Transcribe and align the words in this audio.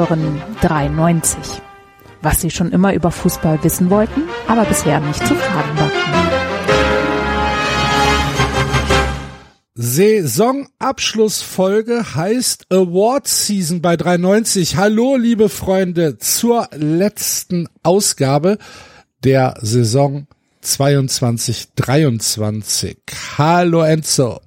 Hören 0.00 0.40
93. 0.62 1.60
Was 2.22 2.40
Sie 2.40 2.50
schon 2.50 2.72
immer 2.72 2.94
über 2.94 3.10
Fußball 3.10 3.62
wissen 3.62 3.90
wollten, 3.90 4.22
aber 4.48 4.64
bisher 4.64 4.98
nicht 4.98 5.20
zu 5.26 5.34
fragen 5.34 5.78
war. 5.78 5.90
Saisonabschlussfolge 9.74 12.14
heißt 12.14 12.72
Award 12.72 13.28
Season 13.28 13.82
bei 13.82 13.98
93. 13.98 14.76
Hallo, 14.76 15.16
liebe 15.16 15.50
Freunde, 15.50 16.16
zur 16.16 16.70
letzten 16.72 17.68
Ausgabe 17.82 18.56
der 19.22 19.52
Saison 19.60 20.26
22, 20.62 21.74
23. 21.76 22.96
Hallo 23.36 23.82
Enzo. 23.82 24.40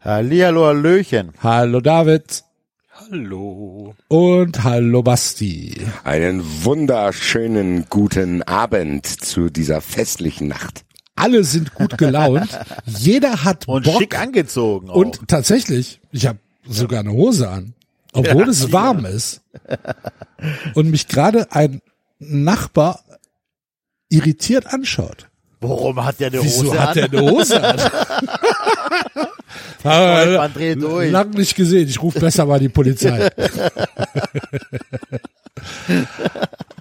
Hallihallo, 0.00 0.64
Hallöchen. 0.64 1.34
Hallo 1.42 1.82
David. 1.82 2.45
Hallo. 3.10 3.94
Und 4.08 4.64
hallo 4.64 5.02
Basti. 5.02 5.80
Einen 6.02 6.42
wunderschönen 6.64 7.86
guten 7.88 8.42
Abend 8.42 9.06
zu 9.06 9.48
dieser 9.48 9.80
festlichen 9.80 10.48
Nacht. 10.48 10.84
Alle 11.14 11.44
sind 11.44 11.74
gut 11.74 11.98
gelaunt. 11.98 12.48
Jeder 12.84 13.44
hat 13.44 13.68
Und 13.68 13.84
Bock. 13.84 13.98
schick 13.98 14.18
angezogen. 14.18 14.90
Auch. 14.90 14.96
Und 14.96 15.28
tatsächlich, 15.28 16.00
ich 16.10 16.26
habe 16.26 16.38
sogar 16.66 17.00
eine 17.00 17.12
Hose 17.12 17.48
an, 17.48 17.74
obwohl 18.12 18.42
Ja, 18.44 18.48
es 18.48 18.72
warm 18.72 19.04
ist. 19.04 19.40
Und 20.74 20.90
mich 20.90 21.06
gerade 21.06 21.52
ein 21.52 21.80
Nachbar 22.18 23.04
irritiert 24.08 24.66
anschaut. 24.72 25.28
Warum 25.60 26.04
hat 26.04 26.20
der 26.20 26.28
eine 26.28 26.42
Wieso 26.42 26.66
Hose 26.66 26.80
hat 26.80 26.88
an? 26.88 26.94
der 26.94 27.04
eine 27.04 27.20
Hose 27.30 27.62
an? 27.62 27.80
Aber 29.82 30.38
man 30.38 30.52
dreht 30.52 30.82
durch. 30.82 31.10
lang 31.10 31.30
nicht 31.30 31.54
gesehen. 31.54 31.88
Ich 31.88 32.02
rufe 32.02 32.18
besser 32.20 32.44
mal 32.46 32.58
die 32.58 32.68
Polizei. 32.68 33.28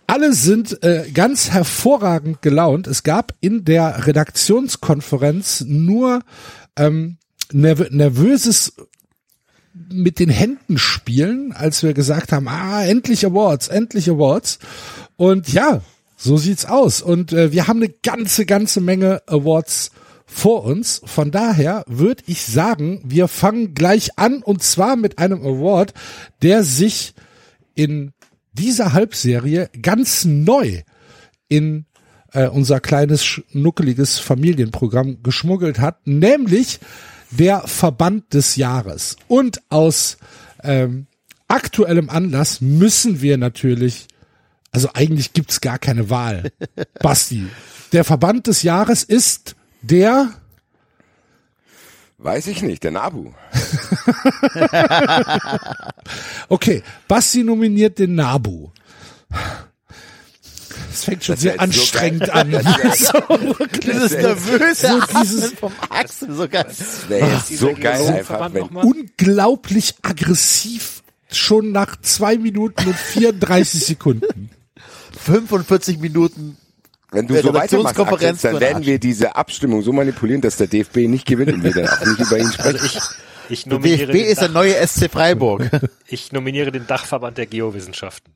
Alle 0.08 0.34
sind 0.34 0.84
äh, 0.84 1.10
ganz 1.14 1.52
hervorragend 1.52 2.42
gelaunt. 2.42 2.88
Es 2.88 3.04
gab 3.04 3.34
in 3.42 3.66
der 3.66 4.08
Redaktionskonferenz 4.08 5.66
nur 5.68 6.22
ähm, 6.78 7.18
nerv 7.52 7.90
nervöses 7.92 8.74
mit 9.92 10.20
den 10.20 10.30
Händen 10.30 10.78
spielen, 10.78 11.52
als 11.52 11.84
wir 11.84 11.94
gesagt 11.94 12.32
haben, 12.32 12.48
ah, 12.48 12.84
endlich 12.86 13.26
Awards, 13.26 13.68
endlich 13.68 14.10
Awards. 14.10 14.60
Und 15.18 15.52
ja, 15.52 15.82
so 16.26 16.38
sieht's 16.38 16.66
aus. 16.66 17.02
Und 17.02 17.32
äh, 17.32 17.52
wir 17.52 17.68
haben 17.68 17.82
eine 17.82 17.94
ganze, 18.04 18.46
ganze 18.46 18.82
Menge 18.82 19.22
Awards 19.28 19.92
vor 20.26 20.64
uns. 20.64 21.02
Von 21.06 21.32
daher 21.32 21.86
würde 21.88 22.24
ich 22.26 22.44
sagen, 22.44 23.00
wir 23.06 23.28
fangen 23.28 23.76
gleich 23.76 24.18
an 24.18 24.42
und 24.42 24.64
zwar 24.64 24.96
mit 24.96 25.20
einem 25.20 25.42
Award, 25.42 25.94
der 26.42 26.64
sich 26.64 27.14
in 27.76 28.12
dieser 28.54 28.94
Halbserie 28.94 29.70
ganz 29.82 30.26
neu 30.26 30.82
in 31.48 31.86
äh, 32.34 32.48
unser 32.48 32.80
kleines 32.80 33.24
schnuckeliges 33.24 34.18
Familienprogramm 34.18 35.22
geschmuggelt 35.22 35.80
hat, 35.80 36.08
nämlich 36.08 36.80
der 37.30 37.62
Verband 37.68 38.34
des 38.34 38.56
Jahres. 38.56 39.18
Und 39.28 39.62
aus 39.70 40.18
ähm, 40.64 41.06
aktuellem 41.48 42.10
Anlass 42.10 42.62
müssen 42.62 43.22
wir 43.22 43.38
natürlich, 43.38 44.08
also 44.76 44.90
eigentlich 44.94 45.32
gibt's 45.32 45.62
gar 45.62 45.80
keine 45.80 46.10
Wahl. 46.10 46.52
Basti, 47.02 47.48
der 47.94 48.04
Verband 48.04 48.48
des 48.48 48.62
Jahres 48.62 49.04
ist 49.04 49.56
der 49.82 50.32
Weiß 52.18 52.48
ich 52.48 52.62
nicht, 52.62 52.84
der 52.84 52.92
Nabu. 52.92 53.32
Okay, 56.50 56.84
Basti 57.08 57.44
nominiert 57.44 58.00
den 58.00 58.16
Nabu. 58.16 58.70
Es 60.92 61.04
fängt 61.04 61.24
schon 61.24 61.36
Das 61.36 61.42
sehr 61.42 61.54
so 61.54 61.60
anstrengend 61.60 62.22
geil. 62.28 62.32
an. 62.32 62.52
Das 62.52 63.00
So, 63.12 63.56
Dieses 63.82 64.12
nervöse 64.12 64.88
so 64.88 65.20
dieses- 65.22 65.52
vom 65.54 65.74
Axel, 65.90 66.34
so 66.34 66.48
geil. 66.48 66.66
Das 66.68 67.10
jetzt 67.50 67.60
so 67.60 67.74
geil 67.74 68.08
einfach, 68.08 68.54
wenn, 68.54 68.64
unglaublich 68.64 69.96
aggressiv 70.02 71.04
schon 71.32 71.72
nach 71.72 72.00
zwei 72.02 72.38
Minuten 72.38 72.88
und 72.88 72.96
34 72.96 73.86
Sekunden. 73.86 74.50
45 75.18 76.00
Minuten. 76.00 76.58
wenn 77.12 77.28
du 77.28 77.34
Der 77.34 77.44
so 77.44 77.54
weitermachst, 77.54 78.00
Axel, 78.00 78.52
dann 78.52 78.60
werden 78.60 78.86
wir 78.86 79.00
diese 79.00 79.36
Abstimmung 79.36 79.82
so 79.82 79.92
manipulieren, 79.94 80.42
dass 80.42 80.58
der 80.58 80.68
DFB 80.68 80.98
nicht 81.08 81.26
gewinnt 81.26 81.54
und 81.54 81.64
wir 81.64 81.72
dann 81.74 81.88
auch 81.88 82.06
nicht 82.06 82.20
über 82.20 82.38
ihn 82.38 82.52
sprechen. 82.52 82.80
Also 82.80 82.86
ich, 82.86 83.00
ich 83.50 83.64
Der 83.64 83.74
nominiere, 83.74 84.12
DFB 84.12 84.12
den 84.14 84.26
ist 84.26 84.42
der 84.42 84.50
neue 84.50 84.88
SC 84.88 85.10
Freiburg. 85.12 85.70
ich 86.08 86.32
nominiere 86.32 86.72
den 86.72 86.88
Dachverband 86.88 87.38
der 87.38 87.46
Geowissenschaften. 87.46 88.34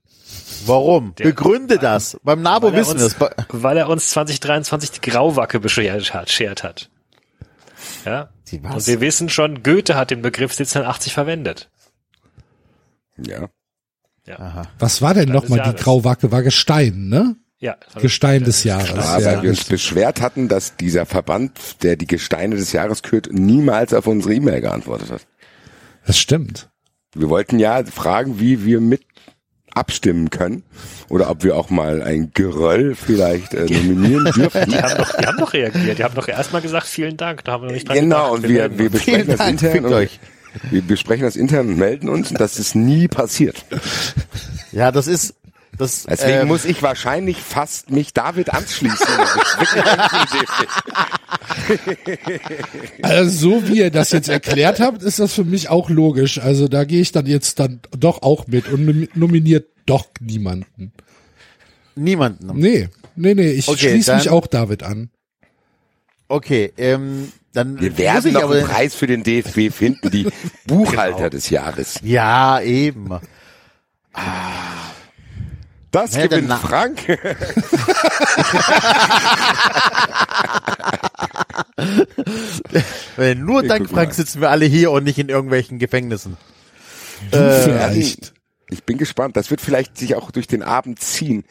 Warum? 0.65 1.15
Der- 1.15 1.25
Begründe 1.25 1.77
das. 1.79 2.17
Beim 2.23 2.41
NABO 2.41 2.67
Weil 2.67 2.73
er 2.75 2.79
wissen 2.81 2.99
wir 2.99 3.05
es. 3.07 3.13
uns, 3.15 3.33
weil 3.49 3.77
er 3.77 3.89
uns 3.89 4.09
2023 4.09 4.91
die 4.91 5.01
Grauwacke 5.09 5.59
beschert 5.59 6.13
hat. 6.13 6.29
Schert 6.29 6.63
hat. 6.63 6.89
Ja? 8.05 8.29
Und 8.51 8.87
wir 8.87 9.01
wissen 9.01 9.29
schon, 9.29 9.63
Goethe 9.63 9.95
hat 9.95 10.11
den 10.11 10.21
Begriff 10.21 10.51
1780 10.51 11.13
verwendet. 11.13 11.69
Ja. 13.17 13.49
Aha. 14.37 14.63
Was 14.77 15.01
war 15.01 15.13
denn 15.13 15.29
nochmal 15.29 15.73
die. 15.73 15.81
Grauwacke? 15.81 16.31
War 16.31 16.43
Gestein, 16.43 17.07
ne? 17.09 17.35
Ja. 17.59 17.75
Gestein 18.01 18.43
des 18.43 18.63
Jahres. 18.63 18.91
Aber 19.05 19.21
ja. 19.21 19.43
wir 19.43 19.49
uns 19.49 19.65
beschwert 19.65 20.21
hatten, 20.21 20.47
dass 20.47 20.77
dieser 20.77 21.05
Verband, 21.05 21.83
der 21.83 21.97
die 21.97 22.07
Gesteine 22.07 22.55
des 22.55 22.71
Jahres 22.71 23.03
kürt, 23.03 23.29
niemals 23.33 23.93
auf 23.93 24.07
unsere 24.07 24.33
E-Mail 24.33 24.61
geantwortet 24.61 25.11
hat. 25.11 25.27
Das 26.05 26.17
stimmt. 26.17 26.69
Wir 27.13 27.29
wollten 27.29 27.59
ja 27.59 27.83
fragen, 27.83 28.39
wie 28.39 28.63
wir 28.63 28.79
mit 28.79 29.01
abstimmen 29.73 30.29
können 30.29 30.63
oder 31.09 31.29
ob 31.29 31.43
wir 31.43 31.55
auch 31.55 31.69
mal 31.69 32.01
ein 32.01 32.31
Geröll 32.33 32.95
vielleicht 32.95 33.53
äh, 33.53 33.65
nominieren 33.65 34.25
dürfen. 34.35 34.69
Die 34.69 34.77
haben 34.77 34.97
doch, 34.97 35.15
die 35.17 35.25
haben 35.25 35.37
doch 35.37 35.53
reagiert. 35.53 35.99
Die 35.99 36.03
haben 36.03 36.15
doch 36.15 36.27
erstmal 36.27 36.61
gesagt, 36.61 36.87
vielen 36.87 37.17
Dank. 37.17 37.43
Da 37.43 37.53
haben 37.53 37.63
wir 37.63 37.67
noch 37.67 37.73
nicht 37.73 37.87
dran 37.87 37.97
Genau, 37.97 38.31
gedacht. 38.31 38.43
und 38.43 38.49
wir, 38.49 38.77
wir 38.77 38.85
uns. 38.85 38.91
besprechen 38.93 39.15
Vielen 39.15 39.27
das 39.27 39.37
Dank, 39.37 39.51
intern 39.51 39.71
fickt 39.71 39.85
und 39.85 39.93
euch. 39.93 40.19
Wir 40.71 40.81
besprechen 40.81 41.23
das 41.25 41.35
intern 41.35 41.67
und 41.69 41.77
melden 41.77 42.09
uns 42.09 42.31
und 42.31 42.39
das 42.39 42.57
ist 42.59 42.75
nie 42.75 43.07
passiert. 43.07 43.65
Ja, 44.71 44.91
das 44.91 45.07
ist, 45.07 45.35
das, 45.77 46.03
Deswegen 46.03 46.41
ähm, 46.41 46.47
muss 46.47 46.65
ich 46.65 46.81
wahrscheinlich 46.83 47.37
fast 47.37 47.89
mich 47.91 48.13
David 48.13 48.53
anschließen. 48.53 48.97
Also 53.01 53.29
so 53.59 53.67
wie 53.67 53.79
ihr 53.79 53.91
das 53.91 54.11
jetzt 54.11 54.29
erklärt 54.29 54.79
habt, 54.79 55.03
ist 55.03 55.19
das 55.19 55.33
für 55.33 55.43
mich 55.43 55.69
auch 55.69 55.89
logisch. 55.89 56.39
Also 56.39 56.67
da 56.67 56.83
gehe 56.83 57.01
ich 57.01 57.11
dann 57.11 57.25
jetzt 57.25 57.59
dann 57.59 57.79
doch 57.97 58.21
auch 58.21 58.47
mit 58.47 58.67
und 58.69 58.85
nom- 58.85 59.07
nominiert 59.13 59.67
doch 59.85 60.07
niemanden. 60.19 60.91
niemanden. 61.95 62.57
Nee, 62.59 62.89
nee, 63.15 63.33
nee, 63.33 63.51
ich 63.51 63.67
Okay, 63.67 63.89
schließe 63.91 64.15
mich 64.15 64.29
auch 64.29 64.47
David 64.47 64.83
an. 64.83 65.09
Okay, 66.27 66.71
ähm, 66.77 67.31
dann 67.53 67.79
Wir 67.79 67.97
werden 67.97 68.33
noch 68.33 68.43
aber, 68.43 68.55
einen 68.55 68.67
Preis 68.67 68.93
für 68.95 69.07
den 69.07 69.23
DFB 69.23 69.71
finden, 69.73 70.11
die 70.11 70.27
Buchhalter 70.67 71.29
des 71.29 71.49
Jahres. 71.49 71.99
Ja, 72.03 72.59
eben. 72.61 73.19
Das 75.91 76.15
Ja, 76.15 76.27
gewinnt 76.27 76.53
Frank. 76.53 77.07
Nur 83.37 83.63
dank 83.63 83.89
Frank 83.89 84.09
mal. 84.09 84.13
sitzen 84.13 84.41
wir 84.41 84.49
alle 84.49 84.65
hier 84.65 84.91
und 84.91 85.03
nicht 85.03 85.17
in 85.17 85.29
irgendwelchen 85.29 85.79
Gefängnissen. 85.79 86.37
Du 87.31 87.37
Äh, 87.37 87.63
vielleicht. 87.63 88.33
Ich 88.69 88.83
bin 88.83 88.97
gespannt. 88.99 89.35
Das 89.35 89.49
wird 89.49 89.61
vielleicht 89.61 89.97
sich 89.97 90.15
auch 90.15 90.29
durch 90.31 90.47
den 90.47 90.61
Abend 90.61 90.99
ziehen, 90.99 91.43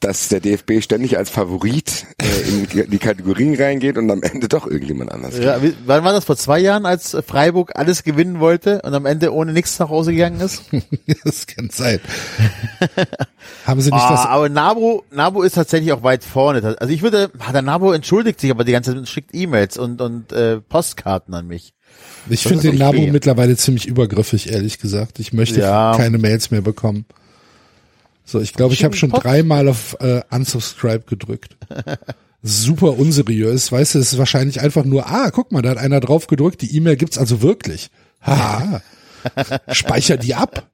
dass 0.00 0.28
der 0.28 0.40
DFB 0.40 0.82
ständig 0.82 1.16
als 1.16 1.30
Favorit 1.30 2.04
äh, 2.20 2.48
in 2.48 2.90
die 2.90 2.98
Kategorien 2.98 3.54
reingeht 3.54 3.96
und 3.96 4.10
am 4.10 4.22
Ende 4.22 4.46
doch 4.46 4.66
irgendjemand 4.66 5.10
anders. 5.10 5.38
Ja, 5.38 5.62
wie, 5.62 5.74
wann 5.86 6.04
war 6.04 6.12
das? 6.12 6.24
Vor 6.26 6.36
zwei 6.36 6.58
Jahren, 6.58 6.84
als 6.84 7.16
Freiburg 7.26 7.72
alles 7.76 8.04
gewinnen 8.04 8.38
wollte 8.38 8.82
und 8.82 8.92
am 8.94 9.06
Ende 9.06 9.32
ohne 9.32 9.52
nichts 9.52 9.78
nach 9.78 9.88
Hause 9.88 10.12
gegangen 10.12 10.40
ist? 10.40 10.64
das 11.24 11.46
kann 11.46 11.70
sein. 11.70 12.00
Haben 13.66 13.80
sie 13.80 13.90
nicht 13.90 14.02
Ah, 14.02 14.10
das 14.10 14.26
aber 14.26 14.48
Nabo, 14.48 15.04
Nabo 15.10 15.42
ist 15.42 15.54
tatsächlich 15.54 15.92
auch 15.92 16.02
weit 16.02 16.24
vorne. 16.24 16.76
Also 16.78 16.92
ich 16.92 17.02
würde, 17.02 17.30
ah, 17.38 17.52
der 17.52 17.62
Nabo 17.62 17.92
entschuldigt 17.92 18.40
sich 18.40 18.50
aber 18.50 18.64
die 18.64 18.72
ganze 18.72 18.90
Zeit 18.90 18.98
und 18.98 19.08
schickt 19.08 19.30
E-Mails 19.34 19.78
und, 19.78 20.00
und 20.00 20.32
äh, 20.32 20.60
Postkarten 20.60 21.32
an 21.34 21.46
mich. 21.46 21.72
Ich 22.28 22.42
finde 22.42 22.70
den. 22.70 22.78
Nabu 22.78 23.06
mittlerweile 23.06 23.56
ziemlich 23.56 23.86
übergriffig, 23.86 24.50
ehrlich 24.52 24.78
gesagt. 24.78 25.18
Ich 25.20 25.32
möchte 25.32 25.60
Ja. 25.60 25.94
keine 25.96 26.18
Mails 26.18 26.50
mehr 26.50 26.60
bekommen. 26.60 27.06
So, 28.28 28.40
ich 28.40 28.54
glaube, 28.54 28.74
ich 28.74 28.84
habe 28.84 28.96
schon 28.96 29.10
dreimal 29.10 29.68
auf 29.68 29.96
äh, 30.00 30.20
Unsubscribe 30.30 31.04
gedrückt. 31.06 31.56
Super 32.42 32.98
unseriös, 32.98 33.70
weißt 33.70 33.94
du, 33.94 33.98
es 34.00 34.12
ist 34.12 34.18
wahrscheinlich 34.18 34.60
einfach 34.60 34.84
nur, 34.84 35.08
ah, 35.08 35.30
guck 35.30 35.52
mal, 35.52 35.62
da 35.62 35.70
hat 35.70 35.78
einer 35.78 36.00
drauf 36.00 36.26
gedrückt, 36.26 36.60
die 36.60 36.76
E-Mail 36.76 36.96
gibt's 36.96 37.18
also 37.18 37.40
wirklich. 37.40 37.88
Haha. 38.20 38.82
Speicher 39.72 40.16
die 40.16 40.34
ab 40.34 40.68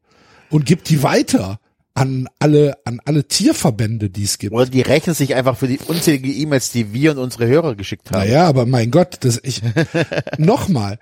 und 0.51 0.65
gib 0.65 0.85
die 0.85 1.03
weiter 1.03 1.61
an 1.95 2.27
alle, 2.39 2.79
an 2.87 3.01
alle 3.05 3.25
Tierverbände, 3.29 4.09
die 4.09 4.25
es 4.25 4.39
gibt. 4.39 4.55
Oder 4.55 4.67
die 4.67 4.81
rechnen 4.81 5.15
sich 5.15 5.35
einfach 5.35 5.59
für 5.59 5.69
die 5.69 5.79
unzählige 5.79 6.33
E-Mails, 6.33 6.73
die 6.73 6.95
wir 6.95 7.13
und 7.13 7.19
unsere 7.19 7.47
Hörer 7.47 7.75
geschickt 7.75 8.11
haben. 8.11 8.19
Naja, 8.19 8.47
aber 8.47 8.65
mein 8.65 8.91
Gott, 8.91 9.19
das 9.21 9.39
ich 9.43 9.61
nochmal. 10.39 10.99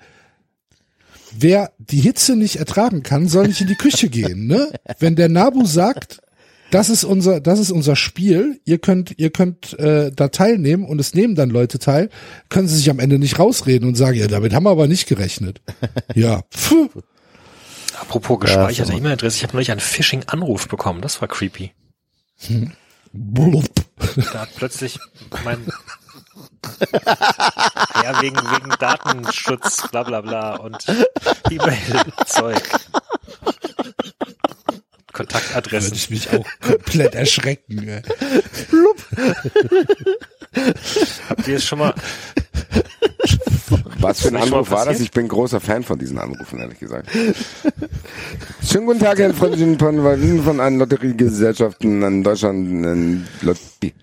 wer 1.32 1.70
die 1.78 2.00
Hitze 2.00 2.34
nicht 2.34 2.56
ertragen 2.56 3.04
kann, 3.04 3.28
soll 3.28 3.46
nicht 3.46 3.60
in 3.60 3.68
die 3.68 3.76
Küche 3.76 4.08
gehen, 4.08 4.48
ne? 4.48 4.68
Wenn 4.98 5.14
der 5.14 5.28
Nabu 5.28 5.64
sagt, 5.64 6.20
das 6.70 6.88
ist 6.88 7.04
unser, 7.04 7.40
das 7.40 7.58
ist 7.58 7.70
unser 7.70 7.96
Spiel, 7.96 8.60
ihr 8.64 8.78
könnt, 8.78 9.18
ihr 9.18 9.30
könnt 9.30 9.78
äh, 9.78 10.12
da 10.12 10.28
teilnehmen 10.28 10.84
und 10.84 11.00
es 11.00 11.14
nehmen 11.14 11.34
dann 11.34 11.50
Leute 11.50 11.78
teil, 11.78 12.10
können 12.48 12.68
sie 12.68 12.76
sich 12.76 12.90
am 12.90 12.98
Ende 12.98 13.18
nicht 13.18 13.38
rausreden 13.38 13.88
und 13.88 13.96
sagen, 13.96 14.16
ja, 14.16 14.28
damit 14.28 14.54
haben 14.54 14.64
wir 14.64 14.70
aber 14.70 14.86
nicht 14.86 15.08
gerechnet. 15.08 15.60
Ja, 16.14 16.42
pfuh. 16.50 16.88
Apropos 18.00 18.40
gespeicherte 18.40 18.92
E-Mail-Adresse, 18.92 19.36
ich 19.36 19.42
habe 19.42 19.54
neulich 19.54 19.70
einen 19.70 19.80
Phishing-Anruf 19.80 20.68
bekommen, 20.68 21.00
das 21.00 21.20
war 21.20 21.28
creepy. 21.28 21.72
Blub. 23.12 23.68
Da 24.32 24.40
hat 24.40 24.50
plötzlich 24.56 24.98
mein 25.44 25.66
ja, 28.02 28.22
wegen, 28.22 28.36
wegen 28.36 28.70
Datenschutz, 28.78 29.88
bla 29.90 30.02
bla 30.02 30.20
bla 30.20 30.56
und 30.56 30.84
E-Mail-Zeug. 31.50 32.62
Würde 35.20 35.32
Kontaktadressen. 35.32 35.94
ich 35.94 36.10
mich 36.10 36.30
auch 36.32 36.46
komplett 36.60 37.14
erschrecken. 37.14 38.02
Habt 41.28 41.46
ihr 41.48 41.56
es 41.56 41.64
schon 41.64 41.78
mal, 41.78 41.94
Was 44.00 44.22
für 44.22 44.28
ein 44.28 44.36
Anruf 44.36 44.70
war 44.70 44.86
das? 44.86 45.00
Ich 45.00 45.10
bin 45.10 45.28
großer 45.28 45.60
Fan 45.60 45.82
von 45.82 45.98
diesen 45.98 46.18
Anrufen, 46.18 46.58
ehrlich 46.58 46.78
gesagt. 46.78 47.08
Schönen 48.66 48.86
guten 48.86 48.98
Tag, 49.00 49.18
Herr 49.18 49.32
Freundin 49.34 49.78
von, 49.78 50.42
von 50.42 50.60
allen 50.60 50.78
Lotteriegesellschaften 50.78 52.02
in 52.02 52.24
Deutschland. 52.24 52.68
In 52.84 53.26
Lotterie. 53.42 53.94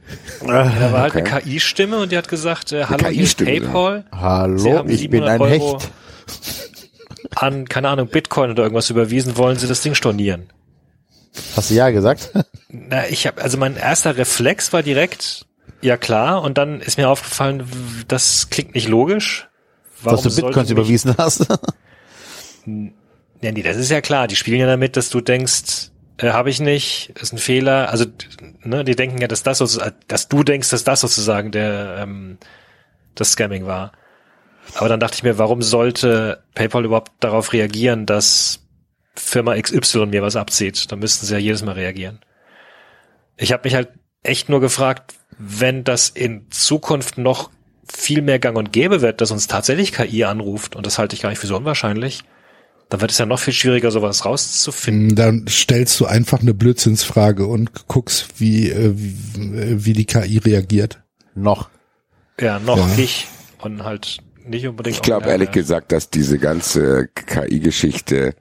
da 0.42 0.92
war 0.92 1.02
halt 1.02 1.16
Okay. 1.16 1.24
eine 1.30 1.42
KI-Stimme 1.42 1.98
und 2.00 2.12
die 2.12 2.18
hat 2.18 2.28
gesagt, 2.28 2.72
äh, 2.72 2.86
hallo, 2.86 3.08
hier 3.08 3.24
ist 3.24 3.38
PayPal. 3.44 4.06
Sie 4.12 4.18
Hallo, 4.18 4.78
haben 4.78 4.90
ich 4.90 5.10
bin 5.10 5.24
ein 5.24 5.40
700 5.40 5.42
Euro 5.62 5.78
Hecht. 5.80 5.92
An, 7.36 7.68
keine 7.68 7.90
Ahnung, 7.90 8.08
Bitcoin 8.08 8.52
oder 8.52 8.64
irgendwas 8.64 8.90
überwiesen, 8.90 9.38
wollen 9.38 9.58
Sie 9.58 9.68
das 9.68 9.81
Ding 9.81 9.96
stornieren? 9.96 10.50
Hast 11.56 11.69
du 11.69 11.75
ja 11.75 11.89
gesagt? 11.89 12.31
Na, 12.69 13.07
ich 13.07 13.28
habe 13.28 13.42
also 13.42 13.57
mein 13.57 13.75
erster 13.75 14.18
Reflex 14.18 14.74
war 14.74 14.84
direkt, 14.84 15.45
ja 15.81 15.98
klar, 15.98 16.42
und 16.42 16.57
dann 16.57 16.81
ist 16.81 16.98
mir 16.98 17.10
aufgefallen, 17.10 17.63
das 18.07 18.50
klingt 18.50 18.75
nicht 18.75 18.88
logisch. 18.88 19.48
Warum 20.01 20.24
dass 20.24 20.36
du 20.36 20.42
Bitcoins 20.42 20.69
überwiesen 20.69 21.16
hast? 21.18 21.48
Ja, 23.42 23.51
nee, 23.51 23.63
das 23.63 23.78
ist 23.78 23.89
ja 23.89 24.01
klar. 24.01 24.28
Die 24.28 24.36
spielen 24.36 24.60
ja 24.60 24.68
damit, 24.68 24.98
dass 24.98 25.10
du 25.10 25.22
denkst, 25.22 25.92
äh, 26.18 26.31
habe 26.31 26.50
ich 26.50 26.60
nicht, 26.60 27.12
ist 27.19 27.34
ein 27.34 27.38
Fehler. 27.38 27.90
Also, 27.90 28.06
ne, 28.63 28.83
die 28.83 28.95
denken 28.95 29.19
ja, 29.19 29.28
dass 29.28 29.44
das 29.44 29.60
sozusagen, 29.60 29.95
dass 30.07 30.28
du 30.28 30.44
denkst, 30.44 30.69
dass 30.69 30.83
das 30.83 31.01
sozusagen 31.01 31.51
der 31.51 31.98
ähm, 32.00 32.38
das 33.16 33.31
Scamming 33.31 33.66
war. 33.66 33.92
Aber 34.75 34.90
dann 34.90 35.00
dachte 35.00 35.16
ich 35.16 35.24
mir, 35.24 35.38
warum 35.38 35.62
sollte 35.62 36.44
PayPal 36.54 36.86
überhaupt 36.86 37.12
darauf 37.19 37.54
reagieren, 37.54 38.06
dass 38.06 38.60
Firma 39.18 39.60
XY 39.60 40.08
mir 40.08 40.22
was 40.22 40.36
abzieht? 40.36 40.92
Da 40.92 40.96
müssten 40.96 41.25
sie 41.25 41.34
ja 41.34 41.40
jedes 41.40 41.64
Mal 41.64 41.74
reagieren. 41.74 42.19
Ich 43.36 43.52
habe 43.52 43.64
mich 43.66 43.75
halt 43.75 43.90
echt 44.24 44.50
nur 44.50 44.62
gefragt, 44.62 45.16
wenn 45.38 45.84
das 45.84 46.10
in 46.10 46.48
Zukunft 46.50 47.18
noch 47.18 47.50
viel 47.92 48.22
mehr 48.22 48.40
gang 48.40 48.58
und 48.58 48.74
gäbe 48.74 49.02
wird, 49.02 49.22
dass 49.22 49.31
uns 49.31 49.48
tatsächlich 49.48 49.94
KI 49.94 50.24
anruft, 50.24 50.75
und 50.75 50.86
das 50.86 50.98
halte 50.98 51.16
ich 51.16 51.22
gar 51.22 51.30
nicht 51.30 51.40
für 51.40 51.48
so 51.48 51.56
unwahrscheinlich, 51.56 52.24
dann 52.90 53.02
wird 53.02 53.12
es 53.12 53.18
ja 53.18 53.25
noch 53.25 53.40
viel 53.40 53.54
schwieriger, 53.54 53.92
sowas 53.92 54.25
rauszufinden. 54.25 55.16
Dann 55.16 55.46
stellst 55.48 56.00
du 56.00 56.06
einfach 56.06 56.42
eine 56.42 56.54
Blödsinnsfrage 56.54 57.46
und 57.46 57.88
guckst, 57.88 58.40
wie, 58.40 58.69
äh, 58.69 58.94
wie, 58.96 59.86
wie 59.86 59.94
die 59.94 60.06
KI 60.06 60.38
reagiert. 60.38 61.02
Noch. 61.36 61.69
Ja, 62.40 62.60
noch 62.60 62.78
Ja. 62.78 62.90
ich 62.98 63.28
und 63.60 63.84
halt 63.84 64.18
nicht 64.46 64.68
unbedingt. 64.68 64.96
Ich 64.96 65.02
glaube 65.02 65.30
ehrlich 65.30 65.52
gesagt, 65.52 65.92
dass 65.92 66.10
diese 66.10 66.40
ganze 66.40 67.08
KI-Geschichte 67.08 68.36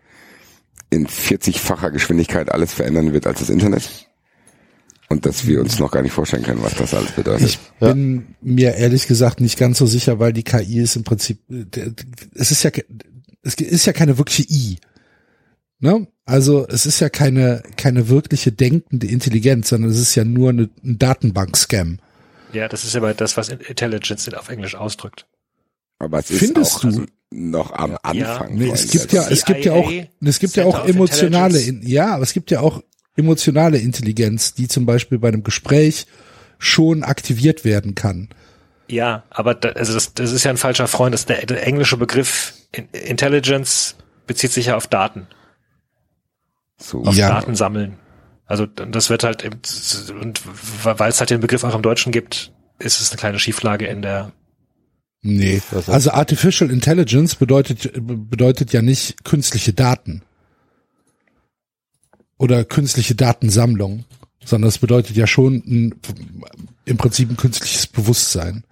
in 0.90 1.06
40-facher 1.06 1.90
Geschwindigkeit 1.90 2.50
alles 2.50 2.72
verändern 2.74 3.12
wird 3.12 3.26
als 3.26 3.40
das 3.40 3.50
Internet. 3.50 3.88
Und 5.08 5.24
dass 5.24 5.46
wir 5.46 5.60
uns 5.60 5.78
noch 5.78 5.92
gar 5.92 6.02
nicht 6.02 6.12
vorstellen 6.12 6.42
können, 6.42 6.62
was 6.62 6.74
das 6.74 6.92
alles 6.92 7.12
bedeutet. 7.12 7.48
Ich 7.48 7.58
bin 7.78 8.34
mir 8.40 8.74
ehrlich 8.74 9.06
gesagt 9.06 9.40
nicht 9.40 9.56
ganz 9.58 9.78
so 9.78 9.86
sicher, 9.86 10.18
weil 10.18 10.32
die 10.32 10.42
KI 10.42 10.80
ist 10.80 10.96
im 10.96 11.04
Prinzip, 11.04 11.40
es 12.34 12.50
ist 12.50 12.64
ja, 12.64 12.70
es 13.42 13.54
ist 13.54 13.86
ja 13.86 13.92
keine 13.92 14.18
wirkliche 14.18 14.42
I. 14.50 14.78
Ne? 15.78 16.08
Also 16.24 16.66
es 16.66 16.86
ist 16.86 16.98
ja 16.98 17.08
keine, 17.08 17.62
keine 17.76 18.08
wirkliche 18.08 18.50
denkende 18.50 19.06
Intelligenz, 19.06 19.68
sondern 19.68 19.90
es 19.90 20.00
ist 20.00 20.16
ja 20.16 20.24
nur 20.24 20.50
eine, 20.50 20.70
ein 20.82 20.98
Datenbank-Scam. 20.98 21.98
Ja, 22.52 22.66
das 22.66 22.84
ist 22.84 22.96
aber 22.96 23.14
das, 23.14 23.36
was 23.36 23.48
Intelligence 23.48 24.32
auf 24.34 24.48
Englisch 24.48 24.74
ausdrückt. 24.74 25.26
Aber 25.98 26.18
es 26.18 26.30
ist 26.30 26.38
Findest 26.38 26.76
auch 26.76 26.80
du? 26.80 26.86
also 26.88 27.04
noch 27.30 27.72
am 27.72 27.96
Anfang. 28.02 28.54
Nee, 28.54 28.70
es 28.70 28.90
gibt 28.90 29.12
ja, 29.12 29.26
es 29.28 29.44
gibt 29.44 29.64
ja 29.64 29.72
auch, 29.72 29.90
es 30.20 30.38
gibt 30.38 30.56
ja 30.56 30.64
auch 30.64 30.86
emotionale, 30.86 31.58
ja, 31.82 32.14
aber 32.14 32.22
es 32.22 32.32
gibt 32.32 32.50
ja 32.50 32.60
auch 32.60 32.82
emotionale 33.16 33.78
Intelligenz, 33.78 34.54
die 34.54 34.68
zum 34.68 34.86
Beispiel 34.86 35.18
bei 35.18 35.28
einem 35.28 35.42
Gespräch 35.42 36.06
schon 36.58 37.02
aktiviert 37.02 37.64
werden 37.64 37.94
kann. 37.94 38.28
Ja, 38.88 39.24
aber 39.30 39.54
da, 39.54 39.70
also 39.70 39.92
das, 39.94 40.14
das 40.14 40.32
ist 40.32 40.44
ja 40.44 40.50
ein 40.50 40.56
falscher 40.56 40.86
Freund. 40.86 41.12
Das, 41.14 41.26
der, 41.26 41.44
der 41.44 41.66
englische 41.66 41.96
Begriff 41.96 42.54
In- 42.72 42.88
Intelligence 42.90 43.96
bezieht 44.26 44.52
sich 44.52 44.66
ja 44.66 44.76
auf 44.76 44.86
Daten, 44.86 45.26
so. 46.78 47.02
auf 47.04 47.14
Ja. 47.16 47.28
Daten 47.28 47.54
sammeln. 47.56 47.96
Also 48.46 48.64
das 48.66 49.10
wird 49.10 49.24
halt 49.24 49.42
im, 49.42 49.54
und 50.20 50.40
weil 50.84 51.10
es 51.10 51.18
halt 51.18 51.30
den 51.30 51.40
Begriff 51.40 51.64
auch 51.64 51.74
im 51.74 51.82
Deutschen 51.82 52.12
gibt, 52.12 52.52
ist 52.78 53.00
es 53.00 53.10
eine 53.10 53.18
kleine 53.18 53.38
Schieflage 53.40 53.86
in 53.86 54.02
der 54.02 54.30
Nee, 55.22 55.60
also 55.88 56.10
Artificial 56.12 56.70
Intelligence 56.70 57.34
bedeutet, 57.34 57.90
bedeutet 57.94 58.72
ja 58.72 58.80
nicht 58.82 59.24
künstliche 59.24 59.72
Daten. 59.72 60.22
Oder 62.38 62.64
künstliche 62.64 63.14
Datensammlung, 63.14 64.04
sondern 64.44 64.68
es 64.68 64.78
bedeutet 64.78 65.16
ja 65.16 65.26
schon 65.26 65.54
ein, 65.66 66.00
im 66.84 66.96
Prinzip 66.96 67.30
ein 67.30 67.36
künstliches 67.36 67.86
Bewusstsein. 67.86 68.64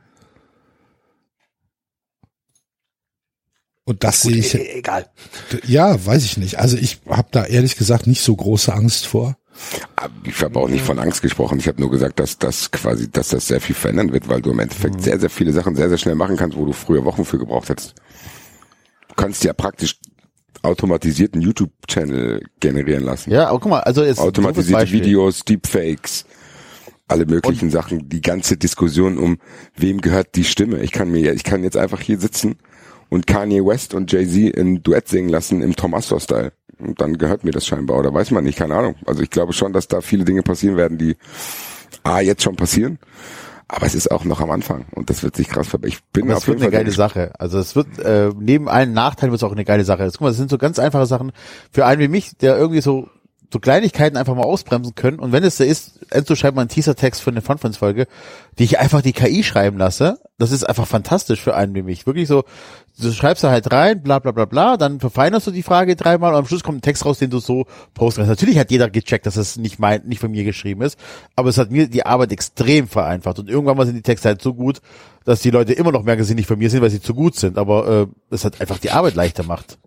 Und 3.84 4.02
das 4.04 4.22
sehe 4.22 4.36
ich, 4.36 4.54
E- 4.54 4.78
egal. 4.78 5.10
ja, 5.66 6.04
weiß 6.04 6.24
ich 6.24 6.36
nicht. 6.36 6.58
Also 6.58 6.76
ich 6.76 7.00
habe 7.06 7.28
da 7.32 7.44
ehrlich 7.44 7.76
gesagt 7.76 8.06
nicht 8.06 8.22
so 8.22 8.34
große 8.34 8.72
Angst 8.72 9.06
vor. 9.06 9.36
Aber 9.96 10.12
Ich 10.24 10.40
habe 10.42 10.58
auch 10.58 10.68
nicht 10.68 10.84
von 10.84 10.98
Angst 10.98 11.22
gesprochen. 11.22 11.58
Ich 11.58 11.68
habe 11.68 11.80
nur 11.80 11.90
gesagt, 11.90 12.18
dass 12.20 12.38
das 12.38 12.70
quasi, 12.70 13.10
dass 13.10 13.28
das 13.28 13.46
sehr 13.46 13.60
viel 13.60 13.74
verändern 13.74 14.12
wird, 14.12 14.28
weil 14.28 14.42
du 14.42 14.50
im 14.50 14.58
Endeffekt 14.58 15.00
sehr, 15.02 15.18
sehr 15.18 15.30
viele 15.30 15.52
Sachen 15.52 15.76
sehr, 15.76 15.88
sehr 15.88 15.98
schnell 15.98 16.14
machen 16.14 16.36
kannst, 16.36 16.56
wo 16.56 16.64
du 16.64 16.72
früher 16.72 17.04
Wochen 17.04 17.24
für 17.24 17.38
gebraucht 17.38 17.68
hättest. 17.68 17.94
Du 19.08 19.14
kannst 19.14 19.44
ja 19.44 19.52
praktisch 19.52 19.98
automatisierten 20.62 21.40
YouTube-Channel 21.40 22.42
generieren 22.60 23.04
lassen. 23.04 23.30
Ja, 23.30 23.48
aber 23.48 23.60
guck 23.60 23.70
mal, 23.70 23.80
also 23.80 24.02
jetzt 24.02 24.18
Automatisierte. 24.18 24.90
Videos, 24.90 25.44
Deepfakes, 25.44 26.24
alle 27.06 27.26
möglichen 27.26 27.70
Sachen, 27.70 28.08
die 28.08 28.22
ganze 28.22 28.56
Diskussion 28.56 29.18
um 29.18 29.38
wem 29.76 30.00
gehört 30.00 30.34
die 30.36 30.44
Stimme. 30.44 30.80
Ich 30.80 30.90
kann 30.90 31.10
mir, 31.10 31.32
ich 31.34 31.44
kann 31.44 31.62
jetzt 31.62 31.76
einfach 31.76 32.00
hier 32.00 32.18
sitzen 32.18 32.56
und 33.10 33.26
Kanye 33.26 33.64
West 33.64 33.94
und 33.94 34.10
Jay-Z 34.10 34.56
ein 34.58 34.82
Duett 34.82 35.08
singen 35.08 35.28
lassen 35.28 35.60
im 35.60 35.76
Tom 35.76 35.94
Astor-Style. 35.94 36.52
Und 36.84 37.00
dann 37.00 37.18
gehört 37.18 37.44
mir 37.44 37.50
das 37.50 37.66
scheinbar, 37.66 37.98
oder 37.98 38.12
weiß 38.12 38.30
man 38.30 38.44
nicht, 38.44 38.58
keine 38.58 38.76
Ahnung. 38.76 38.96
Also 39.06 39.22
ich 39.22 39.30
glaube 39.30 39.52
schon, 39.52 39.72
dass 39.72 39.88
da 39.88 40.00
viele 40.00 40.24
Dinge 40.24 40.42
passieren 40.42 40.76
werden, 40.76 40.98
die 40.98 41.16
A, 42.02 42.20
jetzt 42.20 42.42
schon 42.42 42.56
passieren, 42.56 42.98
aber 43.68 43.86
es 43.86 43.94
ist 43.94 44.10
auch 44.10 44.24
noch 44.24 44.40
am 44.40 44.50
Anfang 44.50 44.84
und 44.92 45.10
das 45.10 45.22
wird 45.22 45.36
sich 45.36 45.48
krass 45.48 45.68
verbessern. 45.68 45.98
Ich 45.98 46.04
bin 46.12 46.24
Aber 46.24 46.36
auf 46.36 46.42
es 46.42 46.48
wird 46.48 46.58
jeden 46.58 46.64
eine 46.64 46.72
Fall 46.72 46.80
geile 46.80 46.90
sehr 46.90 46.96
Sache. 46.96 47.32
Also 47.38 47.58
es 47.58 47.74
wird 47.74 47.98
äh, 47.98 48.30
neben 48.38 48.68
allen 48.68 48.92
Nachteilen 48.92 49.32
wird 49.32 49.40
es 49.40 49.44
auch 49.44 49.52
eine 49.52 49.64
geile 49.64 49.84
Sache. 49.84 50.08
Guck 50.12 50.20
mal, 50.20 50.28
das 50.28 50.36
sind 50.36 50.50
so 50.50 50.58
ganz 50.58 50.78
einfache 50.78 51.06
Sachen 51.06 51.32
für 51.70 51.86
einen 51.86 52.00
wie 52.00 52.08
mich, 52.08 52.36
der 52.36 52.58
irgendwie 52.58 52.82
so 52.82 53.08
so 53.54 53.60
Kleinigkeiten 53.60 54.16
einfach 54.16 54.34
mal 54.34 54.42
ausbremsen 54.42 54.96
können. 54.96 55.20
Und 55.20 55.30
wenn 55.30 55.44
es 55.44 55.56
da 55.56 55.64
ist, 55.64 56.00
Enzo 56.10 56.34
schreibt 56.34 56.56
mal 56.56 56.62
einen 56.62 56.68
Teaser-Text 56.68 57.22
für 57.22 57.30
eine 57.30 57.40
Fun-Friends-Folge, 57.40 58.08
die 58.58 58.64
ich 58.64 58.80
einfach 58.80 59.00
die 59.00 59.12
KI 59.12 59.44
schreiben 59.44 59.78
lasse. 59.78 60.18
Das 60.38 60.50
ist 60.50 60.64
einfach 60.64 60.88
fantastisch 60.88 61.40
für 61.40 61.54
einen 61.54 61.72
wie 61.76 61.82
mich. 61.82 62.04
Wirklich 62.04 62.26
so, 62.26 62.42
du 63.00 63.12
schreibst 63.12 63.44
da 63.44 63.52
halt 63.52 63.72
rein, 63.72 64.02
bla 64.02 64.18
bla 64.18 64.32
bla 64.32 64.44
bla, 64.44 64.76
dann 64.76 64.98
verfeinerst 64.98 65.46
du 65.46 65.52
die 65.52 65.62
Frage 65.62 65.94
dreimal 65.94 66.32
und 66.32 66.38
am 66.40 66.46
Schluss 66.46 66.64
kommt 66.64 66.78
ein 66.78 66.82
Text 66.82 67.04
raus, 67.04 67.20
den 67.20 67.30
du 67.30 67.38
so 67.38 67.66
posten 67.94 68.22
kannst. 68.22 68.30
Natürlich 68.30 68.58
hat 68.58 68.72
jeder 68.72 68.90
gecheckt, 68.90 69.24
dass 69.24 69.36
es 69.36 69.56
nicht 69.56 69.78
mein, 69.78 70.02
nicht 70.04 70.18
von 70.18 70.32
mir 70.32 70.42
geschrieben 70.42 70.82
ist, 70.82 70.98
aber 71.36 71.48
es 71.48 71.56
hat 71.56 71.70
mir 71.70 71.86
die 71.86 72.04
Arbeit 72.04 72.32
extrem 72.32 72.88
vereinfacht. 72.88 73.38
Und 73.38 73.48
irgendwann 73.48 73.76
mal 73.76 73.86
sind 73.86 73.94
die 73.94 74.02
Texte 74.02 74.28
halt 74.28 74.42
so 74.42 74.52
gut, 74.52 74.80
dass 75.24 75.42
die 75.42 75.50
Leute 75.50 75.72
immer 75.74 75.92
noch 75.92 76.02
merken, 76.02 76.22
dass 76.22 76.28
sie 76.28 76.34
nicht 76.34 76.48
von 76.48 76.58
mir 76.58 76.70
sind, 76.70 76.82
weil 76.82 76.90
sie 76.90 77.00
zu 77.00 77.14
gut 77.14 77.36
sind. 77.36 77.56
Aber 77.56 77.88
äh, 77.88 78.06
es 78.34 78.44
hat 78.44 78.60
einfach 78.60 78.78
die 78.78 78.90
Arbeit 78.90 79.14
leichter 79.14 79.44
macht. 79.44 79.78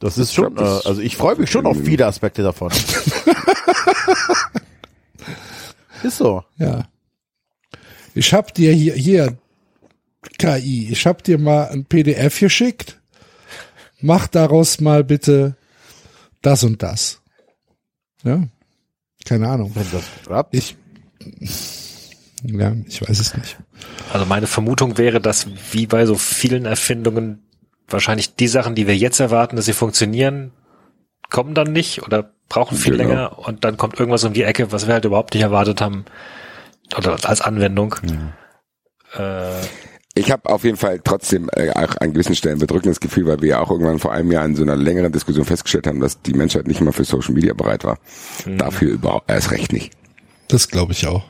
Das 0.00 0.18
ist 0.18 0.34
schon, 0.34 0.52
äh, 0.56 0.60
das- 0.60 0.86
also 0.86 1.00
ich 1.00 1.16
freue 1.16 1.36
mich 1.36 1.50
schon 1.50 1.66
auf 1.66 1.76
viele 1.82 2.06
Aspekte 2.06 2.42
davon. 2.42 2.70
ist 6.02 6.18
so. 6.18 6.44
Ja. 6.58 6.88
Ich 8.14 8.32
hab 8.32 8.54
dir 8.54 8.72
hier, 8.72 8.94
hier, 8.94 9.36
KI, 10.38 10.88
ich 10.90 11.06
hab 11.06 11.22
dir 11.24 11.38
mal 11.38 11.68
ein 11.68 11.84
PDF 11.84 12.38
geschickt. 12.40 13.00
Mach 14.00 14.26
daraus 14.26 14.80
mal 14.80 15.02
bitte 15.04 15.56
das 16.42 16.62
und 16.64 16.82
das. 16.82 17.20
Ja. 18.22 18.42
Keine 19.24 19.48
Ahnung. 19.48 19.72
Wenn 19.74 19.90
das 19.90 20.04
klappt. 20.24 20.54
Ich, 20.54 20.76
ja, 22.42 22.74
ich 22.86 23.00
weiß 23.00 23.18
es 23.18 23.34
nicht. 23.34 23.56
Also 24.12 24.26
meine 24.26 24.46
Vermutung 24.46 24.98
wäre, 24.98 25.20
dass 25.20 25.46
wie 25.72 25.86
bei 25.86 26.04
so 26.06 26.16
vielen 26.16 26.66
Erfindungen 26.66 27.42
wahrscheinlich 27.88 28.34
die 28.36 28.48
Sachen, 28.48 28.74
die 28.74 28.86
wir 28.86 28.96
jetzt 28.96 29.20
erwarten, 29.20 29.56
dass 29.56 29.64
sie 29.66 29.72
funktionieren, 29.72 30.52
kommen 31.30 31.54
dann 31.54 31.72
nicht 31.72 32.02
oder 32.02 32.30
brauchen 32.48 32.76
viel 32.76 32.96
Genau. 32.96 33.08
länger 33.08 33.38
und 33.38 33.64
dann 33.64 33.76
kommt 33.76 33.98
irgendwas 33.98 34.24
um 34.24 34.32
die 34.32 34.42
Ecke, 34.42 34.70
was 34.72 34.86
wir 34.86 34.94
halt 34.94 35.04
überhaupt 35.04 35.34
nicht 35.34 35.42
erwartet 35.42 35.80
haben. 35.80 36.04
Oder 36.96 37.16
als 37.28 37.40
Anwendung. 37.40 37.94
Äh, 39.16 39.60
Ich 40.16 40.30
habe 40.30 40.48
auf 40.48 40.62
jeden 40.64 40.76
Fall 40.76 41.00
trotzdem 41.02 41.48
äh, 41.54 41.70
auch 41.70 41.96
an 42.00 42.12
gewissen 42.12 42.36
Stellen 42.36 42.58
bedrückendes 42.58 43.00
Gefühl, 43.00 43.26
weil 43.26 43.40
wir 43.40 43.48
ja 43.48 43.60
auch 43.60 43.70
irgendwann 43.70 43.98
vor 43.98 44.12
einem 44.12 44.30
Jahr 44.30 44.44
in 44.44 44.54
so 44.54 44.62
einer 44.62 44.76
längeren 44.76 45.10
Diskussion 45.10 45.44
festgestellt 45.44 45.86
haben, 45.88 45.98
dass 46.00 46.22
die 46.22 46.34
Menschheit 46.34 46.68
nicht 46.68 46.80
mal 46.80 46.92
für 46.92 47.04
Social 47.04 47.34
Media 47.34 47.52
bereit 47.54 47.82
war. 47.84 47.98
Dafür 48.46 48.92
überhaupt 48.92 49.28
erst 49.30 49.50
recht 49.50 49.72
nicht. 49.72 49.92
Das 50.48 50.68
glaube 50.68 50.92
ich 50.92 51.06
auch. 51.06 51.24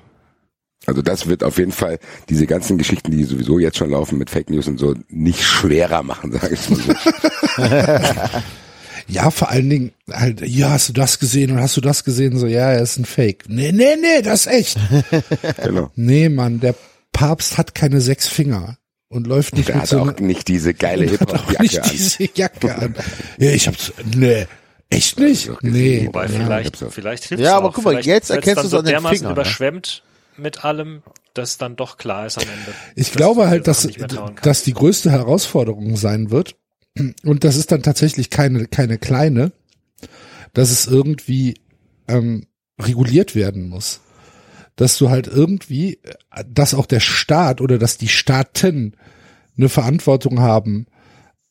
Also 0.86 1.02
das 1.02 1.26
wird 1.26 1.42
auf 1.42 1.58
jeden 1.58 1.72
Fall 1.72 1.98
diese 2.28 2.46
ganzen 2.46 2.78
Geschichten, 2.78 3.10
die 3.10 3.24
sowieso 3.24 3.58
jetzt 3.58 3.76
schon 3.78 3.90
laufen 3.90 4.18
mit 4.18 4.30
Fake 4.30 4.50
News 4.50 4.68
und 4.68 4.78
so, 4.78 4.94
nicht 5.08 5.42
schwerer 5.42 6.02
machen, 6.02 6.32
sage 6.40 6.54
ich 6.54 6.70
mal 6.70 6.78
so. 6.80 6.94
Ja, 9.06 9.30
vor 9.30 9.50
allen 9.50 9.68
Dingen 9.68 9.92
halt, 10.10 10.40
ja, 10.40 10.70
hast 10.70 10.88
du 10.88 10.92
das 10.94 11.18
gesehen 11.18 11.50
und 11.50 11.60
hast 11.60 11.76
du 11.76 11.80
das 11.82 12.04
gesehen? 12.04 12.38
So, 12.38 12.46
ja, 12.46 12.70
er 12.72 12.80
ist 12.82 12.96
ein 12.96 13.04
Fake. 13.04 13.44
Nee, 13.48 13.70
nee, 13.72 13.96
nee, 14.00 14.22
das 14.22 14.46
ist 14.46 14.52
echt. 14.52 14.78
genau. 15.62 15.90
nee, 15.94 16.28
Mann, 16.30 16.60
der 16.60 16.74
Papst 17.12 17.58
hat 17.58 17.74
keine 17.74 18.00
sechs 18.00 18.28
Finger 18.28 18.78
und 19.08 19.26
läuft 19.26 19.56
nicht 19.56 19.68
Der 19.68 19.76
mit 19.76 19.82
hat 19.82 19.88
so 19.90 20.00
auch 20.00 20.18
nicht 20.20 20.48
diese 20.48 20.72
geile 20.72 21.04
hat 21.10 21.20
auch 21.32 21.48
Hip-Hop-Jacke 21.50 21.62
nicht 21.62 21.82
an. 21.82 21.90
diese 21.92 22.28
Jacke 22.34 22.74
an. 22.76 22.94
Ja, 23.38 23.50
ich 23.50 23.66
hab's, 23.68 23.92
nee, 24.14 24.46
echt 24.88 25.18
nicht? 25.18 25.50
Nee. 25.60 26.06
wobei 26.06 26.24
ja. 26.26 26.28
vielleicht, 26.28 26.76
vielleicht 26.90 27.24
hilft 27.24 27.42
Ja, 27.44 27.50
es 27.50 27.54
aber 27.56 27.68
auch. 27.68 27.74
guck 27.74 27.84
mal, 27.84 27.90
Vielleicht 27.90 28.06
jetzt 28.08 28.30
erkennst 28.30 28.56
dann 28.56 28.64
du's 28.64 28.70
so 28.70 28.78
an 28.78 28.84
den 28.86 29.00
Fingern, 29.00 29.22
ne? 29.26 29.30
überschwemmt 29.32 30.02
mit 30.36 30.64
allem, 30.64 31.02
dass 31.34 31.58
dann 31.58 31.76
doch 31.76 31.96
klar 31.96 32.26
ist 32.26 32.38
am 32.38 32.44
Ende. 32.44 32.74
Ich 32.94 33.12
glaube 33.12 33.48
halt, 33.48 33.66
dass, 33.66 33.88
dass 34.42 34.62
die 34.62 34.74
größte 34.74 35.10
Herausforderung 35.10 35.96
sein 35.96 36.30
wird, 36.30 36.56
und 37.24 37.44
das 37.44 37.56
ist 37.56 37.72
dann 37.72 37.82
tatsächlich 37.82 38.30
keine, 38.30 38.66
keine 38.66 38.98
kleine, 38.98 39.52
dass 40.52 40.70
es 40.70 40.86
irgendwie 40.86 41.54
ähm, 42.06 42.46
reguliert 42.80 43.34
werden 43.34 43.68
muss. 43.68 44.00
Dass 44.76 44.98
du 44.98 45.10
halt 45.10 45.26
irgendwie, 45.26 45.98
dass 46.48 46.74
auch 46.74 46.86
der 46.86 47.00
Staat 47.00 47.60
oder 47.60 47.78
dass 47.78 47.98
die 47.98 48.08
Staaten 48.08 48.96
eine 49.56 49.68
Verantwortung 49.68 50.40
haben, 50.40 50.86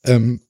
ähm, 0.05 0.41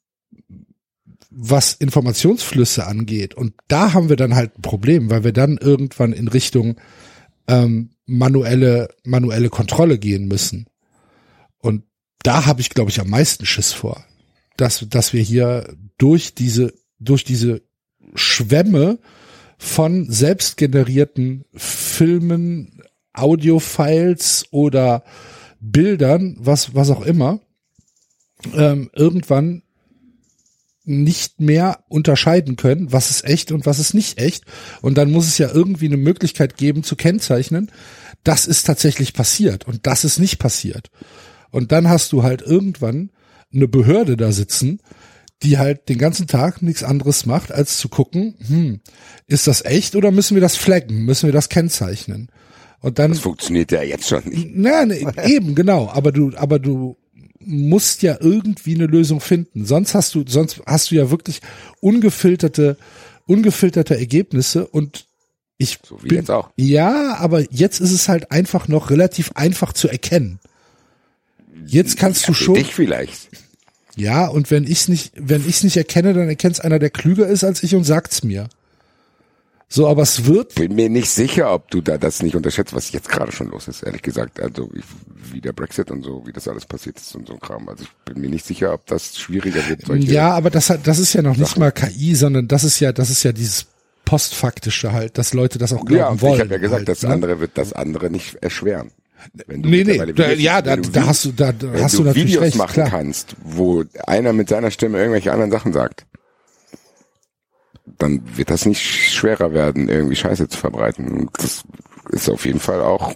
was 1.29 1.73
Informationsflüsse 1.73 2.85
angeht. 2.85 3.33
Und 3.33 3.53
da 3.67 3.93
haben 3.93 4.09
wir 4.09 4.15
dann 4.15 4.35
halt 4.35 4.57
ein 4.57 4.61
Problem, 4.61 5.09
weil 5.09 5.23
wir 5.23 5.33
dann 5.33 5.57
irgendwann 5.57 6.13
in 6.13 6.27
Richtung 6.27 6.79
ähm, 7.47 7.92
manuelle, 8.05 8.89
manuelle 9.03 9.49
Kontrolle 9.49 9.97
gehen 9.97 10.27
müssen. 10.27 10.67
Und 11.59 11.83
da 12.23 12.45
habe 12.45 12.61
ich, 12.61 12.69
glaube 12.69 12.89
ich, 12.89 12.99
am 12.99 13.09
meisten 13.09 13.45
Schiss 13.45 13.73
vor, 13.73 14.05
dass, 14.57 14.85
dass 14.89 15.13
wir 15.13 15.21
hier 15.21 15.75
durch 15.97 16.35
diese, 16.35 16.73
durch 16.99 17.23
diese 17.23 17.61
Schwämme 18.15 18.99
von 19.57 20.09
selbstgenerierten 20.09 21.45
Filmen, 21.53 22.81
Audiofiles 23.13 24.45
oder 24.51 25.03
Bildern, 25.59 26.35
was, 26.39 26.75
was 26.75 26.89
auch 26.89 27.05
immer, 27.05 27.39
ähm, 28.55 28.89
irgendwann 28.93 29.63
nicht 30.85 31.39
mehr 31.39 31.83
unterscheiden 31.87 32.55
können, 32.55 32.91
was 32.91 33.09
ist 33.09 33.23
echt 33.25 33.51
und 33.51 33.65
was 33.65 33.79
ist 33.79 33.93
nicht 33.93 34.19
echt. 34.19 34.43
Und 34.81 34.97
dann 34.97 35.11
muss 35.11 35.27
es 35.27 35.37
ja 35.37 35.49
irgendwie 35.51 35.85
eine 35.85 35.97
Möglichkeit 35.97 36.57
geben 36.57 36.83
zu 36.83 36.95
kennzeichnen, 36.95 37.71
das 38.23 38.45
ist 38.45 38.63
tatsächlich 38.65 39.13
passiert 39.13 39.67
und 39.67 39.85
das 39.87 40.03
ist 40.03 40.19
nicht 40.19 40.39
passiert. 40.39 40.89
Und 41.51 41.71
dann 41.71 41.89
hast 41.89 42.11
du 42.11 42.23
halt 42.23 42.41
irgendwann 42.41 43.11
eine 43.53 43.67
Behörde 43.67 44.17
da 44.17 44.31
sitzen, 44.31 44.79
die 45.43 45.57
halt 45.57 45.89
den 45.89 45.97
ganzen 45.97 46.27
Tag 46.27 46.61
nichts 46.61 46.83
anderes 46.83 47.25
macht, 47.25 47.51
als 47.51 47.77
zu 47.77 47.89
gucken, 47.89 48.35
hm, 48.47 48.79
ist 49.27 49.47
das 49.47 49.63
echt 49.65 49.95
oder 49.95 50.11
müssen 50.11 50.35
wir 50.35 50.41
das 50.41 50.55
flaggen, 50.55 51.03
müssen 51.05 51.27
wir 51.27 51.33
das 51.33 51.49
kennzeichnen? 51.49 52.29
Und 52.79 52.99
dann 52.99 53.11
Das 53.11 53.19
funktioniert 53.19 53.71
ja 53.71 53.81
jetzt 53.81 54.07
schon 54.07 54.23
nicht. 54.25 54.49
na, 54.53 54.85
ne, 54.85 55.05
eben, 55.25 55.55
genau. 55.55 55.89
Aber 55.89 56.11
du, 56.11 56.31
aber 56.35 56.59
du 56.59 56.97
musst 57.45 58.01
ja 58.01 58.17
irgendwie 58.19 58.75
eine 58.75 58.85
Lösung 58.85 59.19
finden. 59.19 59.65
Sonst 59.65 59.93
hast 59.95 60.15
du, 60.15 60.23
sonst 60.27 60.61
hast 60.65 60.91
du 60.91 60.95
ja 60.95 61.09
wirklich 61.11 61.41
ungefilterte, 61.79 62.77
ungefilterte 63.25 63.97
Ergebnisse 63.97 64.67
und 64.67 65.05
ich 65.57 65.79
So 65.83 66.01
wie 66.03 66.07
bin, 66.09 66.17
jetzt 66.19 66.31
auch. 66.31 66.49
Ja, 66.55 67.15
aber 67.17 67.41
jetzt 67.51 67.79
ist 67.79 67.91
es 67.91 68.09
halt 68.09 68.31
einfach 68.31 68.67
noch 68.67 68.89
relativ 68.89 69.31
einfach 69.35 69.73
zu 69.73 69.87
erkennen. 69.87 70.39
Jetzt 71.65 71.97
kannst 71.97 72.27
du 72.27 72.33
Für 72.33 72.43
schon, 72.43 72.55
dich 72.55 72.73
vielleicht. 72.73 73.29
ja, 73.95 74.27
und 74.27 74.51
wenn 74.51 74.65
ich's 74.65 74.87
nicht, 74.87 75.13
wenn 75.15 75.47
ich's 75.47 75.63
nicht 75.63 75.77
erkenne, 75.77 76.13
dann 76.13 76.27
erkennt's 76.27 76.59
einer, 76.59 76.79
der 76.79 76.89
klüger 76.89 77.27
ist 77.27 77.43
als 77.43 77.63
ich 77.63 77.75
und 77.75 77.83
sagt's 77.83 78.23
mir. 78.23 78.49
So, 79.69 79.87
aber 79.87 80.03
es 80.03 80.25
wird, 80.25 80.53
Bin 80.55 80.75
mir 80.75 80.89
nicht 80.89 81.09
sicher, 81.09 81.51
ob 81.51 81.71
du 81.71 81.81
da 81.81 81.97
das 81.97 82.21
nicht 82.21 82.35
unterschätzt, 82.35 82.75
was 82.75 82.91
jetzt 82.91 83.09
gerade 83.09 83.31
schon 83.31 83.49
los 83.49 83.67
ist, 83.67 83.81
ehrlich 83.81 84.03
gesagt. 84.03 84.39
Also 84.39 84.69
wie, 84.71 84.83
wie 85.33 85.41
der 85.41 85.53
Brexit 85.53 85.89
und 85.89 86.03
so, 86.03 86.23
wie 86.27 86.31
das 86.33 86.47
alles 86.47 86.65
passiert 86.65 86.97
ist 86.99 87.15
und 87.15 87.27
so 87.27 87.33
ein 87.33 87.39
Kram. 87.39 87.67
Also 87.69 87.83
ich 87.85 87.89
bin 88.05 88.21
mir 88.21 88.29
nicht 88.29 88.45
sicher, 88.45 88.73
ob 88.73 88.85
das 88.85 89.17
schwieriger 89.17 89.67
wird. 89.67 89.85
Solche 89.87 90.11
Ja, 90.11 90.29
aber 90.31 90.51
das 90.51 90.69
hat, 90.69 90.85
das 90.85 90.99
ist 90.99 91.13
ja 91.13 91.23
noch 91.23 91.37
nicht 91.37 91.57
mal 91.57 91.71
KI, 91.71 92.13
sondern 92.13 92.47
das 92.47 92.63
ist 92.63 92.79
ja, 92.79 92.91
das 92.91 93.09
ist 93.09 93.23
ja 93.23 93.31
dieses 93.31 93.65
postfaktische 94.05 94.91
halt, 94.91 95.17
dass 95.17 95.33
Leute 95.33 95.57
das 95.57 95.73
auch 95.73 95.85
glauben 95.85 96.17
ja, 96.17 96.21
wollen. 96.21 96.33
ich 96.35 96.39
habe 96.41 96.51
ja 96.51 96.57
gesagt, 96.59 96.79
halt, 96.79 96.89
das 96.89 97.01
ne? 97.03 97.09
andere 97.09 97.39
wird 97.39 97.51
das 97.57 97.73
andere 97.73 98.09
nicht 98.11 98.35
erschweren. 98.43 98.91
Wenn 99.47 99.63
du 99.63 99.69
Nee, 99.69 99.85
nee, 99.85 99.97
da, 99.97 100.03
Videos- 100.05 100.39
ja, 100.39 100.61
da, 100.61 100.75
du 100.75 100.89
da 100.89 101.07
hast 101.07 101.23
du, 101.25 101.31
da, 101.31 101.53
hast 101.81 101.93
du, 101.93 101.99
du 101.99 102.03
natürlich 102.03 102.27
Videos 102.31 102.43
recht, 102.43 102.57
machen 102.57 102.73
klar. 102.73 102.89
kannst, 102.89 103.35
wo 103.41 103.85
einer 104.05 104.33
mit 104.33 104.49
seiner 104.49 104.69
Stimme 104.69 104.99
irgendwelche 104.99 105.31
anderen 105.31 105.49
Sachen 105.49 105.71
sagt, 105.71 106.05
dann 107.97 108.21
wird 108.37 108.49
das 108.49 108.65
nicht 108.65 108.81
schwerer 108.81 109.53
werden, 109.53 109.89
irgendwie 109.89 110.15
Scheiße 110.15 110.47
zu 110.47 110.57
verbreiten. 110.57 111.07
Und 111.07 111.29
das 111.37 111.63
ist 112.09 112.29
auf 112.29 112.45
jeden 112.45 112.59
Fall 112.59 112.81
auch 112.81 113.13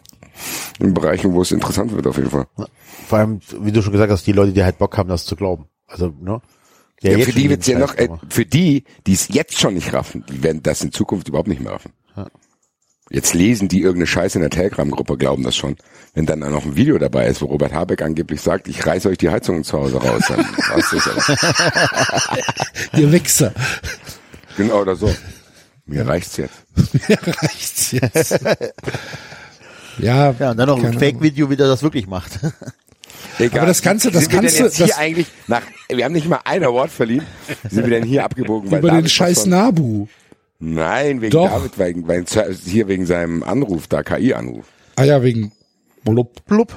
in 0.80 0.94
Bereichen, 0.94 1.34
wo 1.34 1.42
es 1.42 1.52
interessant 1.52 1.94
wird, 1.94 2.08
auf 2.08 2.18
jeden 2.18 2.30
Fall. 2.30 2.48
Vor 3.08 3.18
allem, 3.18 3.40
wie 3.62 3.72
du 3.72 3.82
schon 3.82 3.94
gesagt 3.94 4.12
hast, 4.12 4.28
die 4.28 4.34
Leute, 4.34 4.54
die 4.54 4.64
halt 4.64 4.78
Bock 4.78 4.98
haben, 4.98 5.10
das 5.10 5.26
zu 5.26 5.36
glauben. 5.36 5.66
Also, 5.88 6.14
ne? 6.20 6.42
Ja, 7.02 7.12
jetzt 7.12 7.26
für 7.26 7.34
die 7.34 7.50
wird's 7.50 7.68
ja 7.68 7.78
noch, 7.78 7.96
äh, 7.96 8.10
für 8.30 8.46
die, 8.46 8.84
die 9.06 9.14
es 9.14 9.28
jetzt 9.30 9.60
schon 9.60 9.76
nicht 9.76 9.94
raffen, 9.94 10.26
die 10.30 10.42
werden 10.42 10.64
das 10.64 10.82
in 10.82 10.92
Zukunft 10.92 11.28
überhaupt 11.28 11.48
nicht 11.48 11.62
mehr 11.62 11.74
raffen. 11.74 11.94
Jetzt 13.10 13.34
lesen 13.34 13.70
die 13.70 13.82
irgendeine 13.82 14.08
Scheiße 14.08 14.38
in 14.38 14.42
der 14.42 14.50
Telegram-Gruppe, 14.50 15.18
glauben 15.18 15.44
das 15.44 15.56
schon. 15.56 15.78
Wenn 16.14 16.26
dann 16.26 16.40
noch 16.40 16.66
ein 16.66 16.76
Video 16.76 16.98
dabei 16.98 17.28
ist, 17.28 17.42
wo 17.42 17.46
Robert 17.46 17.72
Habeck 17.72 18.02
angeblich 18.02 18.42
sagt, 18.42 18.68
ich 18.68 18.86
reiß 18.86 19.06
euch 19.06 19.18
die 19.18 19.30
Heizung 19.30 19.64
zu 19.64 19.78
Hause 19.78 19.98
raus, 19.98 20.24
dann 20.28 20.46
was 20.74 20.92
ist 20.92 21.08
aber. 21.08 23.00
Ihr 23.00 23.12
Wichser. 23.12 23.54
Genau 24.58 24.82
oder 24.82 24.96
so. 24.96 25.14
Mir 25.86 26.06
reicht's 26.08 26.36
jetzt. 26.38 26.54
Mir 27.08 27.18
reicht's 27.26 27.92
jetzt. 27.92 28.40
ja, 30.00 30.36
Ja, 30.40 30.52
und 30.52 30.58
dann 30.58 30.68
noch 30.68 30.84
ein 30.84 30.98
Fake-Video, 31.00 31.50
wie 31.50 31.56
der 31.56 31.68
das 31.68 31.84
wirklich 31.84 32.08
macht. 32.08 32.40
Egal. 33.40 33.60
Aber 33.60 33.68
das 33.68 33.82
du- 34.06 34.12
das 34.12 34.24
Sind 34.24 34.34
wir 34.34 34.40
kannst 34.42 34.56
denn 34.56 34.64
du- 34.64 34.68
jetzt 34.68 34.78
hier 34.78 34.88
das- 34.88 34.98
eigentlich 34.98 35.28
nach, 35.48 35.62
wir 35.90 36.04
haben 36.06 36.14
nicht 36.14 36.28
mal 36.28 36.40
ein 36.44 36.64
Award 36.64 36.92
verliehen. 36.92 37.24
Sind 37.70 37.84
wir 37.86 37.92
denn 38.00 38.04
hier 38.04 38.24
abgebogen? 38.24 38.70
weil 38.72 38.80
über 38.80 38.92
den 38.92 39.08
scheiß 39.08 39.46
Nabu. 39.46 40.08
Nein, 40.60 41.22
wegen 41.22 41.32
Doch. 41.32 41.50
David, 41.50 41.78
wegen, 41.78 42.08
wegen, 42.08 42.26
hier 42.66 42.88
wegen 42.88 43.06
seinem 43.06 43.44
Anruf, 43.44 43.88
da 43.88 44.02
KI-Anruf. 44.02 44.66
Ah 44.96 45.04
ja, 45.04 45.22
wegen 45.22 45.52
blub. 46.04 46.44
Blub. 46.48 46.74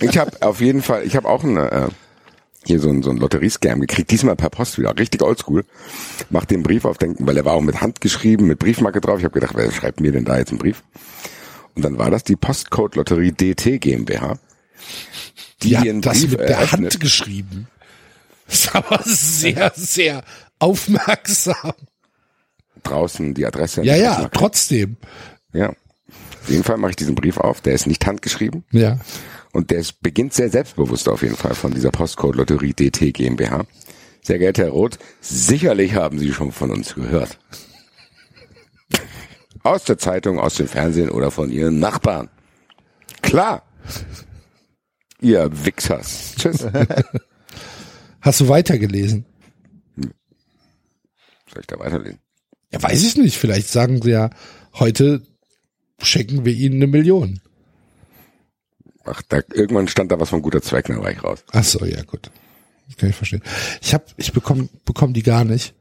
Ich 0.00 0.18
habe 0.18 0.32
auf 0.42 0.60
jeden 0.60 0.82
Fall, 0.82 1.04
ich 1.04 1.14
habe 1.14 1.28
auch 1.28 1.44
eine, 1.44 1.70
äh, 1.70 1.88
hier 2.64 2.80
so 2.80 2.90
ein, 2.90 3.02
so 3.02 3.10
ein 3.10 3.16
Lotteriescam 3.16 3.80
gekriegt, 3.80 4.10
diesmal 4.10 4.36
per 4.36 4.50
Post 4.50 4.78
wieder, 4.78 4.96
richtig 4.98 5.22
oldschool. 5.22 5.64
Mach 6.28 6.44
den 6.44 6.62
Brief 6.62 6.84
auf, 6.84 6.98
denken, 6.98 7.26
weil 7.26 7.36
er 7.36 7.44
war 7.44 7.54
auch 7.54 7.62
mit 7.62 7.80
Hand 7.80 8.00
geschrieben, 8.00 8.46
mit 8.46 8.58
Briefmarke 8.58 9.00
drauf. 9.00 9.18
Ich 9.18 9.24
habe 9.24 9.34
gedacht, 9.34 9.54
wer 9.56 9.70
schreibt 9.72 10.00
mir 10.00 10.12
denn 10.12 10.24
da 10.24 10.38
jetzt 10.38 10.50
einen 10.50 10.58
Brief? 10.58 10.82
Und 11.74 11.84
dann 11.84 11.98
war 11.98 12.10
das 12.10 12.24
die 12.24 12.36
Postcode 12.36 12.96
Lotterie 12.96 13.32
DT 13.32 13.80
GmbH. 13.80 14.38
Die 15.62 15.70
ihren 15.70 16.00
das 16.00 16.20
Brief 16.20 16.30
mit 16.32 16.40
der 16.40 16.56
eröffnet. 16.56 16.92
Hand 16.92 17.00
geschrieben. 17.00 17.68
Das 18.46 18.64
ist 18.64 18.74
aber 18.74 19.00
sehr, 19.04 19.72
sehr 19.76 20.24
aufmerksam. 20.58 21.72
Draußen 22.82 23.34
die 23.34 23.46
Adresse. 23.46 23.82
Ja, 23.82 23.96
ja, 23.96 24.28
trotzdem. 24.32 24.96
Ja. 25.52 25.72
Auf 26.50 26.52
jeden 26.52 26.64
Fall 26.64 26.78
mache 26.78 26.90
ich 26.90 26.96
diesen 26.96 27.14
Brief 27.14 27.38
auf, 27.38 27.60
der 27.60 27.74
ist 27.74 27.86
nicht 27.86 28.04
handgeschrieben. 28.04 28.64
Ja. 28.72 28.98
Und 29.52 29.70
der 29.70 29.78
ist, 29.78 30.02
beginnt 30.02 30.34
sehr 30.34 30.50
selbstbewusst 30.50 31.08
auf 31.08 31.22
jeden 31.22 31.36
Fall 31.36 31.54
von 31.54 31.72
dieser 31.72 31.92
Postcode 31.92 32.34
Lotterie 32.34 32.72
DT 32.72 33.14
GmbH. 33.14 33.66
Sehr 34.20 34.40
geehrter 34.40 34.64
Herr 34.64 34.70
Roth, 34.70 34.98
sicherlich 35.20 35.94
haben 35.94 36.18
Sie 36.18 36.32
schon 36.32 36.50
von 36.50 36.72
uns 36.72 36.96
gehört. 36.96 37.38
Aus 39.62 39.84
der 39.84 39.96
Zeitung, 39.96 40.40
aus 40.40 40.56
dem 40.56 40.66
Fernsehen 40.66 41.08
oder 41.08 41.30
von 41.30 41.52
Ihren 41.52 41.78
Nachbarn. 41.78 42.28
Klar. 43.22 43.62
Ihr 45.20 45.48
Wichsers. 45.64 46.34
Tschüss. 46.36 46.66
Hast 48.22 48.40
du 48.40 48.48
weitergelesen? 48.48 49.24
Soll 49.94 51.60
ich 51.60 51.66
da 51.68 51.78
weiterlesen? 51.78 52.18
Ja, 52.72 52.82
weiß 52.82 53.04
ich 53.04 53.16
nicht. 53.16 53.38
Vielleicht 53.38 53.68
sagen 53.68 54.02
sie 54.02 54.10
ja, 54.10 54.30
heute 54.74 55.22
schenken 56.06 56.44
wir 56.44 56.52
ihnen 56.52 56.76
eine 56.76 56.86
Million. 56.86 57.40
Ach, 59.04 59.22
da, 59.28 59.40
irgendwann 59.52 59.88
stand 59.88 60.12
da 60.12 60.20
was 60.20 60.28
von 60.28 60.42
guter 60.42 60.62
Zweck, 60.62 60.86
dann 60.86 61.02
war 61.02 61.10
ich 61.10 61.22
raus. 61.22 61.44
Ach 61.52 61.64
so, 61.64 61.84
ja, 61.84 62.02
gut. 62.02 62.30
Das 62.86 62.96
kann 62.96 63.10
ich 63.10 63.16
verstehen. 63.16 63.42
Ich 63.80 63.94
hab, 63.94 64.12
ich 64.16 64.32
bekomme 64.32 64.68
bekomm 64.84 65.12
die 65.12 65.22
gar 65.22 65.44
nicht. 65.44 65.74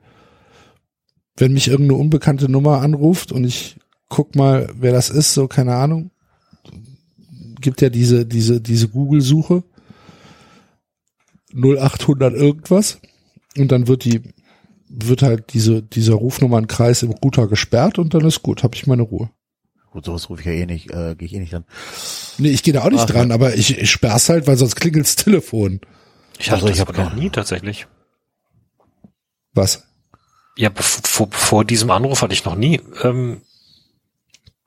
Wenn 1.35 1.53
mich 1.53 1.67
irgendeine 1.67 1.99
unbekannte 1.99 2.49
Nummer 2.49 2.81
anruft 2.81 3.31
und 3.31 3.45
ich 3.45 3.77
guck 4.09 4.35
mal, 4.35 4.69
wer 4.75 4.91
das 4.91 5.09
ist, 5.09 5.33
so 5.33 5.47
keine 5.47 5.75
Ahnung, 5.75 6.11
gibt 7.61 7.81
ja 7.81 7.89
diese 7.89 8.25
diese 8.25 8.61
diese 8.61 8.89
Google-Suche 8.89 9.63
0800 11.53 12.33
irgendwas 12.33 12.99
und 13.57 13.71
dann 13.71 13.87
wird 13.87 14.05
die 14.05 14.21
wird 14.87 15.21
halt 15.21 15.53
diese 15.53 15.81
dieser 15.81 16.13
Rufnummernkreis 16.15 17.03
im 17.03 17.11
Router 17.11 17.47
gesperrt 17.47 17.99
und 17.99 18.13
dann 18.13 18.25
ist 18.25 18.43
gut, 18.43 18.63
habe 18.63 18.75
ich 18.75 18.87
meine 18.87 19.03
Ruhe. 19.03 19.29
Gut, 19.91 20.05
sowas 20.05 20.29
rufe 20.29 20.41
ich 20.41 20.45
ja 20.45 20.51
eh 20.53 20.65
nicht, 20.65 20.91
äh, 20.91 21.15
gehe 21.15 21.25
ich 21.27 21.33
eh 21.33 21.39
nicht 21.39 21.53
an. 21.55 21.65
Nee, 22.37 22.49
ich 22.49 22.61
gehe 22.63 22.73
da 22.73 22.83
auch 22.83 22.89
nicht 22.91 23.01
Ach, 23.01 23.05
dran, 23.09 23.31
aber 23.31 23.55
ich, 23.55 23.77
ich 23.77 23.89
sperr's 23.89 24.29
halt, 24.29 24.45
weil 24.47 24.55
sonst 24.57 24.75
klingelt's 24.75 25.15
Telefon. 25.15 25.81
Ich 26.37 26.51
hatte 26.51 26.61
Also, 26.61 26.67
ich 26.67 26.73
das 26.73 26.81
hab 26.81 26.89
aber 26.89 27.03
noch 27.09 27.13
nie 27.15 27.29
tatsächlich. 27.29 27.87
Was? 29.53 29.83
Ja, 30.57 30.69
vor, 30.75 31.27
vor 31.31 31.65
diesem 31.65 31.89
Anruf 31.89 32.21
hatte 32.21 32.33
ich 32.33 32.45
noch 32.45 32.55
nie 32.55 32.81
ähm, 33.03 33.41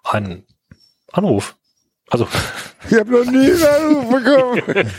einen 0.02 0.44
Anruf. 1.12 1.56
Also, 2.10 2.26
Ich 2.90 2.98
habe 2.98 3.10
noch 3.12 3.24
nie 3.24 3.52
einen 3.52 3.62
Anruf 3.62 4.22
bekommen. 4.24 4.84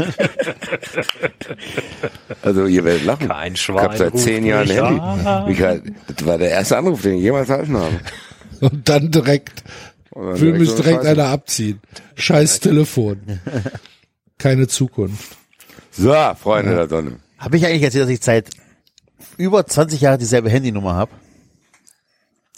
also 2.42 2.66
ihr 2.66 2.84
werdet 2.86 3.04
lachen. 3.06 3.28
kein 3.28 3.54
Ich 3.54 3.62
Schwein. 3.62 3.84
habe 3.84 3.98
seit 3.98 4.18
zehn 4.18 4.46
Jahren 4.46 4.72
an. 4.80 5.20
Handy. 5.26 5.50
Michael, 5.52 5.84
das 6.08 6.26
war 6.26 6.38
der 6.38 6.50
erste 6.52 6.78
Anruf, 6.78 7.02
den 7.02 7.16
ich 7.16 7.24
jemals 7.24 7.50
erhalten 7.50 7.78
habe. 7.78 8.00
Und 8.62 8.88
dann 8.88 9.12
direkt, 9.12 9.64
will 10.16 10.54
mich 10.60 10.74
direkt 10.76 10.98
Scheiße. 11.04 11.10
einer 11.10 11.26
abziehen. 11.28 11.82
Scheiß 12.16 12.60
Telefon. 12.60 13.40
Keine 14.38 14.68
Zukunft. 14.68 15.38
So, 15.92 16.14
Freunde 16.42 16.76
der 16.76 16.90
Sonne. 16.90 17.20
Habe 17.38 17.58
ich 17.58 17.66
eigentlich 17.66 17.84
erzählt, 17.84 18.04
dass 18.06 18.10
ich 18.12 18.24
seit 18.24 18.50
über 19.38 19.66
20 19.66 20.02
Jahren 20.02 20.20
dieselbe 20.20 20.50
Handynummer 20.50 20.94
habe? 20.96 21.12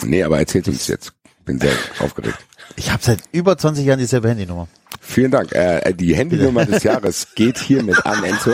Nee, 0.03 0.23
aber 0.23 0.39
erzählt 0.39 0.67
uns 0.67 0.87
jetzt. 0.87 1.13
Bin 1.45 1.59
sehr 1.59 1.73
aufgeregt. 1.99 2.37
Ich 2.75 2.91
habe 2.91 3.01
seit 3.03 3.19
über 3.31 3.57
20 3.57 3.85
Jahren 3.85 3.99
dieselbe 3.99 4.29
Handynummer. 4.29 4.67
Vielen 4.99 5.31
Dank. 5.31 5.51
Äh, 5.53 5.93
die 5.93 6.15
Handynummer 6.15 6.65
des 6.65 6.83
Jahres 6.83 7.27
geht 7.35 7.57
hiermit 7.59 8.05
an, 8.05 8.23
Enzo. 8.23 8.53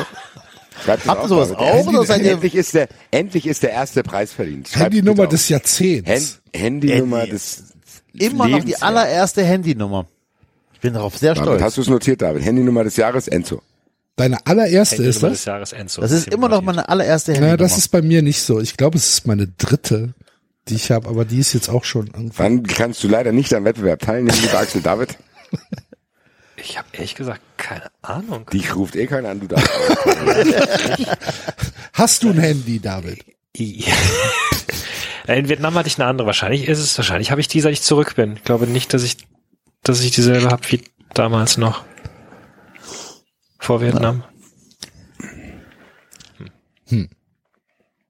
Schreibt 0.84 1.08
Habt 1.08 1.24
ihr 1.24 1.28
sowas 1.28 1.52
auch, 1.52 1.88
oder 1.88 2.06
seid 2.06 2.22
ihr- 2.24 2.32
endlich 2.34 2.56
ist 2.56 2.74
der, 2.74 2.88
endlich 3.12 3.46
ist 3.48 3.64
der 3.64 3.72
erste 3.72 4.04
Preis 4.04 4.34
verdient. 4.34 4.68
Schreibt 4.68 4.94
Handynummer 4.94 5.28
des 5.28 5.48
Jahrzehnts. 5.50 6.10
Hand, 6.10 6.42
Handynummer 6.54 7.20
Handy. 7.20 7.32
des 7.32 7.71
Immer 8.14 8.48
noch 8.48 8.64
die 8.64 8.82
allererste 8.82 9.44
Handynummer. 9.44 10.06
Ich 10.74 10.80
bin 10.80 10.94
darauf 10.94 11.18
sehr 11.18 11.34
David, 11.34 11.48
stolz. 11.48 11.62
hast 11.62 11.78
du 11.78 11.82
es 11.82 11.88
notiert, 11.88 12.22
David? 12.22 12.44
Handynummer 12.44 12.84
des 12.84 12.98
Jahres, 12.98 13.28
Enzo. 13.28 13.62
Deine 14.16 14.46
allererste 14.46 14.96
Handynummer 14.98 15.10
ist 15.12 15.22
des 15.24 15.32
das? 15.40 15.46
Jahres 15.46 15.74
Enzo. 15.74 16.02
Das 16.02 16.12
ist 16.12 16.28
immer 16.28 16.50
noch 16.50 16.62
meine 16.62 16.88
allererste 16.90 17.32
Naja, 17.32 17.42
Handynummer. 17.44 17.70
das 17.70 17.78
ist 17.78 17.88
bei 17.90 18.02
mir 18.02 18.22
nicht 18.22 18.42
so. 18.42 18.60
Ich 18.60 18.78
glaube, 18.78 18.98
es 18.98 19.08
ist 19.14 19.28
meine 19.28 19.48
dritte, 19.48 20.14
die 20.68 20.76
ich 20.76 20.92
habe, 20.92 21.08
aber 21.08 21.24
die 21.26 21.40
ist 21.40 21.54
jetzt 21.54 21.70
auch 21.70 21.84
schon 21.86 22.08
irgendwie. 22.08 22.38
Wann 22.40 22.64
kannst 22.64 23.04
du 23.04 23.08
leider 23.08 23.32
nicht 23.32 23.54
am 23.54 23.64
Wettbewerb 23.64 24.00
teilnehmen, 24.02 24.38
lieber 24.42 24.60
Axel 24.60 24.82
David? 24.82 25.18
Ich 26.64 26.78
habe 26.78 26.88
ehrlich 26.94 27.16
gesagt 27.16 27.42
keine 27.58 27.90
Ahnung. 28.04 28.46
Dich 28.54 28.76
ruft 28.76 28.96
eh 28.96 29.08
keiner 29.08 29.30
an, 29.30 29.40
du 29.40 29.48
darfst. 29.48 29.68
Hast 31.94 32.22
du 32.22 32.30
ein 32.30 32.38
Handy, 32.38 32.80
David? 32.80 33.26
Ja. 33.58 33.96
In 35.28 35.50
Vietnam 35.50 35.76
hatte 35.76 35.88
ich 35.88 35.98
eine 36.00 36.08
andere. 36.10 36.26
Wahrscheinlich 36.28 36.68
ist 36.68 36.80
es, 36.80 36.98
wahrscheinlich 36.98 37.32
habe 37.32 37.42
ich 37.42 37.48
die, 37.48 37.62
seit 37.62 37.74
ich 37.74 37.82
zurück 37.82 38.16
bin. 38.16 38.34
Ich 38.38 38.44
glaube 38.44 38.68
nicht, 38.68 38.94
dass 38.94 39.04
ich, 39.04 39.18
dass 39.84 40.02
ich 40.02 40.12
dieselbe 40.12 40.50
habe 40.50 40.62
wie 40.70 40.84
damals 41.14 41.58
noch. 41.58 41.84
Vor 43.60 43.82
Vietnam. 43.82 44.24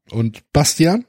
Und 0.10 0.41
Bastian? 0.54 1.06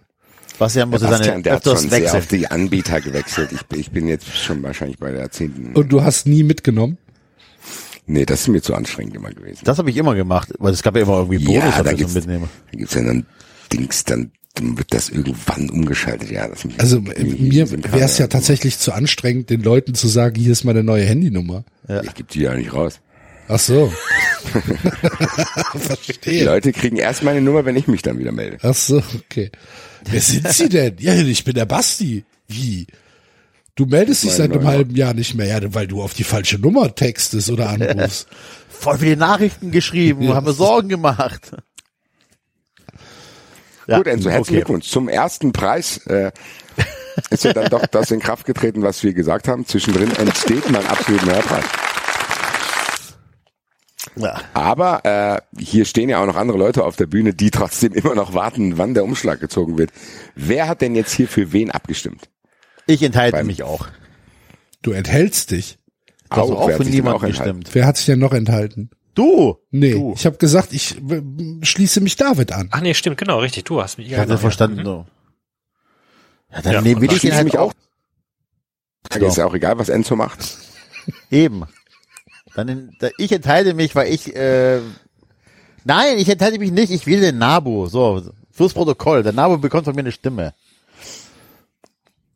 Bastian 0.59 0.91
muss 0.91 1.01
seine 1.01 1.17
Bastian, 1.17 1.43
der 1.43 1.55
hat 1.57 1.65
schon 1.65 1.77
sehr 1.79 2.15
auf 2.15 2.27
die 2.27 2.47
Anbieter 2.47 3.01
gewechselt. 3.01 3.51
Ich, 3.53 3.77
ich 3.77 3.91
bin 3.91 4.07
jetzt 4.07 4.29
schon 4.37 4.63
wahrscheinlich 4.63 4.99
bei 4.99 5.11
der 5.11 5.31
zehnten. 5.31 5.75
Und 5.75 5.89
du 5.91 6.03
hast 6.03 6.27
nie 6.27 6.43
mitgenommen? 6.43 6.99
Nee, 8.07 8.27
das 8.27 8.43
ist 8.43 8.49
mir 8.49 8.61
zu 8.61 8.75
anstrengend 8.75 9.15
immer 9.15 9.31
gewesen. 9.31 9.61
Das 9.65 9.79
habe 9.79 9.91
ich 9.91 9.97
immer 9.97 10.15
gemacht, 10.15 10.53
weil 10.59 10.73
es 10.73 10.83
gab 10.83 10.97
ja 10.97 11.03
immer 11.03 11.19
irgendwie 11.19 11.53
Ja, 11.53 11.61
Bonus, 11.61 11.77
da 11.77 11.85
wenn 11.85 11.93
ich 11.93 11.99
gibt's- 11.99 12.13
so 12.13 12.19
mitnehme. 12.19 12.49
Da 12.71 12.79
gibt's 12.79 12.95
ja 12.95 13.03
dann 13.03 13.27
Dings, 13.73 14.05
dann, 14.05 14.33
dann 14.55 14.77
wird 14.79 14.93
das 14.93 15.09
irgendwann 15.09 15.71
umgeschaltet. 15.71 16.31
Ja, 16.31 16.49
Also 16.79 16.99
äh, 16.99 17.23
mir 17.25 17.71
wäre 17.71 18.01
es 18.05 18.19
ja 18.19 18.27
tatsächlich 18.27 18.79
zu 18.79 18.93
anstrengend, 18.93 19.51
den 19.51 19.63
Leuten 19.63 19.95
zu 19.95 20.09
sagen, 20.09 20.35
hier 20.41 20.53
ist 20.53 20.65
meine 20.65 20.83
neue 20.83 21.05
Handynummer. 21.05 21.65
Ich 22.05 22.15
gebe 22.15 22.31
die 22.33 22.41
ja 22.41 22.55
nicht 22.55 22.73
raus. 22.73 23.01
Ach 23.49 23.59
so. 23.59 23.93
Die 25.75 25.79
Verstehe. 25.79 26.45
Leute 26.45 26.73
kriegen 26.73 26.97
erst 26.97 27.23
meine 27.23 27.41
Nummer, 27.41 27.65
wenn 27.65 27.77
ich 27.77 27.87
mich 27.87 28.03
dann 28.03 28.19
wieder 28.19 28.33
melde. 28.33 28.59
Ach 28.63 28.75
so, 28.75 29.03
okay. 29.17 29.51
Wer 30.09 30.21
sind 30.21 30.49
Sie 30.49 30.69
denn? 30.69 30.97
Ja, 30.99 31.15
ich 31.15 31.45
bin 31.45 31.55
der 31.55 31.67
Basti. 31.67 32.25
Wie? 32.49 32.87
Du 33.75 33.87
meldest 33.87 34.25
dich 34.25 34.33
seit 34.33 34.53
einem 34.53 34.67
halben 34.67 34.95
Jahr 34.95 35.15
nicht 35.15 35.35
mehr, 35.35 35.47
ja, 35.47 35.75
weil 35.75 35.87
du 35.87 36.03
auf 36.03 36.15
die 36.15 36.25
falsche 36.25 36.59
Nummer 36.59 36.95
textest 36.95 37.51
oder 37.51 37.69
anrufst. 37.71 38.27
Voll 38.69 38.99
viele 38.99 39.17
Nachrichten 39.17 39.71
geschrieben, 39.71 40.23
Ja. 40.23 40.35
haben 40.35 40.47
mir 40.47 40.53
Sorgen 40.53 40.89
gemacht. 40.89 41.53
Ja, 43.87 43.99
Gut, 43.99 44.07
Enzo, 44.07 44.31
herzlichen 44.31 44.41
okay. 44.41 44.55
Glückwunsch. 44.65 44.89
Zum 44.89 45.09
ersten 45.09 45.53
Preis 45.53 45.99
äh, 46.07 46.31
ist 47.31 47.45
ja 47.45 47.53
dann 47.53 47.69
doch 47.71 47.87
das 47.87 48.11
in 48.11 48.21
Kraft 48.21 48.47
getreten, 48.47 48.83
was 48.83 49.03
wir 49.03 49.13
gesagt 49.15 49.49
haben. 49.49 49.67
Zwischendrin 49.67 50.11
entsteht 50.17 50.71
mein 50.71 50.87
absoluter 50.87 51.27
Hörpreis. 51.27 51.65
Ja. 54.17 54.41
Aber 54.53 55.05
äh, 55.05 55.61
hier 55.63 55.85
stehen 55.85 56.09
ja 56.09 56.21
auch 56.23 56.27
noch 56.27 56.37
andere 56.37 56.59
Leute 56.59 56.85
auf 56.85 56.97
der 56.97 57.07
Bühne, 57.07 57.35
die 57.35 57.51
trotzdem 57.51 57.93
immer 57.93 58.15
noch 58.15 58.35
warten, 58.35 58.77
wann 58.79 58.95
der 58.95 59.05
Umschlag 59.05 59.41
gezogen 59.41 59.79
wird. 59.79 59.91
Wer 60.35 60.69
hat 60.69 60.81
denn 60.83 60.95
jetzt 60.95 61.13
hier 61.13 61.29
für 61.29 61.53
wen 61.53 61.71
abgestimmt? 61.71 62.29
Ich 62.87 63.03
enthalte 63.03 63.39
Beim- 63.39 63.47
mich 63.47 63.63
auch. 63.63 63.87
Du 64.83 64.91
enthältst 64.93 65.53
dich. 65.53 65.79
Du 66.31 66.37
hast 66.37 66.51
auch 66.51 66.69
sich 66.69 66.79
denn 66.79 66.89
niemanden 66.89 67.27
enthalten? 67.27 67.61
gestimmt. 67.61 67.75
Wer 67.75 67.87
hat 67.87 67.97
sich 67.97 68.07
denn 68.07 68.19
noch 68.19 68.33
enthalten? 68.33 68.91
Du! 69.15 69.59
Nee, 69.71 69.93
Du. 69.93 70.15
ich 70.17 70.25
habe 70.27 70.37
gesagt, 70.39 70.73
ich 70.73 70.97
schließe 71.63 72.01
mich 72.01 72.17
David 72.17 72.53
an. 72.53 72.69
Ach 72.73 72.81
nee, 72.81 72.95
stimmt, 72.95 73.19
genau, 73.19 73.39
richtig. 73.41 73.65
Du 73.65 73.83
hast 73.83 73.99
mich. 73.99 74.11
Ich 74.11 74.17
hatte 74.17 74.39
verstanden. 74.39 74.79
Ja. 74.79 74.85
so. 74.85 75.07
Ja, 76.51 76.63
dann 76.63 76.73
Ja, 76.87 76.95
dann 76.95 77.03
ich 77.05 77.19
Schließe 77.19 77.35
halt 77.37 77.45
mich 77.45 77.59
auch. 77.59 77.73
auch. 79.11 79.17
Ist 79.17 79.37
ja 79.37 79.47
auch 79.47 79.55
egal, 79.55 79.79
was 79.79 79.89
Enzo 79.91 80.17
macht. 80.17 80.39
Eben. 81.31 81.65
Dann 82.55 82.69
in, 82.69 82.97
da, 83.01 83.11
ich 83.19 83.33
enthalte 83.33 83.75
mich, 83.75 83.95
weil 83.95 84.13
ich 84.13 84.35
äh, 84.35 84.81
Nein, 85.85 86.19
ich 86.19 86.29
enthalte 86.29 86.59
mich 86.59 86.71
nicht, 86.71 86.91
ich 86.93 87.07
will 87.07 87.21
den 87.21 87.39
Nabu. 87.39 87.87
So, 87.89 88.23
fürs 88.51 88.73
Protokoll. 88.75 89.23
Der 89.23 89.33
Nabu 89.33 89.59
bekommt 89.59 89.85
von 89.85 89.95
mir 89.95 90.01
eine 90.03 90.13
Stimme. 90.13 90.55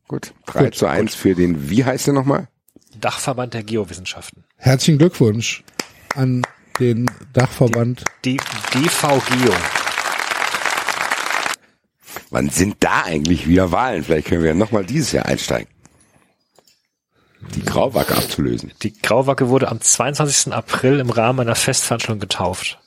Gut, 0.07 0.33
3 0.47 0.69
zu 0.71 0.85
1 0.87 1.15
für 1.15 1.35
den, 1.35 1.69
wie 1.69 1.83
heißt 1.83 2.07
der 2.07 2.13
nochmal? 2.13 2.47
Dachverband 2.99 3.53
der 3.53 3.63
Geowissenschaften. 3.63 4.43
Herzlichen 4.57 4.97
Glückwunsch 4.97 5.63
an 6.15 6.45
den 6.79 7.09
Dachverband. 7.33 8.03
Die 8.25 8.37
DV 8.73 9.21
Geo. 9.27 9.53
Wann 12.29 12.49
sind 12.49 12.77
da 12.81 13.03
eigentlich 13.03 13.47
wieder 13.47 13.71
Wahlen? 13.71 14.03
Vielleicht 14.03 14.27
können 14.27 14.43
wir 14.43 14.53
nochmal 14.53 14.85
dieses 14.85 15.11
Jahr 15.11 15.25
einsteigen. 15.25 15.69
Die 17.55 17.63
Grauwacke 17.63 18.15
abzulösen. 18.15 18.71
Die 18.81 18.99
Grauwacke 18.99 19.49
wurde 19.49 19.69
am 19.69 19.79
22. 19.79 20.53
April 20.53 20.99
im 20.99 21.09
Rahmen 21.09 21.41
einer 21.41 21.55
Festveranstaltung 21.55 22.19
getauft. 22.19 22.79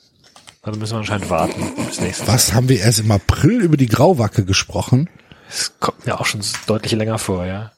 Also 0.61 0.79
müssen 0.79 0.93
wir 0.93 0.99
anscheinend 0.99 1.29
warten 1.29 1.73
bis 1.87 2.01
nächstes 2.01 2.27
Jahr. 2.27 2.35
Was 2.35 2.53
haben 2.53 2.69
wir 2.69 2.79
erst 2.79 2.99
im 2.99 3.11
April 3.11 3.61
über 3.61 3.77
die 3.77 3.87
Grauwacke 3.87 4.45
gesprochen? 4.45 5.09
Das 5.47 5.73
kommt 5.79 6.05
mir 6.05 6.19
auch 6.19 6.25
schon 6.25 6.41
deutlich 6.67 6.91
länger 6.91 7.17
vor, 7.17 7.45
ja. 7.45 7.71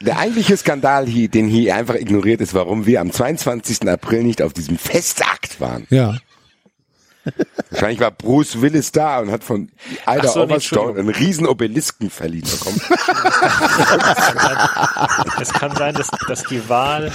Der 0.00 0.18
eigentliche 0.18 0.56
Skandal 0.56 1.04
den 1.06 1.46
hier 1.48 1.76
einfach 1.76 1.94
ignoriert 1.94 2.40
ist, 2.40 2.54
warum 2.54 2.86
wir 2.86 3.00
am 3.00 3.12
22. 3.12 3.88
April 3.88 4.22
nicht 4.22 4.40
auf 4.42 4.52
diesem 4.52 4.78
Festakt 4.78 5.60
waren. 5.60 5.86
Ja. 5.90 6.16
Wahrscheinlich 7.70 8.00
war 8.00 8.10
Bruce 8.10 8.62
Willis 8.62 8.92
da 8.92 9.20
und 9.20 9.30
hat 9.30 9.44
von 9.44 9.70
Ach 10.06 10.24
so, 10.24 10.42
Overstone 10.42 10.98
einen 10.98 11.10
riesen 11.10 11.46
Obelisken 11.46 12.08
verliehen 12.10 12.48
bekommen. 12.50 12.80
Es 15.40 15.52
kann 15.52 15.74
sein, 15.76 15.94
dass, 15.94 16.08
dass 16.28 16.44
die 16.44 16.68
Wahl, 16.68 17.12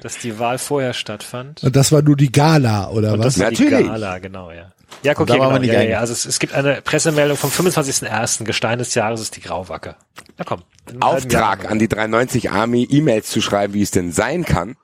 dass 0.00 0.18
die 0.18 0.38
Wahl 0.38 0.58
vorher 0.58 0.92
stattfand. 0.92 1.62
Und 1.62 1.74
das 1.74 1.90
war 1.92 2.02
nur 2.02 2.16
die 2.16 2.30
Gala, 2.30 2.90
oder 2.90 3.14
Und 3.14 3.20
was? 3.20 3.34
das 3.34 3.38
war 3.40 3.50
die 3.50 3.64
Natürlich. 3.64 3.86
Gala, 3.86 4.18
genau, 4.18 4.50
ja. 4.50 4.72
Ja, 5.02 5.14
guck 5.14 5.28
hier, 5.30 5.38
genau. 5.38 5.56
Ja, 5.62 5.82
ja. 5.82 6.00
Also 6.00 6.12
es, 6.12 6.26
es 6.26 6.38
gibt 6.38 6.52
eine 6.54 6.80
Pressemeldung 6.82 7.36
vom 7.36 7.50
25.01. 7.50 8.44
Gestein 8.44 8.78
des 8.78 8.94
Jahres 8.94 9.20
ist 9.20 9.36
die 9.36 9.40
Grauwacke. 9.40 9.96
Na 10.36 10.44
komm. 10.44 10.62
Auftrag 11.00 11.70
an 11.70 11.78
die 11.78 11.88
390 11.88 12.50
Army, 12.50 12.86
E-Mails 12.90 13.28
zu 13.28 13.40
schreiben, 13.40 13.74
wie 13.74 13.82
es 13.82 13.90
denn 13.90 14.12
sein 14.12 14.44
kann, 14.44 14.76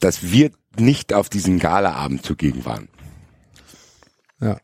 dass 0.00 0.22
wir 0.22 0.50
nicht 0.78 1.12
auf 1.12 1.28
diesen 1.28 1.58
Galaabend 1.58 2.24
zugegen 2.24 2.64
waren. 2.64 2.88
Ja. 4.40 4.58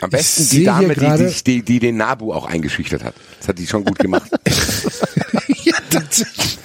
Am 0.00 0.10
besten 0.10 0.48
die 0.50 0.64
Dame, 0.64 0.94
die, 0.94 1.16
die, 1.16 1.42
die, 1.42 1.62
die 1.62 1.78
den 1.78 1.96
Nabu 1.96 2.32
auch 2.32 2.46
eingeschüchtert 2.46 3.04
hat. 3.04 3.14
Das 3.38 3.48
hat 3.48 3.58
die 3.58 3.66
schon 3.66 3.84
gut 3.84 3.98
gemacht. 3.98 4.30
ja, 5.64 5.74
tatsächlich. 5.90 6.58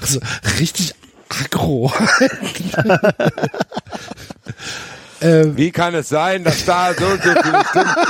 Also, 0.00 0.20
richtig 0.58 0.94
aggro. 1.28 1.92
äh, 5.24 5.56
Wie 5.56 5.70
kann 5.70 5.94
es 5.94 6.08
sein, 6.08 6.44
dass 6.44 6.64
da 6.64 6.92
so 6.94 7.04
und 7.06 7.22
so 7.22 7.30
viele 7.30 7.64
Stimmen? 7.64 7.94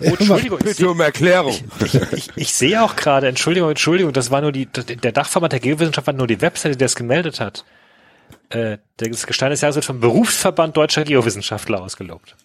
Oh, 0.00 0.04
Entschuldigung, 0.04 0.58
ich, 0.60 0.64
Bitte 0.64 0.88
um 0.90 1.00
Erklärung. 1.00 1.56
ich, 1.84 1.94
ich, 2.12 2.30
ich 2.36 2.54
sehe 2.54 2.82
auch 2.82 2.94
gerade, 2.96 3.26
Entschuldigung, 3.28 3.70
Entschuldigung, 3.70 4.12
das 4.12 4.30
war 4.30 4.40
nur 4.40 4.52
die, 4.52 4.66
der 4.66 5.12
Dachverband 5.12 5.52
der 5.52 5.60
Geowissenschaft 5.60 6.06
war 6.06 6.14
nur 6.14 6.26
die 6.26 6.40
Webseite, 6.40 6.76
die 6.76 6.84
das 6.84 6.94
gemeldet 6.94 7.40
hat. 7.40 7.64
Äh, 8.50 8.78
das 8.96 9.26
Gestein 9.26 9.50
des 9.50 9.60
Jahres 9.60 9.76
wird 9.76 9.84
vom 9.84 10.00
Berufsverband 10.00 10.76
deutscher 10.76 11.04
Geowissenschaftler 11.04 11.80
ausgelobt. 11.82 12.36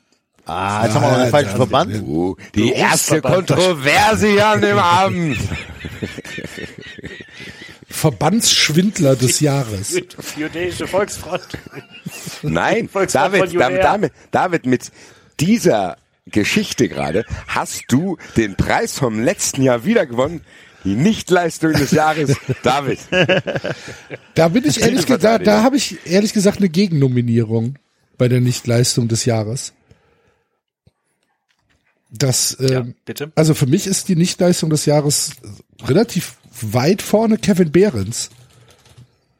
Ah, 0.45 0.85
jetzt 0.85 0.95
haben 0.95 1.03
wir 1.03 1.17
einen 1.17 1.31
falschen 1.31 1.55
Verband. 1.55 2.03
Oh, 2.05 2.35
die 2.53 2.73
erste. 2.73 3.21
Kontroverse 3.21 4.27
hier 4.27 4.47
an 4.47 4.61
dem 4.61 4.77
Abend. 4.79 5.37
Verbandsschwindler 7.93 9.15
des 9.15 9.39
Jahres. 9.39 9.95
Jüdische 10.35 10.87
Volksfront. 10.89 11.47
Nein, 12.41 12.89
Volksfront 12.89 13.33
David, 13.33 13.53
David. 13.53 13.83
David, 13.83 14.11
David, 14.31 14.65
mit 14.65 14.91
dieser 15.39 15.97
Geschichte 16.25 16.89
gerade 16.89 17.23
hast 17.47 17.83
du 17.89 18.17
den 18.35 18.55
Preis 18.55 18.97
vom 18.97 19.23
letzten 19.23 19.61
Jahr 19.61 19.85
wieder 19.85 20.05
gewonnen. 20.05 20.41
Die 20.83 20.95
Nichtleistung 20.95 21.71
des 21.73 21.91
Jahres. 21.91 22.35
David. 22.63 22.99
Da 24.33 24.47
bin 24.49 24.65
ich 24.65 24.81
ehrlich 24.81 25.05
gesagt, 25.05 25.23
da, 25.23 25.37
da 25.37 25.63
habe 25.63 25.77
ich 25.77 26.05
ehrlich 26.05 26.33
gesagt 26.33 26.57
eine 26.57 26.67
Gegennominierung 26.67 27.75
bei 28.17 28.27
der 28.27 28.41
Nichtleistung 28.41 29.07
des 29.07 29.23
Jahres. 29.23 29.71
Das, 32.09 32.57
Ja, 32.59 32.81
ähm, 32.81 32.95
bitte. 33.05 33.31
also 33.35 33.53
für 33.53 33.65
mich 33.65 33.87
ist 33.87 34.09
die 34.09 34.17
Nichtleistung 34.17 34.69
des 34.69 34.85
Jahres 34.85 35.31
relativ 35.85 36.35
weit 36.61 37.01
vorne 37.01 37.37
Kevin 37.37 37.71
Behrens. 37.71 38.29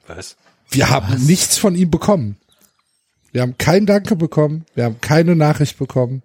Was? 0.08 0.36
Wir 0.69 0.89
haben 0.89 1.26
nichts 1.26 1.58
von 1.58 1.76
ihm 1.76 1.91
bekommen. 1.91 2.38
Wir 3.32 3.41
haben 3.41 3.58
kein 3.58 3.86
Danke 3.86 4.15
bekommen. 4.15 4.65
Wir 4.76 4.86
haben 4.86 5.02
keine 5.02 5.36
Nachricht 5.36 5.78
bekommen. 5.78 6.23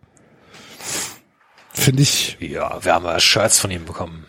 Finde 1.72 2.02
ich, 2.02 2.36
Ja, 2.40 2.82
wir 2.84 2.94
haben 2.94 3.04
ja 3.04 3.20
Shirts 3.20 3.60
von 3.60 3.70
ihm 3.70 3.84
bekommen. 3.84 4.26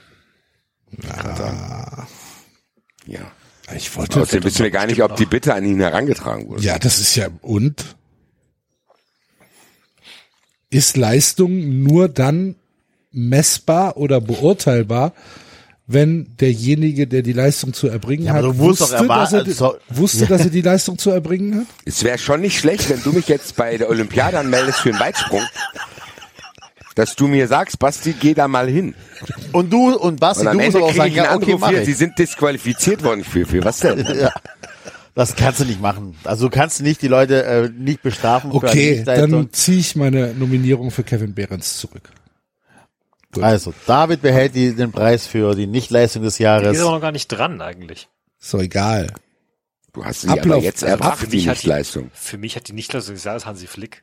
Ja. 3.05 3.31
ich 3.75 3.95
wollte, 3.95 4.21
Außerdem 4.21 4.43
wissen 4.43 4.63
wir 4.63 4.71
gar 4.71 4.85
nicht, 4.85 5.01
ob 5.01 5.15
die 5.15 5.25
Bitte 5.25 5.53
an 5.53 5.65
ihn 5.65 5.79
herangetragen 5.79 6.47
wurde. 6.47 6.63
ja, 6.63 6.77
das 6.79 6.99
ist 6.99 7.15
ja, 7.15 7.27
und? 7.41 7.95
Ist 10.69 10.97
Leistung 10.97 11.81
nur 11.83 12.07
dann 12.07 12.55
messbar 13.11 13.97
oder 13.97 14.21
beurteilbar, 14.21 15.13
wenn 15.91 16.27
derjenige, 16.39 17.07
der 17.07 17.23
die 17.23 17.33
Leistung 17.33 17.73
zu 17.73 17.87
erbringen 17.87 18.25
Ja, 18.27 18.33
hat, 18.33 18.57
wusste, 18.59 19.07
dass 19.07 19.33
er, 19.33 19.43
die- 19.43 19.51
so- 19.53 19.75
wusste, 19.89 20.25
dass 20.27 20.41
er 20.41 20.51
die 20.51 20.61
Leistung 20.61 20.99
zu 20.99 21.09
erbringen 21.09 21.55
hat? 21.61 21.65
Es 21.83 22.03
wäre 22.03 22.19
schon 22.19 22.41
nicht 22.41 22.59
schlecht, 22.59 22.89
wenn 22.91 23.01
du 23.01 23.11
mich 23.11 23.27
jetzt 23.27 23.55
bei 23.55 23.75
der 23.75 23.89
Olympiade 23.89 24.37
anmeldest 24.37 24.79
für 24.79 24.89
einen 24.89 24.99
Weitsprung. 24.99 25.41
Dass 26.93 27.15
du 27.15 27.27
mir 27.27 27.47
sagst, 27.47 27.79
Basti, 27.79 28.13
geh 28.19 28.33
da 28.33 28.47
mal 28.47 28.67
hin. 28.69 28.93
Und 29.51 29.71
du 29.73 29.95
und 29.95 30.19
Basti, 30.19 30.45
Und 30.45 30.53
du 30.53 30.63
musst 30.63 30.77
auch 30.77 30.93
sagen, 30.93 31.13
ja, 31.13 31.35
okay, 31.35 31.57
hier, 31.69 31.85
sie 31.85 31.93
sind 31.93 32.17
disqualifiziert 32.19 33.03
worden 33.03 33.23
für, 33.23 33.45
für 33.45 33.63
was 33.63 33.79
denn? 33.79 34.05
Ja. 34.19 34.31
Das 35.15 35.35
kannst 35.35 35.59
du 35.59 35.65
nicht 35.65 35.81
machen. 35.81 36.15
Also 36.23 36.47
du 36.47 36.55
kannst 36.55 36.81
nicht 36.81 37.01
die 37.01 37.07
Leute 37.09 37.43
äh, 37.43 37.69
nicht 37.77 38.01
bestrafen 38.03 38.51
Okay, 38.51 39.03
dann 39.03 39.49
ziehe 39.51 39.79
ich 39.79 39.95
meine 39.97 40.33
Nominierung 40.33 40.91
für 40.91 41.03
Kevin 41.03 41.33
Behrens 41.33 41.77
zurück. 41.77 42.09
Also, 43.41 43.73
David 43.85 44.21
behält 44.21 44.55
die, 44.55 44.75
den 44.75 44.91
Preis 44.91 45.27
für 45.27 45.53
die 45.55 45.67
Nichtleistung 45.67 46.23
des 46.23 46.37
Die 46.37 46.43
Jahres. 46.43 46.75
ist 46.77 46.81
aber 46.83 46.91
noch 46.95 47.01
gar 47.01 47.11
nicht 47.11 47.27
dran 47.27 47.61
eigentlich. 47.61 48.09
Ist 48.41 48.53
doch 48.53 48.59
egal. 48.61 49.13
Du 49.93 50.03
hast 50.05 50.21
sie 50.21 50.29
aber 50.29 50.41
Ablauf- 50.41 50.63
jetzt 50.63 50.83
also 50.83 50.93
erbracht, 50.95 51.19
für 51.19 51.27
die 51.27 51.37
mich 51.37 51.47
hat 51.47 51.55
die- 51.57 51.67
Nichtleistung. 51.67 52.11
Für 52.13 52.37
mich 52.37 52.55
hat 52.55 52.67
die 52.67 52.73
Nichtleistung 52.73 53.15
des 53.15 53.23
Jahres 53.23 53.45
Hansi 53.45 53.67
Flick. 53.67 54.01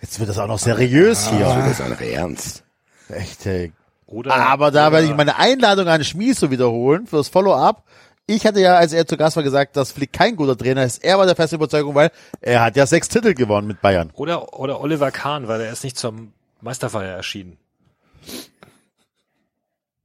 Jetzt 0.00 0.18
wird 0.20 0.28
das 0.28 0.38
auch 0.38 0.46
noch 0.48 0.58
seriös 0.58 1.26
Also, 1.26 1.36
hier. 1.38 1.46
das 1.46 1.70
ist 1.72 1.80
einfach 1.80 2.00
ernst. 2.02 2.64
Echt, 3.08 3.46
ey. 3.46 3.72
Oder, 4.06 4.34
Aber 4.34 4.70
da 4.70 4.86
oder, 4.88 4.92
werde 4.96 5.06
ich 5.08 5.14
meine 5.16 5.36
Einladung 5.36 5.88
an 5.88 6.04
Schmieso 6.04 6.50
wiederholen 6.50 7.06
fürs 7.06 7.28
Follow-up. 7.28 7.84
Ich 8.28 8.44
hatte 8.46 8.60
ja, 8.60 8.76
als 8.76 8.92
er 8.92 9.06
zu 9.06 9.16
Gast 9.16 9.36
war, 9.36 9.42
gesagt, 9.44 9.76
dass 9.76 9.92
Flick 9.92 10.12
kein 10.12 10.34
guter 10.36 10.56
Trainer 10.56 10.84
ist. 10.84 11.02
Er 11.04 11.18
war 11.18 11.26
der 11.26 11.36
festen 11.36 11.56
Überzeugung, 11.56 11.94
weil 11.94 12.10
er 12.40 12.62
hat 12.62 12.76
ja 12.76 12.86
sechs 12.86 13.08
Titel 13.08 13.34
gewonnen 13.34 13.68
mit 13.68 13.80
Bayern. 13.80 14.10
Oder, 14.14 14.58
oder 14.58 14.80
Oliver 14.80 15.10
Kahn, 15.12 15.46
weil 15.48 15.60
er 15.60 15.72
ist 15.72 15.84
nicht 15.84 15.96
zur 15.96 16.12
Meisterfeier 16.60 17.16
erschienen. 17.16 17.58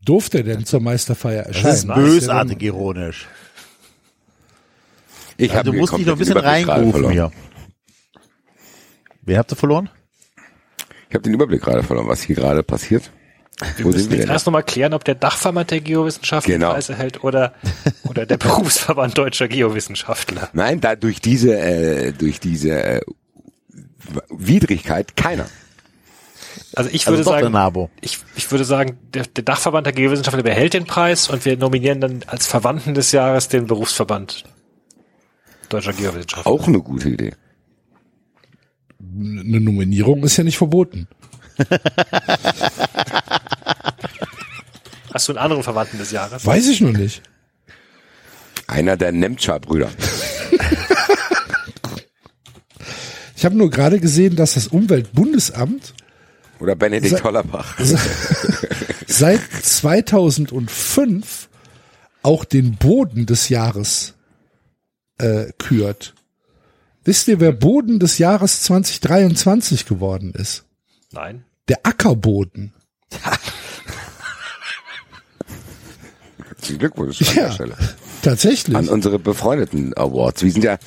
Durfte 0.04 0.40
er 0.40 0.44
denn 0.44 0.66
zur 0.66 0.80
Meisterfeier 0.80 1.44
Das 1.44 1.56
erscheinen? 1.58 1.74
ist 1.76 1.86
nice. 1.86 1.98
bösartig 1.98 2.62
ironisch. 2.64 3.28
Ich 5.38 5.56
hab 5.56 5.64
du 5.66 5.74
musst 5.74 5.96
dich 5.98 6.06
noch 6.06 6.14
ein 6.14 6.20
bisschen 6.20 6.40
verloren. 6.40 7.12
hier. 7.12 7.32
Wer 9.24 9.38
habt 9.40 9.52
ihr 9.52 9.56
verloren? 9.56 9.90
Ich 11.10 11.16
habe 11.16 11.24
den 11.24 11.34
Überblick 11.34 11.62
gerade 11.62 11.84
verloren, 11.84 12.08
was 12.08 12.22
hier 12.22 12.36
gerade 12.36 12.64
passiert. 12.64 13.12
Wir 13.76 13.86
Wo 13.86 13.90
müssen 13.90 14.02
sind 14.04 14.12
wir 14.12 14.20
jetzt 14.20 14.30
erst 14.30 14.46
nochmal 14.48 14.64
klären, 14.64 14.94
ob 14.94 15.04
der 15.04 15.14
Dachverband 15.16 15.70
der 15.70 15.82
Geowissenschaftler 15.82 16.56
Genau. 16.56 16.72
Preis 16.72 16.90
erhält 16.90 17.24
oder, 17.24 17.54
oder 18.06 18.26
der 18.26 18.38
Berufsverband 18.38 19.16
deutscher 19.18 19.48
Geowissenschaftler. 19.48 20.50
Nein, 20.54 20.82
da 20.82 20.96
durch 20.96 21.22
diese, 21.22 21.60
äh, 21.60 22.12
durch 22.14 22.40
diese 22.40 22.72
äh, 22.84 23.02
Widrigkeit 24.30 25.16
keiner. 25.16 25.48
Also 26.76 26.90
ich 26.92 27.08
Also 27.08 27.18
würde 27.18 27.42
der 27.42 27.52
sagen, 27.52 27.90
ich, 28.02 28.20
ich 28.36 28.52
würde 28.52 28.66
sagen, 28.66 28.98
der, 29.14 29.26
der 29.26 29.44
Dachverband 29.44 29.86
der 29.86 29.94
Geowissenschaftler 29.94 30.44
behält 30.44 30.74
den 30.74 30.86
Preis 30.86 31.30
und 31.30 31.46
wir 31.46 31.58
nominieren 31.58 32.02
dann 32.02 32.24
als 32.28 32.48
Verwandten 32.48 32.94
des 32.94 33.12
Jahres 33.12 33.48
den 33.48 33.68
Berufsverband 33.68 34.44
deutscher 35.70 35.94
Geowissenschaftler. 35.94 36.52
Auch 36.52 36.68
eine 36.68 36.80
gute 36.80 37.10
Idee. 37.10 37.34
Eine 39.00 39.60
Nominierung 39.62 40.24
ist 40.24 40.38
ja 40.38 40.44
nicht 40.44 40.58
verboten. 40.58 41.08
Hast 45.14 45.28
du 45.28 45.34
einen 45.34 45.40
anderen 45.40 45.64
Verwandten 45.64 45.98
des 45.98 46.12
Jahres? 46.12 46.46
Weiß 46.46 46.68
ich 46.70 46.82
noch 46.82 46.94
nicht. 46.94 47.22
Einer 48.68 48.96
der 48.96 49.12
Nemtscher-Brüder. 49.12 49.90
Ich 53.36 53.44
habe 53.44 53.58
nur 53.58 53.70
gerade 53.72 54.00
gesehen, 54.00 54.36
dass 54.36 54.54
das 54.54 54.68
Umweltbundesamt 54.68 55.96
Oder 56.62 56.76
Benedikt 56.76 57.18
Sa- 57.18 57.24
Hollerbach. 57.24 57.78
seit 59.08 59.42
2005 59.62 61.50
auch 62.24 62.46
den 62.46 62.76
Boden 62.78 63.26
des 63.26 63.50
Jahres 63.50 64.14
äh, 65.18 65.52
kürt. 65.58 66.14
Wisst 67.04 67.28
ihr, 67.28 67.40
wer 67.40 67.52
Boden 67.52 68.00
des 68.00 68.20
Jahres 68.20 68.62
2023 68.62 69.86
geworden 69.88 70.34
ist? 70.36 70.66
Nein. 71.12 71.44
Der 71.68 71.80
Ackerboden. 71.84 72.74
Herzlichen 76.48 76.80
Glückwunsch 76.80 77.22
an 77.22 77.28
Ja. 77.36 77.46
der 77.48 77.52
Stelle. 77.54 77.76
Tatsächlich. 78.22 78.78
An 78.78 78.88
unsere 78.88 79.18
befreundeten 79.18 79.96
Awards. 79.98 80.44
Wir 80.44 80.52
sind 80.52 80.64
ja 80.64 80.78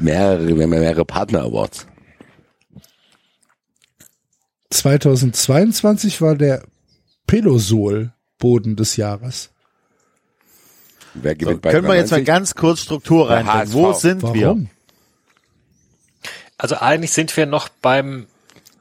mehrere, 0.00 0.46
wir 0.48 0.64
haben 0.64 0.72
ja 0.72 0.80
mehrere 0.80 1.04
Partner-Awards. 1.04 1.86
2022 4.70 6.20
war 6.20 6.34
der 6.34 6.62
Pelosol 7.26 8.12
Boden 8.38 8.76
des 8.76 8.96
Jahres. 8.96 9.50
Wer 11.14 11.32
So, 11.32 11.38
gewinnt 11.38 11.62
bei 11.62 11.70
können 11.70 11.88
wir 11.88 11.94
jetzt 11.94 12.10
mal 12.10 12.18
93? 12.18 12.26
ganz 12.26 12.54
kurz 12.54 12.80
Struktur 12.80 13.30
reinbringen. 13.30 13.72
Wo 13.72 13.92
sind 13.92 14.22
wir? 14.22 14.46
Warum? 14.46 14.70
Also 16.58 16.76
eigentlich 16.76 17.12
sind 17.12 17.36
wir 17.36 17.46
noch 17.46 17.68
beim, 17.68 18.26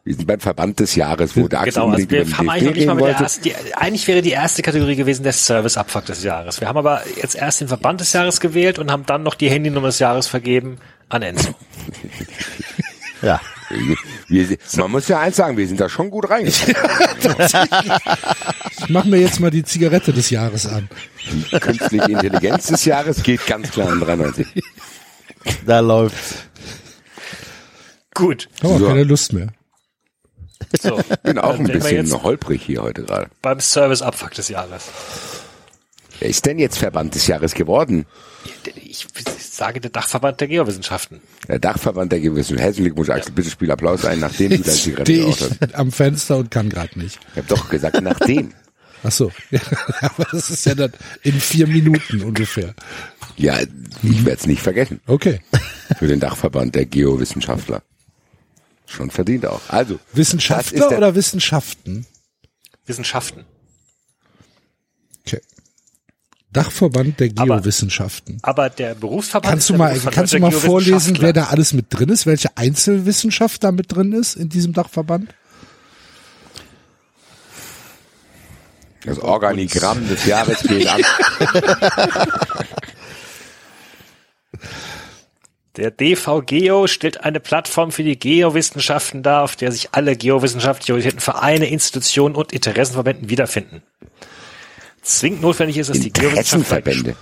Wir 0.03 0.15
sind 0.15 0.27
beim 0.27 0.39
Verband 0.39 0.79
des 0.79 0.95
Jahres, 0.95 1.35
wo 1.35 1.47
der 1.47 1.61
Axel 1.61 1.73
genau, 1.73 1.93
also 1.93 2.09
wir 2.09 2.37
haben 2.37 2.49
eigentlich 2.49 2.63
noch 2.63 2.73
nicht 2.75 2.87
mal 2.87 2.95
mit 2.95 3.05
der 3.05 3.15
ersten, 3.15 3.43
die, 3.43 3.55
eigentlich 3.75 4.07
wäre 4.07 4.21
die 4.21 4.31
erste 4.31 4.61
Kategorie 4.61 4.95
gewesen 4.95 5.23
der 5.23 5.33
Serviceabfuck 5.33 6.05
des 6.05 6.23
Jahres. 6.23 6.61
Wir 6.61 6.67
haben 6.67 6.77
aber 6.77 7.03
jetzt 7.15 7.35
erst 7.35 7.61
den 7.61 7.67
Verband 7.67 8.01
des 8.01 8.13
Jahres 8.13 8.39
gewählt 8.39 8.79
und 8.79 8.91
haben 8.91 9.05
dann 9.05 9.23
noch 9.23 9.35
die 9.35 9.49
Handynummer 9.49 9.87
des 9.87 9.99
Jahres 9.99 10.27
vergeben 10.27 10.77
an 11.09 11.21
Enzo. 11.21 11.53
Ja. 13.21 13.39
Wir, 14.27 14.57
man 14.77 14.91
muss 14.91 15.07
ja 15.07 15.19
eins 15.19 15.35
sagen, 15.37 15.57
wir 15.57 15.67
sind 15.67 15.79
da 15.79 15.89
schon 15.89 16.09
gut 16.11 16.29
reingekommen. 16.29 16.75
Ich 18.79 18.89
mache 18.89 19.07
mir 19.07 19.17
jetzt 19.17 19.39
mal 19.39 19.49
die 19.51 19.63
Zigarette 19.63 20.13
des 20.13 20.29
Jahres 20.29 20.67
an. 20.67 20.89
Die 21.51 21.59
künstliche 21.59 22.11
Intelligenz 22.11 22.67
des 22.67 22.85
Jahres 22.85 23.23
geht 23.23 23.45
ganz 23.47 23.71
klar 23.71 23.89
an 23.89 23.99
93. 23.99 24.47
Da 25.65 25.79
läuft's. 25.79 26.35
Gut. 28.13 28.49
Habe 28.63 28.73
auch 28.75 28.79
So. 28.79 28.87
keine 28.87 29.03
Lust 29.03 29.33
mehr. 29.33 29.47
So. 30.81 30.99
Bin 31.23 31.37
auch 31.37 31.55
ein 31.59 31.65
bisschen 31.65 32.11
holprig 32.23 32.61
hier 32.63 32.81
heute 32.81 33.03
gerade. 33.03 33.29
beim 33.41 33.59
Serviceabfuck 33.59 34.31
des 34.31 34.49
Jahres. 34.49 34.83
Wer 36.19 36.29
ist 36.29 36.45
denn 36.45 36.59
jetzt 36.59 36.77
Verband 36.77 37.13
des 37.15 37.27
Jahres 37.27 37.53
geworden? 37.53 38.05
Ich 38.75 39.07
sage 39.39 39.79
der 39.79 39.91
Dachverband 39.91 40.39
der 40.41 40.47
Geowissenschaften. 40.47 41.21
Der 41.47 41.59
Dachverband 41.59 42.11
der 42.11 42.19
Gewissen. 42.19 42.57
Herzlichen 42.57 42.85
Glückwunsch, 42.85 43.09
Axel. 43.09 43.33
Bitte 43.33 43.49
spiel 43.49 43.71
Applaus 43.71 44.05
ein, 44.05 44.19
nachdem 44.19 44.49
du 44.49 44.55
Jetzt 44.57 44.83
Zigarette 44.83 45.13
geraucht 45.13 45.41
hast. 45.41 45.51
ich 45.69 45.75
am 45.77 45.91
Fenster 45.91 46.37
und 46.37 46.51
kann 46.51 46.69
gerade 46.69 46.97
nicht. 46.99 47.19
Ich 47.31 47.37
habe 47.37 47.47
doch 47.47 47.69
gesagt, 47.69 48.01
nachdem. 48.01 48.53
Ach 49.03 49.11
so. 49.11 49.31
Ja, 49.51 49.59
aber 50.01 50.25
das 50.31 50.49
ist 50.49 50.65
ja 50.65 50.75
dann 50.75 50.91
in 51.23 51.39
vier 51.39 51.67
Minuten 51.67 52.21
ungefähr. 52.23 52.73
Ja, 53.37 53.59
ich 53.61 54.25
werde 54.25 54.39
es 54.39 54.47
nicht 54.47 54.61
vergessen. 54.61 54.99
Okay. 55.07 55.41
Für 55.97 56.07
den 56.07 56.19
Dachverband 56.19 56.75
der 56.75 56.85
Geowissenschaftler. 56.85 57.83
Schon 58.87 59.11
verdient 59.11 59.45
auch. 59.45 59.61
Also, 59.67 59.99
Wissenschaftler 60.13 60.95
oder 60.97 61.15
Wissenschaften? 61.15 62.05
Wissenschaften. 62.85 63.45
Okay. 65.25 65.41
Dachverband 66.55 67.19
der 67.19 67.31
Aber- 67.35 67.57
Geowissenschaften. 67.57 68.37
Aber 68.41 68.69
der 68.69 68.95
Berufsverband 68.95 69.51
Kannst 69.51 69.63
ist 69.65 69.69
du 69.69 69.73
der 69.73 69.77
mal, 69.79 69.87
Berufsverband 69.89 70.15
kannst 70.15 70.33
du 70.33 70.39
mal 70.39 70.51
vorlesen, 70.51 71.17
wer 71.19 71.33
da 71.33 71.45
alles 71.45 71.73
mit 71.73 71.87
drin 71.89 72.09
ist, 72.09 72.25
welche 72.25 72.55
Einzelwissenschaft 72.57 73.63
da 73.63 73.71
mit 73.71 73.93
drin 73.93 74.11
ist 74.13 74.35
in 74.35 74.49
diesem 74.49 74.73
Dachverband? 74.73 75.33
Das 79.05 79.19
Organigramm 79.19 80.07
des 80.07 80.25
Jahres 80.25 80.63
geht 80.63 80.87
an. 80.87 81.01
Der 85.77 85.91
DV 85.91 86.41
Geo 86.45 86.87
stellt 86.87 87.21
eine 87.25 87.41
Plattform 87.41 87.91
für 87.91 88.03
die 88.03 88.17
Geowissenschaften 88.17 89.23
dar, 89.23 89.43
auf 89.43 89.57
der 89.57 89.73
sich 89.73 89.89
alle 89.91 90.15
geowissenschaftlich 90.15 90.91
orientierten 90.91 91.19
Vereine, 91.19 91.67
Institutionen 91.67 92.33
und 92.35 92.53
Interessenverbänden 92.53 93.29
wiederfinden. 93.29 93.83
Zwingend 95.05 95.43
notwendig 95.43 95.77
ist, 95.77 95.91
dass 95.91 95.99
die 95.99 96.07
Interessenverbände. 96.07 97.15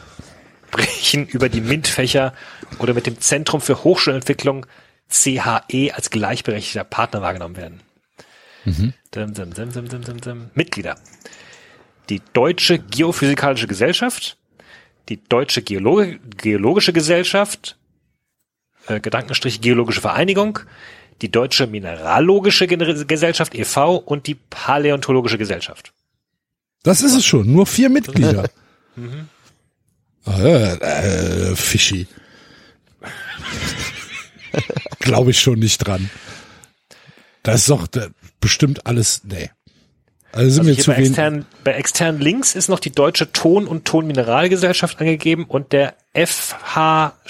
sprechen 0.69 1.27
über 1.31 1.49
die 1.49 1.59
MINT-Fächer 1.59 2.33
oder 2.79 2.93
mit 2.93 3.05
dem 3.05 3.19
Zentrum 3.19 3.59
für 3.59 3.83
Hochschulentwicklung 3.83 4.65
CHE 5.09 5.91
als 5.93 6.09
gleichberechtigter 6.09 6.85
Partner 6.85 7.21
wahrgenommen 7.21 7.57
werden. 7.57 7.81
Dum, 9.11 9.33
dum, 9.33 9.51
dum, 10.01 10.21
dum. 10.21 10.49
Mitglieder. 10.53 10.95
Die 12.09 12.21
Deutsche 12.31 12.79
Geophysikalische 12.79 13.67
Gesellschaft, 13.67 14.37
die 15.09 15.21
Deutsche 15.21 15.61
Geologi 15.61 16.19
Geologische 16.37 16.93
Gesellschaft, 16.93 17.77
äh, 18.87 19.01
Gedankenstrich 19.01 19.59
Geologische 19.59 19.99
Vereinigung, 19.99 20.59
die 21.21 21.29
Deutsche 21.29 21.67
Mineralogische 21.67 22.65
Gesellschaft 22.65 23.53
e.V. 23.55 23.97
und 23.97 24.27
die 24.27 24.35
Paläontologische 24.35 25.37
Gesellschaft. 25.37 25.92
Das 26.83 27.01
ist 27.01 27.15
es 27.15 27.25
schon, 27.25 27.51
nur 27.51 27.65
vier 27.65 27.89
Mitglieder. 27.89 28.49
äh, 30.27 30.73
äh, 30.75 31.55
Fischi. 31.55 32.07
Glaube 34.99 35.31
ich 35.31 35.39
schon 35.39 35.59
nicht 35.59 35.79
dran. 35.79 36.09
Das 37.41 37.61
ist 37.61 37.69
doch 37.69 37.87
äh, 37.95 38.09
bestimmt 38.39 38.85
alles, 38.85 39.21
nee. 39.23 39.49
Also 40.33 40.49
sind 40.49 40.67
Also 40.67 40.73
hier 40.73 40.83
zu 40.83 40.91
bei 40.91 40.97
externen, 40.97 41.45
bei 41.63 41.73
externen 41.73 42.19
Links 42.19 42.55
ist 42.55 42.67
noch 42.67 42.79
die 42.79 42.91
Deutsche 42.91 43.31
Ton- 43.31 43.67
und 43.67 43.85
Tonmineralgesellschaft 43.85 44.99
angegeben 44.99 45.45
und 45.45 45.71
der 45.73 45.93
FH-DGGV, 46.15 47.29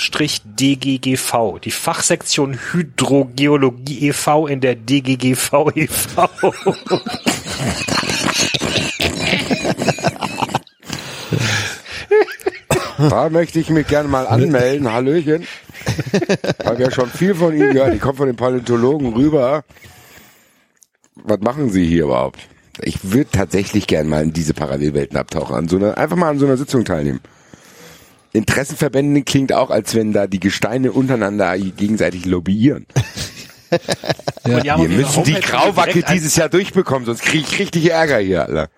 die 1.60 1.72
Fachsektion 1.72 2.58
Hydrogeologie 2.72 4.08
e.V. 4.08 4.48
in 4.48 4.62
der 4.62 4.76
DGGV 4.76 5.72
e.V. 5.76 6.30
Da 13.10 13.30
möchte 13.30 13.60
ich 13.60 13.69
mich 13.69 13.88
gerne 13.88 14.08
mal 14.08 14.28
anmelden. 14.28 14.91
Hallöchen. 14.91 15.45
Haben 16.63 16.82
ja 16.82 16.91
schon 16.91 17.10
viel 17.10 17.36
von 17.36 17.54
Ihnen 17.56 17.73
gehört. 17.73 17.93
Ich 17.93 18.02
komme 18.02 18.15
von 18.15 18.28
den 18.28 18.36
Paläontologen 18.36 19.13
rüber. 19.13 19.63
Was 21.15 21.39
machen 21.41 21.69
Sie 21.69 21.86
hier 21.86 22.06
überhaupt? 22.06 22.39
Ich 22.82 23.12
würde 23.12 23.30
tatsächlich 23.32 23.88
gern 23.88 24.08
mal 24.08 24.23
in 24.23 24.34
diese 24.34 24.54
Parallelwelten 24.54 25.17
abtauchen. 25.17 25.56
An 25.56 25.67
so 25.67 25.78
einer, 25.78 25.97
einfach 25.97 26.15
mal 26.15 26.30
an 26.30 26.39
so 26.39 26.45
einer 26.45 26.58
Sitzung 26.58 26.86
teilnehmen. 26.86 27.19
Interessenverbände 28.32 29.21
klingt 29.21 29.54
auch, 29.54 29.69
als 29.69 29.93
wenn 29.93 30.12
da 30.12 30.26
die 30.26 30.39
Gesteine 30.39 30.91
untereinander 30.91 31.58
gegenseitig 31.58 32.26
lobbyieren. 32.26 32.88
Haben 34.44 34.82
Wir 34.82 34.90
müssen 34.90 35.24
die 35.24 35.34
Grauwacke 35.34 36.04
dieses 36.04 36.36
Jahr 36.36 36.50
durchbekommen, 36.50 37.06
sonst 37.06 37.22
kriege 37.22 37.46
ich 37.48 37.60
richtig 37.60 37.92
Ärger 37.92 38.20
hier, 38.20 38.46
Alter. 38.46 38.70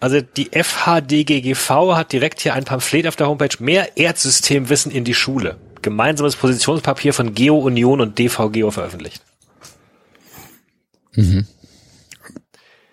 Also 0.00 0.20
die 0.20 0.50
FHDGGV 0.52 1.94
hat 1.94 2.12
direkt 2.12 2.40
hier 2.40 2.54
ein 2.54 2.64
Pamphlet 2.64 3.06
auf 3.06 3.14
der 3.14 3.28
Homepage 3.28 3.56
Mehr 3.60 3.96
Erdsystemwissen 3.96 4.90
in 4.90 5.04
die 5.04 5.14
Schule. 5.14 5.58
Gemeinsames 5.80 6.36
Positionspapier 6.36 7.14
von 7.14 7.34
Geo 7.34 7.58
Union 7.58 8.00
und 8.00 8.18
DV 8.18 8.50
Geo 8.50 8.70
veröffentlicht. 8.70 9.22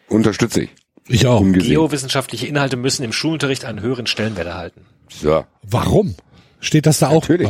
Unterstütze 0.07 0.63
ich. 0.63 0.69
Ich 1.07 1.25
auch. 1.25 1.41
Ungesehen. 1.41 1.73
Geowissenschaftliche 1.73 2.45
Inhalte 2.45 2.77
müssen 2.77 3.03
im 3.03 3.11
Schulunterricht 3.11 3.65
einen 3.65 3.81
höheren 3.81 4.05
Stellenwert 4.05 4.47
erhalten. 4.47 4.85
So. 5.09 5.45
Warum? 5.63 6.15
Steht 6.59 6.85
das 6.85 6.99
da 6.99 7.07
auch 7.09 7.27
Natürlich. 7.27 7.49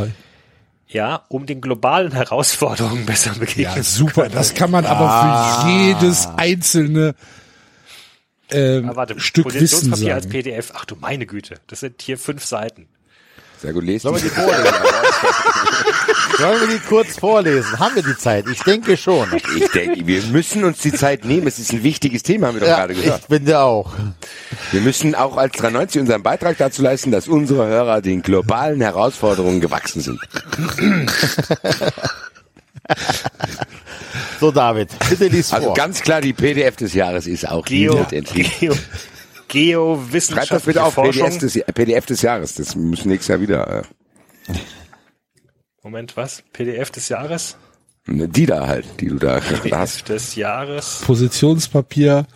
Ja, 0.91 1.23
um 1.29 1.45
den 1.45 1.61
globalen 1.61 2.11
Herausforderungen 2.13 3.05
besser 3.05 3.33
begegnen 3.35 3.63
Ja, 3.63 3.75
zu 3.75 3.83
super. 3.83 4.23
können. 4.23 4.33
Das 4.35 4.53
kann 4.55 4.71
man 4.71 4.85
aber 4.85 5.61
für 5.61 5.69
jedes 5.69 6.27
einzelne 6.35 7.13
ähm, 8.51 8.89
Ah, 8.89 8.95
warte, 8.95 9.19
Stück 9.19 9.45
Wissen 9.45 9.59
Positionspapier 9.59 10.15
als 10.15 10.23
sagen. 10.23 10.31
PDF. 10.31 10.71
Ach 10.75 10.85
du 10.85 10.95
meine 10.95 11.27
Güte, 11.27 11.59
das 11.67 11.81
sind 11.81 12.01
hier 12.01 12.17
fünf 12.17 12.43
Seiten. 12.43 12.87
Sehr 13.61 13.73
gut, 13.73 13.83
lest 13.83 14.03
Sollen 14.03 14.15
wir 14.15 14.21
die 14.21 14.29
die 14.29 14.35
vorlesen? 14.35 14.73
Sollen 16.37 16.61
wir 16.61 16.67
die 16.67 16.79
kurz 16.87 17.19
vorlesen? 17.19 17.77
Haben 17.79 17.95
wir 17.95 18.03
die 18.03 18.15
Zeit? 18.17 18.45
Ich 18.49 18.61
denke 18.63 18.95
schon. 18.95 19.27
Ich 19.57 19.67
denke, 19.71 20.07
wir 20.07 20.21
müssen 20.23 20.63
uns 20.63 20.77
die 20.79 20.93
Zeit 20.93 21.25
nehmen. 21.25 21.45
Es 21.47 21.59
ist 21.59 21.73
ein 21.73 21.83
wichtiges 21.83 22.23
Thema, 22.23 22.47
haben 22.47 22.55
wir 22.55 22.61
doch 22.61 22.67
Ja, 22.67 22.77
gerade 22.77 22.93
ich 22.93 23.01
gehört. 23.03 23.23
finde 23.29 23.59
auch. 23.59 23.91
Wir 24.71 24.79
müssen 24.79 25.13
auch 25.13 25.35
als 25.35 25.57
390 25.57 25.99
unseren 26.01 26.23
Beitrag 26.23 26.57
dazu 26.57 26.81
leisten, 26.81 27.11
dass 27.11 27.27
unsere 27.27 27.67
Hörer 27.67 28.01
den 28.01 28.21
globalen 28.21 28.79
Herausforderungen 28.79 29.59
gewachsen 29.59 30.01
sind. 30.01 30.19
So, 34.39 34.51
David, 34.51 34.89
bitte 35.09 35.27
lies 35.27 35.51
Also 35.53 35.67
vor. 35.67 35.73
ganz 35.75 36.01
klar, 36.01 36.21
die 36.21 36.33
PDF 36.33 36.77
des 36.77 36.93
Jahres 36.93 37.27
ist 37.27 37.47
auch 37.47 37.65
Geo, 37.65 38.05
hiermit 38.09 38.79
entschieden. 39.49 39.51
Geo, 39.69 39.95
Schreibt 39.95 40.13
das 40.13 40.29
Geowissenschaftliche 40.29 40.65
bitte 40.65 40.83
auf 40.83 40.93
Forschung. 40.93 41.29
PDF 41.29 41.39
des, 41.39 41.53
PDF 41.73 42.05
des 42.05 42.21
Jahres. 42.21 42.53
Das 42.55 42.75
muss 42.75 43.05
nächstes 43.05 43.27
Jahr 43.27 43.41
wieder. 43.41 43.83
Moment, 45.83 46.15
was? 46.17 46.43
PDF 46.53 46.91
des 46.91 47.09
Jahres? 47.09 47.57
Äh, 48.07 48.27
die 48.27 48.45
da 48.45 48.67
halt, 48.67 48.85
die 48.99 49.07
du 49.07 49.15
da 49.15 49.39
PDF 49.39 49.71
hast. 49.71 50.09
des 50.09 50.35
Jahres. 50.35 51.01
Positionspapier. 51.05 52.27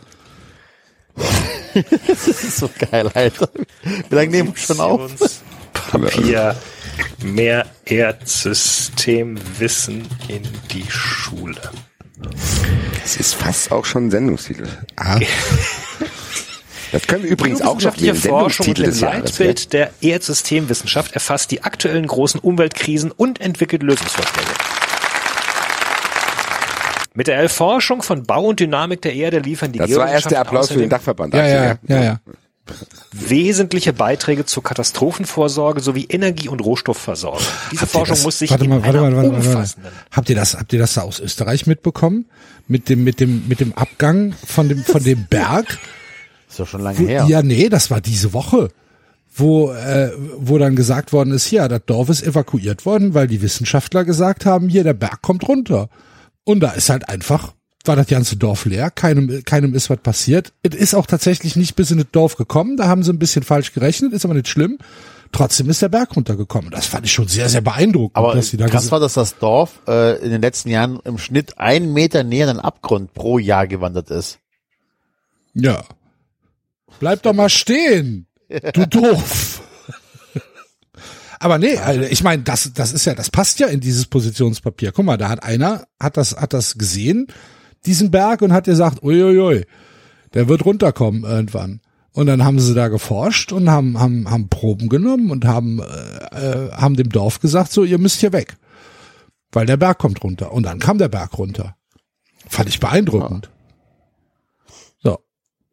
Das 2.07 2.27
ist 2.27 2.57
so 2.57 2.67
geil, 2.91 3.07
Alter. 3.13 3.49
Wie 4.09 4.15
lange 4.15 4.31
nehmen 4.31 4.55
wir 4.55 4.57
schon 4.57 4.79
auf? 4.79 5.11
Papier. 5.73 6.55
Mehr 7.21 7.67
Erdsystemwissen 7.85 10.07
in 10.27 10.41
die 10.71 10.89
Schule. 10.89 11.61
Das 13.01 13.17
ist 13.17 13.35
fast 13.35 13.71
auch 13.71 13.85
schon 13.85 14.07
ein 14.07 14.11
Sendungstitel. 14.11 14.67
Ah, 14.95 15.19
Das 16.93 17.07
können 17.07 17.23
wir 17.23 17.31
übrigens 17.31 17.61
auch 17.61 17.75
Wissenschaftliche 17.77 18.13
nehmen. 18.13 18.21
Forschung 18.23 18.67
und 18.67 18.77
des 18.77 18.97
im 18.97 19.03
Jahres. 19.03 19.19
Leitbild 19.39 19.73
der 19.73 19.91
Erdsystemwissenschaft 20.01 21.11
erfasst 21.13 21.51
die 21.51 21.63
aktuellen 21.63 22.07
großen 22.07 22.39
Umweltkrisen 22.39 23.11
und 23.11 23.41
entwickelt 23.41 23.83
Lösungsvorschläge. 23.83 24.47
Mit 27.15 27.27
der 27.27 27.37
Erforschung 27.37 28.01
von 28.01 28.23
Bau 28.23 28.45
und 28.45 28.59
Dynamik 28.59 29.01
der 29.01 29.13
Erde 29.13 29.39
liefern 29.39 29.71
die 29.71 29.79
Das 29.79 29.93
war 29.95 30.09
erst 30.11 30.31
der 30.31 30.39
Applaus 30.41 30.69
für 30.71 30.79
den 30.79 30.89
Dachverband. 30.89 31.33
ja, 31.33 31.45
ja, 31.45 31.77
ja, 31.87 32.03
ja. 32.03 32.19
wesentliche 33.11 33.91
Beiträge 33.93 34.45
zur 34.45 34.63
Katastrophenvorsorge 34.63 35.81
sowie 35.81 36.05
Energie- 36.09 36.47
und 36.47 36.59
Rohstoffversorgung. 36.59 37.41
Diese 37.71 37.85
Forschung 37.85 38.15
das- 38.15 38.23
muss 38.23 38.39
sich 38.39 38.49
warte 38.51 38.63
in 38.63 38.69
mal, 38.69 38.83
warte 38.83 38.99
einer 38.99 39.09
mal, 39.11 39.15
warte 39.15 39.29
mal, 39.29 39.35
warte 39.37 39.47
mal. 39.49 39.55
umfassenden 39.55 39.91
Habt 40.11 40.29
ihr 40.29 40.35
das, 40.35 40.55
habt 40.55 40.73
ihr 40.73 40.79
das 40.79 40.93
da 40.93 41.01
aus 41.01 41.19
Österreich 41.19 41.67
mitbekommen? 41.67 42.25
Mit 42.67 42.87
dem, 42.89 43.03
mit 43.03 43.19
dem, 43.19 43.47
mit 43.47 43.59
dem 43.59 43.73
Abgang 43.73 44.33
von 44.45 44.69
dem, 44.69 44.83
von 44.83 45.03
dem 45.03 45.25
Berg? 45.27 45.77
Ist 46.53 46.59
doch 46.59 46.67
schon 46.67 46.81
lange 46.81 46.99
Wo, 46.99 47.07
her. 47.07 47.25
ja, 47.27 47.41
nee, 47.41 47.67
das 47.67 47.89
war 47.89 47.99
diese 47.99 48.31
Woche. 48.31 48.69
Wo, 49.35 49.71
äh, 49.71 50.11
wo 50.37 50.59
dann 50.59 50.75
gesagt 50.75 51.11
worden 51.11 51.33
ist, 51.33 51.49
ja, 51.49 51.67
das 51.67 51.81
Dorf 51.87 52.09
ist 52.09 52.21
evakuiert 52.21 52.85
worden, 52.85 53.15
weil 53.15 53.25
die 53.25 53.41
Wissenschaftler 53.41 54.05
gesagt 54.05 54.45
haben, 54.45 54.69
hier, 54.69 54.83
der 54.83 54.93
Berg 54.93 55.23
kommt 55.23 55.47
runter. 55.47 55.89
Und 56.43 56.59
da 56.59 56.69
ist 56.69 56.89
halt 56.91 57.09
einfach, 57.09 57.53
war 57.85 57.95
das 57.95 58.05
ganze 58.05 58.35
Dorf 58.37 58.65
leer, 58.65 58.91
keinem, 58.91 59.43
keinem 59.45 59.73
ist 59.73 59.89
was 59.89 59.97
passiert. 59.97 60.53
Es 60.61 60.75
ist 60.75 60.93
auch 60.93 61.07
tatsächlich 61.07 61.55
nicht 61.55 61.75
bis 61.75 61.89
in 61.89 61.97
das 61.97 62.11
Dorf 62.11 62.35
gekommen, 62.35 62.77
da 62.77 62.87
haben 62.87 63.01
sie 63.01 63.11
ein 63.11 63.17
bisschen 63.17 63.41
falsch 63.41 63.73
gerechnet, 63.73 64.13
ist 64.13 64.25
aber 64.25 64.35
nicht 64.35 64.47
schlimm. 64.47 64.77
Trotzdem 65.31 65.67
ist 65.71 65.81
der 65.81 65.89
Berg 65.89 66.15
runtergekommen. 66.15 66.69
Das 66.69 66.85
fand 66.85 67.07
ich 67.07 67.11
schon 67.11 67.27
sehr, 67.27 67.49
sehr 67.49 67.61
beeindruckend. 67.61 68.15
Aber 68.15 68.35
dass 68.35 68.49
sie 68.49 68.57
da 68.57 68.67
krass 68.67 68.91
war, 68.91 68.99
dass 68.99 69.15
das 69.15 69.39
Dorf 69.39 69.81
äh, 69.87 70.23
in 70.23 70.29
den 70.29 70.43
letzten 70.43 70.69
Jahren 70.69 70.99
im 71.05 71.17
Schnitt 71.17 71.57
einen 71.57 71.91
Meter 71.91 72.23
näher 72.23 72.47
an 72.49 72.57
den 72.57 72.63
Abgrund 72.63 73.15
pro 73.15 73.39
Jahr 73.39 73.65
gewandert 73.65 74.11
ist. 74.11 74.37
Ja. 75.55 75.83
Bleib 76.99 77.23
doch 77.23 77.33
mal 77.33 77.49
stehen. 77.49 78.27
Du 78.73 78.87
doof. 78.87 79.61
Aber 81.39 81.57
nee, 81.57 81.77
also 81.77 82.01
ich 82.01 82.23
meine, 82.23 82.43
das, 82.43 82.71
das 82.73 82.93
ist 82.93 83.03
ja, 83.03 83.15
das 83.15 83.29
passt 83.29 83.59
ja 83.59 83.67
in 83.67 83.81
dieses 83.81 84.05
Positionspapier. 84.05 84.93
Guck 84.93 85.03
mal, 85.03 85.17
da 85.17 85.27
hat 85.27 85.43
einer, 85.43 85.85
hat 85.99 86.15
das, 86.15 86.37
hat 86.37 86.53
das 86.53 86.77
gesehen, 86.77 87.27
diesen 87.85 88.11
Berg, 88.11 88.41
und 88.41 88.53
hat 88.53 88.63
gesagt, 88.63 89.03
uiuiui, 89.03 89.65
der 90.33 90.47
wird 90.47 90.63
runterkommen 90.63 91.23
irgendwann. 91.25 91.81
Und 92.13 92.27
dann 92.27 92.45
haben 92.45 92.59
sie 92.59 92.73
da 92.73 92.87
geforscht 92.87 93.51
und 93.51 93.69
haben, 93.69 93.99
haben, 93.99 94.29
haben 94.29 94.47
Proben 94.47 94.87
genommen 94.87 95.31
und 95.31 95.45
haben, 95.45 95.81
äh, 95.81 96.67
äh, 96.67 96.71
haben 96.71 96.95
dem 96.95 97.09
Dorf 97.09 97.41
gesagt, 97.41 97.73
so, 97.73 97.83
ihr 97.83 97.97
müsst 97.97 98.21
hier 98.21 98.31
weg. 98.31 98.55
Weil 99.51 99.65
der 99.65 99.77
Berg 99.77 99.97
kommt 99.97 100.23
runter. 100.23 100.53
Und 100.53 100.63
dann 100.63 100.79
kam 100.79 100.97
der 100.97 101.09
Berg 101.09 101.37
runter. 101.37 101.75
Fand 102.47 102.69
ich 102.69 102.79
beeindruckend. 102.79 103.49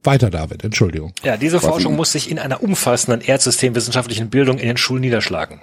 Weiter, 0.03 0.31
David, 0.31 0.65
Entschuldigung. 0.65 1.13
Ja, 1.23 1.37
diese 1.37 1.61
Forschung 1.61 1.95
muss 1.95 2.13
sich 2.13 2.31
in 2.31 2.39
einer 2.39 2.63
umfassenden 2.63 3.21
erdsystemwissenschaftlichen 3.21 4.31
Bildung 4.31 4.59
in 4.59 4.67
den 4.67 4.77
Schulen 4.79 5.03
niederschlagen. 5.03 5.61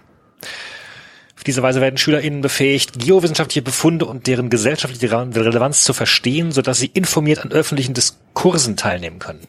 Auf 1.35 1.43
diese 1.43 1.63
Weise 1.63 1.81
werden 1.81 1.97
SchülerInnen 1.97 2.41
befähigt, 2.41 2.99
geowissenschaftliche 2.99 3.61
Befunde 3.61 4.05
und 4.05 4.27
deren 4.27 4.49
gesellschaftliche 4.49 5.11
Relevanz 5.11 5.83
zu 5.83 5.93
verstehen, 5.93 6.51
sodass 6.51 6.79
sie 6.79 6.91
informiert 6.93 7.39
an 7.39 7.51
öffentlichen 7.51 7.93
Diskursen 7.93 8.77
teilnehmen 8.77 9.19
können. 9.19 9.47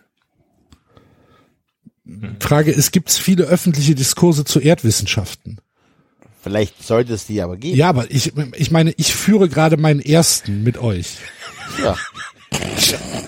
Frage 2.41 2.71
ist, 2.71 2.93
gibt 2.93 3.11
es 3.11 3.19
viele 3.19 3.45
öffentliche 3.45 3.95
Diskurse 3.95 4.45
zu 4.45 4.61
Erdwissenschaften? 4.61 5.61
Vielleicht 6.43 6.83
sollte 6.83 7.13
es 7.13 7.27
die 7.27 7.43
aber 7.43 7.57
geben. 7.57 7.77
Ja, 7.77 7.89
aber 7.91 8.11
ich, 8.11 8.33
ich 8.55 8.71
meine, 8.71 8.93
ich 8.97 9.15
führe 9.15 9.49
gerade 9.49 9.77
meinen 9.77 10.01
ersten 10.01 10.63
mit 10.63 10.79
euch. 10.79 11.19
Ja. 11.83 11.97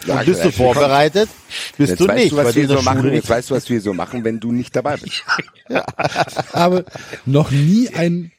Und 0.06 0.24
bist 0.26 0.44
du 0.44 0.52
vorbereitet? 0.52 1.28
Bist 1.76 1.90
Jetzt 1.90 2.00
du 2.00 2.08
weißt 2.08 2.16
nicht, 2.18 2.32
du, 2.32 2.36
was 2.36 2.54
wir 2.54 2.68
so 2.68 2.82
machen. 2.82 3.12
Jetzt 3.12 3.28
weißt 3.28 3.50
du, 3.50 3.54
was 3.54 3.68
wir 3.68 3.80
so 3.80 3.92
machen, 3.94 4.24
wenn 4.24 4.40
du 4.40 4.52
nicht 4.52 4.74
dabei 4.76 4.96
bist. 4.96 5.24
habe 6.52 6.84
noch 7.26 7.50
nie 7.50 7.88
einen 7.94 8.32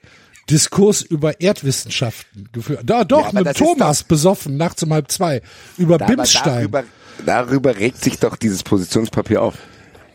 Diskurs 0.49 1.01
über 1.01 1.39
Erdwissenschaften 1.39 2.49
geführt. 2.51 2.81
Da 2.83 3.03
doch, 3.03 3.21
Ja, 3.21 3.27
aber 3.29 3.43
mit 3.43 3.57
Thomas 3.57 4.03
besoffen, 4.03 4.57
nachts 4.57 4.83
um 4.83 4.93
halb 4.93 5.11
zwei, 5.11 5.41
über 5.77 5.97
Da- 5.97 6.05
aber 6.05 6.15
Bimstein. 6.17 6.53
Darüber, 6.55 6.83
darüber 7.25 7.77
regt 7.77 8.03
sich 8.03 8.19
doch 8.19 8.35
dieses 8.35 8.63
Positionspapier 8.63 9.41
auf. 9.41 9.55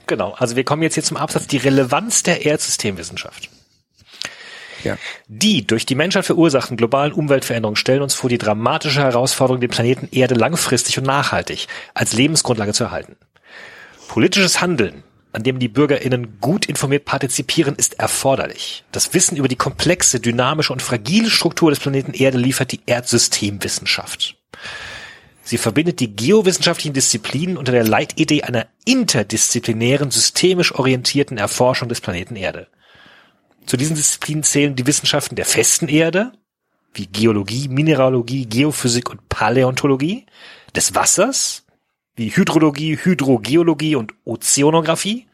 Genau, 0.07 0.33
also 0.35 0.55
wir 0.57 0.65
kommen 0.65 0.83
jetzt 0.83 0.95
hier 0.95 1.03
zum 1.03 1.17
Absatz, 1.17 1.47
die 1.47 1.57
Relevanz 1.57 2.23
der 2.23 2.45
Erdsystemwissenschaft. 2.45 3.49
Ja. 4.87 4.99
Die 5.29 5.67
durch 5.67 5.87
die 5.87 5.95
Menschheit 5.95 6.25
verursachten 6.25 6.77
globalen 6.77 7.13
Umweltveränderungen 7.13 7.77
stellen 7.77 8.03
uns 8.03 8.15
vor 8.15 8.31
die 8.31 8.39
dramatische 8.39 9.01
Herausforderung, 9.01 9.61
den 9.61 9.71
Planeten 9.71 10.09
Erde 10.13 10.35
langfristig 10.35 10.99
und 10.99 11.05
nachhaltig 11.05 11.67
als 11.95 12.13
Lebensgrundlage 12.13 12.73
zu 12.73 12.85
erhalten. 12.85 13.17
Politisches 14.09 14.61
Handeln, 14.61 15.03
an 15.33 15.43
dem 15.43 15.59
die 15.59 15.69
BürgerInnen 15.69 16.39
gut 16.41 16.67
informiert 16.67 17.05
partizipieren, 17.05 17.75
ist 17.77 17.99
erforderlich. 17.99 18.85
Das 18.93 19.13
Wissen 19.13 19.37
über 19.37 19.49
die 19.49 19.57
komplexe, 19.57 20.21
dynamische 20.21 20.73
und 20.73 20.81
fragile 20.81 21.29
Struktur 21.29 21.71
des 21.71 21.81
Planeten 21.81 22.15
Erde 22.15 22.39
liefert 22.39 22.73
die 22.73 22.81
Erdsystemwissenschaft. 22.87 24.37
Sie 25.43 25.59
verbindet 25.59 26.01
die 26.01 26.17
geowissenschaftlichen 26.17 26.93
Disziplinen 26.93 27.57
unter 27.57 27.71
der 27.71 27.85
Leitidee 27.85 28.43
einer 28.43 28.67
interdisziplinären, 28.85 30.11
systemisch 30.11 30.75
orientierten 30.75 31.39
Erforschung 31.39 31.89
des 31.89 32.01
Planeten 32.01 32.35
Erde. 32.35 32.67
Zu 33.67 33.77
diesen 33.77 33.97
Disziplinen 33.97 34.43
zählen 34.43 34.77
die 34.77 34.87
Wissenschaften 34.87 35.35
der 35.35 35.45
festen 35.45 35.89
Erde, 35.89 36.33
wie 36.95 37.07
Geologie, 37.07 37.69
Mineralogie, 37.69 38.47
Geophysik 38.47 39.11
und 39.11 39.29
Paläontologie, 39.29 40.25
des 40.75 40.95
Wassers, 40.95 41.65
wie 42.15 42.31
Hydrologie, 42.31 42.97
Hydrogeologie 42.97 43.97
und 43.97 44.15
Ozeanographie, 44.25 45.27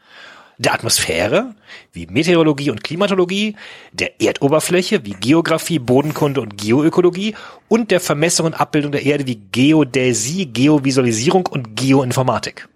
der 0.57 0.73
Atmosphäre, 0.73 1.55
wie 1.91 2.07
Meteorologie 2.07 2.71
und 2.71 2.83
Klimatologie, 2.83 3.55
der 3.91 4.21
Erdoberfläche, 4.21 5.05
wie 5.05 5.13
Geographie, 5.13 5.79
Bodenkunde 5.79 6.41
und 6.41 6.57
Geoökologie 6.57 7.35
und 7.67 7.91
der 7.91 7.99
Vermessung 7.99 8.47
und 8.47 8.59
Abbildung 8.59 8.91
der 8.91 9.03
Erde 9.03 9.25
wie 9.25 9.41
Geodäsie, 9.51 10.45
Geovisualisierung 10.45 11.47
und 11.47 11.75
Geoinformatik. 11.75 12.67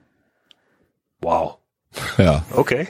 Wow. 1.21 1.57
Ja. 2.17 2.45
Okay. 2.51 2.87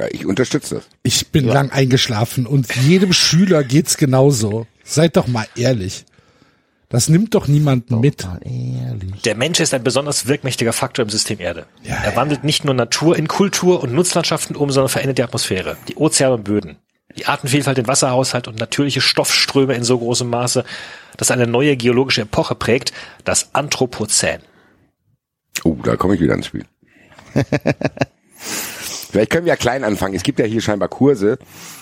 Ja, 0.00 0.06
ich 0.10 0.24
unterstütze 0.24 0.76
das. 0.76 0.84
Ich 1.02 1.28
bin 1.28 1.44
lang 1.44 1.70
eingeschlafen 1.72 2.46
und 2.46 2.74
jedem 2.74 3.12
Schüler 3.12 3.62
geht's 3.62 3.98
genauso. 3.98 4.66
Seid 4.82 5.18
doch 5.18 5.26
mal 5.26 5.46
ehrlich. 5.56 6.06
Das 6.88 7.10
nimmt 7.10 7.34
doch 7.34 7.48
niemanden 7.48 8.00
mit. 8.00 8.26
Der 9.26 9.34
Mensch 9.34 9.60
ist 9.60 9.74
ein 9.74 9.84
besonders 9.84 10.26
wirkmächtiger 10.26 10.72
Faktor 10.72 11.02
im 11.02 11.10
System 11.10 11.38
Erde. 11.38 11.66
er 11.84 12.16
wandelt 12.16 12.44
nicht 12.44 12.64
nur 12.64 12.72
Natur 12.72 13.16
in 13.18 13.28
Kultur 13.28 13.82
und 13.82 13.92
Nutzlandschaften 13.92 14.56
um, 14.56 14.70
sondern 14.70 14.88
verändert 14.88 15.18
die 15.18 15.22
Atmosphäre, 15.22 15.76
die 15.86 15.96
Ozeane 15.96 16.34
und 16.34 16.44
Böden, 16.44 16.78
die 17.18 17.26
Artenvielfalt, 17.26 17.76
den 17.76 17.86
Wasserhaushalt 17.86 18.48
und 18.48 18.58
natürliche 18.58 19.02
Stoffströme 19.02 19.74
in 19.74 19.84
so 19.84 19.98
großem 19.98 20.30
Maße, 20.30 20.64
dass 21.18 21.30
eine 21.30 21.46
neue 21.46 21.76
geologische 21.76 22.22
Epoche 22.22 22.54
prägt, 22.54 22.94
das 23.24 23.54
Anthropozän. 23.54 24.40
Oh, 25.62 25.76
da 25.84 25.96
komme 25.96 26.14
ich 26.14 26.22
wieder 26.22 26.34
ins 26.34 26.46
Spiel. 26.46 26.64
Vielleicht 29.10 29.30
können 29.30 29.44
wir 29.44 29.50
ja 29.52 29.56
klein 29.56 29.84
anfangen. 29.84 30.14
Es 30.14 30.22
gibt 30.22 30.38
ja 30.38 30.44
hier 30.44 30.60
scheinbar 30.60 30.88
Kurse. 30.88 31.38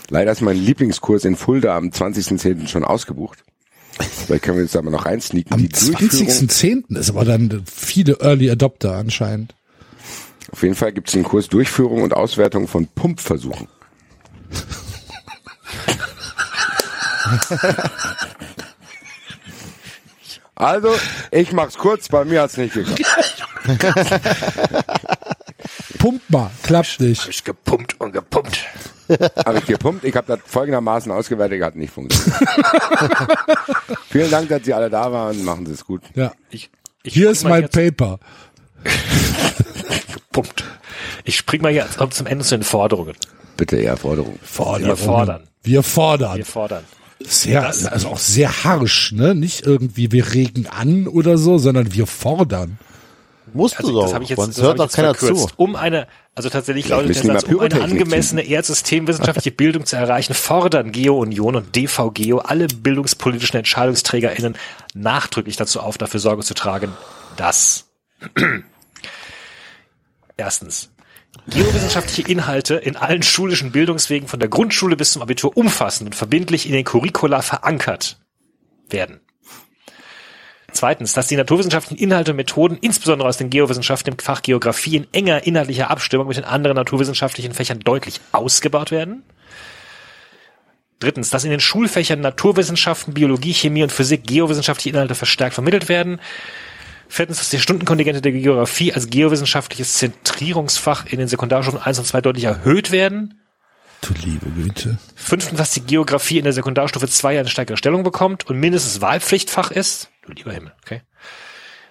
Leider 0.08 0.32
ist 0.32 0.40
mein 0.40 0.56
Lieblingskurs 0.56 1.24
in 1.24 1.36
Fulda 1.36 1.76
am 1.76 1.88
20.10. 1.90 2.68
schon 2.68 2.84
ausgebucht. 2.84 3.38
Vielleicht 4.26 4.44
können 4.44 4.56
wir 4.58 4.62
uns 4.62 4.72
da 4.72 4.80
mal 4.82 4.90
noch 4.90 5.06
reinsneaken. 5.06 5.52
Am 5.52 5.60
Die 5.60 5.68
Durchführung- 5.68 6.28
20.10. 6.28 6.96
ist 6.98 7.10
aber 7.10 7.24
dann 7.24 7.64
viele 7.66 8.18
Early 8.20 8.50
Adopter 8.50 8.94
anscheinend. 8.96 9.54
Auf 10.52 10.62
jeden 10.62 10.74
Fall 10.74 10.92
gibt 10.92 11.08
es 11.08 11.14
einen 11.14 11.24
Kurs 11.24 11.48
Durchführung 11.48 12.02
und 12.02 12.14
Auswertung 12.14 12.68
von 12.68 12.86
Pumpversuchen. 12.86 13.68
Also, 20.54 20.94
ich 21.30 21.52
mach's 21.52 21.76
kurz, 21.78 22.08
bei 22.08 22.24
mir 22.24 22.42
hat's 22.42 22.56
nicht 22.56 22.74
geklappt. 22.74 23.44
Pump 25.98 26.22
mal, 26.28 26.50
klappt 26.62 27.00
nicht. 27.00 27.28
Ich 27.28 27.44
gepumpt 27.44 28.00
und 28.00 28.12
gepumpt. 28.12 28.58
Habe 29.46 29.58
ich 29.58 29.66
gepumpt, 29.66 30.04
ich 30.04 30.14
habe 30.14 30.26
das 30.36 30.40
folgendermaßen 30.44 31.10
ausgewertet, 31.10 31.62
hat 31.62 31.76
nicht 31.76 31.92
funktioniert. 31.92 32.38
Vielen 34.10 34.30
Dank, 34.30 34.48
dass 34.50 34.64
Sie 34.64 34.74
alle 34.74 34.90
da 34.90 35.10
waren, 35.10 35.44
machen 35.44 35.64
Sie 35.66 35.72
es 35.72 35.84
gut. 35.84 36.02
Ja. 36.14 36.32
Ich, 36.50 36.70
ich 37.02 37.14
Hier 37.14 37.30
ist 37.30 37.44
mein 37.44 37.68
Paper. 37.70 38.18
Gepumpt. 40.14 40.64
Ich 41.24 41.36
spring 41.36 41.62
mal 41.62 41.72
jetzt 41.72 41.98
zum 42.10 42.26
Ende 42.26 42.44
zu 42.44 42.56
den 42.56 42.64
Forderungen. 42.64 43.14
Bitte 43.56 43.76
eher 43.76 43.96
Forderung. 43.96 44.38
Wir 44.42 44.96
fordern. 44.96 45.42
Wir 45.62 45.82
fordern. 45.82 46.36
Wir 46.36 46.44
fordern. 46.44 46.84
Sehr, 47.20 47.62
Das- 47.62 47.84
also 47.86 48.08
auch 48.08 48.18
sehr 48.18 48.64
harsch, 48.64 49.12
ne? 49.12 49.34
Nicht 49.34 49.66
irgendwie 49.66 50.12
wir 50.12 50.32
regen 50.34 50.66
an 50.68 51.08
oder 51.08 51.36
so, 51.38 51.58
sondern 51.58 51.92
wir 51.94 52.06
fordern. 52.06 52.78
Musst 53.54 53.78
Also, 53.78 53.90
du 53.90 53.96
doch, 53.96 54.04
das 54.04 54.14
habe 54.14 54.24
ich 54.24 54.30
jetzt, 54.30 54.40
sonst 54.40 54.58
das 54.58 54.64
hört 54.64 54.78
doch 54.78 54.90
keiner 54.90 55.14
verkürzt. 55.14 55.50
zu. 55.50 55.54
Um 55.56 55.76
eine, 55.76 56.06
also 56.34 56.48
tatsächlich 56.48 56.88
lautet 56.88 57.16
der 57.16 57.22
Satz, 57.22 57.44
um 57.44 57.60
eine 57.60 57.82
angemessene 57.82 58.42
erdsystemwissenschaftliche 58.42 59.50
Bildung 59.50 59.86
zu 59.86 59.96
erreichen, 59.96 60.34
fordern 60.34 60.92
Geo-Union 60.92 61.56
und 61.56 61.76
DVGeo 61.76 62.38
alle 62.38 62.68
bildungspolitischen 62.68 63.58
EntscheidungsträgerInnen 63.58 64.56
nachdrücklich 64.94 65.56
dazu 65.56 65.80
auf, 65.80 65.98
dafür 65.98 66.20
Sorge 66.20 66.42
zu 66.42 66.54
tragen, 66.54 66.92
dass 67.36 67.86
erstens 70.36 70.90
geowissenschaftliche 71.46 72.30
Inhalte 72.30 72.74
in 72.74 72.96
allen 72.96 73.22
schulischen 73.22 73.72
Bildungswegen 73.72 74.28
von 74.28 74.40
der 74.40 74.48
Grundschule 74.48 74.96
bis 74.96 75.12
zum 75.12 75.22
Abitur 75.22 75.56
umfassend 75.56 76.08
und 76.08 76.14
verbindlich 76.14 76.66
in 76.66 76.72
den 76.72 76.84
Curricula 76.84 77.42
verankert 77.42 78.18
werden. 78.90 79.20
Zweitens, 80.78 81.12
dass 81.12 81.26
die 81.26 81.34
naturwissenschaftlichen 81.34 82.00
Inhalte 82.00 82.30
und 82.30 82.36
Methoden, 82.36 82.78
insbesondere 82.80 83.28
aus 83.28 83.36
den 83.36 83.50
Geowissenschaften 83.50 84.12
im 84.12 84.18
Fach 84.20 84.42
Geografie, 84.42 84.98
in 84.98 85.08
enger 85.12 85.44
inhaltlicher 85.44 85.90
Abstimmung 85.90 86.28
mit 86.28 86.36
den 86.36 86.44
anderen 86.44 86.76
naturwissenschaftlichen 86.76 87.52
Fächern 87.52 87.80
deutlich 87.80 88.20
ausgebaut 88.30 88.92
werden. 88.92 89.24
Drittens, 91.00 91.30
dass 91.30 91.42
in 91.42 91.50
den 91.50 91.58
Schulfächern 91.58 92.20
Naturwissenschaften, 92.20 93.12
Biologie, 93.12 93.54
Chemie 93.54 93.82
und 93.82 93.90
Physik 93.90 94.24
geowissenschaftliche 94.24 94.90
Inhalte 94.90 95.16
verstärkt 95.16 95.54
vermittelt 95.54 95.88
werden. 95.88 96.20
Viertens, 97.08 97.38
dass 97.38 97.50
die 97.50 97.58
Stundenkontingente 97.58 98.22
der 98.22 98.30
Geografie 98.30 98.92
als 98.92 99.10
geowissenschaftliches 99.10 99.94
Zentrierungsfach 99.94 101.06
in 101.06 101.18
den 101.18 101.26
Sekundarstufen 101.26 101.82
1 101.82 101.98
und 101.98 102.04
2 102.04 102.20
deutlich 102.20 102.44
erhöht 102.44 102.92
werden. 102.92 103.40
Du 104.00 104.14
liebe 104.24 104.46
Güte. 104.50 104.98
Fünftens, 105.16 105.58
dass 105.58 105.72
die 105.72 105.80
Geografie 105.80 106.38
in 106.38 106.44
der 106.44 106.52
Sekundarstufe 106.52 107.08
2 107.08 107.40
eine 107.40 107.48
stärkere 107.48 107.76
Stellung 107.76 108.04
bekommt 108.04 108.46
und 108.46 108.60
mindestens 108.60 109.00
Wahlpflichtfach 109.00 109.72
ist. 109.72 110.10
Du 110.28 110.34
lieber 110.34 110.52
Himmel, 110.52 110.74
okay. 110.82 111.00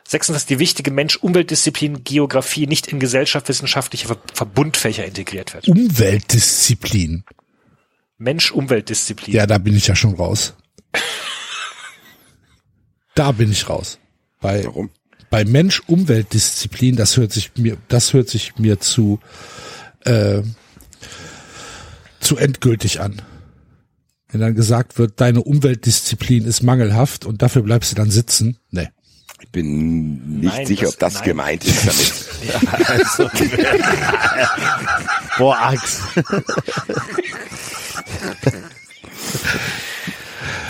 Sechstens, 0.08 0.36
dass 0.36 0.46
die 0.46 0.60
wichtige 0.60 0.92
Mensch-Umweltdisziplin 0.92 2.04
Geografie 2.04 2.68
nicht 2.68 2.88
in 2.88 3.00
gesellschaftswissenschaftliche 3.00 4.08
Ver 4.08 4.18
Verbundfächer 4.32 5.04
integriert 5.06 5.56
wird. 5.56 5.68
Umweltdisziplin. 5.68 7.26
Mensch-Umweltdisziplin. 8.20 9.34
Ja, 9.34 9.48
da 9.48 9.58
bin 9.58 9.76
ich 9.76 9.88
ja 9.88 9.96
schon 9.96 10.14
raus. 10.14 10.54
Da 13.16 13.32
bin 13.32 13.52
ich 13.52 13.68
raus. 13.68 13.98
Bei, 14.40 14.64
Warum? 14.66 14.92
bei 15.32 15.44
Mensch-Umweltdisziplin, 15.44 16.96
das 16.96 17.18
hört 17.18 17.32
sich 17.32 17.52
mir, 17.58 17.78
das 17.88 18.14
hört 18.14 18.30
sich 18.30 18.60
mir 18.60 18.80
zu, 18.80 19.20
äh, 20.06 20.44
zu 22.20 22.38
endgültig 22.38 23.02
an. 23.02 23.24
Wenn 24.38 24.46
dann 24.46 24.54
gesagt 24.56 25.00
wird, 25.00 25.20
deine 25.20 25.42
Umweltdisziplin 25.42 26.46
ist 26.46 26.62
mangelhaft 26.62 27.26
und 27.26 27.42
dafür 27.42 27.64
bleibst 27.64 27.92
du 27.92 27.96
dann 27.96 28.12
sitzen. 28.12 28.60
Nee. 28.70 28.88
Ich 29.42 29.50
bin 29.50 30.42
nicht 30.42 30.54
Nein, 30.56 30.68
sicher, 30.68 30.86
das- 30.86 30.94
ob 30.94 31.00
das 31.00 31.14
nein. 31.16 31.24
gemeint 31.24 31.66
ist 31.66 31.88
damit. 31.88 32.14
Also, 32.88 33.30
boah, 35.40 35.58
Axt. 35.60 36.02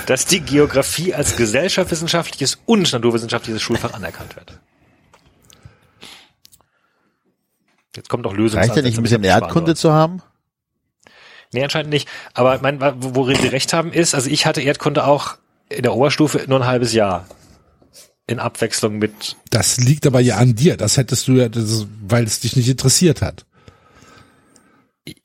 Dass 0.06 0.26
die 0.26 0.40
Geografie 0.40 1.14
als 1.14 1.36
gesellschaftswissenschaftliches 1.36 2.60
und 2.66 2.90
naturwissenschaftliches 2.94 3.62
Schulfach 3.62 3.94
anerkannt 3.94 4.38
wird. 4.38 4.58
Jetzt 7.98 8.08
kommt 8.08 8.26
auch 8.28 8.34
Lösung. 8.34 8.62
Reicht 8.62 8.78
ja 8.78 8.82
nicht 8.82 8.98
ein 8.98 9.04
bisschen 9.04 9.26
Erdkunde 9.26 9.76
zu 9.76 9.92
haben? 9.92 10.22
Nee, 11.54 11.64
anscheinend 11.64 11.90
nicht. 11.90 12.08
Aber 12.34 12.60
mein, 12.62 12.80
worin 12.82 13.42
wir 13.42 13.52
recht 13.52 13.74
haben 13.74 13.94
ist, 13.94 14.14
also 14.16 14.30
ich 14.30 14.46
hatte 14.46 14.62
Erdkunde 14.62 15.06
auch 15.06 15.38
in 15.70 15.84
der 15.84 15.94
Oberstufe 15.94 16.44
nur 16.48 16.62
ein 16.62 16.68
halbes 16.68 16.94
Jahr. 16.94 17.28
In 18.30 18.40
Abwechslung 18.40 18.98
mit, 18.98 19.38
Das 19.52 19.78
liegt 19.78 20.06
aber 20.06 20.20
ja 20.20 20.36
an 20.36 20.54
dir. 20.54 20.76
Das 20.76 20.98
hättest 20.98 21.30
du 21.30 21.34
ja, 21.34 21.48
das, 21.48 21.88
weil 22.06 22.26
es 22.26 22.42
dich 22.42 22.58
nicht 22.58 22.68
interessiert 22.68 23.22
hat. 23.22 23.46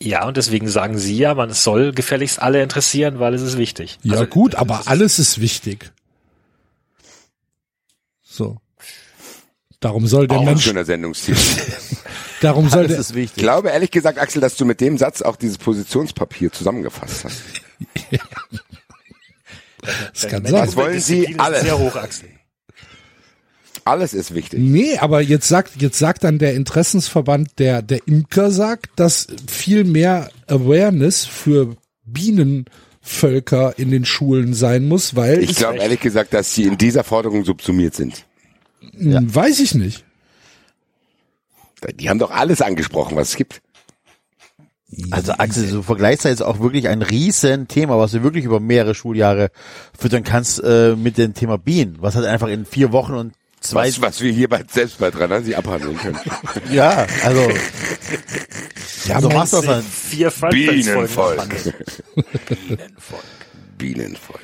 ja, 0.01 0.25
und 0.25 0.37
deswegen 0.37 0.68
sagen 0.68 0.99
sie 0.99 1.16
ja, 1.16 1.35
man 1.35 1.51
soll 1.53 1.91
gefälligst 1.93 2.41
alle 2.41 2.62
interessieren, 2.62 3.18
weil 3.18 3.35
es 3.35 3.43
ist 3.43 3.59
wichtig. 3.59 3.99
Ja 4.05 4.12
Also, 4.12 4.27
gut, 4.27 4.55
aber 4.55 4.87
alles 4.87 5.18
ist 5.18 5.41
wichtig. 5.41 5.91
So. 8.23 8.62
Darum 9.83 10.07
soll 10.07 10.28
der 10.28 10.39
Auch 10.39 10.43
ein 10.43 10.47
Mensch, 10.47 10.64
schöner 10.64 10.85
Sendungstitel. 10.87 11.39
darum 12.41 12.68
soll 12.70 12.85
Das 12.85 12.93
der, 12.93 13.01
ist 13.01 13.11
Ich 13.11 13.16
wichtig. 13.16 13.43
glaube 13.43 13.68
ehrlich 13.70 13.91
gesagt, 13.91 14.18
Axel, 14.18 14.41
dass 14.41 14.57
du 14.57 14.64
mit 14.64 14.80
dem 14.80 14.97
Satz 14.97 15.20
auch 15.22 15.37
dieses 15.37 15.59
Positionspapier 15.59 16.51
zusammengefasst 16.53 17.24
hast. 17.24 17.43
das 20.14 20.28
kann 20.28 20.45
sein. 20.45 20.53
Was 20.55 20.76
wollen 20.76 21.01
Sie 21.01 21.16
Disziplin 21.26 21.37
ist 21.37 21.41
alle? 21.45 21.61
Sehr 21.61 21.78
hoch, 21.78 21.97
Axel. 21.97 22.28
Alles 23.85 24.14
ist 24.14 24.33
wichtig. 24.33 24.61
Nee, 24.61 24.97
aber 24.99 25.20
jetzt 25.20 25.49
sagt, 25.49 25.83
jetzt 25.83 25.99
sagt 25.99 26.22
dann 26.22 26.39
der 26.39 26.55
Interessensverband 26.55 27.59
der, 27.59 27.83
der 27.83 28.07
Imker 28.07 28.53
sagt, 28.53 28.91
dass 28.95 29.26
viel 29.49 29.83
mehr 29.83 30.30
Awareness 30.47 31.24
für 31.26 31.74
Bienenvölker 32.05 33.74
in 33.78 33.91
den 33.91 34.05
Schulen 34.05 34.55
sein 34.55 34.87
muss, 34.87 35.16
weil 35.16 35.43
Ich 35.43 35.57
glaube 35.57 35.78
ehrlich 35.78 35.99
gesagt, 35.99 36.33
dass 36.33 36.55
sie 36.55 36.62
in 36.62 36.78
dieser 36.78 37.03
Forderung 37.03 37.45
subsumiert 37.45 37.97
sind. 37.97 38.24
Hm, 38.97 39.35
weiß 39.35 39.61
ich 39.61 39.74
nicht. 39.74 40.05
Die 41.99 42.09
haben 42.09 42.18
doch 42.18 42.30
alles 42.30 42.62
angesprochen, 42.62 43.16
was 43.16 43.30
es 43.30 43.37
gibt. 43.37 43.61
Also 45.11 45.33
Axel, 45.33 45.70
du 45.70 45.83
vergleichst 45.83 46.24
da 46.24 46.28
jetzt 46.28 46.43
auch 46.43 46.61
wirklich 46.61 46.87
ein 46.89 47.01
riesen 47.03 47.66
Thema, 47.66 47.99
was 47.99 48.12
du 48.12 48.22
wirklich 48.22 48.45
über 48.45 48.61
mehrere 48.61 48.95
Schuljahre 48.95 49.51
füttern 49.99 50.22
kannst 50.22 50.62
äh, 50.62 50.95
mit 50.97 51.16
dem 51.18 51.33
Thema 51.35 51.57
Bienen, 51.59 51.97
was 52.01 52.14
halt 52.14 52.26
einfach 52.26 52.49
in 52.49 52.66
vier 52.66 52.93
Wochen 52.93 53.14
und 53.14 53.33
zwei 53.61 53.89
Was, 53.89 54.03
was 54.03 54.20
wir 54.20 54.30
hier 54.33 54.49
bei, 54.51 54.62
selbst 54.70 54.99
bei 54.99 55.11
93 55.11 55.57
abhandeln 55.57 55.97
können. 55.97 56.18
ja, 56.70 57.07
also 57.24 57.51
Ja, 59.07 59.20
so 59.22 59.28
mein- 59.28 59.39
machst 59.39 59.53
du 59.55 59.57
das 59.57 59.66
dann. 59.66 59.83
Vier 59.83 60.30
Bienenvolk. 60.51 61.39
abhandeln. 61.39 61.74
Bienenvolk. 63.78 64.41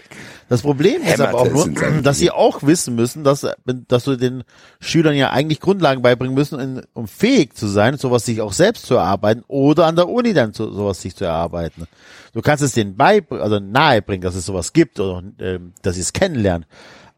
Das 0.48 0.62
Problem 0.62 1.02
ist 1.02 1.20
aber 1.20 1.38
auch 1.38 1.50
nur, 1.50 1.68
dass 2.02 2.18
sie 2.18 2.30
auch 2.30 2.62
wissen 2.62 2.94
müssen, 2.94 3.22
dass, 3.22 3.46
dass 3.66 4.04
du 4.04 4.16
den 4.16 4.44
Schülern 4.80 5.14
ja 5.14 5.30
eigentlich 5.30 5.60
Grundlagen 5.60 6.00
beibringen 6.00 6.34
müssen, 6.34 6.82
um 6.94 7.06
fähig 7.06 7.54
zu 7.54 7.66
sein, 7.66 7.98
sowas 7.98 8.24
sich 8.24 8.40
auch 8.40 8.52
selbst 8.52 8.86
zu 8.86 8.94
erarbeiten 8.94 9.44
oder 9.46 9.86
an 9.86 9.96
der 9.96 10.08
Uni 10.08 10.32
dann 10.32 10.54
so, 10.54 10.72
sowas 10.72 11.02
sich 11.02 11.14
zu 11.14 11.24
erarbeiten. 11.24 11.86
Du 12.32 12.40
kannst 12.40 12.62
es 12.62 12.72
denen 12.72 12.96
beibringen, 12.96 13.42
also 13.42 13.60
nahebringen, 13.60 14.22
dass 14.22 14.34
es 14.34 14.46
sowas 14.46 14.72
gibt 14.72 14.98
oder 15.00 15.22
ähm, 15.38 15.72
dass 15.82 15.96
sie 15.96 16.00
es 16.00 16.12
kennenlernen. 16.12 16.66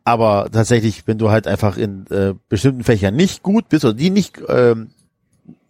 Aber 0.02 0.48
tatsächlich, 0.50 1.06
wenn 1.06 1.18
du 1.18 1.30
halt 1.30 1.46
einfach 1.46 1.76
in 1.76 2.06
äh, 2.08 2.34
bestimmten 2.48 2.82
Fächern 2.82 3.14
nicht 3.14 3.42
gut 3.42 3.68
bist 3.68 3.84
oder 3.84 3.94
die 3.94 4.10
nicht 4.10 4.40
ähm, 4.48 4.90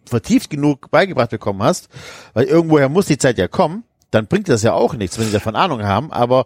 vertieft 0.05 0.49
genug 0.49 0.89
beigebracht 0.89 1.29
bekommen 1.29 1.61
hast, 1.61 1.89
weil 2.33 2.45
irgendwoher 2.45 2.89
muss 2.89 3.05
die 3.05 3.17
Zeit 3.17 3.37
ja 3.37 3.47
kommen, 3.47 3.83
dann 4.09 4.27
bringt 4.27 4.49
das 4.49 4.63
ja 4.63 4.73
auch 4.73 4.95
nichts, 4.95 5.19
wenn 5.19 5.25
sie 5.25 5.31
davon 5.31 5.55
Ahnung 5.55 5.83
haben, 5.83 6.11
aber 6.11 6.45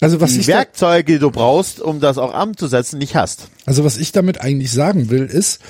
also 0.00 0.20
was 0.20 0.32
die 0.32 0.46
Werkzeuge, 0.46 1.14
die 1.14 1.18
du 1.18 1.30
brauchst, 1.30 1.80
um 1.80 2.00
das 2.00 2.18
auch 2.18 2.40
umzusetzen, 2.40 2.98
nicht 2.98 3.16
hast. 3.16 3.48
also 3.66 3.84
was 3.84 3.98
ich 3.98 4.12
damit 4.12 4.40
eigentlich 4.40 4.70
sagen 4.70 5.10
will, 5.10 5.24
ist, 5.24 5.60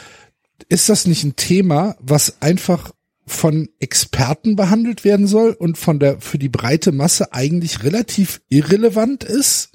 ist 0.68 0.88
das 0.88 1.06
nicht 1.06 1.24
ein 1.24 1.36
Thema, 1.36 1.96
was 2.00 2.40
einfach 2.40 2.92
von 3.26 3.68
Experten 3.78 4.56
behandelt 4.56 5.04
werden 5.04 5.26
soll 5.26 5.52
und 5.52 5.78
von 5.78 5.98
der, 5.98 6.20
für 6.20 6.38
die 6.38 6.48
breite 6.48 6.92
Masse 6.92 7.32
eigentlich 7.32 7.84
relativ 7.84 8.40
irrelevant 8.48 9.24
ist? 9.24 9.70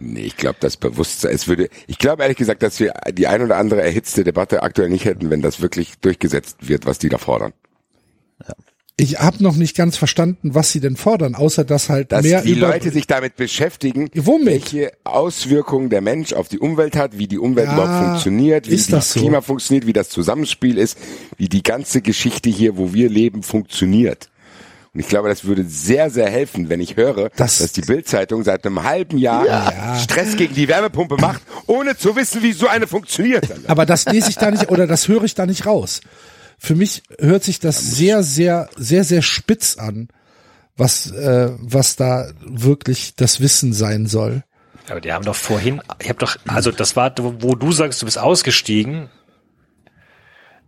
Nee, 0.00 0.22
ich 0.22 0.36
glaube, 0.36 0.56
das 0.60 0.76
Bewusstsein, 0.76 1.34
es 1.34 1.46
würde, 1.46 1.68
ich 1.86 1.98
glaube 1.98 2.22
ehrlich 2.22 2.38
gesagt, 2.38 2.62
dass 2.62 2.80
wir 2.80 2.94
die 3.12 3.26
ein 3.26 3.42
oder 3.42 3.58
andere 3.58 3.82
erhitzte 3.82 4.24
Debatte 4.24 4.62
aktuell 4.62 4.88
nicht 4.88 5.04
hätten, 5.04 5.30
wenn 5.30 5.42
das 5.42 5.60
wirklich 5.60 5.98
durchgesetzt 6.00 6.56
wird, 6.68 6.86
was 6.86 6.98
die 6.98 7.10
da 7.10 7.18
fordern. 7.18 7.52
Ich 9.00 9.18
habe 9.18 9.42
noch 9.42 9.56
nicht 9.56 9.76
ganz 9.76 9.96
verstanden, 9.96 10.54
was 10.54 10.72
sie 10.72 10.80
denn 10.80 10.96
fordern, 10.96 11.34
außer 11.34 11.64
dass 11.64 11.88
halt 11.88 12.12
Dass 12.12 12.22
mehr 12.22 12.42
die 12.42 12.52
über 12.52 12.68
Leute 12.68 12.90
sich 12.90 13.06
damit 13.06 13.36
beschäftigen, 13.36 14.10
Womit? 14.14 14.46
welche 14.46 14.92
Auswirkungen 15.04 15.88
der 15.90 16.00
Mensch 16.00 16.32
auf 16.32 16.48
die 16.48 16.58
Umwelt 16.58 16.96
hat, 16.96 17.16
wie 17.18 17.26
die 17.26 17.38
Umwelt 17.38 17.68
Ja, 17.68 17.74
überhaupt 17.74 17.98
funktioniert, 18.04 18.68
wie 18.68 18.76
das 18.76 18.86
das 18.88 19.12
so? 19.14 19.20
Klima 19.20 19.40
funktioniert, 19.40 19.86
wie 19.86 19.92
das 19.92 20.08
Zusammenspiel 20.10 20.76
ist, 20.78 20.98
wie 21.38 21.48
die 21.48 21.62
ganze 21.62 22.02
Geschichte 22.02 22.50
hier, 22.50 22.76
wo 22.76 22.92
wir 22.92 23.08
leben, 23.08 23.42
funktioniert. 23.42 24.28
Und 24.92 24.98
ich 25.00 25.06
glaube, 25.08 25.28
das 25.28 25.44
würde 25.44 25.64
sehr, 25.64 26.10
sehr 26.10 26.28
helfen, 26.28 26.68
wenn 26.68 26.80
ich 26.80 26.96
höre, 26.96 27.30
Das- 27.36 27.58
dass 27.58 27.70
die 27.72 27.80
Bildzeitung 27.82 28.42
seit 28.42 28.66
einem 28.66 28.82
halben 28.82 29.18
Jahr 29.18 29.96
Stress 30.00 30.36
gegen 30.36 30.52
die 30.54 30.66
Wärmepumpe 30.66 31.16
macht, 31.16 31.42
ohne 31.68 31.96
zu 31.96 32.16
wissen, 32.16 32.42
wie 32.42 32.52
so 32.52 32.66
eine 32.66 32.88
funktioniert. 32.88 33.46
aber 33.68 33.86
das 33.86 34.04
lese 34.06 34.30
ich 34.30 34.36
da 34.36 34.50
nicht 34.50 34.68
oder 34.68 34.86
das 34.88 35.06
höre 35.06 35.22
ich 35.24 35.34
da 35.36 35.46
nicht 35.46 35.64
raus. 35.64 36.00
Für 36.62 36.74
mich 36.74 37.02
hört 37.18 37.42
sich 37.42 37.58
das 37.58 37.80
sehr, 37.80 38.22
sehr, 38.22 38.68
sehr, 38.76 39.02
sehr 39.02 39.22
spitz 39.22 39.78
an, 39.78 40.08
was, 40.76 41.10
äh, 41.10 41.52
was 41.58 41.96
da 41.96 42.30
wirklich 42.40 43.14
das 43.16 43.40
Wissen 43.40 43.72
sein 43.72 44.04
soll. 44.04 44.44
Aber 44.90 45.00
die 45.00 45.10
haben 45.10 45.24
doch 45.24 45.34
vorhin, 45.34 45.80
ich 46.00 46.10
habe 46.10 46.18
doch, 46.18 46.36
also 46.46 46.70
das 46.70 46.96
war, 46.96 47.14
wo 47.18 47.54
du 47.54 47.72
sagst, 47.72 48.02
du 48.02 48.06
bist 48.06 48.18
ausgestiegen. 48.18 49.08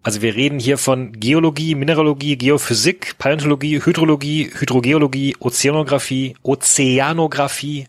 Also 0.02 0.22
wir 0.22 0.34
reden 0.34 0.58
hier 0.58 0.78
von 0.78 1.12
Geologie, 1.12 1.74
Mineralogie, 1.74 2.38
Geophysik, 2.38 3.18
Paläontologie, 3.18 3.84
Hydrologie, 3.84 4.50
Hydrogeologie, 4.50 5.36
Ozeanographie, 5.40 6.36
Ozeanographie, 6.42 7.86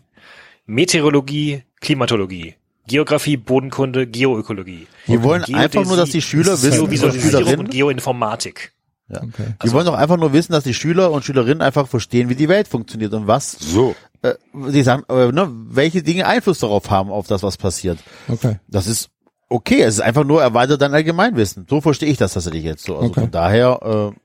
Meteorologie, 0.66 1.62
Klimatologie, 1.80 2.56
Geografie, 2.86 3.36
Bodenkunde, 3.36 4.06
Geoökologie. 4.06 4.86
Wir 5.06 5.22
wollen 5.22 5.42
Geodäsie, 5.42 5.54
einfach 5.54 5.84
nur, 5.86 5.96
dass 5.96 6.10
die 6.10 6.22
Schüler 6.22 6.52
wissen, 6.52 6.66
oder 6.68 6.76
Geovisualisierung 6.80 7.30
Schülerinnen, 7.38 7.60
und 7.66 7.70
Geoinformatik. 7.70 8.72
ja. 9.08 9.22
Okay. 9.22 9.54
wir 9.62 9.72
wollen 9.72 9.86
doch 9.86 9.94
einfach 9.94 10.16
nur 10.16 10.32
wissen, 10.32 10.52
dass 10.52 10.64
die 10.64 10.74
Schüler 10.74 11.10
und 11.12 11.24
Schülerinnen 11.24 11.62
einfach 11.62 11.88
verstehen, 11.88 12.28
wie 12.28 12.34
die 12.34 12.48
Welt 12.48 12.68
funktioniert 12.68 13.12
und 13.14 13.26
was, 13.26 13.52
So. 13.52 13.94
äh, 14.22 14.34
die 14.54 14.82
sagen, 14.82 15.04
äh, 15.08 15.32
ne, 15.32 15.48
welche 15.50 16.02
Dinge 16.02 16.26
Einfluss 16.26 16.58
darauf 16.58 16.90
haben, 16.90 17.10
auf 17.10 17.26
das, 17.26 17.42
was 17.42 17.56
passiert. 17.56 17.98
Okay. 18.28 18.58
Das 18.68 18.86
ist 18.86 19.08
okay, 19.48 19.82
es 19.82 19.94
ist 19.94 20.00
einfach 20.00 20.24
nur 20.24 20.42
erweitert 20.42 20.80
dein 20.82 20.94
Allgemeinwissen. 20.94 21.66
So 21.68 21.80
verstehe 21.80 22.08
ich 22.08 22.16
das 22.18 22.32
tatsächlich 22.32 22.64
jetzt 22.64 22.84
so. 22.84 22.96
Also 22.96 23.10
Okay. 23.10 23.20
von 23.20 23.30
daher, 23.30 24.12
äh, 24.12 24.18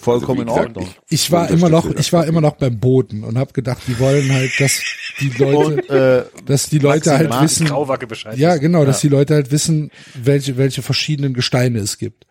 vollkommen 0.00 0.48
Also, 0.48 0.60
in 0.60 0.66
Ordnung. 0.68 0.88
Ich 1.08 1.30
war 1.30 1.50
immer 1.50 1.68
noch, 1.68 1.86
ich 1.94 2.12
war 2.12 2.26
immer 2.26 2.40
noch 2.40 2.56
beim 2.56 2.78
Boden 2.80 3.22
und 3.24 3.36
habe 3.38 3.52
gedacht, 3.52 3.82
die 3.86 3.98
wollen 3.98 4.32
halt, 4.32 4.50
dass 4.58 4.80
die 5.20 5.28
Leute, 5.38 5.56
Und, 5.56 5.90
äh, 5.90 6.24
dass 6.46 6.68
die 6.68 6.78
Leute 6.78 7.10
halt 7.10 7.28
Maximal 7.28 7.44
wissen, 7.44 7.66
Grauwacke 7.66 8.06
Bescheid. 8.06 8.36
ja 8.38 8.50
wissen. 8.52 8.60
genau, 8.62 8.84
dass 8.84 9.00
die 9.00 9.08
Leute 9.08 9.34
halt 9.34 9.50
wissen, 9.50 9.90
welche 10.14 10.56
welche 10.56 10.82
verschiedenen 10.82 11.34
Gesteine 11.34 11.78
es 11.80 11.98
gibt. 11.98 12.26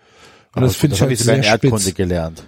Und 0.55 0.63
das 0.63 0.76
finde 0.76 0.95
ich 0.95 1.01
halt 1.01 1.17
sogar 1.17 1.26
sehr 1.36 1.36
in 1.36 1.43
Erdkunde 1.43 1.80
spitz. 1.82 1.95
gelernt. 1.95 2.43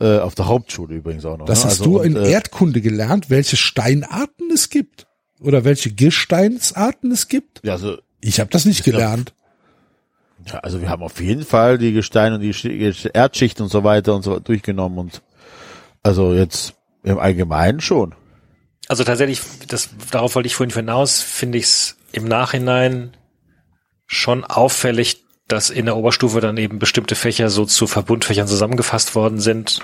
Äh, 0.00 0.18
auf 0.18 0.34
der 0.34 0.46
Hauptschule 0.48 0.94
übrigens 0.96 1.24
auch 1.24 1.36
noch. 1.38 1.46
Das 1.46 1.60
ne? 1.60 1.64
hast 1.66 1.80
Also, 1.80 1.84
du 1.84 2.00
und, 2.00 2.06
in 2.06 2.16
äh, 2.16 2.30
Erdkunde 2.30 2.80
gelernt, 2.80 3.30
welche 3.30 3.56
Steinarten 3.56 4.50
es 4.52 4.68
gibt 4.70 5.06
oder 5.40 5.64
welche 5.64 5.92
Gesteinsarten 5.92 7.12
es 7.12 7.28
gibt? 7.28 7.60
Ja, 7.62 7.74
also, 7.74 7.98
Ich 8.20 8.40
habe 8.40 8.50
das 8.50 8.64
nicht 8.64 8.82
glaub- 8.82 8.94
gelernt. 8.96 9.34
Ja, 10.46 10.58
also 10.60 10.80
wir 10.80 10.88
haben 10.88 11.02
auf 11.02 11.20
jeden 11.20 11.44
Fall 11.44 11.78
die 11.78 11.92
Gesteine 11.92 12.36
und 12.36 12.40
die 12.40 12.54
Sch- 12.54 13.10
Erdschicht 13.12 13.60
und 13.60 13.68
so 13.68 13.84
weiter 13.84 14.14
und 14.14 14.22
so 14.22 14.38
durchgenommen 14.38 14.98
und 14.98 15.22
also 16.02 16.34
jetzt 16.34 16.74
im 17.02 17.18
Allgemeinen 17.18 17.80
schon. 17.80 18.14
Also 18.88 19.04
tatsächlich, 19.04 19.40
das, 19.68 19.90
darauf 20.10 20.34
wollte 20.34 20.46
ich 20.46 20.54
vorhin 20.54 20.74
hinaus, 20.74 21.20
finde 21.22 21.58
ich 21.58 21.64
es 21.64 21.96
im 22.12 22.24
Nachhinein 22.24 23.16
schon 24.06 24.44
auffällig, 24.44 25.24
dass 25.48 25.70
in 25.70 25.86
der 25.86 25.96
Oberstufe 25.96 26.40
dann 26.40 26.56
eben 26.56 26.78
bestimmte 26.78 27.14
Fächer 27.14 27.48
so 27.50 27.64
zu 27.64 27.86
Verbundfächern 27.86 28.46
zusammengefasst 28.46 29.14
worden 29.14 29.40
sind. 29.40 29.80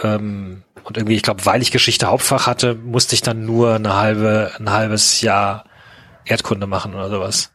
Ähm, 0.00 0.62
und 0.84 0.96
irgendwie, 0.96 1.16
ich 1.16 1.22
glaube, 1.22 1.44
weil 1.46 1.62
ich 1.62 1.70
Geschichte 1.70 2.06
Hauptfach 2.06 2.46
hatte, 2.46 2.74
musste 2.74 3.14
ich 3.14 3.22
dann 3.22 3.44
nur 3.44 3.74
eine 3.74 3.96
halbe, 3.96 4.52
ein 4.58 4.70
halbes 4.70 5.20
Jahr 5.20 5.64
Erdkunde 6.24 6.66
machen 6.66 6.94
oder 6.94 7.10
sowas. 7.10 7.52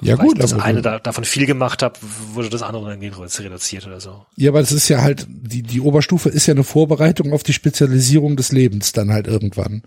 Ja 0.00 0.18
Weil 0.18 0.26
gut, 0.26 0.36
ich 0.36 0.40
das 0.42 0.52
aber 0.52 0.64
eine 0.64 0.82
da, 0.82 0.98
davon 0.98 1.24
viel 1.24 1.46
gemacht 1.46 1.82
habe, 1.82 1.98
wurde 2.32 2.48
das 2.48 2.62
andere 2.62 2.90
dann 2.90 3.00
reduziert 3.00 3.86
oder 3.86 4.00
so. 4.00 4.26
ja, 4.36 4.50
aber 4.50 4.60
das 4.60 4.72
ist 4.72 4.88
ja 4.88 5.02
halt 5.02 5.26
die 5.28 5.62
die 5.62 5.80
Oberstufe 5.80 6.28
ist 6.28 6.46
ja 6.46 6.54
eine 6.54 6.64
Vorbereitung 6.64 7.32
auf 7.32 7.44
die 7.44 7.52
Spezialisierung 7.52 8.36
des 8.36 8.50
Lebens 8.50 8.92
dann 8.92 9.12
halt 9.12 9.28
irgendwann. 9.28 9.82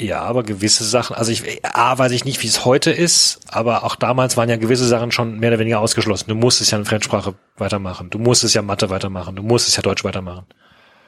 Ja, 0.00 0.20
aber 0.20 0.44
gewisse 0.44 0.84
Sachen, 0.84 1.16
also 1.16 1.32
ich, 1.32 1.42
A, 1.64 1.98
weiß 1.98 2.12
ich 2.12 2.24
nicht, 2.24 2.40
wie 2.42 2.46
es 2.46 2.64
heute 2.64 2.92
ist, 2.92 3.40
aber 3.48 3.82
auch 3.82 3.96
damals 3.96 4.36
waren 4.36 4.48
ja 4.48 4.56
gewisse 4.56 4.86
Sachen 4.86 5.10
schon 5.10 5.40
mehr 5.40 5.50
oder 5.50 5.58
weniger 5.58 5.80
ausgeschlossen. 5.80 6.26
Du 6.28 6.36
musstest 6.36 6.70
ja 6.70 6.78
in 6.78 6.84
Fremdsprache 6.84 7.34
weitermachen, 7.56 8.08
du 8.10 8.18
musstest 8.20 8.54
ja 8.54 8.62
Mathe 8.62 8.90
weitermachen, 8.90 9.34
du 9.34 9.42
musstest 9.42 9.76
ja 9.76 9.82
Deutsch 9.82 10.04
weitermachen. 10.04 10.46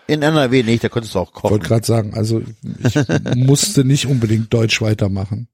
In 0.09 0.23
NRW 0.23 0.65
nicht, 0.65 0.83
da 0.83 0.89
konntest 0.89 1.15
du 1.15 1.21
auch 1.21 1.29
Ich 1.29 1.35
kochen. 1.35 1.51
wollte 1.53 1.69
gerade 1.69 1.87
sagen, 1.87 2.15
also 2.15 2.43
ich 2.83 2.97
musste 3.37 3.85
nicht 3.85 4.07
unbedingt 4.07 4.53
Deutsch 4.53 4.83
weitermachen. 4.83 5.47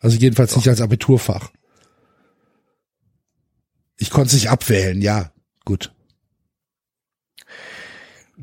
Also 0.00 0.18
jedenfalls 0.18 0.54
nicht 0.54 0.68
als 0.68 0.82
Abiturfach. 0.82 1.50
Ich 3.98 4.10
konnte 4.10 4.28
es 4.28 4.32
nicht 4.34 4.50
abwählen, 4.50 5.00
ja, 5.02 5.30
gut. 5.64 5.92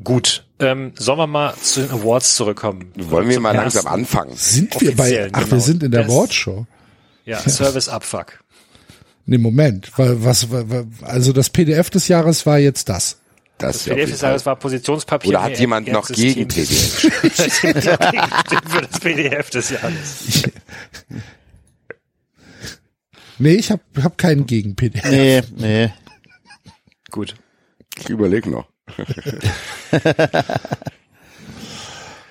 Gut, 0.04 0.44
ähm, 0.58 0.92
sollen 0.96 1.18
wir 1.18 1.26
mal 1.26 1.54
zu 1.56 1.80
den 1.80 1.90
Awards 1.90 2.34
zurückkommen? 2.36 2.92
Wollen 2.96 3.28
wir 3.30 3.40
mal 3.40 3.54
ersten. 3.54 3.76
langsam 3.78 3.86
anfangen? 3.92 4.36
Sind 4.36 4.78
wir 4.80 4.94
bei, 4.94 5.30
ach, 5.32 5.40
wir 5.40 5.44
genau. 5.48 5.58
sind 5.62 5.82
in 5.82 5.90
der 5.90 6.04
Awardshow. 6.04 6.66
Ja, 7.24 7.40
Service 7.40 7.88
Abfuck. 7.88 8.38
Nee, 9.24 9.38
Moment, 9.38 9.90
weil 9.98 10.22
was, 10.22 10.50
wa- 10.50 10.64
wa- 10.68 10.84
also 11.02 11.32
das 11.32 11.48
PDF 11.50 11.88
des 11.90 12.08
Jahres 12.08 12.44
war 12.44 12.58
jetzt 12.58 12.88
das. 12.90 13.16
Das, 13.58 13.84
Das 13.84 13.84
PDF 13.84 14.10
des. 14.10 14.20
Jahres 14.20 14.44
war 14.44 14.56
Positionspapier. 14.56 15.30
Oder 15.30 15.42
hat 15.44 15.58
jemand 15.58 15.88
noch 15.88 16.08
gegen 16.08 16.46
PDF? 16.46 17.00
für 17.00 18.82
das 18.82 19.00
PDF 19.00 19.48
des 19.50 19.70
Jahres. 19.70 20.42
Nee, 23.38 23.54
ich 23.54 23.70
habe 23.70 23.82
hab 24.02 24.16
keinen 24.18 24.46
gegen 24.46 24.74
PDF. 24.76 25.04
Nee, 25.10 25.42
nee. 25.56 25.92
Gut. 27.10 27.34
Ich 27.98 28.08
überlege 28.08 28.50
noch. 28.50 28.66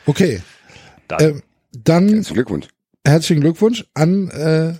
Okay, 0.06 0.42
Dann. 1.08 1.20
ähm, 1.22 1.44
dann 1.74 2.04
Herzlichen 2.10 2.34
Glückwunsch. 2.36 2.68
herzlichen 3.06 3.42
Glückwunsch 3.42 3.86
an 3.96 4.30
äh, 4.30 4.74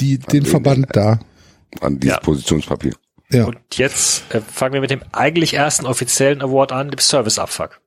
die, 0.00 0.18
den 0.18 0.42
den, 0.42 0.46
Verband 0.46 0.88
da. 0.94 1.20
An 1.80 2.00
dieses 2.00 2.16
Ja. 2.16 2.20
Positionspapier. 2.22 2.92
Ja. 3.30 3.44
Und 3.44 3.58
jetzt 3.74 4.24
äh, 4.34 4.40
fangen 4.40 4.74
wir 4.74 4.80
mit 4.80 4.90
dem 4.90 5.02
eigentlich 5.12 5.54
ersten 5.54 5.86
offiziellen 5.86 6.42
Award 6.42 6.72
an, 6.72 6.90
dem 6.90 6.98
Service 6.98 7.38
Abfuck. 7.38 7.80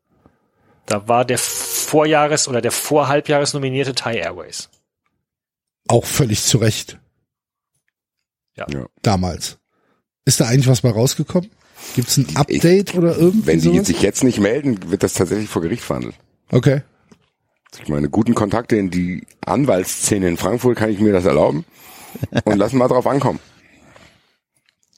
Da 0.86 1.08
war 1.08 1.26
der 1.26 1.38
Vorjahres- 1.38 2.48
oder 2.48 2.62
der 2.62 2.72
Vorhalbjahres 2.72 3.54
nominierte 3.54 3.94
Thai 3.94 4.16
Airways. 4.18 4.70
Auch 5.90 6.06
völlig 6.06 6.44
zu 6.44 6.60
Recht. 6.60 7.00
Ja. 8.56 8.68
Damals. 9.02 9.58
Ist 10.24 10.40
da 10.40 10.46
eigentlich 10.46 10.68
was 10.68 10.82
bei 10.82 10.92
rausgekommen? 10.92 11.50
Gibt's 11.96 12.18
ein 12.18 12.28
Update 12.36 12.94
oder 12.94 13.18
irgendwie 13.18 13.48
Wenn 13.48 13.60
die 13.60 13.70
sowas? 13.70 13.88
sich 13.88 14.02
jetzt 14.02 14.24
nicht 14.24 14.40
melden, 14.40 14.92
wird 14.92 15.02
das 15.02 15.14
tatsächlich 15.14 15.50
vor 15.50 15.64
Gericht 15.64 15.82
verhandelt. 15.82 16.16
Okay. 16.52 16.84
Ich 17.82 17.88
meine, 17.90 18.10
guten 18.10 18.36
Kontakte 18.36 18.76
in 18.76 18.92
die 18.92 19.26
Anwaltsszene 19.46 20.28
in 20.28 20.38
Frankfurt 20.38 20.78
kann 20.78 20.92
ich 20.92 21.00
mir 21.00 21.12
das 21.14 21.26
erlauben. 21.26 21.66
Und 22.44 22.58
lassen 22.58 22.78
mal 22.78 22.88
drauf 22.88 23.08
ankommen. 23.08 23.40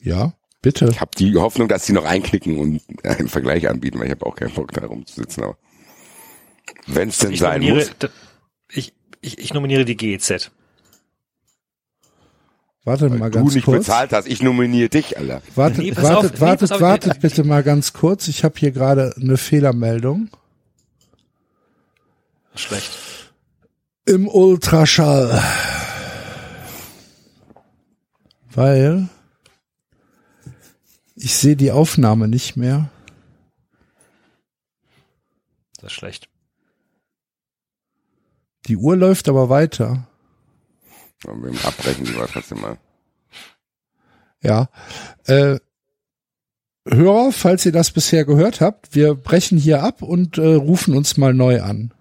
Ja, 0.02 0.34
bitte. 0.62 0.89
Ich 0.92 1.00
habe 1.00 1.12
die 1.18 1.36
Hoffnung, 1.38 1.68
dass 1.70 1.86
sie 1.86 1.94
noch 1.94 2.06
einknicken 2.06 2.58
und 2.58 2.82
einen 3.04 3.28
Vergleich 3.30 3.70
anbieten, 3.70 4.00
weil 4.00 4.08
ich 4.08 4.12
habe 4.12 4.26
auch 4.26 4.36
keinen 4.36 4.54
Bock 4.54 4.72
da 4.74 4.86
rumzusitzen. 4.86 5.44
Aber 5.44 5.58
wenn 6.88 7.10
es 7.10 7.20
denn 7.20 7.32
Ich 7.32 7.39
sein 7.39 7.62
muss, 7.62 7.92
ich, 8.70 8.94
ich, 9.22 9.38
ich 9.38 9.54
nominiere 9.54 9.86
die 9.86 9.96
GEZ. 9.96 10.52
Warte 12.84 13.10
mal 13.10 13.20
weil 13.20 13.32
du 13.32 13.40
ganz 13.40 13.54
nicht 13.54 13.66
kurz. 13.66 13.86
bezahlt 13.86 14.12
hast, 14.12 14.28
ich 14.28 14.42
nominiere 14.42 14.90
dich, 14.90 15.18
Alter. 15.18 15.42
Wartet, 15.56 15.78
Nee, 15.80 15.96
wartet, 15.96 16.12
auf, 16.12 16.32
nee, 16.34 16.40
wartet, 16.40 16.72
auf, 16.72 16.82
wartet 16.82 17.20
bitte 17.22 17.44
mal 17.44 17.62
ganz 17.64 17.94
kurz. 17.94 18.28
Ich 18.28 18.44
habe 18.44 18.58
hier 18.58 18.72
gerade 18.72 19.14
eine 19.22 19.38
Fehlermeldung. 19.38 20.30
Schlecht. 22.56 22.92
Im 24.06 24.28
Ultraschall. 24.28 25.42
Weil 28.54 29.08
ich 31.16 31.36
sehe 31.36 31.56
die 31.56 31.72
Aufnahme 31.72 32.28
nicht 32.28 32.58
mehr. 32.58 32.90
Das 35.76 35.92
ist 35.92 35.94
schlecht. 35.94 36.28
Die 38.68 38.76
Uhr 38.76 38.96
läuft 38.96 39.30
aber 39.30 39.50
weiter. 39.50 40.08
Aber 41.24 41.36
mit 41.36 41.53
dem 41.53 41.65
Abbrechen 41.65 42.05
lieber 42.05 42.28
trotzdem 42.28 42.61
mal. 42.61 42.78
Ja. 44.41 44.69
Äh, 45.26 45.59
Hörer, 46.88 47.32
falls 47.32 47.65
ihr 47.65 47.72
das 47.72 47.91
bisher 47.91 48.26
gehört 48.26 48.59
habt, 48.59 48.95
wir 48.95 49.13
brechen 49.13 49.59
hier 49.59 49.84
ab 49.84 50.01
und 50.01 50.39
äh, 50.39 50.55
rufen 50.55 50.95
uns 50.95 51.15
mal 51.15 51.34
neu 51.34 51.61
an. 51.61 51.93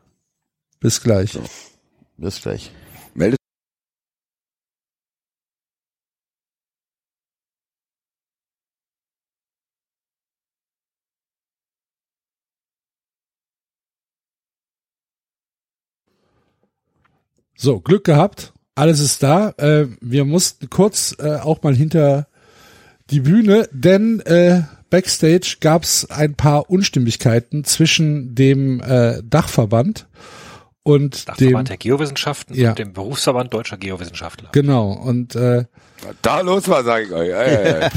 Bis 0.81 1.03
gleich. 1.03 1.39
Bis 2.17 2.41
gleich. 2.41 2.73
Melde 3.13 3.37
So, 17.55 17.81
Glück 17.81 18.05
gehabt. 18.05 18.55
Alles 18.75 19.01
ist 19.01 19.23
da. 19.23 19.51
Äh, 19.59 19.87
wir 20.01 20.25
mussten 20.25 20.71
kurz 20.71 21.15
äh, 21.19 21.37
auch 21.37 21.63
mal 21.63 21.75
hinter 21.75 22.27
die 23.11 23.21
Bühne, 23.21 23.69
denn 23.73 24.21
äh, 24.21 24.63
backstage 24.91 25.57
gab's 25.61 26.09
ein 26.11 26.35
paar 26.35 26.71
Unstimmigkeiten 26.71 27.65
zwischen 27.65 28.35
dem 28.35 28.81
äh, 28.81 29.21
Dachverband 29.25 30.07
und 30.83 31.29
Dachverband 31.29 31.69
dem 31.69 31.71
der 31.71 31.77
Geowissenschaften 31.77 32.55
Ja. 32.57 32.71
und 32.71 32.79
dem 32.79 32.93
Berufsverband 32.93 33.53
deutscher 33.53 33.77
Geowissenschaftler. 33.77 34.49
genau 34.53 34.93
und 34.93 35.35
äh, 35.35 35.65
da 36.23 36.41
los 36.41 36.67
war, 36.69 36.83
sage 36.85 37.05
ich 37.07 37.13
euch. 37.13 37.29
Ey, 37.29 37.55
ey, 37.57 37.75
ey. 37.83 37.91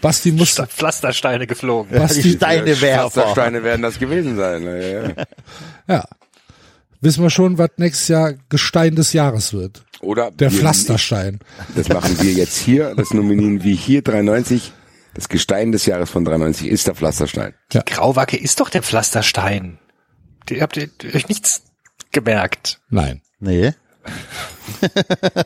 Basti 0.00 0.32
musste 0.32 0.66
Pflastersteine 0.66 1.46
geflogen. 1.46 1.92
Die 1.92 1.98
Basti, 1.98 2.32
Steinewerfer. 2.32 3.10
Pflastersteine 3.10 3.62
werden 3.62 3.82
das 3.82 3.98
gewesen 3.98 4.36
sein. 4.36 4.62
Ja, 4.62 5.24
ja. 5.96 6.04
Ja 7.00 7.06
wissen 7.06 7.22
wir 7.22 7.30
schon, 7.30 7.58
was 7.58 7.70
nächstes 7.76 8.08
Jahr 8.08 8.34
Gestein 8.48 8.94
des 8.96 9.12
Jahres 9.12 9.52
wird. 9.52 9.84
Oder 10.00 10.30
Der 10.30 10.50
Pflasterstein. 10.50 11.40
Das 11.74 11.88
machen 11.88 12.20
wir 12.20 12.32
jetzt 12.32 12.56
hier. 12.56 12.94
Das 12.94 13.12
nominieren 13.12 13.64
wir 13.64 13.74
hier 13.74 14.02
93. 14.02 14.72
Das 15.14 15.28
Gestein 15.28 15.72
des 15.72 15.86
Jahres 15.86 16.10
von 16.10 16.24
93 16.24 16.68
ist 16.68 16.86
der 16.86 16.94
Pflasterstein. 16.94 17.54
Grauwacke 17.86 18.36
ist 18.36 18.60
doch 18.60 18.70
der 18.70 18.82
Pflasterstein. 18.82 19.78
Die, 20.48 20.62
habt 20.62 20.76
ihr 20.76 20.88
euch 21.12 21.28
nichts 21.28 21.62
gemerkt? 22.12 22.80
Nein. 22.90 23.22
Nee. 23.40 23.72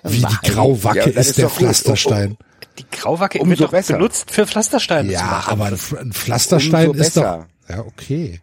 Wie 0.05 0.19
die 0.21 0.51
Grauwacke 0.51 0.99
Ja, 0.99 1.05
ist, 1.07 1.17
ist 1.31 1.39
der 1.39 1.45
doch 1.47 1.53
gut. 1.53 1.59
Pflasterstein. 1.61 2.37
Die 2.79 2.85
Grauwacke 2.91 3.39
Umso 3.39 3.51
wird 3.51 3.61
doch 3.63 3.71
besser. 3.71 3.95
benutzt 3.95 4.31
für 4.31 4.47
Pflastersteine 4.47 5.11
Ja, 5.13 5.45
aber 5.47 5.67
ein, 5.67 5.77
Pf- 5.77 5.97
ein 5.99 6.13
Pflasterstein 6.13 6.91
Umso 6.91 7.03
ist 7.03 7.17
doch. 7.17 7.23
besser. 7.23 7.47
Ja, 7.69 7.81
okay. 7.81 8.41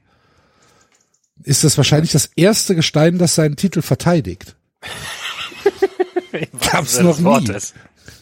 Ist 1.44 1.64
das 1.64 1.78
wahrscheinlich 1.78 2.12
das 2.12 2.30
erste 2.36 2.76
Gestein, 2.76 3.18
das 3.18 3.36
seinen 3.36 3.56
Titel 3.56 3.82
verteidigt? 3.82 4.56
Gab's 6.72 7.00
noch 7.00 7.18
nie. 7.18 7.26
Wortes. 7.26 7.74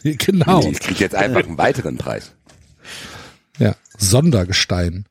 Genau. 0.02 0.62
Ich 0.70 0.80
kriege 0.80 1.00
jetzt 1.00 1.14
einfach 1.14 1.44
einen 1.44 1.58
weiteren 1.58 1.98
Preis. 1.98 2.32
Ja, 3.58 3.74
Sondergestein. 3.96 5.06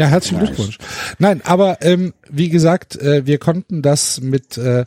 Ja, 0.00 0.06
herzlichen 0.06 0.38
Nice. 0.38 0.48
Glückwunsch. 0.48 0.78
Nein, 1.18 1.42
aber 1.44 1.82
ähm, 1.82 2.14
wie 2.30 2.48
gesagt, 2.48 2.96
äh, 2.96 3.26
wir 3.26 3.36
konnten 3.36 3.82
das 3.82 4.18
mit 4.22 4.56
äh, 4.56 4.86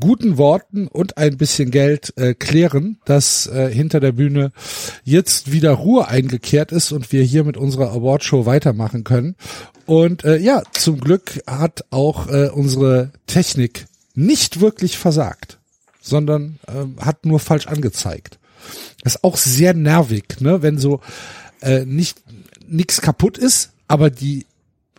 guten 0.00 0.38
Worten 0.38 0.88
und 0.88 1.18
ein 1.18 1.36
bisschen 1.36 1.70
Geld 1.70 2.12
äh, 2.16 2.34
klären, 2.34 2.98
dass 3.04 3.46
äh, 3.46 3.72
hinter 3.72 4.00
der 4.00 4.10
Bühne 4.10 4.50
jetzt 5.04 5.52
wieder 5.52 5.70
Ruhe 5.70 6.08
eingekehrt 6.08 6.72
ist 6.72 6.90
und 6.90 7.12
wir 7.12 7.22
hier 7.22 7.44
mit 7.44 7.56
unserer 7.56 7.92
Awardshow 7.92 8.44
weitermachen 8.44 9.04
können. 9.04 9.36
Und 9.86 10.24
äh, 10.24 10.38
ja, 10.38 10.64
zum 10.72 10.98
Glück 10.98 11.44
hat 11.46 11.84
auch 11.90 12.26
äh, 12.26 12.48
unsere 12.48 13.12
Technik 13.28 13.86
nicht 14.16 14.60
wirklich 14.60 14.98
versagt, 14.98 15.58
sondern 16.00 16.58
ähm, 16.66 16.96
hat 17.00 17.24
nur 17.24 17.38
falsch 17.38 17.68
angezeigt. 17.68 18.40
Das 19.04 19.14
ist 19.14 19.22
auch 19.22 19.36
sehr 19.36 19.74
nervig, 19.74 20.40
ne, 20.40 20.60
wenn 20.60 20.76
so 20.76 20.98
äh, 21.62 21.84
nicht 21.84 22.20
nix 22.66 23.00
kaputt 23.00 23.38
ist, 23.38 23.70
aber 23.90 24.10
die 24.10 24.46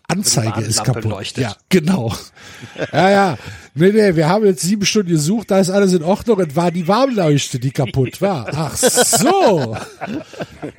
Anzeige 0.08 0.62
ist 0.62 0.84
kaputt. 0.84 1.06
leuchtet. 1.06 1.44
Ja, 1.44 1.56
genau. 1.70 2.14
ja, 2.92 3.10
ja. 3.10 3.38
Nee, 3.74 3.92
nee, 3.94 4.16
wir 4.18 4.28
haben 4.28 4.46
jetzt 4.46 4.62
sieben 4.62 4.86
Stunden 4.86 5.12
gesucht, 5.12 5.50
da 5.50 5.60
ist 5.60 5.70
alles 5.70 5.94
in 5.94 6.04
Ordnung. 6.04 6.42
Es 6.42 6.54
war 6.58 6.72
die 6.72 6.90
Warnleuchte, 6.90 7.58
die 7.58 7.72
kaputt 7.72 8.22
war. 8.22 8.48
Ach 8.54 8.76
so. 8.76 9.78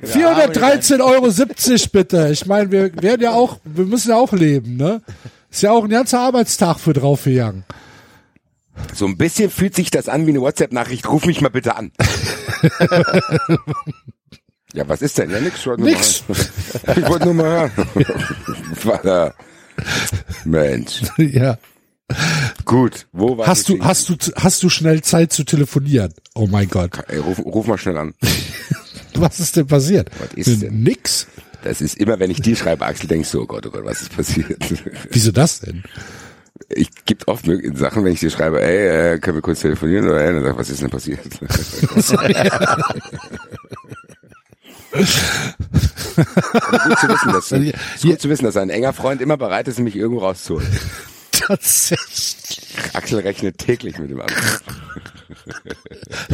413,70 0.03 1.01
Euro 1.01 1.89
bitte. 1.91 2.29
Ich 2.31 2.45
meine, 2.45 2.71
wir 2.71 3.01
werden 3.01 3.21
ja 3.21 3.31
auch, 3.31 3.57
wir 3.63 3.85
müssen 3.85 4.09
ja 4.09 4.17
auch 4.17 4.31
leben, 4.31 4.77
ne? 4.77 5.01
Ist 5.49 5.63
ja 5.63 5.71
auch 5.71 5.83
ein 5.83 5.89
ganzer 5.89 6.19
Arbeitstag 6.19 6.79
für 6.79 6.93
draufgegangen. 6.93 7.63
So 8.93 9.07
ein 9.07 9.17
bisschen 9.17 9.49
fühlt 9.49 9.75
sich 9.75 9.89
das 9.89 10.07
an 10.09 10.27
wie 10.27 10.31
eine 10.31 10.41
WhatsApp-Nachricht. 10.41 11.09
Ruf 11.09 11.25
mich 11.25 11.41
mal 11.41 11.49
bitte 11.49 11.75
an. 11.75 11.91
ja, 14.73 14.87
was 14.87 15.01
ist 15.01 15.17
denn? 15.17 15.29
Ja, 15.29 15.39
nix. 15.39 15.65
Nur 15.65 15.77
Nix. 15.77 16.23
mal- 16.27 16.37
Ich 16.97 17.07
wollte 17.09 17.25
nur 17.25 17.33
mal 17.35 17.71
hören. 18.83 19.31
Mensch. 20.45 21.01
ja. 21.17 21.57
Gut, 22.65 23.07
wo 23.11 23.37
war 23.37 23.47
Hast 23.47 23.69
du, 23.69 23.79
hast 23.83 24.09
du, 24.09 24.15
hast 24.35 24.61
du 24.61 24.69
schnell 24.69 25.01
Zeit 25.01 25.31
zu 25.33 25.43
telefonieren? 25.45 26.13
Oh 26.35 26.47
mein 26.47 26.69
Gott. 26.69 26.91
Ey, 27.07 27.17
ruf, 27.19 27.39
ruf 27.39 27.65
mal 27.65 27.77
schnell 27.77 27.97
an. 27.97 28.13
Was 29.15 29.39
ist 29.39 29.55
denn 29.55 29.67
passiert? 29.67 30.09
Was 30.19 30.33
ist 30.35 30.61
denn? 30.61 30.83
Nix. 30.83 31.27
Das 31.63 31.79
ist 31.81 31.97
immer, 31.97 32.19
wenn 32.19 32.29
ich 32.29 32.41
dir 32.41 32.55
schreibe, 32.55 32.85
Axel, 32.85 33.07
denkst 33.07 33.31
du, 33.31 33.41
oh 33.41 33.45
Gott, 33.45 33.65
oh 33.65 33.71
Gott, 33.71 33.85
was 33.85 34.01
ist 34.01 34.15
passiert? 34.15 34.57
Wieso 35.11 35.31
das 35.31 35.61
denn? 35.61 35.83
Ich 36.69 36.89
gibt 37.05 37.27
oft 37.27 37.45
Sachen, 37.75 38.03
wenn 38.03 38.13
ich 38.13 38.19
dir 38.19 38.29
schreibe, 38.29 38.61
ey, 38.61 39.13
äh, 39.15 39.19
können 39.19 39.37
wir 39.37 39.41
kurz 39.41 39.61
telefonieren 39.61 40.07
oder 40.09 40.23
ey, 40.23 40.33
dann 40.33 40.43
sag, 40.43 40.57
was 40.57 40.69
ist 40.69 40.81
denn 40.81 40.89
passiert? 40.89 41.19
Gut 44.93 45.07
zu 46.99 47.07
wissen, 47.09 47.33
dass 47.33 47.47
Also, 47.53 47.71
ist 47.95 48.03
gut 48.03 48.21
zu 48.21 48.29
wissen, 48.29 48.45
dass 48.45 48.57
ein 48.57 48.69
enger 48.69 48.93
Freund 48.93 49.21
immer 49.21 49.37
bereit 49.37 49.67
ist, 49.67 49.79
mich 49.79 49.95
irgendwo 49.95 50.21
rauszuholen. 50.21 50.67
Tatsächlich. 51.31 52.61
Axel 52.93 53.19
rechnet 53.19 53.57
täglich 53.57 53.97
mit 53.97 54.11
dem 54.11 54.21
Anruf. 54.21 54.61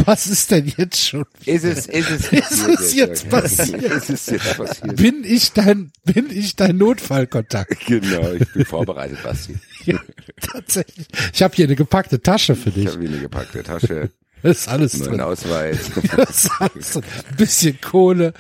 Was 0.06 0.28
ist 0.28 0.52
denn 0.52 0.72
jetzt 0.78 1.00
schon? 1.08 1.26
Ist 1.46 1.64
es, 1.64 1.88
ist 1.88 2.10
es, 2.12 2.28
Ist 2.32 2.68
es 2.68 2.94
jetzt 2.94 3.30
passiert? 3.30 3.82
Ist 3.82 4.10
es 4.10 4.26
jetzt 4.28 4.58
passiert? 4.58 4.96
Bin 4.98 5.24
ich 5.24 5.54
dein, 5.54 5.92
bin 6.04 6.30
ich 6.30 6.56
dein 6.58 6.78
Notfallkontakt? 6.78 7.86
Genau, 7.88 8.34
ich 8.34 8.48
bin 8.54 8.66
vorbereitet, 8.66 9.24
Basti. 9.24 9.58
Ja, 9.86 9.98
tatsächlich. 10.42 11.08
Ich 11.34 11.42
habe 11.42 11.56
hier 11.56 11.66
eine 11.66 11.78
gepackte 11.78 12.22
Tasche 12.22 12.56
für 12.58 12.68
Ich 12.70 12.76
dich. 12.76 12.88
habe 12.88 13.00
hier 13.00 13.08
eine 13.10 13.20
gepackte 13.20 13.64
Tasche, 13.64 14.12
ist 14.44 14.68
alles 14.70 14.98
neuen 14.98 15.12
drin. 15.12 15.22
Ausweis. 15.22 15.78
Da 16.16 16.24
ist 16.24 16.50
alles 16.60 16.92
drin. 16.92 17.04
Ein 17.30 17.36
bisschen 17.36 17.82
Kohle. 17.82 18.34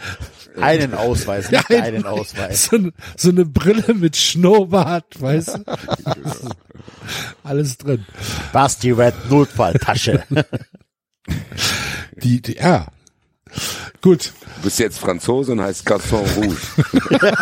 Einen 0.59 0.93
Ausweis, 0.93 1.51
nicht 1.51 1.69
ein- 1.69 1.81
einen 1.83 2.05
Ausweis. 2.05 2.65
So, 2.65 2.75
eine- 2.77 2.93
so 3.15 3.29
eine 3.29 3.45
Brille 3.45 3.93
mit 3.93 4.17
Schnurrbart, 4.17 5.21
weißt 5.21 5.47
du? 5.59 5.63
Alles 7.43 7.77
drin. 7.77 8.05
Basti 8.51 8.91
Red 8.91 9.13
Notfalltasche. 9.29 10.23
Die, 12.21 12.41
die, 12.41 12.55
ja. 12.57 12.87
Gut. 14.01 14.33
Du 14.57 14.61
bist 14.63 14.79
jetzt 14.79 14.99
Franzose 14.99 15.53
und 15.53 15.61
heißt 15.61 15.87
Garçon 15.87 16.25
Rouge. 16.35 16.57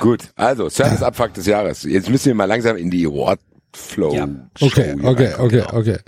Gut, 0.00 0.20
also 0.36 0.68
Service-Abfuck 0.68 1.34
des 1.34 1.46
Jahres. 1.46 1.82
Jetzt 1.82 2.08
müssen 2.08 2.26
wir 2.26 2.34
mal 2.34 2.44
langsam 2.46 2.76
in 2.76 2.90
die 2.90 3.04
Award-Flow. 3.72 4.14
Ja. 4.14 4.28
Okay, 4.60 4.94
okay, 5.02 5.34
okay, 5.38 5.58
reinkommen. 5.60 5.66
okay. 5.66 5.98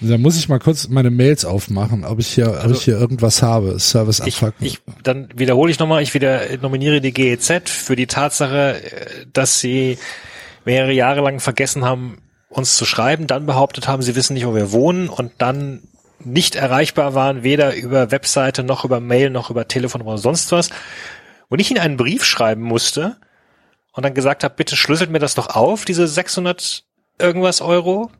Da 0.00 0.18
muss 0.18 0.36
ich 0.36 0.48
mal 0.50 0.58
kurz 0.58 0.88
meine 0.88 1.10
Mails 1.10 1.46
aufmachen, 1.46 2.04
ob 2.04 2.18
ich 2.18 2.28
hier, 2.28 2.62
ob 2.64 2.70
ich 2.70 2.82
hier 2.82 2.98
irgendwas 2.98 3.42
habe. 3.42 3.78
Service 3.78 4.20
Ich, 4.26 4.42
abfucken. 4.42 4.66
ich, 4.66 4.80
dann 5.02 5.28
wiederhole 5.34 5.70
ich 5.70 5.78
nochmal, 5.78 6.02
ich 6.02 6.12
wieder 6.12 6.42
nominiere 6.60 7.00
die 7.00 7.12
GEZ 7.12 7.70
für 7.70 7.96
die 7.96 8.06
Tatsache, 8.06 8.82
äh, 8.82 9.26
dass 9.32 9.58
sie 9.60 9.96
mehrere 10.66 10.92
Jahre 10.92 11.22
lang 11.22 11.40
vergessen 11.40 11.84
haben, 11.84 12.18
uns 12.50 12.76
zu 12.76 12.84
schreiben, 12.84 13.26
dann 13.26 13.46
behauptet 13.46 13.88
haben, 13.88 14.02
sie 14.02 14.16
wissen 14.16 14.34
nicht, 14.34 14.46
wo 14.46 14.54
wir 14.54 14.70
wohnen 14.70 15.08
und 15.08 15.32
dann 15.38 15.82
nicht 16.22 16.56
erreichbar 16.56 17.14
waren, 17.14 17.42
weder 17.42 17.74
über 17.74 18.10
Webseite 18.10 18.64
noch 18.64 18.84
über 18.84 19.00
Mail 19.00 19.30
noch 19.30 19.50
über 19.50 19.66
Telefon 19.68 20.02
oder 20.02 20.18
sonst 20.18 20.52
was. 20.52 20.70
Und 21.48 21.60
ich 21.60 21.70
ihnen 21.70 21.80
einen 21.80 21.96
Brief 21.96 22.24
schreiben 22.24 22.62
musste 22.62 23.16
und 23.92 24.04
dann 24.04 24.14
gesagt 24.14 24.44
habe, 24.44 24.54
bitte 24.54 24.76
schlüsselt 24.76 25.10
mir 25.10 25.20
das 25.20 25.34
doch 25.34 25.48
auf, 25.48 25.84
diese 25.84 26.06
600 26.06 26.85
irgendwas 27.18 27.60
Euro, 27.60 28.10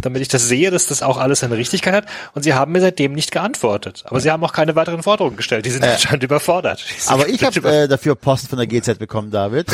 damit 0.00 0.22
ich 0.22 0.28
das 0.28 0.48
sehe, 0.48 0.70
dass 0.70 0.86
das 0.86 1.02
auch 1.02 1.18
alles 1.18 1.44
eine 1.44 1.56
Richtigkeit 1.56 1.94
hat. 1.94 2.06
Und 2.34 2.42
sie 2.42 2.54
haben 2.54 2.72
mir 2.72 2.80
seitdem 2.80 3.12
nicht 3.12 3.32
geantwortet. 3.32 4.04
Aber 4.06 4.20
sie 4.20 4.30
haben 4.30 4.42
auch 4.44 4.52
keine 4.52 4.74
weiteren 4.76 5.02
Forderungen 5.02 5.36
gestellt. 5.36 5.66
Die 5.66 5.70
sind 5.70 5.84
anscheinend 5.84 6.22
überfordert. 6.22 6.80
Sind 6.80 7.12
Aber 7.12 7.28
ich 7.28 7.44
habe 7.44 7.60
äh, 7.82 7.88
dafür 7.88 8.14
Post 8.14 8.48
von 8.48 8.58
der 8.58 8.66
GZ 8.66 8.98
bekommen, 8.98 9.30
David, 9.30 9.66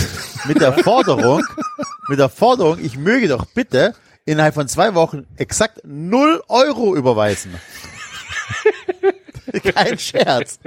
mit 0.46 0.60
der 0.60 0.72
Forderung, 0.72 1.42
mit 2.08 2.18
der 2.18 2.28
Forderung, 2.28 2.78
ich 2.82 2.96
möge 2.96 3.28
doch 3.28 3.46
bitte 3.46 3.94
innerhalb 4.24 4.54
von 4.54 4.68
zwei 4.68 4.94
Wochen 4.94 5.26
exakt 5.36 5.80
null 5.84 6.42
Euro 6.48 6.96
überweisen. 6.96 7.54
Kein 9.74 9.98
Scherz. 9.98 10.58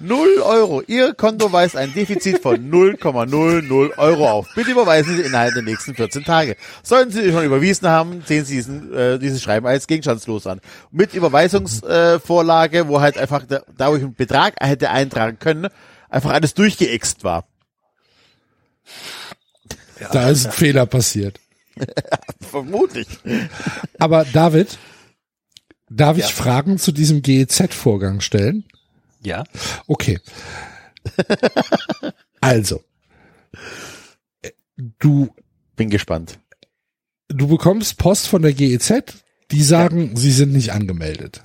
Null 0.00 0.40
Euro. 0.42 0.82
Ihr 0.86 1.14
Konto 1.14 1.50
weist 1.52 1.76
ein 1.76 1.92
Defizit 1.92 2.40
von 2.40 2.70
0,00 2.70 3.98
Euro 3.98 4.28
auf. 4.30 4.48
Bitte 4.54 4.72
überweisen 4.72 5.16
Sie 5.16 5.22
innerhalb 5.22 5.54
der 5.54 5.62
nächsten 5.62 5.94
14 5.94 6.24
Tage. 6.24 6.56
Sollten 6.82 7.10
Sie 7.10 7.30
schon 7.30 7.44
überwiesen 7.44 7.88
haben, 7.88 8.22
sehen 8.26 8.44
Sie 8.44 8.56
diesen, 8.56 8.94
äh, 8.94 9.18
dieses 9.18 9.42
Schreiben 9.42 9.66
als 9.66 9.86
gegenstandslos 9.86 10.46
an. 10.46 10.60
Mit 10.90 11.14
Überweisungsvorlage, 11.14 12.78
äh, 12.78 12.88
wo 12.88 13.00
halt 13.00 13.18
einfach, 13.18 13.44
da, 13.46 13.62
da 13.76 13.90
wo 13.90 13.96
ich 13.96 14.02
einen 14.02 14.14
Betrag 14.14 14.54
hätte 14.60 14.90
eintragen 14.90 15.38
können, 15.38 15.68
einfach 16.08 16.30
alles 16.30 16.54
durchgeixt 16.54 17.24
war. 17.24 17.44
da 20.12 20.30
ist 20.30 20.46
ein 20.46 20.52
Fehler 20.52 20.86
passiert. 20.86 21.40
Vermutlich. 22.40 23.06
Aber 23.98 24.24
David, 24.24 24.78
darf 25.90 26.18
ich 26.18 26.26
Fragen 26.34 26.78
zu 26.78 26.92
diesem 26.92 27.22
GEZ-Vorgang 27.22 28.20
stellen? 28.20 28.64
ja. 29.22 29.44
Okay. 29.86 30.18
Also, 32.40 32.82
du, 34.98 35.34
Bin 35.76 35.90
gespannt. 35.90 36.38
du 37.28 37.48
bekommst 37.48 37.96
Post 37.98 38.28
von 38.28 38.42
der 38.42 38.52
GEZ, 38.52 39.02
die 39.50 39.62
sagen, 39.62 40.16
sie 40.16 40.32
sind 40.32 40.52
nicht 40.52 40.72
angemeldet. 40.72 41.42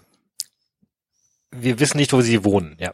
Wir 1.51 1.79
wissen 1.79 1.97
nicht, 1.97 2.13
wo 2.13 2.21
sie 2.21 2.43
wohnen. 2.43 2.75
Ja. 2.79 2.93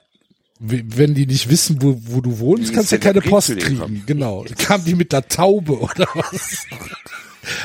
Wenn 0.59 1.13
die 1.13 1.27
nicht 1.27 1.49
wissen, 1.49 1.81
wo, 1.81 1.97
wo 2.05 2.21
du 2.21 2.39
wohnst, 2.39 2.73
kannst 2.73 2.91
du 2.91 2.97
der 2.97 3.13
keine 3.13 3.21
Post 3.21 3.49
kriegen. 3.49 3.75
gekommen? 3.75 4.03
Genau. 4.05 4.43
Kam 4.57 4.83
die 4.83 4.95
mit 4.95 5.11
der 5.13 5.27
Taube 5.27 5.79
oder 5.79 6.07
was? 6.13 6.65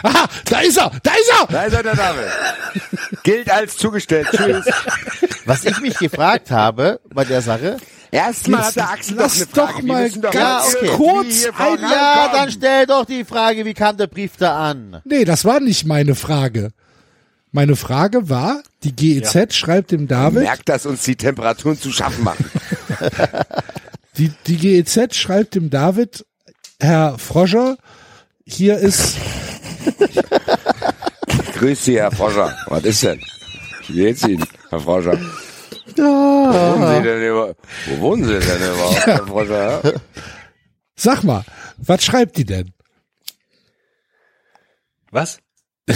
Aha, 0.02 0.28
da 0.46 0.60
ist 0.60 0.76
er, 0.78 0.90
da 1.02 1.10
ist 1.12 1.32
er! 1.40 1.46
Da 1.48 1.62
ist 1.64 1.74
er, 1.74 1.82
der 1.82 1.94
Name. 1.96 2.26
Gilt 3.22 3.50
als 3.50 3.76
zugestellt. 3.76 4.28
Tschüss. 4.30 4.64
Was 5.44 5.64
ich 5.64 5.80
mich 5.80 5.98
gefragt 5.98 6.50
habe 6.50 7.00
bei 7.12 7.24
der 7.24 7.42
Sache, 7.42 7.78
Erstmal 8.10 8.64
hat 8.66 8.76
der 8.76 8.90
Axel 8.90 9.16
lass 9.16 9.48
doch 9.54 9.80
mal 9.82 10.10
doch 10.10 10.30
ganz 10.32 10.74
irgendwie 10.74 10.96
kurz 10.96 11.46
ein- 11.58 11.80
ja, 11.80 12.28
dann 12.30 12.50
stell 12.50 12.84
doch 12.84 13.06
die 13.06 13.24
Frage, 13.24 13.64
wie 13.64 13.72
kam 13.72 13.96
der 13.96 14.06
Brief 14.06 14.32
da 14.38 14.68
an? 14.70 15.00
Nee, 15.04 15.24
das 15.24 15.46
war 15.46 15.60
nicht 15.60 15.86
meine 15.86 16.14
Frage. 16.14 16.72
Meine 17.52 17.74
Frage 17.74 18.28
war, 18.28 18.62
die 18.82 18.94
GEZ 18.94 19.54
schreibt 19.54 19.92
dem 19.92 20.08
David, 20.08 20.42
Merkt, 20.42 20.68
dass 20.68 20.84
uns 20.84 21.02
die 21.04 21.16
Temperaturen 21.16 21.78
zu 21.80 21.90
schaffen 21.90 22.22
machen. 22.24 22.50
die, 24.18 24.30
die 24.46 24.56
GEZ 24.56 25.14
schreibt 25.16 25.54
dem 25.54 25.70
David, 25.70 26.26
Herr 26.80 27.18
Froscher, 27.18 27.76
hier 28.44 28.76
ist, 28.78 29.16
Grüß 31.54 31.84
Sie, 31.84 31.96
Herr 31.98 32.10
Froscher. 32.10 32.56
Was 32.66 32.84
ist 32.84 33.02
denn? 33.02 33.20
Wie 33.86 33.94
geht's 33.94 34.22
Ihnen, 34.26 34.44
Herr 34.70 34.80
Froscher? 34.80 35.18
Wo 35.96 36.02
wohnen 36.02 36.96
Sie 36.96 37.02
denn 37.08 37.22
über, 37.22 37.54
wo 37.88 38.00
wohnen 38.00 38.24
Sie 38.24 38.38
denn 38.38 38.62
überhaupt, 38.62 39.06
Herr 39.06 39.26
Froscher? 39.32 39.82
sag 40.94 41.22
mal, 41.24 41.44
was 41.78 42.04
schreibt 42.04 42.36
die 42.36 42.44
denn? 42.44 42.70
Was? 45.10 45.38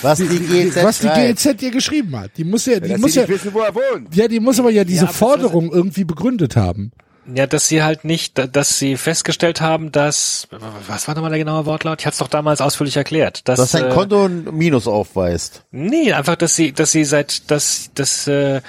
Was 0.00 0.18
die 0.18 0.26
GZ 0.28 0.84
was 0.84 1.00
die. 1.00 1.08
GEZ 1.08 1.56
dir 1.56 1.72
geschrieben 1.72 2.16
hat. 2.16 2.30
Die 2.36 2.44
muss 2.44 2.66
ja, 2.66 2.78
die 2.78 2.88
Dass 2.90 3.00
muss 3.00 3.16
ja, 3.16 3.22
nicht 3.22 3.30
wissen, 3.32 3.52
wo 3.52 3.58
er 3.62 3.74
wohnt. 3.74 4.14
ja, 4.14 4.28
die 4.28 4.38
muss 4.38 4.60
aber 4.60 4.70
ja 4.70 4.84
diese 4.84 5.06
das- 5.06 5.16
Forderung 5.16 5.72
irgendwie 5.72 6.04
begründet 6.04 6.54
haben. 6.54 6.92
Ja, 7.34 7.46
dass 7.46 7.68
sie 7.68 7.82
halt 7.82 8.04
nicht, 8.04 8.38
dass 8.54 8.78
sie 8.78 8.96
festgestellt 8.96 9.60
haben, 9.60 9.92
dass, 9.92 10.48
was 10.50 11.08
war 11.08 11.14
nochmal 11.14 11.30
der 11.30 11.38
genaue 11.38 11.66
Wortlaut? 11.66 12.00
Ich 12.00 12.06
hatte 12.06 12.14
es 12.14 12.18
doch 12.18 12.28
damals 12.28 12.60
ausführlich 12.60 12.96
erklärt. 12.96 13.46
Dass, 13.48 13.58
Dass 13.58 13.72
sein 13.72 13.90
äh, 13.90 13.94
Konto 13.94 14.24
ein 14.24 14.44
Minus 14.56 14.86
aufweist. 14.86 15.64
Nee, 15.70 16.12
einfach, 16.12 16.36
dass 16.36 16.56
sie, 16.56 16.72
dass 16.72 16.92
sie 16.92 17.04
seit, 17.04 17.50
dass, 17.50 17.90
dass, 17.94 18.26
äh, 18.28 18.62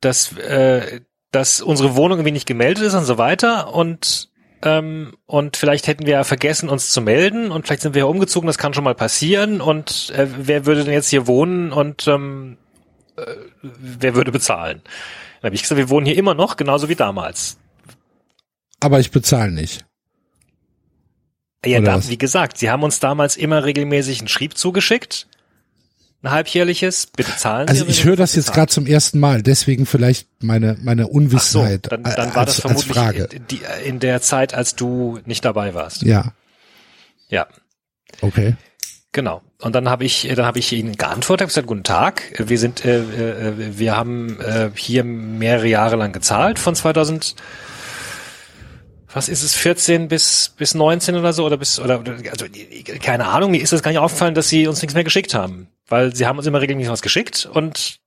dass, 0.00 0.32
äh, 0.38 1.00
dass 1.32 1.60
unsere 1.60 1.96
Wohnung 1.96 2.18
irgendwie 2.18 2.32
nicht 2.32 2.46
gemeldet 2.46 2.84
ist 2.84 2.94
und 2.94 3.04
so 3.04 3.18
weiter 3.18 3.74
und 3.74 4.30
ähm, 4.62 5.14
und 5.26 5.58
vielleicht 5.58 5.86
hätten 5.88 6.06
wir 6.06 6.14
ja 6.14 6.24
vergessen, 6.24 6.70
uns 6.70 6.90
zu 6.90 7.02
melden 7.02 7.50
und 7.50 7.66
vielleicht 7.66 7.82
sind 7.82 7.94
wir 7.94 8.00
ja 8.00 8.06
umgezogen, 8.06 8.46
das 8.46 8.56
kann 8.56 8.72
schon 8.72 8.84
mal 8.84 8.94
passieren 8.94 9.60
und 9.60 10.10
äh, 10.16 10.26
wer 10.38 10.64
würde 10.64 10.84
denn 10.84 10.94
jetzt 10.94 11.10
hier 11.10 11.26
wohnen 11.26 11.70
und 11.70 12.08
ähm, 12.08 12.56
äh, 13.18 13.22
wer 13.60 14.14
würde 14.14 14.32
bezahlen? 14.32 14.80
Dann 15.44 15.50
habe 15.50 15.56
ich 15.56 15.62
gesagt, 15.62 15.76
wir 15.76 15.90
wohnen 15.90 16.06
hier 16.06 16.16
immer 16.16 16.32
noch, 16.32 16.56
genauso 16.56 16.88
wie 16.88 16.94
damals. 16.94 17.58
Aber 18.80 18.98
ich 18.98 19.10
bezahle 19.10 19.52
nicht. 19.52 19.84
Ja, 21.66 21.80
Oder 21.80 21.98
da, 21.98 22.08
wie 22.08 22.16
gesagt, 22.16 22.56
sie 22.56 22.70
haben 22.70 22.82
uns 22.82 22.98
damals 22.98 23.36
immer 23.36 23.62
regelmäßig 23.62 24.20
einen 24.20 24.28
Schrieb 24.28 24.56
zugeschickt, 24.56 25.26
ein 26.22 26.30
halbjährliches, 26.30 27.08
bitte 27.14 27.36
zahlen 27.36 27.68
Sie. 27.68 27.72
Also 27.72 27.84
ich 27.88 28.04
höre 28.04 28.16
das 28.16 28.34
jetzt 28.36 28.54
gerade 28.54 28.72
zum 28.72 28.86
ersten 28.86 29.20
Mal, 29.20 29.42
deswegen 29.42 29.84
vielleicht 29.84 30.28
meine, 30.42 30.78
meine 30.80 31.02
Ach 31.02 31.08
so, 31.08 31.12
Unwissenheit 31.12 31.92
dann, 31.92 32.04
dann 32.04 32.34
war 32.34 32.46
als, 32.46 32.56
das 32.56 32.64
als 32.64 32.84
vermutlich 32.84 32.96
Frage. 32.96 33.28
in, 33.30 33.44
in 33.84 34.00
der 34.00 34.22
Zeit, 34.22 34.54
als 34.54 34.76
du 34.76 35.20
nicht 35.26 35.44
dabei 35.44 35.74
warst. 35.74 36.04
Ja, 36.04 36.32
Ja, 37.28 37.48
okay. 38.22 38.56
Genau. 39.14 39.40
Und 39.62 39.74
dann 39.74 39.88
habe 39.88 40.04
ich, 40.04 40.28
dann 40.36 40.44
habe 40.44 40.58
ich 40.58 40.70
ihnen 40.72 40.96
geantwortet, 40.96 41.40
habe 41.44 41.48
gesagt, 41.48 41.66
guten 41.66 41.84
Tag, 41.84 42.34
wir 42.36 42.58
sind, 42.58 42.84
äh, 42.84 42.98
äh, 42.98 43.78
wir 43.78 43.96
haben 43.96 44.38
äh, 44.40 44.70
hier 44.74 45.04
mehrere 45.04 45.68
Jahre 45.68 45.96
lang 45.96 46.12
gezahlt 46.12 46.58
von 46.58 46.74
2000 46.74 47.34
was 49.16 49.28
ist 49.28 49.44
es, 49.44 49.54
14 49.54 50.08
bis, 50.08 50.52
bis 50.56 50.74
19 50.74 51.14
oder 51.14 51.32
so, 51.32 51.46
oder 51.46 51.56
bis, 51.56 51.78
oder, 51.78 52.02
also, 52.32 52.46
keine 53.00 53.26
Ahnung, 53.28 53.52
mir 53.52 53.62
ist 53.62 53.72
das 53.72 53.80
gar 53.80 53.92
nicht 53.92 54.00
aufgefallen, 54.00 54.34
dass 54.34 54.48
sie 54.48 54.66
uns 54.66 54.82
nichts 54.82 54.92
mehr 54.94 55.04
geschickt 55.04 55.34
haben. 55.34 55.68
Weil 55.86 56.16
sie 56.16 56.26
haben 56.26 56.36
uns 56.36 56.48
immer 56.48 56.60
regelmäßig 56.60 56.90
was 56.90 57.00
geschickt 57.00 57.46
und 57.46 58.00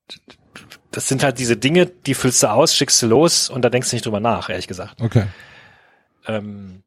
das 0.92 1.08
sind 1.08 1.24
halt 1.24 1.40
diese 1.40 1.56
Dinge, 1.56 1.86
die 1.86 2.14
füllst 2.14 2.44
du 2.44 2.48
aus, 2.52 2.76
schickst 2.76 3.02
du 3.02 3.08
los 3.08 3.50
und 3.50 3.62
da 3.62 3.70
denkst 3.70 3.90
du 3.90 3.96
nicht 3.96 4.06
drüber 4.06 4.20
nach, 4.20 4.50
ehrlich 4.50 4.68
gesagt. 4.68 5.02
Okay. 5.02 5.28
Ähm, 6.28 6.84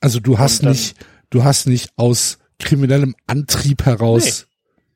Also 0.00 0.20
du 0.20 0.38
hast 0.38 0.62
dann- 0.62 0.70
nicht, 0.70 0.96
du 1.30 1.42
hast 1.42 1.66
nicht 1.66 1.90
aus 1.96 2.38
kriminellem 2.64 3.14
Antrieb 3.26 3.84
heraus 3.84 4.46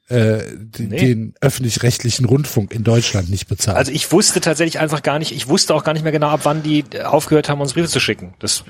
äh, 0.09 0.39
den, 0.55 0.89
Nee. 0.89 0.97
den 0.97 1.35
öffentlich-rechtlichen 1.41 2.25
Rundfunk 2.25 2.73
in 2.75 2.83
Deutschland 2.83 3.29
nicht 3.29 3.47
bezahlt. 3.47 3.77
Also 3.77 3.93
ich 3.93 4.11
wusste 4.11 4.41
tatsächlich 4.41 4.79
einfach 4.81 5.03
gar 5.03 5.19
nicht, 5.19 5.33
ich 5.33 5.49
wusste 5.49 5.75
auch 5.75 5.85
gar 5.85 5.93
nicht 5.93 6.03
mehr 6.03 6.13
genau, 6.13 6.29
ab 6.29 6.41
wann 6.45 6.63
die 6.63 6.85
aufgehört 7.05 7.49
haben, 7.49 7.61
uns 7.61 7.75
Briefe 7.75 7.89
zu 7.89 8.01
schicken. 8.01 8.35
Das, 8.39 8.65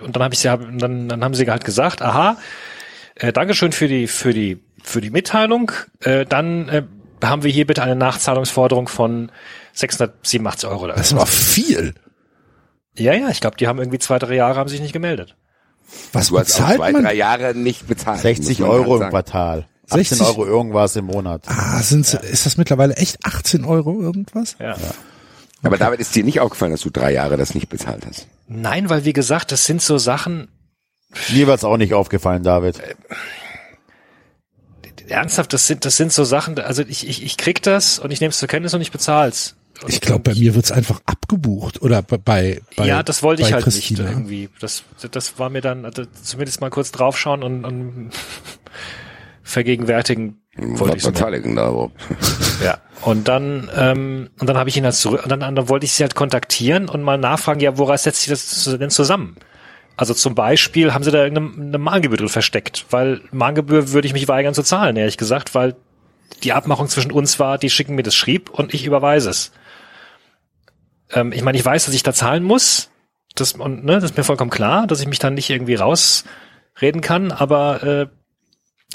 und 0.00 0.14
dann 0.14 0.22
habe 0.22 0.34
ich 0.34 0.40
sie, 0.40 0.46
dann, 0.48 1.08
dann 1.08 1.24
haben 1.24 1.34
sie 1.34 1.50
halt 1.50 1.64
gesagt, 1.64 2.00
aha, 2.00 2.38
äh, 3.16 3.32
Dankeschön 3.32 3.72
für 3.72 3.88
die, 3.88 4.06
für 4.06 4.32
die, 4.32 4.62
für 4.82 5.00
die 5.00 5.10
Mitteilung. 5.10 5.72
Äh, 6.00 6.24
dann 6.26 6.68
äh, 6.68 6.84
haben 7.24 7.42
wir 7.42 7.50
hier 7.50 7.66
bitte 7.66 7.82
eine 7.82 7.96
Nachzahlungsforderung 7.96 8.86
von 8.86 9.32
687 9.72 10.68
Euro. 10.68 10.84
Oder 10.84 10.94
das 10.94 11.14
war 11.16 11.26
viel. 11.26 11.94
ja, 12.96 13.14
ja, 13.14 13.30
ich 13.30 13.40
glaube, 13.40 13.56
die 13.56 13.66
haben 13.66 13.80
irgendwie 13.80 13.98
zwei, 13.98 14.20
drei 14.20 14.36
Jahre 14.36 14.60
haben 14.60 14.68
sich 14.68 14.80
nicht 14.80 14.92
gemeldet. 14.92 15.34
Was 16.12 16.28
Du 16.28 16.38
hast 16.38 16.52
auch 16.54 16.58
bezahlt 16.64 16.76
zwei, 16.76 16.92
man? 16.92 17.02
drei 17.02 17.14
Jahre 17.14 17.54
nicht 17.54 17.86
bezahlt. 17.86 18.20
60 18.20 18.58
muss 18.60 18.68
man 18.68 18.70
Euro 18.70 18.92
halt 18.94 19.02
im. 19.02 19.10
Quartal. 19.10 19.66
18 19.90 20.04
60 20.18 20.20
Euro 20.26 20.46
irgendwas 20.46 20.96
im 20.96 21.06
Monat. 21.06 21.42
Ah, 21.46 21.80
sind's, 21.80 22.12
ist 22.14 22.44
das 22.46 22.56
mittlerweile 22.58 22.94
echt 22.96 23.24
18 23.24 23.64
Euro 23.64 24.00
irgendwas? 24.02 24.56
Ja. 24.58 24.76
Aber 25.62 25.78
David, 25.78 26.00
ist 26.00 26.14
dir 26.14 26.24
nicht 26.24 26.40
aufgefallen, 26.40 26.72
dass 26.72 26.82
du 26.82 26.90
drei 26.90 27.12
Jahre 27.12 27.36
das 27.36 27.54
nicht 27.54 27.68
bezahlt 27.68 28.06
hast? 28.06 28.26
Nein, 28.46 28.90
weil 28.90 29.04
wie 29.04 29.12
gesagt, 29.14 29.50
das 29.50 29.64
sind 29.64 29.80
so 29.82 29.98
Sachen, 29.98 30.48
Mir 31.32 31.46
war's 31.46 31.64
auch 31.64 31.78
nicht 31.78 31.94
aufgefallen, 31.94 32.42
David. 32.42 32.80
ernsthaft, 35.08 35.52
das 35.52 35.66
sind, 35.66 35.84
das 35.84 35.96
sind 35.96 36.12
so 36.12 36.24
Sachen, 36.24 36.58
also 36.58 36.82
ich, 36.82 37.08
ich, 37.08 37.22
ich 37.24 37.36
krieg 37.38 37.62
das 37.62 37.98
und 37.98 38.10
ich 38.10 38.20
nehme 38.20 38.30
es 38.30 38.38
zur 38.38 38.48
Kenntnis 38.48 38.74
und 38.74 38.82
ich 38.82 38.92
bezahl's. 38.92 39.56
Ich 39.86 40.00
glaube, 40.00 40.20
bei 40.20 40.34
mir 40.34 40.54
wird's 40.54 40.72
einfach 40.72 41.00
abgebucht 41.06 41.80
oder 41.82 42.02
bei, 42.02 42.16
bei 42.18 42.60
bei- 42.76 42.86
ja, 42.86 43.02
das 43.02 43.22
wollte 43.22 43.42
ich 43.42 43.48
bei 43.48 43.54
halt 43.54 43.64
Christina. 43.64 44.02
nicht 44.02 44.12
irgendwie. 44.12 44.48
Das, 44.60 44.82
das 45.10 45.38
war 45.38 45.50
mir 45.50 45.60
dann 45.60 45.84
also 45.84 46.04
zumindest 46.22 46.60
mal 46.60 46.70
kurz 46.70 46.90
draufschauen 46.90 47.42
und, 47.42 47.64
und 47.64 48.10
vergegenwärtigen 49.42 50.40
wollte 50.60 50.96
ich 50.96 51.04
beteiligen 51.04 51.54
da 51.54 51.68
überhaupt? 51.70 52.00
Ja. 52.64 52.78
Und 53.02 53.28
dann 53.28 53.70
ähm, 53.76 54.30
und 54.40 54.48
dann 54.48 54.56
habe 54.58 54.68
ich 54.68 54.76
ihn 54.76 54.84
halt 54.84 54.94
zurück 54.96 55.22
und 55.22 55.30
dann, 55.30 55.40
dann 55.40 55.68
wollte 55.68 55.86
ich 55.86 55.92
sie 55.92 56.02
halt 56.02 56.16
kontaktieren 56.16 56.88
und 56.88 57.02
mal 57.02 57.16
nachfragen, 57.16 57.60
ja, 57.60 57.78
woraus 57.78 58.02
setzt 58.02 58.22
sich 58.22 58.30
das 58.30 58.76
denn 58.78 58.90
zusammen? 58.90 59.36
Also 59.96 60.14
zum 60.14 60.34
Beispiel 60.34 60.94
haben 60.94 61.04
sie 61.04 61.10
da 61.10 61.22
irgendeine 61.24 61.68
eine 61.68 61.78
Mahngebühr 61.78 62.18
drin 62.18 62.28
versteckt, 62.28 62.86
weil 62.90 63.20
Mahngebühr 63.30 63.90
würde 63.92 64.06
ich 64.06 64.12
mich 64.14 64.26
weigern 64.28 64.54
zu 64.54 64.62
zahlen, 64.62 64.96
ehrlich 64.96 65.16
gesagt, 65.16 65.54
weil 65.54 65.76
die 66.42 66.52
Abmachung 66.52 66.88
zwischen 66.88 67.12
uns 67.12 67.38
war, 67.38 67.58
die 67.58 67.70
schicken 67.70 67.94
mir 67.94 68.02
das 68.02 68.14
Schrieb 68.14 68.50
und 68.50 68.74
ich 68.74 68.84
überweise 68.84 69.30
es. 69.30 69.52
Ähm, 71.12 71.32
ich 71.32 71.42
meine, 71.42 71.58
ich 71.58 71.64
weiß, 71.64 71.86
dass 71.86 71.94
ich 71.94 72.02
da 72.02 72.12
zahlen 72.12 72.42
muss, 72.42 72.90
das, 73.34 73.52
und, 73.52 73.84
ne, 73.84 73.94
das 73.94 74.04
ist 74.04 74.16
mir 74.16 74.24
vollkommen 74.24 74.50
klar, 74.50 74.86
dass 74.86 75.00
ich 75.00 75.06
mich 75.06 75.18
dann 75.18 75.34
nicht 75.34 75.50
irgendwie 75.50 75.76
rausreden 75.76 77.00
kann, 77.00 77.30
aber 77.32 77.82
äh, 77.82 78.06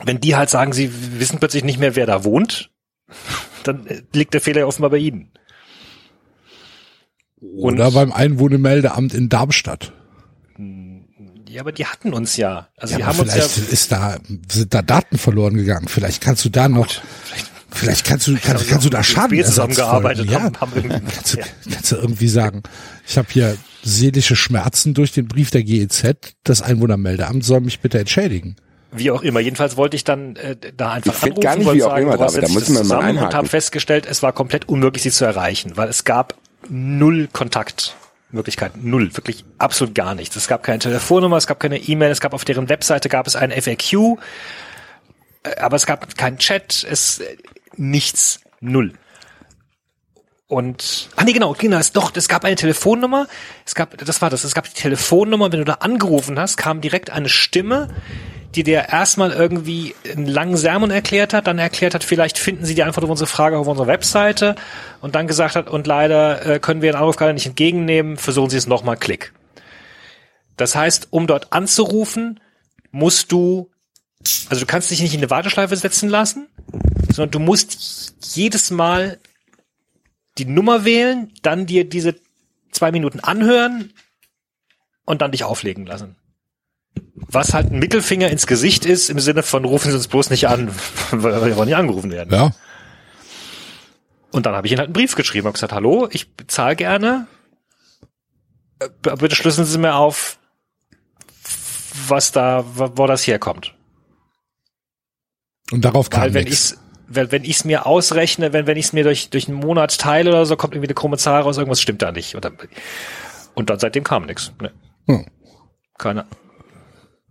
wenn 0.04 0.20
die 0.20 0.36
halt 0.36 0.50
sagen, 0.50 0.74
sie 0.74 1.20
wissen 1.20 1.40
plötzlich 1.40 1.64
nicht 1.64 1.80
mehr, 1.80 1.96
wer 1.96 2.06
da 2.06 2.24
wohnt, 2.24 2.72
dann 3.64 3.88
äh, 3.88 4.02
liegt 4.14 4.34
der 4.34 4.42
Fehler 4.42 4.62
ja 4.62 4.66
offenbar 4.66 4.90
bei 4.92 4.98
ihnen. 4.98 5.32
Und, 7.40 7.74
Oder 7.74 7.92
beim 7.92 8.12
Einwohnermeldeamt 8.12 9.14
in 9.14 9.28
Darmstadt. 9.28 9.92
ja, 11.48 11.62
aber 11.62 11.74
die 11.74 11.86
hatten 11.86 12.14
uns 12.14 12.38
ja. 12.38 12.70
Also 12.78 12.94
Ja, 12.94 12.98
die 13.00 13.04
haben 13.06 13.20
uns 13.20 13.36
ja. 13.36 13.42
vielleicht 13.42 13.72
ist 13.72 13.92
da, 13.92 14.18
sind 14.50 14.74
da 14.74 14.82
Daten 14.82 15.18
verloren 15.18 15.56
gegangen. 15.56 15.90
Vielleicht 15.90 16.22
kannst 16.22 16.46
du 16.46 16.50
da 16.50 16.70
noch, 16.70 16.88
vielleicht 17.26 17.53
kannst 18.04 18.28
du, 18.28 18.38
kannst, 18.42 18.68
kannst 18.68 18.86
du 18.86 18.90
da 18.90 19.04
Schaden 19.04 19.44
zusammengearbeitet 19.44 20.30
ja. 20.30 20.44
haben, 20.44 20.60
haben 20.60 20.72
irgendwie, 20.76 21.12
Kannst 21.14 21.34
du, 21.34 21.40
ja. 21.40 21.46
kannst 21.72 21.92
du 21.92 21.96
irgendwie 21.96 22.28
sagen, 22.28 22.64
ich 23.08 23.18
habe 23.18 23.28
hier 23.32 23.58
seelische 23.84 24.36
Schmerzen 24.36 24.94
durch 24.94 25.12
den 25.12 25.28
Brief 25.28 25.52
der 25.52 25.64
GEZ, 25.64 26.16
das 26.44 26.62
Einwohnermeldeamt 26.62 27.44
soll 27.44 27.62
mich 27.62 27.80
bitte 27.82 28.00
entschädigen. 28.00 28.56
Wie 28.96 29.12
auch 29.12 29.24
immer. 29.24 29.40
Jedenfalls 29.40 29.76
wollte 29.76 29.96
ich 29.96 30.04
dann 30.04 30.36
äh, 30.36 30.56
da 30.78 30.92
einfach 30.92 31.16
Ich 31.16 31.24
anrufen, 31.24 31.42
gar 31.42 31.56
nicht, 31.56 31.66
wollte 31.66 31.80
wie 31.80 31.84
auch 31.84 31.90
sagen, 31.90 32.04
immer, 32.04 32.18
David, 32.18 32.44
da 32.44 32.50
müssen 32.50 32.76
wir 32.76 32.80
mal 32.80 32.84
zusammen 32.84 33.02
und 33.02 33.18
einhaken. 33.18 33.38
habe 33.38 33.48
festgestellt, 33.48 34.06
es 34.06 34.22
war 34.22 34.34
komplett 34.34 34.70
unmöglich, 34.70 35.04
sie 35.04 35.12
zu 35.12 35.26
erreichen, 35.26 35.76
weil 35.76 35.90
es 35.90 36.04
gab 36.04 36.36
null 36.70 37.28
Kontaktmöglichkeiten, 37.32 38.88
null, 38.88 39.16
wirklich 39.16 39.46
absolut 39.58 39.96
gar 39.96 40.14
nichts. 40.14 40.36
Es 40.36 40.48
gab 40.48 40.62
keine 40.62 40.80
Telefonnummer, 40.80 41.38
es 41.38 41.48
gab 41.48 41.60
keine 41.60 41.78
E-Mail, 41.80 42.12
es 42.12 42.22
gab 42.22 42.34
auf 42.34 42.46
deren 42.46 42.70
Webseite 42.70 43.10
gab 43.10 43.26
es 43.26 43.36
ein 43.36 43.52
FAQ, 43.52 43.94
äh, 45.44 45.56
aber 45.60 45.76
es 45.76 45.88
gab 45.88 46.16
keinen 46.16 46.38
Chat, 46.38 46.86
es 46.88 47.20
nichts, 47.78 48.40
null. 48.60 48.94
Und, 50.48 51.10
ah 51.16 51.24
nee, 51.24 51.34
genau, 51.34 51.54
genau, 51.54 51.78
es, 51.78 51.94
doch, 51.94 52.12
es 52.16 52.28
gab 52.28 52.46
eine 52.46 52.56
Telefonnummer, 52.56 53.28
es 53.66 53.74
gab, 53.74 53.98
das 53.98 54.22
war 54.22 54.30
das, 54.30 54.44
es 54.44 54.54
gab 54.54 54.66
die 54.66 54.80
Telefonnummer, 54.80 55.52
wenn 55.52 55.60
du 55.60 55.66
da 55.66 55.76
angerufen 55.76 56.38
hast, 56.38 56.58
kam 56.58 56.80
direkt 56.80 57.10
eine 57.10 57.30
Stimme, 57.30 57.88
die 58.54 58.64
dir 58.64 58.90
erstmal 58.90 59.32
irgendwie 59.32 59.96
einen 60.12 60.28
langen 60.28 60.58
Sermon 60.58 60.92
erklärt 60.92 61.34
hat, 61.34 61.48
dann 61.48 61.58
erklärt 61.58 61.96
hat, 61.96 62.04
vielleicht 62.04 62.38
finden 62.38 62.66
sie 62.66 62.76
die 62.76 62.84
Antwort 62.84 63.04
auf 63.04 63.10
unsere 63.10 63.28
Frage 63.28 63.58
auf 63.58 63.68
unserer 63.68 63.88
Webseite 63.88 64.56
und 65.02 65.16
dann 65.16 65.28
gesagt 65.28 65.56
hat, 65.56 65.70
und 65.70 65.88
leider 65.88 66.46
äh, 66.46 66.60
können 66.60 66.82
wir 66.82 66.92
den 66.92 67.00
Anruf 67.00 67.16
gerade 67.16 67.34
nicht 67.34 67.48
entgegennehmen, 67.48 68.18
versuchen 68.18 68.52
Sie 68.52 68.58
es 68.58 68.68
nochmal, 68.68 68.98
klick. 68.98 69.34
Das 70.58 70.76
heißt, 70.76 71.08
um 71.10 71.26
dort 71.26 71.52
anzurufen, 71.52 72.40
musst 72.92 73.32
du, 73.32 73.72
also 74.50 74.62
du 74.62 74.66
kannst 74.66 74.92
dich 74.92 75.02
nicht 75.02 75.14
in 75.14 75.20
eine 75.20 75.30
Warteschleife 75.30 75.76
setzen 75.76 76.10
lassen, 76.10 76.48
sondern 77.10 77.32
du 77.32 77.40
musst 77.40 78.16
jedes 78.36 78.72
Mal 78.72 79.20
die 80.38 80.46
Nummer 80.46 80.86
wählen, 80.86 81.32
dann 81.42 81.66
dir 81.66 81.88
diese 81.88 82.16
zwei 82.72 82.92
Minuten 82.92 83.20
anhören 83.20 83.94
und 85.06 85.22
dann 85.22 85.32
dich 85.32 85.44
auflegen 85.44 85.86
lassen. 85.86 86.16
Was 87.16 87.54
halt 87.54 87.72
ein 87.72 87.80
Mittelfinger 87.80 88.30
ins 88.30 88.48
Gesicht 88.48 88.86
ist, 88.86 89.10
im 89.10 89.20
Sinne 89.20 89.44
von 89.44 89.66
rufen 89.66 89.90
Sie 89.92 89.98
uns 89.98 90.08
bloß 90.08 90.30
nicht 90.30 90.48
an, 90.48 90.74
weil 91.12 91.46
wir 91.46 91.56
wollen 91.56 91.68
nicht 91.68 91.78
angerufen 91.78 92.12
werden. 92.12 92.34
Ja. 92.34 92.52
Und 94.32 94.46
dann 94.46 94.56
habe 94.56 94.66
ich 94.66 94.74
ihnen 94.74 94.80
halt 94.80 94.88
einen 94.88 94.94
Brief 94.94 95.16
geschrieben 95.16 95.48
und 95.48 95.54
gesagt, 95.54 95.74
hallo, 95.74 96.08
ich 96.12 96.34
bezahle 96.36 96.76
gerne. 96.76 97.28
Äh, 98.80 98.90
Bitte 99.18 99.36
schlüsseln 99.36 99.68
Sie 99.68 99.78
mir 99.78 99.96
auf, 99.96 100.40
was 102.08 102.32
da, 102.32 102.66
wo 102.76 103.06
das 103.06 103.26
herkommt. 103.28 103.73
Und 105.72 105.86
darauf 105.86 106.10
kam 106.10 106.24
Weil 106.24 106.34
wenn 106.34 106.44
nichts. 106.46 106.72
ich's, 106.72 106.80
wenn, 107.08 107.32
wenn 107.32 107.44
ich's 107.44 107.64
mir 107.66 107.86
ausrechne, 107.86 108.54
wenn, 108.54 108.68
wenn 108.68 108.78
ich's 108.78 108.94
mir 108.94 109.04
durch, 109.04 109.30
durch 109.30 109.48
einen 109.48 109.58
Monat 109.58 109.98
teile 109.98 110.30
oder 110.30 110.46
so, 110.46 110.56
kommt 110.56 110.74
irgendwie 110.74 110.88
eine 110.88 110.96
krumme 110.96 111.18
Zahl 111.18 111.42
raus, 111.42 111.58
irgendwas 111.58 111.82
stimmt 111.82 112.02
da 112.02 112.12
nicht. 112.12 112.36
Oder, 112.36 112.52
und 113.56 113.70
dann 113.70 113.80
seitdem 113.80 114.04
kam 114.04 114.26
nichts. 114.26 114.52
Ne. 114.62 114.72
Hm. 115.08 115.26
Keine. 115.98 116.26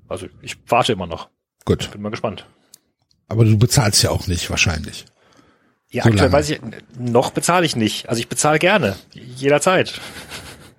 Also 0.08 0.26
ich 0.40 0.56
warte 0.68 0.92
immer 0.92 1.06
noch. 1.06 1.28
Gut. 1.64 1.90
Bin 1.90 2.02
mal 2.02 2.10
gespannt. 2.10 2.46
Aber 3.28 3.44
du 3.44 3.56
bezahlst 3.58 4.02
ja 4.02 4.10
auch 4.10 4.26
nicht, 4.26 4.50
wahrscheinlich. 4.50 5.06
Ja, 5.90 6.04
So 6.04 6.08
aktuell 6.10 6.24
lange. 6.30 6.32
weiß 6.38 6.50
ich, 6.50 6.60
noch 6.98 7.30
bezahle 7.30 7.66
ich 7.66 7.76
nicht. 7.76 8.08
Also 8.08 8.20
ich 8.20 8.28
bezahle 8.28 8.58
gerne. 8.58 8.96
Jederzeit. 9.12 10.00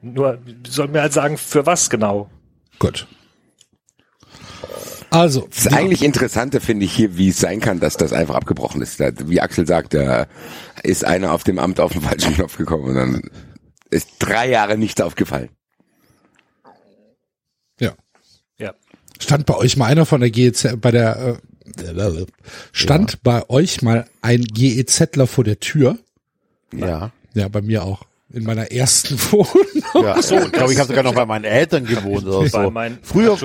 Nur 0.02 0.40
soll 0.68 0.88
mir 0.90 1.02
halt 1.02 1.14
sagen, 1.14 1.38
für 1.38 1.66
was 1.66 1.90
genau. 1.90 2.30
Gut. 2.80 3.08
Also, 5.14 5.48
Das 5.54 5.68
eigentlich 5.68 6.04
Interessante 6.04 6.60
finde 6.60 6.86
ich 6.86 6.94
hier, 6.94 7.18
wie 7.18 7.30
es 7.30 7.40
sein 7.40 7.60
kann, 7.60 7.80
dass 7.80 7.98
das 7.98 8.14
einfach 8.14 8.36
abgebrochen 8.36 8.82
ist. 8.82 9.00
Wie 9.00 9.42
Axel 9.42 9.68
sagt, 9.68 9.94
da 9.94 10.26
ist 10.82 11.06
einer 11.06 11.34
auf 11.34 11.44
dem 11.44 11.60
Amt 11.60 11.80
auf 11.80 11.92
den 11.94 12.02
falschen 12.02 12.34
Knopf 12.34 12.58
gekommen 12.58 12.86
und 12.86 12.96
dann 12.96 13.22
ist 13.92 14.08
drei 14.20 14.50
Jahre 14.50 14.76
nichts 14.78 15.00
aufgefallen. 15.02 15.50
ja. 17.80 17.94
Ja. 18.58 18.74
Stand 19.20 19.46
bei 19.46 19.56
euch 19.56 19.78
mal 19.78 19.86
einer 19.86 20.06
von 20.08 20.20
der 20.20 20.32
GEZ, 20.32 20.78
bei 20.82 20.90
der, 20.92 21.38
äh, 21.78 22.26
stand 22.72 23.22
bei 23.24 23.48
euch 23.50 23.82
mal 23.82 24.08
ein 24.22 24.44
GEZler 24.44 25.28
vor 25.28 25.44
der 25.44 25.60
Tür? 25.60 25.98
Ja. 26.74 27.12
Ja, 27.36 27.48
bei 27.50 27.62
mir 27.62 27.84
auch. 27.84 28.02
In 28.32 28.44
meiner 28.46 28.72
ersten 28.72 29.20
Wohnung. 29.32 29.56
ja. 29.94 30.20
So, 30.22 30.40
ich 30.40 30.52
glaube, 30.52 30.74
ich 30.74 30.80
habe 30.80 30.88
sogar 30.88 31.04
noch 31.04 31.14
bei 31.14 31.26
meinen 31.26 31.46
Eltern 31.46 31.86
gewohnt 31.86 32.26
oder 32.26 32.40
Bei 32.40 32.48
so. 32.64 32.72
mein, 32.72 32.98
Früher, 33.04 33.38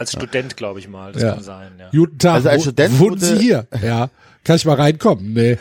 als 0.00 0.12
Student, 0.12 0.56
glaube 0.56 0.80
ich 0.80 0.88
mal. 0.88 1.12
Das 1.12 1.22
Ja. 1.22 1.34
kann 1.34 1.42
sein, 1.44 1.72
ja. 1.78 1.88
Guten 1.92 2.18
Tag, 2.18 2.34
Also 2.34 2.48
als 2.48 2.58
wo- 2.58 2.62
Student 2.64 2.98
wohnen 2.98 3.18
Sie 3.20 3.36
hier? 3.38 3.66
Ja. 3.82 4.08
Kann 4.42 4.56
ich 4.56 4.64
mal 4.64 4.74
reinkommen? 4.76 5.32
Nee. 5.34 5.58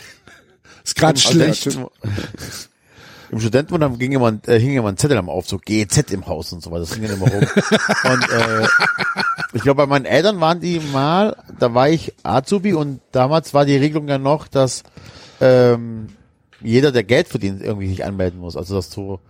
Ist 0.84 0.96
gerade 0.96 1.16
Also, 1.18 1.30
schlecht. 1.30 1.78
Im 3.30 3.40
Studentenwohnheim 3.40 3.98
ging 3.98 4.12
immer, 4.12 4.32
äh, 4.46 4.58
hing 4.58 4.72
immer 4.74 4.88
ein 4.88 4.96
Zettel 4.96 5.18
am 5.18 5.28
Aufzug, 5.28 5.62
GEZ 5.66 6.12
im 6.12 6.26
Haus 6.26 6.50
und 6.54 6.62
so 6.62 6.70
weiter, 6.70 6.80
das 6.80 6.94
ging 6.94 7.02
dann 7.02 7.16
immer 7.18 7.30
rum. 7.30 7.42
und 8.12 8.30
äh, 8.30 8.66
ich 9.52 9.60
glaube, 9.60 9.82
bei 9.82 9.86
meinen 9.86 10.06
Eltern 10.06 10.40
waren 10.40 10.60
die 10.60 10.80
mal, 10.80 11.36
da 11.58 11.74
war 11.74 11.90
ich 11.90 12.14
Azubi 12.22 12.72
und 12.72 13.00
damals 13.12 13.52
war 13.52 13.66
die 13.66 13.76
Regelung 13.76 14.08
ja 14.08 14.16
noch, 14.16 14.48
dass 14.48 14.82
ähm, 15.42 16.08
jeder, 16.62 16.90
der 16.90 17.04
Geld 17.04 17.28
verdient, 17.28 17.60
irgendwie 17.62 17.88
sich 17.88 18.02
anmelden 18.06 18.40
muss. 18.40 18.56
Also 18.56 18.74
dass 18.76 18.88
du 18.90 19.20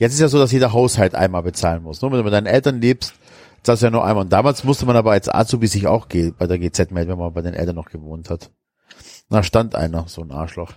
Jetzt 0.00 0.12
ist 0.14 0.20
ja 0.20 0.28
so, 0.28 0.38
dass 0.38 0.52
jeder 0.52 0.72
Haushalt 0.72 1.16
einmal 1.16 1.42
bezahlen 1.42 1.82
muss. 1.82 2.00
Nur 2.00 2.12
wenn 2.12 2.18
du 2.18 2.24
mit 2.24 2.32
deinen 2.32 2.46
Eltern 2.46 2.80
lebst, 2.80 3.14
zahlst 3.62 3.82
du 3.82 3.86
ja 3.86 3.90
nur 3.90 4.04
einmal. 4.04 4.24
Und 4.24 4.32
damals 4.32 4.64
musste 4.64 4.86
man 4.86 4.96
aber 4.96 5.12
als 5.12 5.28
Azubi 5.28 5.66
sich 5.66 5.86
auch 5.86 6.06
bei 6.06 6.46
der 6.46 6.58
GZ 6.58 6.90
melden, 6.90 7.10
wenn 7.10 7.18
man 7.18 7.32
bei 7.32 7.42
den 7.42 7.54
Eltern 7.54 7.76
noch 7.76 7.90
gewohnt 7.90 8.30
hat. 8.30 8.50
Da 9.30 9.42
stand 9.42 9.74
einer, 9.74 10.04
so 10.08 10.22
ein 10.22 10.30
Arschloch. 10.30 10.72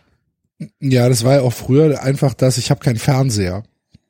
Ja, 0.80 1.10
das 1.10 1.24
war 1.24 1.36
ja 1.36 1.42
auch 1.42 1.54
früher 1.54 2.02
einfach 2.04 2.34
das, 2.34 2.58
ich 2.58 2.70
habe 2.70 2.82
keinen 2.82 2.98
Fernseher. 2.98 3.64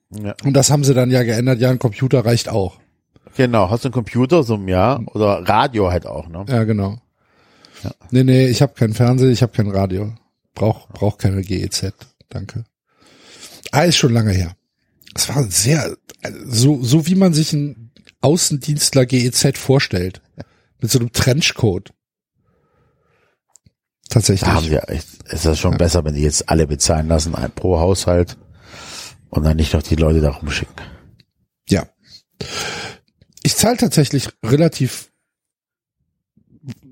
Ja. 0.09 0.36
Und 0.43 0.53
das 0.53 0.69
haben 0.69 0.84
sie 0.84 0.93
dann 0.93 1.11
ja 1.11 1.24
geändert, 1.24 1.59
ja, 1.59 1.69
ein 1.69 1.80
Computer 1.80 2.26
reicht 2.26 2.49
auch. 2.49 2.80
Genau, 3.38 3.69
hast 3.69 3.86
du 3.86 3.88
einen 3.88 3.93
Computer 3.93 4.43
so 4.43 4.55
im 4.55 4.67
Jahr 4.67 5.01
oder 5.13 5.47
Radio 5.47 5.89
halt 5.89 6.05
auch, 6.05 6.28
ne? 6.28 6.45
Ja, 6.49 6.63
genau. 6.65 6.99
Ja. 7.84 7.91
Nee, 8.11 8.24
nee, 8.24 8.47
ich 8.47 8.61
habe 8.61 8.74
keinen 8.74 8.93
Fernseher, 8.93 9.30
ich 9.30 9.41
habe 9.41 9.53
kein 9.53 9.69
Radio. 9.69 10.13
Brauch, 10.53 10.89
brauch 10.89 11.17
keine 11.17 11.41
GEZ. 11.41 11.93
Danke. 12.30 12.65
Ah, 13.72 13.84
ist 13.84 13.95
schon 13.95 14.13
lange 14.13 14.32
her. 14.32 14.51
Es 15.15 15.30
war 15.30 15.43
sehr, 15.43 15.95
so, 16.45 16.82
so 16.84 17.07
wie 17.07 17.15
man 17.15 17.34
sich 17.34 17.53
einen 17.53 17.91
Außendienstler 18.22 19.05
GEZ 19.05 19.57
vorstellt. 19.57 20.22
Mit 20.80 20.89
so 20.89 20.99
einem 20.99 21.11
Trenchcoat. 21.11 21.91
Tatsächlich. 24.09 24.49
Da 24.49 24.55
haben 24.55 24.69
wir 24.69 24.89
echt, 24.89 25.07
ist 25.32 25.45
das 25.45 25.59
schon 25.59 25.78
besser, 25.78 26.03
wenn 26.03 26.15
die 26.15 26.22
jetzt 26.22 26.49
alle 26.49 26.67
bezahlen 26.67 27.07
lassen, 27.07 27.36
ein 27.36 27.51
pro 27.51 27.80
Haushalt 27.80 28.38
und 29.30 29.43
dann 29.43 29.57
nicht 29.57 29.74
noch 29.74 29.84
die 29.84 29.95
Leute 29.95 30.22
da 30.22 30.32
rumschicken. 30.32 30.76
Ja. 31.69 31.88
Ich 33.43 33.55
zahle 33.55 33.78
tatsächlich 33.78 34.30
relativ 34.43 35.11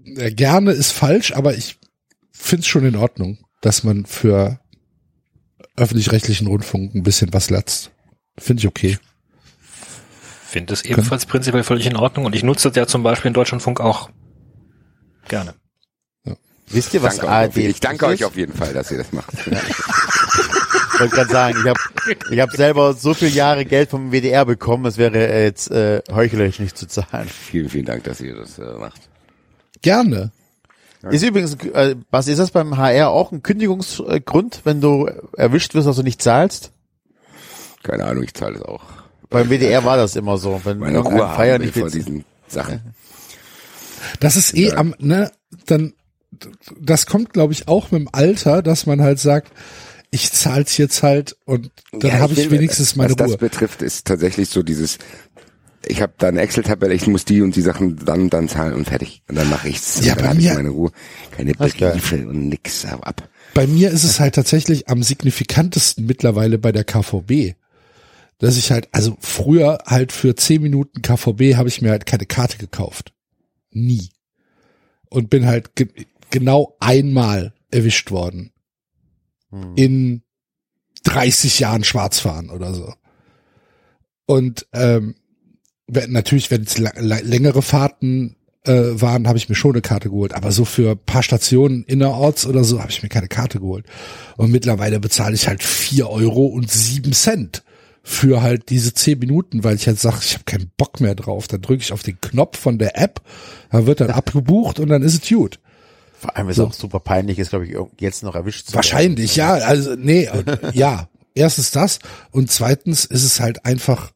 äh, 0.05 0.31
gerne 0.31 0.71
ist 0.71 0.91
falsch, 0.91 1.33
aber 1.33 1.55
ich 1.55 1.77
finde 2.31 2.61
es 2.61 2.67
schon 2.67 2.85
in 2.85 2.95
Ordnung, 2.95 3.37
dass 3.61 3.83
man 3.83 4.05
für 4.05 4.59
öffentlich-rechtlichen 5.75 6.47
Rundfunk 6.47 6.95
ein 6.95 7.03
bisschen 7.03 7.33
was 7.33 7.49
latzt. 7.49 7.91
Finde 8.37 8.61
ich 8.61 8.67
okay. 8.67 8.97
Finde 10.49 10.73
es 10.73 10.83
ebenfalls 10.83 11.27
prinzipiell 11.27 11.61
völlig 11.63 11.85
in 11.85 11.95
Ordnung 11.95 12.25
und 12.25 12.33
ich 12.33 12.41
nutze 12.41 12.69
das 12.69 12.75
ja 12.75 12.87
zum 12.87 13.03
Beispiel 13.03 13.27
in 13.27 13.35
Deutschlandfunk 13.35 13.79
auch 13.79 14.09
gerne. 15.27 15.53
Wisst 16.71 16.93
ihr, 16.95 17.03
was 17.03 17.17
Danke 17.17 17.27
euch 17.27 17.33
ARD 17.33 17.49
auf, 17.49 17.57
ich 17.57 17.79
danke 17.79 18.05
ist? 18.05 18.11
euch 18.11 18.25
auf 18.25 18.35
jeden 18.35 18.53
Fall, 18.53 18.73
dass 18.73 18.89
ihr 18.89 18.97
das 18.97 19.11
macht. 19.13 19.31
Ich 20.93 21.01
wollte 21.01 21.15
gerade 21.15 21.31
sagen, 21.31 21.57
ich 21.63 21.69
habe 21.69 21.79
ich 22.29 22.39
hab 22.41 22.51
selber 22.51 22.91
so 22.93 23.13
viele 23.13 23.31
Jahre 23.31 23.63
Geld 23.63 23.89
vom 23.89 24.11
WDR 24.11 24.43
bekommen, 24.43 24.85
es 24.85 24.97
wäre 24.97 25.43
jetzt 25.43 25.71
äh, 25.71 26.01
heuchlerisch 26.11 26.59
nicht 26.59 26.77
zu 26.77 26.87
zahlen. 26.87 27.29
vielen, 27.29 27.69
vielen 27.69 27.85
Dank, 27.85 28.03
dass 28.03 28.19
ihr 28.19 28.35
das 28.35 28.59
äh, 28.59 28.73
macht. 28.73 28.99
Gerne. 29.81 30.33
Ist 31.09 31.23
übrigens, 31.23 31.55
äh, 31.73 31.95
was 32.11 32.27
ist 32.27 32.39
das 32.39 32.51
beim 32.51 32.75
HR 32.75 33.11
auch 33.11 33.31
ein 33.31 33.43
Kündigungsgrund, 33.43 34.61
wenn 34.65 34.81
du 34.81 35.09
erwischt 35.37 35.73
wirst, 35.73 35.87
dass 35.87 35.95
du 35.95 36.03
nicht 36.03 36.21
zahlst? 36.21 36.73
Keine 37.81 38.03
Ahnung, 38.03 38.23
ich 38.23 38.33
zahle 38.33 38.55
das 38.55 38.63
auch. 38.63 38.98
Beim 39.29 39.49
WDR 39.49 39.83
war 39.83 39.97
das 39.97 40.15
immer 40.15 40.37
so, 40.37 40.59
wenn 40.63 40.79
Meine 40.79 40.99
Ruhe 40.99 41.19
Feier 41.35 41.55
haben 41.55 41.63
nicht 41.63 41.77
vor 41.77 41.89
diesen 41.89 42.25
Sachen. 42.47 42.81
Das 44.19 44.35
ist 44.35 44.55
eh 44.55 44.71
am, 44.73 44.95
ne, 44.99 45.31
dann, 45.67 45.93
das 46.79 47.05
kommt, 47.05 47.33
glaube 47.33 47.53
ich, 47.53 47.67
auch 47.67 47.91
mit 47.91 48.01
dem 48.01 48.09
Alter, 48.11 48.61
dass 48.63 48.85
man 48.85 49.01
halt 49.01 49.19
sagt, 49.19 49.51
ich 50.11 50.31
zahl's 50.31 50.77
jetzt 50.77 51.03
halt 51.03 51.35
und 51.45 51.69
dann 51.91 52.09
Ja, 52.11 52.19
habe 52.19 52.33
ich, 52.33 52.39
will- 52.49 52.51
wenigstens 52.59 52.95
meine 52.95 53.11
Was 53.11 53.17
das 53.17 53.29
Ruhe. 53.31 53.37
betrifft, 53.37 53.81
ist 53.83 54.07
tatsächlich 54.07 54.49
so 54.49 54.63
dieses, 54.63 54.97
ich 55.85 56.01
habe 56.01 56.13
da 56.17 56.29
eine 56.29 56.41
Excel-Tabelle, 56.41 56.93
ich 56.95 57.05
muss 57.05 57.25
die 57.25 57.41
und 57.43 57.55
die 57.55 57.61
Sachen 57.61 57.97
dann 58.03 58.29
dann 58.31 58.49
zahlen 58.49 58.73
und 58.73 58.85
fertig. 58.87 59.21
Und 59.27 59.35
dann 59.37 59.49
mache 59.49 59.69
ich's. 59.69 60.03
Ja, 60.03 60.13
und 60.13 60.21
dann 60.21 60.23
bei 60.25 60.29
habe 60.29 60.39
ich 60.39 60.45
mir- 60.47 60.53
meine 60.55 60.69
Ruhe. 60.69 60.91
Keine 61.37 61.53
Das. 61.53 61.73
Briefe 61.73 62.27
und 62.27 62.49
nix 62.49 62.85
ab. 62.85 63.29
Bei 63.53 63.67
mir 63.67 63.91
ist 63.91 64.03
es 64.03 64.19
halt 64.19 64.35
tatsächlich 64.35 64.89
am 64.89 65.03
signifikantesten 65.03 66.05
mittlerweile 66.05 66.57
bei 66.57 66.71
der 66.71 66.83
KVB. 66.83 67.55
Dass 68.39 68.57
ich 68.57 68.71
halt, 68.71 68.87
also 68.93 69.17
früher 69.19 69.79
halt 69.85 70.11
für 70.11 70.35
10 70.35 70.61
Minuten 70.61 71.01
KVB 71.01 71.55
habe 71.55 71.69
ich 71.69 71.81
mir 71.81 71.91
halt 71.91 72.05
keine 72.05 72.25
Karte 72.25 72.57
gekauft. 72.57 73.13
Nie. 73.71 74.09
Und 75.09 75.29
bin 75.29 75.45
halt 75.45 75.75
ge 75.75 75.87
genau 76.31 76.75
einmal 76.79 77.53
erwischt 77.71 78.11
worden. 78.11 78.51
Hm. 79.49 79.73
In 79.75 80.23
30 81.03 81.59
Jahren 81.59 81.83
Schwarzfahren 81.83 82.49
oder 82.49 82.73
so. 82.73 82.93
Und 84.25 84.67
ähm, 84.73 85.15
wenn, 85.87 86.11
natürlich, 86.11 86.51
wenn 86.51 86.63
es 86.63 86.77
längere 86.77 87.61
Fahrten 87.61 88.35
äh, 88.63 89.01
waren, 89.01 89.27
habe 89.27 89.37
ich 89.37 89.49
mir 89.49 89.55
schon 89.55 89.71
eine 89.71 89.81
Karte 89.81 90.09
geholt. 90.09 90.33
Aber 90.33 90.51
so 90.51 90.65
für 90.65 90.91
ein 90.91 91.05
paar 91.05 91.23
Stationen 91.23 91.83
innerorts 91.85 92.45
oder 92.45 92.63
so 92.63 92.79
habe 92.79 92.91
ich 92.91 93.01
mir 93.01 93.09
keine 93.09 93.27
Karte 93.27 93.59
geholt. 93.59 93.85
Und 94.37 94.51
mittlerweile 94.51 94.99
bezahle 94.99 95.35
ich 95.35 95.47
halt 95.47 95.63
vier 95.63 96.09
Euro 96.09 96.45
und 96.45 96.69
sieben 96.69 97.13
Cent 97.13 97.63
für 98.09 98.41
halt 98.41 98.71
diese 98.71 98.95
zehn 98.95 99.19
Minuten, 99.19 99.63
weil 99.63 99.75
ich 99.75 99.85
halt 99.85 99.99
sage, 99.99 100.17
ich 100.23 100.33
habe 100.33 100.43
keinen 100.43 100.71
Bock 100.77 100.99
mehr 100.99 101.13
drauf. 101.13 101.47
Dann 101.47 101.61
drücke 101.61 101.83
ich 101.83 101.93
auf 101.93 102.01
den 102.01 102.19
Knopf 102.19 102.57
von 102.57 102.79
der 102.79 102.99
App, 102.99 103.21
da 103.71 103.85
wird 103.85 104.01
dann 104.01 104.09
abgebucht 104.09 104.79
und 104.79 104.89
dann 104.89 105.03
ist 105.03 105.23
es 105.23 105.29
gut. 105.29 105.59
vor 106.17 106.35
allem 106.35 106.49
ist 106.49 106.55
So. 106.55 106.65
auch 106.65 106.73
super 106.73 106.99
peinlich, 106.99 107.37
ist 107.37 107.51
glaube 107.51 107.67
ich 107.67 107.77
jetzt 107.99 108.23
noch 108.23 108.33
erwischt 108.33 108.67
zu 108.67 108.73
Wahrscheinlich, 108.73 109.35
ja. 109.35 109.53
Also, 109.53 109.95
nee, 109.95 110.27
ja. 110.73 111.07
Erstens 111.35 111.69
das 111.69 111.99
und 112.31 112.51
zweitens 112.51 113.05
ist 113.05 113.23
es 113.23 113.39
halt 113.39 113.63
einfach, 113.63 114.11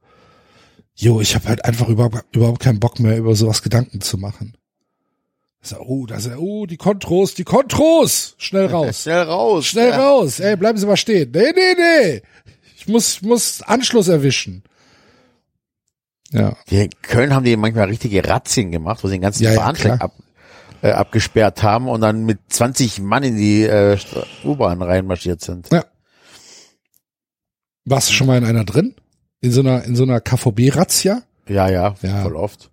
jo, 0.96 1.22
ich 1.22 1.36
habe 1.36 1.48
halt 1.48 1.64
einfach 1.64 1.88
überhaupt, 1.88 2.36
überhaupt 2.36 2.60
keinen 2.60 2.80
Bock 2.80 3.00
mehr, 3.00 3.16
über 3.16 3.36
sowas 3.36 3.62
Gedanken 3.62 4.02
zu 4.02 4.18
machen. 4.18 4.58
So, 5.62 5.78
oh, 5.78 6.06
das 6.06 6.26
ist, 6.26 6.36
oh, 6.36 6.66
die 6.66 6.76
Kontros, 6.76 7.36
die 7.36 7.46
Kontros! 7.46 8.36
Schnell 8.38 8.66
raus. 8.66 9.02
Schnell 9.04 9.22
raus. 9.22 9.66
Schnell 9.66 9.90
ja. 9.92 10.04
raus. 10.04 10.42
Ey, 10.42 10.58
bleiben 10.58 10.78
Sie 10.78 10.86
mal 10.86 10.98
stehen. 10.98 11.32
Nee, 11.32 11.54
nee, 11.56 11.76
nee. 11.78 12.22
Ich 12.86 12.92
muss, 12.92 13.16
ich 13.16 13.22
muss 13.22 13.62
Anschluss 13.62 14.08
erwischen. 14.10 14.64
Ja. 16.32 16.56
Die 16.70 16.84
in 16.86 16.90
Köln 17.02 17.34
haben 17.34 17.46
die 17.46 17.56
manchmal 17.56 17.86
richtige 17.88 18.28
Razzien 18.28 18.72
gemacht, 18.72 19.04
wo 19.04 19.08
sie 19.08 19.16
den 19.16 19.22
ganzen 19.22 19.44
Ja, 19.44 19.52
ja, 19.54 19.60
Bahnsteig 19.60 19.98
klar. 19.98 20.02
ab, 20.02 20.14
äh, 20.82 20.92
abgesperrt 20.92 21.64
haben 21.64 21.88
und 21.88 22.02
dann 22.02 22.26
mit 22.26 22.40
20 22.50 23.00
Mann 23.02 23.24
in 23.24 23.38
die 23.38 23.64
äh, 23.64 23.98
U-Bahn 24.44 24.82
reinmarschiert 24.82 25.42
sind. 25.42 25.70
Ja. 25.72 25.86
Warst 27.86 28.10
du 28.10 28.14
schon 28.14 28.28
mal 28.28 28.38
in 28.38 28.46
einer 28.46 28.64
drin? 28.66 28.96
In 29.42 29.52
so 29.52 29.60
einer, 29.62 29.84
in 29.84 29.96
so 29.96 30.04
einer 30.04 30.22
KVB-Razzia? 30.22 31.22
Ja, 31.48 31.70
ja, 31.70 31.96
Ja. 32.02 32.22
voll 32.24 32.36
oft. 32.36 32.72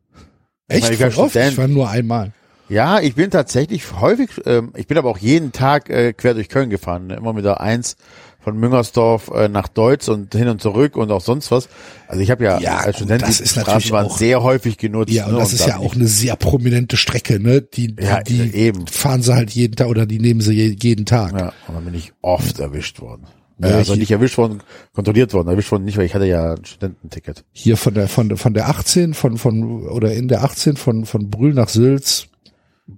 Echt? 0.68 0.82
meine, 0.84 0.94
ich 0.94 1.00
war 1.00 1.10
Voll 1.10 1.24
oft? 1.26 1.36
Ich 1.36 1.58
war 1.58 1.68
nur 1.68 1.88
einmal. 1.90 2.32
Ja, 2.68 3.00
ich 3.00 3.16
bin 3.16 3.30
tatsächlich 3.32 3.92
häufig, 4.00 4.30
ähm, 4.46 4.72
ich 4.76 4.86
bin 4.86 4.96
aber 4.96 5.10
auch 5.10 5.18
jeden 5.18 5.50
Tag 5.50 5.90
äh, 5.90 6.12
quer 6.12 6.34
durch 6.34 6.48
Köln 6.48 6.70
gefahren, 6.70 7.08
ne? 7.08 7.16
immer 7.16 7.32
mit 7.32 7.44
der 7.44 7.60
Eins 7.60 7.96
von 8.42 8.56
Müngersdorf 8.58 9.28
äh, 9.34 9.48
nach 9.48 9.68
Deutz 9.68 10.08
und 10.08 10.34
hin 10.34 10.48
und 10.48 10.60
zurück 10.62 10.96
und 10.96 11.10
auch 11.12 11.20
sonst 11.20 11.50
was. 11.50 11.68
Also 12.08 12.22
ich 12.22 12.30
habe 12.30 12.42
ja, 12.44 12.58
Ja, 12.58 12.78
als 12.78 12.96
Student 12.96 13.22
das 13.22 13.36
die 13.38 13.42
ist 13.44 13.56
natürlich 13.56 13.86
Straßenbahn 13.86 14.06
auch- 14.06 14.18
sehr 14.18 14.42
häufig 14.42 14.78
genutzt. 14.78 15.12
Ja, 15.12 15.26
und 15.26 15.32
ne? 15.34 15.38
das 15.38 15.52
ist 15.52 15.62
da 15.62 15.68
ja 15.68 15.76
auch 15.78 15.94
eine 15.94 16.06
sehr 16.06 16.36
prominente 16.36 16.96
Strecke, 16.96 17.38
ne? 17.38 17.60
Die, 17.62 17.94
die, 17.94 18.02
Ja, 18.02 18.22
die 18.22 18.54
eben. 18.54 18.86
fahren 18.86 19.22
sie 19.22 19.34
halt 19.34 19.50
jeden 19.50 19.76
Tag 19.76 19.88
oder 19.88 20.06
die 20.06 20.18
nehmen 20.18 20.40
sie 20.40 20.52
je, 20.54 20.74
jeden 20.80 21.04
Tag. 21.06 21.32
ja, 21.38 21.52
und 21.68 21.74
dann 21.74 21.84
bin 21.84 21.94
ich 21.94 22.12
oft 22.22 22.58
erwischt 22.58 23.00
worden. 23.00 23.26
Ja, 23.58 23.68
Ja, 23.68 23.76
also 23.76 23.92
ich- 23.92 23.98
nicht 24.00 24.10
erwischt 24.10 24.38
worden, 24.38 24.62
kontrolliert 24.94 25.34
worden, 25.34 25.48
erwischt 25.48 25.70
worden 25.70 25.84
nicht, 25.84 25.98
weil 25.98 26.06
ich 26.06 26.14
hatte 26.14 26.24
ja 26.26 26.54
ein 26.54 26.64
Studententicket. 26.64 27.44
Hier 27.52 27.76
von 27.76 27.92
der, 27.92 28.08
von 28.08 28.28
der, 28.30 28.38
von 28.38 28.54
der 28.54 28.68
18, 28.70 29.12
von, 29.12 29.36
von, 29.36 29.86
oder 29.88 30.14
in 30.14 30.28
der 30.28 30.44
18 30.44 30.76
von, 30.78 31.04
von 31.04 31.28
Brühl 31.28 31.52
nach 31.52 31.68
Sülz, 31.68 32.28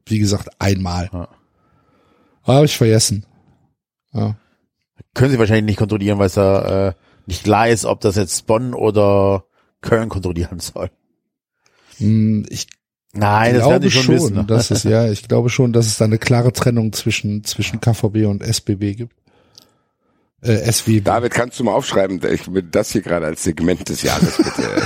wie 0.06 0.20
gesagt, 0.20 0.48
einmal. 0.60 1.10
Ja. 1.12 1.28
Habe 2.44 2.64
ich 2.66 2.76
vergessen. 2.76 3.26
Ja. 4.12 4.36
Können 5.14 5.30
sie 5.30 5.38
wahrscheinlich 5.38 5.64
nicht 5.66 5.78
kontrollieren, 5.78 6.18
weil 6.18 6.26
es 6.26 6.34
da 6.34 6.88
äh, 6.88 6.92
nicht 7.26 7.44
klar 7.44 7.68
ist, 7.68 7.84
ob 7.84 8.00
das 8.00 8.16
jetzt 8.16 8.46
Bonn 8.46 8.74
oder 8.74 9.44
Köln 9.80 10.08
kontrollieren 10.08 10.58
soll. 10.60 10.90
Hm, 11.98 12.46
Ich 12.48 12.66
Nein, 13.14 13.54
das 13.54 13.68
werden 13.68 13.80
glaube 13.82 13.90
schon, 13.90 14.02
schon, 14.04 14.14
wissen. 14.14 14.34
ne? 14.36 14.44
dass 14.44 14.70
es, 14.70 14.84
ja, 14.84 15.10
ich 15.10 15.28
glaube 15.28 15.50
schon, 15.50 15.74
dass 15.74 15.86
es 15.86 15.98
da 15.98 16.06
eine 16.06 16.16
klare 16.18 16.50
Trennung 16.52 16.94
zwischen, 16.94 17.44
zwischen 17.44 17.78
KVB 17.78 18.24
und 18.26 18.42
SBB 18.42 18.94
gibt. 18.96 19.14
Äh, 20.40 20.72
SWB. 20.72 21.02
David, 21.04 21.30
kannst 21.32 21.60
du 21.60 21.64
mal 21.64 21.74
aufschreiben, 21.74 22.20
ich 22.32 22.50
will 22.52 22.62
das 22.62 22.90
hier 22.90 23.02
gerade 23.02 23.26
als 23.26 23.42
Segment 23.44 23.86
des 23.88 24.02
Jahres 24.02 24.38
bitte. 24.38 24.62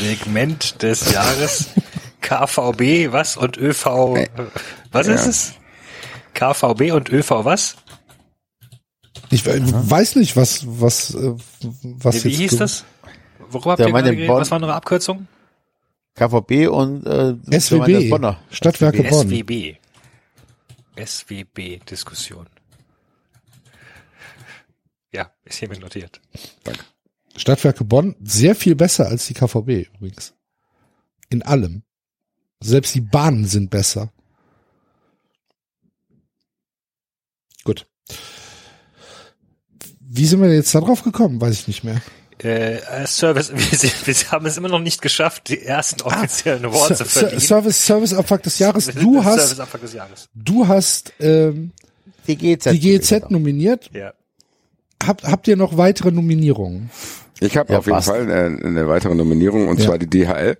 Segment 0.00 0.82
des 0.82 1.12
Jahres. 1.12 1.66
KVB, 2.22 3.12
was? 3.12 3.36
Und 3.36 3.56
ÖV, 3.56 4.18
was 4.92 5.06
ist 5.08 5.26
es? 5.26 5.52
KVB 6.34 6.92
und 6.92 7.08
ÖV, 7.10 7.44
was? 7.44 7.76
Ich 9.30 9.44
we- 9.46 9.60
weiß 9.90 10.16
nicht, 10.16 10.36
was, 10.36 10.64
was, 10.66 11.14
äh, 11.14 11.34
was 11.82 12.24
Wie 12.24 12.28
jetzt 12.28 12.38
hieß 12.38 12.56
das? 12.58 12.84
Worüber 13.50 13.72
habt 13.72 13.80
Der 13.80 13.88
ihr 13.88 13.92
gerade 13.92 14.10
geredet? 14.16 14.28
Was 14.36 14.50
war 14.50 14.60
eure 14.62 14.74
Abkürzung? 14.74 15.28
KVB 16.14 16.68
und 16.68 17.06
äh, 17.06 17.36
SWB, 17.60 18.08
Bonner. 18.10 18.40
Stadtwerke 18.50 19.02
Bonn. 19.04 19.28
SWB. 19.28 19.76
SWB-Diskussion. 20.96 22.46
Ja, 25.12 25.30
ist 25.44 25.58
hiermit 25.58 25.80
notiert. 25.80 26.20
Stadtwerke 27.36 27.84
Bonn 27.84 28.16
sehr 28.22 28.54
viel 28.54 28.74
besser 28.74 29.06
als 29.06 29.26
die 29.26 29.34
KVB 29.34 29.88
übrigens. 29.94 30.34
In 31.30 31.42
allem. 31.42 31.82
Selbst 32.62 32.94
die 32.94 33.00
Bahnen 33.00 33.46
sind 33.46 33.70
besser. 33.70 34.12
Gut. 37.64 37.86
Wie 40.12 40.26
sind 40.26 40.42
wir 40.42 40.52
jetzt 40.52 40.74
da 40.74 40.80
drauf 40.80 41.02
gekommen? 41.04 41.40
Weiß 41.40 41.54
ich 41.60 41.68
nicht 41.68 41.84
mehr. 41.84 42.00
Äh, 42.38 42.78
Service, 43.06 43.52
wir, 43.54 43.92
wir 44.06 44.30
haben 44.32 44.46
es 44.46 44.56
immer 44.56 44.68
noch 44.68 44.78
nicht 44.80 45.02
geschafft, 45.02 45.48
die 45.50 45.62
ersten 45.62 46.02
offiziellen 46.02 46.64
Awards 46.64 46.98
zu 46.98 47.04
Ah, 47.04 47.06
verdienen. 47.06 47.40
Service, 47.40 47.86
Service 47.86 48.14
Abfuck 48.14 48.42
des 48.42 48.58
Jahres. 48.58 48.86
Du 48.94 49.22
hast, 49.24 49.58
des 49.58 49.92
Jahres. 49.92 50.28
du 50.34 50.66
hast 50.66 51.12
ähm, 51.20 51.72
Die 52.26 52.36
GZ. 52.36 52.72
die 52.72 52.80
GEZ 52.80 53.30
nominiert. 53.30 53.90
Ja. 53.92 54.12
Habt, 55.04 55.24
habt 55.24 55.48
ihr 55.48 55.56
noch 55.56 55.76
weitere 55.76 56.10
Nominierungen? 56.10 56.90
Ich 57.40 57.56
habe 57.56 57.72
Ja, 57.72 57.78
auf 57.78 57.86
jeden 57.86 57.96
passt. 57.96 58.08
Fall 58.08 58.30
eine, 58.30 58.58
eine 58.64 58.88
weitere 58.88 59.14
Nominierung 59.14 59.68
und 59.68 59.80
Ja. 59.80 59.86
zwar 59.86 59.98
die 59.98 60.08
DHL, 60.08 60.56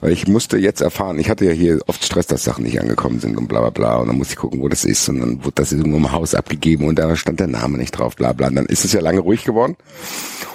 weil 0.00 0.12
ich 0.12 0.26
musste 0.26 0.58
jetzt 0.58 0.80
erfahren, 0.80 1.18
ich 1.18 1.30
hatte 1.30 1.44
ja 1.44 1.52
hier 1.52 1.78
oft 1.86 2.04
Stress, 2.04 2.26
dass 2.26 2.42
Sachen 2.44 2.64
nicht 2.64 2.80
angekommen 2.80 3.20
sind 3.20 3.36
und 3.36 3.46
bla 3.48 3.60
bla 3.60 3.70
bla 3.70 3.96
und 3.98 4.08
dann 4.08 4.16
musste 4.18 4.32
ich 4.34 4.38
gucken, 4.38 4.60
wo 4.60 4.68
das 4.68 4.84
ist 4.84 5.08
und 5.08 5.20
dann 5.20 5.38
wurde 5.44 5.54
das 5.54 5.72
irgendwo 5.72 5.98
im 5.98 6.10
Haus 6.12 6.34
abgegeben 6.34 6.86
und 6.86 6.98
da 6.98 7.14
stand 7.16 7.38
der 7.40 7.46
Name 7.46 7.78
nicht 7.78 7.92
drauf, 7.92 8.16
bla 8.16 8.32
bla. 8.32 8.48
Und 8.48 8.56
dann 8.56 8.66
ist 8.66 8.84
es 8.84 8.92
ja 8.92 9.00
lange 9.00 9.20
ruhig 9.20 9.44
geworden. 9.44 9.76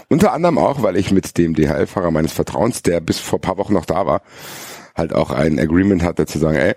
Unter 0.10 0.34
anderem 0.34 0.58
auch, 0.58 0.84
weil 0.84 0.98
ich 0.98 1.12
mit 1.12 1.38
dem 1.38 1.56
DHL-Fahrer 1.56 2.12
meines 2.12 2.34
Vertrauens, 2.34 2.84
der 2.84 3.00
bis 3.00 3.20
vor 3.20 3.40
paar 3.40 3.58
Wochen 3.58 3.74
noch 3.74 3.86
da 3.86 4.06
war, 4.06 4.22
halt 4.94 5.14
auch 5.14 5.32
ein 5.32 5.58
Agreement 5.58 6.04
hatte 6.04 6.26
zu 6.26 6.38
sagen, 6.38 6.58
ey, 6.58 6.74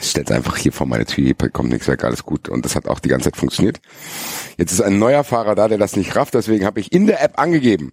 stellt 0.00 0.30
einfach 0.32 0.56
hier 0.56 0.72
vor 0.72 0.86
meine 0.86 1.06
Tür, 1.06 1.24
hier 1.24 1.34
kommt 1.50 1.70
nichts 1.70 1.86
weg, 1.86 2.02
alles 2.02 2.24
gut. 2.24 2.48
Und 2.48 2.64
das 2.64 2.74
hat 2.74 2.88
auch 2.88 2.98
die 2.98 3.08
ganze 3.08 3.26
Zeit 3.30 3.36
funktioniert. 3.36 3.80
Jetzt 4.56 4.72
ist 4.72 4.80
ein 4.80 4.98
neuer 4.98 5.22
Fahrer 5.22 5.54
da, 5.54 5.68
der 5.68 5.78
das 5.78 5.94
nicht 5.96 6.16
rafft, 6.16 6.34
deswegen 6.34 6.66
habe 6.66 6.80
ich 6.80 6.92
in 6.92 7.06
der 7.06 7.22
App 7.22 7.38
angegeben, 7.38 7.92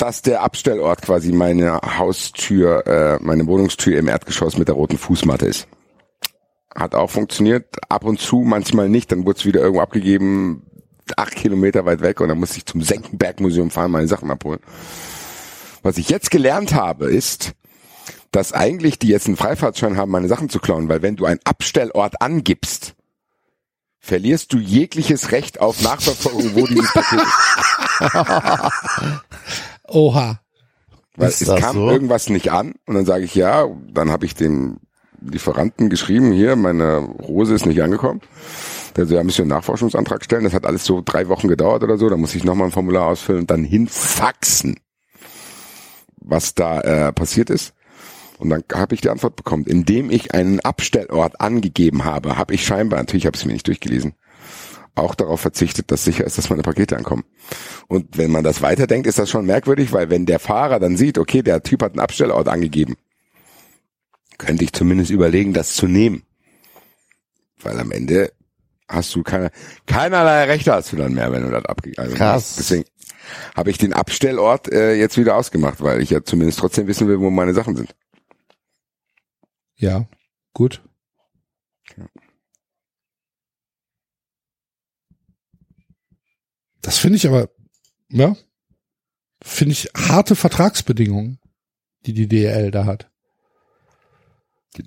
dass 0.00 0.22
der 0.22 0.42
Abstellort 0.42 1.02
quasi 1.02 1.30
meine 1.32 1.78
Haustür, 1.98 2.86
äh, 2.86 3.18
meine 3.20 3.46
Wohnungstür 3.46 3.98
im 3.98 4.08
Erdgeschoss 4.08 4.56
mit 4.56 4.68
der 4.68 4.74
roten 4.74 4.96
Fußmatte 4.98 5.46
ist. 5.46 5.68
Hat 6.74 6.94
auch 6.94 7.10
funktioniert, 7.10 7.76
ab 7.88 8.04
und 8.04 8.20
zu, 8.20 8.38
manchmal 8.38 8.88
nicht, 8.88 9.12
dann 9.12 9.26
wurde 9.26 9.38
es 9.38 9.44
wieder 9.44 9.60
irgendwo 9.60 9.82
abgegeben, 9.82 10.66
acht 11.16 11.34
Kilometer 11.34 11.84
weit 11.84 12.00
weg 12.00 12.20
und 12.20 12.28
dann 12.28 12.38
musste 12.38 12.58
ich 12.58 12.66
zum 12.66 12.80
Senckenberg-Museum 12.80 13.70
fahren, 13.70 13.90
meine 13.90 14.08
Sachen 14.08 14.30
abholen. 14.30 14.60
Was 15.82 15.98
ich 15.98 16.08
jetzt 16.08 16.30
gelernt 16.30 16.74
habe, 16.74 17.06
ist, 17.06 17.52
dass 18.32 18.52
eigentlich 18.52 18.98
die 18.98 19.08
jetzt 19.08 19.26
einen 19.26 19.36
Freifahrtschein 19.36 19.96
haben, 19.96 20.12
meine 20.12 20.28
Sachen 20.28 20.48
zu 20.48 20.60
klauen, 20.60 20.88
weil 20.88 21.02
wenn 21.02 21.16
du 21.16 21.26
einen 21.26 21.40
Abstellort 21.44 22.22
angibst, 22.22 22.94
verlierst 23.98 24.52
du 24.52 24.58
jegliches 24.58 25.32
Recht 25.32 25.60
auf 25.60 25.82
Nachverfolgung, 25.82 26.54
wo 26.54 26.66
dieses 26.66 26.92
Paket 26.92 27.20
ist. 27.20 27.34
Oha. 29.90 30.40
Weil 31.16 31.28
Ist 31.28 31.42
es 31.42 31.48
das 31.48 31.60
kam 31.60 31.76
so? 31.76 31.90
irgendwas 31.90 32.30
nicht 32.30 32.50
an 32.50 32.74
und 32.86 32.94
dann 32.94 33.04
sage 33.04 33.24
ich 33.24 33.34
ja, 33.34 33.66
dann 33.92 34.10
habe 34.10 34.24
ich 34.24 34.34
dem 34.34 34.78
Lieferanten 35.20 35.90
geschrieben, 35.90 36.32
hier, 36.32 36.56
meine 36.56 36.98
Rose 36.98 37.54
ist 37.54 37.66
nicht 37.66 37.82
angekommen. 37.82 38.20
Der 38.96 39.06
so, 39.06 39.14
ja, 39.14 39.22
müssen 39.22 39.38
wir 39.38 39.42
einen 39.42 39.50
Nachforschungsantrag 39.50 40.24
stellen. 40.24 40.44
Das 40.44 40.54
hat 40.54 40.66
alles 40.66 40.84
so 40.84 41.02
drei 41.04 41.28
Wochen 41.28 41.48
gedauert 41.48 41.82
oder 41.82 41.98
so. 41.98 42.08
Da 42.08 42.16
muss 42.16 42.34
ich 42.34 42.44
nochmal 42.44 42.68
ein 42.68 42.72
Formular 42.72 43.06
ausfüllen 43.06 43.42
und 43.42 43.50
dann 43.50 43.64
hinfaxen, 43.64 44.80
was 46.16 46.54
da 46.54 46.80
äh, 46.80 47.12
passiert 47.12 47.50
ist. 47.50 47.74
Und 48.38 48.48
dann 48.48 48.64
habe 48.72 48.94
ich 48.94 49.02
die 49.02 49.10
Antwort 49.10 49.36
bekommen. 49.36 49.64
Indem 49.66 50.10
ich 50.10 50.34
einen 50.34 50.60
Abstellort 50.60 51.40
angegeben 51.40 52.04
habe, 52.04 52.36
habe 52.38 52.54
ich 52.54 52.64
scheinbar, 52.64 52.98
natürlich 52.98 53.26
habe 53.26 53.36
ich 53.36 53.42
es 53.42 53.46
mir 53.46 53.52
nicht 53.52 53.66
durchgelesen, 53.66 54.14
auch 54.94 55.14
darauf 55.14 55.40
verzichtet, 55.40 55.90
dass 55.90 56.04
sicher 56.04 56.24
ist, 56.24 56.38
dass 56.38 56.50
meine 56.50 56.62
Pakete 56.62 56.96
ankommen. 56.96 57.24
Und 57.88 58.18
wenn 58.18 58.30
man 58.30 58.44
das 58.44 58.62
weiterdenkt, 58.62 59.06
ist 59.06 59.18
das 59.18 59.30
schon 59.30 59.46
merkwürdig, 59.46 59.92
weil 59.92 60.10
wenn 60.10 60.26
der 60.26 60.38
Fahrer 60.38 60.78
dann 60.80 60.96
sieht, 60.96 61.18
okay, 61.18 61.42
der 61.42 61.62
Typ 61.62 61.82
hat 61.82 61.92
einen 61.92 62.00
Abstellort 62.00 62.48
angegeben, 62.48 62.96
könnte 64.38 64.64
ich 64.64 64.72
zumindest 64.72 65.10
überlegen, 65.10 65.52
das 65.52 65.74
zu 65.74 65.86
nehmen. 65.86 66.22
Weil 67.62 67.78
am 67.78 67.92
Ende 67.92 68.32
hast 68.88 69.14
du 69.14 69.22
keine, 69.22 69.50
keinerlei 69.86 70.44
Rechte 70.44 70.72
hast 70.72 70.92
du 70.92 70.96
dann 70.96 71.14
mehr, 71.14 71.30
wenn 71.30 71.42
du 71.42 71.50
das 71.50 71.64
abgegeben 71.64 72.02
hast. 72.02 72.16
Krass. 72.16 72.56
Deswegen 72.56 72.84
habe 73.54 73.70
ich 73.70 73.78
den 73.78 73.92
Abstellort 73.92 74.72
äh, 74.72 74.94
jetzt 74.94 75.16
wieder 75.16 75.36
ausgemacht, 75.36 75.80
weil 75.82 76.00
ich 76.00 76.10
ja 76.10 76.24
zumindest 76.24 76.58
trotzdem 76.58 76.86
wissen 76.86 77.06
will, 77.06 77.20
wo 77.20 77.30
meine 77.30 77.54
Sachen 77.54 77.76
sind. 77.76 77.94
Ja, 79.76 80.06
gut. 80.52 80.82
Das 86.82 86.98
finde 86.98 87.16
ich 87.16 87.26
aber, 87.26 87.50
ja, 88.08 88.36
finde 89.42 89.72
ich 89.72 89.90
harte 89.94 90.36
Vertragsbedingungen, 90.36 91.38
die 92.06 92.12
die 92.12 92.28
DL 92.28 92.70
da 92.70 92.86
hat. 92.86 93.10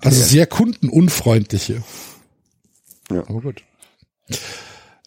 Also 0.00 0.22
sehr 0.22 0.46
kundenunfreundliche. 0.46 1.82
Ja. 3.10 3.20
Aber 3.28 3.40
gut. 3.40 3.62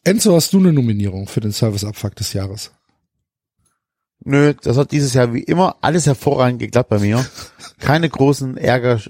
Enzo, 0.04 0.36
hast 0.36 0.54
du 0.54 0.60
eine 0.60 0.72
Nominierung 0.72 1.28
für 1.28 1.42
den 1.42 1.52
Service-Abfuck 1.52 2.16
des 2.16 2.34
Jahres? 2.34 2.72
Nö, 4.24 4.54
das 4.62 4.78
hat 4.78 4.92
dieses 4.92 5.14
Jahr 5.14 5.34
wie 5.34 5.44
immer 5.44 5.78
alles 5.82 6.06
hervorragend 6.06 6.60
geklappt 6.60 6.90
bei 6.90 7.00
mir. 7.00 7.26
Keine 7.80 8.10
großen 8.10 8.58
Ärger, 8.58 9.02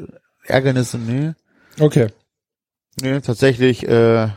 Ärgernisse, 0.45 0.97
nö. 0.97 1.33
Okay. 1.79 2.07
Nö, 3.01 3.21
tatsächlich, 3.21 3.87
äh. 3.87 4.29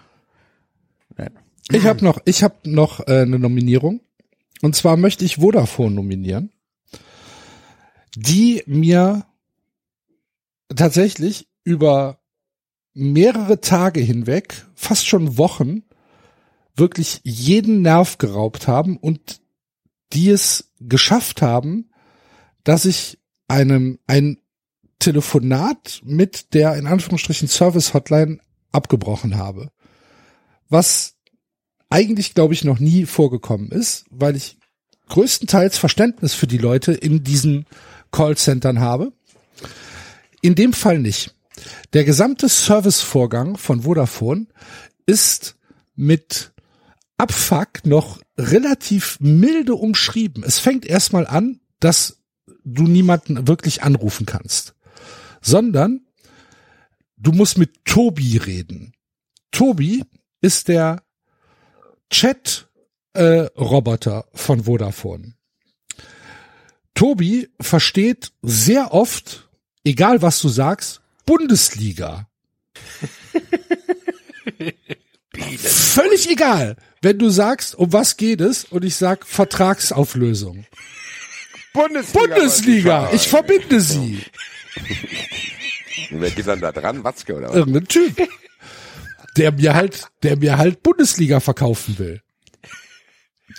Ich 1.72 1.86
habe 1.86 2.04
noch, 2.04 2.20
ich 2.24 2.42
habe 2.42 2.56
noch 2.64 3.00
äh, 3.06 3.22
eine 3.22 3.38
Nominierung. 3.38 4.00
Und 4.62 4.76
zwar 4.76 4.96
möchte 4.96 5.24
ich 5.24 5.36
Vodafone 5.36 5.94
nominieren, 5.94 6.52
die 8.14 8.62
mir 8.66 9.24
tatsächlich 10.74 11.48
über 11.64 12.20
mehrere 12.92 13.60
Tage 13.60 14.00
hinweg, 14.00 14.66
fast 14.74 15.06
schon 15.06 15.38
Wochen, 15.38 15.82
wirklich 16.74 17.20
jeden 17.22 17.82
Nerv 17.82 18.18
geraubt 18.18 18.68
haben 18.68 18.96
und 18.96 19.40
die 20.12 20.30
es 20.30 20.72
geschafft 20.80 21.40
haben, 21.40 21.90
dass 22.64 22.84
ich 22.84 23.18
einem 23.48 23.98
ein 24.06 24.38
Telefonat 24.98 26.02
mit 26.04 26.52
der 26.52 26.76
in 26.76 26.86
Anführungsstrichen 26.86 27.48
Service 27.48 27.94
Hotline 27.94 28.40
abgebrochen 28.72 29.36
habe. 29.36 29.70
Was 30.68 31.16
eigentlich, 31.91 32.34
glaube 32.34 32.55
ich, 32.55 32.64
noch 32.64 32.78
nie 32.78 33.05
vorgekommen 33.05 33.70
ist, 33.70 34.07
weil 34.11 34.36
ich 34.36 34.57
größtenteils 35.09 35.76
Verständnis 35.76 36.34
für 36.34 36.47
die 36.47 36.59
Leute 36.59 36.93
in 36.93 37.24
diesen 37.24 37.66
Callcentern 38.12 38.80
habe. 38.80 39.12
In 40.41 40.55
dem 40.55 40.72
Fall 40.72 40.99
nicht. 40.99 41.34
Der 41.93 42.05
gesamte 42.05 42.49
Servicevorgang 42.49 43.59
von 43.59 43.82
Vodafone 43.82 44.47
ist 45.05 45.57
mit 45.95 46.53
Abfuck 47.18 47.84
noch 47.84 48.20
relativ 48.38 49.18
milde 49.20 49.74
umschrieben. 49.74 50.43
Es 50.45 50.59
fängt 50.59 50.86
erstmal 50.86 51.26
an, 51.26 51.61
dass 51.80 52.22
du 52.64 52.84
niemanden 52.84 53.47
wirklich 53.47 53.82
anrufen 53.82 54.24
kannst, 54.24 54.74
sondern 55.43 56.07
du 57.16 57.32
musst 57.32 57.59
mit 57.59 57.84
Tobi 57.84 58.38
reden. 58.38 58.95
Tobi 59.51 60.05
ist 60.41 60.68
der 60.68 61.03
Chat-Roboter 62.11 64.26
von 64.34 64.64
Vodafone. 64.64 65.34
Tobi 66.94 67.48
versteht 67.61 68.32
sehr 68.42 68.92
oft, 68.92 69.48
egal 69.84 70.22
was 70.22 70.40
du 70.40 70.48
sagst, 70.48 71.00
Bundesliga. 71.24 72.28
Völlig 75.58 76.28
egal, 76.28 76.76
wenn 77.02 77.18
du 77.18 77.30
sagst, 77.30 77.74
um 77.74 77.92
was 77.92 78.16
geht 78.16 78.40
es 78.40 78.64
und 78.64 78.84
ich 78.84 78.96
sag 78.96 79.26
Vertragsauflösung. 79.26 80.66
Bundesliga. 81.72 82.26
Bundesliga, 82.26 83.11
ich 83.12 83.28
verbinde 83.28 83.80
sie. 83.80 84.22
Wer 86.11 86.30
geht 86.30 86.46
dann 86.46 86.61
da 86.61 86.72
dran? 86.72 87.04
Watzke 87.04 87.36
oder 87.36 87.48
was? 87.48 87.56
Irgendein 87.56 87.86
Typ, 87.86 88.28
der 89.37 89.53
mir 89.53 89.74
halt, 89.74 90.09
der 90.22 90.37
mir 90.37 90.59
halt 90.59 90.83
Bundesliga 90.83 91.41
verkaufen 91.41 91.99
will. 91.99 92.20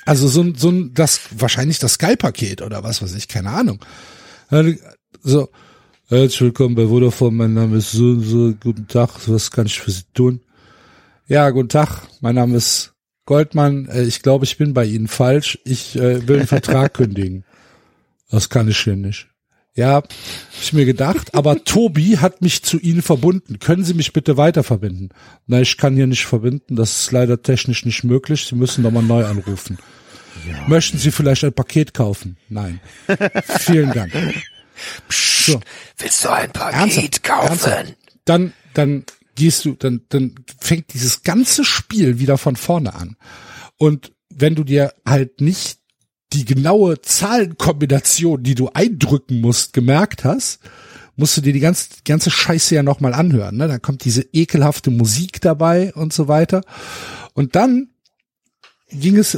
Also 0.05 0.27
so 0.27 0.41
ein, 0.41 0.55
so 0.55 0.69
ein, 0.69 0.93
das, 0.93 1.21
wahrscheinlich 1.31 1.79
das 1.79 1.93
Sky-Paket 1.93 2.61
oder 2.61 2.83
was 2.83 3.01
weiß 3.01 3.15
ich, 3.15 3.27
keine 3.27 3.51
Ahnung. 3.51 3.79
So, 5.21 5.49
herzlich 6.07 6.41
willkommen 6.41 6.75
bei 6.75 6.87
Vodafone, 6.87 7.35
mein 7.35 7.53
Name 7.53 7.77
ist 7.77 7.91
so, 7.91 8.19
so, 8.19 8.53
guten 8.59 8.87
Tag, 8.87 9.27
was 9.27 9.51
kann 9.51 9.67
ich 9.67 9.79
für 9.79 9.91
Sie 9.91 10.03
tun? 10.13 10.41
Ja, 11.27 11.49
guten 11.51 11.69
Tag, 11.69 12.01
mein 12.19 12.35
Name 12.35 12.57
ist 12.57 12.93
Goldmann, 13.25 13.87
äh, 13.87 14.03
ich 14.03 14.21
glaube, 14.21 14.43
ich 14.45 14.57
bin 14.57 14.73
bei 14.73 14.85
Ihnen 14.85 15.07
falsch, 15.07 15.59
ich 15.63 15.95
äh, 15.95 16.27
will 16.27 16.39
einen 16.39 16.47
Vertrag 16.47 16.93
kündigen. 16.95 17.45
Das 18.29 18.49
kann 18.49 18.67
ich 18.67 18.79
hier 18.79 18.95
nicht. 18.95 19.30
Ja, 19.73 19.93
hab 19.95 20.09
ich 20.61 20.73
mir 20.73 20.85
gedacht, 20.85 21.33
aber 21.33 21.63
Tobi 21.63 22.17
hat 22.17 22.41
mich 22.41 22.61
zu 22.61 22.77
Ihnen 22.77 23.01
verbunden. 23.01 23.59
Können 23.59 23.85
Sie 23.85 23.93
mich 23.93 24.11
bitte 24.11 24.35
weiter 24.35 24.63
verbinden? 24.63 25.09
Na, 25.47 25.61
ich 25.61 25.77
kann 25.77 25.95
hier 25.95 26.07
nicht 26.07 26.25
verbinden, 26.25 26.75
das 26.75 27.03
ist 27.03 27.11
leider 27.11 27.41
technisch 27.41 27.85
nicht 27.85 28.03
möglich. 28.03 28.45
Sie 28.45 28.55
müssen 28.55 28.83
nochmal 28.83 29.03
neu 29.03 29.25
anrufen. 29.25 29.77
Möchten 30.67 30.97
Sie 30.97 31.11
vielleicht 31.11 31.43
ein 31.43 31.53
Paket 31.53 31.93
kaufen? 31.93 32.37
Nein. 32.49 32.81
Vielen 33.59 33.91
Dank. 33.93 34.11
So. 35.09 35.59
Willst 35.97 36.25
du 36.25 36.29
ein 36.29 36.51
Ernsthaft, 36.51 37.27
ernsthaft. 37.27 37.95
Dann, 38.25 38.53
dann 38.73 39.05
gehst 39.35 39.65
du, 39.65 39.73
dann, 39.73 40.01
dann 40.09 40.35
fängt 40.59 40.93
dieses 40.93 41.23
ganze 41.23 41.63
Spiel 41.63 42.19
wieder 42.19 42.37
von 42.37 42.55
vorne 42.55 42.93
an. 42.93 43.15
Und 43.77 44.11
wenn 44.29 44.55
du 44.55 44.63
dir 44.63 44.93
halt 45.05 45.41
nicht 45.41 45.80
die 46.33 46.45
genaue 46.45 47.01
Zahlenkombination, 47.01 48.43
die 48.43 48.55
du 48.55 48.69
eindrücken 48.69 49.41
musst, 49.41 49.73
gemerkt 49.73 50.23
hast, 50.23 50.59
musst 51.15 51.37
du 51.37 51.41
dir 51.41 51.53
die 51.53 51.59
ganze, 51.59 51.87
ganze 52.05 52.31
Scheiße 52.31 52.75
ja 52.75 52.83
nochmal 52.83 53.13
anhören. 53.13 53.57
Ne? 53.57 53.67
Da 53.67 53.79
kommt 53.79 54.05
diese 54.05 54.21
ekelhafte 54.33 54.91
Musik 54.91 55.41
dabei 55.41 55.93
und 55.93 56.13
so 56.13 56.27
weiter. 56.27 56.61
Und 57.33 57.55
dann 57.55 57.89
ging 58.89 59.17
es, 59.17 59.37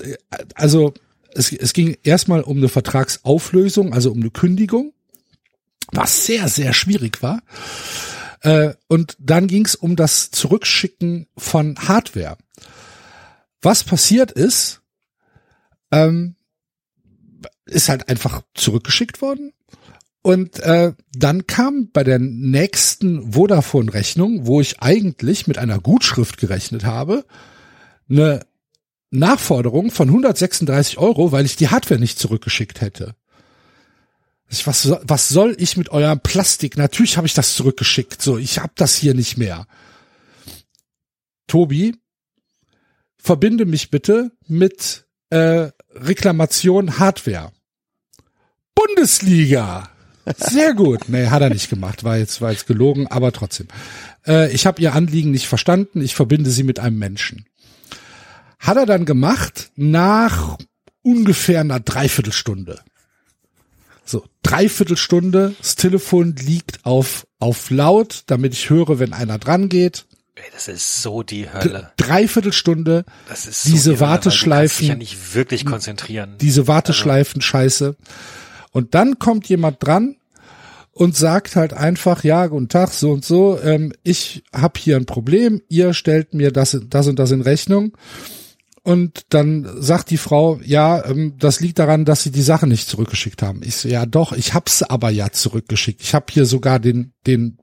also 0.56 0.94
es, 1.34 1.52
es 1.52 1.74
ging 1.74 1.98
erstmal 2.04 2.42
um 2.42 2.58
eine 2.58 2.70
Vertragsauflösung, 2.70 3.94
also 3.94 4.12
um 4.12 4.20
eine 4.20 4.30
Kündigung, 4.30 4.94
was 5.92 6.26
sehr, 6.26 6.48
sehr 6.48 6.74
schwierig 6.74 7.22
war. 7.22 7.42
Äh, 8.42 8.74
und 8.88 9.16
dann 9.20 9.48
ging 9.48 9.66
es 9.66 9.76
um 9.76 9.96
das 9.96 10.32
Zurückschicken 10.32 11.28
von 11.38 11.76
Hardware. 11.78 12.38
Was 13.62 13.84
passiert 13.84 14.32
ist, 14.32 14.82
ähm, 15.92 16.36
ist 17.66 17.90
halt 17.90 18.10
einfach 18.10 18.42
zurückgeschickt 18.54 19.22
worden. 19.22 19.54
Und 20.22 20.62
äh, 20.62 20.94
dann 21.14 21.48
kam 21.48 21.90
bei 21.92 22.04
der 22.04 22.18
nächsten 22.18 23.34
Vodafone-Rechnung, 23.34 24.48
wo 24.48 24.62
ich 24.62 24.82
eigentlich 24.82 25.48
mit 25.48 25.58
einer 25.58 25.80
Gutschrift 25.80 26.38
gerechnet 26.38 26.86
habe, 26.86 27.26
eine 28.10 28.46
Nachforderung 29.12 29.92
von 29.92 30.08
136 30.08 30.98
Euro, 30.98 31.32
weil 31.32 31.46
ich 31.46 31.58
die 31.58 31.68
Hardware 31.68 32.00
nicht 32.00 32.18
zurückgeschickt 32.20 32.80
hätte. 32.80 33.16
Was, 34.64 34.90
was 35.04 35.30
soll 35.30 35.56
ich 35.58 35.78
mit 35.78 35.90
eurem 35.90 36.20
Plastik? 36.20 36.78
Natürlich 36.78 37.18
habe 37.18 37.28
ich 37.28 37.34
das 37.34 37.56
zurückgeschickt. 37.56 38.22
So, 38.22 38.38
ich 38.38 38.60
habe 38.60 38.74
das 38.76 38.96
hier 38.96 39.14
nicht 39.14 39.38
mehr. 39.38 39.68
Tobi, 41.48 41.96
verbinde 43.18 43.66
mich 43.66 43.90
bitte 43.90 44.32
mit 44.48 45.06
äh, 45.32 45.72
Reklamation 45.96 47.00
Hardware. 47.00 47.52
Bundesliga. 48.76 49.90
Sehr 50.38 50.74
gut. 50.74 51.10
Nee, 51.10 51.28
hat 51.28 51.42
er 51.42 51.50
nicht 51.50 51.70
gemacht. 51.70 52.04
War 52.04 52.18
jetzt, 52.18 52.42
war 52.42 52.52
jetzt 52.52 52.68
gelogen, 52.68 53.08
aber 53.08 53.32
trotzdem. 53.32 53.68
Äh, 54.26 54.52
ich 54.54 54.66
habe 54.66 54.82
ihr 54.82 54.94
Anliegen 54.94 55.32
nicht 55.32 55.48
verstanden. 55.48 56.02
Ich 56.02 56.16
verbinde 56.16 56.50
sie 56.50 56.64
mit 56.64 56.80
einem 56.80 56.98
Menschen. 56.98 57.46
Hat 58.60 58.78
er 58.78 58.86
dann 58.86 59.06
gemacht 59.06 59.72
nach 59.76 60.58
ungefähr 61.02 61.60
einer 61.60 61.82
Dreiviertelstunde. 61.82 62.80
So, 64.06 64.26
Dreiviertelstunde, 64.42 65.56
das 65.58 65.76
Telefon 65.76 66.36
liegt 66.36 66.86
auf, 66.86 67.26
auf 67.40 67.70
laut, 67.70 68.24
damit 68.28 68.54
ich 68.54 68.70
höre, 68.70 69.00
wenn 69.00 69.14
einer 69.14 69.38
dran 69.38 69.70
geht. 69.70 70.06
Ey, 70.44 70.50
das 70.52 70.68
ist 70.68 71.02
so 71.02 71.24
die 71.24 71.50
Hölle. 71.50 71.92
Dreiviertelstunde, 71.96 73.06
Das 73.30 73.46
ist 73.46 73.64
diese 73.66 73.78
so 73.78 73.92
die 73.92 73.98
Hölle, 73.98 74.10
Warteschleifen, 74.10 74.88
ja 74.88 74.96
nicht 74.96 75.36
wirklich 75.36 75.66
konzentrieren. 75.66 76.36
diese 76.42 76.68
Warteschleifen 76.68 77.42
scheiße. 77.42 77.96
Und 78.72 78.94
dann 78.94 79.20
kommt 79.20 79.48
jemand 79.48 79.78
dran 79.80 80.18
und 80.92 81.16
sagt 81.16 81.56
halt 81.56 81.74
einfach, 81.74 82.26
ja, 82.26 82.48
guten 82.48 82.68
Tag, 82.68 82.92
so 82.92 83.12
und 83.12 83.24
so, 83.24 83.58
ähm, 83.64 83.94
ich 84.04 84.44
habe 84.54 84.78
hier 84.78 84.98
ein 84.98 85.06
Problem, 85.06 85.62
ihr 85.70 85.94
stellt 85.94 86.34
mir 86.34 86.52
das, 86.52 86.78
das 86.90 87.08
und 87.08 87.20
das 87.20 87.32
in 87.32 87.42
Rechnung. 87.42 87.96
Und 88.82 89.22
dann 89.30 89.66
sagt 89.82 90.10
die 90.10 90.18
Frau, 90.18 90.60
ja, 90.62 91.06
ähm, 91.06 91.36
das 91.40 91.62
liegt 91.62 91.80
daran, 91.80 92.04
dass 92.04 92.24
sie 92.24 92.32
die 92.32 92.42
Sache 92.42 92.68
nicht 92.68 92.90
zurückgeschickt 92.90 93.42
haben. 93.42 93.62
Ich 93.64 93.78
so, 93.78 93.88
ja 93.88 94.06
doch, 94.06 94.34
ich 94.34 94.54
hab's 94.54 94.84
aber 94.84 95.10
ja 95.10 95.32
zurückgeschickt. 95.32 96.02
Ich 96.02 96.14
habe 96.14 96.26
hier 96.30 96.46
sogar 96.46 96.80
den, 96.80 97.14
den, 97.26 97.60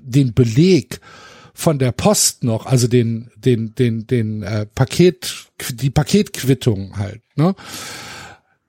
den 0.00 0.32
Beleg 0.34 1.00
von 1.58 1.80
der 1.80 1.90
Post 1.90 2.44
noch, 2.44 2.66
also 2.66 2.86
den, 2.86 3.32
den, 3.36 3.74
den, 3.74 4.06
den 4.06 4.44
äh, 4.44 4.64
Paket, 4.64 5.48
die 5.72 5.90
Paketquittung 5.90 6.96
halt, 6.96 7.20
ne? 7.34 7.56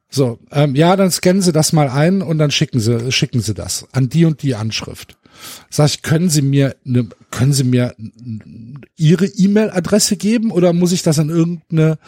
So, 0.10 0.40
ähm, 0.52 0.74
ja, 0.74 0.96
dann 0.96 1.12
scannen 1.12 1.44
Sie 1.44 1.52
das 1.52 1.72
mal 1.72 1.88
ein 1.88 2.24
und 2.24 2.40
dann 2.40 2.50
schicken 2.50 2.80
Sie, 2.80 3.12
schicken 3.12 3.42
Sie 3.42 3.54
das 3.54 3.86
an 3.92 4.10
die 4.10 4.26
und 4.26 4.42
die 4.42 4.56
Anschrift. 4.56 5.20
Sag 5.70 5.86
ich, 5.90 6.02
können 6.02 6.32
Sie 6.32 6.42
mir, 6.42 6.78
ne, 6.84 7.08
können 7.30 7.54
Sie 7.54 7.64
mir 7.64 7.94
Ihre 8.98 9.28
E-Mail-Adresse 9.28 10.18
geben 10.18 10.50
oder 10.50 10.74
muss 10.74 10.92
ich 10.92 11.04
das 11.04 11.20
an 11.20 11.30
irgendeine 11.30 12.00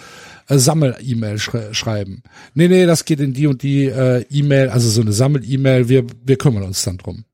äh, 0.47 0.57
Sammel-E-Mail 0.57 1.37
schrei 1.37 1.75
schreiben? 1.75 2.23
Nee, 2.55 2.69
nee, 2.69 2.87
das 2.87 3.05
geht 3.05 3.19
in 3.19 3.33
die 3.33 3.45
und 3.45 3.61
die 3.61 3.85
äh, 3.85 4.25
E-Mail, 4.31 4.69
also 4.69 4.89
so 4.89 5.01
eine 5.01 5.13
Sammel-E-Mail, 5.13 5.89
wir, 5.89 6.07
wir 6.25 6.37
kümmern 6.39 6.63
uns 6.63 6.81
dann 6.81 6.97
drum. 6.97 7.25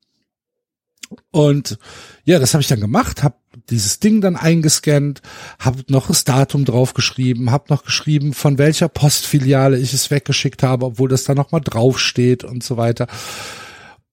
Und 1.31 1.77
ja, 2.25 2.39
das 2.39 2.53
habe 2.53 2.61
ich 2.61 2.67
dann 2.67 2.79
gemacht, 2.81 3.23
habe 3.23 3.35
dieses 3.69 3.99
Ding 3.99 4.21
dann 4.21 4.35
eingescannt, 4.35 5.21
habe 5.59 5.83
noch 5.87 6.07
das 6.07 6.23
Datum 6.23 6.65
draufgeschrieben, 6.65 7.51
habe 7.51 7.65
noch 7.69 7.83
geschrieben, 7.83 8.33
von 8.33 8.57
welcher 8.57 8.87
Postfiliale 8.89 9.77
ich 9.77 9.93
es 9.93 10.11
weggeschickt 10.11 10.63
habe, 10.63 10.85
obwohl 10.85 11.09
das 11.09 11.23
da 11.23 11.35
noch 11.35 11.51
mal 11.51 11.59
draufsteht 11.59 12.43
und 12.43 12.63
so 12.63 12.77
weiter. 12.77 13.07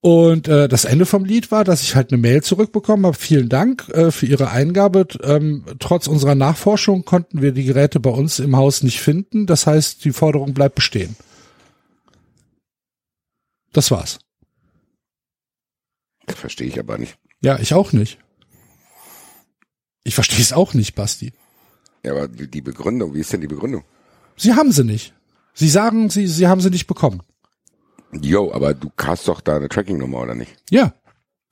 Und 0.01 0.49
äh, 0.49 0.69
das 0.69 0.85
Ende 0.85 1.07
vom 1.07 1.25
Lied 1.25 1.51
war, 1.51 1.65
dass 1.65 1.83
ich 1.83 1.95
halt 1.95 2.13
eine 2.13 2.21
Mail 2.21 2.43
zurückbekommen 2.43 3.07
habe. 3.07 3.17
Vielen 3.17 3.49
Dank 3.49 3.89
äh, 3.89 4.11
für 4.11 4.27
Ihre 4.27 4.51
Eingabe. 4.51 5.07
Ähm, 5.23 5.65
trotz 5.79 6.09
unserer 6.09 6.35
Nachforschung 6.35 7.07
konnten 7.07 7.41
wir 7.41 7.53
die 7.53 7.65
Geräte 7.65 8.01
bei 8.01 8.11
uns 8.11 8.39
im 8.39 8.55
Haus 8.55 8.83
nicht 8.83 9.01
finden. 9.01 9.47
Das 9.47 9.67
heißt, 9.67 10.05
die 10.05 10.13
Forderung 10.13 10.53
bleibt 10.53 10.75
bestehen. 10.75 11.17
Das 13.73 13.91
war's. 13.91 14.19
Verstehe 16.29 16.67
ich 16.69 16.79
aber 16.79 16.99
nicht. 16.99 17.17
Ja, 17.41 17.59
ich 17.59 17.75
auch 17.75 17.93
nicht. 17.93 18.19
Ich 20.03 20.15
verstehe 20.15 20.41
es 20.41 20.53
auch 20.53 20.75
nicht, 20.75 20.95
Basti. 20.95 21.33
Ja, 22.05 22.13
aber 22.13 22.29
die 22.29 22.61
Begründung, 22.61 23.15
wie 23.15 23.21
ist 23.21 23.33
denn 23.33 23.41
die 23.41 23.47
Begründung? 23.47 23.85
Sie 24.37 24.53
haben 24.55 24.73
sie 24.73 24.85
nicht. 24.85 25.15
Sie 25.55 25.69
sagen, 25.69 26.11
sie, 26.11 26.27
sie 26.27 26.47
haben 26.49 26.61
sie 26.61 26.71
nicht 26.71 26.87
bekommen. 26.87 27.23
Jo, 28.13 28.53
aber 28.53 28.75
du 28.75 28.91
hast 28.99 29.27
doch 29.29 29.41
da 29.41 29.57
eine 29.57 29.69
Tracking-Nummer, 29.69 30.21
oder 30.21 30.35
nicht? 30.35 30.55
Ja, 30.71 30.95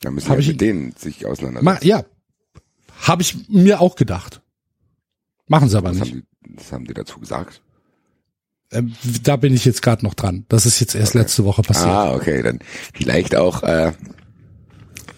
Da 0.01 0.11
müssen 0.11 0.29
Hab 0.29 0.37
ja 0.37 0.41
ich- 0.41 0.49
mit 0.49 0.61
denen 0.61 0.93
sich 0.97 1.25
auseinandersetzen. 1.27 1.87
ja, 1.87 2.05
habe 3.03 3.23
ich 3.23 3.49
mir 3.49 3.81
auch 3.81 3.97
gedacht. 3.97 4.43
Machen 5.47 5.69
sie 5.69 5.77
aber 5.79 5.91
was, 5.91 5.99
nicht. 6.01 6.13
haben 6.13 6.27
die, 6.45 6.57
was 6.57 6.73
haben 6.73 6.85
die 6.85 6.95
dazu 6.95 7.19
gesagt? 7.21 7.63
Ähm, 8.71 8.95
da 9.23 9.37
bin 9.37 9.55
ich 9.55 9.65
jetzt 9.65 9.83
gerade 9.83 10.05
noch 10.05 10.15
dran. 10.15 10.45
Das 10.49 10.67
ist 10.67 10.81
jetzt 10.81 10.95
erst 10.95 11.15
letzte 11.15 11.45
Woche 11.45 11.63
passiert. 11.63 11.89
Ah, 11.89 12.15
okay, 12.15 12.43
dann 12.43 12.59
vielleicht 12.95 13.35
auch 13.37 13.63
äh, 13.63 13.93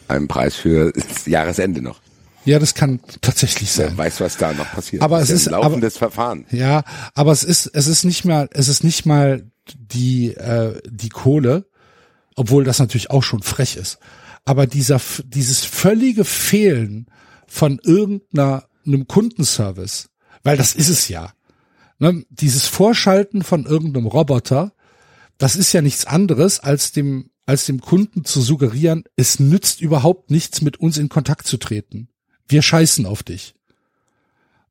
einen 0.09 0.29
Preis 0.29 0.55
für 0.55 0.93
das 0.93 1.27
Jahresende 1.27 1.83
noch. 1.83 2.01
Ja, 2.45 2.59
das 2.59 2.75
kann 2.75 3.01
tatsächlich 3.23 3.73
sein. 3.73 3.89
Wer 3.97 3.99
weiß, 3.99 4.21
was 4.21 4.37
da 4.37 4.53
noch 4.53 4.71
passiert. 4.71 5.03
Aber 5.03 5.21
es 5.21 5.31
ist- 5.31 5.49
ein 5.49 5.53
laufendes 5.53 5.97
Verfahren. 5.97 6.45
Ja, 6.51 6.83
aber 7.15 7.33
es 7.33 7.43
ist 7.43 7.67
es 7.73 7.87
ist 7.87 8.05
nicht 8.05 8.25
mal 8.25 8.49
es 8.53 8.69
ist 8.69 8.85
nicht 8.85 9.07
mal 9.07 9.51
die 9.77 10.35
äh, 10.35 10.79
die 10.87 11.09
Kohle, 11.09 11.67
obwohl 12.37 12.65
das 12.65 12.79
natürlich 12.81 13.11
auch 13.11 13.23
schon 13.23 13.43
frech 13.43 13.77
ist. 13.77 13.99
Aber 14.45 14.67
dieser 14.67 15.01
dieses 15.25 15.65
völlige 15.65 16.25
Fehlen 16.27 17.07
von 17.47 17.81
irgendeiner 17.83 18.65
einem 18.87 19.09
Kundenservice, 19.09 20.11
weil 20.43 20.59
das 20.59 20.75
ist 20.75 20.91
es 20.91 21.09
ja. 21.09 21.33
Ne? 21.99 22.25
Dieses 22.29 22.67
Vorschalten 22.67 23.43
von 23.43 23.65
irgendeinem 23.65 24.07
Roboter, 24.07 24.75
das 25.39 25.57
ist 25.57 25.73
ja 25.73 25.81
nichts 25.81 26.05
anderes 26.05 26.61
als 26.61 26.93
dem 26.93 27.31
als 27.47 27.67
dem 27.67 27.81
Kunden 27.81 28.25
zu 28.25 28.41
suggerieren, 28.41 29.05
es 29.17 29.39
nützt 29.39 29.81
überhaupt 29.81 30.31
nichts 30.31 30.63
mit 30.63 30.79
uns 30.79 30.99
in 30.99 31.09
Kontakt 31.09 31.47
zu 31.47 31.57
treten. 31.57 32.09
Wir 32.49 32.63
scheißen 32.63 33.07
auf 33.07 33.23
dich. 33.23 33.55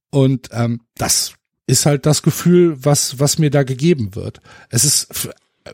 Und 0.09 0.49
ähm, 0.51 0.81
das 0.95 1.33
ist 1.67 1.85
halt 1.85 2.05
das 2.05 2.21
Gefühl, 2.21 2.83
was, 2.83 3.19
was 3.19 3.37
mir 3.37 3.49
da 3.49 3.63
gegeben 3.63 4.15
wird. 4.15 4.41
Es 4.69 4.83
ist 4.83 5.27
äh, 5.65 5.73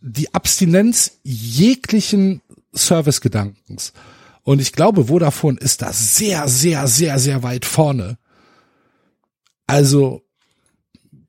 die 0.00 0.32
Abstinenz 0.32 1.18
jeglichen 1.22 2.40
Servicegedankens. 2.72 3.92
Und 4.42 4.60
ich 4.60 4.72
glaube, 4.72 5.06
Vodafone 5.06 5.58
ist 5.58 5.82
da 5.82 5.92
sehr, 5.92 6.48
sehr, 6.48 6.86
sehr, 6.86 7.18
sehr 7.18 7.42
weit 7.42 7.64
vorne. 7.64 8.18
Also, 9.66 10.23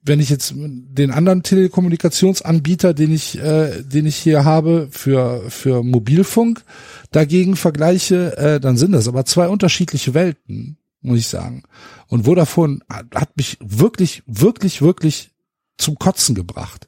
wenn 0.05 0.19
ich 0.19 0.29
jetzt 0.29 0.53
den 0.55 1.09
anderen 1.11 1.41
Telekommunikationsanbieter, 1.41 2.93
den 2.93 3.11
ich, 3.11 3.39
äh, 3.39 3.81
den 3.81 4.05
ich 4.05 4.15
hier 4.15 4.45
habe 4.45 4.87
für, 4.91 5.49
für 5.49 5.83
Mobilfunk, 5.83 6.63
dagegen 7.11 7.55
vergleiche, 7.55 8.37
äh, 8.37 8.59
dann 8.59 8.77
sind 8.77 8.91
das 8.91 9.07
aber 9.07 9.25
zwei 9.25 9.47
unterschiedliche 9.47 10.13
Welten, 10.13 10.77
muss 11.01 11.19
ich 11.19 11.27
sagen. 11.27 11.63
Und 12.07 12.25
Vodafone 12.25 12.79
hat 12.87 13.07
hat 13.15 13.35
mich 13.35 13.57
wirklich, 13.61 14.21
wirklich, 14.27 14.83
wirklich 14.83 15.31
zum 15.77 15.97
Kotzen 15.97 16.35
gebracht. 16.35 16.87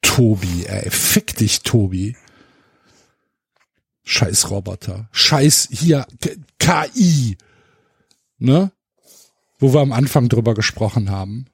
Tobi, 0.00 0.64
ey, 0.66 0.90
fick 0.90 1.36
dich, 1.36 1.60
Tobi. 1.60 2.16
Scheiß 4.04 4.50
Roboter. 4.50 5.08
Scheiß 5.12 5.68
hier 5.70 6.06
KI. 6.58 7.36
Ne? 8.38 8.72
Wo 9.58 9.72
wir 9.72 9.80
am 9.80 9.92
Anfang 9.92 10.28
drüber 10.28 10.54
gesprochen 10.54 11.10
haben. 11.10 11.46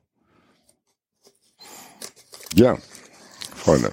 Ja, 2.54 2.78
Freunde. 3.54 3.92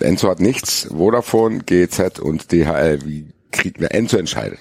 Enzo 0.00 0.28
hat 0.30 0.40
nichts. 0.40 0.88
Vodafone, 0.90 1.60
GZ 1.60 2.18
und 2.18 2.50
DHL. 2.50 3.00
Wie 3.04 3.26
kriegt 3.50 3.80
wer 3.80 3.94
Enzo 3.94 4.16
entscheidet? 4.16 4.58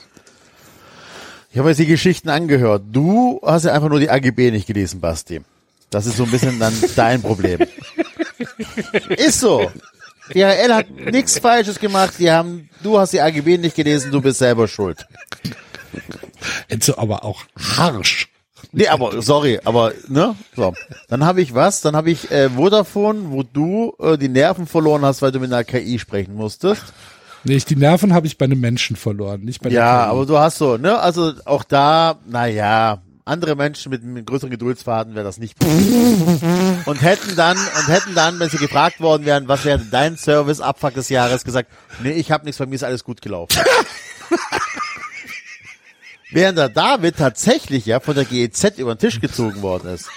Ich 1.51 1.57
habe 1.57 1.69
jetzt 1.69 1.79
die 1.79 1.85
Geschichten 1.85 2.29
angehört. 2.29 2.83
Du 2.91 3.41
hast 3.43 3.65
ja 3.65 3.73
einfach 3.73 3.89
nur 3.89 3.99
die 3.99 4.09
AGB 4.09 4.51
nicht 4.51 4.67
gelesen, 4.67 5.01
Basti. 5.01 5.41
Das 5.89 6.05
ist 6.05 6.17
so 6.17 6.23
ein 6.23 6.31
bisschen 6.31 6.59
dann 6.59 6.73
dein 6.95 7.21
Problem. 7.21 7.59
Ist 9.09 9.39
so. 9.39 9.69
DHL 10.33 10.73
hat 10.73 10.89
nichts 10.89 11.39
Falsches 11.39 11.79
gemacht. 11.79 12.13
Die 12.19 12.31
haben, 12.31 12.69
du 12.83 12.97
hast 12.97 13.11
die 13.11 13.19
AGB 13.19 13.57
nicht 13.57 13.75
gelesen, 13.75 14.11
du 14.11 14.21
bist 14.21 14.39
selber 14.39 14.67
schuld. 14.67 15.05
Enzo 16.69 16.97
aber 16.97 17.25
auch 17.25 17.43
harsch. 17.57 18.30
Nee, 18.71 18.87
aber 18.87 19.21
sorry, 19.21 19.59
aber 19.63 19.93
ne, 20.07 20.35
so. 20.55 20.73
Dann 21.09 21.25
habe 21.25 21.41
ich 21.41 21.53
was? 21.53 21.81
Dann 21.81 21.95
habe 21.95 22.11
ich 22.11 22.31
äh, 22.31 22.49
Vodafone, 22.51 23.31
wo 23.31 23.43
du 23.43 23.93
äh, 23.99 24.17
die 24.17 24.29
Nerven 24.29 24.65
verloren 24.67 25.03
hast, 25.03 25.21
weil 25.21 25.31
du 25.31 25.39
mit 25.39 25.51
einer 25.51 25.63
KI 25.63 25.99
sprechen 25.99 26.35
musstest. 26.35 26.83
Nee, 27.43 27.55
ich, 27.55 27.65
die 27.65 27.75
Nerven 27.75 28.13
habe 28.13 28.27
ich 28.27 28.37
bei 28.37 28.45
einem 28.45 28.59
Menschen 28.59 28.95
verloren, 28.95 29.41
nicht 29.41 29.61
bei 29.61 29.69
Ja, 29.69 30.03
KI. 30.05 30.09
aber 30.11 30.25
du 30.25 30.37
hast 30.37 30.57
so, 30.59 30.77
ne, 30.77 30.99
also 30.99 31.33
auch 31.45 31.63
da, 31.63 32.17
na 32.27 32.45
ja, 32.47 33.01
andere 33.25 33.55
Menschen 33.55 33.89
mit 33.91 34.03
einem 34.03 34.23
größeren 34.25 34.49
Geduldsfaden 34.49 35.13
wäre 35.15 35.23
das 35.23 35.37
nicht 35.37 35.55
und 35.63 37.01
hätten 37.01 37.35
dann 37.35 37.55
und 37.57 37.87
hätten 37.87 38.15
dann, 38.15 38.39
wenn 38.39 38.49
sie 38.49 38.57
gefragt 38.57 38.99
worden 38.99 39.25
wären, 39.25 39.47
was 39.47 39.63
wäre 39.63 39.79
dein 39.91 40.17
Service 40.17 40.59
Abfuck 40.59 40.95
des 40.95 41.09
Jahres, 41.09 41.43
gesagt, 41.43 41.69
nee, 42.03 42.11
ich 42.13 42.31
habe 42.31 42.45
nichts, 42.45 42.57
bei 42.59 42.65
mir 42.65 42.75
ist 42.75 42.83
alles 42.83 43.03
gut 43.03 43.21
gelaufen. 43.21 43.57
Während 46.31 46.57
der 46.57 46.69
David 46.69 47.17
tatsächlich 47.17 47.85
ja 47.85 47.99
von 47.99 48.15
der 48.15 48.25
GEZ 48.25 48.77
über 48.77 48.95
den 48.95 48.99
Tisch 48.99 49.19
gezogen 49.19 49.61
worden 49.61 49.93
ist. 49.93 50.07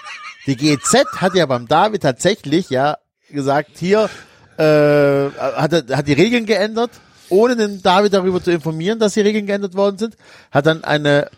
Die 0.46 0.56
GEZ 0.56 1.04
hat 1.16 1.34
ja 1.34 1.46
beim 1.46 1.66
David 1.66 2.02
tatsächlich 2.02 2.70
ja 2.70 2.98
gesagt, 3.30 3.70
hier 3.78 4.08
äh, 4.56 4.62
hat, 4.62 5.72
er, 5.72 5.96
hat 5.96 6.06
die 6.06 6.12
Regeln 6.12 6.46
geändert, 6.46 6.90
ohne 7.28 7.56
den 7.56 7.82
David 7.82 8.12
darüber 8.12 8.42
zu 8.42 8.52
informieren, 8.52 8.98
dass 8.98 9.14
die 9.14 9.22
Regeln 9.22 9.46
geändert 9.46 9.74
worden 9.74 9.98
sind, 9.98 10.16
hat 10.52 10.66
dann 10.66 10.84
eine 10.84 11.30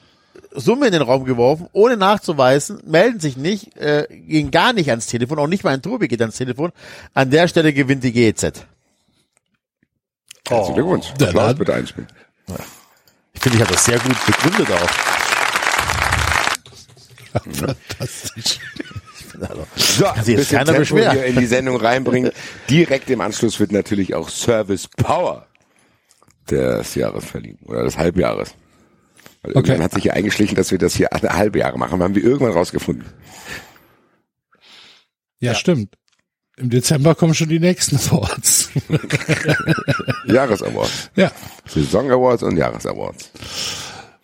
Summe 0.52 0.86
in 0.86 0.92
den 0.92 1.02
Raum 1.02 1.24
geworfen, 1.24 1.68
ohne 1.72 1.96
nachzuweisen, 1.96 2.80
melden 2.84 3.20
sich 3.20 3.36
nicht, 3.36 3.76
äh, 3.76 4.06
gehen 4.10 4.50
gar 4.50 4.72
nicht 4.72 4.90
ans 4.90 5.06
Telefon, 5.06 5.38
auch 5.38 5.46
nicht 5.46 5.64
mal 5.64 5.70
ein 5.72 5.82
Tobi 5.82 6.08
geht 6.08 6.20
ans 6.20 6.36
Telefon. 6.36 6.72
An 7.14 7.30
der 7.30 7.48
Stelle 7.48 7.72
gewinnt 7.72 8.04
die 8.04 8.12
GEZ. 8.12 8.64
Herzlichen 10.48 10.74
Glückwunsch. 10.74 11.12
Ja, 11.18 11.28
Applaus 11.28 11.46
dann- 11.46 11.58
bitte 11.58 11.74
einspielen. 11.74 12.08
Ich 13.36 13.42
finde, 13.42 13.58
ich 13.58 13.62
habe 13.62 13.72
das 13.74 13.84
sehr 13.84 13.98
gut 13.98 14.16
begründet 14.26 14.68
auch. 14.72 14.90
Fantastisch. 17.52 18.58
Also, 19.40 19.66
So, 19.76 20.06
sich 20.06 20.06
jetzt 20.16 20.26
bisschen 20.26 20.58
keiner 20.58 20.72
Tempo 20.72 20.96
hier 20.96 21.24
in 21.26 21.36
die 21.38 21.46
Sendung 21.46 21.76
reinbringen. 21.76 22.32
Direkt 22.70 23.10
im 23.10 23.20
Anschluss 23.20 23.60
wird 23.60 23.70
natürlich 23.72 24.14
auch 24.14 24.28
Service 24.30 24.88
Power 24.88 25.46
des 26.50 26.94
Jahres 26.94 27.24
verliehen. 27.26 27.58
Oder 27.66 27.84
des 27.84 27.98
Halbjahres. 27.98 28.54
Weil 29.42 29.50
Okay. 29.50 29.58
irgendwann 29.58 29.82
hat 29.84 29.92
sich 29.92 30.04
ja 30.04 30.14
eingeschlichen, 30.14 30.56
dass 30.56 30.70
wir 30.70 30.78
das 30.78 30.94
hier 30.94 31.12
alle 31.12 31.28
halbe 31.34 31.58
Jahre 31.58 31.78
machen. 31.78 32.02
Haben 32.02 32.14
wir 32.14 32.24
irgendwann 32.24 32.52
rausgefunden. 32.52 33.04
Ja, 35.38 35.54
stimmt. 35.54 35.96
Im 36.58 36.70
Dezember 36.70 37.14
kommen 37.14 37.34
schon 37.34 37.48
die 37.50 37.58
nächsten 37.60 37.96
Awards. 37.96 38.70
Jahresawards. 40.26 41.10
ja. 41.14 41.30
Saison 41.68 42.10
Awards 42.10 42.42
und 42.42 42.56
Jahresawards. 42.56 43.30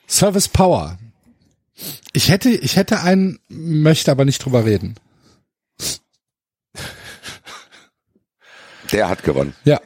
Service 0.08 0.48
Power. 0.48 0.98
Ich 2.14 2.30
hätte, 2.30 2.50
ich 2.50 2.76
hätte 2.76 3.00
einen, 3.00 3.38
möchte 3.48 4.10
aber 4.10 4.24
nicht 4.24 4.44
drüber 4.44 4.64
reden. 4.64 4.94
Der 8.92 9.08
hat 9.08 9.22
gewonnen. 9.22 9.54
Ja, 9.64 9.80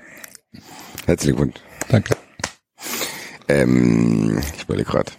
Herzlichen 1.07 1.37
Glückwunsch. 1.37 1.61
danke. 1.89 2.17
Ähm, 3.49 4.41
ich 4.57 4.63
überlege 4.65 4.91
gerade. 4.91 5.13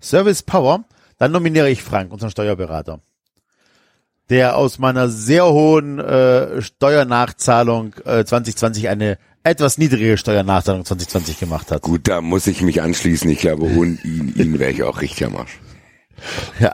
Service 0.00 0.42
Power, 0.44 0.84
dann 1.18 1.32
nominiere 1.32 1.68
ich 1.70 1.82
Frank, 1.82 2.12
unseren 2.12 2.30
Steuerberater. 2.30 3.00
Der 4.30 4.56
aus 4.56 4.78
meiner 4.78 5.08
sehr 5.08 5.46
hohen 5.46 5.98
äh, 5.98 6.62
Steuernachzahlung 6.62 7.94
äh, 8.04 8.24
2020 8.24 8.88
eine 8.88 9.18
etwas 9.42 9.78
niedrige 9.78 10.16
Steuernachzahlung 10.16 10.84
2020 10.84 11.40
gemacht 11.40 11.70
hat. 11.70 11.82
Gut, 11.82 12.06
da 12.08 12.20
muss 12.20 12.46
ich 12.46 12.62
mich 12.62 12.80
anschließen. 12.80 13.28
Ich 13.30 13.40
glaube, 13.40 13.64
ohne 13.64 13.98
ihn, 14.04 14.32
ihn 14.36 14.58
wäre 14.58 14.70
ich 14.70 14.82
auch 14.82 15.00
richtig 15.00 15.26
am 15.26 15.36
Arsch. 15.36 15.58
Ja. 16.58 16.72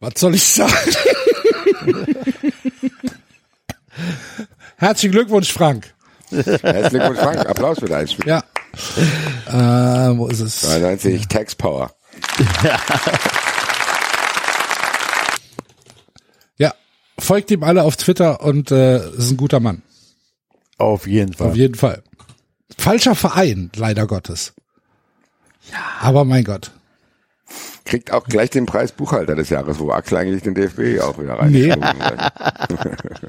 Was 0.00 0.14
soll 0.16 0.34
ich 0.34 0.44
sagen? 0.44 0.72
Herzlichen 4.76 5.12
Glückwunsch, 5.12 5.52
Frank. 5.52 5.94
Herzlichen 6.30 6.90
Glückwunsch, 6.90 7.18
Frank. 7.18 7.46
Applaus 7.46 7.78
für 7.78 7.86
dein 7.86 8.08
Spiel. 8.08 8.28
Ja. 8.28 8.42
Äh, 9.46 10.16
wo 10.16 10.26
ist 10.28 10.40
es? 10.40 10.62
92 10.62 11.28
Tax 11.28 11.54
Power. 11.54 11.92
Ja. 12.62 12.80
Folgt 17.22 17.52
ihm 17.52 17.62
alle 17.62 17.84
auf 17.84 17.96
Twitter 17.96 18.40
und 18.40 18.72
äh, 18.72 19.08
ist 19.16 19.30
ein 19.30 19.36
guter 19.36 19.60
Mann. 19.60 19.82
Auf 20.76 21.06
jeden 21.06 21.32
Fall. 21.32 21.50
Auf 21.50 21.56
jeden 21.56 21.76
Fall. 21.76 22.02
Falscher 22.76 23.14
Verein, 23.14 23.70
leider 23.76 24.08
Gottes. 24.08 24.54
Ja. 25.70 25.78
Aber 26.00 26.24
mein 26.24 26.42
Gott. 26.42 26.72
Kriegt 27.84 28.12
auch 28.12 28.24
gleich 28.24 28.50
den 28.50 28.66
Preis 28.66 28.90
Buchhalter 28.90 29.36
des 29.36 29.50
Jahres, 29.50 29.78
wo 29.78 29.92
Axel 29.92 30.18
eigentlich 30.18 30.42
den 30.42 30.54
DFB 30.54 31.00
auch 31.00 31.16
wieder 31.20 31.34
rein. 31.34 31.52
Nee. 31.52 31.72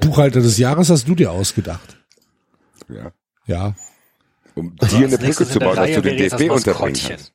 Buchhalter 0.00 0.40
des 0.40 0.58
Jahres 0.58 0.90
hast 0.90 1.06
du 1.06 1.14
dir 1.14 1.30
ausgedacht. 1.30 1.96
Ja. 2.88 3.12
Ja. 3.46 3.74
Um 4.54 4.74
dir 4.76 5.06
eine 5.06 5.18
Brücke 5.18 5.46
zu 5.46 5.60
bauen, 5.60 5.76
dass 5.76 5.92
du 5.92 6.02
den 6.02 6.16
DFB 6.16 6.50
unterbringen 6.50 7.00
kannst. 7.00 7.32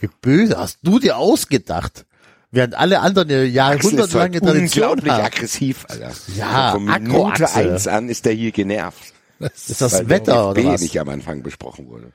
Wie 0.00 0.08
böse 0.20 0.58
hast 0.58 0.78
du 0.82 0.98
dir 0.98 1.16
ausgedacht? 1.16 2.06
Während 2.54 2.74
alle 2.76 3.00
anderen 3.00 3.28
eine 3.30 3.44
jahrhundertelange 3.44 4.34
halt 4.40 4.44
Tradition 4.44 4.84
unglaublich 4.90 5.12
haben. 5.12 5.24
aggressiv, 5.24 5.86
Alter. 5.88 6.12
Ja, 6.36 6.72
Von 6.72 6.84
Minute 6.84 7.50
eins 7.52 7.88
an 7.88 8.08
ist 8.08 8.24
der 8.24 8.32
hier 8.32 8.52
genervt. 8.52 9.12
Ist 9.40 9.80
das 9.80 9.92
weil 9.94 10.08
Wetter 10.08 10.32
der 10.32 10.44
oder 10.46 10.54
DFB 10.54 10.72
was? 10.74 10.80
nicht 10.82 11.00
am 11.00 11.08
Anfang 11.08 11.42
besprochen 11.42 11.88
wurde. 11.88 12.12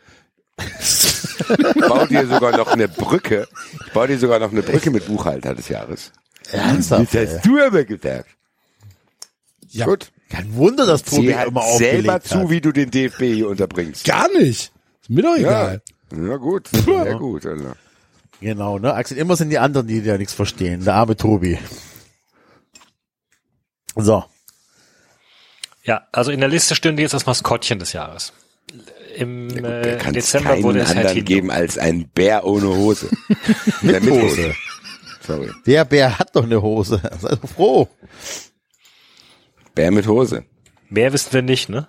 ich 0.57 1.81
baue 1.87 2.07
dir 2.07 2.25
sogar 2.27 2.55
noch 2.57 2.67
eine 2.67 2.87
Brücke. 2.87 3.47
Ich 3.85 3.91
baue 3.93 4.07
dir 4.07 4.17
sogar 4.17 4.39
noch 4.39 4.51
eine 4.51 4.61
Brücke 4.61 4.91
mit 4.91 5.05
Buchhalter 5.07 5.55
des 5.55 5.67
Jahres. 5.69 6.11
Ernsthaft? 6.51 7.13
Das 7.13 7.29
hast 7.35 7.45
du 7.45 7.59
aber 7.61 7.83
gesagt. 7.83 8.29
Ja. 9.69 9.85
Gut. 9.85 10.11
Kein 10.29 10.55
Wunder, 10.55 10.85
dass 10.85 11.03
Tobi 11.03 11.35
halt 11.35 11.49
immer 11.49 11.61
selber 11.77 12.15
aufgelegt 12.15 12.27
zu, 12.27 12.39
hat. 12.39 12.49
wie 12.49 12.61
du 12.61 12.71
den 12.71 12.91
DFB 12.91 13.19
hier 13.23 13.49
unterbringst. 13.49 14.05
Gar 14.05 14.29
nicht. 14.33 14.71
Ist 15.01 15.09
mir 15.09 15.21
doch 15.23 15.35
Ja. 15.37 15.39
egal. 15.71 15.81
Na 16.11 16.37
gut, 16.37 16.67
sehr 16.69 17.15
gut, 17.15 17.45
Alter. 17.45 17.75
Genau, 18.41 18.79
ne? 18.79 18.93
Axel, 18.93 19.17
immer 19.17 19.35
sind 19.35 19.49
die 19.49 19.59
anderen, 19.59 19.87
die 19.87 19.99
ja 19.99 20.17
nichts 20.17 20.33
verstehen. 20.33 20.85
Der 20.85 20.95
arme 20.95 21.15
Tobi. 21.17 21.59
So. 23.95 24.23
Ja, 25.83 26.07
also 26.11 26.31
in 26.31 26.39
der 26.39 26.49
Liste 26.49 26.75
stünde 26.75 27.01
jetzt 27.01 27.13
das 27.13 27.25
Maskottchen 27.25 27.79
des 27.79 27.93
Jahres. 27.93 28.33
Im 29.15 29.49
Da 29.61 29.81
äh, 29.81 29.97
kann 29.97 30.15
es 30.15 30.25
Dezember 30.25 30.61
wurde 30.61 30.79
es 30.79 30.91
anderen 30.91 31.07
halt 31.07 31.25
geben 31.25 31.51
als 31.51 31.77
ein 31.77 32.07
Bär 32.09 32.45
ohne 32.45 32.67
Hose. 32.67 33.09
mit 33.81 34.01
Hose. 34.09 34.55
Sorry. 35.25 35.51
Der 35.65 35.85
Bär 35.85 36.17
hat 36.17 36.35
doch 36.35 36.43
eine 36.43 36.61
Hose. 36.61 37.01
Sei 37.19 37.35
doch 37.35 37.49
froh. 37.49 37.89
Bär 39.75 39.91
mit 39.91 40.07
Hose. 40.07 40.45
Mehr 40.89 41.11
wissen 41.11 41.33
wir 41.33 41.41
nicht, 41.41 41.69
ne? 41.69 41.87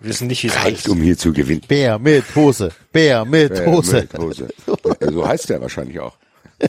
Wir 0.00 0.10
wissen 0.10 0.26
nicht, 0.28 0.42
wie 0.42 0.48
es 0.48 0.56
Reicht, 0.56 0.78
heißt. 0.78 0.88
um 0.88 1.00
hier 1.00 1.16
zu 1.16 1.32
gewinnen. 1.32 1.62
Bär 1.66 1.98
mit 1.98 2.24
Hose. 2.34 2.70
Bär 2.92 3.24
mit 3.24 3.54
Bär 3.54 3.66
Hose. 3.66 3.96
mit 4.02 4.18
Hose. 4.18 4.48
So 5.00 5.26
heißt 5.26 5.48
der 5.48 5.60
wahrscheinlich 5.60 6.00
auch. 6.00 6.16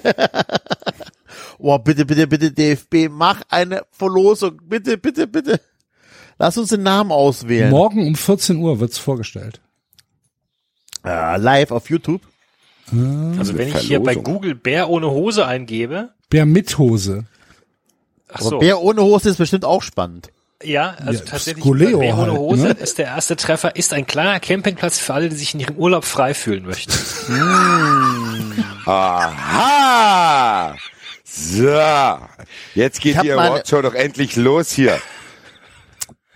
Oh, 1.58 1.78
bitte, 1.80 2.06
bitte, 2.06 2.28
bitte, 2.28 2.52
DFB, 2.52 3.10
mach 3.10 3.42
eine 3.50 3.84
Verlosung. 3.92 4.60
Bitte, 4.68 4.98
bitte, 4.98 5.26
bitte. 5.26 5.62
Lass 6.38 6.58
uns 6.58 6.70
den 6.70 6.84
Namen 6.84 7.12
auswählen. 7.12 7.70
Morgen 7.70 8.06
um 8.06 8.16
14 8.16 8.58
Uhr 8.58 8.80
wird's 8.82 8.98
vorgestellt. 8.98 9.62
Ah, 11.02 11.38
live 11.38 11.72
auf 11.72 11.90
YouTube. 11.90 12.22
Also 12.92 13.58
wenn 13.58 13.70
ich 13.70 13.78
hier 13.80 14.02
bei. 14.02 14.16
Google 14.16 14.54
Bär 14.56 14.90
ohne 14.90 15.10
Hose 15.10 15.46
eingebe, 15.46 16.10
Bär 16.30 16.46
mit 16.46 16.78
Hose. 16.78 17.26
ach 18.28 18.42
Aber 18.42 18.50
so, 18.50 18.60
Bär 18.60 18.82
ohne 18.82 19.02
Hose 19.02 19.30
ist 19.30 19.38
bestimmt 19.38 19.66
auch 19.66 19.82
spannend. 19.82 20.32
Ja, 20.64 20.96
also 21.06 21.20
Ja, 21.20 21.26
tatsächlich 21.26 21.64
Skoleo 21.64 22.00
Bär 22.00 22.18
ohne 22.18 22.32
halt, 22.32 22.40
Hose 22.40 22.68
ne? 22.68 22.72
ist 22.74 22.98
der 22.98 23.06
erste 23.08 23.36
Treffer, 23.36 23.76
ist 23.76 23.94
ein 23.94 24.06
kleiner 24.06 24.40
Campingplatz 24.40 25.00
für 25.00 25.14
alle, 25.14 25.30
die 25.30 25.36
sich 25.36 25.54
in 25.54 25.60
ihrem 25.60 25.76
Urlaub 25.76 26.06
frei 26.06 26.34
fühlen 26.34 26.66
möchten. 26.66 26.94
Aha! 28.86 30.76
So. 31.24 32.20
Jetzt 32.76 33.02
geht 33.02 33.22
die 33.22 33.32
Awardshow 33.32 33.82
doch 33.82 33.94
endlich 33.94 34.36
los 34.36 34.72
hier. 34.72 35.02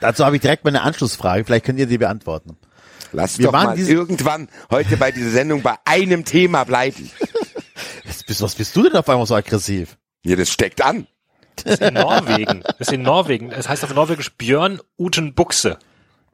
Dazu 0.01 0.25
habe 0.25 0.35
ich 0.35 0.41
direkt 0.41 0.63
mal 0.63 0.69
eine 0.69 0.81
Anschlussfrage. 0.81 1.45
Vielleicht 1.45 1.65
könnt 1.65 1.79
ihr 1.79 1.85
die 1.85 1.97
beantworten. 1.97 2.57
Lass 3.11 3.37
Wir 3.37 3.47
doch 3.47 3.53
waren 3.53 3.67
mal 3.67 3.79
irgendwann 3.79 4.49
heute 4.69 4.97
bei 4.97 5.11
dieser 5.11 5.31
Sendung 5.31 5.61
bei 5.61 5.75
einem 5.85 6.25
Thema 6.25 6.63
bleiben. 6.63 7.09
Was 8.05 8.23
bist, 8.23 8.41
was 8.41 8.55
bist 8.55 8.75
du 8.75 8.83
denn 8.83 8.95
auf 8.95 9.07
einmal 9.07 9.25
so 9.25 9.35
aggressiv? 9.35 9.97
Ja, 10.23 10.35
das 10.35 10.49
steckt 10.49 10.81
an. 10.81 11.07
Das 11.63 11.73
ist 11.75 11.81
in 11.81 11.93
Norwegen. 11.93 12.61
Das 12.63 12.79
ist 12.79 12.91
in 12.93 13.01
Norwegen. 13.01 13.51
Es 13.51 13.69
heißt 13.69 13.83
auf 13.83 13.93
Norwegisch 13.93 14.31
Björn 14.37 14.79
Uten 14.97 15.33
Buchse. 15.33 15.77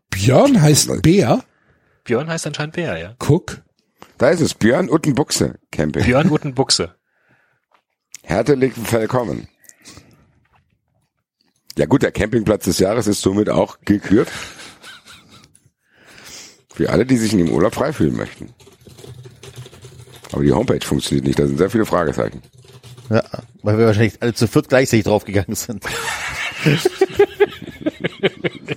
Björn 0.10 0.61
heißt 0.61 1.02
Bär. 1.02 1.43
Björn 2.03 2.30
heißt 2.30 2.47
anscheinend 2.47 2.76
Bär, 2.76 2.97
ja. 2.97 3.15
Guck. 3.19 3.61
Da 4.18 4.30
ist 4.30 4.41
es. 4.41 4.53
Björn 4.53 4.89
Uttenbuchse 4.89 5.56
Camping. 5.72 6.03
Björn 6.03 6.30
Uten 6.31 6.53
Buchse. 6.53 6.95
Herzlich 8.23 8.73
willkommen. 8.91 9.47
Ja 11.77 11.85
gut, 11.85 12.03
der 12.03 12.11
Campingplatz 12.11 12.65
des 12.65 12.80
Jahres 12.80 13.07
ist 13.07 13.22
somit 13.22 13.49
auch 13.49 13.80
gekürt. 13.81 14.30
Für 16.73 16.89
alle, 16.89 17.06
die 17.06 17.18
sich 17.18 17.34
in 17.34 17.39
dem 17.39 17.52
Urlaub 17.52 17.76
frei 17.76 17.91
fühlen 17.93 18.15
möchten. 18.15 18.53
Aber 20.31 20.43
die 20.43 20.52
Homepage 20.52 20.85
funktioniert 20.85 21.26
nicht, 21.26 21.39
da 21.39 21.47
sind 21.47 21.57
sehr 21.57 21.69
viele 21.69 21.85
Fragezeichen. 21.85 22.41
Ja, 23.10 23.23
weil 23.61 23.77
wir 23.77 23.86
wahrscheinlich 23.86 24.22
alle 24.22 24.34
zu 24.34 24.48
viert 24.48 24.69
gleichzeitig 24.69 25.06
draufgegangen 25.06 25.56
sind. 25.56 25.84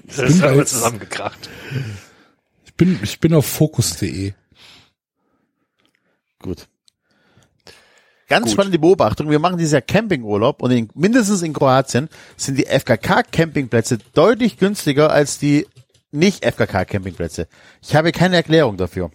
Das 0.06 0.30
ist 0.30 0.40
jetzt- 0.42 0.70
zusammengekracht. 0.70 1.48
Ich 2.64 2.74
bin, 2.74 2.98
ich 3.02 3.20
bin 3.20 3.34
auf 3.34 3.46
Focus.de. 3.46 4.32
Gut. 6.40 6.68
Ganz 8.28 8.52
spannende 8.52 8.78
Beobachtung. 8.78 9.30
Wir 9.30 9.38
machen 9.38 9.56
dieses 9.56 9.72
Jahr 9.72 9.80
Campingurlaub 9.82 10.60
und 10.62 10.70
in, 10.70 10.88
mindestens 10.94 11.42
in 11.42 11.52
Kroatien 11.55 12.09
sind 12.36 12.59
die 12.59 12.66
FKK-Campingplätze 12.66 13.98
deutlich 14.12 14.59
günstiger 14.59 15.10
als 15.10 15.38
die 15.38 15.66
nicht-FKK-Campingplätze. 16.10 17.48
Ich 17.82 17.94
habe 17.94 18.12
keine 18.12 18.36
Erklärung 18.36 18.76
dafür. 18.76 19.10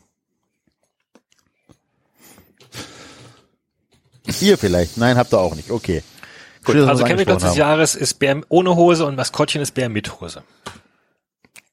Ihr 4.42 4.58
vielleicht? 4.58 4.98
Nein, 4.98 5.18
habt 5.18 5.34
ihr 5.34 5.40
auch 5.40 5.56
nicht. 5.56 5.72
Okay. 5.72 6.04
Gut, 6.64 6.76
Schön, 6.76 6.88
also 6.88 7.04
Campingplatz 7.04 7.44
des 7.44 7.56
Jahres 7.58 7.96
ist 7.96 8.20
Bär 8.20 8.42
ohne 8.50 8.76
Hose 8.76 9.06
und 9.06 9.16
Maskottchen 9.16 9.62
ist 9.62 9.74
Bär 9.74 9.90
mit 9.90 10.22
Hose. 10.22 10.44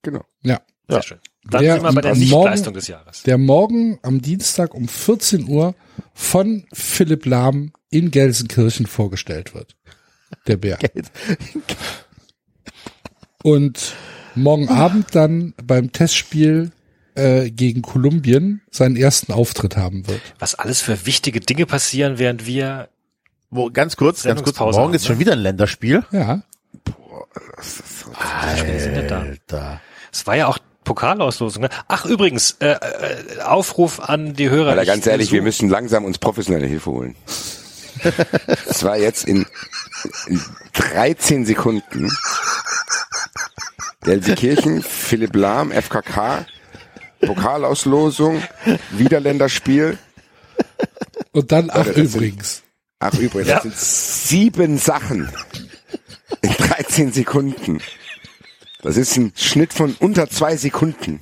Genau. 0.03 0.25
Ja. 0.43 0.61
Sehr 0.89 1.03
schön. 1.03 1.19
Dann 1.45 1.63
Der 1.63 1.75
sind 1.75 1.83
wir 1.85 1.93
bei 1.93 2.01
der 2.01 2.13
am 2.13 2.19
Nichtleistung 2.19 2.65
Morgen- 2.67 2.75
des 2.75 2.89
Jahres. 2.89 3.23
Der 3.23 3.39
morgen 3.39 3.99
am 4.03 4.21
Dienstag 4.21 4.75
um 4.75 4.89
14 4.89 5.49
Uhr 5.49 5.75
von 6.13 6.67
Philipp 6.73 7.25
Lahm 7.27 7.73
in 7.91 8.11
Gelsenkirchen 8.11 8.87
vorgestellt 8.87 9.55
wird. 9.55 9.77
Der 10.49 10.57
Bär. 10.57 10.79
Und 13.43 13.95
morgen 14.35 14.69
Abend 14.69 15.15
dann 15.15 15.55
beim 15.65 15.93
Testspiel 15.93 16.73
äh, 17.15 17.51
gegen 17.51 17.83
Kolumbien 17.83 18.63
seinen 18.71 18.97
ersten 18.97 19.33
Auftritt 19.33 19.77
haben 19.77 20.07
wird. 20.07 20.21
Was 20.39 20.55
alles 20.55 20.81
für 20.81 21.07
wichtige 21.07 21.41
Dinge 21.41 21.67
passieren, 21.67 22.19
während 22.19 22.47
wir 22.47 22.89
Wo, 23.51 23.71
ganz 23.71 23.97
kurz, 23.97 24.23
ganz 24.23 24.43
kurz. 24.43 24.59
Morgen 24.59 24.77
haben, 24.77 24.95
ist 24.95 25.07
schon 25.07 25.17
ne? 25.17 25.21
wieder 25.21 25.33
ein 25.33 25.41
Länderspiel. 25.41 26.05
Ja. 26.13 26.43
sind 27.61 28.97
ja 28.97 29.03
da. 29.03 29.21
Alter. 29.21 29.81
Es 30.13 30.27
war 30.27 30.37
ja 30.37 30.47
auch 30.47 30.59
Pokalauslosung. 30.85 31.63
Ne? 31.63 31.69
Ach 31.89 32.05
übrigens, 32.05 32.57
äh, 32.61 32.73
äh, 32.73 33.41
Aufruf 33.43 34.01
an 34.01 34.35
die 34.35 34.51
Hörer. 34.51 34.71
Alter, 34.71 34.83
Ich 34.83 34.89
ganz 34.89 35.07
ehrlich, 35.07 35.33
wir 35.33 35.43
müssen 35.43 35.69
langsam 35.69 36.05
uns 36.05 36.19
professionelle 36.19 36.67
Hilfe 36.67 36.91
holen. 36.91 37.15
Es 38.67 38.83
war 38.83 38.97
jetzt 38.97 39.27
in, 39.27 39.45
in 40.27 40.41
13 40.73 41.45
Sekunden. 41.45 42.11
Gelsenkirchen, 44.03 44.83
Philipp 44.83 45.37
Lahm, 45.37 45.71
FKK, 45.71 46.47
Pokalauslosung, 47.21 48.43
Wiederländerspiel. 48.93 49.99
Und 51.33 51.53
dann, 51.53 51.71
ach 51.71 51.85
sind- 51.85 51.97
übrigens, 52.15 52.63
Ach 53.03 53.15
übrigens, 53.15 53.49
Ja. 53.49 53.55
das 53.55 53.63
sind 53.63 53.79
sieben 53.79 54.79
Sachen 54.79 55.31
in 56.43 56.53
13 56.53 57.13
Sekunden. 57.13 57.81
Das 58.83 58.97
ist 58.99 59.17
ein 59.17 59.33
Schnitt 59.37 59.73
von 59.73 59.97
unter 60.01 60.29
zwei 60.29 60.57
Sekunden. 60.57 61.21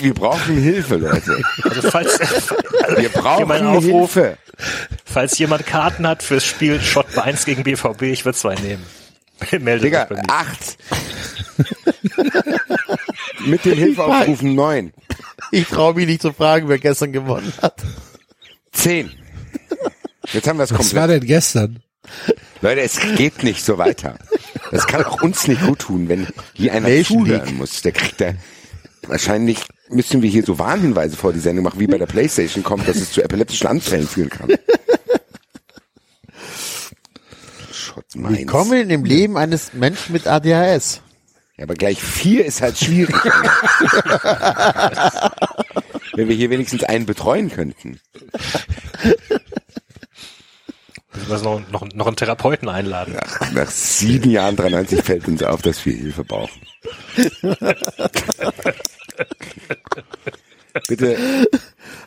Wir 0.00 0.14
brauchen 0.14 0.56
Hilfe, 0.56 0.96
Leute. 0.96 1.42
Also 1.62 1.90
falls, 1.90 2.18
also 2.20 2.56
Wir 3.02 3.08
brauchen 3.10 3.66
Aufruf, 3.66 4.14
Hilfe. 4.14 4.38
falls 5.04 5.38
jemand 5.38 5.66
Karten 5.66 6.06
hat 6.06 6.22
fürs 6.22 6.44
Spiel 6.44 6.80
Schott 6.80 7.16
1 7.18 7.44
gegen 7.44 7.62
BVB, 7.64 8.02
ich 8.12 8.24
würde 8.24 8.36
zwei 8.38 8.54
nehmen. 8.56 8.84
Meldet 9.60 9.84
Digga, 9.84 10.02
euch 10.04 10.08
bei 10.08 10.14
mir. 10.16 10.22
acht. 10.28 10.78
Mit 13.46 13.64
den 13.64 13.74
Hilfeaufrufen 13.78 14.54
neun. 14.54 14.92
Ich 15.50 15.66
traue 15.68 15.94
mich 15.94 16.06
nicht 16.06 16.22
zu 16.22 16.32
fragen, 16.32 16.68
wer 16.68 16.78
gestern 16.78 17.12
gewonnen 17.12 17.52
hat. 17.62 17.82
Zehn. 18.72 19.10
Jetzt 20.32 20.48
haben 20.48 20.58
wir 20.58 20.64
es 20.64 20.72
was 20.72 20.94
war 20.94 21.02
komplett. 21.02 21.22
denn 21.22 21.28
gestern? 21.28 21.82
Leute, 22.60 22.80
es 22.80 22.98
geht 23.16 23.42
nicht 23.42 23.64
so 23.64 23.78
weiter. 23.78 24.18
Das 24.70 24.86
kann 24.86 25.04
auch 25.04 25.22
uns 25.22 25.46
nicht 25.46 25.62
gut 25.64 25.80
tun, 25.80 26.08
wenn 26.08 26.26
hier 26.54 26.72
einer 26.72 26.88
Nation 26.88 27.24
zuhören 27.26 27.46
League. 27.46 27.56
muss. 27.56 27.82
Der 27.82 27.92
kriegt 27.92 28.20
da, 28.20 28.32
wahrscheinlich 29.06 29.58
müssen 29.90 30.22
wir 30.22 30.30
hier 30.30 30.42
so 30.44 30.58
Warnhinweise 30.58 31.16
vor 31.16 31.32
die 31.32 31.40
Sendung 31.40 31.64
machen, 31.64 31.78
wie 31.78 31.86
bei 31.86 31.98
der 31.98 32.06
Playstation 32.06 32.64
kommt, 32.64 32.88
dass 32.88 32.96
es 32.96 33.12
zu 33.12 33.22
epileptischen 33.22 33.66
Anfällen 33.68 34.06
führen 34.08 34.30
kann. 34.30 34.48
Schott 37.72 38.04
meins. 38.16 38.38
Willkommen 38.38 38.80
in 38.80 38.88
dem 38.88 39.04
Leben 39.04 39.36
eines 39.36 39.72
Menschen 39.74 40.12
mit 40.12 40.26
ADHS. 40.26 41.00
Ja, 41.56 41.64
aber 41.64 41.74
gleich 41.74 42.02
vier 42.02 42.44
ist 42.44 42.60
halt 42.62 42.76
schwierig. 42.78 43.14
Wenn 46.14 46.28
wir 46.28 46.34
hier 46.36 46.50
wenigstens 46.50 46.82
einen 46.84 47.06
betreuen 47.06 47.50
könnten. 47.50 48.00
Müssen 51.14 51.28
wir 51.30 51.38
noch, 51.38 51.70
noch, 51.70 51.86
noch 51.94 52.06
einen 52.08 52.16
Therapeuten 52.16 52.68
einladen. 52.68 53.14
Nach, 53.14 53.52
nach 53.52 53.70
sieben 53.70 54.30
Jahren 54.30 54.56
93 54.56 55.02
fällt 55.02 55.28
uns 55.28 55.42
auf, 55.44 55.62
dass 55.62 55.84
wir 55.86 55.92
Hilfe 55.94 56.24
brauchen. 56.24 56.60
bitte, 60.88 61.16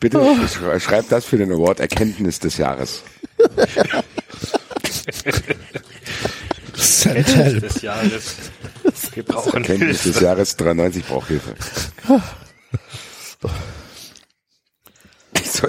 bitte 0.01 0.17
sch- 0.17 0.79
schreib 0.81 1.07
das 1.09 1.23
für 1.25 1.37
den 1.37 1.51
Award 1.53 1.79
Erkenntnis 1.79 2.39
des 2.39 2.57
Jahres. 2.57 3.03
Self-Help. 6.75 7.61
des 7.61 7.81
Jahres. 7.81 8.35
Wir 9.14 9.23
brauchen 9.23 9.53
Erkenntnis 9.64 9.97
des 9.97 10.03
Hilfe. 10.03 10.23
Jahres 10.23 10.55
93 10.57 11.05
braucht 11.05 11.27
Hilfe. 11.27 11.55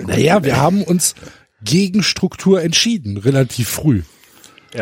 Naja, 0.06 0.44
wir 0.44 0.56
haben 0.58 0.82
uns 0.82 1.14
gegen 1.62 2.02
Struktur 2.02 2.62
entschieden, 2.62 3.16
relativ 3.16 3.68
früh. 3.68 4.02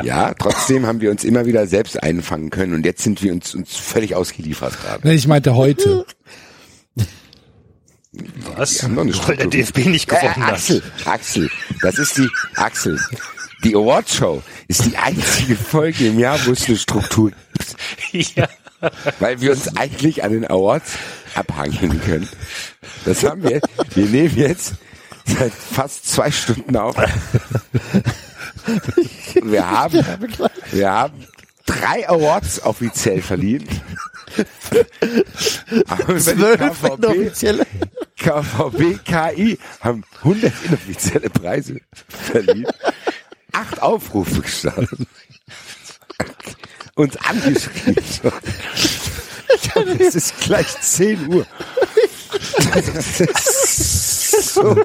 Ja, 0.03 0.35
trotzdem 0.35 0.85
haben 0.85 1.01
wir 1.01 1.11
uns 1.13 1.23
immer 1.23 1.47
wieder 1.47 1.67
selbst 1.69 2.03
einfangen 2.03 2.51
können 2.51 2.75
und 2.75 2.85
jetzt 2.85 3.03
sind 3.03 3.23
wir 3.23 3.33
uns, 3.33 3.55
uns 3.55 3.77
völlig 3.77 4.15
ausgeliefert 4.17 4.75
gerade. 4.83 5.13
Ich 5.15 5.29
meinte 5.29 5.55
heute. 5.55 6.05
Was? 8.57 8.75
Wir 8.75 8.83
haben 8.83 8.95
noch 8.95 9.03
eine 9.03 9.13
Weil 9.13 9.37
der 9.37 9.45
Struktur. 9.45 9.51
DFB 9.51 9.87
nicht 9.87 10.11
Äh, 10.13 10.17
gewonnen 10.17 10.47
hat. 10.47 10.55
Axel, 10.55 10.83
Axel, 11.05 11.51
das 11.83 11.99
ist 11.99 12.17
die, 12.17 12.29
Axel, 12.57 12.99
die 13.65 13.75
Awardshow 13.75 14.43
ist 14.69 14.85
die 14.85 14.97
einzige 14.97 15.57
Folge 15.57 16.09
im 16.09 16.19
Jahr, 16.19 16.39
wo 16.47 16.53
es 16.53 16.67
eine 16.69 16.77
Struktur 16.77 17.33
gibt, 18.13 18.37
Ja. 18.37 18.49
weil 19.21 19.41
wir 19.41 19.53
uns 19.53 19.75
eigentlich 19.77 20.23
an 20.23 20.33
den 20.33 20.45
Awards 20.47 20.93
abhangen 21.35 22.01
können. 22.03 22.29
Das 23.05 23.25
haben 23.25 23.43
wir, 23.43 23.61
wir 23.95 24.07
nehmen 24.07 24.37
jetzt 24.37 24.75
seit 25.25 25.53
fast 25.53 26.09
zwei 26.09 26.31
Stunden 26.31 26.77
auf. 26.77 26.95
Wir 29.43 29.71
haben, 29.71 30.05
wir 30.73 30.91
haben 30.91 31.27
drei 31.65 32.09
Awards 32.09 32.63
offiziell 32.63 33.23
verliehen. 33.23 33.67
Aber 35.89 36.03
über 36.05 36.15
die 36.15 36.21
Zwölf 36.21 36.59
KVB 36.83 37.05
inoffizielle. 37.05 37.67
KVB, 38.19 39.05
KI 39.05 39.59
haben 39.81 40.05
100 40.19 40.53
inoffizielle 40.65 41.31
Preise 41.31 41.81
verliehen, 42.09 42.67
acht 43.57 43.81
Aufrufe 43.81 44.43
gestartet, 44.43 44.99
uns 46.95 47.17
angeschrieben. 47.17 47.97
Es 49.99 50.15
ist 50.15 50.41
gleich 50.41 50.81
10 50.81 51.29
Uhr. 51.29 51.47
So. 54.43 54.85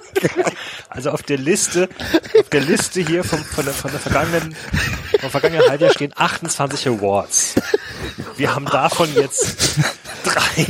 Also 0.90 1.12
auf 1.12 1.24
der 1.24 1.38
Liste, 1.38 1.90
auf 2.40 2.50
der 2.50 2.62
Liste 2.62 3.02
hier 3.02 3.24
vom, 3.24 3.40
von, 3.44 3.66
der, 3.66 3.74
von 3.74 3.92
der 3.92 4.00
vergangenen, 4.00 4.56
vom 5.20 5.30
vergangenen 5.30 5.68
Halbjahr 5.70 5.92
stehen 5.92 6.14
28 6.16 6.88
Awards. 6.88 7.56
Wir 8.42 8.56
haben 8.56 8.66
davon 8.66 9.08
jetzt 9.14 9.76
drei. 10.24 10.66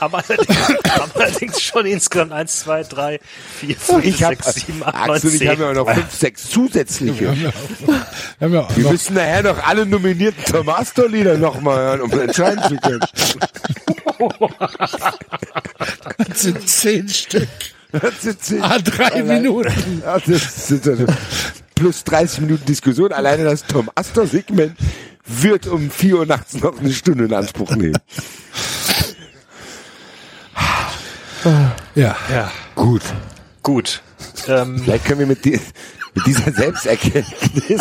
haben, 0.00 0.14
allerdings, 0.14 0.58
haben 0.88 1.10
allerdings 1.14 1.60
schon 1.62 1.84
insgesamt 1.84 2.32
eins, 2.32 2.60
zwei, 2.60 2.82
drei, 2.84 3.20
vier, 3.58 3.76
fünf, 3.76 4.04
Ich 4.06 4.16
sechs, 4.16 4.54
sieben, 4.54 4.82
acht, 4.82 4.94
neun, 5.06 5.16
Axel, 5.16 5.32
ich 5.34 5.38
zehn. 5.40 5.48
habe 5.50 5.62
ja 5.62 5.72
noch 5.74 5.92
fünf, 5.92 6.14
sechs 6.14 6.48
zusätzliche. 6.48 7.20
Wir 7.20 7.28
haben 8.40 8.52
ja 8.54 8.60
auch 8.62 8.76
Wir 8.76 8.84
noch, 8.84 8.92
müssen 8.92 9.12
nachher 9.14 9.42
noch 9.42 9.62
alle 9.66 9.84
nominierten 9.84 10.42
Tomasto-Lieder 10.44 11.36
nochmal 11.36 11.76
hören, 11.76 12.00
um 12.00 12.18
entscheiden 12.18 12.62
zu 12.66 12.76
können. 12.76 13.00
das 16.18 16.40
sind 16.40 16.66
zehn 16.68 17.08
Stück. 17.10 17.48
Das 17.92 18.22
sind 18.22 18.42
zehn- 18.42 18.62
Ah, 18.62 18.78
drei 18.78 19.04
Allein- 19.12 19.42
Minuten. 19.42 20.02
Das 20.02 20.66
sind 20.66 20.82
plus 21.74 22.04
30 22.04 22.40
Minuten 22.40 22.64
Diskussion. 22.64 23.12
Alleine 23.12 23.44
das 23.44 23.64
Tom 23.64 23.90
Astor 23.94 24.26
Segment 24.26 24.76
wird 25.26 25.66
um 25.66 25.90
4 25.90 26.18
Uhr 26.18 26.26
nachts 26.26 26.54
noch 26.54 26.78
eine 26.78 26.92
Stunde 26.92 27.24
in 27.24 27.32
Anspruch 27.34 27.70
nehmen. 27.76 27.96
Ja. 31.94 32.16
Ja, 32.30 32.52
Gut. 32.74 33.02
gut. 33.62 34.02
Ähm, 34.46 34.80
Vielleicht 34.84 35.04
können 35.06 35.20
wir 35.20 35.26
mit, 35.26 35.44
die, 35.44 35.58
mit 36.14 36.26
dieser 36.26 36.52
Selbsterkenntnis 36.52 37.80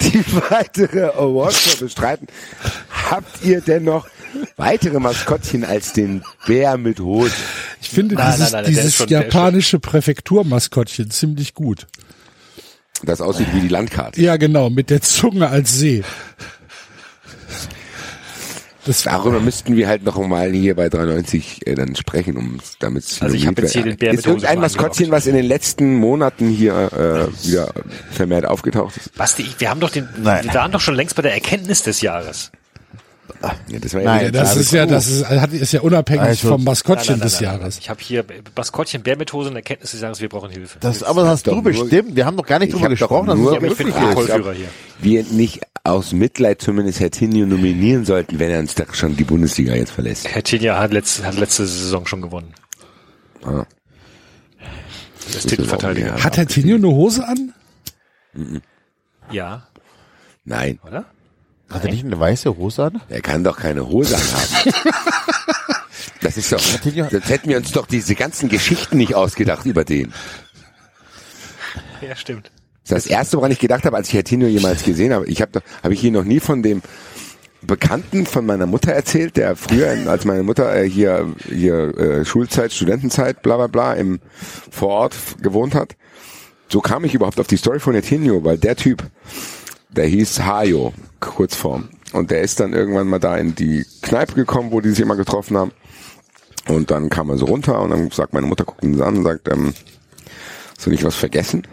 die 0.00 0.24
weitere 0.50 1.06
Awards 1.10 1.76
bestreiten, 1.76 2.26
habt 3.10 3.44
ihr 3.44 3.60
denn 3.60 3.84
noch 3.84 4.06
weitere 4.56 4.98
Maskottchen 5.00 5.64
als 5.64 5.92
den 5.92 6.22
Bär 6.46 6.76
mit 6.78 7.00
Hose? 7.00 7.32
Ich 7.80 7.90
finde 7.90 8.14
Nein, 8.14 8.32
dieses, 8.32 8.52
nein, 8.52 8.62
nein, 8.64 8.72
dieses 8.72 8.94
schon- 8.96 9.08
japanische 9.08 9.78
Präfekturmaskottchen 9.78 11.10
ziemlich 11.10 11.54
gut. 11.54 11.86
Das 13.04 13.20
aussieht 13.20 13.48
wie 13.52 13.60
die 13.60 13.68
Landkarte. 13.68 14.20
Ja, 14.20 14.36
genau, 14.36 14.70
mit 14.70 14.90
der 14.90 15.02
Zunge 15.02 15.48
als 15.48 15.78
See. 15.78 16.04
Das 18.84 19.04
Darüber 19.04 19.38
müssten 19.38 19.76
wir 19.76 19.86
halt 19.86 20.02
noch 20.02 20.18
mal 20.26 20.50
hier 20.50 20.74
bei 20.74 20.88
390 20.88 21.66
äh, 21.66 21.74
dann 21.76 21.94
sprechen, 21.94 22.36
um 22.36 22.58
damit 22.80 23.04
es 23.04 23.22
Also 23.22 23.36
ich 23.36 23.46
hab 23.46 23.56
jetzt 23.58 23.74
hier 23.74 23.84
den 23.84 23.96
Bär 23.96 24.12
Ist 24.12 24.26
irgendein 24.26 24.58
Maskottchen, 24.58 25.12
was 25.12 25.26
in 25.26 25.36
den 25.36 25.44
letzten 25.44 25.94
Monaten 25.94 26.48
hier 26.48 26.90
äh, 26.92 27.46
wieder 27.46 27.72
vermehrt 28.10 28.44
aufgetaucht 28.44 28.96
ist? 28.96 29.14
Basti, 29.16 29.46
wir 29.58 29.70
haben 29.70 29.78
doch 29.78 29.90
den, 29.90 30.08
Nein. 30.20 30.44
wir 30.44 30.54
waren 30.54 30.72
doch 30.72 30.80
schon 30.80 30.96
längst 30.96 31.14
bei 31.14 31.22
der 31.22 31.32
Erkenntnis 31.32 31.82
des 31.82 32.00
Jahres. 32.00 32.50
Ja, 33.68 33.78
das 33.80 33.94
war 33.94 34.02
Nein, 34.02 34.24
ja 34.26 34.30
das 34.30 34.56
ist 34.56 34.72
ja, 34.72 34.86
das 34.86 35.08
ist, 35.08 35.28
hat, 35.28 35.52
ist 35.52 35.72
ja 35.72 35.80
unabhängig 35.80 36.22
Also- 36.22 36.48
vom 36.48 36.62
Maskottchen 36.64 37.14
Nein, 37.14 37.18
nein, 37.20 37.28
des 37.28 37.40
Jahres. 37.40 37.78
Ich 37.78 37.90
habe 37.90 38.00
hier 38.02 38.24
Maskottchen, 38.56 39.02
Bärmethode 39.02 39.48
und 39.50 39.56
Erkenntnis 39.56 39.90
des 39.92 40.00
Jahres, 40.00 40.20
wir 40.20 40.28
brauchen 40.28 40.50
Hilfe. 40.50 40.78
Das, 40.80 41.02
aber 41.02 41.22
das 41.22 41.30
hast 41.30 41.46
doch 41.48 41.52
du 41.52 41.62
nur- 41.62 41.64
bestimmt. 41.64 42.14
Wir 42.14 42.24
haben 42.26 42.36
doch 42.36 42.46
gar 42.46 42.58
nicht 42.60 42.68
Ich 42.68 42.74
drüber 42.74 42.88
gesprochen. 42.90 43.26
dass 43.28 43.36
nur 43.38 43.56
es 43.62 43.78
Ja, 43.78 44.12
ich 44.12 44.32
ob 44.32 44.54
hier. 44.54 44.68
wir 45.00 45.24
nicht 45.24 45.60
aus 45.84 46.12
Mitleid 46.12 46.62
zumindest 46.62 47.00
Herr 47.00 47.10
Tinio 47.10 47.46
nominieren 47.46 48.04
sollten, 48.04 48.38
wenn 48.38 48.50
er 48.50 48.60
uns 48.60 48.74
doch 48.76 48.94
schon 48.94 49.16
die 49.16 49.24
Bundesliga 49.24 49.74
jetzt 49.74 49.90
verlässt. 49.92 50.28
Herr 50.28 50.42
Tinja 50.44 50.78
hat 50.78 50.92
letzte, 50.92 51.24
hat 51.26 51.36
letzte 51.36 51.66
Saison 51.66 52.06
schon 52.06 52.22
gewonnen. 52.22 52.54
Ah. 53.44 53.64
Das 55.26 55.36
ist 55.36 55.48
Titelverteidiger. 55.48 56.22
Hat 56.22 56.36
Herr 56.36 56.46
Tinio 56.46 56.76
eine 56.76 56.86
Hose 56.88 57.26
an? 57.26 57.52
Ja, 59.30 59.66
Nein, 60.44 60.78
oder? 60.86 61.04
Hat 61.72 61.84
er 61.84 61.90
nicht 61.90 62.04
eine 62.04 62.18
weiße 62.18 62.56
Hose 62.56 62.84
an? 62.84 63.00
er 63.08 63.20
kann 63.20 63.44
doch 63.44 63.58
keine 63.58 63.88
Hose 63.88 64.16
anhaben. 64.16 64.72
Das 66.20 66.36
ist 66.36 66.52
doch, 66.52 66.60
sonst 66.60 66.84
hätten 67.28 67.50
wir 67.50 67.56
uns 67.56 67.72
doch 67.72 67.86
diese 67.86 68.14
ganzen 68.14 68.48
Geschichten 68.48 68.96
nicht 68.96 69.14
ausgedacht 69.14 69.66
über 69.66 69.84
den. 69.84 70.12
Ja, 72.00 72.14
stimmt. 72.14 72.50
Das 72.86 72.98
ist 72.98 73.06
das 73.06 73.12
erste, 73.12 73.36
woran 73.36 73.50
ich 73.50 73.58
gedacht 73.58 73.84
habe, 73.84 73.96
als 73.96 74.08
ich 74.08 74.14
Herr 74.14 74.24
Tino 74.24 74.46
jemals 74.46 74.84
gesehen 74.84 75.12
habe. 75.12 75.26
Ich 75.26 75.42
habe 75.42 75.52
doch, 75.52 75.62
habe 75.82 75.94
ich 75.94 76.00
hier 76.00 76.12
noch 76.12 76.24
nie 76.24 76.40
von 76.40 76.62
dem 76.62 76.80
Bekannten 77.62 78.26
von 78.26 78.44
meiner 78.44 78.66
Mutter 78.66 78.92
erzählt, 78.92 79.36
der 79.36 79.54
früher, 79.54 79.96
als 80.08 80.24
meine 80.24 80.42
Mutter 80.42 80.74
äh, 80.74 80.88
hier, 80.88 81.32
hier 81.48 81.96
äh, 81.96 82.24
Schulzeit, 82.24 82.72
Studentenzeit, 82.72 83.42
bla 83.42 83.56
bla 83.56 83.68
bla, 83.68 83.92
im 83.94 84.20
Vorort 84.70 85.14
gewohnt 85.40 85.74
hat. 85.74 85.96
So 86.68 86.80
kam 86.80 87.04
ich 87.04 87.14
überhaupt 87.14 87.38
auf 87.38 87.46
die 87.46 87.56
Story 87.56 87.78
von 87.78 87.94
Hertinho, 87.94 88.42
weil 88.44 88.58
der 88.58 88.76
Typ, 88.76 89.04
der 89.92 90.06
hieß 90.06 90.40
Hajo, 90.40 90.92
Kurzform. 91.20 91.88
Und 92.12 92.30
der 92.30 92.42
ist 92.42 92.60
dann 92.60 92.72
irgendwann 92.72 93.08
mal 93.08 93.18
da 93.18 93.36
in 93.36 93.54
die 93.54 93.86
Kneipe 94.02 94.34
gekommen, 94.34 94.70
wo 94.70 94.80
die 94.80 94.90
sich 94.90 95.00
immer 95.00 95.16
getroffen 95.16 95.56
haben. 95.56 95.72
Und 96.68 96.90
dann 96.90 97.08
kam 97.08 97.30
er 97.30 97.38
so 97.38 97.46
runter 97.46 97.80
und 97.80 97.90
dann 97.90 98.10
sagt 98.10 98.34
meine 98.34 98.46
Mutter, 98.46 98.64
guckt 98.64 98.84
ihn 98.84 98.94
so 98.94 99.04
an 99.04 99.18
und 99.18 99.24
sagt, 99.24 99.48
ähm, 99.50 99.74
hast 100.76 100.86
du 100.86 100.90
nicht 100.90 101.04
was 101.04 101.16
vergessen? 101.16 101.66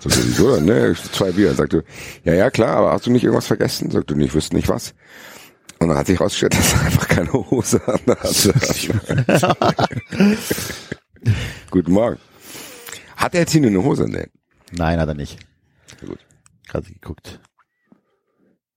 So, 0.00 0.10
wieso 0.10 0.56
denn, 0.56 0.64
ne? 0.64 0.94
Zwei 1.12 1.32
Bier. 1.32 1.54
Sagt 1.54 1.72
du, 1.72 1.82
ja, 2.24 2.34
ja, 2.34 2.50
klar, 2.50 2.76
aber 2.76 2.92
hast 2.92 3.06
du 3.06 3.10
nicht 3.10 3.24
irgendwas 3.24 3.46
vergessen? 3.46 3.90
Sagt 3.90 4.10
du, 4.10 4.14
nee, 4.14 4.24
ich 4.24 4.34
wüsste 4.34 4.56
nicht 4.56 4.68
was. 4.68 4.94
Und 5.78 5.88
dann 5.88 5.98
hat 5.98 6.06
sich 6.06 6.20
rausgestellt, 6.20 6.54
dass 6.58 6.74
er 6.74 6.82
einfach 6.82 7.08
keine 7.08 7.32
Hose 7.32 7.80
an 7.86 8.00
hatte. 8.06 8.54
Guten 11.70 11.92
Morgen. 11.92 12.18
Hat 13.16 13.34
er 13.34 13.46
Tino 13.46 13.68
eine 13.68 13.82
Hose? 13.82 14.06
Nee. 14.08 14.26
Nein, 14.72 15.00
hat 15.00 15.08
er 15.08 15.14
nicht. 15.14 15.38
Gerade 16.72 16.90
geguckt. 16.90 17.38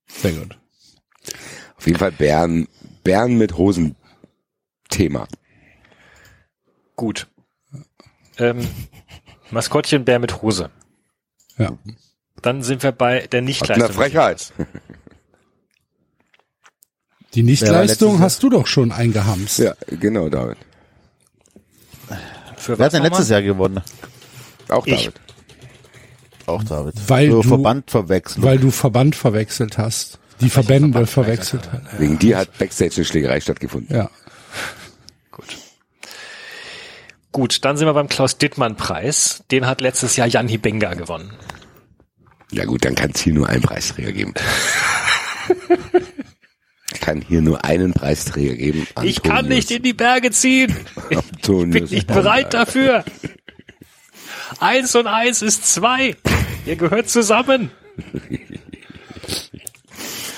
Sehr 0.07 0.33
gut. 0.33 0.59
Auf 1.77 1.87
jeden 1.87 1.97
Fall 1.97 2.11
Bären, 2.11 2.67
Bären 3.05 3.37
mit 3.37 3.57
Hosen 3.57 3.95
Thema. 4.89 5.29
Gut. 6.97 7.27
Ähm, 8.37 8.67
Maskottchen, 9.49 10.03
Bär 10.03 10.19
mit 10.19 10.41
Hose. 10.41 10.71
Ja. 11.57 11.77
Dann 12.41 12.63
sind 12.63 12.83
wir 12.83 12.91
bei 12.91 13.27
der 13.27 13.41
Nichtleistung. 13.41 13.93
Frechheit. 13.93 14.51
Die 17.33 17.43
Nichtleistung 17.43 18.19
hast 18.19 18.43
du 18.43 18.49
doch 18.49 18.67
schon 18.67 18.91
eingehamst. 18.91 19.59
Ja, 19.59 19.73
genau, 19.87 20.27
David. 20.27 20.57
Für 22.57 22.77
Wer 22.77 22.79
was 22.79 22.85
hat 22.87 22.93
denn 22.93 23.03
letztes 23.03 23.29
Jahr 23.29 23.41
gewonnen? 23.41 23.81
Auch 24.67 24.85
Ich. 24.85 25.09
Auch 26.47 26.63
David. 26.63 26.93
Weil 27.07 27.31
so 27.31 27.41
du- 27.41 27.47
Verband 27.47 27.89
verwechseln. 27.91 28.43
Weil 28.43 28.57
du 28.59 28.71
Verband 28.71 29.15
verwechselt 29.15 29.77
hast. 29.77 30.19
Die 30.41 30.49
Verbände 30.49 31.07
verwechselt 31.07 31.69
hast. 31.71 31.99
Wegen 31.99 32.19
dir 32.19 32.37
hat 32.37 32.57
Backstage 32.57 32.95
eine 32.97 33.05
Schlägerei 33.05 33.39
stattgefunden. 33.39 33.95
Ja. 33.95 34.09
Gut. 35.31 35.45
Gut, 37.31 37.65
dann 37.65 37.77
sind 37.77 37.87
wir 37.87 37.93
beim 37.93 38.09
Klaus-Dittmann-Preis. 38.09 39.43
Den 39.51 39.65
hat 39.65 39.81
letztes 39.81 40.15
Jahr 40.17 40.27
Jan 40.27 40.47
Hibenga 40.47 40.93
gewonnen. 40.93 41.31
Ja 42.51 42.65
gut, 42.65 42.85
dann 42.85 42.95
kann 42.95 43.11
es 43.13 43.21
hier 43.21 43.33
nur 43.33 43.49
einen 43.49 43.61
Preisträger 43.61 44.11
geben. 44.11 44.33
Ich 46.93 47.01
kann 47.01 47.21
hier 47.21 47.41
nur 47.41 47.63
einen 47.65 47.93
Preisträger 47.93 48.55
geben. 48.55 48.87
Ich 49.03 49.21
kann 49.23 49.47
nicht 49.47 49.71
in 49.71 49.83
die 49.83 49.93
Berge 49.93 50.31
ziehen. 50.31 50.75
Ich 51.09 51.17
bin 51.17 51.17
Antonius 51.35 51.91
nicht 51.91 52.07
bereit 52.07 52.53
dafür. 52.53 53.03
Eins 54.59 54.95
und 54.95 55.07
eins 55.07 55.41
ist 55.41 55.65
zwei. 55.65 56.15
Ihr 56.65 56.75
gehört 56.75 57.09
zusammen. 57.09 57.71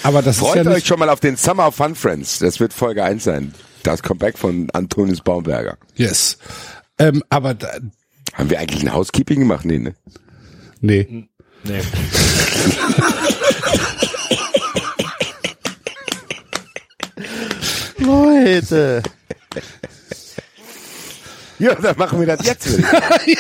Aber 0.03 0.22
das 0.22 0.38
ist 0.38 0.41
Freut 0.41 0.57
ja 0.57 0.61
euch 0.72 0.76
nicht, 0.77 0.88
schon 0.88 0.99
mal 0.99 1.10
auf 1.10 1.19
den 1.19 1.35
Summer 1.35 1.68
of 1.68 1.76
Fun 1.76 1.95
Friends. 1.95 2.39
Das 2.39 2.60
wird 2.60 2.73
Folge 2.73 3.03
1 3.03 3.23
sein. 3.23 3.53
Das 3.84 4.02
Comeback 4.03 4.38
von 4.38 4.69
Antonius 4.72 5.22
Baumberger. 5.22 5.77
yes. 5.95 6.38
Ähm, 6.99 7.23
aber 7.30 7.53
da, 7.53 7.69
Haben 8.34 8.49
wir 8.49 8.60
eigentlich 8.60 8.84
ein 8.84 8.94
Housekeeping 8.94 9.39
gemacht? 9.39 9.65
Nee, 9.65 9.77
ne? 9.80 9.95
nee. 10.81 11.27
Nee. 11.64 11.81
Leute. 17.99 19.03
Ja, 21.59 21.75
dann 21.75 21.97
machen 21.97 22.19
wir 22.19 22.27
das 22.27 22.45
jetzt. 22.45 22.63
sagen. 22.63 23.35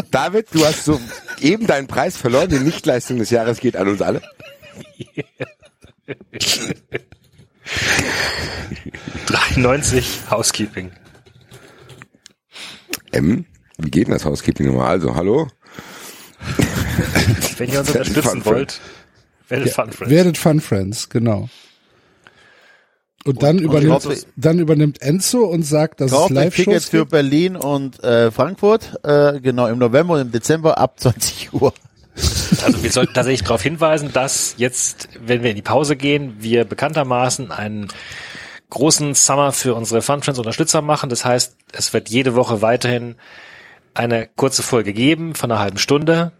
David, 0.10 0.48
du 0.52 0.64
hast 0.64 0.84
so 0.84 1.00
eben 1.40 1.66
deinen 1.66 1.86
Preis 1.86 2.16
verloren. 2.16 2.48
Die 2.48 2.58
Nichtleistung 2.58 3.18
des 3.18 3.30
Jahres 3.30 3.58
geht 3.58 3.76
an 3.76 3.88
uns 3.88 4.02
alle. 4.02 4.22
93 9.26 10.20
Housekeeping. 10.30 10.92
M, 13.12 13.46
wie 13.78 13.90
geht 13.90 14.06
denn 14.06 14.12
das 14.12 14.24
Housekeeping 14.24 14.66
nochmal? 14.66 14.88
Also, 14.88 15.14
hallo? 15.14 15.48
Wenn 17.56 17.70
ihr 17.70 17.80
uns 17.80 17.88
Werdet 17.94 18.08
unterstützen 18.08 18.42
Fun 18.42 18.44
wollt, 18.44 18.80
werdet 19.48 19.72
Fun 19.72 19.92
Friends. 19.92 20.10
Werdet 20.10 20.38
Fun 20.38 20.60
Friends, 20.60 21.08
genau. 21.08 21.48
Und 23.26 23.42
dann 23.42 23.58
übernimmt, 23.58 24.02
kauft- 24.04 24.26
dann 24.36 24.58
übernimmt 24.58 25.02
Enzo 25.02 25.44
und 25.44 25.62
sagt, 25.64 26.00
dass 26.00 26.12
es 26.12 26.16
Kauft 26.16 26.32
euch 26.36 26.54
Tickets 26.54 26.88
für. 26.88 27.04
Berlin 27.06 27.56
und 27.56 28.02
äh, 28.02 28.30
Frankfurt. 28.30 28.98
Äh, 29.04 29.40
genau, 29.40 29.66
im 29.66 29.78
November 29.78 30.14
und 30.14 30.20
im 30.20 30.30
Dezember 30.32 30.78
ab 30.78 30.94
20 31.00 31.52
Uhr. 31.52 31.72
Also 32.64 32.82
wir 32.82 32.90
sollten 32.90 33.12
tatsächlich 33.12 33.42
darauf 33.42 33.60
hinweisen, 33.62 34.10
dass 34.12 34.54
jetzt, 34.56 35.08
wenn 35.24 35.42
wir 35.42 35.50
in 35.50 35.56
die 35.56 35.62
Pause 35.62 35.96
gehen, 35.96 36.36
wir 36.38 36.64
bekanntermaßen 36.64 37.50
einen 37.52 37.88
großen 38.70 39.14
Summer 39.14 39.52
für 39.52 39.74
unsere 39.74 40.00
Fun 40.02 40.22
Friends 40.22 40.38
Unterstützer 40.38 40.80
machen. 40.82 41.10
Das 41.10 41.24
heißt, 41.24 41.56
es 41.72 41.92
wird 41.92 42.08
jede 42.08 42.34
Woche 42.34 42.62
weiterhin 42.62 43.16
eine 43.94 44.28
kurze 44.36 44.62
Folge 44.62 44.92
geben 44.92 45.34
von 45.34 45.50
einer 45.50 45.60
halben 45.60 45.78
Stunde, 45.78 46.32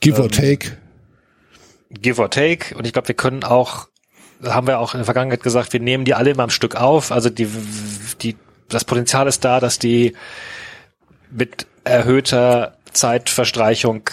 Give 0.00 0.20
or 0.20 0.28
take. 0.30 0.76
give 1.90 2.20
or 2.20 2.30
take. 2.30 2.74
Und 2.76 2.86
ich 2.86 2.92
glaube, 2.92 3.08
wir 3.08 3.14
können 3.14 3.44
auch, 3.44 3.88
haben 4.46 4.66
wir 4.66 4.78
auch 4.78 4.94
in 4.94 4.98
der 4.98 5.04
Vergangenheit 5.04 5.42
gesagt, 5.42 5.72
wir 5.72 5.80
nehmen 5.80 6.04
die 6.04 6.14
alle 6.14 6.30
immer 6.30 6.44
am 6.44 6.50
Stück 6.50 6.76
auf. 6.76 7.12
Also 7.12 7.30
die, 7.30 7.48
die, 8.22 8.36
das 8.68 8.84
Potenzial 8.84 9.26
ist 9.26 9.44
da, 9.44 9.60
dass 9.60 9.78
die 9.78 10.14
mit 11.30 11.66
erhöhter 11.84 12.76
Zeitverstreichung 12.92 14.08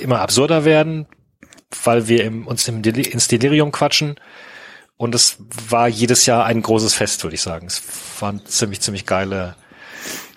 immer 0.00 0.20
absurder 0.20 0.64
werden, 0.64 1.06
weil 1.84 2.08
wir 2.08 2.24
im, 2.24 2.46
uns 2.46 2.66
im 2.68 2.82
Deli 2.82 3.02
ins 3.02 3.28
Delirium 3.28 3.72
quatschen. 3.72 4.16
Und 4.96 5.14
es 5.14 5.38
war 5.68 5.88
jedes 5.88 6.26
Jahr 6.26 6.44
ein 6.44 6.62
großes 6.62 6.94
Fest, 6.94 7.22
würde 7.22 7.34
ich 7.34 7.42
sagen. 7.42 7.66
Es 7.66 7.82
waren 8.20 8.44
ziemlich, 8.46 8.80
ziemlich 8.80 9.04
geile 9.04 9.54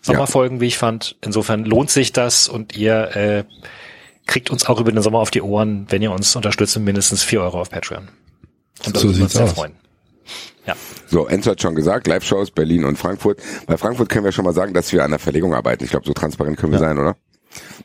Sommerfolgen, 0.02 0.60
wie 0.60 0.68
ich 0.68 0.78
fand. 0.78 1.16
Insofern 1.22 1.66
lohnt 1.66 1.92
sich 1.92 2.14
das 2.14 2.48
und 2.48 2.76
ihr 2.76 3.16
äh, 3.16 3.44
kriegt 4.28 4.50
uns 4.50 4.68
auch 4.68 4.80
über 4.80 4.92
den 4.92 5.02
Sommer 5.02 5.20
auf 5.20 5.32
die 5.32 5.42
Ohren, 5.42 5.88
wenn 5.90 6.02
ihr 6.02 6.12
uns 6.12 6.36
unterstützt, 6.36 6.76
mit 6.76 6.86
mindestens 6.86 7.24
vier 7.24 7.42
Euro 7.42 7.60
auf 7.62 7.70
Patreon. 7.70 8.10
Und 8.86 8.98
So 8.98 9.04
würden 9.04 9.04
wir 9.04 9.08
uns 9.10 9.18
sieht's 9.18 9.34
sehr 9.34 9.44
aus. 9.46 9.54
freuen. 9.54 9.74
Ja. 10.66 10.76
So, 11.08 11.26
Enzo 11.28 11.52
hat 11.52 11.62
schon 11.62 11.74
gesagt, 11.76 12.08
Live-Shows 12.08 12.52
Berlin 12.52 12.84
und 12.86 12.98
Frankfurt. 12.98 13.42
Bei 13.66 13.78
Frankfurt 13.78 14.10
können 14.10 14.26
wir 14.26 14.32
schon 14.32 14.46
mal 14.46 14.54
sagen, 14.54 14.74
dass 14.74 14.92
wir 14.94 15.04
an 15.04 15.10
der 15.12 15.20
Verlegung 15.20 15.54
arbeiten. 15.56 15.84
Ich 15.84 15.90
glaube, 15.90 16.06
so 16.06 16.14
transparent 16.14 16.58
können 16.58 16.72
wir 16.72 16.80
sein, 16.80 16.98
oder? 16.98 17.16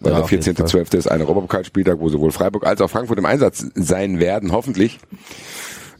Weil 0.01 0.12
Ja, 0.12 0.16
der 0.19 0.25
auf 0.25 0.31
jeden 0.31 0.43
14.12. 0.43 0.95
ist 0.99 1.07
ein 1.11 1.23
Europapokalspieltag, 1.23 1.99
wo 1.99 2.09
sowohl 2.11 2.33
Freiburg 2.33 2.66
als 2.66 2.83
auch 2.83 2.91
Frankfurt 2.91 3.19
im 3.19 3.25
Einsatz 3.25 3.65
sein 3.75 4.21
werden, 4.21 4.53
hoffentlich. 4.53 4.99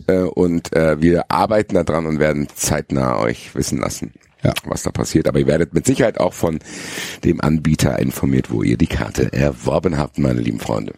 Äh, 0.07 0.19
Und 0.25 0.75
äh, 0.75 1.01
wir 1.01 1.31
arbeiten 1.31 1.75
daran 1.83 2.05
und 2.05 2.19
werden 2.19 2.49
zeitnah 2.55 3.19
euch 3.19 3.55
wissen 3.55 3.79
lassen, 3.79 4.13
Ja. 4.43 4.53
was 4.67 4.83
da 4.83 4.91
passiert. 4.91 5.27
Aber 5.27 5.39
ihr 5.39 5.47
werdet 5.47 5.73
mit 5.73 5.87
Sicherheit 5.87 6.21
auch 6.21 6.35
von 6.35 6.59
dem 7.25 7.41
Anbieter 7.41 7.99
informiert, 8.01 8.51
wo 8.51 8.63
ihr 8.63 8.77
die 8.77 8.89
Karte 8.89 9.33
erworben 9.33 9.97
habt, 9.97 10.19
meine 10.19 10.41
lieben 10.41 10.61
Freunde. 10.61 10.93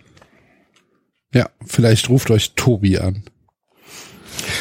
Ja, 1.32 1.48
vielleicht 1.64 2.09
ruft 2.09 2.32
euch 2.32 2.55
Tobi 2.56 2.98
an. 2.98 3.23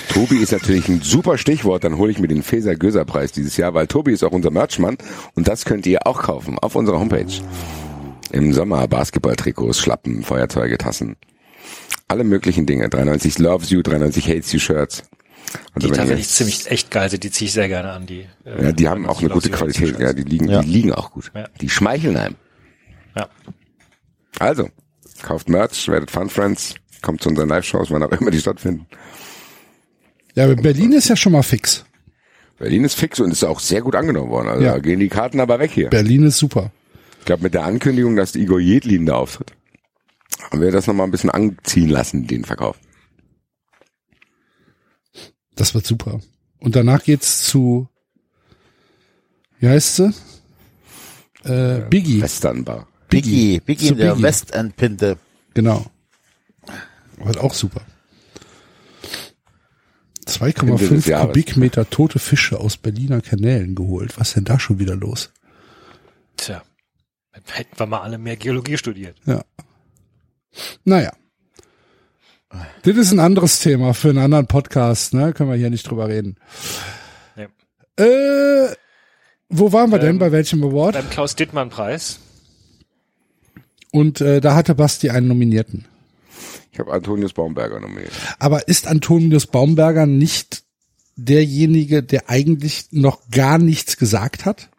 Tobi 0.10 0.38
ist 0.38 0.52
natürlich 0.52 0.88
ein 0.88 1.02
super 1.02 1.38
Stichwort, 1.38 1.84
dann 1.84 1.98
hole 1.98 2.12
ich 2.12 2.20
mir 2.20 2.28
den 2.28 2.44
Feser 2.44 2.76
Göser 2.76 3.06
Preis 3.06 3.32
dieses 3.32 3.58
Jahr, 3.58 3.74
weil 3.74 3.88
Tobi 3.88 4.14
ist 4.14 4.24
auch 4.24 4.32
unser 4.32 4.52
Merchmann 4.52 4.98
und 5.36 5.48
das 5.48 5.66
könnt 5.66 5.86
ihr 5.86 6.06
auch 6.08 6.24
kaufen 6.24 6.58
auf 6.60 6.76
unserer 6.76 7.00
Homepage. 7.00 7.32
Im 8.32 8.54
Sommer 8.54 8.88
Basketballtrikots, 8.88 9.80
Schlappen, 9.80 10.24
Feuerzeuge, 10.24 10.78
Tassen. 10.78 11.16
Alle 12.08 12.24
möglichen 12.24 12.66
Dinge. 12.66 12.90
93 12.90 13.40
Loves 13.40 13.70
You, 13.70 13.82
93 13.82 14.28
Hates 14.28 14.52
You 14.52 14.60
Shirts. 14.60 15.04
Also 15.74 15.88
Die 15.88 15.94
tatsächlich 15.94 16.28
ziemlich 16.28 16.70
echt 16.70 16.92
geil 16.92 17.10
sind, 17.10 17.24
die 17.24 17.32
ziehe 17.32 17.48
ich 17.48 17.54
sehr 17.54 17.68
gerne 17.68 17.92
an. 17.92 18.06
Die, 18.06 18.26
äh, 18.46 18.66
ja, 18.66 18.72
die 18.72 18.90
haben 18.90 19.06
auch 19.08 19.20
eine 19.22 19.30
gute 19.30 19.50
Qualität, 19.50 20.00
ja, 20.00 20.12
die 20.14 20.24
liegen, 20.24 20.50
Ja. 20.50 20.62
die 20.62 20.70
liegen 20.70 20.92
auch 20.94 21.12
gut. 21.12 21.32
Ja. 21.34 21.48
Die 21.62 21.70
schmeicheln 21.70 22.18
einem. 22.18 22.36
Ja. 23.16 23.30
Also, 24.40 24.70
kauft 25.22 25.48
Merch, 25.48 25.88
werdet 25.88 26.12
Fun 26.12 26.30
Friends, 26.30 26.76
kommt 27.02 27.22
zu 27.22 27.30
unseren 27.30 27.48
Live-Shows, 27.50 27.90
wann 27.92 28.04
auch 28.04 28.12
immer 28.12 28.32
die 28.32 28.40
stattfinden. 28.40 28.86
Ja, 30.36 30.46
aber 30.46 30.56
Berlin 30.56 30.92
ist 30.94 31.08
ja 31.10 31.16
schon 31.16 31.32
mal 31.32 31.44
fix. 31.44 31.86
Berlin 32.58 32.84
ist 32.86 32.96
fix 32.96 33.20
und 33.20 33.32
ist 33.32 33.44
auch 33.44 33.60
sehr 33.60 33.82
gut 33.82 33.96
angenommen 33.96 34.30
worden. 34.30 34.48
Also 34.50 34.64
Ja. 34.64 34.74
da 34.74 34.80
gehen 34.80 35.00
die 35.00 35.10
Karten 35.10 35.40
aber 35.40 35.60
weg 35.60 35.72
hier. 35.72 35.90
Berlin 35.90 36.24
ist 36.24 36.38
super. 36.38 36.72
Ich 37.20 37.26
glaube, 37.26 37.44
mit 37.44 37.54
der 37.54 37.64
Ankündigung, 37.66 38.16
dass 38.16 38.36
Igor 38.36 38.60
Jedlin 38.60 39.06
da 39.06 39.16
auftritt, 39.16 39.52
haben 40.52 40.62
wir 40.62 40.72
das 40.72 40.88
nochmal 40.88 41.08
ein 41.08 41.12
bisschen 41.12 41.30
anziehen 41.32 41.90
lassen, 41.90 42.28
den 42.28 42.46
Verkauf. 42.46 42.78
Das 45.56 45.74
wird 45.74 45.86
super. 45.86 46.20
Und 46.60 46.76
danach 46.76 47.04
geht's 47.04 47.46
zu, 47.46 47.88
wie 49.60 49.70
heißt 49.70 49.96
sie? 49.98 50.14
Äh, 51.44 51.82
Biggie. 51.90 51.90
Biggie, 51.90 52.22
Westernbar. 52.22 52.88
Biggie 53.10 53.62
Zu 53.78 53.94
in 53.94 53.98
der 53.98 54.12
Biggie. 54.12 54.24
Westendpinte. 54.24 55.18
Genau. 55.54 55.86
Wird 57.24 57.38
auch 57.38 57.54
super. 57.54 57.82
Ende 60.26 60.78
des 60.78 61.06
2,5 61.06 61.10
Jahres. 61.10 61.28
Kubikmeter 61.28 61.90
tote 61.90 62.20
Fische 62.20 62.60
aus 62.60 62.78
Berliner 62.78 63.22
Kanälen 63.22 63.76
geholt. 63.76 64.18
Was 64.20 64.30
ist 64.30 64.38
denn 64.38 64.46
da 64.46 64.60
schon 64.60 64.80
wieder 64.80 64.96
los? 64.96 65.32
Tja, 66.38 66.64
hätten 67.52 67.80
wir 67.80 67.86
mal 67.86 68.02
alle 68.02 68.18
mehr 68.18 68.36
Geologie 68.36 68.78
studiert. 68.78 69.18
Ja. 69.26 69.44
Naja. 70.84 71.14
Das 72.84 72.96
ist 72.96 73.12
ein 73.12 73.20
anderes 73.20 73.60
Thema 73.60 73.94
für 73.94 74.10
einen 74.10 74.20
anderen 74.20 74.48
Podcast, 74.48 75.14
ne? 75.14 75.34
Können 75.34 75.50
wir 75.50 75.58
hier 75.58 75.70
nicht 75.70 75.90
drüber 75.90 76.08
reden. 76.08 76.38
Ja. 77.36 77.48
Äh, 78.04 78.76
wo 79.50 79.74
waren 79.74 79.90
wir 79.92 80.00
denn? 80.00 80.12
Ähm, 80.12 80.20
Bei 80.20 80.32
welchem 80.32 80.64
Award? 80.64 80.94
Beim 80.94 81.10
Klaus-Dittmann-Preis. 81.10 82.20
Und 83.92 84.22
äh, 84.22 84.42
da 84.42 84.56
hatte 84.56 84.76
Basti 84.76 85.10
einen 85.10 85.28
Nominierten. 85.28 85.86
Ich 86.72 86.80
habe 86.80 86.92
Antonius 86.92 87.34
Baumberger 87.34 87.80
nominiert. 87.80 88.12
Aber 88.40 88.68
ist 88.68 88.88
Antonius 88.88 89.48
Baumberger 89.48 90.06
nicht 90.06 90.64
derjenige, 91.16 92.04
der 92.04 92.30
eigentlich 92.30 92.88
noch 92.92 93.20
gar 93.32 93.58
nichts 93.58 93.98
gesagt 93.98 94.46
hat? 94.46 94.70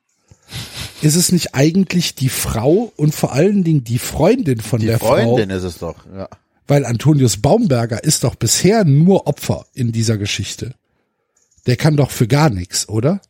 Ist 1.03 1.17
es 1.17 1.33
nicht 1.33 1.55
eigentlich 1.55 2.15
die 2.15 2.29
Frau 2.29 2.93
und 2.97 3.15
vor 3.15 3.33
allen 3.33 3.65
Dingen 3.65 3.85
die 3.85 3.99
Freundin 3.99 4.61
von 4.61 4.81
Die 4.81 4.87
der 4.87 4.99
Freundin 4.99 5.49
Frau? 5.51 5.57
ist 5.57 5.65
es 5.65 5.79
doch. 5.79 5.97
Ja. 6.15 6.29
Weil 6.67 6.85
Antonius 6.85 7.37
Baumberger 7.39 8.03
ist 8.03 8.25
doch 8.25 8.35
bisher 8.35 8.85
nur 8.85 9.27
Opfer 9.27 9.67
in 9.75 9.93
dieser 9.93 10.19
Geschichte. 10.19 10.75
Der 11.67 11.77
kann 11.77 11.97
doch 11.97 12.11
für 12.11 12.29
gar 12.29 12.51
nichts, 12.51 12.89
oder? 12.89 13.21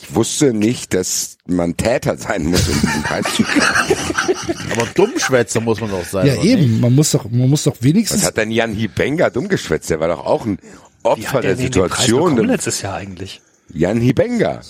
Ich 0.00 0.14
wusste 0.14 0.52
nicht, 0.52 0.94
dass 0.94 1.38
man 1.46 1.76
Täter 1.76 2.16
sein 2.16 2.46
muss, 2.46 2.68
um 2.68 2.80
diesen 2.80 3.02
Preis 3.02 3.24
zu 3.34 3.42
kriegen. 3.42 3.66
Aber 4.72 4.86
Dummschwätzer 4.94 5.60
muss 5.60 5.80
man 5.80 5.90
doch 5.90 6.04
sein. 6.04 6.28
Ja, 6.28 6.40
eben. 6.40 6.70
Nicht? 6.70 6.80
Man 6.80 6.94
muss 6.94 7.10
doch, 7.10 7.28
man 7.28 7.50
muss 7.50 7.64
doch 7.64 7.74
Was 7.74 7.82
wenigstens. 7.82 8.24
hat 8.24 8.36
denn 8.36 8.52
Jan 8.52 8.72
Hibenga 8.74 9.28
dumm 9.30 9.48
geschwätzt? 9.48 9.90
Der 9.90 9.98
war 9.98 10.06
doch 10.06 10.24
auch 10.24 10.46
ein 10.46 10.58
Wie 10.62 10.68
Opfer 11.02 11.32
hat 11.32 11.42
der 11.42 11.56
der 11.56 11.58
denn 11.64 11.72
den 11.72 11.80
Preis 11.88 11.98
Situation. 11.98 12.34
bekommen 12.36 12.48
letztes 12.48 12.80
Jahr 12.82 12.94
eigentlich? 12.94 13.40
Jan 13.72 14.00
Hibenga. 14.00 14.60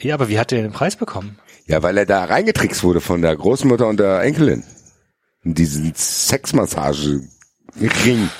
Ja, 0.00 0.14
aber 0.14 0.28
wie 0.28 0.38
hat 0.38 0.52
der 0.52 0.62
den 0.62 0.70
Preis 0.72 0.94
bekommen? 0.94 1.36
Ja, 1.66 1.82
weil 1.82 1.98
er 1.98 2.06
da 2.06 2.22
reingetrickst 2.24 2.84
wurde 2.84 3.00
von 3.00 3.22
der 3.22 3.34
Großmutter 3.34 3.88
und 3.88 3.98
der 3.98 4.20
Enkelin. 4.20 4.62
In 5.42 5.54
diesen 5.54 5.92
Sexmassage-Ring. 5.96 8.30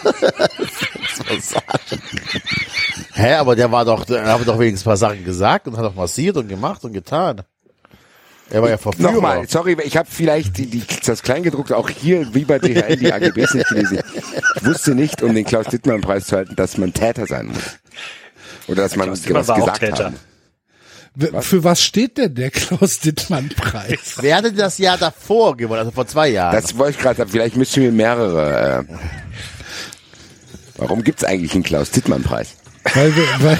Hä, 3.20 3.34
aber 3.34 3.54
der 3.56 3.70
war 3.70 3.84
doch, 3.84 4.04
der 4.04 4.24
hat 4.26 4.46
doch 4.48 4.58
wenigstens 4.58 4.82
ein 4.82 4.90
paar 4.90 4.96
Sachen 4.96 5.24
gesagt 5.24 5.68
und 5.68 5.76
hat 5.76 5.84
doch 5.84 5.94
massiert 5.94 6.36
und 6.36 6.48
gemacht 6.48 6.82
und 6.84 6.92
getan. 6.92 7.42
Er 8.52 8.62
war 8.62 8.68
ja 8.70 8.78
Verführer. 8.78 9.12
Nochmal, 9.12 9.48
sorry, 9.48 9.76
ich 9.84 9.96
habe 9.96 10.08
vielleicht 10.10 10.58
die, 10.58 10.66
die, 10.66 10.82
das 11.06 11.22
Kleingedruckte 11.22 11.76
auch 11.76 11.88
hier, 11.88 12.34
wie 12.34 12.44
bei 12.44 12.58
DHL, 12.58 12.96
die 12.96 13.12
AGBs 13.12 13.54
nicht 13.54 13.68
gelesen. 13.68 14.00
Ich 14.56 14.64
wusste 14.64 14.94
nicht, 14.96 15.22
um 15.22 15.34
den 15.34 15.44
Klaus-Dittmann-Preis 15.44 16.26
zu 16.26 16.36
halten, 16.36 16.56
dass 16.56 16.76
man 16.76 16.92
Täter 16.92 17.26
sein 17.26 17.46
muss. 17.46 17.62
Oder 18.66 18.82
dass 18.82 18.96
man 18.96 19.10
was 19.10 19.22
gesagt 19.22 19.78
Täter. 19.80 20.06
hat. 20.06 20.12
W- 21.14 21.42
Für 21.42 21.62
was 21.62 21.82
steht 21.82 22.18
denn 22.18 22.34
der 22.34 22.50
Klaus-Dittmann-Preis? 22.50 24.16
Wer 24.20 24.36
hatte 24.36 24.52
das 24.52 24.78
Jahr 24.78 24.98
davor 24.98 25.56
gewonnen, 25.56 25.80
also 25.80 25.90
vor 25.92 26.06
zwei 26.08 26.28
Jahren? 26.28 26.54
Das 26.54 26.76
wollte 26.76 26.96
ich 26.96 26.98
gerade 26.98 27.18
sagen. 27.18 27.30
Vielleicht 27.30 27.56
müssten 27.56 27.82
wir 27.82 27.92
mehrere. 27.92 28.84
Äh, 28.88 28.94
warum 30.76 31.04
gibt's 31.04 31.22
eigentlich 31.24 31.54
einen 31.54 31.62
Klaus-Dittmann-Preis? 31.62 32.56
Weil, 32.94 33.14
wir, 33.16 33.26
weil, 33.40 33.58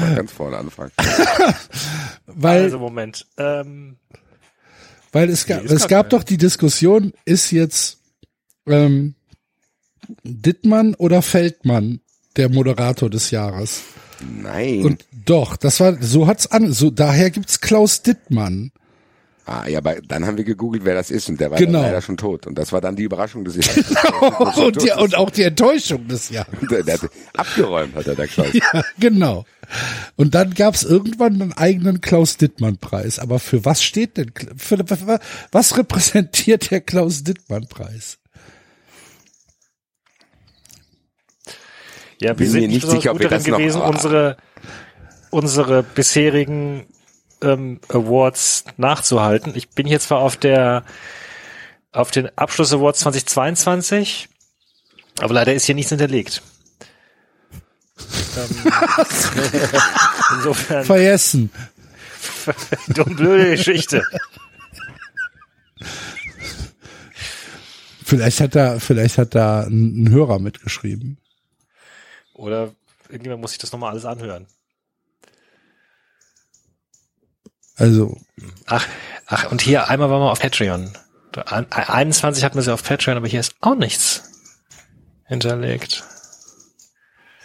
Mal 0.00 0.14
ganz 0.16 0.32
vorne 0.32 0.58
anfangen. 0.58 0.92
weil, 2.26 2.64
Also 2.64 2.78
Moment. 2.78 3.26
Ähm, 3.36 3.96
weil 5.12 5.30
es, 5.30 5.46
ga, 5.46 5.60
es 5.60 5.86
gab 5.86 6.10
doch 6.10 6.24
die 6.24 6.38
Diskussion, 6.38 7.12
ist 7.24 7.52
jetzt 7.52 7.98
ähm, 8.66 9.14
Dittmann 10.24 10.94
oder 10.94 11.22
Feldmann 11.22 12.00
der 12.36 12.48
Moderator 12.48 13.08
des 13.08 13.30
Jahres? 13.30 13.82
Nein. 14.20 14.82
Und 14.82 15.04
doch, 15.12 15.56
das 15.56 15.80
war, 15.80 16.02
so 16.02 16.26
hat's 16.26 16.46
an, 16.48 16.72
so, 16.72 16.90
daher 16.90 17.30
gibt's 17.30 17.60
Klaus 17.60 18.02
Dittmann. 18.02 18.72
Ah, 19.46 19.66
ja, 19.68 19.78
aber 19.78 19.96
dann 20.00 20.26
haben 20.26 20.36
wir 20.36 20.44
gegoogelt, 20.44 20.84
wer 20.84 20.94
das 20.94 21.10
ist 21.10 21.28
und 21.28 21.40
der 21.40 21.50
war 21.50 21.58
Genau. 21.58 21.74
dann 21.80 21.82
leider 21.88 22.02
schon 22.02 22.16
tot. 22.16 22.46
Und 22.46 22.56
das 22.56 22.72
war 22.72 22.80
dann 22.80 22.96
die 22.96 23.02
Überraschung 23.04 23.44
des 23.44 23.56
Jahres. 23.56 24.56
und, 24.58 24.82
die, 24.82 24.90
und 24.92 25.14
auch 25.16 25.30
die 25.30 25.42
Enttäuschung 25.42 26.06
des 26.08 26.30
Jahres. 26.30 26.54
der, 26.70 26.82
der 26.82 26.94
hat 26.94 27.10
abgeräumt, 27.36 27.94
hat 27.94 28.06
er 28.06 28.14
der 28.14 28.26
Klaus. 28.28 28.52
Ja, 28.52 28.82
genau. 28.98 29.44
Und 30.16 30.34
dann 30.34 30.54
gab's 30.54 30.82
irgendwann 30.82 31.40
einen 31.40 31.52
eigenen 31.52 32.00
Klaus-Dittmann-Preis. 32.00 33.18
Aber 33.18 33.38
für 33.38 33.64
was 33.64 33.82
steht 33.82 34.16
denn, 34.16 34.32
für, 34.56 34.78
für, 34.86 35.18
was 35.52 35.76
repräsentiert 35.78 36.70
der 36.70 36.80
Klaus-Dittmann-Preis? 36.80 38.18
ja, 42.20 42.30
wir 42.30 42.34
Bin 42.36 42.50
sind 42.50 42.60
mir 42.62 42.68
nicht 42.68 42.88
sicher, 42.88 43.10
ob 43.12 43.18
wir 43.18 43.28
das 43.28 43.46
noch- 43.46 43.58
gewesen, 43.58 43.80
Ah. 43.82 43.88
unsere, 43.88 44.36
unsere 45.30 45.82
bisherigen 45.82 46.86
ähm, 47.44 47.80
Awards 47.88 48.64
nachzuhalten. 48.76 49.52
Ich 49.54 49.70
bin 49.70 49.86
jetzt 49.86 50.08
zwar 50.08 50.18
auf 50.18 50.36
der 50.36 50.84
auf 51.92 52.10
den 52.10 52.36
Abschluss 52.36 52.72
Awards 52.72 53.00
2022, 53.00 54.28
aber 55.20 55.34
leider 55.34 55.54
ist 55.54 55.66
hier 55.66 55.76
nichts 55.76 55.90
hinterlegt. 55.90 56.42
ähm, 58.36 58.72
insofern, 60.36 60.84
Vergessen. 60.84 61.50
dumm 62.88 63.14
blöde 63.14 63.50
Geschichte. 63.50 64.02
Vielleicht 68.04 68.40
hat 68.40 68.54
da, 68.54 68.78
vielleicht 68.80 69.18
hat 69.18 69.34
da 69.34 69.62
ein, 69.62 70.04
ein 70.04 70.10
Hörer 70.10 70.38
mitgeschrieben. 70.38 71.18
Oder 72.34 72.74
irgendjemand 73.08 73.40
muss 73.40 73.52
sich 73.52 73.58
das 73.58 73.72
nochmal 73.72 73.92
alles 73.92 74.04
anhören. 74.04 74.46
Also, 77.76 78.16
Ach, 78.66 78.86
ach, 79.26 79.50
und 79.50 79.62
hier 79.62 79.88
einmal 79.88 80.10
waren 80.10 80.20
wir 80.20 80.30
auf 80.30 80.40
Patreon. 80.40 80.90
Ein- 81.46 81.66
21 81.72 82.44
hatten 82.44 82.54
wir 82.56 82.62
sie 82.62 82.72
auf 82.72 82.82
Patreon, 82.84 83.16
aber 83.16 83.26
hier 83.26 83.40
ist 83.40 83.54
auch 83.60 83.74
nichts 83.74 84.22
hinterlegt. 85.26 86.04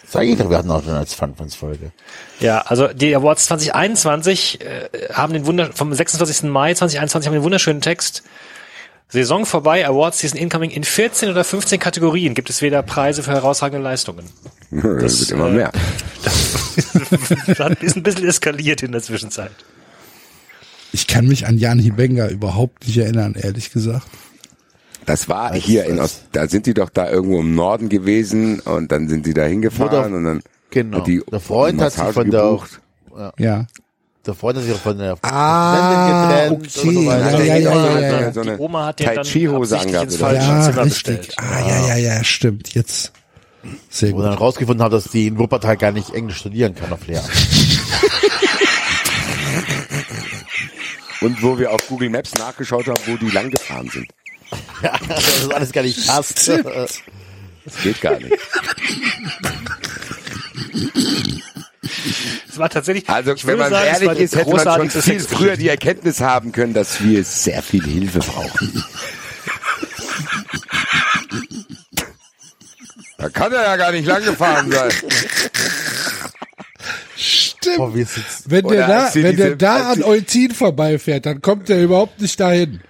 Sag 0.06 0.24
ich 0.24 0.36
doch, 0.38 0.50
wir 0.50 0.58
hatten 0.58 0.70
auch 0.70 0.82
schon 0.82 0.92
als 0.94 1.14
Fun-Fans-Folge. 1.14 1.92
Ja, 2.40 2.62
also 2.62 2.88
die 2.88 3.14
Awards 3.14 3.46
2021 3.46 4.60
äh, 4.60 4.88
haben 5.12 5.32
den 5.32 5.46
Wunder 5.46 5.72
vom 5.72 5.92
26. 5.94 6.48
Mai 6.50 6.74
2021 6.74 7.26
haben 7.28 7.34
den 7.34 7.42
wunderschönen 7.44 7.80
Text 7.80 8.22
Saison 9.08 9.44
vorbei, 9.44 9.86
Awards 9.88 10.20
Season 10.20 10.38
Incoming 10.38 10.70
in 10.70 10.84
14 10.84 11.30
oder 11.30 11.42
15 11.42 11.80
Kategorien 11.80 12.34
gibt 12.34 12.48
es 12.48 12.62
wieder 12.62 12.80
Preise 12.84 13.24
für 13.24 13.32
herausragende 13.32 13.82
Leistungen. 13.82 14.28
Das, 14.70 15.18
wird 15.20 15.30
immer 15.32 15.48
äh, 15.48 15.52
mehr. 15.52 15.72
Das 17.46 17.58
hat- 17.58 17.82
ist 17.82 17.96
ein 17.96 18.02
bisschen 18.04 18.28
eskaliert 18.28 18.82
in 18.84 18.92
der 18.92 19.02
Zwischenzeit. 19.02 19.50
Ich 20.92 21.06
kann 21.06 21.26
mich 21.26 21.46
an 21.46 21.58
Jan 21.58 21.78
Hibenga 21.78 22.28
überhaupt 22.28 22.86
nicht 22.86 22.96
erinnern, 22.98 23.34
ehrlich 23.38 23.72
gesagt. 23.72 24.06
Das 25.06 25.28
war 25.28 25.54
hier 25.54 25.84
in 25.86 25.98
Ost, 25.98 26.22
da 26.32 26.46
sind 26.48 26.66
die 26.66 26.74
doch 26.74 26.90
da 26.90 27.10
irgendwo 27.10 27.40
im 27.40 27.54
Norden 27.54 27.88
gewesen 27.88 28.60
und 28.60 28.92
dann 28.92 29.08
sind 29.08 29.26
die 29.26 29.34
da 29.34 29.44
hingefahren 29.44 30.14
und 30.14 30.24
dann 30.24 30.42
Genau. 30.70 30.98
hat 30.98 31.06
die 31.06 31.20
Der 31.30 31.40
Freund 31.40 31.80
hat 31.80 31.92
sich 31.92 32.02
von 32.04 32.30
der, 32.30 32.42
gebucht. 32.42 32.80
Ja. 33.38 33.66
der 34.24 34.34
Freund 34.34 34.58
hat 34.58 34.64
sich 34.64 34.72
auch 34.74 34.78
von 34.78 34.98
der 34.98 35.16
Ah, 35.22 36.28
getrennt 36.28 36.66
okay. 36.68 36.88
und 36.88 36.94
so 36.94 37.02
Ja, 37.02 37.18
ja, 37.18 37.40
ja, 37.40 37.56
ja, 37.56 37.70
Hat 37.94 38.00
ja, 38.02 38.20
ja. 38.20 38.32
so 38.32 38.42
Die 38.42 38.50
Oma 38.50 38.86
hat 38.86 39.00
dann 39.00 39.16
ins 39.16 40.16
falsche 40.16 40.46
Ja, 40.46 40.60
Zimmer 40.62 40.84
richtig. 40.84 41.16
bestellt. 41.18 41.34
Ah, 41.38 41.68
ja, 41.68 41.86
ja, 41.88 41.96
ja, 41.96 42.24
stimmt. 42.24 42.74
Jetzt. 42.74 43.12
Sehr 43.88 44.12
Wo 44.12 44.22
dann 44.22 44.30
gut. 44.32 44.40
rausgefunden 44.40 44.82
haben, 44.84 44.92
dass 44.92 45.04
die 45.04 45.26
in 45.26 45.38
Wuppertal 45.38 45.76
gar 45.76 45.92
nicht 45.92 46.10
Englisch 46.14 46.38
studieren 46.38 46.74
kann 46.74 46.92
auf 46.92 47.06
Lehramt. 47.06 47.28
Und 51.20 51.42
wo 51.42 51.58
wir 51.58 51.70
auf 51.72 51.86
Google 51.86 52.10
Maps 52.10 52.34
nachgeschaut 52.34 52.86
haben, 52.86 53.00
wo 53.06 53.16
die 53.16 53.30
lang 53.30 53.50
gefahren 53.50 53.90
sind. 53.90 54.08
ja, 54.82 54.98
das 55.08 55.50
alles 55.50 55.72
gar 55.72 55.82
nicht 55.82 56.06
passt. 56.06 56.48
Das 56.48 57.02
geht 57.82 58.00
gar 58.00 58.18
nicht. 58.18 58.36
Es 62.48 62.58
war 62.58 62.68
tatsächlich, 62.68 63.08
Also 63.08 63.34
ich 63.34 63.46
wenn 63.46 63.58
man 63.58 63.70
sagen, 63.70 63.86
ehrlich 63.86 64.20
ist, 64.20 64.36
hätte 64.36 64.50
man 64.50 64.90
schon 64.90 65.02
viel 65.02 65.20
früher 65.20 65.56
die 65.56 65.68
Erkenntnis 65.68 66.20
haben 66.20 66.52
können, 66.52 66.74
dass 66.74 67.02
wir 67.02 67.22
sehr 67.24 67.62
viel 67.62 67.84
Hilfe 67.84 68.20
brauchen. 68.20 68.84
Da 73.18 73.28
kann 73.28 73.52
er 73.52 73.62
ja 73.62 73.76
gar 73.76 73.92
nicht 73.92 74.06
lang 74.06 74.24
gefahren 74.24 74.70
sein. 74.72 74.90
Stimmt. 77.62 77.76
Boah. 77.76 77.94
Wenn 78.46 78.68
der 78.68 78.86
da, 78.86 79.10
wenn 79.14 79.36
der 79.36 79.56
da 79.56 79.90
an 79.92 80.02
Eutin 80.02 80.52
vorbeifährt, 80.52 81.26
dann 81.26 81.42
kommt 81.42 81.68
der 81.68 81.82
überhaupt 81.82 82.20
nicht 82.20 82.40
dahin. 82.40 82.80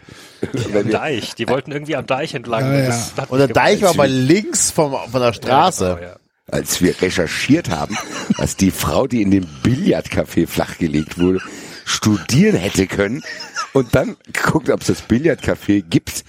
Am 0.74 0.90
Deich. 0.90 1.34
Die 1.34 1.48
wollten 1.48 1.72
irgendwie 1.72 1.96
am 1.96 2.06
Deich 2.06 2.34
entlang. 2.34 2.64
Ja, 2.72 2.78
und 2.78 2.88
ja. 2.88 3.24
Und 3.28 3.38
der 3.38 3.48
Deich 3.48 3.82
war 3.82 3.94
mal 3.94 4.08
links 4.08 4.70
vom, 4.70 4.94
von 5.10 5.20
der 5.20 5.32
Straße. 5.32 5.84
Ja, 5.84 5.94
genau, 5.94 6.06
ja. 6.06 6.16
Als 6.46 6.80
wir 6.80 7.00
recherchiert 7.00 7.70
haben, 7.70 7.96
dass 8.38 8.56
die 8.56 8.70
Frau, 8.70 9.06
die 9.06 9.22
in 9.22 9.30
dem 9.30 9.46
Billardcafé 9.62 10.48
flachgelegt 10.48 11.18
wurde, 11.18 11.40
studieren 11.84 12.56
hätte 12.56 12.86
können 12.86 13.22
und 13.72 13.94
dann 13.94 14.16
geguckt, 14.32 14.68
ob 14.70 14.80
es 14.80 14.88
das 14.88 15.08
Billardcafé 15.08 15.82
gibt, 15.82 16.24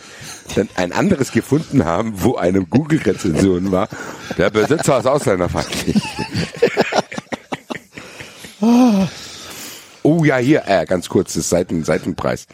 dann 0.55 0.69
ein 0.76 0.91
anderes 0.91 1.31
gefunden 1.31 1.85
haben, 1.85 2.22
wo 2.22 2.35
eine 2.35 2.61
Google-Rezension 2.61 3.72
war. 3.72 3.89
Der 4.38 4.49
Besitzer 4.49 4.99
ist 4.99 5.07
ausländerfeindlich. 5.07 6.01
Oh 8.61 10.23
ja, 10.23 10.38
hier, 10.38 10.63
äh, 10.67 10.85
ganz 10.85 11.09
kurz, 11.09 11.33
das 11.33 11.49
Seiten, 11.49 11.83
Seitenpreis. 11.83 12.45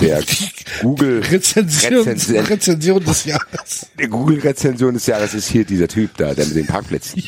Der 0.00 0.22
Google 0.82 1.20
Rezension, 1.22 1.94
Rezension, 1.94 2.44
Rezension 2.46 3.04
des 3.04 3.24
Jahres. 3.26 3.86
der 3.98 4.08
Google-Rezension 4.08 4.94
des 4.94 5.06
Jahres 5.06 5.34
ist 5.34 5.48
hier 5.48 5.64
dieser 5.64 5.88
Typ 5.88 6.16
da, 6.16 6.32
der 6.32 6.46
mit 6.46 6.56
den 6.56 6.66
Parkplätzen. 6.66 7.22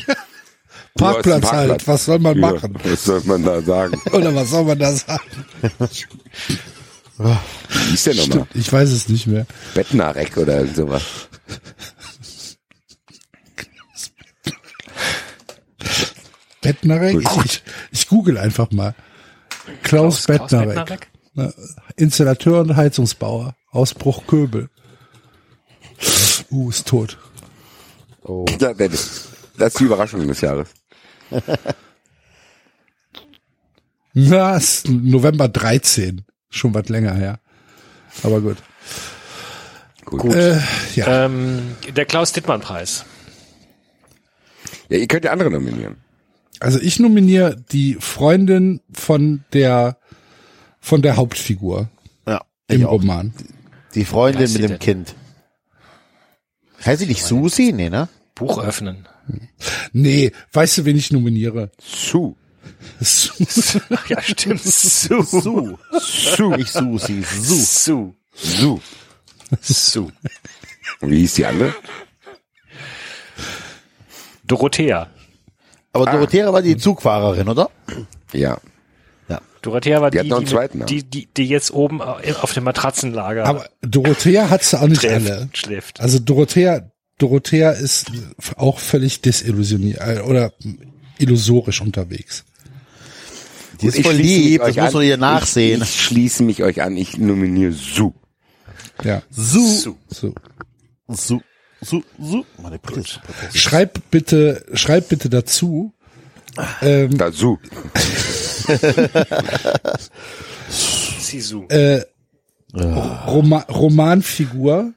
Parkplatz, 0.95 1.41
Du 1.41 1.47
hast 1.47 1.53
einen 1.53 1.71
halt. 1.71 1.87
Was 1.87 2.05
soll 2.05 2.19
man 2.19 2.39
Ja, 2.39 2.51
machen? 2.51 2.75
Was 2.83 3.03
soll 3.03 3.21
man 3.25 3.43
da 3.43 3.61
sagen? 3.61 4.01
Oder 4.11 4.33
was 4.33 4.49
soll 4.49 4.63
man 4.63 4.79
da 4.79 4.93
sagen? 4.93 5.23
Wie 7.17 7.93
ist 7.93 8.07
der 8.07 8.15
nochmal? 8.15 8.47
Ich 8.55 8.71
weiß 8.71 8.89
es 8.91 9.09
nicht 9.09 9.27
mehr. 9.27 9.45
Bettnarek 9.73 10.35
oder 10.37 10.65
sowas. 10.67 11.03
Bettnarek? 16.65 17.23
Gut. 17.23 17.45
Ich, 17.45 17.63
ich 17.91 18.07
google 18.07 18.37
einfach 18.37 18.71
mal. 18.71 18.95
Klaus, 19.83 20.25
Klaus 20.25 20.27
Bettnarek. 20.27 20.75
Bettnarek? 20.75 21.07
Na, 21.33 21.53
Installateur 21.95 22.61
und 22.61 22.75
Heizungsbauer. 22.75 23.55
Ausbruch 23.71 24.25
Köbel. 24.27 24.69
Uh, 26.51 26.69
ist 26.69 26.87
tot. 26.87 27.17
Oh. 28.23 28.45
Das 28.59 28.77
das 29.57 29.73
ist 29.73 29.79
die 29.79 29.85
Überraschung 29.85 30.27
des 30.27 30.41
Jahres. 30.41 30.69
Na, 34.13 34.55
ist 34.55 34.87
November 34.87 35.47
13. 35.49 36.25
Schon 36.49 36.73
was 36.73 36.87
länger 36.89 37.13
her. 37.13 37.39
Aber 38.23 38.41
gut. 38.41 38.57
Gut. 40.05 40.33
Äh, 40.33 40.59
ja. 40.95 41.25
Ähm, 41.25 41.75
der 41.95 42.05
Klaus-Dittmann-Preis. 42.05 43.05
Ja, 44.89 44.97
ihr 44.97 45.07
könnt 45.07 45.25
ja 45.25 45.31
andere 45.31 45.51
nominieren. 45.51 45.97
Also 46.59 46.79
ich 46.79 46.99
nominiere 46.99 47.55
die 47.71 47.95
Freundin 47.99 48.81
von 48.91 49.43
der 49.53 49.97
von 50.79 51.01
der 51.01 51.17
Hauptfigur 51.17 51.89
Ja, 52.27 52.41
im. 52.67 52.83
Roman. 52.85 53.33
Die 53.95 54.05
Freundin 54.05 54.51
mit 54.53 54.61
dem 54.61 54.67
denn? 54.71 54.79
Kind. 54.79 55.15
Heißt 56.85 56.99
sie 56.99 57.07
nicht 57.07 57.23
Susi? 57.23 57.71
Nee, 57.73 57.89
ne? 57.89 58.07
Buch 58.35 58.59
öffnen. 58.63 59.07
Nee, 59.93 60.31
weißt 60.53 60.77
du, 60.79 60.85
wen 60.85 60.97
ich 60.97 61.11
nominiere? 61.11 61.71
Su. 61.81 62.35
Ach 63.01 64.09
ja, 64.09 64.21
stimmt. 64.21 64.61
Su. 64.61 65.23
Su. 65.23 65.77
Su. 65.99 66.49
Nicht 66.51 66.71
Susi, 66.71 67.23
Su. 67.23 67.55
Su. 67.55 68.15
Su. 68.35 68.81
Su. 69.61 70.11
Wie 71.01 71.19
hieß 71.21 71.35
die 71.35 71.45
andere? 71.45 71.73
Dorothea. 74.43 75.09
Aber 75.95 76.05
Dorothea 76.11 76.51
war 76.53 76.61
die 76.61 76.77
Zugfahrerin, 76.77 77.47
oder? 77.49 77.69
Ja. 78.33 78.59
Dorothea 79.61 79.99
war 79.99 80.11
Die 80.11 80.19
die, 80.19 80.29
die, 80.29 80.45
zweiten 80.45 80.77
mit, 80.77 80.87
Namen. 80.89 80.95
die, 80.99 81.03
die, 81.09 81.27
die 81.35 81.45
jetzt 81.47 81.71
oben 81.73 81.99
auf 81.99 82.53
dem 82.53 82.65
Matratzenlager 82.65 83.45
Aber 83.47 83.65
Dorothea 83.81 84.51
hat 84.51 84.61
sie 84.63 84.79
auch 84.79 84.85
nicht 84.87 85.01
schläft. 85.01 85.31
alle. 85.31 85.49
schläft. 85.53 85.99
Also 86.01 86.19
Dorothea, 86.19 86.91
Dorothea 87.17 87.71
ist 87.71 88.11
auch 88.57 88.77
völlig 88.77 89.21
desillusioniert 89.21 89.99
äh, 90.01 90.19
oder 90.19 90.53
illusorisch 91.17 91.81
unterwegs. 91.81 92.45
Die 93.81 93.87
ist 93.87 93.97
Ich 93.97 94.05
voll 94.05 94.13
schließe 94.13 94.37
mich 94.39 94.45
lieb, 94.45 94.59
das 94.61 94.69
euch 94.69 94.75
muss 94.77 94.87
an. 94.89 94.93
man 94.93 95.03
ihr 95.03 95.17
nachsehen. 95.17 95.81
Ich, 95.81 95.89
ich 95.89 96.01
schließe 96.03 96.43
mich 96.43 96.61
euch 96.63 96.83
an. 96.83 96.95
Ich 96.95 97.17
nominiere 97.17 97.71
Su. 97.71 98.13
Ja, 99.03 99.23
Su. 99.31 99.95
Su. 100.11 100.33
Su. 101.09 101.41
Su. 101.85 102.03
Su. 102.19 102.43
Meine 102.61 102.79
Brille 102.79 103.01
ist 103.01 103.09
super. 103.09 103.33
Schreib 103.53 103.99
bitte, 104.11 104.65
schreib 104.73 105.07
bitte 105.09 105.29
dazu. 105.29 105.93
Ähm, 106.81 107.17
Da 107.17 107.31
Su. 107.31 107.57
Sisu. 110.69 111.65
äh, 111.69 112.01
Roma 112.73 113.59
Romanfigur 113.69 114.93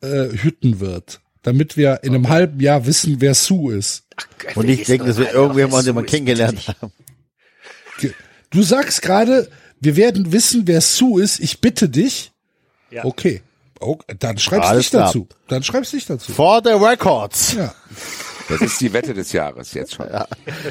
äh, 0.00 0.28
Hüttenwirt, 0.30 1.20
damit 1.42 1.76
wir 1.76 2.00
in 2.02 2.14
einem 2.14 2.28
halben 2.28 2.60
Jahr 2.60 2.86
wissen, 2.86 3.20
wer 3.20 3.34
Sue 3.34 3.74
ist. 3.76 4.04
Und 4.54 4.68
ich 4.68 4.84
denke, 4.84 5.06
das 5.06 5.16
wird 5.18 5.32
irgendjemand, 5.34 5.86
den 5.86 5.94
wir 5.96 6.04
kennengelernt 6.04 6.68
haben. 6.80 6.92
Du 8.50 8.62
sagst 8.62 9.02
gerade, 9.02 9.48
wir 9.80 9.96
werden 9.96 10.32
wissen, 10.32 10.62
wer 10.66 10.80
Sue 10.80 11.22
ist. 11.22 11.40
Ich 11.40 11.60
bitte 11.60 11.88
dich. 11.88 12.32
Ja. 12.90 13.04
Okay. 13.04 13.42
Okay. 13.82 14.16
Dann 14.18 14.38
schreibst 14.38 14.68
Alles 14.68 14.90
dich 14.90 15.00
dazu. 15.00 15.28
Dann 15.48 15.62
schreibst 15.62 15.92
dich 15.92 16.06
dazu. 16.06 16.32
For 16.32 16.60
the 16.64 16.70
records. 16.72 17.54
Ja. 17.54 17.74
Das 18.48 18.60
ist 18.60 18.80
die 18.80 18.92
Wette 18.92 19.14
des 19.14 19.32
Jahres 19.32 19.72
jetzt 19.74 19.94
schon. 19.94 20.06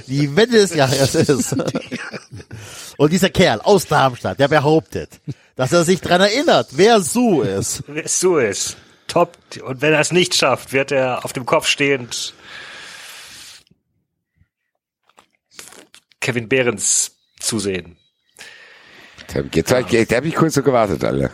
Die 0.08 0.36
Wette 0.36 0.54
des 0.54 0.76
Jahres 0.76 1.16
ist. 1.16 1.56
Und 2.98 3.12
dieser 3.12 3.30
Kerl 3.30 3.62
aus 3.62 3.88
Darmstadt, 3.88 4.40
der 4.40 4.48
behauptet, 4.48 5.10
dass 5.56 5.72
er 5.72 5.84
sich 5.84 6.02
dran 6.02 6.22
erinnert, 6.22 6.70
wer 6.72 7.02
Su 7.02 7.42
ist. 7.42 7.84
Wer 7.88 8.08
Su 8.08 8.38
ist. 8.38 8.78
Top. 9.08 9.38
Und 9.64 9.82
wenn 9.82 9.94
er 9.94 10.00
es 10.00 10.12
nicht 10.12 10.36
schafft, 10.36 10.74
wird 10.74 10.92
er 10.92 11.26
auf 11.26 11.34
dem 11.34 11.46
Kopf 11.46 11.68
stehend 11.68 12.34
Kevin 16.20 16.48
Behrens 16.48 17.16
zusehen. 17.40 17.98
Jetzt 19.54 19.72
hab 19.72 19.86
ich, 19.88 19.92
jetzt 19.94 20.16
hab 20.16 20.26
ich 20.26 20.36
kurz 20.36 20.54
so 20.54 20.64
gewartet, 20.64 21.04
alle. 21.04 21.32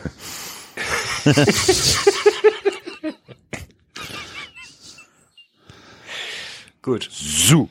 Gut. 6.81 7.07
Su. 7.11 7.69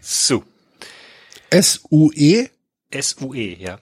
Su. 0.00 0.44
S-U-E. 1.50 2.48
S-U-E, 2.90 3.56
ja. 3.58 3.78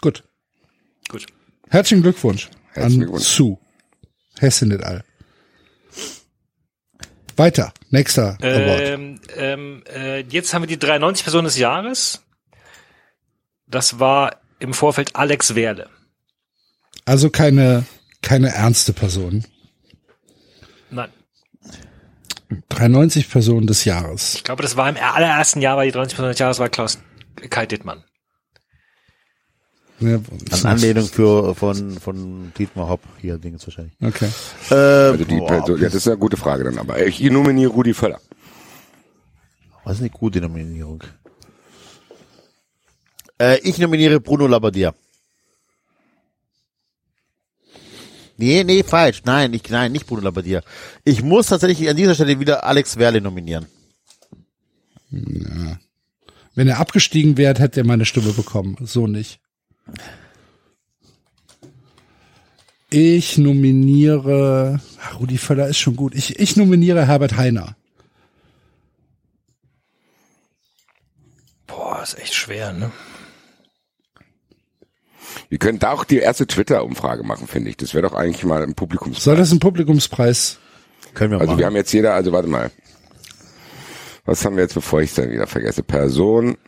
Gut. 0.00 0.24
Gut. 1.08 1.26
Herzlichen 1.70 2.02
Glückwunsch 2.02 2.48
Herzlichen 2.72 3.02
an 3.02 3.08
Glückwunsch. 3.08 3.26
Sue. 3.26 3.58
Hessen 4.38 4.68
nicht 4.68 4.84
all. 4.84 5.04
Weiter. 7.36 7.72
Nächster 7.90 8.36
Award. 8.42 8.80
Ähm, 8.82 9.20
ähm, 9.36 9.82
äh, 9.88 10.20
jetzt 10.20 10.52
haben 10.52 10.62
wir 10.62 10.66
die 10.66 10.78
93 10.78 11.24
Person 11.24 11.44
des 11.44 11.56
Jahres. 11.56 12.22
Das 13.66 13.98
war 14.00 14.40
im 14.58 14.74
Vorfeld 14.74 15.16
Alex 15.16 15.54
Werle. 15.54 15.88
Also 17.04 17.30
keine, 17.30 17.84
keine 18.22 18.50
ernste 18.50 18.92
Person. 18.92 19.44
Nein. 20.90 21.10
93 22.70 23.28
Personen 23.28 23.66
des 23.66 23.84
Jahres. 23.84 24.34
Ich 24.34 24.44
glaube, 24.44 24.62
das 24.62 24.76
war 24.76 24.88
im 24.88 24.96
allerersten 24.96 25.60
Jahr, 25.60 25.76
weil 25.76 25.86
die 25.88 25.92
30 25.92 26.16
des 26.18 26.38
Jahres 26.38 26.58
war 26.58 26.68
Klaus 26.68 26.98
Kai 27.50 27.66
Dittmann. 27.66 28.04
Ja, 30.00 30.20
An 30.52 30.66
Anlehnung 30.66 31.06
für, 31.06 31.54
von, 31.56 31.98
von 31.98 32.52
Dietmar 32.56 32.88
Hopp, 32.88 33.00
hier 33.20 33.36
Dinge 33.36 33.58
wahrscheinlich. 33.60 33.94
Okay. 34.00 34.28
Äh, 34.70 34.74
Also 34.74 35.24
die 35.24 35.36
boah, 35.38 35.48
Person, 35.48 35.78
ja, 35.78 35.84
das 35.86 35.94
ist 35.96 36.06
eine 36.06 36.18
gute 36.18 36.36
Frage 36.36 36.64
dann, 36.64 36.78
aber 36.78 37.04
ich 37.04 37.20
nominiere 37.20 37.72
Rudi 37.72 37.94
Völler. 37.94 38.20
Was 39.84 39.94
ist 39.94 40.00
eine 40.00 40.10
gute 40.10 40.40
Nominierung? 40.40 41.02
Äh, 43.40 43.58
ich 43.60 43.78
nominiere 43.78 44.20
Bruno 44.20 44.46
Labbadia. 44.46 44.94
Nee, 48.36 48.62
nee, 48.62 48.84
falsch. 48.84 49.22
Nein, 49.24 49.52
ich, 49.52 49.68
nein, 49.68 49.92
nicht 49.92 50.06
Bruno 50.06 50.22
Labbadia. 50.22 50.62
Ich 51.04 51.22
muss 51.22 51.48
tatsächlich 51.48 51.88
an 51.88 51.96
dieser 51.96 52.14
Stelle 52.14 52.38
wieder 52.38 52.64
Alex 52.64 52.96
Werle 52.96 53.20
nominieren. 53.20 53.66
Wenn 55.10 56.68
er 56.68 56.78
abgestiegen 56.78 57.36
wäre, 57.36 57.58
hätte 57.58 57.80
er 57.80 57.86
meine 57.86 58.04
Stimme 58.04 58.32
bekommen. 58.32 58.76
So 58.80 59.06
nicht. 59.06 59.40
Ich 62.90 63.36
nominiere, 63.36 64.80
ach, 65.00 65.20
Rudi 65.20 65.36
Völler 65.36 65.68
ist 65.68 65.78
schon 65.78 65.96
gut. 65.96 66.14
Ich, 66.14 66.38
ich 66.38 66.56
nominiere 66.56 67.06
Herbert 67.06 67.36
Heiner. 67.36 67.76
Boah, 71.66 72.02
ist 72.02 72.18
echt 72.18 72.34
schwer, 72.34 72.72
ne? 72.72 72.90
Wir 75.48 75.58
können 75.58 75.78
da 75.78 75.92
auch 75.92 76.04
die 76.04 76.18
erste 76.18 76.46
Twitter-Umfrage 76.46 77.22
machen, 77.22 77.46
finde 77.46 77.70
ich. 77.70 77.76
Das 77.76 77.94
wäre 77.94 78.06
doch 78.06 78.14
eigentlich 78.14 78.44
mal 78.44 78.62
ein 78.62 78.74
Publikums. 78.74 79.24
Soll 79.24 79.36
das 79.36 79.50
ein 79.50 79.60
Publikumspreis? 79.60 80.58
Können 81.14 81.30
wir 81.32 81.38
Also 81.40 81.52
machen. 81.52 81.58
wir 81.60 81.66
haben 81.66 81.76
jetzt 81.76 81.92
jeder, 81.92 82.14
also 82.14 82.32
warte 82.32 82.48
mal. 82.48 82.70
Was 84.26 84.44
haben 84.44 84.56
wir 84.56 84.62
jetzt, 84.64 84.74
bevor 84.74 85.00
ich 85.00 85.08
es 85.10 85.16
dann 85.16 85.30
wieder 85.30 85.46
vergesse? 85.46 85.82
Person 85.82 86.58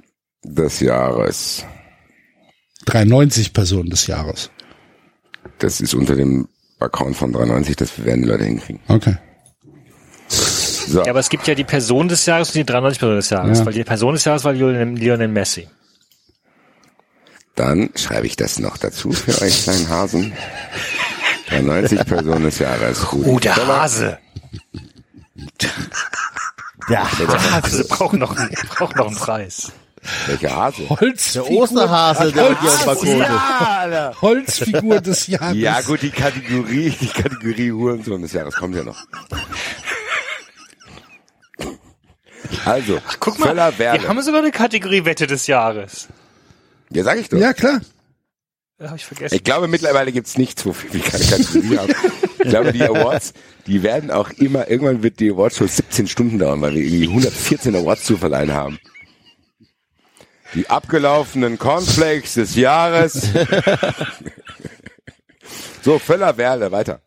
des 0.43 0.81
Jahres. 0.81 1.67
93 2.87 3.53
Personen 3.53 3.91
des 3.91 4.07
Jahres. 4.07 4.51
Das 5.59 5.83
ist 5.83 5.93
unter 5.93 6.17
dem 6.17 6.49
Account 6.79 7.17
von 7.17 7.33
93, 7.33 7.77
das 7.77 8.03
werden 8.05 8.23
die 8.23 8.29
Leute 8.29 8.45
hinkriegen. 8.45 8.81
Okay. 8.89 9.17
So, 10.29 11.03
Ja, 11.05 11.11
aber 11.11 11.21
es 11.21 11.29
gibt 11.29 11.47
ja 11.47 11.55
die 11.55 11.65
Person 11.65 12.09
des 12.09 12.25
Jahres 12.25 12.49
und 12.49 12.55
die 12.55 12.65
93 12.65 12.99
Personen 12.99 13.19
des 13.19 13.29
Jahres, 13.31 13.59
Ja. 13.59 13.67
weil 13.67 13.75
die 13.75 13.85
Person 13.85 14.15
des 14.15 14.25
Jahres 14.25 14.45
war 14.45 14.55
Lionel, 14.55 14.97
Lionel 14.97 15.29
Messi. 15.29 15.69
Dann 17.61 17.91
schreibe 17.95 18.27
ich 18.27 18.37
das 18.37 18.59
noch 18.59 18.77
dazu 18.79 19.13
für 19.13 19.41
euch 19.43 19.65
kleinen 19.65 19.89
Hasen. 19.89 20.33
93 21.51 22.05
Personen 22.07 22.45
des 22.45 22.59
Jahres. 22.59 23.13
Rudi 23.13 23.29
Oh, 23.29 23.39
der. 23.39 23.67
Hase. 23.67 24.19
Ja, 26.89 27.09
Der 27.19 27.53
Hase 27.53 27.85
braucht 27.85 28.15
noch, 28.15 28.37
einen- 28.37 28.51
braucht 28.69 28.97
noch 28.97 29.09
einen 29.09 29.17
Preis. 29.17 29.73
Welcher 30.27 30.57
Hase? 30.57 30.89
Holzfigur, 30.89 31.49
der 31.49 31.59
Osterhase, 31.59 32.33
der 32.33 32.59
hier 32.61 32.73
auf 32.73 33.01
dem 33.01 33.19
Balkon 33.19 34.01
ist. 34.11 34.23
Holzfigur 34.23 35.01
des 35.03 35.27
Jahres. 35.27 35.57
Ja 35.59 35.81
gut, 35.83 36.01
die 36.03 36.11
Kategorie, 36.11 36.91
die 36.99 37.09
Kategorie 37.09 37.71
Hurensohn 37.73 38.23
des 38.23 38.33
Jahres 38.33 38.55
kommt 38.55 38.75
ja 38.77 38.83
noch. 38.85 38.97
Also, 42.65 42.99
Guck 43.21 43.39
mal, 43.39 43.49
Völler, 43.49 43.73
wir 43.73 43.79
Werle. 43.79 44.09
haben 44.09 44.23
sogar 44.23 44.41
eine 44.41 44.51
Kategorie 44.51 45.05
Wette 45.05 45.27
des 45.27 45.47
Jahres. 45.47 46.09
Ja, 46.93 47.05
sag 47.05 47.19
ich 47.19 47.29
doch. 47.29 47.39
Ja, 47.39 47.53
klar. 47.53 47.81
Ja, 48.81 48.91
hab 48.91 48.97
ich 48.97 49.05
vergessen. 49.05 49.35
Ich 49.35 49.45
glaube, 49.45 49.69
mittlerweile 49.69 50.11
gibt's 50.11 50.39
nichts, 50.39 50.65
wofür 50.65 50.93
wir 50.93 51.01
keine 51.03 51.25
Kategorie 51.25 51.79
haben. 51.79 51.95
Ich 52.39 52.49
glaube, 52.49 52.73
die 52.73 52.83
Awards, 52.83 53.35
die 53.67 53.83
werden 53.83 54.11
auch 54.11 54.31
immer, 54.31 54.69
irgendwann 54.69 55.03
wird 55.03 55.21
die 55.21 55.31
Awards 55.31 55.59
schon 55.59 55.69
17 55.69 56.09
Stunden 56.09 56.39
dauern, 56.39 56.63
weil 56.63 56.75
wir 56.75 56.83
irgendwie 56.83 57.09
114 57.09 57.77
Awards 57.77 58.05
zu 58.05 58.17
verleihen 58.17 58.53
haben. 58.53 58.79
Die 60.55 60.69
abgelaufenen 60.69 61.59
Cornflakes 61.59 62.35
des 62.35 62.57
Jahres. 62.57 63.29
so, 65.83 65.99
Völler, 65.99 66.37
Werle, 66.39 66.73
weiter. 66.73 67.03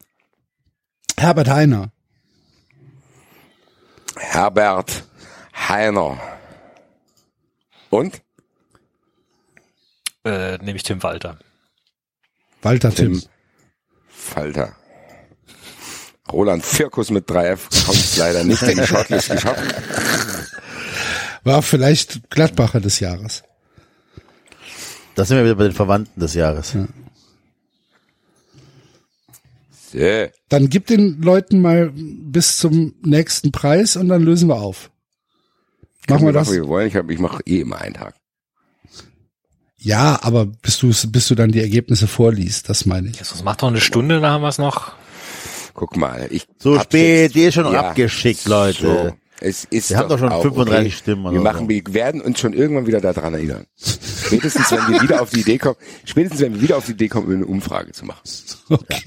Herbert 1.18 1.50
Heiner. 1.50 1.92
Herbert 4.16 5.04
Heiner. 5.56 6.20
Und? 7.90 8.23
Äh, 10.24 10.58
nehme 10.60 10.76
ich 10.78 10.84
Tim 10.84 11.02
Walter. 11.04 11.38
Walter 12.62 12.94
Tim. 12.94 13.20
Tim 13.20 13.30
Falter. 14.08 14.76
Roland 16.32 16.66
Firkus 16.66 17.10
mit 17.12 17.28
3F 17.30 17.86
kommt 17.86 18.18
leider 18.18 18.44
nicht 18.44 18.62
in 18.64 18.78
die 18.78 18.88
Shortlist 18.88 19.30
geschafft. 19.30 19.62
War 21.44 21.62
vielleicht 21.62 22.30
Gladbacher 22.30 22.80
des 22.80 23.00
Jahres. 23.02 23.44
Da 25.16 25.26
sind 25.26 25.38
wir 25.38 25.44
wieder 25.44 25.56
bei 25.56 25.66
den 25.66 25.74
Verwandten 25.74 26.20
des 26.20 26.34
Jahres. 26.34 26.72
So. 26.72 26.88
Dann 30.50 30.70
gib 30.70 30.88
den 30.88 31.22
Leuten 31.22 31.62
mal 31.62 31.92
bis 31.94 32.58
zum 32.58 32.96
nächsten 33.04 33.52
Preis 33.52 33.96
und 33.96 34.08
dann 34.08 34.24
lösen 34.24 34.48
wir 34.50 34.56
auf. 34.56 34.90
Machen 36.10 36.26
wir 36.26 36.34
das? 36.34 36.48
Machen, 36.48 36.62
wir 36.62 36.68
wollen. 36.68 36.88
Ich, 36.88 36.96
hab- 36.96 37.10
ich 37.12 37.20
mache 37.20 37.44
eh 37.46 37.60
immer 37.62 37.80
einen 37.80 37.94
Tag. 37.94 38.16
Ja, 39.84 40.20
aber 40.24 40.46
bis 40.46 40.78
du 40.80 40.94
bis 41.10 41.28
du 41.28 41.36
dann 41.36 41.52
die 41.52 41.60
Ergebnisse 41.60 42.08
vorliest, 42.08 42.70
das 42.70 42.86
meine 42.86 43.10
ich. 43.10 43.18
Jetzt 43.18 43.44
macht 43.44 43.62
doch 43.62 43.68
eine 43.68 43.82
Stunde, 43.82 44.22
dann 44.22 44.32
haben 44.32 44.42
wir 44.42 44.48
es 44.48 44.58
noch. 44.58 44.94
Guck 45.74 45.98
mal, 45.98 46.28
ich 46.30 46.48
So 46.58 46.80
spät, 46.80 47.36
die 47.36 47.44
ist 47.44 47.56
schon 47.56 47.66
abgeschickt, 47.76 48.46
Leute. 48.46 48.82
So. 48.82 49.18
Es 49.42 49.66
ist 49.66 49.90
Wir 49.90 49.98
haben 49.98 50.08
doch 50.08 50.20
schon 50.20 50.30
auch 50.32 50.42
35 50.42 50.96
Stimmen 50.96 51.24
Wir 51.26 51.32
oder 51.32 51.42
machen, 51.42 51.66
so. 51.66 51.70
wir 51.70 51.94
werden 51.94 52.22
uns 52.22 52.40
schon 52.40 52.54
irgendwann 52.54 52.88
wieder 52.88 53.02
daran 53.02 53.34
erinnern. 53.34 53.66
Spätestens, 53.76 54.72
wenn 54.72 54.88
wir 54.88 55.02
wieder 55.02 55.22
auf 55.22 55.32
die 55.32 55.42
Idee 55.42 55.58
kommen, 55.58 55.76
spätestens, 56.06 56.40
wenn 56.40 56.54
wir 56.54 56.62
wieder 56.62 56.78
auf 56.78 56.86
die 56.86 56.94
Idee 56.94 57.10
kommen, 57.10 57.30
eine 57.30 57.46
Umfrage 57.46 57.92
zu 57.92 58.06
machen. 58.06 58.22
Okay. 58.70 59.02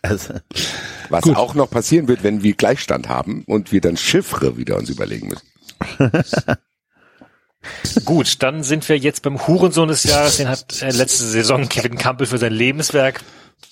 Also, 0.00 0.34
Was 1.10 1.24
Gut. 1.24 1.36
auch 1.36 1.54
noch 1.54 1.68
passieren 1.68 2.08
wird, 2.08 2.22
wenn 2.22 2.42
wir 2.42 2.54
Gleichstand 2.54 3.10
haben 3.10 3.44
und 3.46 3.72
wir 3.72 3.82
dann 3.82 3.98
Chiffre 3.98 4.56
wieder 4.56 4.78
uns 4.78 4.88
überlegen 4.88 5.28
müssen. 5.28 6.16
Gut, 8.04 8.42
dann 8.42 8.62
sind 8.62 8.88
wir 8.88 8.98
jetzt 8.98 9.22
beim 9.22 9.46
Hurensohn 9.46 9.88
des 9.88 10.04
Jahres. 10.04 10.36
Den 10.36 10.48
hat 10.48 10.82
äh, 10.82 10.90
letzte 10.90 11.24
Saison 11.24 11.68
Kevin 11.68 11.96
Campbell 11.96 12.26
für 12.26 12.38
sein 12.38 12.52
Lebenswerk 12.52 13.22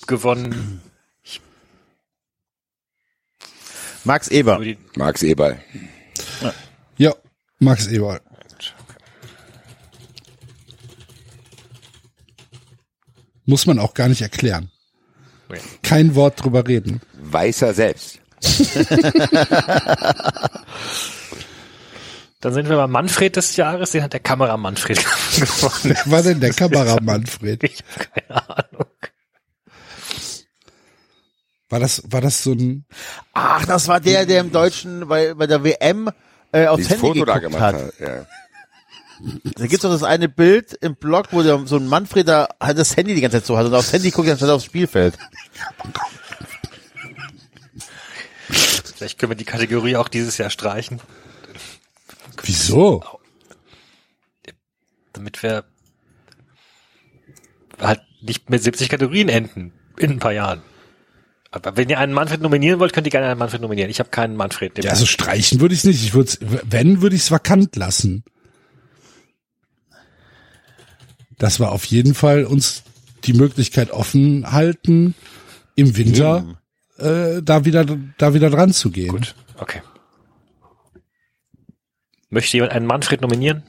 gewonnen. 0.07 0.81
Max 4.03 4.27
Eber. 4.27 4.61
Max 4.95 5.23
Eberl. 5.23 5.59
Ja, 6.97 7.13
Max 7.59 7.87
Eberl. 7.87 8.19
Muss 13.45 13.65
man 13.65 13.79
auch 13.79 13.93
gar 13.93 14.07
nicht 14.07 14.21
erklären. 14.21 14.71
Kein 15.83 16.15
Wort 16.15 16.43
drüber 16.43 16.67
reden. 16.67 17.01
Weißer 17.21 17.73
selbst. 17.73 18.19
Dann 22.43 22.53
sind 22.53 22.67
wir 22.67 22.75
beim 22.75 22.91
Manfred 22.91 23.37
des 23.37 23.55
Jahres. 23.55 23.91
Den 23.91 24.03
hat 24.03 24.11
der 24.11 24.19
Kamera 24.19 24.57
Manfred 24.57 24.97
gewonnen. 24.97 25.79
Wer 25.83 26.11
war 26.11 26.23
denn 26.23 26.41
der 26.41 26.51
Kameramann, 26.51 27.25
Fred? 27.25 27.63
Ich 27.63 27.81
habe 27.81 28.09
keine 28.09 28.49
Ahnung. 28.49 28.87
War 31.69 31.79
das, 31.79 32.03
war 32.05 32.19
das 32.19 32.43
so 32.43 32.51
ein, 32.51 32.85
Ach, 33.31 33.65
das 33.65 33.87
war 33.87 34.01
der, 34.01 34.25
der 34.25 34.41
im 34.41 34.51
Deutschen 34.51 35.07
bei, 35.07 35.33
bei 35.35 35.47
der 35.47 35.63
WM 35.63 36.09
äh, 36.51 36.67
aufs 36.67 36.89
Handy 36.89 36.99
Foto 36.99 37.23
da 37.23 37.37
geguckt 37.37 37.53
gemacht 37.53 37.75
hat. 37.75 37.75
hat. 37.75 37.93
Ja. 38.01 38.25
Da 39.55 39.65
gibt's 39.67 39.83
doch 39.83 39.91
das 39.91 40.03
eine 40.03 40.27
Bild 40.27 40.73
im 40.81 40.95
Blog, 40.95 41.27
wo 41.31 41.43
der, 41.43 41.65
so 41.65 41.77
ein 41.77 41.87
Manfred 41.87 42.27
da 42.27 42.49
halt 42.59 42.77
das 42.77 42.97
Handy 42.97 43.15
die 43.15 43.21
ganze 43.21 43.37
Zeit 43.37 43.45
so 43.45 43.57
hat 43.57 43.67
und 43.67 43.73
aufs 43.73 43.93
Handy 43.93 44.11
guckt 44.11 44.27
anstatt 44.27 44.49
aufs 44.49 44.65
Spielfeld. 44.65 45.17
Vielleicht 48.49 49.17
können 49.17 49.31
wir 49.31 49.37
die 49.37 49.45
Kategorie 49.45 49.95
auch 49.95 50.09
dieses 50.09 50.37
Jahr 50.37 50.49
streichen, 50.49 50.99
wieso? 52.41 53.03
damit 55.13 55.41
wir 55.41 55.63
halt 57.79 58.01
nicht 58.21 58.49
mit 58.49 58.61
70 58.61 58.89
Kategorien 58.89 59.29
enden 59.29 59.71
in 59.97 60.11
ein 60.11 60.19
paar 60.19 60.33
Jahren. 60.33 60.61
Aber 61.51 61.77
wenn 61.77 61.87
ihr 61.87 61.99
einen 61.99 62.13
Manfred 62.13 62.41
nominieren 62.41 62.79
wollt, 62.79 62.93
könnt 62.93 63.05
ihr 63.05 63.11
gerne 63.11 63.27
einen 63.27 63.37
Manfred 63.37 63.61
nominieren. 63.61 63.89
Ich 63.91 63.99
habe 63.99 64.09
keinen 64.09 64.35
Manfred. 64.35 64.83
Ja, 64.83 64.89
also 64.89 65.05
streichen 65.05 65.61
würde 65.61 65.75
ich 65.75 65.81
es 65.81 65.85
nicht. 65.85 66.03
Ich 66.03 66.13
würde 66.15 66.31
wenn, 66.41 67.01
würde 67.01 67.15
ich 67.15 67.21
es 67.21 67.31
vakant 67.31 67.75
lassen. 67.75 68.23
Dass 71.37 71.59
wir 71.59 71.71
auf 71.71 71.85
jeden 71.85 72.15
Fall 72.15 72.45
uns 72.45 72.83
die 73.25 73.33
Möglichkeit 73.33 73.91
offen 73.91 74.51
halten, 74.51 75.13
im 75.75 75.95
Winter 75.95 76.57
äh, 76.97 77.41
da 77.43 77.65
wieder 77.65 77.85
da 78.17 78.33
wieder 78.33 78.49
dran 78.49 78.73
zu 78.73 78.89
gehen. 78.89 79.09
Gut, 79.09 79.35
okay. 79.57 79.81
Möchte 82.33 82.57
jemand 82.57 82.73
einen 82.73 82.87
Manfred 82.87 83.21
nominieren? 83.21 83.61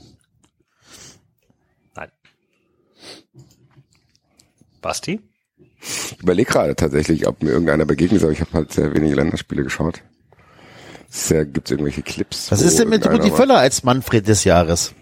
Nein. 1.94 2.10
Basti? 4.80 5.20
Ich 5.82 6.22
überlege 6.22 6.50
gerade 6.50 6.74
tatsächlich, 6.74 7.26
ob 7.26 7.42
mir 7.42 7.50
irgendeiner 7.50 7.84
begegnet 7.84 8.16
ist, 8.16 8.22
aber 8.22 8.32
ich 8.32 8.40
habe 8.40 8.52
halt 8.54 8.72
sehr 8.72 8.94
wenige 8.94 9.16
Länderspiele 9.16 9.64
geschaut. 9.64 10.00
Sehr, 11.10 11.44
gibt's 11.44 11.72
irgendwelche 11.72 12.00
Clips? 12.00 12.50
Was 12.50 12.62
ist 12.62 12.78
denn 12.78 12.88
mit 12.88 13.06
Rudi 13.06 13.30
Völler 13.30 13.58
als 13.58 13.82
Manfred 13.82 14.26
des 14.26 14.44
Jahres? 14.44 14.94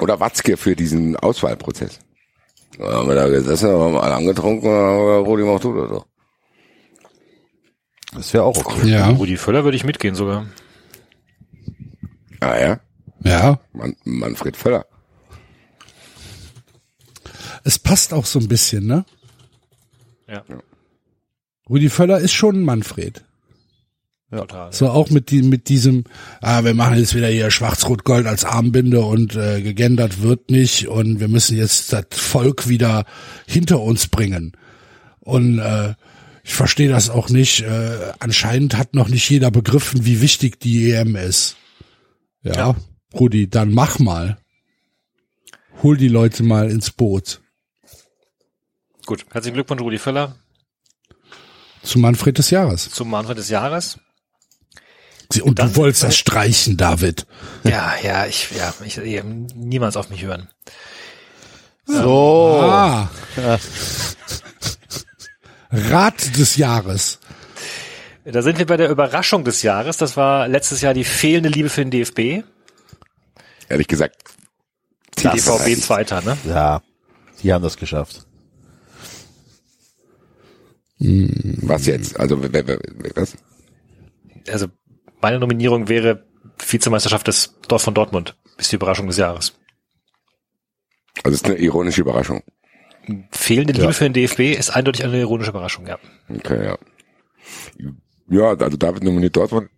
Oder 0.00 0.18
Watzke 0.18 0.56
für 0.56 0.74
diesen 0.74 1.14
Auswahlprozess. 1.14 2.00
Da 2.76 2.94
haben 2.94 3.06
wir 3.06 3.14
da 3.14 3.28
gesessen, 3.28 3.70
haben 3.70 3.94
wir 3.94 4.02
alle 4.02 4.16
angetrunken, 4.16 4.68
und 4.68 4.74
haben 4.74 5.06
wir, 5.06 5.18
Rudi 5.24 5.44
macht 5.44 5.62
du 5.62 5.80
das 5.80 5.88
doch. 5.88 6.06
Das 8.12 8.34
wäre 8.34 8.42
auch 8.42 8.56
okay. 8.56 8.88
Ja, 8.88 9.08
Rudi 9.10 9.36
Völler 9.36 9.62
würde 9.62 9.76
ich 9.76 9.84
mitgehen 9.84 10.16
sogar. 10.16 10.46
Ah 12.42 12.58
ja, 12.58 12.80
ja. 13.22 13.60
Man, 13.72 13.94
Manfred 14.04 14.56
Völler. 14.56 14.84
Es 17.62 17.78
passt 17.78 18.12
auch 18.12 18.26
so 18.26 18.40
ein 18.40 18.48
bisschen, 18.48 18.86
ne? 18.86 19.04
Ja, 20.26 20.42
Rudi 21.68 21.88
Völler 21.88 22.18
ist 22.18 22.32
schon 22.32 22.56
ein 22.56 22.64
Manfred. 22.64 23.22
total. 24.30 24.72
So 24.72 24.88
auch 24.90 25.10
mit, 25.10 25.30
die, 25.30 25.42
mit 25.42 25.68
diesem, 25.68 26.04
ah, 26.40 26.64
wir 26.64 26.74
machen 26.74 26.98
jetzt 26.98 27.14
wieder 27.14 27.28
hier 27.28 27.50
Schwarz-Rot-Gold 27.52 28.26
als 28.26 28.44
Armbinde 28.44 29.02
und 29.02 29.36
äh, 29.36 29.62
gegendert 29.62 30.22
wird 30.22 30.50
nicht 30.50 30.88
und 30.88 31.20
wir 31.20 31.28
müssen 31.28 31.56
jetzt 31.56 31.92
das 31.92 32.06
Volk 32.10 32.68
wieder 32.68 33.04
hinter 33.46 33.80
uns 33.80 34.08
bringen. 34.08 34.56
Und 35.20 35.60
äh, 35.60 35.94
ich 36.42 36.54
verstehe 36.54 36.88
das 36.88 37.08
auch 37.08 37.28
nicht. 37.28 37.60
Äh, 37.62 38.12
anscheinend 38.18 38.76
hat 38.76 38.94
noch 38.94 39.08
nicht 39.08 39.30
jeder 39.30 39.52
begriffen, 39.52 40.04
wie 40.04 40.20
wichtig 40.20 40.58
die 40.58 40.90
EM 40.90 41.14
ist. 41.14 41.56
Ja, 42.42 42.52
Ja. 42.54 42.76
Rudi, 43.14 43.48
dann 43.48 43.72
mach 43.72 43.98
mal. 43.98 44.38
Hol 45.82 45.96
die 45.96 46.08
Leute 46.08 46.42
mal 46.42 46.70
ins 46.70 46.90
Boot. 46.90 47.40
Gut, 49.04 49.26
herzlichen 49.32 49.54
Glückwunsch, 49.54 49.82
Rudi 49.82 49.98
Völler, 49.98 50.36
Zu 51.82 51.98
Manfred 51.98 52.38
des 52.38 52.50
Jahres. 52.50 52.88
zum 52.90 53.10
Manfred 53.10 53.36
des 53.38 53.48
Jahres. 53.48 53.98
Und 55.42 55.58
du 55.58 55.76
wolltest 55.76 56.02
das 56.04 56.16
streichen, 56.16 56.76
David. 56.76 57.26
Ja, 57.64 57.94
ja, 58.02 58.26
ich, 58.26 58.50
ja, 58.52 58.72
ich, 58.84 58.98
ich 58.98 59.22
niemals 59.24 59.96
auf 59.96 60.10
mich 60.10 60.22
hören. 60.22 60.48
So. 61.86 62.60
Ah. 62.62 63.10
Rat 65.70 66.36
des 66.38 66.56
Jahres. 66.56 67.18
Da 68.24 68.42
sind 68.42 68.58
wir 68.58 68.66
bei 68.66 68.76
der 68.76 68.88
Überraschung 68.88 69.44
des 69.44 69.62
Jahres. 69.62 69.96
Das 69.96 70.16
war 70.16 70.46
letztes 70.46 70.80
Jahr 70.80 70.94
die 70.94 71.04
fehlende 71.04 71.48
Liebe 71.48 71.68
für 71.68 71.84
den 71.84 71.90
DFB. 71.90 72.44
Ehrlich 73.68 73.88
gesagt. 73.88 74.16
Die 75.18 75.28
DVB 75.28 75.80
Zweiter, 75.80 76.20
ne? 76.22 76.36
Ja, 76.44 76.82
die 77.42 77.52
haben 77.52 77.62
das 77.62 77.76
geschafft. 77.76 78.26
Was 80.98 81.86
jetzt? 81.86 82.18
Also, 82.18 82.40
was? 82.42 83.36
Also 84.48 84.66
meine 85.20 85.38
Nominierung 85.40 85.88
wäre 85.88 86.24
Vizemeisterschaft 86.58 87.26
des 87.26 87.58
Dorf 87.66 87.82
von 87.82 87.94
Dortmund. 87.94 88.36
Ist 88.56 88.70
die 88.70 88.76
Überraschung 88.76 89.08
des 89.08 89.16
Jahres. 89.16 89.54
Also, 91.24 91.34
es 91.34 91.42
ist 91.42 91.46
eine 91.46 91.56
ironische 91.56 92.00
Überraschung. 92.00 92.42
Fehlende 93.32 93.72
Liebe 93.72 93.92
für 93.92 94.04
den 94.08 94.12
DFB 94.12 94.56
ist 94.56 94.70
eindeutig 94.70 95.04
eine 95.04 95.18
ironische 95.18 95.50
Überraschung, 95.50 95.86
ja. 95.86 95.98
Okay, 96.28 96.64
ja. 96.64 96.78
Ja, 98.32 98.56
also 98.56 98.78
David 98.78 99.04
nominiert 99.04 99.36
Dortmund. 99.36 99.68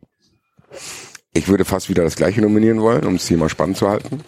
Ich 1.33 1.49
würde 1.49 1.65
fast 1.65 1.89
wieder 1.89 2.05
das 2.05 2.15
gleiche 2.15 2.41
nominieren 2.41 2.81
wollen, 2.81 3.05
um 3.05 3.15
das 3.15 3.27
Thema 3.27 3.49
spannend 3.49 3.77
zu 3.77 3.89
halten. 3.89 4.21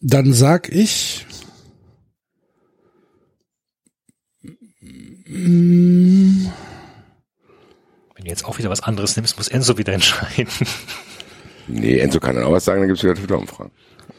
Dann 0.00 0.32
sag 0.32 0.68
ich, 0.70 1.24
Wenn 5.24 6.50
du 8.18 8.28
jetzt 8.28 8.44
auch 8.44 8.58
wieder 8.58 8.70
was 8.70 8.82
anderes 8.82 9.16
nimmst, 9.16 9.36
muss 9.38 9.48
Enzo 9.48 9.78
wieder 9.78 9.92
entscheiden. 9.92 10.52
Nee, 11.68 11.98
Enzo 11.98 12.18
kann 12.20 12.34
dann 12.34 12.44
auch 12.44 12.52
was 12.52 12.64
sagen, 12.64 12.80
dann 12.80 12.88
gibt's 12.88 13.02
wieder 13.04 13.14
Twitter-Umfragen. 13.14 13.70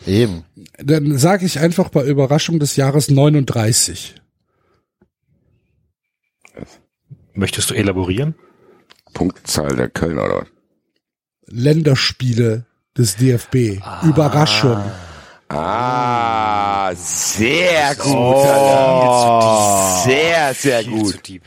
Eben. 0.06 0.44
dann 0.78 1.18
sag 1.18 1.44
ich 1.44 1.60
einfach 1.60 1.90
bei 1.90 2.04
Überraschung 2.04 2.60
des 2.60 2.76
Jahres 2.76 3.10
39. 3.10 4.16
Möchtest 7.34 7.70
du 7.72 7.74
elaborieren? 7.74 8.36
Punktzahl 9.14 9.76
der 9.76 9.90
Kölner 9.90 10.26
oder? 10.26 10.46
Länderspiele 11.48 12.66
des 12.98 13.16
DFB. 13.16 13.82
Überraschung. 14.04 14.84
Ah, 15.50 16.94
sehr 16.96 17.96
gut. 17.96 18.16
Oh. 18.16 20.04
Sehr, 20.04 20.54
sehr 20.54 20.80
Viel 20.80 21.06
zu 21.06 21.18
deep. 21.18 21.44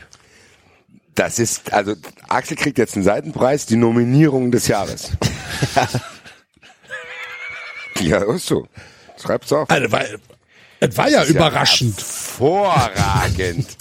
Das 1.15 1.39
ist, 1.39 1.73
also 1.73 1.95
Axel 2.27 2.55
kriegt 2.55 2.77
jetzt 2.77 2.95
einen 2.95 3.03
Seitenpreis, 3.03 3.65
die 3.65 3.75
Nominierung 3.75 4.51
des 4.51 4.67
Jahres. 4.67 5.11
ja, 8.01 8.23
ist 8.33 8.47
so. 8.47 8.67
Schreib's 9.21 9.51
auf. 9.51 9.69
Also, 9.69 9.91
war, 9.91 10.03
es 10.79 10.97
war 10.97 11.09
ja 11.09 11.23
überraschend. 11.25 11.97
Hervorragend. 11.97 13.67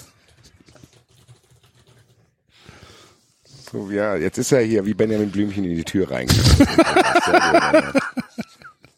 so, 3.73 3.91
ja, 3.91 4.17
jetzt 4.17 4.39
ist 4.39 4.53
er 4.53 4.63
hier 4.63 4.87
wie 4.87 4.95
Benjamin 4.95 5.31
Blümchen 5.31 5.65
in 5.65 5.77
die 5.77 5.85
Tür 5.85 6.11
reingekommen. 6.11 6.67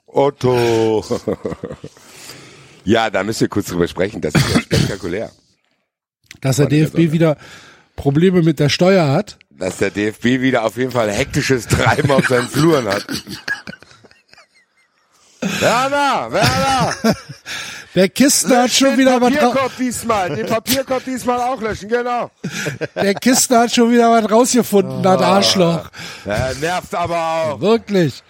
Otto. 0.06 1.04
ja, 2.84 3.10
da 3.10 3.24
müsst 3.24 3.40
ihr 3.40 3.48
kurz 3.48 3.66
drüber 3.66 3.88
sprechen. 3.88 4.20
Das 4.20 4.34
ist 4.34 4.54
ja 4.54 4.60
spektakulär. 4.60 5.30
Dass 6.40 6.56
der 6.56 6.66
DFB 6.66 6.96
der 6.96 7.12
wieder 7.12 7.36
Probleme 7.96 8.42
mit 8.42 8.60
der 8.60 8.68
Steuer 8.68 9.08
hat. 9.08 9.38
Dass 9.50 9.78
der 9.78 9.90
DFB 9.90 10.40
wieder 10.40 10.64
auf 10.64 10.76
jeden 10.76 10.92
Fall 10.92 11.10
hektisches 11.10 11.66
Treiben 11.66 12.10
auf 12.12 12.28
seinen 12.28 12.48
Fluren 12.48 12.86
hat. 12.86 13.04
Werner, 15.40 16.32
Werner! 16.32 16.94
Der 17.94 18.08
Kistner 18.10 18.62
hat 18.64 18.70
schon 18.70 18.96
wieder 18.98 19.20
was 19.20 19.32
ra- 19.32 19.36
Papierkorb 19.48 19.76
diesmal, 19.78 20.36
den 20.36 20.46
Papierkorb 20.46 21.04
diesmal 21.04 21.40
auch 21.40 21.60
löschen, 21.60 21.88
genau. 21.88 22.30
der 22.94 23.14
Kistner 23.14 23.60
hat 23.60 23.74
schon 23.74 23.90
wieder 23.90 24.10
was 24.10 24.30
rausgefunden, 24.30 25.02
das 25.02 25.20
Arschloch. 25.20 25.90
Ja, 26.24 26.52
nervt 26.60 26.94
aber 26.94 27.16
auch. 27.18 27.60
Wirklich. 27.60 28.22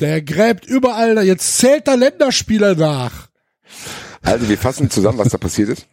Der 0.00 0.22
gräbt 0.22 0.64
überall, 0.66 1.22
jetzt 1.24 1.58
zählt 1.58 1.86
der 1.88 1.96
Länderspieler 1.96 2.74
nach. 2.74 3.28
Also 4.22 4.48
wir 4.48 4.56
fassen 4.56 4.88
zusammen, 4.88 5.18
was 5.18 5.28
da 5.28 5.36
passiert 5.38 5.70
ist. 5.70 5.86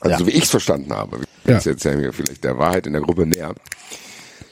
Also 0.00 0.10
Ja. 0.12 0.18
so 0.18 0.26
wie 0.26 0.32
ich 0.32 0.42
es 0.44 0.50
verstanden 0.50 0.92
habe. 0.92 1.20
Ja. 1.46 1.58
Jetzt 1.58 1.84
ja 1.84 1.92
vielleicht 2.12 2.44
der 2.44 2.58
Wahrheit 2.58 2.86
in 2.86 2.92
der 2.94 3.02
Gruppe 3.02 3.26
näher. 3.26 3.54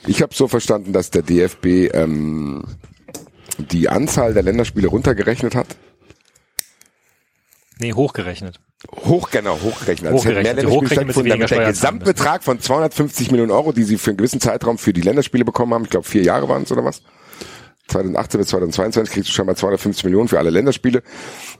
Ich 0.07 0.23
habe 0.23 0.35
so 0.35 0.49
verstanden, 0.49 0.93
dass 0.93 1.11
der 1.11 1.23
DFB 1.23 1.93
ähm, 1.93 2.65
die 3.59 3.89
Anzahl 3.89 4.35
der 4.35 4.43
Länderspiele 4.43 4.89
runtergerechnet 4.89 5.55
hat. 5.55 5.77
Nee, 7.79 7.93
hochgerechnet. 7.93 8.59
Hoch, 9.05 9.31
genau, 9.31 9.59
hochgerechnet. 9.61 10.13
Also 10.13 10.25
Hochgerechnet. 10.25 10.45
mehr 10.45 10.55
Die 10.55 10.61
Länderspiele 10.61 10.71
hochgerechnet, 10.71 10.93
stattgefunden, 10.93 11.31
damit 11.31 11.51
der 11.51 11.67
Gesamtbetrag 11.67 12.45
von 12.45 12.61
250 12.61 13.31
Millionen 13.31 13.51
Euro, 13.51 13.73
die 13.73 13.85
sie 13.85 13.99
für 13.99 14.11
einen 14.11 14.19
gewissen 14.19 14.41
Zeitraum 14.41 14.79
für 14.79 14.93
die 14.93 15.03
Länderspiele 15.03 15.45
bekommen 15.45 15.75
haben, 15.75 15.85
ich 15.85 15.91
glaube 15.91 16.07
vier 16.07 16.23
Jahre 16.23 16.49
waren 16.49 16.63
es 16.63 16.73
oder 16.73 16.85
was, 16.85 17.03
2018 17.89 18.41
bis 18.41 18.49
2022 18.49 19.13
kriegst 19.15 19.29
du 19.31 19.33
schon 19.33 19.47
mal 19.47 19.55
250 19.57 20.05
Millionen 20.05 20.29
für 20.29 20.39
alle 20.39 20.51
Länderspiele, 20.51 21.03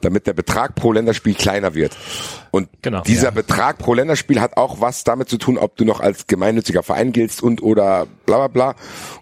damit 0.01 0.27
der 0.27 0.33
Betrag 0.33 0.75
pro 0.75 0.93
Länderspiel 0.93 1.35
kleiner 1.35 1.75
wird. 1.75 1.97
Und 2.51 2.69
Genau. 2.83 3.03
dieser 3.03 3.25
Ja. 3.29 3.31
Betrag 3.31 3.79
pro 3.79 3.95
Länderspiel 3.95 4.41
hat 4.41 4.57
auch 4.57 4.81
was 4.81 5.05
damit 5.05 5.29
zu 5.29 5.39
tun, 5.39 5.57
ob 5.57 5.77
du 5.77 5.85
noch 5.85 6.01
als 6.01 6.27
gemeinnütziger 6.27 6.83
Verein 6.83 7.13
giltst 7.13 7.43
und 7.43 7.63
oder 7.63 8.07
bla 8.27 8.47
bla 8.47 8.49
bla 8.49 8.75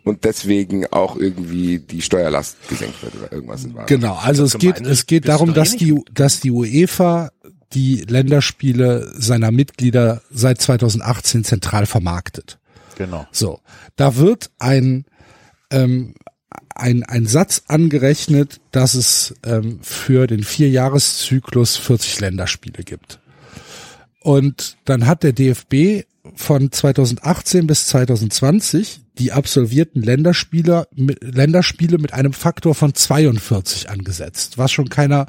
und 0.04 0.24
deswegen 0.24 0.86
auch 0.86 1.16
irgendwie 1.16 1.78
die 1.78 2.00
Steuerlast 2.00 2.56
gesenkt 2.68 3.02
wird 3.02 3.14
oder 3.16 3.32
irgendwas. 3.32 3.66
Genau, 3.86 4.14
also 4.22 4.44
es 4.44 4.56
geht, 4.58 4.80
es 4.80 5.06
geht 5.06 5.28
darum, 5.28 5.50
eh 5.50 5.54
dass 5.54 5.72
nicht. 5.72 5.80
die, 5.82 6.00
dass 6.12 6.40
die 6.40 6.50
UEFA 6.50 7.30
die 7.74 8.04
Länderspiele 8.08 9.12
seiner 9.16 9.50
Mitglieder 9.50 10.22
seit 10.30 10.60
2018 10.60 11.44
zentral 11.44 11.86
vermarktet. 11.86 12.58
Genau. 12.96 13.26
So, 13.32 13.60
da 13.96 14.16
wird 14.16 14.50
ein 14.60 15.04
ähm, 15.70 16.14
ein, 16.74 17.02
ein 17.04 17.26
Satz 17.26 17.62
angerechnet, 17.68 18.60
dass 18.70 18.94
es 18.94 19.34
ähm, 19.44 19.78
für 19.82 20.26
den 20.26 20.42
Vierjahreszyklus 20.42 21.76
40 21.76 22.20
Länderspiele 22.20 22.82
gibt. 22.84 23.20
Und 24.20 24.76
dann 24.84 25.06
hat 25.06 25.22
der 25.22 25.32
DFB 25.32 26.06
von 26.34 26.72
2018 26.72 27.66
bis 27.66 27.86
2020 27.88 29.02
die 29.18 29.32
absolvierten 29.32 30.02
Länderspieler, 30.02 30.88
mit, 30.94 31.22
Länderspiele 31.22 31.98
mit 31.98 32.12
einem 32.12 32.32
Faktor 32.32 32.74
von 32.74 32.94
42 32.94 33.90
angesetzt, 33.90 34.58
was 34.58 34.72
schon 34.72 34.88
keiner 34.88 35.26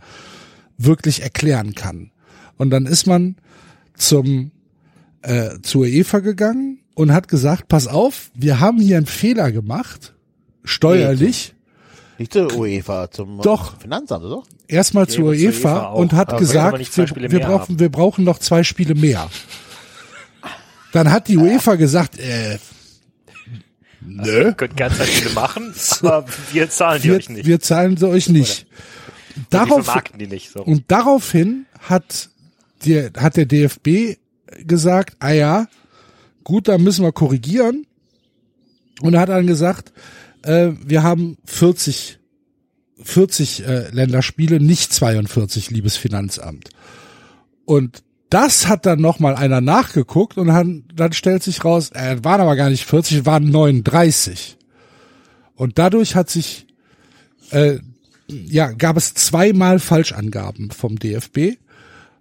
wirklich 0.78 1.22
erklären 1.22 1.76
kann. 1.76 2.12
Und 2.58 2.70
dann 2.72 2.86
ist 2.86 3.06
man 3.06 3.36
zum 3.96 4.52
äh, 5.22 5.60
zur 5.62 5.82
UEFA 5.82 6.20
gegangen 6.20 6.80
und 6.94 7.12
hat 7.12 7.28
gesagt, 7.28 7.68
pass 7.68 7.88
auf, 7.88 8.32
wir 8.36 8.60
haben 8.60 8.80
hier 8.80 8.98
einen 8.98 9.06
Fehler 9.06 9.52
gemacht. 9.52 10.14
Steuerlich 10.66 11.54
Nicht 12.18 12.34
zur 12.34 12.54
UEFA, 12.56 13.10
zum 13.12 13.42
Doch. 13.42 13.80
Finanzamt, 13.80 14.26
oder? 14.26 14.44
erstmal 14.68 15.08
zur 15.08 15.16
zur 15.16 15.26
UEFA 15.34 15.70
UEFA 15.70 15.86
auch. 15.88 16.00
und 16.00 16.14
hat 16.14 16.30
Aber 16.30 16.40
gesagt, 16.40 16.98
wir, 16.98 17.32
wir 17.32 17.40
brauchen, 17.40 17.62
haben? 17.70 17.80
wir 17.80 17.90
brauchen 17.90 18.24
noch 18.26 18.40
zwei 18.40 18.64
Spiele 18.64 18.96
mehr. 18.96 19.30
Dann 20.92 21.12
hat 21.12 21.28
die 21.28 21.38
UEFA 21.38 21.76
gesagt, 21.76 22.20
äh, 22.20 22.58
Ihr 24.24 24.54
könnt 24.54 24.78
ganz 24.78 25.02
viele 25.02 25.32
machen, 25.34 25.74
aber 26.02 26.26
wir 26.52 26.70
zahlen 26.70 27.02
die 27.02 27.10
wir, 27.10 27.16
euch 27.18 27.30
nicht. 27.30 27.46
wir 27.48 27.60
zahlen 27.60 27.98
sie 27.98 28.08
euch 28.08 28.30
nicht. 28.30 28.68
Darauf, 29.50 29.84
vermarkten 29.86 30.20
die 30.20 30.28
nicht 30.28 30.52
so. 30.52 30.64
und 30.64 30.84
daraufhin 30.88 31.66
hat, 31.80 32.30
die, 32.84 33.10
hat 33.18 33.36
der 33.36 33.46
DFB 33.46 34.18
gesagt, 34.66 35.18
ah 35.20 35.32
ja, 35.32 35.68
gut, 36.44 36.68
da 36.68 36.78
müssen 36.78 37.04
wir 37.04 37.12
korrigieren. 37.12 37.86
Und 39.02 39.14
er 39.16 39.22
hat 39.22 39.30
dann 39.30 39.48
gesagt, 39.48 39.92
äh, 40.46 40.74
wir 40.86 41.04
haben 41.04 41.38
40, 41.46 42.20
40 43.02 43.66
äh, 43.66 43.90
Länderspiele, 43.90 44.60
nicht 44.60 44.94
42, 44.94 45.72
liebes 45.72 45.98
Finanzamt. 45.98 46.70
Und 47.66 48.04
das 48.30 48.68
hat 48.68 48.86
dann 48.86 49.02
noch 49.02 49.20
mal 49.20 49.36
einer 49.36 49.62
nachgeguckt 49.62 50.38
und 50.38 50.48
dann, 50.48 50.84
dann 50.94 51.14
stellt 51.14 51.44
sich 51.44 51.64
raus, 51.64 51.92
äh, 51.94 52.18
waren 52.24 52.42
aber 52.42 52.56
gar 52.56 52.70
nicht 52.70 52.86
40, 52.86 53.20
es 53.20 53.26
waren 53.26 53.50
39. 53.50 54.58
Und 55.56 55.78
dadurch 55.80 56.16
hat 56.16 56.30
sich, 56.30 56.68
äh, 57.52 57.80
ja, 58.28 58.72
gab 58.72 58.98
es 58.98 59.14
zweimal 59.14 59.80
Falschangaben 59.80 60.72
vom 60.72 60.98
DFB, 60.98 61.58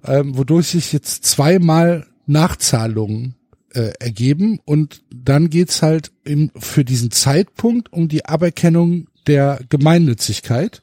ähm, 0.04 0.36
wodurch 0.36 0.68
sich 0.68 0.92
jetzt 0.92 1.24
zweimal 1.24 2.06
Nachzahlungen 2.26 3.34
äh, 3.74 3.92
ergeben 3.98 4.60
und 4.64 5.02
dann 5.14 5.50
geht's 5.50 5.82
halt 5.82 6.12
im, 6.24 6.50
für 6.56 6.84
diesen 6.84 7.10
Zeitpunkt 7.10 7.92
um 7.92 8.08
die 8.08 8.24
Aberkennung 8.24 9.08
der 9.26 9.60
Gemeinnützigkeit. 9.68 10.82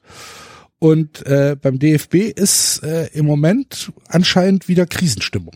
Und 0.80 1.26
äh, 1.28 1.56
beim 1.62 1.78
DFB 1.78 2.16
ist 2.36 2.84
äh, 2.84 3.08
im 3.14 3.26
Moment 3.26 3.92
anscheinend 4.08 4.68
wieder 4.68 4.88
Krisenstimmung. 4.88 5.56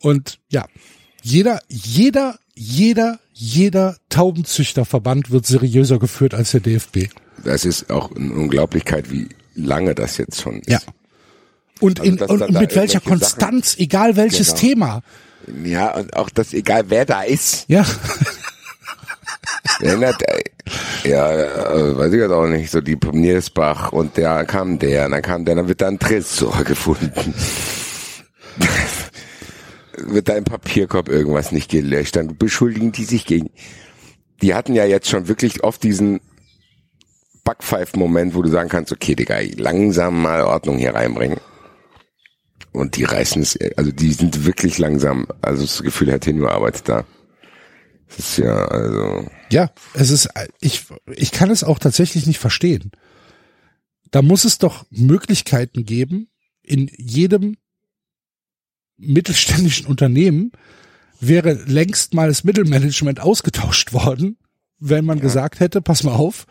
Und 0.00 0.38
ja, 0.48 0.66
jeder, 1.22 1.60
jeder, 1.68 2.38
jeder, 2.54 3.18
jeder 3.32 3.96
Taubenzüchterverband 4.10 5.30
wird 5.30 5.46
seriöser 5.46 5.98
geführt 5.98 6.34
als 6.34 6.52
der 6.52 6.60
DFB. 6.60 7.08
Das 7.44 7.64
ist 7.64 7.90
auch 7.90 8.14
eine 8.14 8.32
Unglaublichkeit, 8.32 9.10
wie 9.10 9.28
lange 9.54 9.94
das 9.94 10.18
jetzt 10.18 10.40
schon 10.40 10.60
ist. 10.60 10.68
Ja. 10.68 10.80
Und, 11.80 11.98
Also, 11.98 12.12
in, 12.12 12.20
und, 12.20 12.42
und 12.42 12.52
mit 12.60 12.76
welcher 12.76 13.00
Konstanz, 13.00 13.76
egal 13.78 14.16
welches 14.16 14.48
Genau. 14.48 14.60
Thema. 14.60 15.02
Ja, 15.64 15.94
und 15.96 16.14
auch 16.16 16.30
das, 16.30 16.52
egal 16.52 16.84
wer 16.88 17.04
da 17.04 17.22
ist, 17.22 17.64
Ja, 17.68 17.84
erinnert, 19.80 20.22
äh, 20.22 21.08
ja, 21.08 21.30
äh, 21.32 21.96
weiß 21.96 22.12
ich 22.12 22.20
jetzt 22.20 22.30
auch 22.30 22.46
nicht, 22.46 22.70
so 22.70 22.80
die 22.80 22.98
Niersbach 23.12 23.92
und 23.92 24.16
der 24.16 24.44
kam 24.44 24.78
der, 24.78 25.06
und 25.06 25.12
dann 25.12 25.22
kam 25.22 25.44
der, 25.44 25.56
dann 25.56 25.68
wird 25.68 25.80
da 25.80 25.88
ein 25.88 25.98
Tresor 25.98 26.64
gefunden. 26.64 27.34
wird 29.96 30.28
da 30.28 30.34
im 30.34 30.44
Papierkorb 30.44 31.08
irgendwas 31.08 31.52
nicht 31.52 31.70
gelöscht, 31.70 32.16
dann 32.16 32.36
beschuldigen 32.36 32.92
die 32.92 33.04
sich 33.04 33.26
gegen. 33.26 33.50
Die 34.40 34.54
hatten 34.54 34.74
ja 34.74 34.84
jetzt 34.84 35.08
schon 35.08 35.28
wirklich 35.28 35.62
oft 35.62 35.82
diesen 35.82 36.20
Backpfeif-Moment, 37.44 38.34
wo 38.34 38.42
du 38.42 38.48
sagen 38.48 38.68
kannst, 38.68 38.92
okay, 38.92 39.14
Digga, 39.14 39.38
langsam 39.56 40.22
mal 40.22 40.42
Ordnung 40.42 40.78
hier 40.78 40.94
reinbringen. 40.94 41.38
Und 42.72 42.96
die 42.96 43.04
reißen 43.04 43.42
es, 43.42 43.58
also 43.76 43.92
die 43.92 44.12
sind 44.12 44.44
wirklich 44.44 44.78
langsam. 44.78 45.26
Also 45.42 45.62
das 45.62 45.82
Gefühl, 45.82 46.10
Herr 46.10 46.20
Tenur 46.20 46.52
arbeitet 46.52 46.88
da. 46.88 47.04
Das 48.08 48.18
ist 48.18 48.38
ja, 48.38 48.54
also, 48.66 49.30
ja, 49.50 49.70
es 49.94 50.10
ist, 50.10 50.28
ich, 50.60 50.84
ich 51.14 51.32
kann 51.32 51.50
es 51.50 51.64
auch 51.64 51.78
tatsächlich 51.78 52.26
nicht 52.26 52.38
verstehen. 52.38 52.92
Da 54.10 54.20
muss 54.20 54.44
es 54.44 54.58
doch 54.58 54.84
Möglichkeiten 54.90 55.86
geben, 55.86 56.28
in 56.62 56.90
jedem 56.96 57.56
mittelständischen 58.98 59.86
Unternehmen 59.86 60.52
wäre 61.20 61.52
längst 61.52 62.14
mal 62.14 62.28
das 62.28 62.44
Mittelmanagement 62.44 63.20
ausgetauscht 63.20 63.92
worden, 63.92 64.36
wenn 64.78 65.04
man 65.04 65.20
gesagt 65.20 65.60
hätte, 65.60 65.80
pass 65.80 66.02
mal 66.02 66.14
auf, 66.14 66.46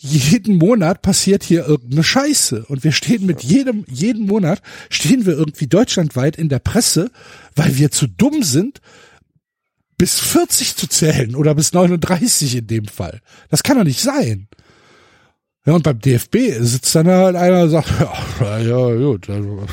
jeden 0.00 0.58
Monat 0.58 1.02
passiert 1.02 1.42
hier 1.42 1.66
irgendeine 1.66 2.04
Scheiße 2.04 2.66
und 2.66 2.84
wir 2.84 2.92
stehen 2.92 3.26
mit 3.26 3.42
jedem, 3.42 3.84
jeden 3.88 4.26
Monat 4.26 4.62
stehen 4.90 5.26
wir 5.26 5.34
irgendwie 5.34 5.66
deutschlandweit 5.66 6.36
in 6.36 6.48
der 6.48 6.60
Presse, 6.60 7.10
weil 7.56 7.76
wir 7.76 7.90
zu 7.90 8.06
dumm 8.06 8.44
sind, 8.44 8.80
bis 9.98 10.20
40 10.20 10.76
zu 10.76 10.86
zählen 10.86 11.34
oder 11.34 11.56
bis 11.56 11.72
39 11.72 12.56
in 12.56 12.66
dem 12.68 12.86
Fall. 12.86 13.20
Das 13.50 13.64
kann 13.64 13.76
doch 13.76 13.84
nicht 13.84 14.00
sein. 14.00 14.46
Ja, 15.66 15.74
und 15.74 15.82
beim 15.82 15.98
DFB 15.98 16.36
sitzt 16.60 16.94
dann 16.94 17.08
halt 17.08 17.34
einer 17.34 17.64
und 17.64 17.70
sagt, 17.70 17.92
ja, 18.40 18.58
ja 18.58 18.94
gut, 18.94 19.28
also, 19.28 19.66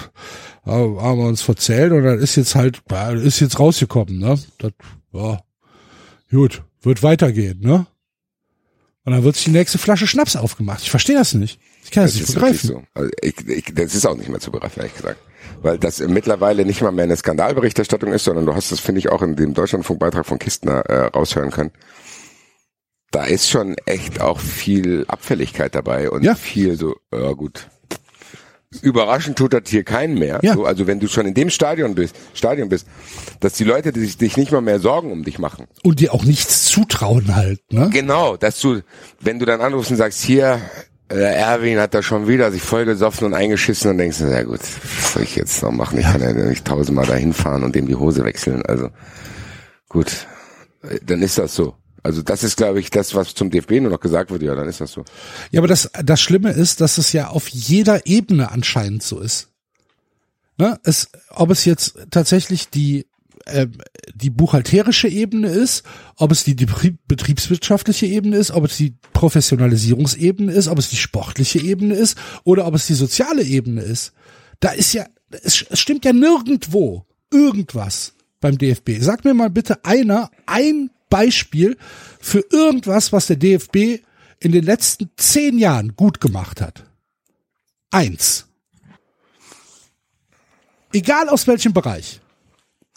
haben 0.66 1.20
wir 1.20 1.28
uns 1.28 1.44
verzählt 1.44 1.92
und 1.92 2.04
dann 2.04 2.18
ist 2.18 2.36
jetzt 2.36 2.56
halt, 2.56 2.82
ist 3.24 3.40
jetzt 3.40 3.60
rausgekommen, 3.60 4.18
ne? 4.18 4.40
Das, 4.58 4.72
ja, 5.14 5.40
gut, 6.32 6.64
wird 6.82 7.04
weitergehen, 7.04 7.60
ne? 7.62 7.86
Und 9.06 9.14
dann 9.14 9.24
wird 9.24 9.36
sich 9.36 9.46
die 9.46 9.52
nächste 9.52 9.78
Flasche 9.78 10.08
Schnaps 10.08 10.36
aufgemacht. 10.36 10.82
Ich 10.82 10.90
verstehe 10.90 11.16
das 11.16 11.34
nicht. 11.36 11.60
Ich 11.84 11.92
kann 11.92 12.04
das, 12.04 12.14
das 12.14 12.22
nicht 12.22 12.34
begreifen. 12.34 12.68
so. 12.68 12.84
Also 12.96 13.12
ich, 13.22 13.48
ich, 13.48 13.66
das 13.74 13.94
ist 13.96 14.06
auch 14.06 14.18
nicht 14.18 14.30
mehr 14.30 14.40
zu 14.40 14.52
begreifen, 14.52 14.80
ehrlich 14.80 14.96
gesagt. 14.96 15.20
Weil 15.62 15.78
das 15.78 16.00
mittlerweile 16.00 16.66
nicht 16.66 16.82
mal 16.82 16.92
mehr 16.92 17.04
eine 17.04 17.16
Skandalberichterstattung 17.16 18.12
ist, 18.14 18.24
sondern 18.26 18.46
du 18.48 18.56
hast 18.56 18.72
das, 18.72 18.80
finde 18.80 19.00
ich, 19.00 19.10
auch 19.10 19.22
in 19.22 19.36
dem 19.36 19.54
Deutschlandfunkbeitrag 19.54 20.26
von 20.26 20.40
Kistner 20.40 20.82
äh, 20.88 21.06
raushören 21.08 21.52
können. 21.52 21.72
Da 23.12 23.24
ist 23.26 23.50
schon 23.50 23.76
echt 23.86 24.20
auch 24.22 24.40
viel 24.40 25.06
Abfälligkeit 25.08 25.76
dabei 25.76 26.10
und 26.10 26.24
Ja. 26.24 26.36
viel 26.36 26.76
so, 26.76 26.96
ja 27.14 27.32
gut. 27.34 27.70
Überraschend 28.82 29.38
tut 29.38 29.54
das 29.54 29.64
hier 29.68 29.84
keinen 29.84 30.18
mehr. 30.18 30.40
Ja. 30.42 30.54
So, 30.54 30.66
also 30.66 30.88
wenn 30.88 31.00
du 31.00 31.08
schon 31.08 31.26
in 31.26 31.34
dem 31.34 31.50
Stadion 31.50 31.96
bist, 31.96 32.16
Stadion 32.34 32.70
bist, 32.70 32.88
dass 33.40 33.54
die 33.54 33.64
Leute 33.64 33.92
die 33.92 34.02
sich, 34.02 34.18
dich 34.18 34.38
nicht 34.38 34.52
mal 34.52 34.62
mehr 34.62 34.80
Sorgen 34.80 35.12
um 35.12 35.24
dich 35.24 35.40
machen. 35.40 35.68
Und 35.84 36.00
dir 36.00 36.14
auch 36.14 36.24
nichts 36.24 36.66
zutrauen 36.66 37.36
halt, 37.36 37.62
ne? 37.72 37.90
Genau, 37.92 38.38
dass 38.38 38.60
du, 38.60 38.82
wenn 39.22 39.40
du 39.40 39.46
dann 39.46 39.62
anrufst 39.62 39.92
und 39.92 39.98
sagst, 39.98 40.22
hier, 40.22 40.60
äh, 41.10 41.18
Erwin 41.18 41.80
hat 41.80 41.94
da 41.94 42.02
schon 42.02 42.28
wieder 42.28 42.52
sich 42.52 42.62
voll 42.62 42.86
gesoffen 42.86 43.28
und 43.28 43.34
eingeschissen 43.34 43.92
und 43.92 43.98
denkst, 43.98 44.18
na 44.22 44.44
gut, 44.44 44.60
was 44.60 45.14
soll 45.14 45.24
ich 45.24 45.36
jetzt 45.36 45.62
noch 45.62 45.72
machen? 45.72 46.00
Ich 46.00 46.06
kann 46.06 46.22
ja 46.22 46.34
nicht 46.34 46.66
tausendmal 46.66 47.06
dahin 47.06 47.34
fahren 47.34 47.64
und 47.64 47.76
dem 47.76 47.88
die 47.88 47.96
Hose 47.96 48.24
wechseln. 48.24 48.64
Also 48.66 48.90
gut, 49.88 50.28
äh, 50.84 51.00
dann 51.06 51.22
ist 51.22 51.38
das 51.38 51.56
so. 51.56 51.76
Also 52.06 52.22
das 52.22 52.44
ist, 52.44 52.56
glaube 52.56 52.80
ich, 52.80 52.92
das, 52.92 53.16
was 53.16 53.34
zum 53.34 53.50
DFB 53.50 53.82
nur 53.82 53.90
noch 53.90 54.00
gesagt 54.00 54.30
wird, 54.30 54.44
ja, 54.44 54.54
dann 54.54 54.70
ist 54.70 54.80
das 54.80 54.92
so. 54.92 55.04
Ja, 55.50 55.60
aber 55.60 55.68
das, 55.68 55.90
das 56.04 56.22
Schlimme 56.22 56.52
ist, 56.52 56.80
dass 56.80 57.00
es 57.00 57.14
ja 57.14 57.30
auf 57.30 57.48
jeder 57.48 58.06
Ebene 58.06 58.52
anscheinend 58.52 59.02
so 59.02 59.20
ist. 59.20 59.50
Ne? 60.60 60.80
Es, 60.84 61.10
ob 61.32 61.50
es 61.50 61.66
jetzt 61.66 61.98
tatsächlich 62.12 62.70
die, 62.70 63.08
äh, 63.46 63.66
die 64.14 64.30
buchhalterische 64.30 65.08
Ebene 65.08 65.48
ist, 65.48 65.82
ob 66.18 66.32
es 66.32 66.44
die, 66.44 66.56
die 66.56 66.68
Betrieb- 66.68 67.00
betriebswirtschaftliche 67.08 68.06
Ebene 68.06 68.38
ist, 68.38 68.52
ob 68.52 68.66
es 68.66 68.78
die 68.78 68.94
Professionalisierungsebene 69.14 70.52
ist, 70.52 70.68
ob 70.68 70.78
es 70.78 70.90
die 70.90 70.98
sportliche 70.98 71.58
Ebene 71.58 71.96
ist 71.96 72.20
oder 72.44 72.68
ob 72.68 72.76
es 72.76 72.86
die 72.86 72.94
soziale 72.94 73.42
Ebene 73.42 73.82
ist. 73.82 74.14
Da 74.60 74.70
ist 74.70 74.94
ja, 74.94 75.08
es, 75.32 75.66
es 75.68 75.80
stimmt 75.80 76.06
ja 76.06 76.14
nirgendwo 76.14 77.08
irgendwas 77.34 78.14
beim 78.42 78.60
DFB. 78.60 78.92
Sag 79.00 79.26
mir 79.26 79.34
mal 79.34 79.50
bitte 79.50 79.84
einer, 79.84 80.30
ein 80.46 80.92
Beispiel 81.16 81.78
für 82.20 82.44
irgendwas, 82.52 83.14
was 83.14 83.28
der 83.28 83.38
DFB 83.38 84.04
in 84.40 84.52
den 84.52 84.66
letzten 84.66 85.10
zehn 85.16 85.58
Jahren 85.58 85.96
gut 85.96 86.20
gemacht 86.20 86.60
hat. 86.60 86.84
Eins. 87.90 88.48
Egal 90.92 91.30
aus 91.30 91.48
welchem 91.48 91.72
Bereich. 91.72 92.20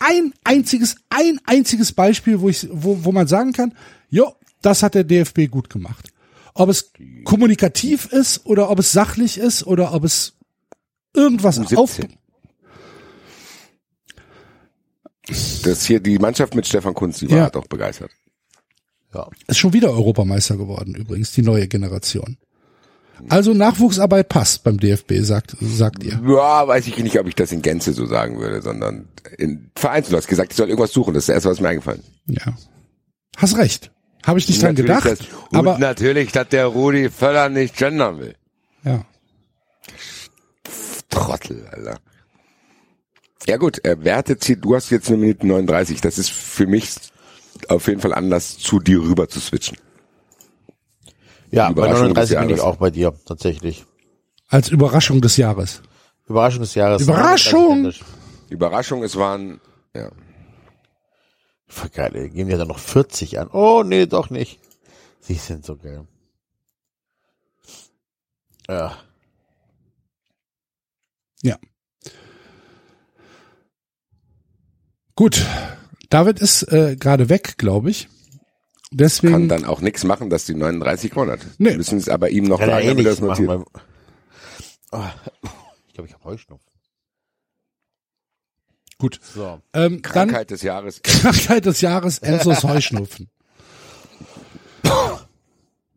Ein 0.01 0.35
einziges, 0.43 0.97
ein 1.11 1.41
einziges 1.45 1.93
Beispiel, 1.93 2.41
wo 2.41 2.49
ich, 2.49 2.67
wo, 2.73 3.05
wo 3.05 3.13
man 3.13 3.29
sagen 3.29 3.53
kann, 3.53 3.73
jo, 4.09 4.35
das 4.63 4.83
hat 4.83 4.97
der 4.97 5.05
DFB 5.05 5.49
gut 5.49 5.71
gemacht. 5.71 6.13
Ob 6.55 6.71
es 6.71 6.91
kommunikativ 7.25 8.07
ist 8.07 8.45
oder 8.47 8.69
ob 8.69 8.81
es 8.81 8.91
sachlich 8.91 9.39
ist 9.39 9.65
oder 9.65 9.95
ob 9.95 10.03
es 10.03 10.35
irgendwas 11.15 11.61
U17. 11.61 11.77
auf, 11.77 12.01
Das 15.63 15.85
hier, 15.85 16.01
die 16.01 16.19
Mannschaft 16.19 16.55
mit 16.55 16.67
Stefan 16.67 16.95
Kunz, 16.95 17.19
die 17.19 17.31
war 17.31 17.37
Ja. 17.37 17.43
halt 17.45 17.57
auch 17.57 17.67
begeistert. 17.67 18.11
Ja. 19.15 19.29
Ist 19.47 19.59
schon 19.59 19.73
wieder 19.73 19.91
Europameister 19.91 20.57
geworden, 20.57 20.95
übrigens, 20.95 21.33
die 21.33 21.43
neue 21.43 21.67
Generation. 21.69 22.37
Also 23.29 23.53
Nachwuchsarbeit 23.53 24.29
passt 24.29 24.63
beim 24.63 24.79
DFB, 24.79 25.15
sagt, 25.23 25.57
sagt 25.61 26.05
ihr. 26.05 26.21
Ja, 26.25 26.69
weiß 26.69 26.87
ich 26.87 26.97
nicht, 26.99 27.19
ob 27.19 27.27
ich 27.27 27.35
das 27.35 27.51
in 27.51 27.63
Gänze 27.63 27.93
so 27.93 28.07
sagen 28.07 28.39
würde, 28.39 28.63
sondern 28.63 29.09
in 29.39 29.71
Vereinzelt. 29.75 30.13
Du 30.13 30.17
hast 30.19 30.29
gesagt, 30.29 30.53
ich 30.53 30.57
soll 30.57 30.69
irgendwas 30.69 30.93
suchen. 30.93 31.15
Das 31.15 31.25
ist 31.25 31.29
das 31.29 31.35
erste, 31.35 31.49
was 31.51 31.61
mir 31.61 31.69
eingefallen 31.69 32.01
ist. 32.01 32.47
Ja. 32.47 32.57
Hast 33.37 33.57
recht. 33.57 33.91
Habe 34.25 34.39
ich 34.39 34.49
nicht 34.49 34.63
dran 34.63 34.75
Natürlich, 34.77 35.19
gedacht. 35.19 35.29
und 35.51 35.59
aber 35.59 35.79
natürlich, 35.79 36.31
dass 36.33 36.49
der 36.49 36.67
Rudi 36.67 37.11
Völler 37.11 37.49
nicht 37.49 37.77
gendern 37.77 38.19
will. 38.21 38.35
ja. 38.85 39.05
Trottel, 41.11 41.67
Alter. 41.73 41.99
Ja 43.47 43.57
gut, 43.57 43.85
äh, 43.85 43.97
wer 44.01 44.17
hat 44.17 44.29
jetzt 44.29 44.45
hier, 44.45 44.57
du 44.57 44.75
hast 44.75 44.91
jetzt 44.91 45.09
eine 45.09 45.19
Minute 45.19 45.47
39, 45.47 46.01
das 46.01 46.19
ist 46.19 46.31
für 46.31 46.67
mich 46.67 46.97
auf 47.69 47.87
jeden 47.89 48.01
Fall 48.01 48.15
Anlass, 48.15 48.59
zu 48.59 48.79
dir 48.81 49.01
rüber 49.01 49.29
zu 49.29 49.41
switchen. 49.41 49.79
Ja, 51.51 51.67
bei 51.67 51.83
Überraschung 51.83 52.09
39 52.09 52.37
des 52.37 52.47
bin 52.47 52.55
ich 52.57 52.61
auch 52.61 52.77
bei 52.77 52.91
dir, 52.91 53.15
tatsächlich. 53.25 53.87
Als 54.49 54.69
Überraschung 54.69 55.21
des 55.21 55.37
Jahres. 55.37 55.83
Überraschung 56.27 56.61
des 56.61 56.75
Jahres. 56.75 57.03
Überraschung! 57.03 57.93
Überraschung, 58.51 59.03
es 59.03 59.17
waren, 59.17 59.61
ja. 59.95 60.11
Voll 61.67 61.91
geil, 61.91 62.13
ey. 62.15 62.31
geben 62.31 62.49
die 62.49 62.57
dann 62.57 62.69
noch 62.69 62.79
40 62.79 63.39
an. 63.39 63.49
Oh, 63.53 63.83
nee, 63.85 64.07
doch 64.07 64.31
nicht. 64.31 64.61
Sie 65.21 65.35
sind 65.35 65.65
so 65.65 65.77
geil. 65.77 66.07
Ja. 71.43 71.59
Gut. 75.19 75.45
David 76.11 76.39
ist 76.39 76.63
äh, 76.73 76.95
gerade 76.95 77.29
weg, 77.29 77.59
glaube 77.59 77.91
ich. 77.91 78.05
Kann 78.05 78.13
Deswegen. 78.93 79.49
dann 79.49 79.65
auch 79.65 79.81
nichts 79.81 80.05
machen, 80.05 80.31
dass 80.31 80.45
die 80.45 80.55
39 80.55 81.11
gewonnen 81.11 81.33
hat. 81.33 81.41
Nee. 81.59 81.77
Müssen 81.77 81.99
es 81.99 82.09
aber 82.09 82.31
ihm 82.31 82.45
noch 82.45 82.61
Kann 82.61 82.71
sagen, 82.71 82.99
eh 82.99 83.03
das 83.03 83.21
machen. 83.21 83.45
notiert. 83.47 83.49
Weil, 83.49 83.65
oh, 84.93 85.05
ich 85.89 85.95
glaube, 85.95 86.07
ich 86.07 86.15
habe 86.15 86.23
Heuschnupfen. 86.23 86.73
Gut. 88.99 89.19
So. 89.35 89.61
Ähm, 89.73 89.95
dann 89.95 90.03
Krankheit 90.03 90.53
des 90.53 90.63
Jahres. 90.63 91.03
Krankheit 91.03 91.67
des 91.67 91.81
Jahres 91.81 92.21
Enzos 92.21 92.63
Heuschnupfen. 92.63 93.29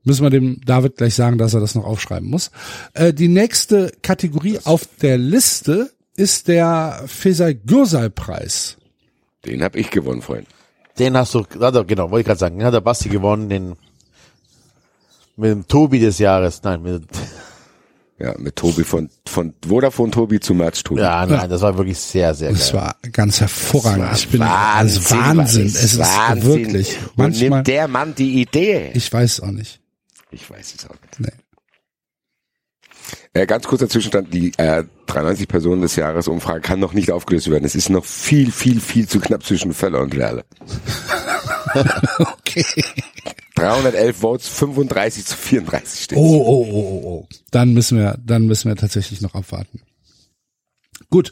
Müssen 0.03 0.23
wir 0.23 0.31
dem 0.31 0.61
David 0.65 0.97
gleich 0.97 1.13
sagen, 1.13 1.37
dass 1.37 1.53
er 1.53 1.59
das 1.59 1.75
noch 1.75 1.85
aufschreiben 1.85 2.27
muss. 2.27 2.49
Äh, 2.95 3.13
die 3.13 3.27
nächste 3.27 3.91
Kategorie 4.01 4.57
auf 4.63 4.87
der 4.99 5.19
Liste 5.19 5.91
ist 6.15 6.47
der 6.47 7.03
Feser 7.05 7.53
Gürsal 7.53 8.09
Preis. 8.09 8.77
Den 9.45 9.63
habe 9.63 9.79
ich 9.79 9.89
gewonnen 9.89 10.21
vorhin. 10.21 10.45
Den 10.99 11.17
hast 11.17 11.33
du, 11.33 11.45
also, 11.59 11.85
genau, 11.85 12.11
wollte 12.11 12.21
ich 12.21 12.27
gerade 12.27 12.39
sagen, 12.39 12.57
den 12.59 12.65
hat 12.67 12.73
der 12.73 12.81
Basti 12.81 13.09
gewonnen, 13.09 13.49
den 13.49 13.75
mit 15.37 15.49
dem 15.51 15.67
Tobi 15.67 15.99
des 15.99 16.19
Jahres. 16.19 16.61
Nein, 16.63 16.81
mit, 16.83 17.03
Ja, 18.19 18.35
mit 18.37 18.55
Tobi 18.55 18.83
von, 18.83 19.09
von 19.25 19.53
Vodafone 19.67 20.11
Tobi 20.11 20.39
zu 20.39 20.53
Match 20.53 20.83
Tobi. 20.83 21.01
ja, 21.01 21.25
nein, 21.25 21.49
das 21.49 21.61
war 21.61 21.75
wirklich 21.75 21.97
sehr, 21.97 22.35
sehr 22.35 22.51
Das 22.51 22.71
geil. 22.71 22.81
war 22.81 22.95
ganz 23.11 23.39
hervorragend. 23.41 24.03
Das 24.03 24.09
war 24.09 24.15
ich 24.17 24.29
bin 24.29 24.39
Wahnsinn. 24.41 25.03
Wahnsinn. 25.09 25.65
was 25.65 25.73
Es 25.75 25.83
ist 25.93 25.99
Wahnsinn. 25.99 26.43
wirklich. 26.47 26.97
Manchmal. 27.15 27.49
nimmt 27.49 27.67
der 27.67 27.87
Mann 27.87 28.13
die 28.13 28.41
Idee? 28.41 28.91
Ich 28.93 29.11
weiß 29.11 29.39
auch 29.39 29.51
nicht. 29.51 29.79
Ich 30.29 30.47
weiß 30.47 30.75
es 30.77 30.85
auch 30.85 30.91
nicht. 31.01 31.19
Nee. 31.19 31.31
Äh, 33.33 33.45
ganz 33.45 33.65
kurzer 33.67 33.89
Zwischenstand, 33.89 34.33
die 34.33 34.51
äh, 34.57 34.83
93 35.07 35.47
Personen 35.47 35.81
des 35.81 35.95
Jahres 35.95 36.27
Umfrage 36.27 36.61
kann 36.61 36.79
noch 36.79 36.93
nicht 36.93 37.11
aufgelöst 37.11 37.49
werden. 37.49 37.65
Es 37.65 37.75
ist 37.75 37.89
noch 37.89 38.05
viel, 38.05 38.51
viel, 38.51 38.79
viel 38.81 39.07
zu 39.07 39.19
knapp 39.19 39.43
zwischen 39.43 39.73
Feller 39.73 40.01
und 40.01 40.13
Lerle. 40.13 40.43
Okay. 42.19 42.65
311 43.55 44.17
Votes, 44.17 44.47
35 44.49 45.25
zu 45.25 45.37
34 45.37 46.03
steht. 46.03 46.17
Oh, 46.17 46.21
oh, 46.21 46.67
oh, 46.69 47.01
oh, 47.03 47.07
oh. 47.07 47.27
Dann 47.51 47.73
müssen 47.73 47.97
wir, 47.97 48.17
dann 48.25 48.45
müssen 48.45 48.67
wir 48.67 48.75
tatsächlich 48.75 49.21
noch 49.21 49.35
abwarten. 49.35 49.81
Gut. 51.09 51.31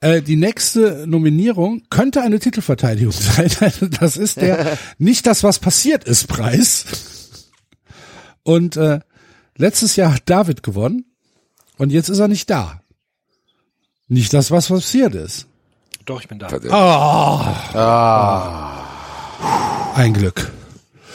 Äh, 0.00 0.22
die 0.22 0.36
nächste 0.36 1.06
Nominierung 1.06 1.82
könnte 1.90 2.22
eine 2.22 2.38
Titelverteidigung 2.38 3.12
sein. 3.12 3.50
Das 3.98 4.16
ist 4.16 4.40
der 4.40 4.78
nicht 4.98 5.26
das, 5.26 5.42
was 5.42 5.58
passiert 5.58 6.04
ist, 6.04 6.28
Preis. 6.28 6.84
Und 8.42 8.76
äh, 8.76 9.00
letztes 9.56 9.96
Jahr 9.96 10.14
hat 10.14 10.22
David 10.26 10.62
gewonnen 10.62 11.04
und 11.78 11.90
jetzt 11.90 12.08
ist 12.08 12.18
er 12.18 12.28
nicht 12.28 12.48
da. 12.50 12.80
Nicht 14.08 14.32
das, 14.32 14.50
was 14.50 14.68
passiert 14.68 15.14
ist. 15.14 15.46
Doch, 16.04 16.20
ich 16.20 16.28
bin 16.28 16.38
da. 16.38 16.46
Tatsächlich. 16.46 16.80
Ein 19.94 20.12
Glück. 20.14 20.52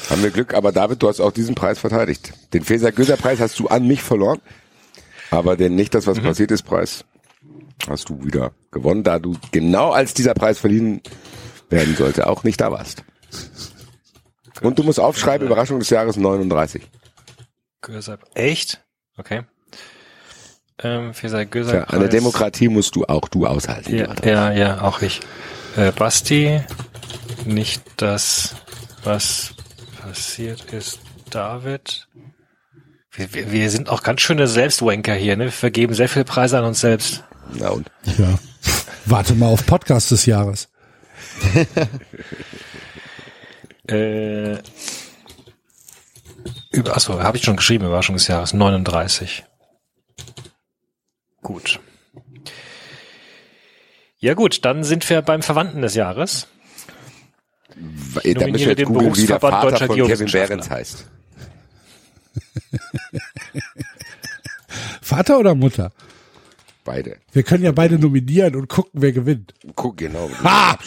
Haben 0.10 0.24
wir 0.24 0.32
Glück, 0.32 0.54
aber 0.54 0.72
David, 0.74 1.02
du 1.02 1.08
hast 1.08 1.22
auch 1.22 1.32
diesen 1.32 1.56
Preis 1.56 1.80
verteidigt. 1.80 2.34
Den 2.54 2.64
Feser-Göser-Preis 2.66 3.40
hast 3.40 3.58
du 3.60 3.68
an 3.68 3.88
mich 3.88 4.02
verloren, 4.04 4.42
aber 5.30 5.56
den 5.56 5.76
nicht 5.76 5.94
das, 5.96 6.08
was 6.08 6.20
passiert 6.20 6.52
ist, 6.52 6.64
Preis 6.64 7.06
hast 7.88 8.10
du 8.10 8.24
wieder 8.26 8.52
gewonnen, 8.72 9.04
da 9.04 9.20
du 9.20 9.38
genau 9.52 9.92
als 9.92 10.14
dieser 10.14 10.34
Preis 10.34 10.60
verliehen 10.60 11.02
werden 11.70 11.96
sollte, 11.96 12.28
auch 12.28 12.44
nicht 12.44 12.60
da 12.60 12.72
warst. 12.72 13.04
Und 14.62 14.78
du 14.78 14.84
musst 14.84 15.00
aufschreiben, 15.00 15.48
Überraschung 15.48 15.80
des 15.80 15.90
Jahres 15.90 16.18
39. 16.18 16.84
Göser. 17.82 18.20
Echt? 18.34 18.82
Okay. 19.18 19.44
Ähm, 20.84 21.14
Feser 21.14 21.46
Göser. 21.46 21.86
Tja, 21.86 21.96
eine 21.96 22.10
Demokratie 22.10 22.68
musst 22.68 22.96
du 22.96 23.06
auch 23.06 23.28
du 23.28 23.46
aushalten. 23.46 23.96
Ja, 23.96 24.16
ja, 24.24 24.52
ja, 24.52 24.82
auch 24.82 25.02
ich. 25.02 25.20
Äh, 25.76 25.92
Basti, 25.92 26.62
nicht 27.46 27.84
das, 27.98 28.56
was 29.04 29.54
passiert 30.02 30.74
ist, 30.74 31.00
David. 31.30 32.08
Wir, 33.12 33.34
wir, 33.34 33.52
wir 33.52 33.70
sind 33.70 33.90
auch 33.90 34.04
ganz 34.04 34.22
schöne 34.22 34.48
Selbstwanker 34.48 35.14
hier, 35.14 35.36
ne? 35.38 35.46
Wir 35.46 35.52
vergeben 35.52 35.94
sehr 35.94 36.10
viele 36.10 36.26
Preise 36.26 36.58
an 36.58 36.66
uns 36.66 36.82
selbst. 36.82 37.24
Na 37.54 37.70
und? 37.70 37.92
Ja. 38.18 38.40
Warte 39.06 39.36
mal 39.36 39.48
auf 39.48 39.66
Podcast 39.66 40.12
des 40.12 40.26
Jahres. 40.26 40.70
Äh, 43.88 44.60
über, 46.72 46.96
achso, 46.96 47.22
habe 47.22 47.38
ich 47.38 47.44
schon 47.44 47.58
geschrieben, 47.58 47.86
Überraschung 47.86 48.16
des 48.16 48.28
Jahres 48.28 48.54
39. 48.54 49.44
Gut. 51.42 51.80
Ja 54.20 54.36
gut, 54.36 54.64
dann 54.64 54.84
sind 54.84 55.10
wir 55.10 55.22
beim 55.22 55.42
Verwandten 55.42 55.82
des 55.82 55.96
Jahres. 55.96 56.48
Ey, 58.24 58.34
Da 58.36 58.48
müssen 58.48 58.68
wir 58.68 58.76
den 58.76 58.86
googeln, 58.86 59.16
wie 59.16 59.26
der 59.26 59.40
Berufsverband 59.40 59.54
Vater 59.54 59.70
Deutscher 59.70 59.88
von 59.88 60.08
Kevin. 60.08 60.32
Behrens 60.32 60.70
heißt. 60.70 61.06
Vater 65.02 65.40
oder 65.40 65.56
Mutter? 65.56 65.92
Beide. 66.84 67.18
Wir 67.32 67.44
können 67.44 67.64
ja 67.64 67.72
beide 67.72 68.00
nominieren 68.00 68.56
und 68.56 68.68
gucken, 68.68 69.02
wer 69.02 69.12
gewinnt. 69.12 69.54
Guck, 69.76 69.98
genau. 69.98 70.30
Ha! 70.44 70.78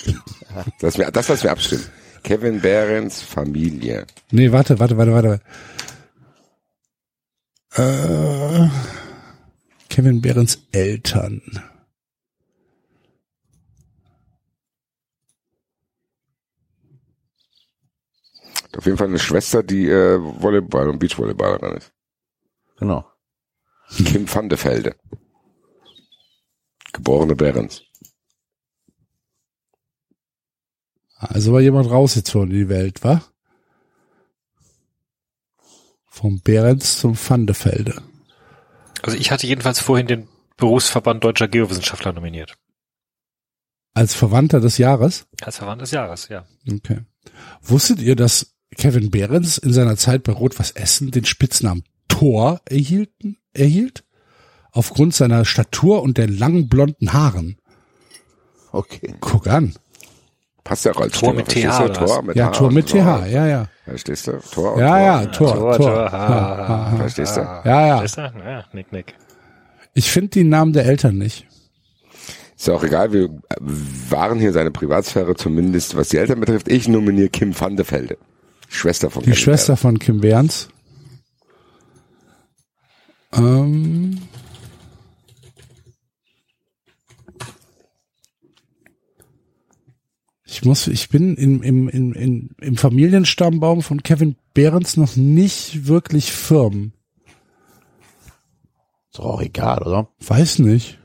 Das, 0.80 0.98
wir, 0.98 1.10
das, 1.10 1.28
was 1.28 1.42
wir 1.42 1.50
abstimmen. 1.50 1.84
Kevin 2.24 2.60
Behrens 2.60 3.22
Familie. 3.22 4.06
Nee, 4.30 4.50
warte, 4.50 4.78
warte, 4.80 4.96
warte, 4.96 5.12
warte. 5.12 5.40
Äh, 7.76 8.68
Kevin 9.90 10.22
Behrens 10.22 10.58
Eltern. 10.72 11.42
Auf 18.76 18.86
jeden 18.86 18.96
Fall 18.96 19.08
eine 19.08 19.18
Schwester, 19.18 19.62
die 19.62 19.88
äh, 19.88 20.18
Volleyball 20.18 20.88
und 20.88 20.98
Beachvolleyballerin 20.98 21.76
ist. 21.76 21.92
Genau. 22.78 23.04
Kim 24.04 24.26
van 24.32 24.48
de 24.48 24.58
Velde. 24.58 24.96
Geborene 26.92 27.36
Behrens. 27.36 27.82
Also 31.24 31.52
war 31.52 31.60
jemand 31.60 31.90
rausgezogen 31.90 32.50
in 32.50 32.56
die 32.56 32.68
Welt, 32.68 33.02
wa? 33.02 33.22
Vom 36.06 36.40
Behrens 36.40 36.98
zum 36.98 37.16
Vandefelde. 37.16 38.02
Also 39.02 39.16
ich 39.16 39.30
hatte 39.30 39.46
jedenfalls 39.46 39.80
vorhin 39.80 40.06
den 40.06 40.28
Berufsverband 40.56 41.24
Deutscher 41.24 41.48
Geowissenschaftler 41.48 42.12
nominiert. 42.12 42.56
Als 43.92 44.14
Verwandter 44.14 44.60
des 44.60 44.78
Jahres. 44.78 45.26
Als 45.40 45.58
Verwandt 45.58 45.82
des 45.82 45.92
Jahres, 45.92 46.28
ja. 46.28 46.44
Okay. 46.70 47.00
Wusstet 47.62 48.00
ihr, 48.00 48.16
dass 48.16 48.54
Kevin 48.76 49.10
Behrens 49.10 49.58
in 49.58 49.72
seiner 49.72 49.96
Zeit 49.96 50.24
bei 50.24 50.32
Rot-Was 50.32 50.72
Essen 50.72 51.10
den 51.10 51.24
Spitznamen 51.24 51.84
Thor 52.08 52.60
erhielten, 52.64 53.38
erhielt? 53.52 54.04
Aufgrund 54.72 55.14
seiner 55.14 55.44
Statur 55.44 56.02
und 56.02 56.18
der 56.18 56.28
langen 56.28 56.68
blonden 56.68 57.12
Haaren. 57.12 57.60
Okay. 58.72 59.14
Guck 59.20 59.46
an. 59.46 59.74
Passt 60.64 60.84
ja 60.86 60.92
auch 60.92 61.00
als 61.02 61.12
Tor 61.12 61.28
Stimme, 61.30 61.34
mit 61.36 61.52
verstehst 61.52 61.78
TH 61.78 61.78
du? 61.94 62.00
was? 62.00 62.10
Tor 62.10 62.22
mit 62.22 62.36
Ja, 62.36 62.46
H 62.46 62.50
Tor 62.52 62.72
mit 62.72 62.88
so. 62.88 62.96
TH, 62.96 63.26
ja, 63.26 63.46
ja. 63.46 63.66
Verstehst 63.84 64.26
du? 64.26 64.32
Tor 64.50 64.72
und 64.74 64.80
Ja, 64.80 64.88
Tor. 64.88 64.98
ja, 64.98 65.26
Tor, 65.26 65.54
Tor, 65.54 65.76
Tor. 65.76 66.92
Verstehst 66.96 67.36
du? 67.36 67.40
Ja, 67.40 67.86
ja. 67.86 68.00
Ist 68.02 68.16
er? 68.18 68.32
Ja, 68.44 68.64
nick, 68.72 68.90
nick. 68.90 69.14
Ich 69.92 70.10
finde 70.10 70.28
die 70.30 70.44
Namen 70.44 70.72
der 70.72 70.86
Eltern 70.86 71.18
nicht. 71.18 71.46
Ist 72.56 72.66
ja 72.68 72.74
auch 72.74 72.82
egal, 72.82 73.12
wir 73.12 73.28
waren 74.08 74.38
hier 74.38 74.52
seine 74.52 74.70
Privatsphäre, 74.70 75.34
zumindest 75.34 75.96
was 75.96 76.08
die 76.08 76.16
Eltern 76.16 76.40
betrifft. 76.40 76.68
Ich 76.68 76.88
nominiere 76.88 77.28
Kim 77.28 77.58
van 77.58 77.76
de 77.76 77.84
Velde. 77.88 78.16
Schwester 78.68 79.10
von 79.10 79.22
Die 79.22 79.30
Kevin 79.30 79.42
Schwester 79.42 79.76
von 79.76 79.98
Kim 79.98 80.20
Behrens. 80.22 80.68
Ähm, 83.36 84.18
ich 90.54 90.64
muss, 90.64 90.86
ich 90.86 91.08
bin 91.08 91.36
im, 91.36 91.62
im, 91.64 91.88
im, 91.88 92.12
im, 92.12 92.50
im 92.60 92.76
Familienstammbaum 92.76 93.82
von 93.82 94.04
Kevin 94.04 94.36
Behrens 94.54 94.96
noch 94.96 95.16
nicht 95.16 95.88
wirklich 95.88 96.30
firm. 96.30 96.92
Ist 99.10 99.18
doch 99.18 99.24
auch 99.24 99.42
egal, 99.42 99.82
oder? 99.82 100.08
Weiß 100.20 100.60
nicht. 100.60 101.00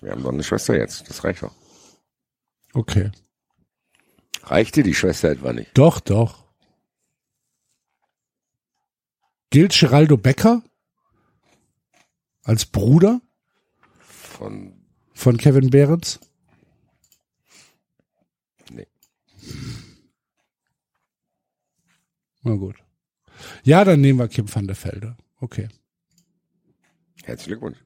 Wir 0.00 0.12
haben 0.12 0.22
doch 0.22 0.32
eine 0.32 0.42
Schwester 0.42 0.74
jetzt. 0.74 1.06
Das 1.10 1.22
reicht 1.22 1.42
doch. 1.42 1.52
Okay. 2.72 3.10
Reicht 4.44 4.76
dir 4.76 4.84
die 4.84 4.94
Schwester 4.94 5.32
etwa 5.32 5.52
nicht? 5.52 5.70
Doch, 5.74 6.00
doch. 6.00 6.46
Gilt 9.50 9.78
Geraldo 9.78 10.16
Becker 10.16 10.62
als 12.42 12.64
Bruder 12.64 13.20
Von, 13.98 14.72
von 15.12 15.36
Kevin 15.36 15.68
Behrens? 15.68 16.20
Na 22.48 22.54
gut. 22.54 22.76
Ja, 23.62 23.84
dann 23.84 24.00
nehmen 24.00 24.18
wir 24.18 24.28
Kim 24.28 24.52
van 24.52 24.66
der 24.66 24.76
Velde. 24.82 25.16
Okay. 25.38 25.68
herzlichen 27.24 27.50
Glückwunsch. 27.50 27.76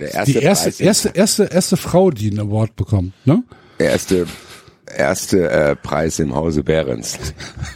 Der 0.00 0.12
erste, 0.12 0.32
Die 0.32 0.38
erste, 0.38 0.64
Preis, 0.64 0.80
erste, 0.80 1.08
erste, 1.10 1.44
erste 1.44 1.76
Frau, 1.76 2.10
die 2.10 2.30
einen 2.30 2.40
Award 2.40 2.74
bekommt, 2.74 3.12
ne? 3.24 3.44
erste, 3.78 4.26
erste 4.86 5.48
äh, 5.48 5.76
Preis 5.76 6.18
im 6.18 6.34
Hause 6.34 6.64
Behrens. 6.64 7.18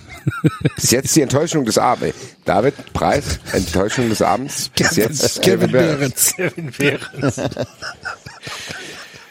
Bis 0.75 0.91
jetzt 0.91 1.15
die 1.15 1.21
Enttäuschung 1.21 1.65
des 1.67 1.79
Abends. 1.79 2.17
David, 2.45 2.75
Preis, 2.95 3.39
Enttäuschung 3.53 4.09
des 4.09 4.23
Abends. 4.23 4.71
Bis 4.71 4.97
jetzt 4.97 5.41
Kevin 5.43 5.71
Behrens. 5.71 6.35
Behrens. 6.37 6.57
Kevin 6.57 6.71
Behrens. 6.73 7.37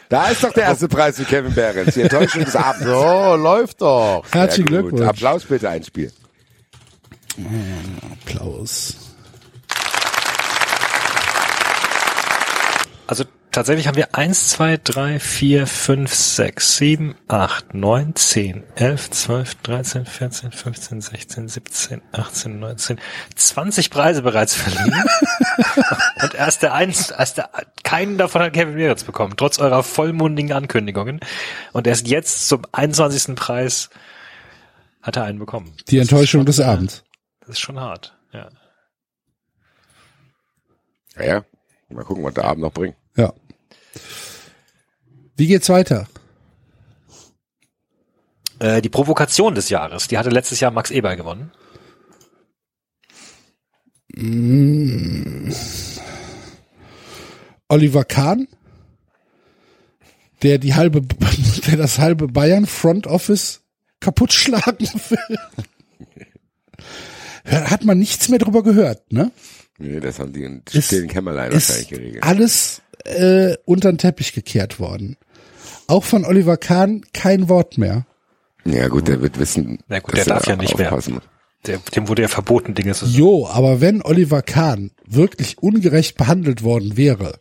Da 0.09 0.27
ist 0.27 0.43
doch 0.43 0.53
der 0.53 0.63
erste 0.63 0.87
Preis 0.87 1.17
für 1.17 1.23
Kevin 1.23 1.53
Behrens. 1.53 1.93
Die 1.95 2.01
Enttäuschung 2.01 2.45
des 2.45 2.55
Abends. 2.55 2.83
So, 2.83 3.35
läuft 3.35 3.81
doch. 3.81 4.23
Herzlichen. 4.31 4.67
Glückwunsch. 4.67 5.07
Applaus 5.07 5.45
bitte 5.45 5.69
einspielen. 5.69 6.11
Applaus. 8.25 8.95
Also 13.07 13.25
tatsächlich 13.53 13.87
haben 13.87 13.95
wir 13.95 14.13
eins, 14.15 14.49
zwei, 14.49 14.77
drei, 14.77 15.19
vier, 15.19 15.67
fünf, 15.67 16.13
sechs, 16.13 16.75
sieben, 16.75 17.15
acht, 17.27 17.73
neun, 17.73 18.15
zehn, 18.15 18.63
elf, 18.75 19.09
zwölf, 19.11 19.55
dreizehn, 19.55 20.05
vierzehn, 20.05 20.51
fünfzehn, 20.51 20.99
sechzehn, 20.99 21.47
siebzehn, 21.47 22.01
achtzehn, 22.11 22.59
neunzehn, 22.59 22.99
zwanzig 23.35 23.89
Preise 23.89 24.23
bereits 24.23 24.55
verliehen. 24.55 24.93
Und 26.21 26.33
erst 26.33 26.63
der 26.63 26.73
eins, 26.73 27.11
erst 27.11 27.37
der, 27.37 27.49
keinen 27.83 28.17
davon 28.17 28.41
hat 28.41 28.53
Kevin 28.53 28.75
Meretz 28.75 29.03
bekommen, 29.03 29.35
trotz 29.37 29.59
eurer 29.59 29.83
vollmundigen 29.83 30.51
Ankündigungen. 30.51 31.19
Und 31.71 31.87
erst 31.87 32.07
jetzt 32.07 32.49
zum 32.49 32.63
21. 32.71 33.35
Preis 33.35 33.89
hat 35.01 35.15
er 35.15 35.23
einen 35.23 35.39
bekommen. 35.39 35.73
Die 35.89 35.99
Enttäuschung 35.99 36.41
schon, 36.41 36.45
des 36.45 36.59
Abends. 36.59 37.03
Das 37.41 37.51
ist 37.51 37.59
schon 37.59 37.79
hart, 37.79 38.17
ja. 38.33 38.49
Ja, 41.15 41.23
ja. 41.23 41.45
Mal 41.89 42.03
gucken, 42.03 42.23
was 42.23 42.33
der 42.33 42.45
Abend 42.45 42.63
noch 42.63 42.71
bringt. 42.71 42.95
Ja. 43.15 43.31
Wie 45.35 45.47
geht's 45.47 45.69
weiter? 45.69 46.07
Äh, 48.59 48.81
die 48.81 48.89
Provokation 48.89 49.55
des 49.55 49.69
Jahres, 49.69 50.07
die 50.07 50.17
hatte 50.17 50.29
letztes 50.29 50.59
Jahr 50.59 50.71
Max 50.71 50.91
Eber 50.91 51.15
gewonnen. 51.15 51.51
Oliver 57.67 58.03
Kahn, 58.05 58.47
der 60.43 60.59
die 60.59 60.75
halbe, 60.75 61.01
der 61.67 61.77
das 61.77 61.97
halbe 61.97 62.27
Bayern 62.27 62.67
Front 62.67 63.07
Office 63.07 63.61
kaputt 63.99 64.33
schlagen 64.33 64.87
will. 65.09 65.37
Hat 67.45 67.83
man 67.83 67.97
nichts 67.97 68.29
mehr 68.29 68.39
drüber 68.39 68.61
gehört, 68.61 69.11
ne? 69.11 69.31
Nee, 69.79 69.99
das 69.99 70.19
haben 70.19 70.31
die 70.31 70.43
in 70.43 70.61
stillen 70.69 71.07
Kämmerlein 71.07 71.51
wahrscheinlich 71.51 71.89
geregelt. 71.89 72.23
alles 72.23 72.82
äh, 73.05 73.55
unter 73.65 73.91
den 73.91 73.97
Teppich 73.97 74.33
gekehrt 74.33 74.79
worden. 74.79 75.17
Auch 75.87 76.03
von 76.03 76.25
Oliver 76.25 76.57
Kahn 76.57 77.03
kein 77.13 77.49
Wort 77.49 77.77
mehr. 77.77 78.05
Ja 78.65 78.87
gut, 78.87 79.07
der 79.07 79.21
wird 79.21 79.39
wissen, 79.39 79.79
Na 79.87 79.99
gut, 79.99 80.17
dass 80.17 80.25
der 80.25 80.35
darf 80.35 80.43
er 80.47 80.55
ja 80.55 80.61
nicht 80.61 80.77
mehr. 80.77 80.87
aufpassen 80.87 81.15
muss. 81.15 81.23
Der, 81.65 81.77
dem 81.95 82.07
wurde 82.07 82.21
ja 82.23 82.27
verboten, 82.27 82.73
Dinge 82.75 82.93
zu 82.93 83.05
sagen. 83.05 83.17
Jo, 83.17 83.47
aber 83.47 83.79
wenn 83.81 84.01
Oliver 84.01 84.41
Kahn 84.41 84.91
wirklich 85.05 85.57
ungerecht 85.59 86.17
behandelt 86.17 86.63
worden 86.63 86.97
wäre, 86.97 87.39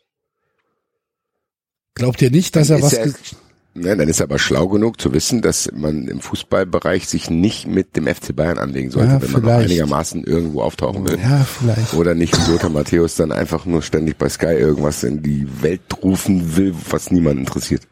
glaubt 1.95 2.23
ihr 2.23 2.31
nicht, 2.31 2.55
dass 2.57 2.71
er 2.71 2.79
Ist 2.79 2.85
was... 2.85 3.37
ja, 3.75 3.95
dann 3.95 4.09
ist 4.09 4.21
er 4.21 4.25
aber 4.25 4.39
schlau 4.39 4.69
genug 4.69 5.01
zu 5.01 5.15
wissen, 5.15 5.41
dass 5.41 5.71
man 5.73 6.07
im 6.07 6.21
Fußballbereich 6.21 7.09
sich 7.09 7.31
nicht 7.31 7.67
mit 7.67 7.97
dem 7.97 8.07
FC 8.07 8.37
Bayern 8.37 8.59
anlegen 8.59 8.91
sollte, 8.91 9.13
Ja, 9.13 9.23
wenn 9.23 9.31
man 9.31 9.43
noch 9.43 9.53
einigermaßen 9.53 10.25
irgendwo 10.25 10.61
auftauchen 10.61 11.07
will. 11.07 11.19
Ja, 11.19 11.39
vielleicht. 11.45 11.95
Oder 11.95 12.15
nicht 12.15 12.37
wie 12.37 12.51
Lothar 12.51 12.69
Matthäus 12.69 13.17
dann 13.17 13.33
einfach 13.33 13.65
nur 13.65 13.81
ständig 13.81 14.19
bei 14.19 14.29
Sky 14.29 14.47
irgendwas 14.47 15.03
in 15.05 15.23
die 15.23 15.63
Welt 15.63 15.81
rufen 16.03 16.57
will, 16.57 16.75
was 16.91 17.11
niemand 17.11 17.41
interessiert. 17.41 17.89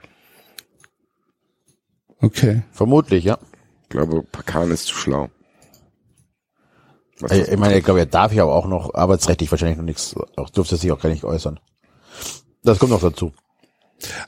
Okay. 2.20 2.62
Vermutlich, 2.72 3.24
ja. 3.24 3.38
Ich 3.84 3.88
glaube, 3.88 4.22
Pakan 4.22 4.70
ist 4.70 4.86
zu 4.86 4.94
schlau. 4.94 5.30
Was 7.20 7.32
Ich, 7.32 7.40
das 7.40 7.48
ich 7.48 7.58
meine, 7.58 7.78
ich 7.78 7.84
glaube, 7.84 8.00
er 8.00 8.06
darf 8.06 8.34
ja 8.34 8.42
aber 8.42 8.54
auch 8.54 8.66
noch 8.66 8.94
arbeitsrechtlich 8.94 9.50
wahrscheinlich 9.50 9.78
noch 9.78 9.84
nichts, 9.84 10.14
auch 10.36 10.50
dürfte 10.50 10.76
sich 10.76 10.92
auch 10.92 11.00
gar 11.00 11.08
nicht 11.08 11.24
äußern. 11.24 11.58
Das 12.62 12.78
kommt 12.78 12.92
noch 12.92 13.00
dazu. 13.00 13.32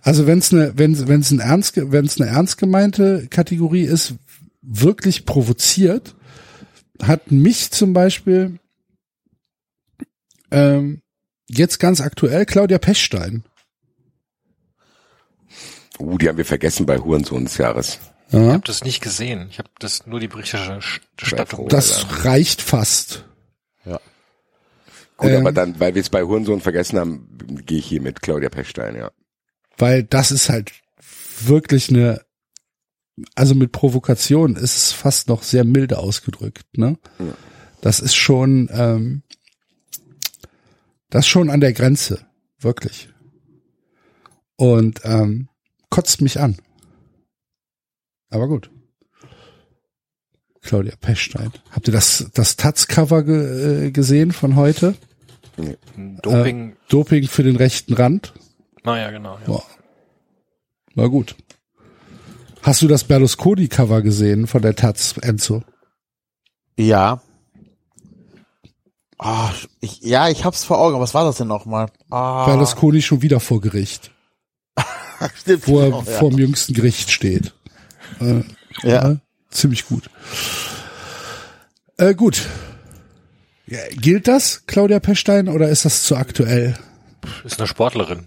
Also 0.03 0.27
wenn 0.27 0.39
es 0.39 0.53
eine, 0.53 0.77
wenn 0.77 1.09
wenn 1.09 1.21
es 1.21 1.31
ein 1.31 1.41
ernst, 1.41 1.73
wenn 1.77 2.05
es 2.05 2.21
eine 2.21 2.31
ernst 2.31 2.59
gemeinte 2.59 3.27
Kategorie 3.29 3.83
ist, 3.85 4.15
wirklich 4.61 5.25
provoziert, 5.27 6.15
hat 7.03 7.31
mich 7.31 7.71
zum 7.71 7.93
Beispiel 7.93 8.59
ähm, 10.51 11.03
jetzt 11.49 11.79
ganz 11.79 12.01
aktuell 12.01 12.47
Claudia 12.47 12.79
Pechstein. 12.79 13.45
Uh, 15.99 16.19
die 16.19 16.29
haben 16.29 16.39
wir 16.39 16.45
vergessen 16.45 16.87
bei 16.87 16.99
Hurensohn 16.99 17.45
des 17.45 17.59
Jahres. 17.59 17.99
Ich 18.29 18.35
Ja, 18.35 18.53
habe 18.53 18.67
das 18.67 18.83
nicht 18.85 19.03
gesehen. 19.03 19.49
Ich 19.51 19.59
habe 19.59 19.69
das 19.79 20.07
nur 20.07 20.21
die 20.21 20.29
Berichterstattung. 20.29 21.69
das 21.69 22.25
reicht 22.25 22.63
fast. 22.63 23.25
Gut, 25.23 25.31
Ähm. 25.31 25.41
aber 25.43 25.53
dann, 25.53 25.79
weil 25.79 25.95
wir 25.95 26.01
es 26.03 26.11
bei 26.11 26.23
Hurensohn 26.23 26.61
vergessen 26.61 26.99
haben, 26.99 27.29
gehe 27.65 27.79
ich 27.79 27.87
hier 27.87 28.01
mit 28.03 28.23
Claudia 28.23 28.49
Pechstein, 28.49 28.97
ja. 28.97 29.13
Weil 29.83 30.05
das 30.05 30.31
ist 30.31 30.49
halt 30.49 30.73
wirklich 31.41 31.91
eine, 31.91 32.21
also 33.35 33.57
mit 33.57 33.73
Provokation 33.73 34.55
ist 34.55 34.77
es 34.77 34.93
fast 34.93 35.29
noch 35.29 35.43
sehr 35.43 35.65
milde 35.65 35.99
ausgedrückt, 35.99 36.79
ne? 36.79 36.99
Ja. 37.19 37.35
Das 37.81 37.99
ist 37.99 38.15
schon, 38.15 38.71
ähm, 38.73 39.25
das 41.11 41.27
schon 41.27 41.51
an 41.51 41.61
der 41.61 41.73
Grenze, 41.73 42.25
wirklich. 42.61 43.09
Und 44.55 45.01
ähm, 45.03 45.49
kotzt 45.91 46.21
mich 46.21 46.39
an. 46.39 46.59
Aber 48.31 48.47
gut. 48.47 48.71
Claudia 50.61 50.95
Pechstein. 50.95 51.51
Habt 51.73 51.89
ihr 51.89 51.93
das, 51.93 52.31
das 52.35 52.55
Taz-Cover 52.55 53.25
ge, 53.25 53.87
äh, 53.87 53.91
gesehen 53.91 54.31
von 54.31 54.55
heute? 54.55 54.95
Doping. 56.23 56.77
Doping 56.89 57.27
für 57.27 57.43
den 57.43 57.57
rechten 57.57 57.95
Rand. 57.95 58.33
Naja, 58.85 59.11
genau. 59.11 59.39
Ja. 59.39 59.47
Boah. 59.47 59.65
Na 60.95 61.07
gut. 61.07 61.37
Hast 62.63 62.83
du 62.83 62.89
das 62.89 63.05
Berlusconi-Cover 63.05 64.03
gesehen 64.03 64.47
von 64.47 64.63
der 64.63 64.77
Taz, 64.77 65.17
Enzo? 65.21 65.63
Ja. 66.77 67.21
Ah, 69.19 69.51
ich, 69.81 70.01
ja, 70.01 70.29
ich 70.29 70.45
hab's 70.45 70.65
vor 70.65 70.79
Augen. 70.79 70.99
Was 71.01 71.15
war 71.15 71.25
das 71.25 71.37
denn 71.37 71.49
nochmal? 71.49 71.87
Ah, 72.11 72.45
Berlusconi 72.47 73.03
schon 73.03 73.23
wieder 73.23 73.41
vor 73.41 73.61
Gericht, 73.61 74.11
stimmt. 75.35 75.69
wo 75.69 75.81
er 75.81 75.87
genau, 75.87 76.03
ja. 76.03 76.19
vor 76.19 76.31
dem 76.31 76.39
jüngsten 76.39 76.75
Gericht 76.75 77.11
steht. 77.11 77.55
Äh, 78.21 78.43
ja. 78.83 79.11
ja, 79.11 79.17
ziemlich 79.51 79.87
gut. 79.87 80.11
Äh, 81.99 82.15
gut. 82.15 82.49
Ja, 83.67 83.79
gilt 83.91 84.27
das, 84.27 84.67
Claudia 84.67 84.99
Pechstein, 84.99 85.49
oder 85.49 85.69
ist 85.69 85.85
das 85.85 86.03
zu 86.03 86.17
aktuell? 86.17 86.77
Ist 87.45 87.61
eine 87.61 87.69
Sportlerin. 87.69 88.27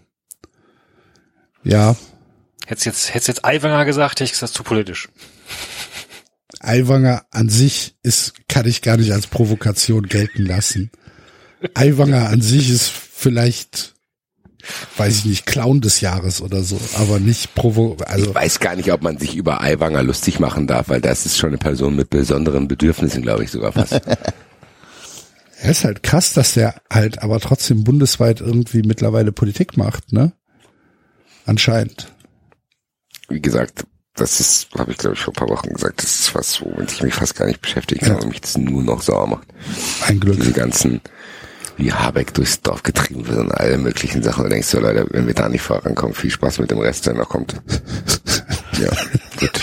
Ja, 1.65 1.95
Hättest 2.65 2.85
jetzt, 2.85 3.13
hättest 3.13 3.27
jetzt 3.27 3.45
Aiwanger 3.45 3.85
gesagt, 3.85 4.15
hätte 4.15 4.23
ich 4.23 4.31
gesagt, 4.31 4.53
zu 4.53 4.63
politisch. 4.63 5.09
Aiwanger 6.59 7.23
an 7.29 7.49
sich 7.49 7.95
ist, 8.01 8.33
kann 8.47 8.65
ich 8.65 8.81
gar 8.81 8.97
nicht 8.97 9.13
als 9.13 9.27
Provokation 9.27 10.07
gelten 10.07 10.45
lassen. 10.45 10.89
Aiwanger 11.75 12.29
an 12.29 12.41
sich 12.41 12.71
ist 12.71 12.89
vielleicht, 12.89 13.93
weiß 14.97 15.19
ich 15.19 15.25
nicht, 15.25 15.45
Clown 15.45 15.81
des 15.81 16.01
Jahres 16.01 16.41
oder 16.41 16.63
so, 16.63 16.79
aber 16.95 17.19
nicht 17.19 17.53
provo, 17.53 17.97
also, 18.05 18.29
Ich 18.29 18.35
weiß 18.35 18.59
gar 18.59 18.75
nicht, 18.75 18.91
ob 18.91 19.03
man 19.03 19.19
sich 19.19 19.35
über 19.35 19.61
Aiwanger 19.61 20.01
lustig 20.01 20.39
machen 20.39 20.65
darf, 20.65 20.89
weil 20.89 21.01
das 21.01 21.27
ist 21.27 21.37
schon 21.37 21.49
eine 21.49 21.59
Person 21.59 21.95
mit 21.95 22.09
besonderen 22.09 22.67
Bedürfnissen, 22.67 23.21
glaube 23.21 23.43
ich 23.43 23.51
sogar 23.51 23.73
fast. 23.73 23.93
er 25.61 25.69
ist 25.69 25.83
halt 25.83 26.01
krass, 26.01 26.33
dass 26.33 26.53
der 26.53 26.81
halt 26.91 27.21
aber 27.21 27.39
trotzdem 27.39 27.83
bundesweit 27.83 28.41
irgendwie 28.41 28.81
mittlerweile 28.81 29.31
Politik 29.31 29.77
macht, 29.77 30.13
ne? 30.13 30.33
Anscheinend. 31.45 32.11
Wie 33.29 33.41
gesagt, 33.41 33.85
das 34.15 34.39
ist, 34.39 34.69
habe 34.77 34.91
ich 34.91 34.97
glaube 34.97 35.15
ich 35.15 35.21
vor 35.21 35.33
ein 35.33 35.35
paar 35.35 35.49
Wochen 35.49 35.73
gesagt, 35.73 36.01
das 36.01 36.19
ist 36.19 36.35
was, 36.35 36.61
womit 36.61 36.91
ich 36.91 37.03
mich 37.03 37.13
fast 37.13 37.35
gar 37.35 37.45
nicht 37.45 37.61
beschäftigen 37.61 38.05
kann 38.05 38.19
und 38.19 38.29
mich 38.29 38.41
das 38.41 38.57
nur 38.57 38.81
noch 38.81 39.01
sauer 39.01 39.27
macht. 39.27 39.47
Ein 40.07 40.19
Glück. 40.19 40.37
Diese 40.37 40.53
ganzen, 40.53 41.01
wie 41.77 41.91
Habeck 41.91 42.33
durchs 42.33 42.61
Dorf 42.61 42.83
getrieben 42.83 43.27
wird 43.27 43.39
und 43.39 43.51
alle 43.51 43.77
möglichen 43.77 44.23
Sachen. 44.23 44.43
Da 44.43 44.49
denkst 44.49 44.71
du, 44.71 44.79
Leute, 44.79 45.07
wenn 45.09 45.27
wir 45.27 45.33
da 45.33 45.49
nicht 45.49 45.61
vorankommen, 45.61 46.15
viel 46.15 46.31
Spaß 46.31 46.59
mit 46.59 46.71
dem 46.71 46.79
Rest, 46.79 47.05
der 47.07 47.13
noch 47.13 47.29
kommt. 47.29 47.53
ja, 48.79 48.89
gut. 49.39 49.61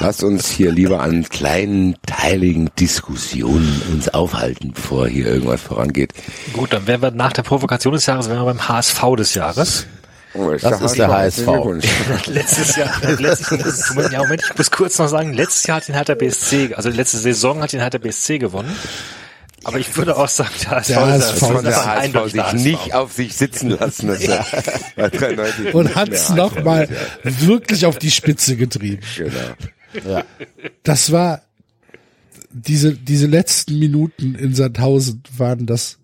Lasst 0.00 0.24
uns 0.24 0.50
hier 0.50 0.72
lieber 0.72 1.00
an 1.00 1.22
kleinen, 1.28 1.96
teiligen 2.04 2.68
Diskussionen 2.78 3.80
uns 3.92 4.08
aufhalten, 4.08 4.72
bevor 4.74 5.06
hier 5.06 5.26
irgendwas 5.26 5.62
vorangeht. 5.62 6.12
Gut, 6.52 6.72
dann 6.72 6.86
wären 6.86 7.00
wir 7.00 7.10
nach 7.12 7.32
der 7.32 7.42
Provokation 7.42 7.94
des 7.94 8.06
Jahres, 8.06 8.28
wären 8.28 8.40
wir 8.40 8.44
beim 8.44 8.68
HSV 8.68 9.00
des 9.16 9.34
Jahres. 9.34 9.86
Oh, 10.34 10.52
ich 10.52 10.62
Das 10.62 10.80
ist 10.80 10.98
der 10.98 11.08
HSV. 11.08 11.46
Letztes 12.26 12.76
Jahr, 12.76 12.90
letztes, 13.18 13.94
ja, 14.10 14.18
Moment, 14.18 14.42
ich 14.50 14.58
muss 14.58 14.70
kurz 14.70 14.98
noch 14.98 15.08
sagen, 15.08 15.32
letztes 15.32 15.66
Jahr 15.66 15.76
hat 15.78 15.88
den 15.88 15.94
Hertha 15.94 16.14
BSC, 16.14 16.74
also 16.74 16.88
letzte 16.88 17.18
Saison 17.18 17.62
hat 17.62 17.72
den 17.72 17.80
Hertha 17.80 17.98
BSC 17.98 18.38
gewonnen. 18.38 18.74
Aber 19.66 19.78
ich 19.78 19.96
würde 19.96 20.16
auch 20.16 20.28
sagen, 20.28 20.50
der 20.62 20.70
HSV, 20.72 20.88
Der 20.88 21.00
HSV 21.06 21.40
Das 21.40 21.62
der 21.62 21.84
HSV 21.86 21.86
eindeutig 22.02 22.32
sich 22.32 22.40
der 22.42 22.52
HSV. 22.52 22.64
nicht 22.64 22.94
auf 22.94 23.12
sich 23.12 23.34
sitzen 23.34 23.70
lassen. 23.70 24.08
Das 24.08 24.22
ja. 24.26 24.44
bei 24.96 25.08
93 25.08 25.74
Und 25.74 25.94
hat's 25.94 26.26
der 26.26 26.36
noch 26.36 26.54
HSV 26.54 26.64
mal 26.64 26.88
ist, 27.22 27.46
wirklich 27.46 27.86
auf 27.86 27.98
die 27.98 28.10
Spitze 28.10 28.56
getrieben. 28.56 29.02
Genau. 29.16 29.38
Ja. 30.06 30.24
Das 30.82 31.12
war 31.12 31.42
diese 32.50 32.92
diese 32.92 33.26
letzten 33.26 33.78
Minuten 33.78 34.34
in 34.34 34.54
Sandhausen 34.54 35.22
waren 35.36 35.64
das 35.66 35.98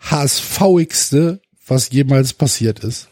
HSVigste, 0.00 1.40
was 1.66 1.90
jemals 1.90 2.32
passiert 2.34 2.80
ist. 2.80 3.08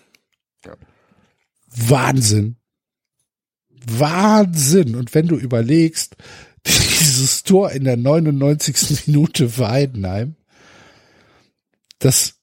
Wahnsinn. 1.74 2.56
Wahnsinn. 3.86 4.96
Und 4.96 5.14
wenn 5.14 5.26
du 5.26 5.36
überlegst, 5.36 6.16
dieses 6.66 7.42
Tor 7.42 7.72
in 7.72 7.84
der 7.84 7.96
99. 7.96 9.06
Minute 9.06 9.48
für 9.48 9.68
Heidenheim, 9.68 10.36
das 11.98 12.34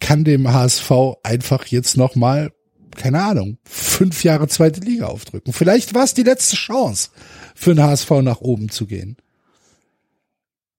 kann 0.00 0.24
dem 0.24 0.52
HSV 0.52 0.90
einfach 1.22 1.66
jetzt 1.66 1.96
noch 1.96 2.14
mal, 2.14 2.52
keine 2.96 3.22
Ahnung, 3.22 3.58
fünf 3.64 4.22
Jahre 4.24 4.48
zweite 4.48 4.80
Liga 4.80 5.06
aufdrücken. 5.06 5.52
Vielleicht 5.52 5.94
war 5.94 6.04
es 6.04 6.14
die 6.14 6.22
letzte 6.22 6.56
Chance 6.56 7.10
für 7.54 7.74
den 7.74 7.84
HSV 7.84 8.10
nach 8.22 8.40
oben 8.40 8.68
zu 8.68 8.86
gehen. 8.86 9.16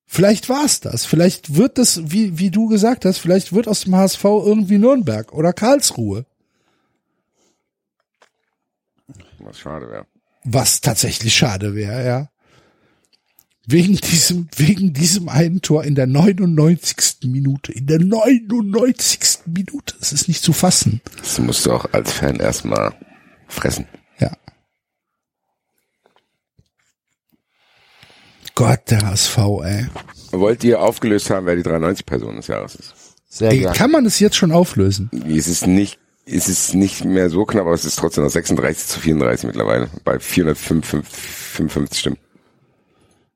Vielleicht 0.06 0.48
war 0.50 0.64
es 0.64 0.80
das. 0.80 1.06
Vielleicht 1.06 1.56
wird 1.56 1.78
das, 1.78 2.12
wie, 2.12 2.38
wie 2.38 2.52
du 2.52 2.68
gesagt 2.68 3.06
hast, 3.06 3.18
vielleicht 3.18 3.54
wird 3.54 3.68
aus 3.68 3.82
dem 3.82 3.96
HSV 3.96 4.24
irgendwie 4.24 4.78
Nürnberg 4.78 5.34
oder 5.34 5.52
Karlsruhe. 5.52 6.26
Was 9.46 9.60
schade 9.60 9.90
wäre. 9.90 10.06
Was 10.44 10.82
tatsächlich 10.82 11.36
schade 11.36 11.76
wäre, 11.76 12.06
ja. 12.06 12.30
Wegen 13.68 13.96
diesem, 13.96 14.48
wegen 14.56 14.94
diesem 14.94 15.28
einen 15.28 15.62
Tor 15.62 15.84
in 15.84 15.96
der 15.96 16.06
99. 16.06 17.18
Minute. 17.24 17.72
In 17.72 17.88
der 17.88 18.00
99. 18.00 19.40
Minute. 19.48 19.96
Es 20.00 20.14
ist 20.14 20.28
nicht 20.28 20.44
zu 20.44 20.54
fassen. 20.54 21.02
Das 21.18 21.40
musst 21.40 21.66
du 21.66 21.72
auch 21.72 21.86
als 21.92 22.12
Fan 22.12 22.36
erstmal 22.36 22.94
fressen. 23.48 23.88
Ja. 24.20 24.32
Gott, 28.54 28.82
der 28.92 29.02
HSV, 29.02 29.38
ey. 29.64 29.88
Wollt 30.32 30.64
ihr 30.64 30.82
aufgelöst 30.82 31.30
haben, 31.32 31.48
wer 31.48 31.56
die 31.56 31.64
93 31.64 32.06
Person 32.06 32.36
des 32.36 32.48
Jahres 32.48 32.76
ist? 32.76 32.94
Sehr 33.28 33.52
ey 33.52 33.60
gerne. 33.60 33.76
kann 33.76 33.92
man 33.92 34.06
es 34.06 34.20
jetzt 34.20 34.36
schon 34.36 34.52
auflösen? 34.52 35.10
Es 35.28 35.48
ist 35.48 35.66
nicht, 35.66 36.00
es 36.26 36.48
ist 36.48 36.74
nicht 36.74 37.06
mehr 37.06 37.30
so 37.30 37.46
knapp, 37.46 37.66
aber 37.66 37.76
es 37.76 37.86
ist 37.86 37.98
trotzdem 37.98 38.24
noch 38.24 38.32
36 38.32 38.88
zu 38.88 39.00
34 39.00 39.46
mittlerweile. 39.46 39.90
Bei 40.04 40.20
455 40.20 42.00
Stimmen. 42.00 42.18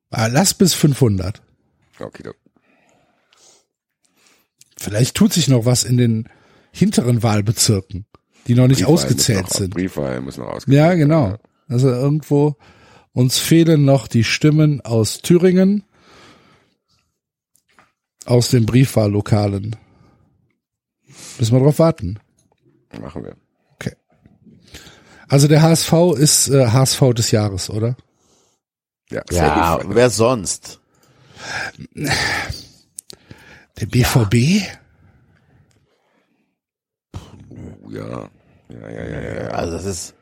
Ah, 0.09 0.27
lass 0.27 0.53
bis 0.53 0.73
500. 0.73 1.41
Okay, 1.99 2.23
doch. 2.23 2.33
Vielleicht 4.77 5.15
tut 5.15 5.33
sich 5.33 5.49
noch 5.49 5.65
was 5.65 5.83
in 5.83 5.97
den 5.97 6.29
hinteren 6.71 7.21
Wahlbezirken, 7.21 8.05
die 8.47 8.55
noch 8.55 8.67
nicht 8.67 8.79
Briefwahl 8.79 8.93
ausgezählt 8.93 9.43
noch, 9.43 9.51
sind. 9.51 9.73
Briefwahl 9.73 10.21
muss 10.21 10.37
noch 10.37 10.47
ausgezählt 10.47 10.77
Ja, 10.77 10.93
genau. 10.95 11.37
Also 11.67 11.89
irgendwo, 11.89 12.55
uns 13.11 13.37
fehlen 13.37 13.85
noch 13.85 14.07
die 14.07 14.23
Stimmen 14.23 14.81
aus 14.81 15.19
Thüringen, 15.19 15.83
aus 18.25 18.49
den 18.49 18.65
Briefwahllokalen. 18.65 19.75
Müssen 21.37 21.55
wir 21.55 21.59
drauf 21.59 21.79
warten. 21.79 22.19
Machen 22.99 23.23
wir. 23.23 23.35
Okay. 23.75 23.95
Also 25.27 25.47
der 25.47 25.61
HSV 25.61 25.93
ist 26.17 26.47
äh, 26.49 26.67
HSV 26.67 27.13
des 27.15 27.31
Jahres, 27.31 27.69
oder? 27.69 27.95
Ja, 29.11 29.21
Ja, 29.31 29.79
wer 29.85 30.09
sonst? 30.09 30.79
Der 31.95 33.85
BVB? 33.85 34.65
Ja. 37.89 38.29
Ja, 38.69 38.89
ja, 38.89 39.05
ja, 39.05 39.43
ja. 39.43 39.47
Also 39.49 39.73
das 39.73 39.85
ist 39.85 40.13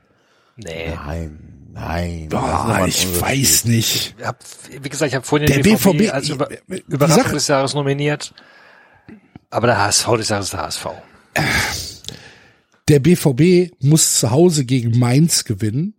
Nee. 0.56 0.94
nein, 0.96 1.68
nein. 1.74 2.30
Boah, 2.30 2.86
ich 2.88 3.22
weiß 3.22 3.66
nicht. 3.66 4.16
Ich 4.18 4.26
hab, 4.26 4.40
wie 4.82 4.90
gesagt, 4.90 5.10
ich 5.10 5.16
habe 5.16 5.26
vorhin 5.26 5.48
Der 5.48 5.58
den 5.58 5.64
BVB, 5.64 5.98
BVB 5.98 6.14
als 6.14 6.30
Über 6.30 6.50
Überraschung 6.68 7.34
des 7.34 7.48
Jahres 7.48 7.74
nominiert. 7.74 8.34
Aber 9.50 9.68
der 9.68 9.78
HSV 9.80 10.08
des 10.18 10.30
Jahres 10.30 10.46
ist 10.48 10.54
der 10.54 10.62
HSV. 10.62 10.86
Der 12.88 13.00
BVB 13.00 13.74
muss 13.84 14.20
zu 14.20 14.32
Hause 14.32 14.64
gegen 14.66 14.98
Mainz 14.98 15.44
gewinnen, 15.44 15.94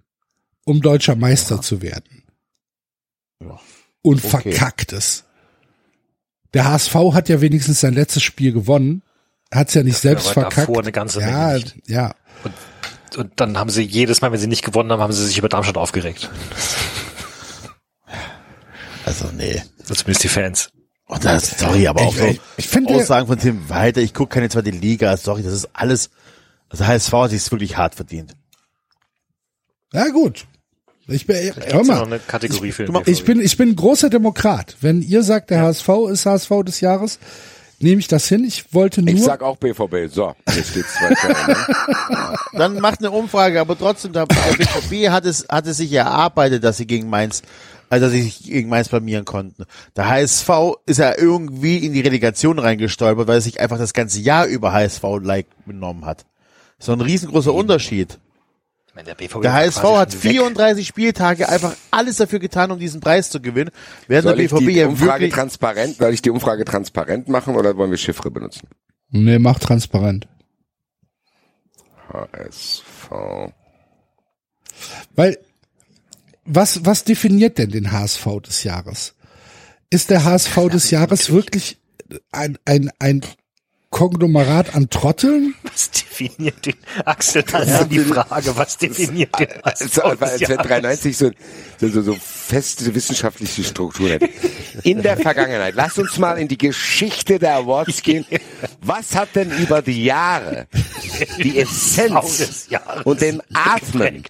um 0.64 0.80
deutscher 0.80 1.16
Meister 1.16 1.60
zu 1.60 1.82
werden. 1.82 2.22
Ja. 3.42 3.58
Und 4.02 4.24
Okay. 4.24 4.28
verkackt 4.52 4.92
es. 4.92 5.24
Der 6.54 6.64
HSV 6.64 6.94
hat 7.12 7.28
ja 7.28 7.40
wenigstens 7.40 7.80
sein 7.80 7.94
letztes 7.94 8.22
Spiel 8.22 8.52
gewonnen. 8.52 9.02
Hat 9.52 9.68
es 9.68 9.74
ja 9.74 9.82
nicht 9.82 9.98
selbst 9.98 10.26
war 10.26 10.32
verkackt. 10.34 10.68
davor 10.68 10.80
eine 10.82 10.92
ganze 10.92 11.18
Menge 11.20 11.30
ja, 11.32 11.54
nicht. 11.54 11.76
ja. 11.86 12.14
Und 13.16 13.32
dann 13.36 13.56
haben 13.58 13.70
sie 13.70 13.82
jedes 13.82 14.20
Mal, 14.20 14.32
wenn 14.32 14.40
sie 14.40 14.46
nicht 14.46 14.64
gewonnen 14.64 14.90
haben, 14.92 15.00
haben 15.00 15.12
sie 15.12 15.24
sich 15.26 15.38
über 15.38 15.48
Darmstadt 15.48 15.76
aufgeregt. 15.78 16.30
Also 19.04 19.30
nee. 19.36 19.62
So 19.84 19.94
zumindest 19.94 20.24
die 20.24 20.28
Fans. 20.28 20.70
Und 21.06 21.24
das, 21.24 21.58
sorry, 21.58 21.86
aber 21.88 22.02
auch 22.02 22.12
Ich- 22.12 22.18
so 22.20 22.26
ich- 22.26 22.40
ich 22.58 22.68
finde- 22.68 22.94
Aussagen 22.94 23.26
von 23.26 23.38
Tim 23.38 23.68
Walter, 23.70 24.02
ich 24.02 24.12
gucke 24.12 24.34
keine 24.34 24.50
zweite 24.50 24.68
Liga, 24.70 25.16
sorry, 25.16 25.42
das 25.42 25.54
ist 25.54 25.70
alles, 25.72 26.10
also 26.68 26.86
HSV 26.86 27.12
hat 27.12 27.30
sich 27.30 27.50
wirklich 27.50 27.76
hart 27.76 27.94
verdient. 27.94 28.34
Ja, 29.92 30.08
gut. 30.08 30.46
Ich 31.10 31.26
bin, 31.26 31.36
hör 31.36 31.66
ja 31.68 31.82
mal, 31.84 32.04
eine 32.04 32.18
Kategorie 32.18 32.70
für 32.72 32.90
mal, 32.92 32.98
BVB. 33.00 33.08
ich 33.08 33.24
bin, 33.24 33.40
ich 33.40 33.56
bin 33.56 33.70
ein 33.70 33.76
großer 33.76 34.10
Demokrat. 34.10 34.76
Wenn 34.82 35.00
ihr 35.00 35.22
sagt, 35.22 35.48
der 35.48 35.62
HSV 35.62 35.88
ist 36.10 36.26
HSV 36.26 36.50
des 36.66 36.82
Jahres, 36.82 37.18
nehme 37.78 38.00
ich 38.00 38.08
das 38.08 38.28
hin. 38.28 38.44
Ich 38.44 38.74
wollte 38.74 39.00
nur, 39.00 39.14
Ich 39.14 39.22
sag 39.22 39.42
auch 39.42 39.56
BVB. 39.56 40.12
So, 40.12 40.34
jetzt 40.54 40.70
steht's 40.70 40.92
zwei 40.94 41.14
zwei, 41.14 41.52
ne? 41.52 42.36
Dann 42.52 42.74
macht 42.80 42.98
eine 42.98 43.10
Umfrage, 43.10 43.58
aber 43.58 43.78
trotzdem, 43.78 44.12
der 44.12 44.26
BVB 44.26 45.08
hat 45.08 45.24
es, 45.24 45.46
hat 45.48 45.66
es 45.66 45.78
sich 45.78 45.90
erarbeitet, 45.92 46.62
dass 46.62 46.76
sie 46.76 46.86
gegen 46.86 47.08
Mainz, 47.08 47.40
also 47.88 48.04
dass 48.04 48.12
sie 48.12 48.22
sich 48.22 48.42
gegen 48.42 48.68
Mainz 48.68 48.90
blamieren 48.90 49.24
konnten. 49.24 49.64
Der 49.96 50.10
HSV 50.10 50.50
ist 50.84 50.98
ja 50.98 51.16
irgendwie 51.16 51.78
in 51.78 51.94
die 51.94 52.02
Relegation 52.02 52.58
reingestolpert, 52.58 53.26
weil 53.26 53.36
er 53.36 53.40
sich 53.40 53.60
einfach 53.60 53.78
das 53.78 53.94
ganze 53.94 54.20
Jahr 54.20 54.44
über 54.44 54.74
HSV-like 54.74 55.46
benommen 55.64 56.04
hat. 56.04 56.26
So 56.78 56.92
ein 56.92 57.00
riesengroßer 57.00 57.52
Unterschied. 57.52 58.18
Ich 58.86 58.94
meine, 58.94 59.06
der 59.06 59.14
BVB 59.14 59.42
Der 59.42 59.52
HSV 59.52 59.82
hat 59.82 60.12
schon 60.12 60.24
weg. 60.24 60.30
34 60.32 60.86
Spieltage 60.86 61.48
einfach 61.48 61.74
alles 61.90 62.16
dafür 62.16 62.38
getan, 62.38 62.70
um 62.70 62.78
diesen 62.78 63.00
Preis 63.00 63.30
zu 63.30 63.40
gewinnen, 63.40 63.70
während 64.06 64.24
Soll 64.28 64.36
der 64.36 64.44
ich 64.44 64.50
BVB 64.50 64.66
die 64.66 64.72
ja 64.72 64.86
Umfrage 64.88 65.12
wirklich 65.12 65.34
transparent, 65.34 65.96
soll 65.96 66.14
ich 66.14 66.22
die 66.22 66.30
Umfrage 66.30 66.64
transparent 66.64 67.28
machen 67.28 67.56
oder 67.56 67.76
wollen 67.76 67.90
wir 67.90 67.98
Chiffre 67.98 68.30
benutzen? 68.30 68.68
nee, 69.10 69.38
mach 69.38 69.58
transparent. 69.58 70.28
HSV. 72.12 73.10
Weil, 75.14 75.38
was, 76.44 76.84
was 76.84 77.04
definiert 77.04 77.58
denn 77.58 77.70
den 77.70 77.92
HSV 77.92 78.26
des 78.46 78.64
Jahres? 78.64 79.14
Ist 79.90 80.10
der 80.10 80.24
HSV 80.24 80.68
des 80.70 80.90
Jahres 80.90 81.30
wirklich 81.32 81.78
ein, 82.32 82.58
ein, 82.64 82.90
ein 82.98 83.22
Konglomerat 83.90 84.74
an 84.74 84.90
Trotteln? 84.90 85.54
Was 85.62 85.90
definiert 85.90 86.66
den, 86.66 86.74
Axel, 87.04 87.42
das 87.42 87.80
ist 87.80 87.88
die 87.90 88.00
Frage, 88.00 88.56
was 88.56 88.76
definiert 88.76 89.38
den 89.38 89.48
HSV 89.64 89.94
So, 89.94 90.02
als 90.02 90.18
des 90.20 90.48
wenn 90.48 90.56
Jahres? 90.56 90.66
93 90.66 91.16
so, 91.16 91.30
so, 91.80 91.88
so, 91.88 92.02
so 92.02 92.14
feste 92.14 92.94
wissenschaftliche 92.94 93.64
Struktur 93.64 94.10
hätte. 94.10 94.28
In 94.82 95.02
der 95.02 95.16
Vergangenheit, 95.16 95.74
lass 95.74 95.98
uns 95.98 96.18
mal 96.18 96.38
in 96.38 96.48
die 96.48 96.58
Geschichte 96.58 97.38
der 97.38 97.56
Awards 97.56 98.02
gehen. 98.02 98.24
Was 98.80 99.14
hat 99.14 99.34
denn 99.34 99.50
über 99.50 99.82
die 99.82 100.04
Jahre 100.04 100.66
die 101.38 101.58
Essenz 101.58 102.68
und 103.04 103.20
den 103.20 103.42
Atmen 103.52 104.22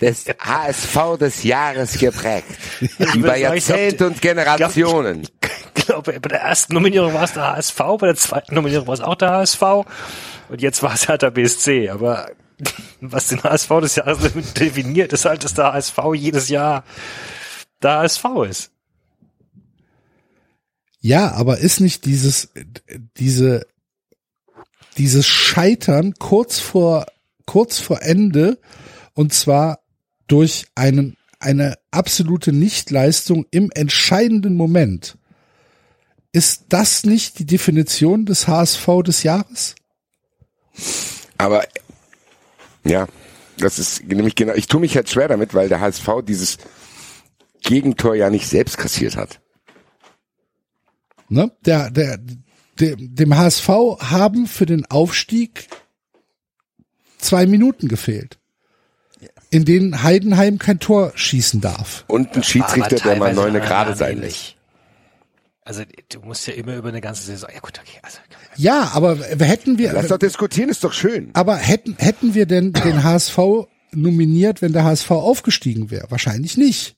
des 0.00 0.26
HSV 0.26 1.18
des 1.18 1.42
Jahres 1.42 1.98
geprägt? 1.98 2.46
Über 3.14 3.34
glaub, 3.34 3.36
Jahrzehnte 3.36 4.06
und 4.06 4.20
Generationen. 4.20 5.26
Ich 5.74 5.94
glaube, 5.94 6.20
bei 6.20 6.28
der 6.28 6.42
ersten 6.42 6.74
Nominierung 6.74 7.14
war 7.14 7.22
es 7.22 7.32
der 7.32 7.54
HSV, 7.54 7.78
bei 7.98 8.08
der 8.08 8.16
zweiten 8.16 8.54
Nominierung 8.54 8.86
war 8.88 8.94
es 8.94 9.00
auch 9.00 9.14
der 9.14 9.30
HSV 9.30 9.62
und 10.50 10.60
jetzt 10.60 10.82
war 10.82 10.92
es 10.92 11.08
halt 11.08 11.22
der 11.22 11.30
BSC. 11.30 11.88
Aber 11.88 12.30
was 13.00 13.28
den 13.28 13.42
HSV 13.42 13.68
des 13.80 13.96
Jahres 13.96 14.18
definiert, 14.54 15.12
ist 15.14 15.24
halt, 15.24 15.44
dass 15.44 15.54
der 15.54 15.72
HSV 15.72 15.98
jedes 16.14 16.48
Jahr 16.50 16.84
der 17.82 17.98
HSV 18.00 18.24
ist. 18.48 18.70
Ja, 21.00 21.32
aber 21.32 21.58
ist 21.58 21.80
nicht 21.80 22.04
dieses, 22.04 22.50
diese, 23.16 23.66
dieses 24.96 25.26
Scheitern 25.26 26.14
kurz 26.18 26.58
vor, 26.58 27.06
kurz 27.46 27.78
vor 27.78 28.02
Ende 28.02 28.58
und 29.14 29.32
zwar 29.32 29.80
durch 30.28 30.66
einen 30.74 31.16
eine 31.40 31.78
absolute 31.90 32.52
Nichtleistung 32.52 33.46
im 33.50 33.70
entscheidenden 33.72 34.56
Moment. 34.56 35.16
Ist 36.32 36.66
das 36.68 37.04
nicht 37.04 37.38
die 37.38 37.46
Definition 37.46 38.26
des 38.26 38.48
HSV 38.48 38.86
des 39.04 39.22
Jahres? 39.22 39.74
Aber 41.38 41.64
ja, 42.84 43.06
das 43.58 43.78
ist 43.78 44.04
nämlich 44.04 44.34
genau, 44.34 44.54
ich 44.54 44.66
tue 44.66 44.80
mich 44.80 44.96
halt 44.96 45.08
schwer 45.08 45.28
damit, 45.28 45.54
weil 45.54 45.68
der 45.68 45.80
HSV 45.80 46.08
dieses 46.26 46.58
Gegentor 47.62 48.14
ja 48.14 48.30
nicht 48.30 48.48
selbst 48.48 48.78
kassiert 48.78 49.16
hat. 49.16 49.40
Ne? 51.28 51.52
Der, 51.64 51.90
der, 51.90 52.18
der, 52.78 52.96
dem 52.96 53.36
HSV 53.36 53.68
haben 54.00 54.46
für 54.46 54.66
den 54.66 54.86
Aufstieg 54.86 55.68
zwei 57.18 57.46
Minuten 57.46 57.88
gefehlt, 57.88 58.38
in 59.50 59.64
denen 59.64 60.02
Heidenheim 60.02 60.58
kein 60.58 60.78
Tor 60.78 61.12
schießen 61.14 61.60
darf. 61.60 62.04
Und 62.08 62.34
ein 62.36 62.42
Schiedsrichter, 62.42 62.96
der 62.96 63.16
mal 63.16 63.34
neune 63.34 63.60
Gerade 63.60 63.94
sein 63.96 64.20
lässt. 64.20 64.54
Also 65.64 65.82
du 66.10 66.20
musst 66.20 66.46
ja 66.46 66.54
immer 66.54 66.76
über 66.76 66.88
eine 66.88 67.00
ganze 67.02 67.22
Saison. 67.24 67.50
Ja 67.52 67.60
gut, 67.60 67.78
okay. 67.78 67.98
Also, 68.02 68.18
Ja, 68.56 68.90
aber 68.94 69.16
hätten 69.16 69.76
wir, 69.78 69.92
Lass 69.92 70.08
doch 70.08 70.18
diskutieren, 70.18 70.70
ist 70.70 70.82
doch 70.82 70.94
schön. 70.94 71.30
aber 71.34 71.56
hätten, 71.56 71.94
hätten 71.98 72.34
wir 72.34 72.46
denn 72.46 72.72
den 72.72 73.04
HSV 73.04 73.38
nominiert, 73.92 74.62
wenn 74.62 74.72
der 74.72 74.84
HSV 74.84 75.10
aufgestiegen 75.10 75.90
wäre? 75.90 76.06
Wahrscheinlich 76.10 76.56
nicht. 76.56 76.96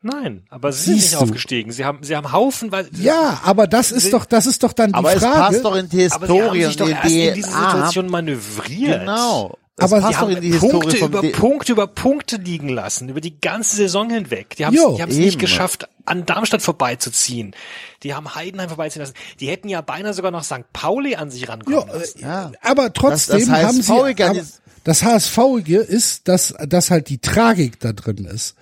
nein, 0.00 0.44
aber 0.48 0.72
sie 0.72 0.84
sind 0.84 0.94
Siehst 0.94 1.06
nicht 1.12 1.20
du. 1.20 1.24
aufgestiegen. 1.24 1.70
Sie 1.72 1.84
haben, 1.84 2.02
sie 2.02 2.16
haben 2.16 2.32
haufenweise. 2.32 2.88
Ja, 2.94 3.40
aber 3.44 3.66
das 3.66 3.92
ist 3.92 4.10
doch, 4.14 4.24
das 4.24 4.46
ist 4.46 4.62
doch 4.62 4.72
dann 4.72 4.90
die 4.90 4.94
Aber 4.94 5.12
es 5.14 5.22
Frage. 5.22 5.36
passt 5.38 5.64
doch 5.66 5.76
in 5.76 5.88
die 5.90 6.10
aber 6.10 6.26
sie 6.26 6.32
haben 6.32 6.54
Historie 6.54 6.64
sich 6.64 6.76
doch 6.76 6.86
und 6.86 6.92
erst 6.92 7.04
in 7.10 7.34
diese 7.34 7.50
DNA. 7.50 7.70
Situation 7.70 8.08
manövriert. 8.08 9.00
Genau. 9.00 9.58
Es 9.78 9.84
Aber 9.92 10.00
passt 10.00 10.18
sie 10.18 10.20
doch 10.20 10.28
Die 10.28 10.34
in 10.34 10.40
die 10.42 10.48
haben 10.48 10.60
Historie 10.60 10.80
Punkte 10.80 10.96
vom 10.98 11.08
über 11.08 11.22
Punkte 11.32 11.72
über 11.72 11.86
Punkte 11.86 12.36
liegen 12.36 12.68
lassen, 12.68 13.08
über 13.08 13.20
die 13.20 13.40
ganze 13.40 13.76
Saison 13.76 14.10
hinweg. 14.10 14.56
Die 14.56 14.66
haben 14.66 14.74
Jo, 14.74 14.98
es 15.00 15.16
nicht 15.16 15.38
geschafft, 15.38 15.88
an 16.04 16.26
Darmstadt 16.26 16.62
vorbeizuziehen. 16.62 17.54
Die 18.02 18.12
haben 18.14 18.34
Heidenheim 18.34 18.68
vorbeiziehen 18.68 19.02
lassen. 19.02 19.14
Die 19.40 19.46
hätten 19.48 19.68
ja 19.68 19.80
beinahe 19.80 20.14
sogar 20.14 20.30
noch 20.32 20.42
St. 20.42 20.64
Pauli 20.72 21.14
an 21.14 21.30
sich 21.30 21.48
rankommen 21.48 21.78
Ja, 21.88 21.94
lassen. 21.94 22.18
äh, 22.18 22.22
Ja. 22.22 22.52
aber 22.62 22.92
trotzdem 22.92 23.38
Das- 23.38 23.48
das 23.48 23.62
haben 23.64 23.82
sie, 23.82 23.92
aber, 23.92 24.34
ist- 24.40 24.60
das 24.84 25.02
HSV-ige 25.04 25.78
ist, 25.78 26.26
dass, 26.28 26.54
dass 26.66 26.90
halt 26.90 27.08
die 27.08 27.18
Tragik 27.18 27.78
da 27.78 27.92
drin 27.92 28.24
ist. 28.24 28.56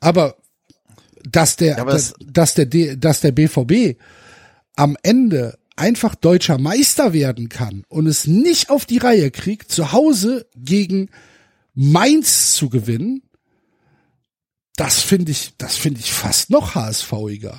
Aber, 0.00 0.36
dass 1.28 1.56
der, 1.56 1.78
aber 1.80 1.92
dass, 1.92 2.02
es- 2.02 2.14
dass 2.24 2.54
der, 2.54 2.66
D- 2.66 2.96
dass 2.96 3.20
der 3.20 3.32
BVB 3.32 3.96
am 4.76 4.96
Ende 5.02 5.58
einfach 5.76 6.14
deutscher 6.14 6.58
Meister 6.58 7.12
werden 7.12 7.48
kann 7.48 7.84
und 7.88 8.06
es 8.06 8.26
nicht 8.26 8.70
auf 8.70 8.84
die 8.84 8.98
Reihe 8.98 9.30
kriegt, 9.30 9.70
zu 9.72 9.92
Hause 9.92 10.46
gegen 10.56 11.08
Mainz 11.74 12.54
zu 12.54 12.68
gewinnen, 12.68 13.22
das 14.76 15.00
finde 15.00 15.32
ich, 15.32 15.52
das 15.58 15.76
finde 15.76 16.00
ich 16.00 16.12
fast 16.12 16.50
noch 16.50 16.74
HSV-iger. 16.74 17.58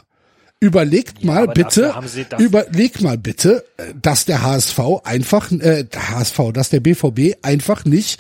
Überlegt 0.60 1.24
mal 1.24 1.44
aber 1.44 1.54
bitte, 1.54 1.82
dafür 1.82 1.96
haben 1.96 2.08
sie 2.08 2.26
das- 2.30 2.42
überleg 2.42 3.02
mal 3.02 3.18
bitte, 3.18 3.66
äh, 3.78 3.94
dass 4.02 4.26
der 4.26 4.44
HSV 4.44 4.80
einfach, 5.04 5.52
äh, 5.52 5.84
der 5.84 6.10
HSV, 6.12 6.52
dass 6.54 6.70
der 6.70 6.80
BVB 6.80 7.36
einfach 7.42 7.84
nicht 7.86 8.20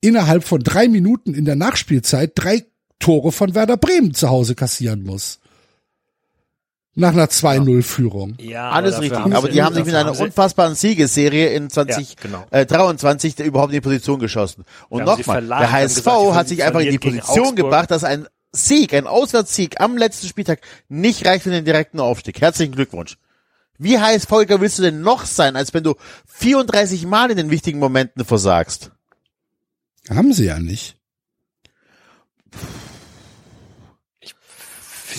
innerhalb 0.00 0.44
von 0.44 0.60
drei 0.62 0.88
Minuten 0.88 1.34
in 1.34 1.44
der 1.44 1.56
Nachspielzeit 1.56 2.32
drei 2.34 2.64
Tore 2.98 3.32
von 3.32 3.54
Werder 3.54 3.76
Bremen 3.76 4.12
zu 4.14 4.28
Hause 4.28 4.54
kassieren 4.54 5.04
muss. 5.04 5.38
Nach 6.96 7.12
einer 7.12 7.26
2-0-Führung. 7.26 8.36
Ja, 8.40 8.70
Alles 8.70 9.00
richtig. 9.00 9.18
aber 9.18 9.48
die 9.48 9.62
haben 9.62 9.74
sich 9.74 9.84
mit 9.84 9.94
einer 9.94 10.18
unfassbaren 10.18 10.76
Siegesserie 10.76 11.48
in 11.48 11.68
20, 11.68 12.10
Ja, 12.10 12.14
genau. 12.22 12.46
äh, 12.50 12.64
23 12.66 13.40
überhaupt 13.40 13.70
in 13.70 13.78
die 13.78 13.80
Position 13.80 14.20
geschossen. 14.20 14.64
Und 14.88 15.04
nochmal, 15.04 15.44
der 15.44 15.72
HSV 15.72 15.96
gesagt, 16.04 16.34
hat 16.34 16.48
sich 16.48 16.62
einfach 16.62 16.80
in 16.80 16.92
die 16.92 16.98
Position 17.00 17.56
gebracht, 17.56 17.90
dass 17.90 18.04
ein 18.04 18.28
Sieg, 18.52 18.94
ein 18.94 19.08
Auswärtssieg 19.08 19.80
am 19.80 19.96
letzten 19.96 20.28
Spieltag 20.28 20.60
nicht 20.88 21.26
reicht 21.26 21.42
für 21.42 21.50
den 21.50 21.64
direkten 21.64 21.98
Aufstieg. 21.98 22.40
Herzlichen 22.40 22.72
Glückwunsch. 22.72 23.16
Wie 23.76 23.98
HSViger 23.98 24.60
willst 24.60 24.78
du 24.78 24.82
denn 24.82 25.00
noch 25.00 25.24
sein, 25.26 25.56
als 25.56 25.74
wenn 25.74 25.82
du 25.82 25.96
34 26.26 27.06
Mal 27.06 27.32
in 27.32 27.36
den 27.36 27.50
wichtigen 27.50 27.80
Momenten 27.80 28.24
versagst? 28.24 28.92
Haben 30.08 30.32
sie 30.32 30.44
ja 30.44 30.60
nicht. 30.60 30.96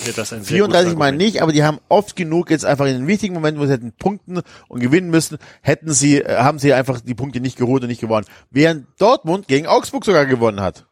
Finde 0.06 0.18
das 0.18 0.34
ein 0.34 0.44
sehr 0.44 0.58
34 0.58 0.86
gutes 0.90 1.00
Mal 1.00 1.12
nicht, 1.12 1.42
aber 1.42 1.52
die 1.52 1.64
haben 1.64 1.80
oft 1.90 2.16
genug 2.16 2.52
jetzt 2.52 2.64
einfach 2.64 2.86
in 2.86 2.94
den 2.94 3.08
wichtigen 3.08 3.34
Momenten, 3.34 3.60
wo 3.60 3.66
sie 3.66 3.74
hätten 3.74 3.92
punkten 3.92 4.42
und 4.68 4.80
gewinnen 4.80 5.10
müssen, 5.10 5.40
hätten 5.62 5.92
sie, 5.92 6.22
äh, 6.22 6.38
haben 6.38 6.60
sie 6.60 6.74
einfach 6.74 7.02
die 7.02 7.16
Punkte 7.16 7.40
nicht 7.40 7.58
geholt 7.58 7.82
und 7.82 7.90
nicht 7.90 8.02
gewonnen. 8.02 8.28
Während 8.52 8.86
Dortmund 9.00 9.48
gegen 9.48 9.66
Augsburg 9.66 10.06
sogar 10.06 10.28
gewonnen 10.28 10.62
hat. 10.62 10.86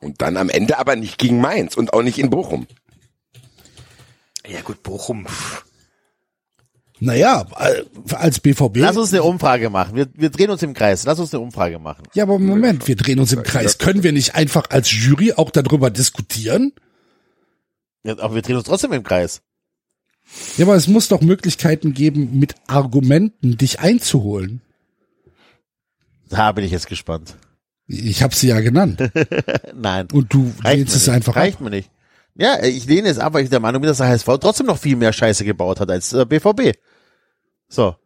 Und 0.00 0.20
dann 0.20 0.36
am 0.36 0.50
Ende 0.50 0.78
aber 0.78 0.96
nicht 0.96 1.16
gegen 1.16 1.40
Mainz 1.40 1.76
und 1.76 1.94
auch 1.94 2.02
nicht 2.02 2.18
in 2.18 2.28
Bochum. 2.28 2.66
Ja 4.46 4.60
gut, 4.60 4.82
Bochum. 4.82 5.24
pff. 5.26 5.64
Naja, 7.04 7.46
äh, 7.58 7.82
als 8.14 8.40
BVB. 8.40 8.76
Lass 8.78 8.96
uns 8.96 9.12
eine 9.12 9.22
Umfrage 9.22 9.70
machen. 9.70 9.94
Wir, 9.96 10.08
wir 10.14 10.30
drehen 10.30 10.50
uns 10.50 10.62
im 10.62 10.74
Kreis. 10.74 11.04
Lass 11.04 11.18
uns 11.18 11.32
eine 11.34 11.42
Umfrage 11.42 11.78
machen. 11.78 12.04
ja, 12.14 12.24
aber 12.24 12.38
Moment, 12.38 12.86
wir 12.88 12.96
drehen 12.96 13.18
uns 13.20 13.32
im 13.32 13.42
Kreis. 13.42 13.78
Können 13.78 14.02
wir 14.02 14.12
nicht 14.12 14.34
einfach 14.34 14.70
als 14.70 14.90
Jury 14.92 15.32
auch 15.34 15.50
darüber 15.50 15.90
diskutieren? 15.90 16.72
Ja, 18.04 18.18
aber 18.18 18.34
wir 18.34 18.42
drehen 18.42 18.56
uns 18.56 18.64
trotzdem 18.66 18.92
im 18.92 19.02
Kreis. 19.02 19.42
Ja, 20.56 20.64
aber 20.64 20.74
es 20.74 20.88
muss 20.88 21.08
doch 21.08 21.20
Möglichkeiten 21.20 21.92
geben, 21.94 22.38
mit 22.38 22.54
Argumenten 22.66 23.56
dich 23.58 23.80
einzuholen. 23.80 24.62
Da 26.28 26.52
bin 26.52 26.64
ich 26.64 26.70
jetzt 26.72 26.88
gespannt. 26.88 27.36
Ich 27.86 28.22
habe 28.22 28.34
sie 28.34 28.48
ja 28.48 28.60
genannt. 28.60 29.02
Nein. 29.74 30.08
Und 30.12 30.32
du 30.32 30.52
Reicht 30.62 30.78
lehnst 30.78 30.94
mir 30.94 30.98
es 30.98 31.06
nicht. 31.06 31.14
einfach 31.14 31.36
Reicht 31.36 31.56
ab. 31.58 31.62
mir 31.62 31.70
nicht. 31.70 31.90
Ja, 32.36 32.62
ich 32.64 32.86
lehne 32.86 33.08
es 33.08 33.18
ab, 33.18 33.34
weil 33.34 33.44
ich 33.44 33.50
der 33.50 33.60
Meinung 33.60 33.80
bin, 33.82 33.88
dass 33.88 33.98
der 33.98 34.08
HSV 34.08 34.26
trotzdem 34.40 34.66
noch 34.66 34.78
viel 34.78 34.96
mehr 34.96 35.12
Scheiße 35.12 35.44
gebaut 35.44 35.78
hat 35.80 35.90
als 35.90 36.10
der 36.10 36.24
BVB. 36.24 36.72
So. 37.74 37.96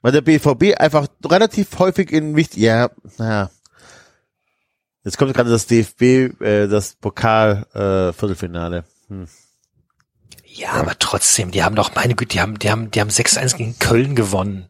Weil 0.00 0.12
der 0.12 0.22
BVB 0.22 0.78
einfach 0.78 1.08
relativ 1.24 1.78
häufig 1.78 2.10
in 2.12 2.36
wichtig, 2.36 2.62
ja, 2.62 2.90
naja. 3.18 3.50
Jetzt 5.04 5.18
kommt 5.18 5.34
gerade 5.34 5.50
das 5.50 5.66
DFB, 5.66 6.40
äh, 6.40 6.68
das 6.68 6.94
Pokal, 6.94 7.66
äh, 7.74 8.12
Viertelfinale. 8.12 8.84
Hm. 9.08 9.26
Ja, 10.44 10.72
aber 10.72 10.98
trotzdem, 10.98 11.50
die 11.50 11.62
haben 11.62 11.76
doch, 11.76 11.94
meine 11.94 12.14
Güte, 12.14 12.32
die 12.32 12.40
haben, 12.40 12.58
die 12.58 12.70
haben, 12.70 12.90
die 12.90 13.00
haben 13.00 13.10
6-1 13.10 13.56
gegen 13.56 13.78
Köln 13.78 14.14
gewonnen. 14.16 14.68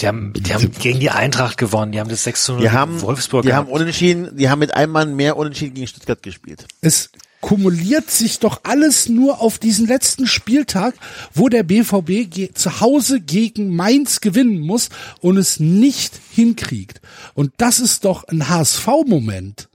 Die 0.00 0.08
haben, 0.08 0.32
die 0.32 0.52
haben 0.52 0.72
gegen 0.72 0.98
die 0.98 1.10
Eintracht 1.10 1.56
gewonnen, 1.56 1.92
die 1.92 2.00
haben 2.00 2.08
das 2.08 2.26
6-0 2.26 2.58
Die 2.58 2.70
haben, 2.70 3.00
Wolfsburg 3.00 3.44
die 3.44 3.52
haben 3.52 3.66
gehabt. 3.66 3.80
unentschieden, 3.80 4.36
die 4.36 4.50
haben 4.50 4.58
mit 4.58 4.74
einem 4.74 4.92
Mann 4.92 5.14
mehr 5.14 5.36
unentschieden 5.36 5.74
gegen 5.74 5.86
Stuttgart 5.86 6.22
gespielt. 6.22 6.66
Es 6.80 7.10
kumuliert 7.44 8.10
sich 8.10 8.38
doch 8.38 8.60
alles 8.62 9.10
nur 9.10 9.42
auf 9.42 9.58
diesen 9.58 9.86
letzten 9.86 10.26
Spieltag, 10.26 10.94
wo 11.34 11.50
der 11.50 11.62
BVB 11.62 12.56
zu 12.56 12.80
Hause 12.80 13.20
gegen 13.20 13.76
Mainz 13.76 14.22
gewinnen 14.22 14.60
muss 14.60 14.88
und 15.20 15.36
es 15.36 15.60
nicht 15.60 16.18
hinkriegt. 16.30 17.02
Und 17.34 17.52
das 17.58 17.80
ist 17.80 18.06
doch 18.06 18.24
ein 18.28 18.48
HSV-Moment. 18.48 19.68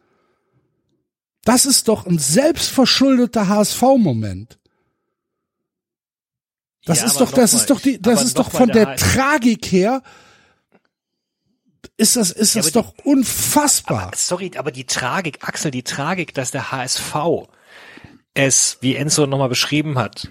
Das 1.43 1.67
ist 1.67 1.89
doch 1.89 2.07
ein 2.07 2.17
selbstverschuldeter 2.17 3.47
HSV-Moment. 3.47 4.57
Das 6.85 7.01
Ja, 7.01 7.05
ist 7.05 7.21
doch, 7.21 7.31
das 7.31 7.53
ist 7.53 7.69
doch 7.69 7.79
die, 7.79 8.01
das 8.01 8.23
ist 8.23 8.39
doch 8.39 8.49
von 8.49 8.69
der 8.69 8.87
der 8.87 8.95
Tragik 8.95 9.71
her, 9.71 10.01
ist 11.97 12.15
das, 12.15 12.31
ist 12.31 12.55
Ja, 12.55 12.63
das 12.63 12.71
doch 12.71 12.95
unfassbar. 13.03 14.07
Aber, 14.07 14.17
sorry, 14.17 14.53
aber 14.57 14.71
die 14.71 14.85
Tragik, 14.85 15.47
Axel, 15.47 15.69
die 15.69 15.83
Tragik, 15.83 16.33
dass 16.33 16.49
der 16.49 16.71
HSV 16.71 17.47
es, 18.45 18.77
wie 18.81 18.95
Enzo 18.95 19.25
nochmal 19.27 19.49
beschrieben 19.49 19.97
hat, 19.97 20.29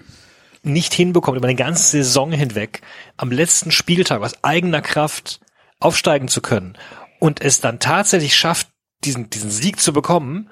nicht 0.63 0.93
hinbekommt, 0.93 1.37
über 1.37 1.47
eine 1.47 1.55
ganze 1.55 1.83
Saison 1.83 2.31
hinweg, 2.31 2.81
am 3.17 3.31
letzten 3.31 3.71
Spieltag 3.71 4.21
aus 4.21 4.43
eigener 4.43 4.81
Kraft 4.81 5.39
aufsteigen 5.79 6.27
zu 6.27 6.41
können 6.41 6.77
und 7.19 7.41
es 7.41 7.61
dann 7.61 7.79
tatsächlich 7.79 8.35
schafft, 8.35 8.67
diesen, 9.03 9.29
diesen 9.29 9.51
Sieg 9.51 9.79
zu 9.79 9.93
bekommen 9.93 10.49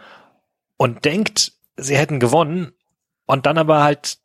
und 0.78 1.04
denkt, 1.04 1.54
sie 1.76 1.98
hätten 1.98 2.20
gewonnen 2.20 2.72
und 3.26 3.46
dann 3.46 3.58
aber 3.58 3.84
halt, 3.84 4.20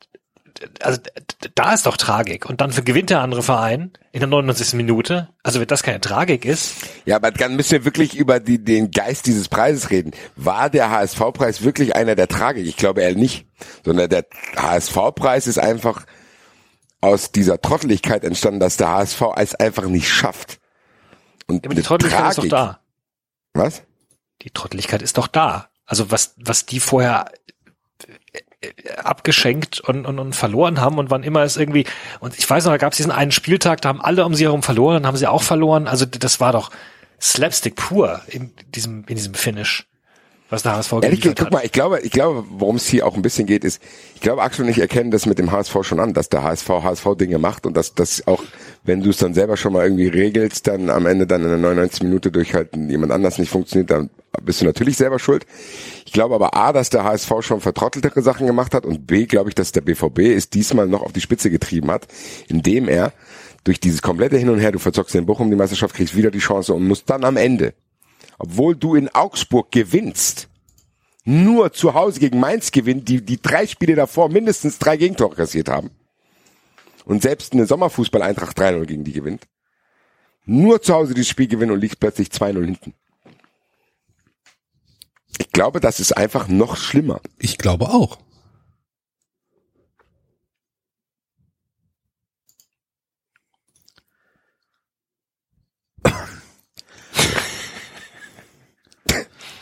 also 0.81 0.99
da 1.55 1.73
ist 1.73 1.85
doch 1.85 1.97
Tragik 1.97 2.45
und 2.47 2.61
dann 2.61 2.71
gewinnt 2.71 3.09
der 3.09 3.21
andere 3.21 3.43
Verein 3.43 3.91
in 4.11 4.19
der 4.19 4.27
99. 4.29 4.73
Minute, 4.73 5.29
also 5.43 5.59
wenn 5.59 5.67
das 5.67 5.83
keine 5.83 6.01
Tragik 6.01 6.45
ist, 6.45 6.75
Ja, 7.05 7.15
aber 7.17 7.31
dann 7.31 7.55
müssen 7.55 7.71
wir 7.71 7.85
wirklich 7.85 8.15
über 8.15 8.39
die, 8.39 8.63
den 8.63 8.91
Geist 8.91 9.25
dieses 9.25 9.47
Preises 9.49 9.89
reden. 9.89 10.11
War 10.35 10.69
der 10.69 10.89
HSV-Preis 10.89 11.63
wirklich 11.63 11.95
einer 11.95 12.15
der 12.15 12.27
Tragik? 12.27 12.65
Ich 12.67 12.77
glaube 12.77 13.01
eher 13.01 13.15
nicht. 13.15 13.45
Sondern 13.85 14.09
der 14.09 14.25
HSV-Preis 14.55 15.47
ist 15.47 15.59
einfach 15.59 16.05
aus 17.01 17.31
dieser 17.31 17.59
Trotteligkeit 17.61 18.23
entstanden, 18.23 18.59
dass 18.59 18.77
der 18.77 18.89
HSV 18.89 19.21
es 19.37 19.55
einfach 19.55 19.85
nicht 19.85 20.09
schafft. 20.09 20.59
Und 21.47 21.65
Ja, 21.65 21.69
aber 21.69 21.75
die 21.75 21.81
Trotteligkeit 21.81 22.29
ist 22.29 22.37
doch 22.37 22.43
Tragik- 22.43 22.49
da. 22.51 22.79
Was? 23.53 23.83
Die 24.41 24.49
Trotteligkeit 24.51 25.01
ist 25.01 25.17
doch 25.17 25.27
da. 25.27 25.69
Also 25.85 26.11
was, 26.11 26.33
was 26.37 26.65
die 26.65 26.79
vorher 26.79 27.25
abgeschenkt 29.03 29.79
und, 29.79 30.05
und, 30.05 30.19
und 30.19 30.35
verloren 30.35 30.79
haben 30.81 30.97
und 30.97 31.09
wann 31.09 31.23
immer 31.23 31.41
es 31.43 31.57
irgendwie, 31.57 31.85
und 32.19 32.37
ich 32.37 32.49
weiß 32.49 32.65
noch, 32.65 32.71
da 32.71 32.77
gab 32.77 32.93
es 32.93 32.97
diesen 32.97 33.11
einen 33.11 33.31
Spieltag, 33.31 33.81
da 33.81 33.89
haben 33.89 34.01
alle 34.01 34.25
um 34.25 34.35
sie 34.35 34.45
herum 34.45 34.63
verloren, 34.63 34.95
dann 34.95 35.07
haben 35.07 35.17
sie 35.17 35.27
auch 35.27 35.43
verloren. 35.43 35.87
Also 35.87 36.05
das 36.05 36.39
war 36.39 36.51
doch, 36.51 36.71
Slapstick 37.23 37.75
pur 37.75 38.21
in 38.27 38.51
diesem, 38.75 39.05
in 39.07 39.15
diesem 39.15 39.33
Finish, 39.33 39.87
was 40.49 40.61
der 40.63 40.75
HSV 40.75 40.93
Ehrlich 41.01 41.21
guck 41.21 41.39
hat. 41.39 41.51
mal, 41.51 41.63
ich 41.63 41.71
glaube, 41.71 42.01
ich 42.01 42.11
glaube, 42.11 42.43
worum 42.49 42.75
es 42.75 42.85
hier 42.85 43.07
auch 43.07 43.15
ein 43.15 43.21
bisschen 43.21 43.47
geht, 43.47 43.63
ist, 43.63 43.81
ich 44.13 44.19
glaube, 44.19 44.41
Axel 44.41 44.65
und 44.65 44.71
ich 44.71 44.79
erkennen 44.79 45.09
das 45.09 45.25
mit 45.25 45.39
dem 45.39 45.51
HSV 45.51 45.77
schon 45.83 46.01
an, 46.01 46.13
dass 46.13 46.27
der 46.27 46.43
HSV 46.43 46.67
HSV-Dinge 46.67 47.37
macht 47.37 47.65
und 47.65 47.77
dass 47.77 47.95
das 47.95 48.27
auch, 48.27 48.43
wenn 48.83 49.01
du 49.01 49.11
es 49.11 49.17
dann 49.17 49.33
selber 49.33 49.55
schon 49.55 49.71
mal 49.71 49.83
irgendwie 49.83 50.07
regelst, 50.07 50.67
dann 50.67 50.89
am 50.89 51.05
Ende 51.05 51.25
dann 51.25 51.43
in 51.43 51.49
der 51.49 51.57
99 51.57 52.03
Minute 52.03 52.29
durch 52.29 52.53
halt 52.53 52.75
jemand 52.75 53.13
anders 53.13 53.37
nicht 53.37 53.49
funktioniert, 53.49 53.89
dann 53.89 54.09
bist 54.41 54.61
du 54.61 54.65
natürlich 54.65 54.97
selber 54.97 55.19
schuld. 55.19 55.45
Ich 56.05 56.11
glaube 56.11 56.35
aber 56.35 56.55
A, 56.55 56.73
dass 56.73 56.89
der 56.89 57.03
HSV 57.03 57.31
schon 57.41 57.61
vertrotteltere 57.61 58.21
Sachen 58.21 58.47
gemacht 58.47 58.73
hat 58.73 58.85
und 58.85 59.05
B, 59.05 59.25
glaube 59.25 59.49
ich, 59.49 59.55
dass 59.55 59.71
der 59.71 59.81
BVB 59.81 60.19
es 60.19 60.49
diesmal 60.49 60.87
noch 60.87 61.01
auf 61.01 61.13
die 61.13 61.21
Spitze 61.21 61.49
getrieben 61.49 61.91
hat, 61.91 62.07
indem 62.47 62.89
er 62.89 63.13
durch 63.63 63.79
dieses 63.79 64.01
komplette 64.01 64.37
Hin 64.37 64.49
und 64.49 64.59
Her, 64.59 64.71
du 64.71 64.79
verzockst 64.79 65.13
den 65.15 65.25
Bochum 65.25 65.49
die 65.49 65.55
Meisterschaft, 65.55 65.95
kriegst 65.95 66.15
wieder 66.15 66.31
die 66.31 66.39
Chance 66.39 66.73
und 66.73 66.87
musst 66.87 67.09
dann 67.09 67.23
am 67.23 67.37
Ende, 67.37 67.73
obwohl 68.39 68.75
du 68.75 68.95
in 68.95 69.09
Augsburg 69.09 69.71
gewinnst, 69.71 70.49
nur 71.23 71.71
zu 71.71 71.93
Hause 71.93 72.19
gegen 72.19 72.39
Mainz 72.39 72.71
gewinnt, 72.71 73.07
die 73.07 73.23
die 73.23 73.41
drei 73.41 73.65
Spiele 73.65 73.95
davor 73.95 74.29
mindestens 74.29 74.79
drei 74.79 74.97
Gegentore 74.97 75.35
kassiert 75.35 75.69
haben. 75.69 75.91
Und 77.05 77.21
selbst 77.21 77.53
eine 77.53 77.65
Sommerfußball-Eintracht 77.65 78.57
3-0 78.57 78.85
gegen 78.85 79.03
die 79.03 79.13
gewinnt. 79.13 79.47
Nur 80.45 80.81
zu 80.81 80.93
Hause 80.93 81.13
dieses 81.13 81.29
Spiel 81.29 81.47
gewinnen 81.47 81.71
und 81.71 81.79
liegt 81.79 81.99
plötzlich 81.99 82.29
2-0 82.29 82.65
hinten. 82.65 82.93
Ich 85.39 85.51
glaube, 85.51 85.79
das 85.79 85.99
ist 85.99 86.15
einfach 86.17 86.47
noch 86.47 86.75
schlimmer. 86.77 87.21
Ich 87.37 87.57
glaube 87.57 87.89
auch. 87.89 88.17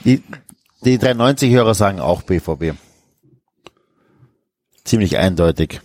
Die, 0.06 0.24
die 0.84 0.98
390-Hörer 0.98 1.74
sagen 1.76 2.00
auch 2.00 2.24
BVB. 2.24 2.76
Ziemlich 4.84 5.18
eindeutig. 5.18 5.82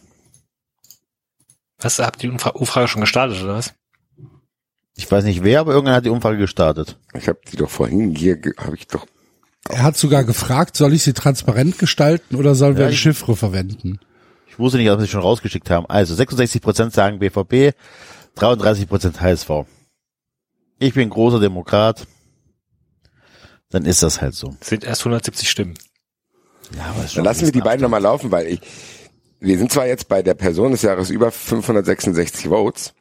Was, 1.79 1.99
habt 1.99 2.23
ihr 2.25 2.31
die 2.31 2.37
Umfra- 2.37 2.53
Umfrage 2.55 2.89
schon 2.89 3.03
gestartet, 3.03 3.43
oder 3.43 3.55
was? 3.55 3.75
Ich 4.95 5.11
weiß 5.11 5.25
nicht 5.25 5.43
wer, 5.45 5.61
aber 5.61 5.73
irgendwann 5.73 5.95
hat 5.95 6.07
die 6.07 6.11
Umfrage 6.11 6.39
gestartet. 6.39 6.99
Ich 7.13 7.29
habe 7.29 7.39
die 7.53 7.57
doch 7.57 7.69
vorhin 7.69 8.15
hier, 8.15 8.41
habe 8.57 8.77
ich 8.77 8.87
doch. 8.87 9.07
Er 9.71 9.83
hat 9.83 9.97
sogar 9.97 10.25
gefragt, 10.25 10.77
soll 10.77 10.93
ich 10.93 11.03
sie 11.03 11.13
transparent 11.13 11.79
gestalten 11.79 12.37
oder 12.37 12.55
sollen 12.55 12.77
wir 12.77 12.83
Ja, 12.83 12.89
ein 12.89 12.93
ich- 12.95 13.01
Chiffre 13.01 13.37
verwenden? 13.37 13.99
Ich 14.49 14.59
wusste 14.59 14.79
nicht, 14.79 14.91
ob 14.91 15.01
sie 15.01 15.09
schon 15.09 15.21
rausgeschickt 15.21 15.69
haben. 15.71 15.87
Also 15.87 16.15
66% 16.15 16.91
sagen 16.95 17.19
BVB, 17.19 17.75
33% 18.37 19.21
HSV. 19.21 19.51
Ich 20.79 20.95
bin 20.95 21.11
großer 21.11 21.41
Demokrat. 21.41 22.07
Dann 23.71 23.85
ist 23.85 24.03
das 24.03 24.21
halt 24.23 24.35
so. 24.35 24.55
Sind 24.61 24.85
erst 24.85 25.03
170 25.03 25.51
Stimmen. 25.51 25.75
Ja, 26.77 26.87
aber 26.95 27.05
ist 27.05 27.17
Dann 27.17 27.25
lassen 27.25 27.45
wir 27.45 27.53
die 27.53 27.61
beiden 27.61 27.83
nochmal 27.83 28.01
laufen, 28.03 28.31
weil 28.31 28.47
ich, 28.47 28.61
wir 29.41 29.59
sind 29.59 29.71
zwar 29.73 29.87
jetzt 29.87 30.09
bei 30.09 30.23
der 30.23 30.35
Person 30.35 30.73
des 30.73 30.83
Jahres 30.83 31.11
über 31.11 31.31
566 31.33 32.49
Votes, 32.49 32.95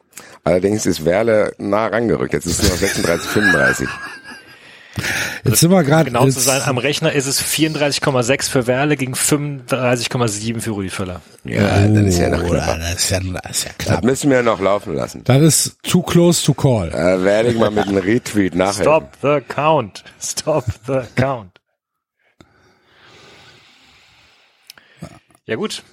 allerdings 0.43 0.85
ist 0.85 1.05
Werle 1.05 1.53
nah 1.57 1.87
rangerückt. 1.87 2.33
Jetzt 2.33 2.45
ist 2.47 2.57
es 2.59 2.61
nur 2.63 2.71
noch 2.71 2.77
36, 2.77 3.29
35. 3.29 3.87
Jetzt 5.43 5.59
sind 5.59 5.71
wir 5.71 5.83
gerade. 5.83 6.05
Genau 6.05 6.25
zu 6.29 6.39
sein, 6.39 6.61
am 6.63 6.77
Rechner 6.77 7.11
ist 7.11 7.25
es 7.27 7.41
34,6 7.43 8.49
für 8.49 8.65
Werle 8.67 8.95
gegen 8.95 9.13
35,7 9.13 10.61
für 10.61 10.71
Rudi 10.71 10.89
Völler. 10.89 11.21
Ja, 11.43 11.81
dann 11.81 12.07
ist 12.07 12.17
ja 12.17 12.29
noch 12.29 12.43
Oh, 12.43 12.49
knapper. 12.49 12.77
Das 12.79 12.95
ist 12.95 13.09
ja, 13.09 13.19
das 13.19 13.51
ist 13.57 13.63
ja 13.65 13.71
Das 13.77 13.85
knapp. 13.87 14.03
müssen 14.05 14.29
wir 14.31 14.41
noch 14.41 14.59
laufen 14.61 14.95
lassen. 14.95 15.23
Das 15.25 15.41
ist 15.41 15.77
too 15.83 16.01
close 16.01 16.45
to 16.45 16.53
call. 16.53 16.89
Da 16.91 17.21
werde 17.23 17.49
ich 17.49 17.57
mal 17.57 17.71
mit 17.71 17.87
einem 17.87 17.97
Retweet 17.97 18.55
nachher. 18.55 18.83
Stop 18.83 19.11
the 19.21 19.41
count. 19.47 20.03
Stop 20.21 20.65
the 20.87 21.01
count. 21.15 21.51
Ja 25.45 25.55
gut. 25.55 25.83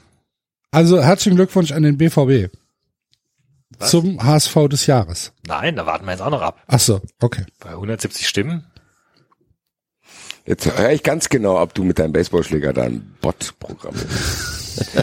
Also 0.70 1.02
herzlichen 1.02 1.36
Glückwunsch 1.36 1.72
an 1.72 1.82
den 1.82 1.98
BVB. 1.98 2.50
Was? 3.78 3.90
Zum 3.90 4.22
HSV 4.22 4.68
des 4.70 4.86
Jahres. 4.86 5.32
Nein, 5.46 5.76
da 5.76 5.86
warten 5.86 6.04
wir 6.06 6.12
jetzt 6.12 6.20
auch 6.22 6.30
noch 6.30 6.40
ab. 6.42 6.62
Ach 6.66 6.78
so, 6.80 7.00
okay. 7.20 7.44
Bei 7.60 7.70
170 7.70 8.26
Stimmen. 8.28 8.64
Jetzt 10.44 10.66
höre 10.76 10.90
ich 10.90 11.02
ganz 11.02 11.28
genau, 11.28 11.60
ob 11.60 11.72
du 11.74 11.84
mit 11.84 11.98
deinem 11.98 12.12
Baseballschläger 12.12 12.72
da 12.72 12.82
ein 12.84 13.16
Bot 13.20 13.54
programmierst. 13.60 14.94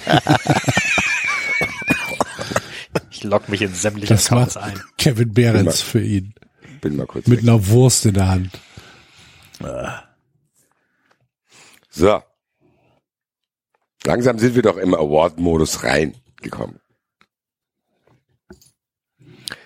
Ich 3.11 3.23
lock 3.23 3.49
mich 3.49 3.61
in 3.61 3.73
sämtliche 3.73 4.13
Das 4.13 4.31
Accounts 4.31 4.57
ein. 4.57 4.81
Kevin 4.97 5.33
Behrens 5.33 5.81
für 5.81 6.01
ihn. 6.01 6.33
Bin 6.81 6.95
mal 6.95 7.05
kurz 7.05 7.27
Mit 7.27 7.39
weg. 7.41 7.49
einer 7.49 7.67
Wurst 7.67 8.05
in 8.05 8.13
der 8.13 8.27
Hand. 8.29 8.51
So. 11.89 12.21
Langsam 14.05 14.39
sind 14.39 14.55
wir 14.55 14.61
doch 14.61 14.77
im 14.77 14.93
Award-Modus 14.93 15.83
reingekommen. 15.83 16.79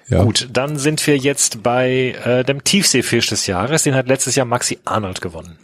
Ja. 0.09 0.23
Gut, 0.23 0.49
dann 0.51 0.77
sind 0.77 1.05
wir 1.07 1.17
jetzt 1.17 1.63
bei 1.63 2.15
äh, 2.25 2.43
dem 2.43 2.63
Tiefseefisch 2.63 3.27
des 3.27 3.47
Jahres. 3.47 3.83
Den 3.83 3.95
hat 3.95 4.07
letztes 4.07 4.35
Jahr 4.35 4.45
Maxi 4.45 4.79
Arnold 4.85 5.21
gewonnen. 5.21 5.57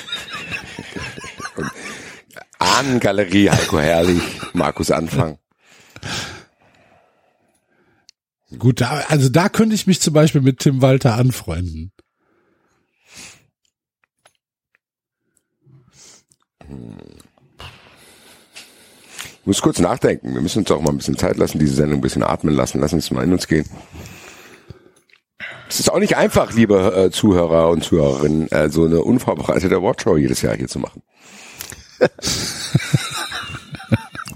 Ahnengalerie, 2.59 3.49
Heiko 3.49 3.79
Herrlich, 3.79 4.21
Markus 4.53 4.91
Anfang. 4.91 5.37
Gut, 8.57 8.81
da, 8.81 9.03
also 9.07 9.29
da 9.29 9.49
könnte 9.49 9.75
ich 9.75 9.87
mich 9.87 10.01
zum 10.01 10.13
Beispiel 10.13 10.41
mit 10.41 10.59
Tim 10.59 10.81
Walter 10.81 11.15
anfreunden. 11.15 11.91
Ich 19.41 19.47
muss 19.47 19.61
kurz 19.61 19.79
nachdenken. 19.79 20.33
Wir 20.33 20.41
müssen 20.41 20.59
uns 20.59 20.71
auch 20.71 20.81
mal 20.81 20.91
ein 20.91 20.97
bisschen 20.97 21.17
Zeit 21.17 21.37
lassen, 21.37 21.59
diese 21.59 21.73
Sendung 21.73 21.99
ein 21.99 22.01
bisschen 22.01 22.23
atmen 22.23 22.53
lassen. 22.53 22.79
Lassen 22.79 22.95
uns 22.95 23.09
mal 23.09 23.23
in 23.23 23.33
uns 23.33 23.47
gehen. 23.47 23.65
Es 25.69 25.79
ist 25.79 25.89
auch 25.91 25.99
nicht 25.99 26.17
einfach, 26.17 26.53
liebe 26.53 26.93
äh, 26.95 27.11
Zuhörer 27.11 27.69
und 27.69 27.83
Zuhörerinnen, 27.83 28.51
äh, 28.51 28.69
so 28.69 28.85
eine 28.85 29.01
unvorbereitete 29.01 29.81
Watchshow 29.81 30.17
jedes 30.17 30.41
Jahr 30.41 30.55
hier 30.55 30.67
zu 30.67 30.79
machen. 30.79 31.01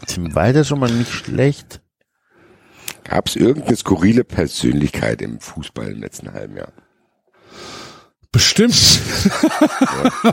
Tim 0.08 0.34
Walter 0.36 0.62
ist 0.62 0.68
schon 0.68 0.80
mal 0.80 0.92
nicht 0.92 1.12
schlecht. 1.12 1.82
Gab 3.04 3.28
es 3.28 3.36
irgendeine 3.36 3.76
skurrile 3.76 4.24
Persönlichkeit 4.24 5.22
im 5.22 5.40
Fußball 5.40 5.92
im 5.92 6.02
letzten 6.02 6.34
halben 6.34 6.58
Jahr? 6.58 6.72
Bestimmt. 8.32 8.76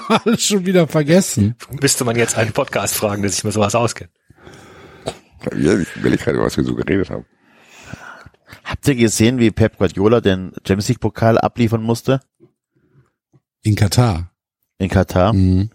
Alles 0.09 0.45
schon 0.45 0.67
wieder 0.67 0.89
vergessen. 0.89 1.55
Müsste 1.81 2.05
man 2.05 2.17
jetzt 2.17 2.37
einen 2.37 2.53
Podcast 2.53 2.95
fragen, 2.95 3.23
der 3.23 3.31
sich 3.31 3.45
mit 3.45 3.53
sowas 3.53 3.75
auskennt. 3.75 4.11
Ja, 5.57 5.79
ich 5.79 6.03
will 6.03 6.17
gerade, 6.17 6.41
was 6.41 6.57
wir 6.57 6.65
so 6.65 6.75
geredet 6.75 7.11
haben. 7.11 7.25
Habt 8.65 8.87
ihr 8.89 8.95
gesehen, 8.95 9.39
wie 9.39 9.51
Pep 9.51 9.79
Guardiola 9.79 10.21
den 10.21 10.53
Champions 10.67 10.89
League 10.89 11.01
Pokal 11.01 11.39
abliefern 11.39 11.83
musste? 11.83 12.21
In 13.63 13.75
Katar. 13.77 14.33
In 14.79 14.89
Katar? 14.89 15.33
Mhm. 15.33 15.71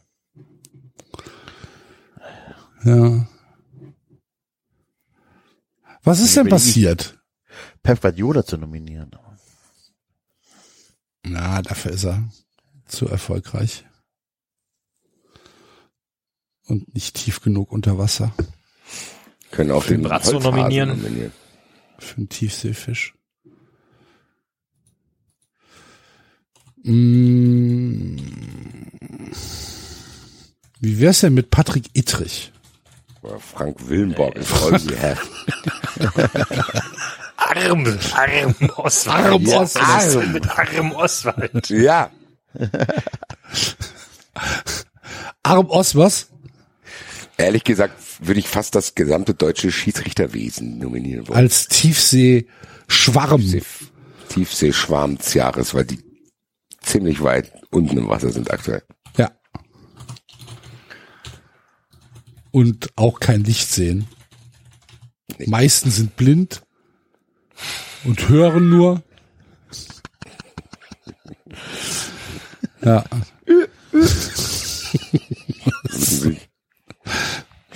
Ja. 2.83 3.27
Was 6.03 6.19
ist 6.19 6.37
denn 6.37 6.47
passiert? 6.47 7.17
Pep 7.83 8.01
Guardiola 8.01 8.45
zu 8.45 8.57
nominieren. 8.57 9.11
Na, 11.23 11.61
dafür 11.61 11.91
ist 11.91 12.05
er 12.05 12.29
zu 12.85 13.07
erfolgreich. 13.07 13.85
Und 16.67 16.93
nicht 16.93 17.15
tief 17.15 17.41
genug 17.41 17.71
unter 17.71 17.97
Wasser 17.97 18.33
Können 19.51 19.71
auch 19.71 19.85
den 19.85 20.01
Brazzo 20.01 20.39
nominieren. 20.39 20.89
nominieren. 20.89 21.31
Für 21.99 22.17
einen 22.17 22.29
Tiefseefisch. 22.29 23.13
Mm. 26.83 28.17
Wie 30.79 30.99
wär's 30.99 31.21
denn 31.21 31.33
mit 31.33 31.49
Patrick 31.49 31.89
Ittrich? 31.93 32.51
Oder 33.21 33.39
Frank 33.39 33.87
Willenborg 33.87 34.35
ist 34.35 34.49
voll 34.49 34.79
yeah. 34.91 35.17
Arm, 37.37 37.85
Arm 38.13 38.55
Oswald. 38.75 39.25
Arm 39.25 39.41
Ja, 39.43 39.61
Oswald. 39.61 39.87
was 39.87 40.11
denn 40.13 40.31
mit 40.31 40.47
Arm 40.49 40.91
Oswald. 40.93 41.69
Ja, 41.69 42.11
Arm 45.43 45.67
Oswers? 45.69 46.29
Ehrlich 47.37 47.63
gesagt 47.63 47.93
würde 48.19 48.39
ich 48.39 48.47
fast 48.47 48.75
das 48.75 48.95
gesamte 48.95 49.33
deutsche 49.33 49.71
Schiedsrichterwesen 49.71 50.79
nominieren 50.79 51.27
wollen. 51.27 51.37
Als 51.37 51.67
Tiefsee-Schwarm. 51.67 53.43
Tiefseeschwarm 54.29 55.17
des 55.17 55.33
Jahres, 55.33 55.73
weil 55.73 55.85
die 55.85 55.99
ziemlich 56.81 57.21
weit 57.21 57.51
unten 57.71 57.97
im 57.97 58.09
Wasser 58.09 58.31
sind 58.31 58.51
aktuell. 58.51 58.83
Ja. 59.17 59.31
Und 62.51 62.89
auch 62.95 63.19
kein 63.19 63.43
Licht 63.43 63.69
sehen. 63.69 64.07
Nee. 65.37 65.47
Meisten 65.47 65.91
sind 65.91 66.15
blind. 66.15 66.61
und 68.03 68.29
hören 68.29 68.69
nur. 68.69 69.03
Ja. 72.83 73.03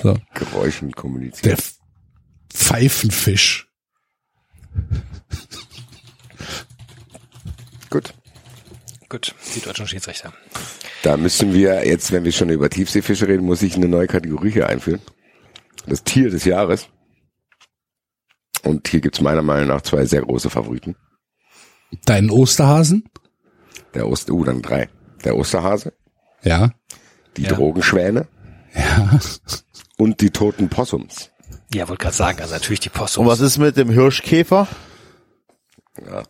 So. 0.01 0.17
Geräuschen 0.33 0.91
kommunizieren. 0.93 1.55
Der 1.55 1.63
Pfeifenfisch. 2.53 3.67
Gut. 7.89 8.13
Gut, 9.09 9.35
die 9.55 9.59
deutschen 9.59 9.87
Schiedsrichter. 9.87 10.33
Da 11.03 11.17
müssen 11.17 11.53
wir 11.53 11.85
jetzt, 11.85 12.11
wenn 12.11 12.23
wir 12.23 12.31
schon 12.31 12.49
über 12.49 12.69
Tiefseefische 12.69 13.27
reden, 13.27 13.45
muss 13.45 13.61
ich 13.61 13.75
eine 13.75 13.87
neue 13.89 14.07
Kategorie 14.07 14.51
hier 14.51 14.69
einführen. 14.69 15.01
Das 15.85 16.03
Tier 16.03 16.29
des 16.29 16.45
Jahres. 16.45 16.87
Und 18.63 18.87
hier 18.87 19.01
gibt's 19.01 19.19
meiner 19.21 19.41
Meinung 19.41 19.67
nach 19.67 19.81
zwei 19.81 20.05
sehr 20.05 20.21
große 20.21 20.49
Favoriten. 20.49 20.95
Deinen 22.05 22.29
Osterhasen? 22.29 23.03
Der 23.93 24.07
Oster, 24.07 24.33
uh, 24.33 24.43
dann 24.45 24.61
drei. 24.61 24.89
Der 25.25 25.35
Osterhase, 25.35 25.93
Ja. 26.43 26.71
die 27.35 27.43
Ja. 27.43 27.49
Drogenschwäne 27.53 28.27
Ja. 28.73 29.19
und 29.97 30.21
die 30.21 30.29
toten 30.29 30.69
Possums. 30.69 31.29
Ja, 31.73 31.87
wollte 31.87 32.03
gerade 32.03 32.15
sagen, 32.15 32.41
also 32.41 32.53
natürlich 32.53 32.81
die 32.81 32.89
Post. 32.89 33.17
Und 33.17 33.27
was 33.27 33.39
ist 33.39 33.57
mit 33.57 33.77
dem 33.77 33.89
Hirschkäfer? 33.89 34.67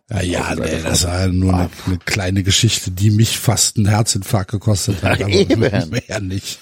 Ja, 0.10 0.22
ja, 0.22 0.56
nee, 0.56 0.82
das 0.84 1.06
war 1.06 1.28
nur 1.28 1.54
eine, 1.54 1.70
eine 1.86 1.98
kleine 2.00 2.44
Geschichte, 2.44 2.92
die 2.92 3.12
mich 3.12 3.38
fast 3.38 3.78
einen 3.78 3.88
Herzinfarkt 3.88 4.52
gekostet 4.52 5.04
hat. 5.04 5.20
Ja, 5.20 5.26
aber 5.28 5.36
eben. 5.36 5.60
mehr 5.60 6.20
nicht. 6.20 6.60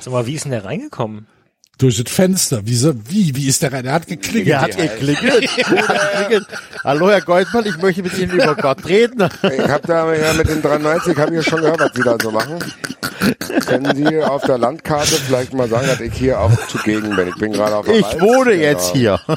Sag 0.00 0.12
mal, 0.12 0.26
wie 0.26 0.34
ist 0.34 0.44
denn 0.44 0.52
der 0.52 0.64
reingekommen? 0.64 1.26
Durch 1.80 1.96
das 2.02 2.12
Fenster. 2.14 2.60
Wie, 2.66 2.76
so, 2.76 2.92
wie, 3.08 3.34
wie 3.34 3.48
ist 3.48 3.62
der 3.62 3.72
rein? 3.72 3.86
Er 3.86 3.94
hat 3.94 4.06
geklingelt. 4.06 4.48
Er 4.48 4.60
hat 4.60 4.76
geklingelt. 4.76 5.48
Hallo, 6.84 7.08
Herr 7.10 7.22
Goldmann, 7.22 7.64
ich 7.64 7.78
möchte 7.78 8.02
mit 8.02 8.18
Ihnen 8.18 8.32
über 8.32 8.54
Gott 8.54 8.84
reden. 8.86 9.26
Ich 9.42 9.66
habe 9.66 9.86
da 9.86 10.14
ja 10.14 10.34
mit 10.34 10.46
den 10.46 10.60
93, 10.60 11.16
habe 11.16 11.30
ich 11.30 11.36
ja 11.36 11.42
schon 11.50 11.62
gehört, 11.62 11.80
was 11.80 11.92
Sie 11.94 12.02
da 12.02 12.18
so 12.22 12.30
machen. 12.30 12.58
Können 13.66 13.96
Sie 13.96 14.22
auf 14.22 14.44
der 14.44 14.58
Landkarte 14.58 15.14
vielleicht 15.26 15.54
mal 15.54 15.70
sagen, 15.70 15.86
dass 15.86 16.00
ich 16.00 16.12
hier 16.12 16.38
auch 16.38 16.52
zugegen 16.68 17.16
bin? 17.16 17.28
Ich 17.28 17.36
bin 17.36 17.52
gerade 17.52 17.74
auf 17.76 17.86
der 17.86 17.94
Ich 17.96 18.04
Walz. 18.04 18.20
wohne 18.20 18.50
Genau. 18.50 18.62
jetzt 18.62 18.92
hier. 18.92 19.18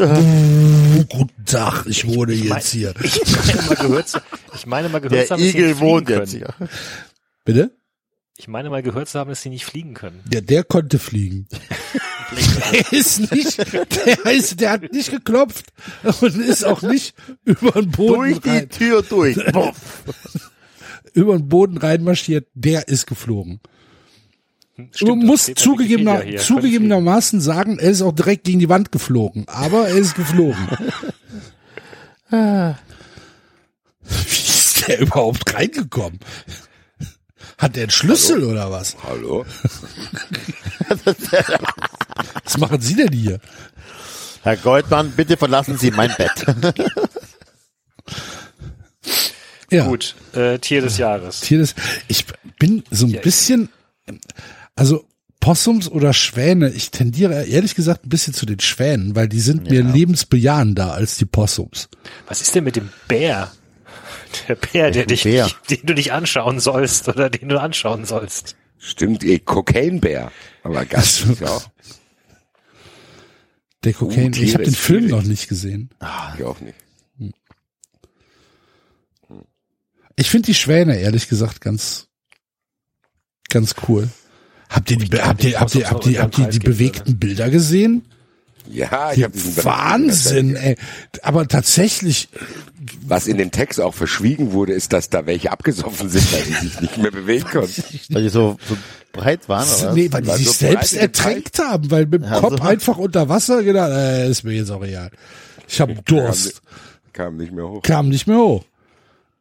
Oh, 0.00 1.04
guten 1.08 1.44
Tag, 1.44 1.84
ich 1.86 2.06
wohne 2.06 2.34
mein- 2.34 2.44
jetzt 2.58 2.70
hier. 2.70 2.94
Ich 3.02 3.26
meine 3.26 3.62
mal 3.68 3.76
gehört, 3.76 4.08
zu- 4.08 4.18
ich 4.54 4.66
meine 4.66 4.88
mal 4.88 4.98
gehört 5.00 5.12
Der 5.18 5.26
zu 5.26 5.32
haben, 5.34 5.40
dass 5.42 5.50
sie 5.52 5.56
Igel 5.58 5.68
nicht 5.68 5.76
fliegen 5.78 5.90
wohnt 5.92 6.06
können. 6.06 6.20
jetzt 6.20 6.32
hier. 6.32 6.54
Bitte? 7.44 7.70
Ich 8.36 8.46
meine 8.48 8.70
mal 8.70 8.82
gehört 8.82 9.08
zu 9.08 9.18
haben, 9.18 9.30
dass 9.30 9.42
sie 9.42 9.48
nicht 9.50 9.64
fliegen 9.64 9.94
können. 9.94 10.22
Ja, 10.32 10.40
der 10.40 10.62
konnte 10.64 10.98
fliegen. 10.98 11.48
Der 12.72 12.92
ist 12.92 13.32
nicht, 13.32 13.56
der 13.56 14.26
ist, 14.32 14.60
der 14.60 14.70
hat 14.72 14.92
nicht 14.92 15.10
geklopft 15.10 15.64
und 16.20 16.36
ist 16.36 16.62
auch 16.62 16.82
nicht 16.82 17.14
über 17.46 17.72
den 17.72 17.90
Boden 17.90 18.14
Durch 18.16 18.40
die 18.40 18.48
rein, 18.50 18.68
Tür 18.68 19.00
durch. 19.02 19.38
Über 21.14 21.36
den 21.38 21.48
Boden 21.48 21.78
reinmarschiert. 21.78 22.46
Der 22.52 22.88
ist 22.88 23.06
geflogen. 23.06 23.60
Stimmt, 24.92 25.24
muss 25.24 25.50
zugegebener, 25.56 26.22
zugegebenermaßen 26.36 27.40
sagen, 27.40 27.78
er 27.78 27.90
ist 27.90 28.02
auch 28.02 28.12
direkt 28.12 28.44
gegen 28.44 28.60
die 28.60 28.68
Wand 28.68 28.92
geflogen. 28.92 29.44
Aber 29.48 29.88
er 29.88 29.96
ist 29.96 30.14
geflogen. 30.14 30.68
Wie 32.30 32.76
ist 34.06 34.86
der 34.86 35.00
überhaupt 35.00 35.52
reingekommen? 35.54 36.20
Hat 37.58 37.74
der 37.74 37.84
einen 37.84 37.90
Schlüssel 37.90 38.44
oder 38.44 38.70
was? 38.70 38.96
Hallo? 39.02 39.44
Was 42.44 42.58
machen 42.58 42.80
Sie 42.80 42.94
denn 42.94 43.12
hier? 43.12 43.40
Herr 44.42 44.56
Goldmann, 44.56 45.10
bitte 45.10 45.36
verlassen 45.36 45.76
Sie 45.76 45.90
mein 45.90 46.14
Bett. 46.16 46.46
Ja. 49.70 49.86
Gut, 49.86 50.14
äh, 50.32 50.58
Tier 50.58 50.80
des 50.80 50.96
Jahres. 50.98 51.40
Tier 51.40 51.58
des, 51.58 51.74
ich 52.06 52.24
bin 52.58 52.84
so 52.90 53.06
ein 53.06 53.10
Ja, 53.10 53.20
bisschen, 53.20 53.68
also 54.78 55.04
Possums 55.40 55.88
oder 55.88 56.12
Schwäne, 56.12 56.70
ich 56.70 56.90
tendiere 56.90 57.44
ehrlich 57.44 57.74
gesagt 57.74 58.04
ein 58.04 58.08
bisschen 58.08 58.34
zu 58.34 58.44
den 58.44 58.60
Schwänen, 58.60 59.14
weil 59.14 59.28
die 59.28 59.40
sind 59.40 59.70
mir 59.70 59.82
lebensbejahender 59.82 60.92
als 60.92 61.16
die 61.16 61.24
Possums. 61.26 61.88
Was 62.26 62.40
ist 62.40 62.54
denn 62.54 62.64
mit 62.64 62.76
dem 62.76 62.90
Bär? 63.06 63.52
Der 64.48 64.56
Bär, 64.56 64.90
der 64.90 65.06
dich, 65.06 65.22
Bär? 65.22 65.48
den 65.70 65.80
du 65.84 65.94
nicht 65.94 66.12
anschauen 66.12 66.60
sollst 66.60 67.08
oder 67.08 67.30
den 67.30 67.48
du 67.48 67.60
anschauen 67.60 68.04
sollst. 68.04 68.56
Stimmt, 68.78 69.24
eh, 69.24 69.38
Cocaine 69.38 70.00
Bär. 70.00 70.30
Aber 70.62 70.84
ganz 70.84 71.22
Ach 71.22 71.26
so. 71.26 71.32
ist 71.32 71.40
ja 71.40 71.48
auch. 71.48 71.70
Der 73.84 73.92
Cocaine, 73.94 74.32
Tiere 74.32 74.46
ich 74.46 74.54
habe 74.54 74.64
den 74.64 74.74
Film 74.74 75.04
schwierig. 75.04 75.12
noch 75.12 75.22
nicht 75.22 75.48
gesehen. 75.48 75.90
Ich 76.36 76.44
auch 76.44 76.60
nicht. 76.60 76.74
Ich 80.16 80.28
finde 80.30 80.46
die 80.46 80.54
Schwäne 80.54 80.98
ehrlich 80.98 81.28
gesagt 81.28 81.60
ganz, 81.60 82.08
ganz 83.48 83.76
cool. 83.88 84.08
Habt 84.68 84.90
ihr 84.90 84.96
die, 84.98 85.08
habt 85.20 85.42
die 85.42 85.50
ihr, 85.50 85.60
habt 85.60 85.74
ihr, 85.74 85.90
habt 85.90 86.06
ihr, 86.06 86.20
habt 86.22 86.38
ihr 86.38 86.46
die 86.46 86.58
bewegten 86.58 87.18
Bilder 87.18 87.48
gesehen? 87.50 88.04
Ja, 88.70 89.12
ich 89.14 89.22
habe 89.24 89.32
diesen 89.32 89.64
Wahnsinn, 89.64 90.54
ey. 90.56 90.76
Aber 91.22 91.48
tatsächlich, 91.48 92.28
Was 93.06 93.26
in 93.26 93.38
dem 93.38 93.50
Text 93.50 93.80
auch 93.80 93.94
verschwiegen 93.94 94.52
wurde, 94.52 94.74
ist, 94.74 94.92
dass 94.92 95.08
da 95.08 95.24
welche 95.24 95.50
abgesoffen 95.52 96.10
sind, 96.10 96.30
weil 96.32 96.42
sie 96.44 96.68
sich 96.68 96.80
nicht 96.82 96.98
mehr 96.98 97.10
bewegen 97.10 97.46
konnten. 97.50 97.82
Weil 98.10 98.22
die 98.24 98.28
so, 98.28 98.58
so 98.68 98.76
breit 99.12 99.48
waren, 99.48 99.66
oder? 99.80 99.94
nee, 99.94 100.12
weil 100.12 100.20
die 100.20 100.30
sich 100.32 100.46
so 100.48 100.52
selbst 100.52 100.94
ertränkt 100.94 101.58
haben, 101.58 101.90
weil 101.90 102.04
mit 102.04 102.22
dem 102.22 102.24
Ja, 102.24 102.40
Kopf 102.40 102.58
so. 102.58 102.62
einfach 102.62 102.98
unter 102.98 103.28
Wasser 103.30 103.62
gedacht, 103.62 103.90
äh, 103.90 104.28
ist 104.28 104.44
mir 104.44 104.52
jetzt 104.52 104.70
auch 104.70 104.84
egal. 104.84 105.10
Ich 105.66 105.80
habe 105.80 105.94
Durst, 106.04 106.60
Kam 107.14 107.38
nicht 107.38 107.52
mehr 107.52 107.66
hoch. 107.66 107.82
kam 107.82 108.10
nicht 108.10 108.26
mehr 108.26 108.36
hoch. 108.38 108.64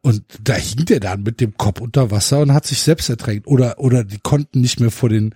Und 0.02 0.24
da 0.42 0.54
hing 0.54 0.86
der 0.86 1.00
dann 1.00 1.24
mit 1.24 1.42
dem 1.42 1.58
Kopf 1.58 1.82
unter 1.82 2.12
Wasser 2.12 2.40
und 2.40 2.54
hat 2.54 2.66
sich 2.66 2.82
selbst 2.82 3.10
ertränkt. 3.10 3.48
Oder, 3.48 3.80
oder 3.80 4.04
die 4.04 4.20
konnten 4.20 4.62
nicht 4.62 4.80
mehr 4.80 4.92
vor 4.92 5.10
den, 5.10 5.36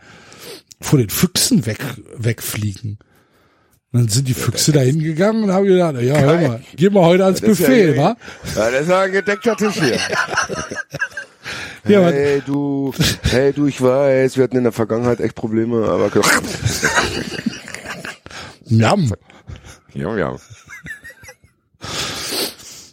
vor 0.80 0.98
den 1.00 1.10
Füchsen 1.10 1.66
weg, 1.66 1.80
wegfliegen. 2.16 3.00
Und 3.94 4.00
dann 4.00 4.08
sind 4.08 4.28
die 4.30 4.34
Füchse 4.34 4.72
da 4.72 4.80
hingegangen 4.80 5.44
und 5.44 5.52
haben 5.52 5.66
gedacht, 5.66 5.96
ja, 6.02 6.18
hör 6.18 6.40
mal, 6.48 6.64
gehen 6.78 6.94
wir 6.94 7.02
heute 7.02 7.26
ans 7.26 7.42
ja 7.42 7.48
Buffet, 7.50 7.86
hier- 7.94 7.98
wa? 7.98 8.16
Ja, 8.56 8.72
das 8.72 8.82
ist 8.84 8.90
ja 8.90 9.02
ein 9.02 9.12
gedeckter 9.12 9.58
Tisch 9.58 9.76
hier. 9.76 10.00
Ja, 11.88 12.02
hey, 12.02 12.44
du, 12.46 12.94
hey, 13.24 13.52
du, 13.54 13.66
ich 13.66 13.82
weiß, 13.82 14.38
wir 14.38 14.44
hatten 14.44 14.58
in 14.58 14.64
der 14.64 14.72
Vergangenheit 14.72 15.20
echt 15.20 15.34
Probleme, 15.34 15.84
aber 15.90 16.12
Jam. 18.66 19.12
ja, 19.94 20.16
ja. 20.18 20.36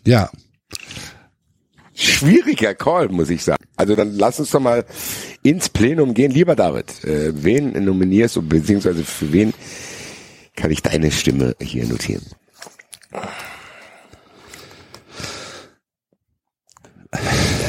Ja. 0.06 0.30
Schwieriger 2.00 2.74
Call, 2.74 3.08
muss 3.08 3.28
ich 3.28 3.42
sagen. 3.42 3.62
Also 3.76 3.96
dann 3.96 4.14
lass 4.16 4.38
uns 4.38 4.50
doch 4.50 4.60
mal 4.60 4.84
ins 5.42 5.68
Plenum 5.68 6.14
gehen. 6.14 6.30
Lieber 6.30 6.54
David, 6.54 7.04
äh, 7.04 7.32
wen 7.42 7.72
nominierst 7.84 8.36
du, 8.36 8.42
beziehungsweise 8.42 9.04
für 9.04 9.32
wen 9.32 9.52
kann 10.54 10.70
ich 10.70 10.80
deine 10.82 11.10
Stimme 11.10 11.56
hier 11.60 11.86
notieren? 11.86 12.24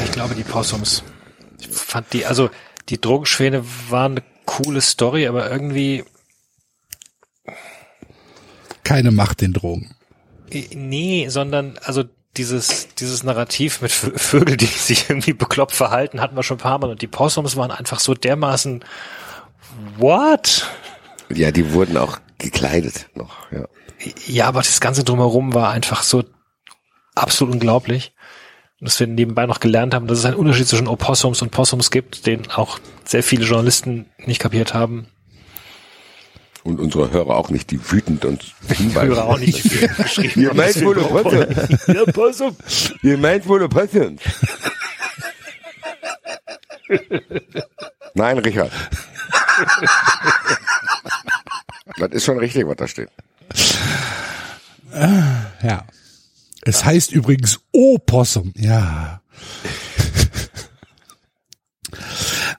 Ich 0.04 0.12
glaube, 0.12 0.34
die 0.34 0.42
Possums. 0.42 1.02
Ich 1.58 1.68
fand 1.68 2.12
die, 2.12 2.26
also 2.26 2.50
die 2.88 3.00
Drogenschwäne 3.00 3.64
waren 3.88 4.12
eine 4.12 4.22
coole 4.44 4.80
Story, 4.80 5.26
aber 5.26 5.50
irgendwie, 5.50 6.04
Keine 8.84 9.10
Macht 9.10 9.40
den 9.40 9.52
Drogen. 9.52 9.94
nee, 10.72 11.28
sondern, 11.28 11.78
also 11.82 12.04
dieses, 12.36 12.88
dieses 12.94 13.22
Narrativ 13.22 13.80
mit 13.82 13.90
Vö- 13.90 14.16
Vögel, 14.18 14.56
die 14.56 14.66
sich 14.66 15.08
irgendwie 15.10 15.32
bekloppt 15.32 15.72
verhalten, 15.74 16.20
hatten 16.20 16.36
wir 16.36 16.42
schon 16.42 16.56
ein 16.56 16.62
paar 16.62 16.78
Mal 16.78 16.90
und 16.90 17.02
die 17.02 17.06
Possums 17.06 17.56
waren 17.56 17.70
einfach 17.70 18.00
so 18.00 18.14
dermaßen, 18.14 18.84
what? 19.98 20.66
Ja, 21.32 21.50
die 21.50 21.72
wurden 21.72 21.96
auch 21.96 22.18
gekleidet 22.38 23.08
noch, 23.14 23.50
ja. 23.52 23.66
Ja, 24.26 24.48
aber 24.48 24.60
das 24.60 24.80
Ganze 24.80 25.04
drumherum 25.04 25.52
war 25.54 25.70
einfach 25.70 26.02
so 26.02 26.24
absolut 27.14 27.54
unglaublich. 27.54 28.14
Und 28.80 28.88
dass 28.88 28.98
wir 28.98 29.06
nebenbei 29.06 29.44
noch 29.44 29.60
gelernt 29.60 29.92
haben, 29.92 30.06
dass 30.06 30.18
es 30.18 30.24
einen 30.24 30.36
Unterschied 30.36 30.66
zwischen 30.66 30.88
Opossums 30.88 31.42
und 31.42 31.50
Possums 31.50 31.90
gibt, 31.90 32.24
den 32.26 32.50
auch 32.50 32.78
sehr 33.04 33.22
viele 33.22 33.44
Journalisten 33.44 34.06
nicht 34.24 34.40
kapiert 34.40 34.72
haben. 34.72 35.08
Und 36.62 36.78
unsere 36.78 37.10
Hörer 37.10 37.36
auch 37.36 37.50
nicht, 37.50 37.70
die 37.70 37.80
wütend 37.90 38.24
und 38.24 38.54
hinweisen. 38.68 39.08
Hörer 39.08 39.26
auch 39.26 39.38
nicht 39.38 39.62
geschrieben. 39.62 40.32
Ihr 40.40 40.54
meint 40.54 40.84
wohl 40.84 40.98
Opossum. 40.98 42.56
Ihr 43.02 43.18
meint 43.18 43.48
wohl 43.48 43.62
Opossum. 43.62 44.16
Nein, 48.14 48.38
Richard. 48.38 48.72
das 51.96 52.10
ist 52.10 52.24
schon 52.24 52.38
richtig, 52.38 52.66
was 52.66 52.76
da 52.76 52.88
steht. 52.88 53.08
Ja. 54.92 55.86
Es 56.62 56.84
heißt 56.84 57.12
übrigens 57.12 57.60
Opossum. 57.72 58.52
Ja. 58.56 59.22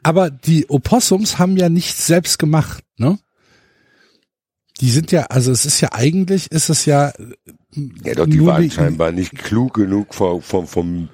Aber 0.04 0.32
die 0.32 0.68
Opossums 0.70 1.38
haben 1.38 1.58
ja 1.58 1.70
nichts 1.70 2.08
selbst 2.08 2.40
gemacht, 2.40 2.84
ne? 2.98 3.20
Die 4.82 4.90
sind 4.90 5.12
ja, 5.12 5.24
also 5.24 5.52
es 5.52 5.66
ist 5.66 5.80
ja 5.80 5.90
eigentlich, 5.92 6.52
ist 6.52 6.70
es 6.70 6.86
ja. 6.86 7.14
Ja, 8.04 8.16
doch, 8.16 8.26
die 8.26 8.44
waren 8.44 8.70
scheinbar 8.70 9.12
nicht 9.12 9.38
klug 9.38 9.76
genug 9.76 10.14
vom, 10.14 10.42
vom, 10.42 10.68
vom 10.68 11.10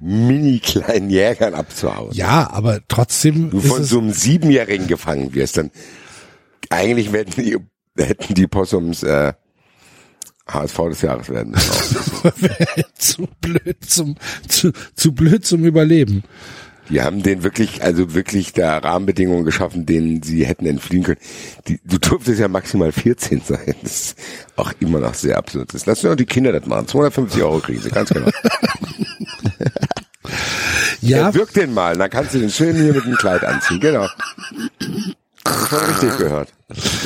mini 0.00 0.58
kleinen 0.58 1.08
Jägern 1.08 1.54
abzuhauen. 1.54 2.12
Ja, 2.12 2.50
aber 2.50 2.80
trotzdem 2.88 3.50
Du 3.50 3.60
von 3.60 3.84
so 3.84 4.00
einem 4.00 4.12
Siebenjährigen 4.12 4.86
gefangen 4.86 5.32
wirst, 5.34 5.56
dann 5.56 5.70
eigentlich 6.70 7.12
werden 7.12 7.32
die, 7.36 7.56
hätten 7.96 8.34
die 8.34 8.46
Possums 8.46 9.02
äh, 9.02 9.32
HSV 10.46 10.78
des 10.90 11.02
Jahres 11.02 11.30
werden 11.30 11.54
zu 12.98 13.28
blöd 13.40 13.78
zum 13.86 14.16
zu, 14.46 14.72
zu 14.94 15.12
blöd 15.12 15.46
zum 15.46 15.64
Überleben. 15.64 16.24
Die 16.90 17.00
haben 17.00 17.22
den 17.22 17.42
wirklich, 17.42 17.82
also 17.82 18.14
wirklich 18.14 18.52
da 18.52 18.78
Rahmenbedingungen 18.78 19.44
geschaffen, 19.44 19.86
denen 19.86 20.22
sie 20.22 20.44
hätten 20.44 20.66
entfliehen 20.66 21.04
können. 21.04 21.20
Die, 21.66 21.80
du 21.84 21.98
durftest 21.98 22.40
ja 22.40 22.48
maximal 22.48 22.92
14 22.92 23.40
sein. 23.40 23.74
Das 23.82 24.00
ist 24.00 24.18
auch 24.56 24.72
immer 24.80 25.00
noch 25.00 25.14
sehr 25.14 25.38
absurd. 25.38 25.72
Das 25.72 25.86
lassen 25.86 26.08
doch 26.08 26.16
die 26.16 26.26
Kinder 26.26 26.52
das 26.52 26.66
machen. 26.66 26.86
250 26.86 27.42
Euro 27.42 27.60
kriegen 27.60 27.80
sie, 27.80 27.90
ganz 27.90 28.10
genau. 28.10 28.30
Ja, 31.00 31.18
Ja, 31.18 31.34
wirk 31.34 31.52
den 31.52 31.74
mal, 31.74 31.96
dann 31.98 32.08
kannst 32.08 32.32
du 32.34 32.38
den 32.38 32.48
schön 32.48 32.74
hier 32.76 32.94
mit 32.94 33.04
dem 33.04 33.14
Kleid 33.16 33.44
anziehen, 33.44 33.78
genau. 33.78 34.08
Schon 35.68 35.78
richtig 35.78 36.16
gehört. 36.16 36.48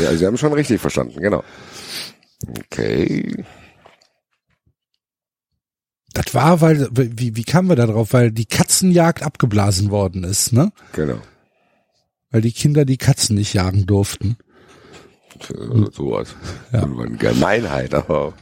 Ja, 0.00 0.14
sie 0.14 0.24
haben 0.24 0.38
schon 0.38 0.52
richtig 0.52 0.80
verstanden, 0.80 1.20
genau. 1.20 1.42
Okay. 2.46 3.44
Das 6.14 6.34
war, 6.34 6.60
weil 6.60 6.88
wie 6.92 7.36
wie 7.36 7.44
kamen 7.44 7.68
wir 7.68 7.76
da 7.76 7.86
drauf? 7.86 8.12
Weil 8.12 8.30
die 8.32 8.46
Katzenjagd 8.46 9.22
abgeblasen 9.22 9.90
worden 9.90 10.24
ist, 10.24 10.52
ne? 10.52 10.72
Genau. 10.92 11.18
Weil 12.30 12.40
die 12.40 12.52
Kinder 12.52 12.84
die 12.84 12.96
Katzen 12.98 13.36
nicht 13.36 13.54
jagen 13.54 13.86
durften. 13.86 14.36
So, 15.46 15.90
sowas. 15.90 16.34
Ja. 16.72 16.84
Gemeinheit, 17.18 17.94
aber 17.94 18.34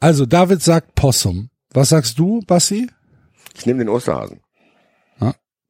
Also 0.00 0.26
David 0.26 0.62
sagt 0.62 0.94
Possum. 0.94 1.50
Was 1.72 1.90
sagst 1.90 2.18
du, 2.18 2.40
Bassi? 2.46 2.90
ich 3.56 3.66
nehme 3.66 3.80
den 3.80 3.88
Osterhasen. 3.88 4.40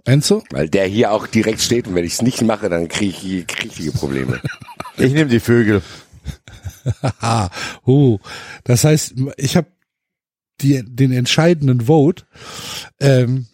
Enzo? 0.05 0.43
Weil 0.51 0.69
der 0.69 0.87
hier 0.87 1.13
auch 1.13 1.27
direkt 1.27 1.61
steht 1.61 1.87
und 1.87 1.95
wenn 1.95 2.05
ich 2.05 2.15
es 2.15 2.23
nicht 2.23 2.43
mache, 2.43 2.69
dann 2.69 2.89
kriege 2.89 3.15
ich 3.15 3.63
richtige 3.63 3.93
Probleme. 3.93 4.41
Ich 4.97 5.13
nehme 5.13 5.31
die 5.31 5.41
Vögel. 5.41 5.83
Ah, 7.21 7.51
oh. 7.85 8.19
Das 8.65 8.85
heißt, 8.85 9.13
ich 9.37 9.55
habe 9.59 9.67
die 10.63 10.83
den 10.85 11.13
entscheidenden 11.13 11.83
Vote. 11.83 12.25
Ähm, 13.01 13.47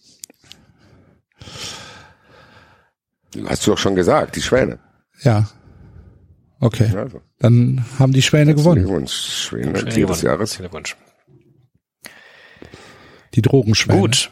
Hast 3.46 3.66
du 3.66 3.72
doch 3.72 3.78
schon 3.78 3.94
gesagt, 3.96 4.36
die 4.36 4.42
Schwäne. 4.42 4.78
ja. 5.22 5.48
Okay. 6.58 6.90
Also, 6.96 7.20
Dann 7.38 7.84
haben 7.98 8.14
die 8.14 8.22
Schwäne 8.22 8.54
gewonnen. 8.54 8.80
Glückwunsch, 8.86 9.12
Schwäne, 9.12 9.78
Schön 9.78 9.90
Tier 9.90 10.06
des. 10.06 10.22
Jahres. 10.22 10.56
Glückwunsch. 10.56 10.96
Die 13.34 13.42
Drogenschwäne. 13.42 14.00
Gut. 14.00 14.30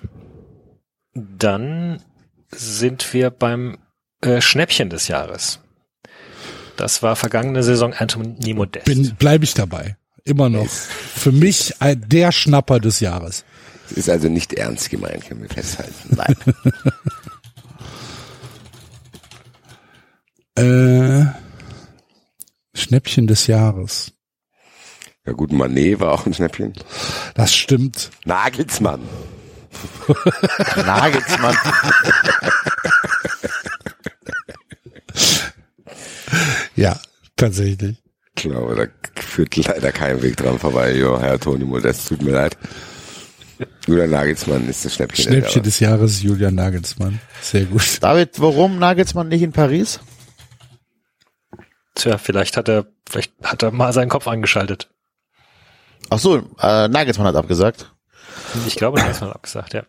Dann 1.12 2.02
sind 2.50 3.12
wir 3.12 3.28
beim 3.28 3.76
äh, 4.22 4.40
Schnäppchen 4.40 4.88
des 4.88 5.08
Jahres. 5.08 5.60
Das 6.78 7.02
war 7.02 7.14
vergangene 7.14 7.62
Saison 7.62 7.92
Anthony 7.92 8.54
Modest. 8.54 8.86
Bin, 8.86 9.14
bleibe 9.16 9.44
ich 9.44 9.52
dabei. 9.52 9.98
Immer 10.24 10.48
noch. 10.48 10.68
Für 10.68 11.32
mich 11.32 11.80
ein, 11.80 12.08
der 12.08 12.32
Schnapper 12.32 12.80
des 12.80 13.00
Jahres. 13.00 13.44
Das 13.88 13.98
ist 13.98 14.08
also 14.08 14.28
nicht 14.28 14.54
ernst 14.54 14.88
gemeint, 14.90 15.26
können 15.26 15.42
wir 15.42 15.50
festhalten. 15.50 16.16
Nein. 16.16 16.36
Äh, 20.56 21.24
Schnäppchen 22.76 23.26
des 23.26 23.48
Jahres. 23.48 24.12
Ja 25.26 25.32
gut, 25.32 25.50
Manet 25.50 25.98
war 25.98 26.12
auch 26.12 26.26
ein 26.26 26.32
Schnäppchen. 26.32 26.74
Das 27.34 27.52
stimmt. 27.52 28.12
Nagelsmann. 28.24 29.00
Nagelsmann. 30.76 31.56
Ja, 36.76 37.00
tatsächlich. 37.34 38.03
Ich 38.44 38.50
glaube, 38.50 38.74
da 38.76 39.22
führt 39.22 39.56
leider 39.56 39.90
kein 39.90 40.20
Weg 40.20 40.36
dran 40.36 40.58
vorbei. 40.58 40.94
Jo, 40.94 41.18
Herr 41.18 41.40
Toni 41.40 41.64
Modest, 41.64 42.08
tut 42.08 42.20
mir 42.20 42.32
leid. 42.32 42.58
Julian 43.86 44.10
Nagelsmann 44.10 44.68
ist 44.68 44.84
das 44.84 44.94
Schnäppchen. 44.94 45.24
Schnäppchen 45.24 45.62
des 45.62 45.80
Jahres, 45.80 46.22
Julian 46.22 46.54
Nagelsmann. 46.54 47.20
Sehr 47.40 47.64
gut. 47.64 48.02
David, 48.02 48.38
warum 48.40 48.78
Nagelsmann 48.78 49.28
nicht 49.28 49.40
in 49.40 49.52
Paris? 49.52 50.00
Tja, 51.94 52.18
vielleicht 52.18 52.58
hat 52.58 52.68
er, 52.68 52.86
vielleicht 53.08 53.32
hat 53.42 53.62
er 53.62 53.70
mal 53.70 53.94
seinen 53.94 54.10
Kopf 54.10 54.28
angeschaltet. 54.28 54.90
Ach 56.10 56.18
so, 56.18 56.36
äh, 56.60 56.88
Nagelsmann 56.88 57.28
hat 57.28 57.36
abgesagt. 57.36 57.94
Ich 58.66 58.74
glaube, 58.74 59.00
das 59.00 59.22
hat 59.22 59.34
abgesagt, 59.34 59.72
ja. 59.72 59.84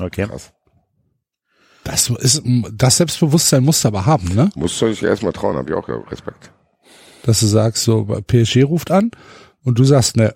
Okay. 0.00 0.26
Krass. 0.26 0.52
Das 1.86 2.10
ist, 2.10 2.42
das 2.72 2.96
Selbstbewusstsein 2.96 3.62
musst 3.62 3.84
du 3.84 3.88
aber 3.88 4.06
haben, 4.06 4.34
ne? 4.34 4.50
Musst 4.56 4.80
du 4.82 4.88
dich 4.88 5.02
erstmal 5.02 5.32
trauen, 5.32 5.56
habe 5.56 5.70
ich 5.70 5.76
auch 5.76 5.88
Respekt. 6.10 6.50
Dass 7.22 7.40
du 7.40 7.46
sagst, 7.46 7.84
so, 7.84 8.04
PSG 8.04 8.64
ruft 8.64 8.90
an 8.90 9.12
und 9.62 9.78
du 9.78 9.84
sagst, 9.84 10.16
ne, 10.16 10.34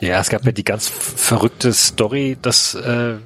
Ja, 0.00 0.20
es 0.20 0.28
gab 0.28 0.44
ja 0.44 0.52
die 0.52 0.64
ganz 0.64 0.88
verrückte 0.88 1.72
Story, 1.72 2.36
dass 2.40 2.74
äh, 2.74 3.16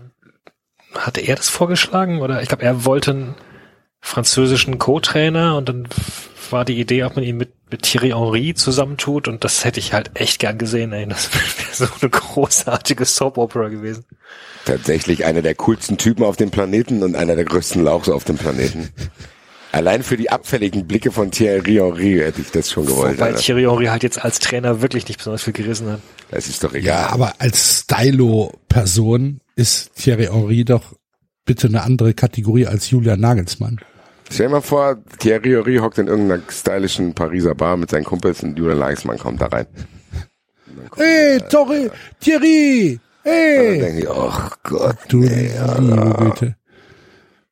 hatte 0.94 1.20
er 1.20 1.36
das 1.36 1.48
vorgeschlagen 1.48 2.20
oder 2.20 2.42
ich 2.42 2.48
glaube, 2.48 2.64
er 2.64 2.84
wollte 2.84 3.10
einen 3.12 3.34
französischen 4.00 4.78
Co-Trainer 4.78 5.56
und 5.56 5.68
dann 5.68 5.88
war 6.50 6.64
die 6.64 6.80
Idee, 6.80 7.04
ob 7.04 7.16
man 7.16 7.24
ihn 7.24 7.36
mit, 7.36 7.52
mit 7.70 7.82
Thierry 7.82 8.10
Henry 8.10 8.54
zusammentut 8.54 9.28
und 9.28 9.44
das 9.44 9.64
hätte 9.64 9.80
ich 9.80 9.92
halt 9.92 10.10
echt 10.14 10.38
gern 10.38 10.58
gesehen, 10.58 10.92
ey. 10.92 11.06
Das 11.06 11.30
wäre 11.34 11.88
so 11.88 11.94
eine 12.00 12.10
großartige 12.10 13.04
Soap 13.04 13.38
Opera 13.38 13.68
gewesen. 13.68 14.04
Tatsächlich 14.64 15.24
einer 15.24 15.42
der 15.42 15.54
coolsten 15.54 15.98
Typen 15.98 16.24
auf 16.24 16.36
dem 16.36 16.50
Planeten 16.50 17.02
und 17.02 17.16
einer 17.16 17.36
der 17.36 17.44
größten 17.44 17.82
Lauchs 17.82 18.08
auf 18.08 18.24
dem 18.24 18.36
Planeten. 18.36 18.90
Allein 19.72 20.02
für 20.02 20.16
die 20.16 20.30
abfälligen 20.30 20.86
Blicke 20.86 21.12
von 21.12 21.30
Thierry 21.30 21.74
Henry 21.74 22.18
hätte 22.18 22.40
ich 22.40 22.50
das 22.50 22.70
schon 22.70 22.86
gewollt. 22.86 23.18
Wobei 23.18 23.26
Alter. 23.26 23.38
Thierry 23.38 23.62
Henry 23.62 23.86
halt 23.86 24.02
jetzt 24.02 24.22
als 24.24 24.40
Trainer 24.40 24.82
wirklich 24.82 25.06
nicht 25.06 25.18
besonders 25.18 25.44
viel 25.44 25.52
gerissen 25.52 25.88
hat. 25.90 26.00
Das 26.30 26.48
ist 26.48 26.64
doch 26.64 26.72
ja, 26.72 26.78
egal. 26.78 27.08
aber 27.08 27.34
als 27.38 27.80
Stylo-Person 27.80 29.40
ist 29.54 29.94
Thierry 29.94 30.26
Henry 30.26 30.64
doch 30.64 30.94
bitte 31.44 31.68
eine 31.68 31.82
andere 31.82 32.14
Kategorie 32.14 32.66
als 32.66 32.90
Julian 32.90 33.20
Nagelsmann. 33.20 33.80
Stell 34.32 34.46
dir 34.46 34.52
mal 34.52 34.60
vor, 34.60 34.98
Thierry 35.18 35.50
Henry 35.50 35.76
hockt 35.78 35.98
in 35.98 36.06
irgendeiner 36.06 36.42
stylischen 36.48 37.14
Pariser 37.14 37.54
Bar 37.54 37.76
mit 37.76 37.90
seinen 37.90 38.04
Kumpels 38.04 38.42
und 38.42 38.56
Julian 38.56 38.78
Nagelsmann 38.78 39.18
kommt 39.18 39.40
da 39.40 39.46
rein. 39.46 39.66
Hey, 40.96 41.40
Torre, 41.50 41.90
Thierry, 42.20 43.00
Dann 43.24 43.32
hey. 43.32 43.80
denke 43.80 44.00
ich, 44.00 44.08
oh 44.08 44.32
Gott. 44.62 44.96
Du 45.08 45.18
nee, 45.18 45.50
Güte. 46.18 46.56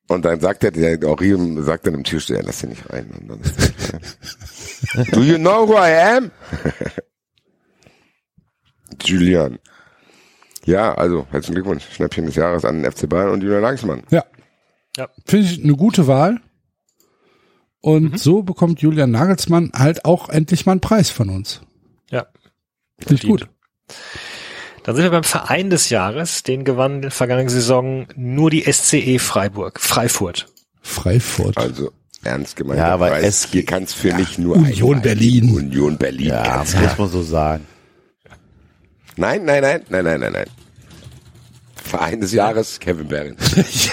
Und 0.08 0.24
dann 0.24 0.40
sagt 0.40 0.64
er, 0.64 0.70
der 0.70 0.98
Henri 0.98 1.62
sagt 1.62 1.86
dann 1.86 1.94
im 1.94 2.04
Türsteher, 2.04 2.42
lass 2.42 2.62
ihn 2.62 2.70
nicht 2.70 2.88
rein. 2.90 3.10
Und 3.10 3.28
dann 3.28 3.40
ist 3.40 5.14
Do 5.14 5.20
you 5.20 5.36
know 5.36 5.68
who 5.68 5.74
I 5.74 6.16
am? 6.16 6.30
Julian. 9.02 9.58
Ja, 10.64 10.94
also, 10.94 11.26
herzlichen 11.30 11.54
Glückwunsch. 11.56 11.84
Schnäppchen 11.92 12.26
des 12.26 12.36
Jahres 12.36 12.64
an 12.64 12.82
den 12.82 12.90
FC 12.90 13.08
Bayern 13.08 13.30
und 13.30 13.42
Julian 13.42 13.62
Nagelsmann. 13.62 14.02
Ja. 14.10 14.24
Ja. 14.96 15.08
Finde 15.26 15.46
ich 15.46 15.62
eine 15.62 15.74
gute 15.74 16.06
Wahl. 16.06 16.40
Und 17.80 18.18
so 18.18 18.42
bekommt 18.42 18.80
Julian 18.80 19.10
Nagelsmann 19.12 19.70
halt 19.74 20.04
auch 20.04 20.28
endlich 20.28 20.66
mal 20.66 20.72
einen 20.72 20.80
Preis 20.80 21.10
von 21.10 21.28
uns. 21.30 21.60
Ja. 22.10 22.26
Finde 22.98 23.14
ich 23.14 23.20
Verdient. 23.20 23.40
gut. 23.40 23.48
Dann 24.82 24.94
sind 24.96 25.04
wir 25.04 25.10
beim 25.10 25.24
Verein 25.24 25.70
des 25.70 25.90
Jahres. 25.90 26.42
Den 26.42 26.64
gewann 26.64 26.96
in 26.96 27.02
der 27.02 27.10
vergangenen 27.10 27.48
Saison 27.50 28.06
nur 28.16 28.50
die 28.50 28.64
SCE 28.70 29.18
Freiburg, 29.18 29.80
Freifurt. 29.80 30.46
Freifurt. 30.82 31.56
Also, 31.58 31.92
ernst 32.24 32.56
gemeint. 32.56 32.78
Ja, 32.78 32.88
aber 32.94 33.08
Preis. 33.10 33.24
es- 33.44 33.50
hier 33.52 33.64
kann 33.64 33.82
es 33.84 33.92
für 33.92 34.12
mich 34.14 34.38
nur 34.38 34.56
Union 34.56 34.94
einen 34.94 35.02
Berlin. 35.02 35.54
Union 35.54 35.98
Berlin. 35.98 36.28
Ja, 36.28 36.64
muss 36.64 36.98
man 36.98 37.08
so 37.08 37.22
sagen. 37.22 37.66
Nein, 39.16 39.44
nein, 39.44 39.62
nein, 39.62 39.82
nein, 39.88 40.04
nein, 40.04 40.20
nein, 40.20 40.32
nein. 40.32 40.46
Verein 41.82 42.20
des 42.20 42.32
Jahres, 42.32 42.78
Kevin 42.80 43.08
Behrens. 43.08 43.54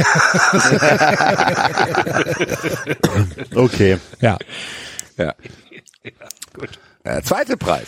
Okay. 3.53 3.97
Ja. 4.21 4.37
Ja. 5.17 5.33
Gut. 6.53 6.69
Äh, 7.03 7.21
zweite 7.21 7.57
Preis. 7.57 7.87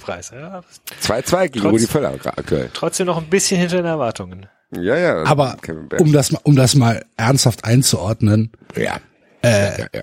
Preis. 0.00 0.30
Ja. 0.32 0.62
2-2 1.02 1.48
gegen 1.48 1.60
Trotz- 1.64 1.72
Rudi 1.72 1.86
Völler 1.86 2.14
aktuell. 2.24 2.70
Trotzdem 2.72 3.06
noch 3.06 3.18
ein 3.18 3.28
bisschen 3.28 3.58
hinter 3.60 3.76
den 3.76 3.86
Erwartungen. 3.86 4.46
Ja, 4.72 4.96
ja. 4.96 5.24
Aber 5.24 5.56
um 5.98 6.12
das, 6.12 6.32
mal- 6.32 6.40
um 6.44 6.56
das 6.56 6.74
mal 6.74 7.04
ernsthaft 7.16 7.64
einzuordnen, 7.64 8.52
ja. 8.76 8.98
äh, 9.42 9.80
ja, 9.80 9.86
ja. 9.92 10.00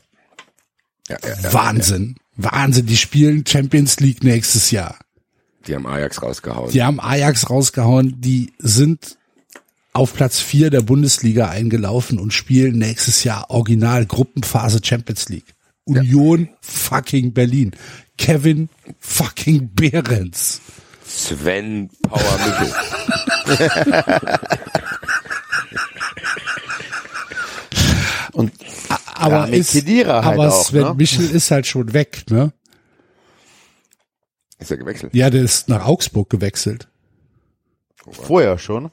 Ja, 1.09 1.17
ja, 1.23 1.29
ja, 1.41 1.53
Wahnsinn. 1.53 2.15
Wahnsinn. 2.35 2.85
Die 2.85 2.97
spielen 2.97 3.45
Champions 3.47 3.99
League 4.01 4.23
nächstes 4.23 4.71
Jahr. 4.71 4.97
Die 5.67 5.75
haben 5.75 5.85
Ajax 5.87 6.21
rausgehauen. 6.21 6.71
Die 6.71 6.83
haben 6.83 6.99
Ajax 6.99 7.49
rausgehauen. 7.49 8.19
Die 8.21 8.53
sind 8.59 9.17
auf 9.93 10.13
Platz 10.13 10.39
vier 10.39 10.69
der 10.69 10.81
Bundesliga 10.81 11.49
eingelaufen 11.49 12.19
und 12.19 12.33
spielen 12.33 12.77
nächstes 12.77 13.23
Jahr 13.23 13.49
Original 13.49 14.05
Gruppenphase 14.05 14.79
Champions 14.83 15.29
League. 15.29 15.55
Union 15.85 16.49
fucking 16.61 17.33
Berlin. 17.33 17.71
Kevin 18.17 18.69
fucking 18.99 19.69
Behrens. 19.73 20.61
Sven 21.05 21.89
Power 22.01 22.39
Mittel. 22.45 22.73
Und 28.33 28.51
Aber, 29.15 29.47
Ja, 29.49 29.55
ist, 29.55 29.73
halt 29.73 30.07
aber 30.07 30.53
auch, 30.53 30.65
Sven 30.65 30.83
ne? 30.83 30.93
Michel 30.95 31.29
ist 31.31 31.49
halt 31.49 31.65
schon 31.65 31.93
weg, 31.93 32.25
ne? 32.29 32.51
Ist 34.59 34.71
er 34.71 34.77
gewechselt? 34.77 35.13
Ja, 35.13 35.29
der 35.29 35.43
ist 35.43 35.69
nach 35.69 35.85
Augsburg 35.85 36.29
gewechselt. 36.29 36.87
vorher 38.09 38.57
schon. 38.57 38.91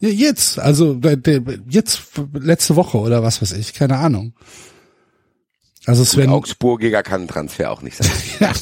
Ja, 0.00 0.08
jetzt, 0.08 0.58
also 0.58 0.94
der, 0.94 1.16
der, 1.16 1.42
jetzt 1.68 2.02
letzte 2.32 2.76
Woche 2.76 2.98
oder 2.98 3.22
was 3.22 3.40
weiß 3.40 3.52
ich, 3.52 3.72
keine 3.72 3.98
Ahnung. 3.98 4.34
Also 5.84 6.04
Sven, 6.04 6.30
Augsburgiger 6.30 7.02
kann 7.02 7.22
ein 7.22 7.28
Transfer 7.28 7.70
auch 7.70 7.82
nicht 7.82 7.96
sein. 7.96 8.10
ja, 8.40 8.52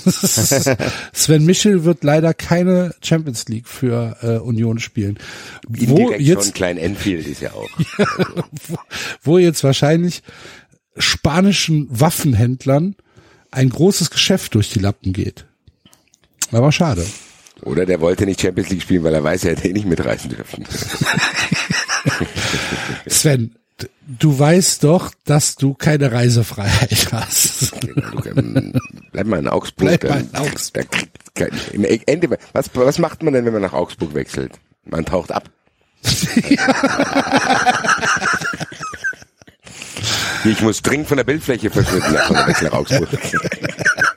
Sven 1.13 1.45
Michel 1.45 1.85
wird 1.85 2.03
leider 2.03 2.33
keine 2.33 2.95
Champions 3.03 3.47
League 3.49 3.69
für 3.69 4.17
äh, 4.23 4.39
Union 4.39 4.79
spielen. 4.79 5.19
Wo 5.69 5.97
Indirekt 5.97 6.23
schon 6.23 6.27
jetzt, 6.27 6.55
Klein 6.55 6.79
Enfield 6.79 7.27
ist 7.27 7.43
ja 7.43 7.53
auch. 7.53 7.69
wo, 8.69 8.79
wo 9.23 9.39
jetzt 9.39 9.63
wahrscheinlich 9.65 10.23
spanischen 10.97 11.89
Waffenhändlern 11.91 12.97
ein 13.51 13.69
großes 13.69 14.11
Geschäft 14.11 14.55
durch 14.55 14.71
die 14.71 14.79
Lappen 14.79 15.13
geht. 15.13 15.47
Aber 16.53 16.73
schade. 16.73 17.07
Oder 17.63 17.87
der 17.87 18.01
wollte 18.01 18.27
nicht 18.27 18.41
Champions 18.41 18.71
League 18.71 18.83
spielen, 18.83 19.05
weil 19.05 19.15
er 19.15 19.23
weiß, 19.23 19.45
er 19.45 19.53
hätte 19.53 19.69
eh 19.69 19.73
nicht 19.73 19.87
mitreisen 19.87 20.31
dürfen. 20.31 20.67
Sven, 23.07 23.55
du 24.07 24.39
weißt 24.39 24.85
doch, 24.85 25.13
dass 25.25 25.57
du 25.57 25.75
keine 25.75 26.11
Reisefreiheit 26.11 27.09
hast. 27.13 27.73
Bleib 29.13 29.27
mal 29.27 29.41
in 29.41 29.49
Augsburg. 29.49 30.01
Bleib 30.01 30.05
mal 30.05 30.21
in 30.21 30.35
Augsburg. 30.35 30.87
da 31.35 31.47
Im 31.73 31.85
Ende, 31.85 32.39
was, 32.53 32.71
was 32.75 32.99
macht 32.99 33.23
man 33.23 33.35
denn, 33.35 33.45
wenn 33.45 33.53
man 33.53 33.63
nach 33.63 33.75
Augsburg 33.75 34.15
wechselt? 34.15 34.53
Man 34.85 35.05
taucht 35.05 35.33
ab. 35.33 35.51
Ich 40.45 40.63
muss 40.63 40.81
dringend 40.81 41.07
von 41.07 41.19
der 41.19 41.25
Bildfläche 41.25 41.71
verschwinden 41.71 42.15
nach 42.15 42.29
der 42.29 42.47
Wechsel 42.47 42.69
nach 42.69 42.75
Augsburg. 42.75 43.09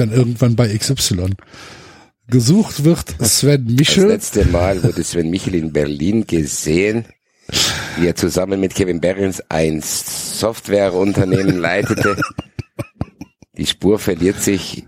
Das 0.00 0.08
dann 0.08 0.16
irgendwann 0.16 0.56
bei 0.56 0.68
XY. 0.76 1.34
Gesucht 2.28 2.84
wird 2.84 3.10
Sven 3.22 3.66
Das 3.66 3.76
Michel. 3.76 4.06
letzte 4.06 4.44
Mal 4.46 4.82
wurde 4.82 5.02
Sven 5.04 5.30
Michel 5.30 5.54
in 5.56 5.72
Berlin 5.72 6.26
gesehen, 6.26 7.04
wie 7.98 8.06
er 8.06 8.14
zusammen 8.14 8.60
mit 8.60 8.74
Kevin 8.74 9.00
Behrens 9.00 9.42
ein 9.48 9.82
Softwareunternehmen 9.82 11.58
leitete. 11.58 12.16
Die 13.56 13.66
Spur 13.66 13.98
verliert 13.98 14.40
sich 14.40 14.84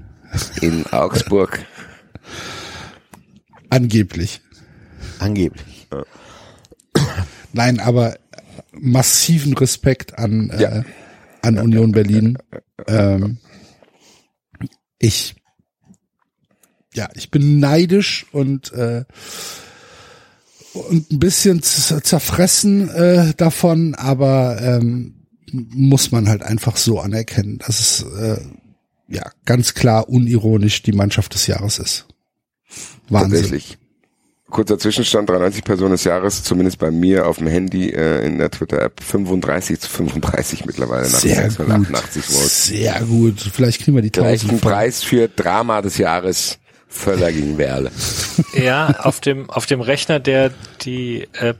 in 0.60 0.86
Augsburg. 0.86 1.58
Angeblich. 3.70 4.40
Angeblich. 5.18 5.88
Nein, 7.52 7.80
aber 7.80 8.16
massiven 8.72 9.54
Respekt 9.56 10.18
an, 10.18 10.50
äh, 10.50 10.62
Ja. 10.62 10.84
an 11.42 11.58
Union 11.58 11.92
Berlin. 11.92 12.38
Ähm, 12.88 13.38
ich, 15.02 15.34
ja, 16.94 17.10
ich 17.14 17.30
bin 17.30 17.58
neidisch 17.58 18.26
und, 18.32 18.72
äh, 18.72 19.04
und 20.72 21.10
ein 21.10 21.18
bisschen 21.18 21.62
zerfressen 21.62 22.88
äh, 22.88 23.34
davon, 23.34 23.94
aber 23.94 24.62
ähm, 24.62 25.26
muss 25.52 26.12
man 26.12 26.28
halt 26.28 26.42
einfach 26.42 26.76
so 26.76 27.00
anerkennen, 27.00 27.58
dass 27.58 27.80
es 27.80 28.06
äh, 28.16 28.40
ja 29.08 29.30
ganz 29.44 29.74
klar 29.74 30.08
unironisch 30.08 30.82
die 30.82 30.92
Mannschaft 30.92 31.34
des 31.34 31.46
Jahres 31.46 31.78
ist. 31.78 32.06
Wahnsinn. 33.08 33.32
Tatsächlich. 33.32 33.78
Kurzer 34.52 34.78
Zwischenstand, 34.78 35.28
93 35.30 35.64
Personen 35.64 35.92
des 35.92 36.04
Jahres, 36.04 36.44
zumindest 36.44 36.78
bei 36.78 36.90
mir 36.90 37.26
auf 37.26 37.38
dem 37.38 37.46
Handy 37.46 37.88
äh, 37.90 38.24
in 38.26 38.38
der 38.38 38.50
Twitter-App 38.50 39.00
35 39.02 39.80
zu 39.80 39.88
35 39.88 40.66
mittlerweile 40.66 41.10
nach 41.10 41.18
Sehr 41.18 41.42
gut. 41.44 41.52
688 41.56 42.24
Votes. 42.24 42.66
Sehr 42.66 43.00
gut. 43.00 43.40
Vielleicht 43.40 43.80
kriegen 43.80 43.96
wir 43.96 44.02
die 44.02 44.12
Gleichen 44.12 44.48
tausend. 44.48 44.62
voll. 44.62 44.72
Preis 44.72 45.02
für 45.02 45.28
Drama 45.28 45.80
des 45.80 45.96
Jahres 45.98 46.58
Völler 46.86 47.32
gegen 47.32 47.58
Werle. 47.58 47.90
Ja, 48.54 48.94
auf 48.98 49.20
dem, 49.20 49.48
auf 49.48 49.64
dem 49.64 49.80
Rechner, 49.80 50.20
der 50.20 50.52
die 50.82 51.26
äh, 51.32 51.54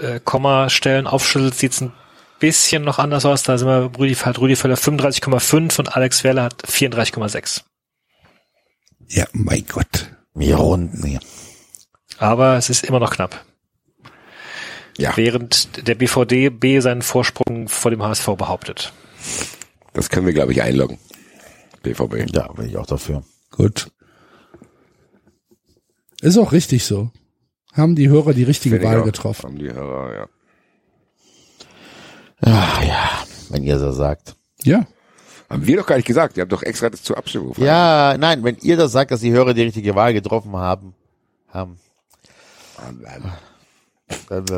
äh, 0.00 0.18
Kommastellen 0.24 1.06
aufschüttelt, 1.06 1.54
sieht's 1.54 1.82
ein 1.82 1.92
bisschen 2.40 2.82
noch 2.82 2.98
anders 2.98 3.26
aus. 3.26 3.42
Da 3.42 3.58
sind 3.58 3.68
wir 3.68 3.90
Rüdi, 3.98 4.14
hat 4.14 4.38
Rüdi 4.38 4.56
Völler 4.56 4.76
35,5 4.76 5.78
und 5.78 5.94
Alex 5.94 6.24
Werle 6.24 6.42
hat 6.42 6.62
34,6. 6.66 7.60
Ja, 9.08 9.26
mein 9.32 9.66
Gott. 9.70 10.10
Wir 10.34 10.56
runden 10.56 11.04
hier. 11.04 11.20
Aber 12.18 12.56
es 12.56 12.70
ist 12.70 12.84
immer 12.84 13.00
noch 13.00 13.10
knapp. 13.14 13.44
Ja, 14.98 15.14
Während 15.16 15.86
der 15.86 15.94
BVDB 15.94 16.80
seinen 16.80 17.02
Vorsprung 17.02 17.68
vor 17.68 17.90
dem 17.90 18.02
HSV 18.02 18.28
behauptet. 18.36 18.92
das 19.92 20.08
können 20.08 20.24
wir, 20.26 20.32
glaube 20.32 20.52
ich, 20.52 20.62
einloggen. 20.62 20.98
BVB. 21.82 22.34
Ja, 22.34 22.48
bin 22.52 22.66
ich 22.68 22.76
auch 22.78 22.86
dafür. 22.86 23.22
Gut. 23.50 23.90
Ist 26.22 26.38
auch 26.38 26.52
richtig 26.52 26.84
so. 26.84 27.10
Haben 27.74 27.94
die 27.94 28.08
Hörer 28.08 28.32
die 28.32 28.44
richtige 28.44 28.82
Wahl 28.82 29.02
getroffen. 29.02 29.44
Haben 29.44 29.58
die 29.58 29.70
Hörer, 29.70 30.14
ja. 30.14 30.28
Ah, 32.40 32.82
ja, 32.82 33.24
wenn 33.50 33.62
ihr 33.64 33.78
so 33.78 33.92
sagt. 33.92 34.34
Ja. 34.64 34.86
Haben 35.50 35.66
wir 35.66 35.76
doch 35.76 35.86
gar 35.86 35.96
nicht 35.96 36.06
gesagt. 36.06 36.36
Ihr 36.36 36.42
habt 36.42 36.52
doch 36.52 36.62
extra 36.62 36.88
das 36.90 37.02
zur 37.02 37.18
Abstimmung 37.18 37.48
gefragt. 37.48 37.66
Ja, 37.66 38.16
nein, 38.18 38.42
wenn 38.44 38.56
ihr 38.62 38.76
das 38.76 38.92
sagt, 38.92 39.10
dass 39.10 39.20
die 39.20 39.30
Hörer 39.32 39.52
die 39.54 39.62
richtige 39.62 39.94
Wahl 39.94 40.12
getroffen 40.14 40.56
haben, 40.56 40.94
haben. 41.48 41.78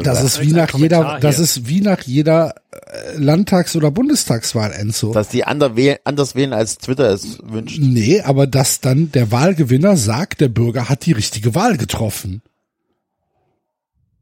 Das 0.02 0.22
ist 0.22 0.40
wie 0.42 0.52
nach 0.52 0.74
jeder, 0.74 1.18
das 1.20 1.38
ist 1.38 1.68
wie 1.68 1.80
nach 1.80 2.02
jeder 2.02 2.54
äh, 2.70 3.16
Landtags- 3.16 3.76
oder 3.76 3.90
Bundestagswahl, 3.90 4.72
Enzo. 4.72 5.12
dass 5.12 5.28
die 5.28 5.44
anders 5.44 5.74
wählen, 5.76 6.52
als 6.52 6.78
Twitter 6.78 7.10
es 7.10 7.38
wünscht. 7.42 7.78
nee, 7.80 8.20
aber 8.20 8.46
dass 8.46 8.80
dann 8.80 9.10
der 9.12 9.30
Wahlgewinner 9.30 9.96
sagt, 9.96 10.42
der 10.42 10.48
Bürger 10.48 10.88
hat 10.88 11.06
die 11.06 11.12
richtige 11.12 11.54
Wahl 11.54 11.78
getroffen. 11.78 12.42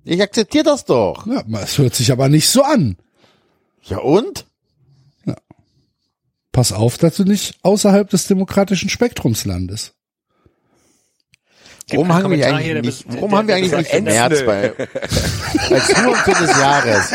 Ich 0.04 0.22
akzeptiere 0.22 0.64
das 0.64 0.84
doch. 0.84 1.26
Ja, 1.26 1.42
es 1.60 1.78
hört 1.78 1.96
sich 1.96 2.12
aber 2.12 2.28
nicht 2.28 2.48
so 2.48 2.62
an. 2.62 2.96
Ja 3.82 3.98
und? 3.98 4.46
Pass 6.52 6.72
auf, 6.72 6.96
dass 6.96 7.16
du 7.16 7.24
nicht 7.24 7.58
außerhalb 7.62 8.08
des 8.08 8.28
demokratischen 8.28 8.88
Spektrums 8.88 9.44
landest. 9.44 9.95
Warum 11.90 12.12
haben 12.12 12.30
wir 12.32 12.46
eigentlich 12.48 12.66
hier, 12.66 12.82
nicht, 12.82 13.04
warum 13.08 13.36
haben 13.36 13.46
wir 13.48 13.54
eigentlich 13.54 13.72
nicht 13.72 13.90
im 13.92 13.98
Ende- 14.06 14.10
März 14.12 14.42
bei, 14.44 14.72
als 15.70 15.96
Hurensohn 15.96 16.46
des 16.46 16.58
Jahres? 16.58 17.10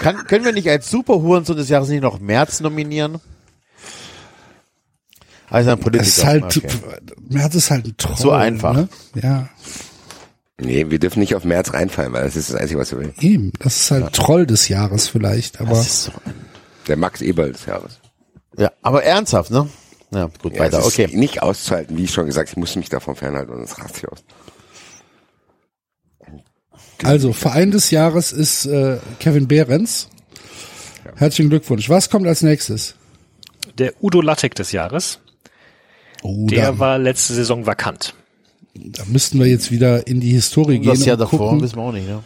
Kann, 0.00 0.26
können 0.26 0.44
wir 0.46 0.52
nicht 0.52 0.68
als 0.70 0.90
Super 0.90 1.14
Hurensohn 1.20 1.56
des 1.56 1.68
Jahres 1.68 1.88
nicht 1.90 2.02
noch 2.02 2.18
März 2.18 2.60
nominieren? 2.60 3.20
Also 5.50 5.70
ein 5.70 5.78
Politiker. 5.78 6.08
Es 6.08 6.16
ist 6.18 6.24
halt, 6.24 6.44
okay. 6.44 6.66
Merz 7.28 7.54
ist 7.54 7.70
halt 7.70 7.86
ein 7.86 7.96
Troll. 7.98 8.16
So 8.16 8.30
einfach. 8.32 8.74
Ne? 8.74 8.88
Ja, 9.22 9.48
Nee, 10.58 10.88
wir 10.88 10.98
dürfen 10.98 11.20
nicht 11.20 11.34
auf 11.34 11.44
März 11.44 11.74
reinfallen, 11.74 12.14
weil 12.14 12.24
das 12.24 12.34
ist 12.34 12.48
das 12.48 12.56
Einzige, 12.58 12.80
was 12.80 12.90
wir 12.90 12.98
will. 13.00 13.12
eben. 13.20 13.52
Das 13.58 13.76
ist 13.76 13.90
halt 13.90 14.14
Troll 14.14 14.46
des 14.46 14.68
Jahres 14.68 15.06
vielleicht, 15.08 15.60
aber 15.60 15.68
Das 15.70 15.86
ist 15.86 16.04
so. 16.04 16.12
Der 16.88 16.96
Max 16.96 17.20
Eberl 17.20 17.52
des 17.52 17.66
Jahres. 17.66 17.98
Ja, 18.56 18.72
aber 18.80 19.04
ernsthaft, 19.04 19.50
ne? 19.50 19.68
Ja, 20.12 20.30
gut, 20.42 20.54
Ja, 20.54 20.60
weiter, 20.60 20.78
es 20.78 20.86
ist 20.86 20.98
okay. 20.98 21.16
Nicht 21.16 21.42
auszuhalten, 21.42 21.96
wie 21.96 22.04
ich 22.04 22.12
schon 22.12 22.26
gesagt, 22.26 22.50
ich 22.50 22.56
muss 22.56 22.76
mich 22.76 22.88
davon 22.88 23.16
fernhalten, 23.16 23.54
sonst 23.56 23.78
rast 23.78 23.98
ich 23.98 24.08
aus. 24.08 24.24
Also, 27.02 27.32
Verein 27.32 27.70
des 27.70 27.90
Jahres 27.90 28.32
ist 28.32 28.66
äh, 28.66 28.98
Kevin 29.20 29.46
Behrens. 29.48 30.08
Herzlichen 31.16 31.50
Glückwunsch. 31.50 31.88
Was 31.88 32.08
kommt 32.10 32.26
als 32.26 32.42
nächstes? 32.42 32.94
Der 33.78 33.92
Udo 34.02 34.20
Lattek 34.20 34.54
des 34.54 34.72
Jahres, 34.72 35.20
Oh, 36.22 36.46
der 36.46 36.72
da, 36.72 36.78
war 36.78 36.98
letzte 36.98 37.34
Saison 37.34 37.66
vakant. 37.66 38.14
da 38.74 39.04
müssten 39.06 39.38
wir 39.38 39.46
jetzt 39.46 39.70
wieder 39.70 40.06
in 40.06 40.20
die 40.20 40.30
Historie 40.32 40.78
gehen 40.78 40.88
Das 40.90 41.04
Jahr 41.04 41.14
und 41.16 41.20
davor 41.20 41.38
gucken, 41.50 41.60
wissen 41.62 41.76
wir 41.76 41.82
auch 41.82 41.92
nicht, 41.92 42.08
ne? 42.08 42.22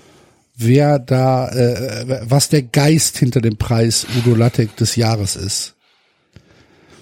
wer 0.56 0.98
da, 1.00 1.48
äh, 1.48 2.20
was 2.30 2.48
der 2.48 2.62
Geist 2.62 3.18
hinter 3.18 3.40
dem 3.40 3.56
Preis 3.56 4.06
Udo 4.18 4.36
Lattek 4.36 4.76
des 4.76 4.94
Jahres 4.96 5.34
ist. 5.36 5.74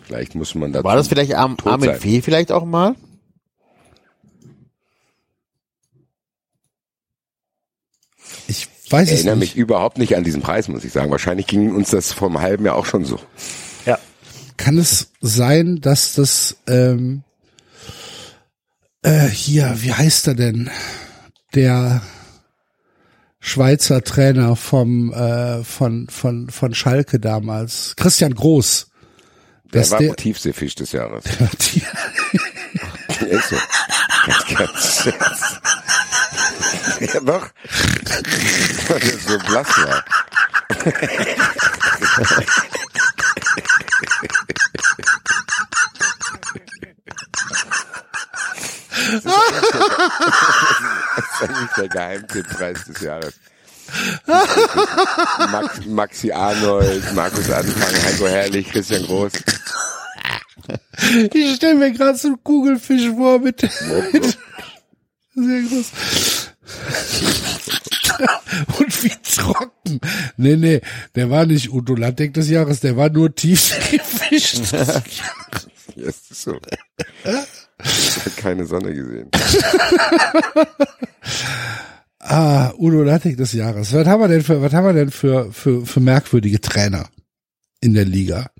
Vielleicht 0.08 0.34
muss 0.34 0.54
man 0.54 0.72
dazu 0.72 0.84
War 0.84 0.96
das 0.96 1.06
vielleicht 1.08 1.32
tot 1.32 1.66
Armin. 1.66 1.94
Fee 1.94 2.22
vielleicht 2.22 2.50
auch 2.50 2.64
mal? 2.64 2.94
Ich 8.46 8.68
Weiß 8.90 9.08
Ich 9.08 9.12
ich 9.12 9.18
erinnere 9.18 9.36
mich 9.36 9.50
nicht. 9.50 9.58
überhaupt 9.58 9.98
nicht 9.98 10.16
an 10.16 10.24
diesen 10.24 10.40
Preis, 10.40 10.68
muss 10.68 10.82
ich 10.82 10.92
sagen. 10.92 11.10
Wahrscheinlich 11.10 11.46
ging 11.46 11.74
uns 11.74 11.90
das 11.90 12.14
vor 12.14 12.28
einem 12.28 12.40
halben 12.40 12.64
Jahr 12.64 12.74
auch 12.76 12.86
schon 12.86 13.04
so. 13.04 13.20
Ja. 13.84 13.98
Kann 14.56 14.78
es 14.78 15.10
sein, 15.20 15.82
dass 15.82 16.14
das 16.14 16.56
ähm, 16.66 17.22
äh, 19.02 19.26
hier, 19.28 19.74
wie 19.82 19.92
heißt 19.92 20.28
er 20.28 20.34
denn? 20.36 20.70
Der 21.54 22.00
Schweizer 23.40 24.02
Trainer 24.02 24.56
vom 24.56 25.12
äh, 25.12 25.62
von 25.64 26.08
von 26.08 26.48
von 26.48 26.74
Schalke 26.74 27.20
damals, 27.20 27.94
Christian 27.96 28.34
Groß. 28.34 28.86
Der 29.72 29.90
war 29.90 29.98
der, 29.98 30.16
Tiefseefisch 30.16 30.74
des 30.76 30.92
Jahres. 30.92 31.24
die, 31.60 31.82
Ist 33.26 33.48
so. 33.50 33.56
Ganz, 34.26 34.46
ganz. 34.46 35.04
ja, 37.00 37.20
doch. 37.20 37.48
Weil 38.88 39.02
er 39.02 39.18
so 39.18 39.38
blass 39.38 39.68
war. 39.78 40.04
Das 49.08 49.24
ist 49.24 49.26
eigentlich 51.42 51.70
der 51.76 51.88
Geheimtipppreis 51.88 52.84
des 52.84 53.00
Jahres. 53.00 53.34
Max, 55.50 55.86
Maxi 55.86 56.32
Arnold, 56.32 57.14
Markus 57.14 57.50
Anfang, 57.50 58.02
Heiko 58.04 58.26
Herrlich, 58.26 58.68
Christian 58.70 59.04
Groß. 59.04 59.32
ich 61.32 61.54
stelle 61.56 61.74
mir 61.76 61.92
gerade 61.92 62.18
so 62.18 62.28
einen 62.28 62.42
Kugelfisch 62.42 63.10
vor 63.16 63.38
mit, 63.38 63.62
mit 64.12 64.38
sehr 65.34 65.62
groß. 65.62 65.92
Und 68.78 69.04
wie 69.04 69.12
trocken. 69.22 70.00
Nee, 70.36 70.56
nee, 70.56 70.80
der 71.14 71.30
war 71.30 71.46
nicht 71.46 71.72
Udo 71.72 71.94
Lattek 71.94 72.34
des 72.34 72.50
Jahres, 72.50 72.80
der 72.80 72.96
war 72.96 73.08
nur 73.10 73.34
Tiefseefisch. 73.34 74.52
des 74.54 74.72
Jahres. 74.72 75.02
Ja, 75.94 76.08
ist 76.08 76.42
so. 76.42 76.58
Ich 77.24 78.16
habe 78.18 78.30
keine 78.36 78.66
Sonne 78.66 78.92
gesehen. 78.94 79.30
Ah, 82.30 82.72
Udo 82.78 83.02
Lattek 83.02 83.36
des 83.38 83.52
Jahres. 83.54 83.92
Was 83.94 84.06
haben 84.06 84.20
wir 84.20 84.28
denn 84.28 84.42
für, 84.42 84.60
was 84.60 84.72
haben 84.74 84.84
wir 84.86 84.92
denn 84.92 85.10
für, 85.10 85.50
für, 85.50 85.86
für 85.86 86.00
merkwürdige 86.00 86.60
Trainer 86.60 87.08
in 87.80 87.94
der 87.94 88.04
Liga? 88.04 88.50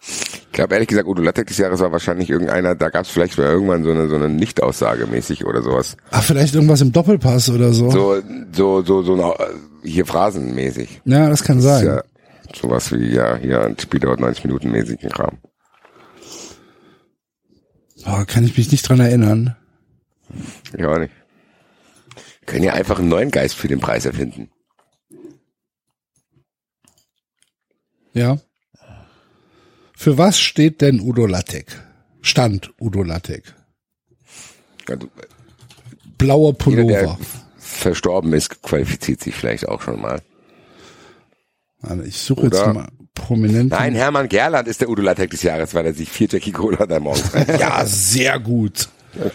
Ich 0.00 0.52
glaube 0.52 0.74
ehrlich 0.74 0.88
gesagt, 0.88 1.06
Udo 1.06 1.20
Lattek 1.22 1.46
des 1.46 1.58
Jahres 1.58 1.80
war 1.80 1.92
wahrscheinlich 1.92 2.30
irgendeiner, 2.30 2.74
da 2.74 2.88
gab 2.88 3.04
es 3.04 3.10
vielleicht 3.10 3.36
mal 3.36 3.48
irgendwann 3.48 3.84
so 3.84 3.90
eine, 3.90 4.08
so 4.08 4.14
eine 4.16 4.30
Nicht-Aussage 4.30 5.06
mäßig 5.06 5.44
oder 5.44 5.62
sowas. 5.62 5.96
Ach, 6.10 6.22
vielleicht 6.22 6.54
irgendwas 6.54 6.80
im 6.80 6.92
Doppelpass 6.92 7.50
oder 7.50 7.72
so. 7.72 7.90
So, 7.90 8.22
so, 8.52 8.82
so, 8.82 9.02
so 9.02 9.12
eine, 9.14 9.32
äh, 9.34 9.88
hier 9.88 10.06
phrasenmäßig. 10.06 11.02
Ja, 11.04 11.28
das 11.28 11.44
kann 11.44 11.58
Das 11.58 11.64
sein. 11.66 11.86
ja 11.86 12.02
sowas 12.54 12.92
wie, 12.92 13.14
ja, 13.14 13.36
hier 13.36 13.62
ein 13.62 13.78
Spiel 13.78 14.00
dauert 14.00 14.20
90 14.20 14.44
Minuten 14.44 14.70
mäßigen 14.70 15.10
Kram. 15.10 15.38
Boah, 18.04 18.24
kann 18.26 18.44
ich 18.44 18.56
mich 18.56 18.70
nicht 18.72 18.88
dran 18.88 19.00
erinnern. 19.00 19.56
Ich 20.76 20.84
auch 20.84 20.98
nicht. 20.98 21.12
Können 22.46 22.64
ja 22.64 22.72
einfach 22.74 22.98
einen 22.98 23.08
neuen 23.08 23.30
Geist 23.30 23.54
für 23.54 23.68
den 23.68 23.80
Preis 23.80 24.04
erfinden. 24.04 24.50
Ja. 28.12 28.38
Für 29.96 30.18
was 30.18 30.38
steht 30.40 30.80
denn 30.80 31.00
Udo 31.00 31.26
Lattek? 31.26 31.66
Stand 32.20 32.72
Udo 32.80 33.02
Lattek. 33.02 33.54
Also, 34.88 35.08
Blauer 36.18 36.48
jeder, 36.50 36.58
Pullover. 36.58 37.18
verstorben 37.56 38.32
ist, 38.32 38.62
qualifiziert 38.62 39.20
sich 39.22 39.34
vielleicht 39.34 39.68
auch 39.68 39.80
schon 39.82 40.00
mal. 40.00 40.20
Ich 42.04 42.18
suche 42.18 42.42
jetzt 42.46 42.60
Oder- 42.60 42.74
mal 42.74 42.88
prominent. 43.14 43.70
Nein, 43.70 43.94
Hermann 43.94 44.28
Gerland 44.28 44.68
ist 44.68 44.80
der 44.80 44.88
Udo 44.88 45.02
Lattek 45.02 45.30
des 45.30 45.42
Jahres, 45.42 45.74
weil 45.74 45.86
er 45.86 45.94
sich 45.94 46.10
vier 46.10 46.28
Jackie 46.30 46.52
Cola 46.52 46.86
da 46.86 46.98
morgens. 47.00 47.30
Ja, 47.58 47.84
sehr 47.86 48.38
gut. 48.40 48.88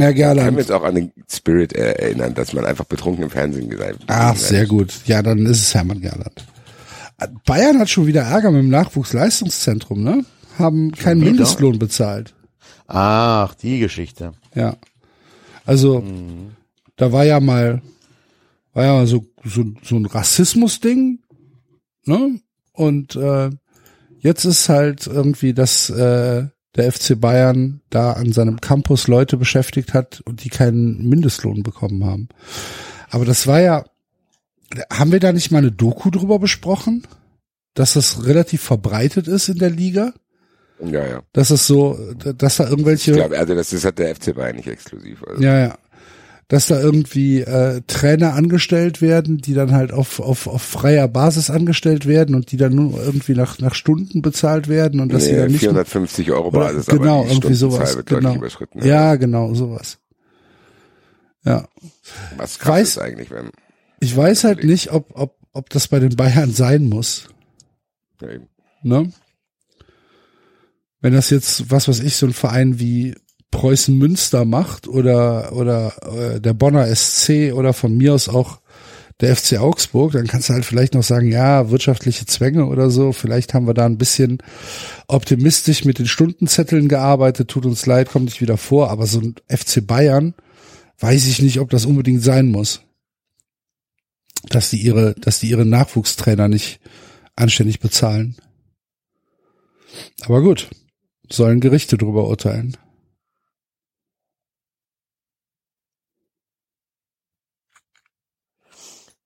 Ja, 0.00 0.10
Ich 0.10 0.16
kann 0.16 0.34
mich 0.34 0.36
Gerland. 0.36 0.58
jetzt 0.58 0.72
auch 0.72 0.82
an 0.84 0.94
den 0.94 1.12
Spirit 1.30 1.72
äh, 1.74 1.92
erinnern, 1.92 2.34
dass 2.34 2.52
man 2.52 2.64
einfach 2.64 2.84
betrunken 2.84 3.24
im 3.24 3.30
Fernsehen 3.30 3.68
gesagt 3.70 4.00
hat. 4.00 4.04
Ach, 4.08 4.36
sehr 4.36 4.66
gut. 4.66 4.92
Ja, 5.06 5.22
dann 5.22 5.46
ist 5.46 5.60
es 5.62 5.74
Hermann 5.74 6.00
Gerland. 6.00 6.44
Bayern 7.44 7.78
hat 7.78 7.90
schon 7.90 8.06
wieder 8.06 8.22
Ärger 8.22 8.50
mit 8.50 8.62
dem 8.62 8.70
Nachwuchsleistungszentrum, 8.70 10.02
ne? 10.02 10.24
Haben 10.58 10.92
keinen 10.92 11.20
wieder? 11.20 11.30
Mindestlohn 11.32 11.78
bezahlt. 11.78 12.34
Ach, 12.86 13.54
die 13.54 13.78
Geschichte. 13.78 14.32
Ja. 14.54 14.76
Also, 15.66 16.02
da 16.96 17.12
war 17.12 17.24
ja 17.24 17.38
mal, 17.40 17.82
war 18.72 18.84
ja 18.84 18.92
mal 18.94 19.06
so, 19.06 19.26
so, 19.44 19.64
so 19.82 19.96
ein 19.96 20.06
Rassismus-Ding, 20.06 21.20
ne? 22.06 22.40
Und 22.72 23.16
äh, 23.16 23.50
jetzt 24.20 24.44
ist 24.44 24.68
halt 24.70 25.06
irgendwie, 25.06 25.52
dass 25.52 25.90
äh, 25.90 26.46
der 26.76 26.92
FC 26.92 27.20
Bayern 27.20 27.80
da 27.90 28.12
an 28.12 28.32
seinem 28.32 28.60
Campus 28.60 29.08
Leute 29.08 29.36
beschäftigt 29.36 29.94
hat 29.94 30.20
und 30.24 30.44
die 30.44 30.48
keinen 30.48 31.08
Mindestlohn 31.08 31.62
bekommen 31.62 32.04
haben. 32.04 32.28
Aber 33.10 33.24
das 33.24 33.46
war 33.46 33.60
ja, 33.60 33.84
haben 34.92 35.12
wir 35.12 35.20
da 35.20 35.32
nicht 35.32 35.50
mal 35.50 35.58
eine 35.58 35.72
Doku 35.72 36.10
drüber 36.10 36.38
besprochen? 36.38 37.06
Dass 37.74 37.92
das 37.92 38.26
relativ 38.26 38.62
verbreitet 38.62 39.28
ist 39.28 39.48
in 39.48 39.58
der 39.58 39.70
Liga? 39.70 40.12
Ja, 40.84 41.06
ja. 41.06 41.22
Dass 41.32 41.50
es 41.50 41.66
so, 41.66 41.98
dass 42.14 42.56
da 42.56 42.68
irgendwelche 42.68 43.12
Ich 43.12 43.16
glaube, 43.16 43.38
also 43.38 43.54
das 43.54 43.72
ist 43.72 43.84
halt 43.84 43.98
der 43.98 44.14
FC 44.14 44.34
Bayern 44.34 44.56
nicht 44.56 44.68
exklusiv. 44.68 45.22
Also. 45.24 45.42
ja, 45.42 45.58
ja. 45.58 45.78
Dass 46.50 46.66
da 46.66 46.80
irgendwie 46.80 47.40
äh, 47.42 47.80
Trainer 47.86 48.34
angestellt 48.34 49.00
werden, 49.00 49.38
die 49.38 49.54
dann 49.54 49.70
halt 49.72 49.92
auf, 49.92 50.18
auf, 50.18 50.46
auf 50.48 50.60
freier 50.60 51.06
Basis 51.06 51.48
angestellt 51.48 52.06
werden 52.06 52.34
und 52.34 52.50
die 52.50 52.56
dann 52.56 52.74
nur 52.74 53.00
irgendwie 53.02 53.34
nach, 53.34 53.58
nach 53.60 53.74
Stunden 53.76 54.20
bezahlt 54.20 54.66
werden 54.66 54.98
und 55.00 55.12
dass 55.12 55.24
sie 55.26 55.30
Nee, 55.32 55.38
dann 55.38 55.52
nicht 55.52 55.60
450 55.60 56.32
Euro 56.32 56.48
oder, 56.48 56.58
Basis, 56.58 56.86
genau 56.86 57.20
aber 57.20 57.24
die 57.28 57.30
irgendwie 57.34 57.54
sowas 57.54 57.96
genau. 58.04 58.34
überschritten. 58.34 58.84
ja. 58.84 59.14
Genau 59.14 59.54
sowas. 59.54 59.98
Ja. 61.44 61.68
Was 62.36 62.58
krass 62.58 62.78
weiß- 62.78 62.82
ist 62.82 62.98
eigentlich, 62.98 63.30
wenn, 63.30 63.50
ich 64.00 64.14
weiß 64.16 64.42
halt 64.44 64.64
nicht 64.64 64.92
ob 64.92 65.06
ob 65.18 65.36
ob 65.52 65.70
das 65.70 65.86
bei 65.88 66.00
den 66.00 66.16
Bayern 66.16 66.52
sein 66.52 66.88
muss. 66.88 67.28
Ja, 68.20 68.28
ne? 68.82 69.12
Wenn 71.00 71.12
das 71.14 71.30
jetzt 71.30 71.70
was 71.70 71.86
weiß 71.88 72.00
ich 72.00 72.16
so 72.16 72.26
ein 72.26 72.32
Verein 72.32 72.80
wie 72.80 73.14
Preußen 73.50 73.96
Münster 73.96 74.44
macht 74.44 74.86
oder 74.86 75.52
oder 75.52 75.92
äh, 76.02 76.40
der 76.40 76.54
Bonner 76.54 76.94
SC 76.94 77.52
oder 77.52 77.72
von 77.72 77.96
mir 77.96 78.14
aus 78.14 78.28
auch 78.28 78.60
der 79.20 79.36
FC 79.36 79.58
Augsburg, 79.58 80.12
dann 80.12 80.26
kannst 80.26 80.48
du 80.48 80.54
halt 80.54 80.64
vielleicht 80.64 80.94
noch 80.94 81.02
sagen, 81.02 81.30
ja, 81.30 81.70
wirtschaftliche 81.70 82.26
Zwänge 82.26 82.66
oder 82.66 82.90
so. 82.90 83.12
Vielleicht 83.12 83.52
haben 83.52 83.66
wir 83.66 83.74
da 83.74 83.84
ein 83.84 83.98
bisschen 83.98 84.38
optimistisch 85.08 85.84
mit 85.84 85.98
den 85.98 86.06
Stundenzetteln 86.06 86.88
gearbeitet. 86.88 87.48
Tut 87.48 87.66
uns 87.66 87.84
leid, 87.86 88.10
kommt 88.10 88.26
nicht 88.26 88.40
wieder 88.40 88.56
vor. 88.56 88.90
Aber 88.90 89.06
so 89.06 89.20
ein 89.20 89.34
FC 89.48 89.86
Bayern, 89.86 90.34
weiß 90.98 91.26
ich 91.26 91.42
nicht, 91.42 91.60
ob 91.60 91.70
das 91.70 91.86
unbedingt 91.86 92.22
sein 92.22 92.50
muss. 92.50 92.80
Dass 94.48 94.70
die 94.70 94.78
ihre, 94.78 95.14
dass 95.14 95.40
die 95.40 95.50
ihre 95.50 95.66
Nachwuchstrainer 95.66 96.48
nicht 96.48 96.80
anständig 97.36 97.80
bezahlen. 97.80 98.36
Aber 100.22 100.40
gut, 100.40 100.70
sollen 101.28 101.60
Gerichte 101.60 101.98
drüber 101.98 102.26
urteilen. 102.26 102.76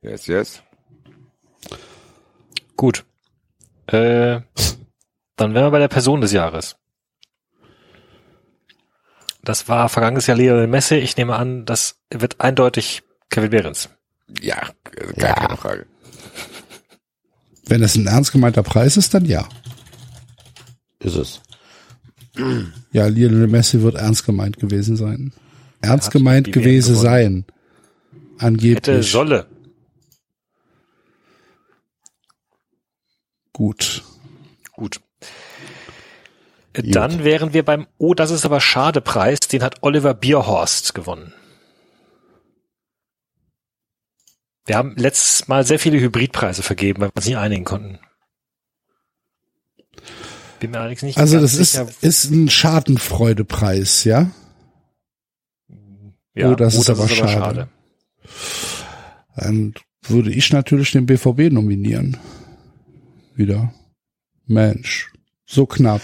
Yes, 0.05 0.27
yes. 0.27 0.63
Gut. 2.77 3.05
Äh, 3.87 4.41
dann 5.37 5.55
wären 5.55 5.65
wir 5.67 5.71
bei 5.71 5.79
der 5.79 5.89
Person 5.89 6.21
des 6.21 6.33
Jahres. 6.33 6.77
Das 9.43 9.69
war 9.69 9.89
vergangenes 9.89 10.27
Jahr 10.27 10.37
Lionel 10.37 10.67
Messi. 10.67 10.97
Ich 10.97 11.17
nehme 11.17 11.37
an, 11.37 11.65
das 11.67 11.97
wird 12.11 12.41
eindeutig 12.41 13.03
Kevin 13.31 13.51
Behrens. 13.51 13.91
Ja, 14.41 14.71
also 14.99 15.13
gar 15.15 15.29
Ja. 15.31 15.35
keine 15.35 15.57
Frage. 15.57 15.87
Wenn 17.67 17.81
das 17.81 17.95
ein 17.97 18.07
ernst 18.07 18.33
gemeinter 18.33 18.63
Preis 18.63 18.97
ist, 18.97 19.13
dann 19.15 19.25
ja. 19.25 19.49
Ist 21.01 21.17
es. 21.17 21.41
Ja, 22.93 23.07
Lionel 23.07 23.47
Messi 23.47 23.81
wird 23.83 23.95
ernst 23.97 24.25
gemeint 24.27 24.59
gewesen 24.59 24.97
sein. 24.97 25.33
Ernst 25.81 26.11
gemeint 26.11 26.53
gewesen 26.53 26.95
gewonnen. 26.95 27.05
sein. 27.05 27.45
Hätte 28.33 28.45
Angeblich. 28.47 29.11
solle. 29.11 29.47
Gut. 33.55 34.03
Gut. 34.73 35.01
Äh, 36.75 36.83
Dann 36.83 37.25
wären 37.25 37.55
wir 37.55 37.65
beim 37.65 37.87
Oh, 37.97 38.13
das 38.13 38.31
ist 38.31 38.45
aber 38.45 38.61
schade 38.61 39.01
Preis. 39.01 39.39
Den 39.41 39.63
hat 39.63 39.83
Oliver 39.83 40.13
Bierhorst 40.13 40.95
gewonnen. 40.95 41.33
Wir 44.67 44.77
haben 44.77 44.95
letztes 44.97 45.47
Mal 45.47 45.65
sehr 45.65 45.79
viele 45.79 46.01
Hybridpreise 46.01 46.63
vergeben, 46.63 47.01
weil 47.01 47.09
wir 47.11 47.17
uns 47.17 47.27
nicht 47.27 47.37
einigen 47.37 47.65
konnten. 47.65 47.99
Bin 50.59 50.71
mir 50.71 50.81
allerdings 50.81 51.03
nicht 51.03 51.19
Also 51.19 51.39
das 51.39 51.55
ist, 51.55 51.77
ist 52.03 52.31
ein 52.31 52.49
Schadenfreudepreis, 52.49 54.05
ja? 54.05 54.31
Ja, 56.35 56.51
Oh, 56.51 56.55
das 56.55 56.75
ist 56.75 56.91
aber 56.91 57.07
schade. 57.09 57.69
Dann 59.37 59.75
würde 60.03 60.33
ich 60.33 60.53
natürlich 60.53 60.91
den 60.93 61.07
BVB 61.07 61.53
nominieren. 61.53 62.17
Wieder. 63.35 63.73
Mensch. 64.47 65.13
So 65.47 65.67
knapp. 65.67 66.01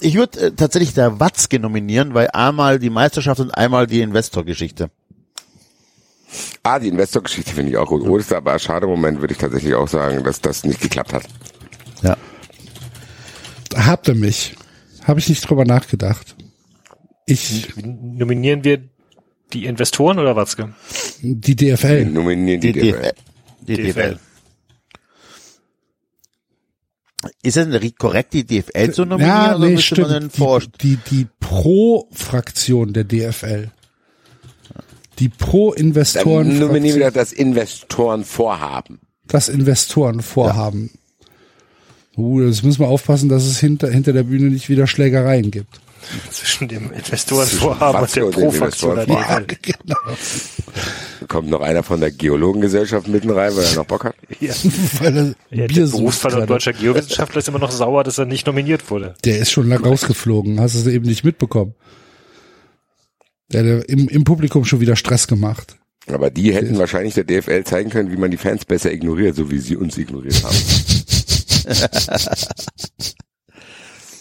Ich 0.00 0.14
würde 0.14 0.40
äh, 0.40 0.50
tatsächlich 0.52 0.94
der 0.94 1.18
Watzke 1.18 1.58
nominieren, 1.58 2.14
weil 2.14 2.28
einmal 2.32 2.78
die 2.78 2.90
Meisterschaft 2.90 3.40
und 3.40 3.50
einmal 3.50 3.86
die 3.86 4.00
Investorgeschichte. 4.00 4.90
Ah, 6.62 6.78
die 6.78 6.88
Investorgeschichte 6.88 7.52
finde 7.52 7.70
ich 7.72 7.76
auch 7.76 7.88
gut. 7.88 8.02
Oh, 8.02 8.16
das 8.16 8.26
ist 8.26 8.32
aber 8.32 8.52
ein 8.52 8.58
schade 8.58 8.86
Moment, 8.86 9.20
würde 9.20 9.32
ich 9.32 9.38
tatsächlich 9.38 9.74
auch 9.74 9.88
sagen, 9.88 10.22
dass 10.24 10.40
das 10.40 10.64
nicht 10.64 10.80
geklappt 10.80 11.12
hat. 11.12 11.24
Ja. 12.02 12.16
Habt 13.74 14.08
ihr 14.08 14.14
mich? 14.14 14.54
Habe 15.04 15.20
ich 15.20 15.28
nicht 15.28 15.48
drüber 15.48 15.64
nachgedacht. 15.64 16.36
Ich, 17.26 17.74
Nominieren 17.76 18.64
wir 18.64 18.82
die 19.52 19.66
Investoren 19.66 20.18
oder 20.18 20.36
Watzke? 20.36 20.74
die 21.22 21.56
DFL. 21.56 22.06
Nominieren 22.06 22.60
die, 22.60 22.72
Die 22.72 22.80
die 22.80 22.92
DFL. 22.92 23.12
Die 23.62 23.76
DFL. 23.76 24.18
Ist 27.42 27.56
es 27.56 27.94
korrekt, 27.98 28.34
die 28.34 28.44
DFL 28.44 28.92
zu 28.92 29.04
nominieren 29.04 29.36
Ja, 29.36 29.56
oder 29.56 29.66
nee, 29.66 29.74
müsste 29.74 30.00
man 30.02 30.10
den 30.10 30.18
stimmt. 30.30 30.36
vor 30.36 30.60
Die, 30.60 30.96
die, 30.96 30.98
die 31.10 31.26
Pro-Fraktion 31.40 32.92
der 32.92 33.04
DFL. 33.04 33.70
Die 35.18 35.30
Pro-Investoren. 35.30 36.48
Dann 36.50 36.58
nominieren 36.58 37.00
wir 37.00 37.10
das 37.10 37.32
Investorenvorhaben. 37.32 39.00
das 39.26 39.48
Investorenvorhaben. 39.48 40.90
Uh, 42.18 42.42
das 42.46 42.62
müssen 42.62 42.80
wir 42.80 42.88
aufpassen, 42.88 43.28
dass 43.28 43.44
es 43.44 43.58
hinter, 43.58 43.88
hinter 43.90 44.12
der 44.12 44.22
Bühne 44.22 44.50
nicht 44.50 44.68
wieder 44.68 44.86
Schlägereien 44.86 45.50
gibt. 45.50 45.80
Zwischen 46.30 46.68
dem 46.68 46.92
Investorenvorhaben 46.92 48.02
und 48.02 48.16
der 48.16 48.24
Pro-Fraktion 48.26 48.96
der 48.96 49.06
genau. 49.62 49.96
Kommt 51.28 51.48
noch 51.48 51.60
einer 51.60 51.82
von 51.82 52.00
der 52.00 52.10
Geologengesellschaft 52.10 53.08
mitten 53.08 53.30
rein, 53.30 53.56
weil 53.56 53.64
er 53.64 53.74
noch 53.74 53.86
Bock 53.86 54.04
hat. 54.04 54.14
Ja. 54.40 54.52
Weil 55.00 55.16
er 55.16 55.24
Ja, 55.24 55.34
der 55.50 55.68
Bier 55.68 55.86
sucht 55.86 55.98
Berufsverband 55.98 56.50
deutscher 56.50 56.72
Geowissenschaftler 56.72 57.38
ist 57.38 57.48
immer 57.48 57.58
noch 57.58 57.70
sauer, 57.70 58.04
dass 58.04 58.18
er 58.18 58.26
nicht 58.26 58.46
nominiert 58.46 58.90
wurde. 58.90 59.14
Der 59.24 59.38
ist 59.38 59.50
schon 59.50 59.68
lang 59.68 59.84
rausgeflogen. 59.84 60.60
Hast 60.60 60.74
du 60.74 60.80
es 60.80 60.86
eben 60.86 61.06
nicht 61.06 61.24
mitbekommen? 61.24 61.74
Der 63.52 63.64
hat 63.78 63.84
im, 63.86 64.08
im 64.08 64.24
Publikum 64.24 64.64
schon 64.64 64.80
wieder 64.80 64.96
Stress 64.96 65.26
gemacht. 65.26 65.76
Aber 66.08 66.30
die 66.30 66.54
hätten 66.54 66.78
wahrscheinlich 66.78 67.14
der 67.14 67.24
DFL 67.24 67.64
zeigen 67.64 67.90
können, 67.90 68.12
wie 68.12 68.16
man 68.16 68.30
die 68.30 68.36
Fans 68.36 68.64
besser 68.64 68.92
ignoriert, 68.92 69.34
so 69.34 69.50
wie 69.50 69.58
sie 69.58 69.76
uns 69.76 69.98
ignoriert 69.98 70.42
haben. 70.44 70.56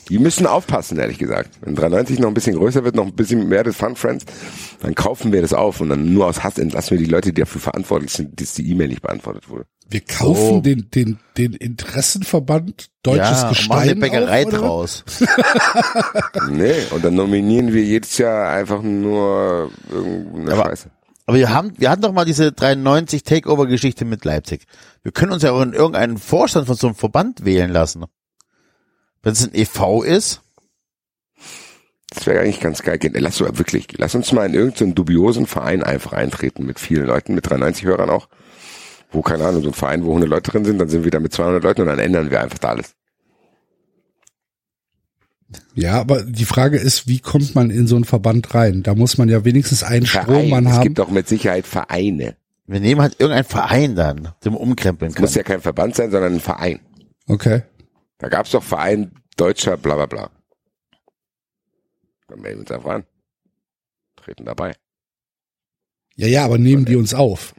Die 0.10 0.20
müssen 0.20 0.46
aufpassen, 0.46 0.98
ehrlich 1.00 1.18
gesagt. 1.18 1.50
Wenn 1.62 1.76
93 1.76 2.20
noch 2.20 2.28
ein 2.28 2.34
bisschen 2.34 2.56
größer 2.56 2.84
wird, 2.84 2.96
noch 2.96 3.06
ein 3.06 3.16
bisschen 3.16 3.48
mehr 3.48 3.64
des 3.64 3.76
Fun 3.76 3.96
Friends, 3.96 4.26
dann 4.82 4.94
kaufen 4.96 5.32
wir 5.32 5.42
das 5.42 5.54
auf 5.54 5.82
und 5.82 5.90
dann 5.90 6.14
nur 6.14 6.28
aus 6.28 6.44
Hass 6.44 6.58
entlassen 6.58 6.92
wir 6.98 7.04
die 7.06 7.10
Leute, 7.12 7.34
die 7.34 7.42
dafür 7.42 7.62
verantwortlich 7.62 8.12
sind, 8.12 8.40
dass 8.40 8.54
die 8.54 8.70
E-Mail 8.70 8.90
nicht 8.90 9.02
beantwortet 9.02 9.50
wurde. 9.50 9.66
Wir 9.90 10.02
kaufen 10.02 10.42
Oh. 10.56 10.62
den, 10.62 10.90
den, 10.94 11.20
den 11.38 11.54
Interessenverband 11.54 12.88
Deutsches 13.04 13.20
ja, 13.20 13.34
und 13.36 13.44
machen 13.44 13.50
Gestein 13.56 13.80
eine 13.82 13.96
Bäckerei 13.98 14.46
auf, 14.46 14.52
draus. 14.52 15.04
Nee, 16.50 16.74
und 16.92 17.04
dann 17.04 17.16
nominieren 17.16 17.74
wir 17.74 17.84
jedes 17.84 18.18
Jahr 18.18 18.50
einfach 18.52 18.82
nur 18.82 19.72
irgendeine 19.92 20.54
Aber- 20.54 20.64
Scheiße. 20.70 20.90
Aber 21.28 21.38
wir 21.38 21.50
haben, 21.52 21.74
wir 21.78 21.90
hatten 21.90 22.04
doch 22.04 22.12
mal 22.14 22.24
diese 22.26 22.52
93 22.52 23.24
Takeover-Geschichte 23.24 24.06
mit 24.06 24.24
Leipzig. 24.26 24.66
Wir 25.02 25.12
können 25.12 25.32
uns 25.32 25.42
ja 25.42 25.54
auch 25.54 25.62
in 25.64 25.74
irgendeinen 25.74 26.20
Vorstand 26.20 26.68
von 26.68 26.76
so 26.76 26.86
einem 26.86 26.96
Verband 26.96 27.44
wählen 27.46 27.72
lassen. 27.72 28.06
Wenn 29.26 29.34
es 29.34 29.44
ein 29.44 29.56
e.V. 29.56 30.04
ist, 30.04 30.42
Das 32.14 32.28
wäre 32.28 32.42
eigentlich 32.42 32.60
ganz 32.60 32.84
geil. 32.84 33.00
Lass 33.14 33.42
uns 33.42 33.58
wirklich, 33.58 33.88
lass 33.98 34.14
uns 34.14 34.32
mal 34.32 34.46
in 34.46 34.54
irgendeinen 34.54 34.94
dubiosen 34.94 35.48
Verein 35.48 35.82
einfach 35.84 36.14
eintreten 36.14 36.64
mit 36.64 36.80
vielen 36.80 37.08
Leuten, 37.08 37.34
mit 37.34 37.50
93 37.50 37.86
Hörern 37.86 38.12
auch. 38.12 38.30
Wo, 39.12 39.24
keine 39.24 39.46
Ahnung, 39.46 39.64
so 39.64 39.70
ein 39.70 39.74
Verein, 39.74 40.04
wo 40.04 40.10
100 40.10 40.30
Leute 40.30 40.52
drin 40.52 40.64
sind, 40.64 40.78
dann 40.78 40.90
sind 40.90 41.06
wir 41.06 41.10
da 41.12 41.20
mit 41.20 41.34
200 41.34 41.64
Leuten 41.64 41.82
und 41.82 41.88
dann 41.88 41.98
ändern 41.98 42.30
wir 42.30 42.40
einfach 42.40 42.60
da 42.60 42.70
alles. 42.70 42.94
Ja, 45.74 46.00
aber 46.00 46.22
die 46.22 46.46
Frage 46.46 46.78
ist, 46.78 47.08
wie 47.08 47.20
kommt 47.20 47.56
man 47.56 47.72
in 47.72 47.88
so 47.88 47.96
einen 47.96 48.06
Verband 48.06 48.54
rein? 48.54 48.84
Da 48.84 48.94
muss 48.94 49.18
man 49.18 49.28
ja 49.30 49.44
wenigstens 49.44 49.82
einen 49.84 50.06
Strohmann 50.06 50.68
es 50.68 50.74
haben. 50.74 50.84
gibt 50.84 51.00
auch 51.00 51.10
mit 51.10 51.28
Sicherheit 51.28 51.66
Vereine. 51.66 52.36
wir 52.68 52.80
nehmen 52.80 53.02
halt 53.02 53.16
irgendeinen 53.20 53.46
Verein 53.46 53.96
dann, 53.96 54.34
den 54.44 54.54
wir 54.54 54.60
umkrempeln 54.60 55.12
Es 55.14 55.20
muss 55.20 55.34
ja 55.34 55.42
kein 55.42 55.62
Verband 55.62 55.96
sein, 55.96 56.12
sondern 56.12 56.34
ein 56.36 56.40
Verein. 56.40 56.80
Okay. 57.28 57.64
Da 58.18 58.30
gab's 58.30 58.52
doch 58.52 58.64
Verein 58.64 59.12
Deutscher 59.38 59.78
bla 59.78 59.96
bla 59.96 60.06
bla. 60.06 60.32
Dann 62.28 62.40
melden 62.42 62.58
wir 62.60 62.62
uns 62.62 62.72
einfach 62.72 62.92
an. 62.92 63.06
Treten 64.16 64.46
dabei. 64.46 64.74
Ja, 66.16 66.28
ja, 66.28 66.46
aber 66.46 66.58
nehmen 66.58 66.86
die 66.86 66.96
uns 66.96 67.14
auf. 67.14 67.54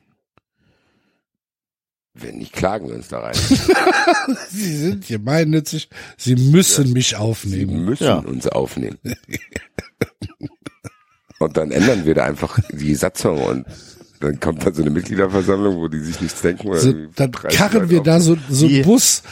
Wenn 2.14 2.38
nicht, 2.38 2.54
klagen 2.54 2.88
wir 2.88 2.94
uns 2.94 3.08
da 3.08 3.20
rein. 3.20 3.34
Sie 4.48 4.74
sind 4.76 5.06
gemeinnützig. 5.06 5.90
Sie 6.16 6.34
müssen 6.34 6.92
mich 6.94 7.08
Sie 7.10 7.16
aufnehmen. 7.16 7.84
müssen 7.84 8.04
Ja. 8.04 8.16
uns 8.20 8.48
aufnehmen. 8.48 8.98
und 11.38 11.56
dann 11.58 11.70
ändern 11.70 12.06
wir 12.06 12.14
da 12.14 12.24
einfach 12.24 12.58
die 12.72 12.94
Satzung 12.94 13.42
und 13.42 13.66
dann 14.20 14.40
kommt 14.40 14.64
da 14.64 14.72
so 14.72 14.80
eine 14.80 14.90
Mitgliederversammlung, 14.90 15.76
wo 15.76 15.88
die 15.88 16.00
sich 16.00 16.18
nichts 16.22 16.40
denken. 16.40 16.68
Oder 16.68 16.80
So, 16.80 16.92
dann 17.14 17.30
30 17.32 17.58
karren 17.58 17.90
wir 17.90 17.98
auf- 18.00 18.04
da 18.06 18.20
so, 18.20 18.38
so 18.48 18.66
einen 18.66 18.82
Bus 18.82 19.22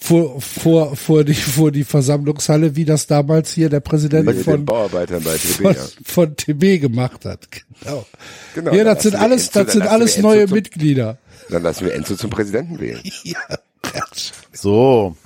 vor, 0.00 0.40
vor, 0.40 0.96
vor 0.96 1.24
die, 1.24 1.34
vor 1.34 1.72
die 1.72 1.84
Versammlungshalle, 1.84 2.76
wie 2.76 2.84
das 2.84 3.06
damals 3.06 3.52
hier 3.52 3.68
der 3.68 3.80
Präsident 3.80 4.30
von, 4.42 4.64
Bauarbeitern 4.64 5.22
bei 5.22 5.36
TB, 5.36 5.62
von, 5.62 5.74
ja. 5.74 5.82
von 6.04 6.36
TB 6.36 6.80
gemacht 6.80 7.24
hat. 7.24 7.48
Genau. 7.82 8.06
Genau, 8.54 8.72
ja, 8.74 8.84
das 8.84 9.02
sind 9.02 9.16
alles, 9.16 9.50
Enzo- 9.50 9.64
das 9.64 9.72
sind 9.72 9.82
alles 9.82 10.18
neue 10.18 10.46
zum- 10.46 10.54
Mitglieder. 10.54 11.18
Dann 11.50 11.62
lassen 11.62 11.86
wir 11.86 11.94
Enzo 11.94 12.14
zum 12.14 12.30
Präsidenten 12.30 12.78
wählen. 12.80 13.00
Ja. 13.24 14.04
So. 14.52 15.16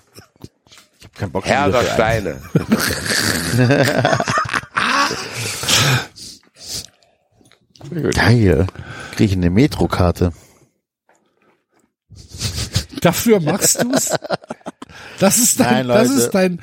Ich 0.98 1.04
hab 1.06 1.14
keinen 1.16 1.32
Bock 1.32 1.44
Herr 1.46 1.64
einen. 1.64 1.86
Steine. 1.94 2.36
Geil. 8.14 8.66
Krieg 9.16 9.30
ich 9.30 9.36
eine 9.36 9.50
Metrokarte. 9.50 10.32
Dafür 13.02 13.40
machst 13.40 13.82
du's? 13.82 14.10
Das 15.18 15.38
ist 15.38 15.60
dein, 15.60 15.86
Nein, 15.86 15.88
das 15.88 16.10
ist 16.10 16.30
dein, 16.30 16.60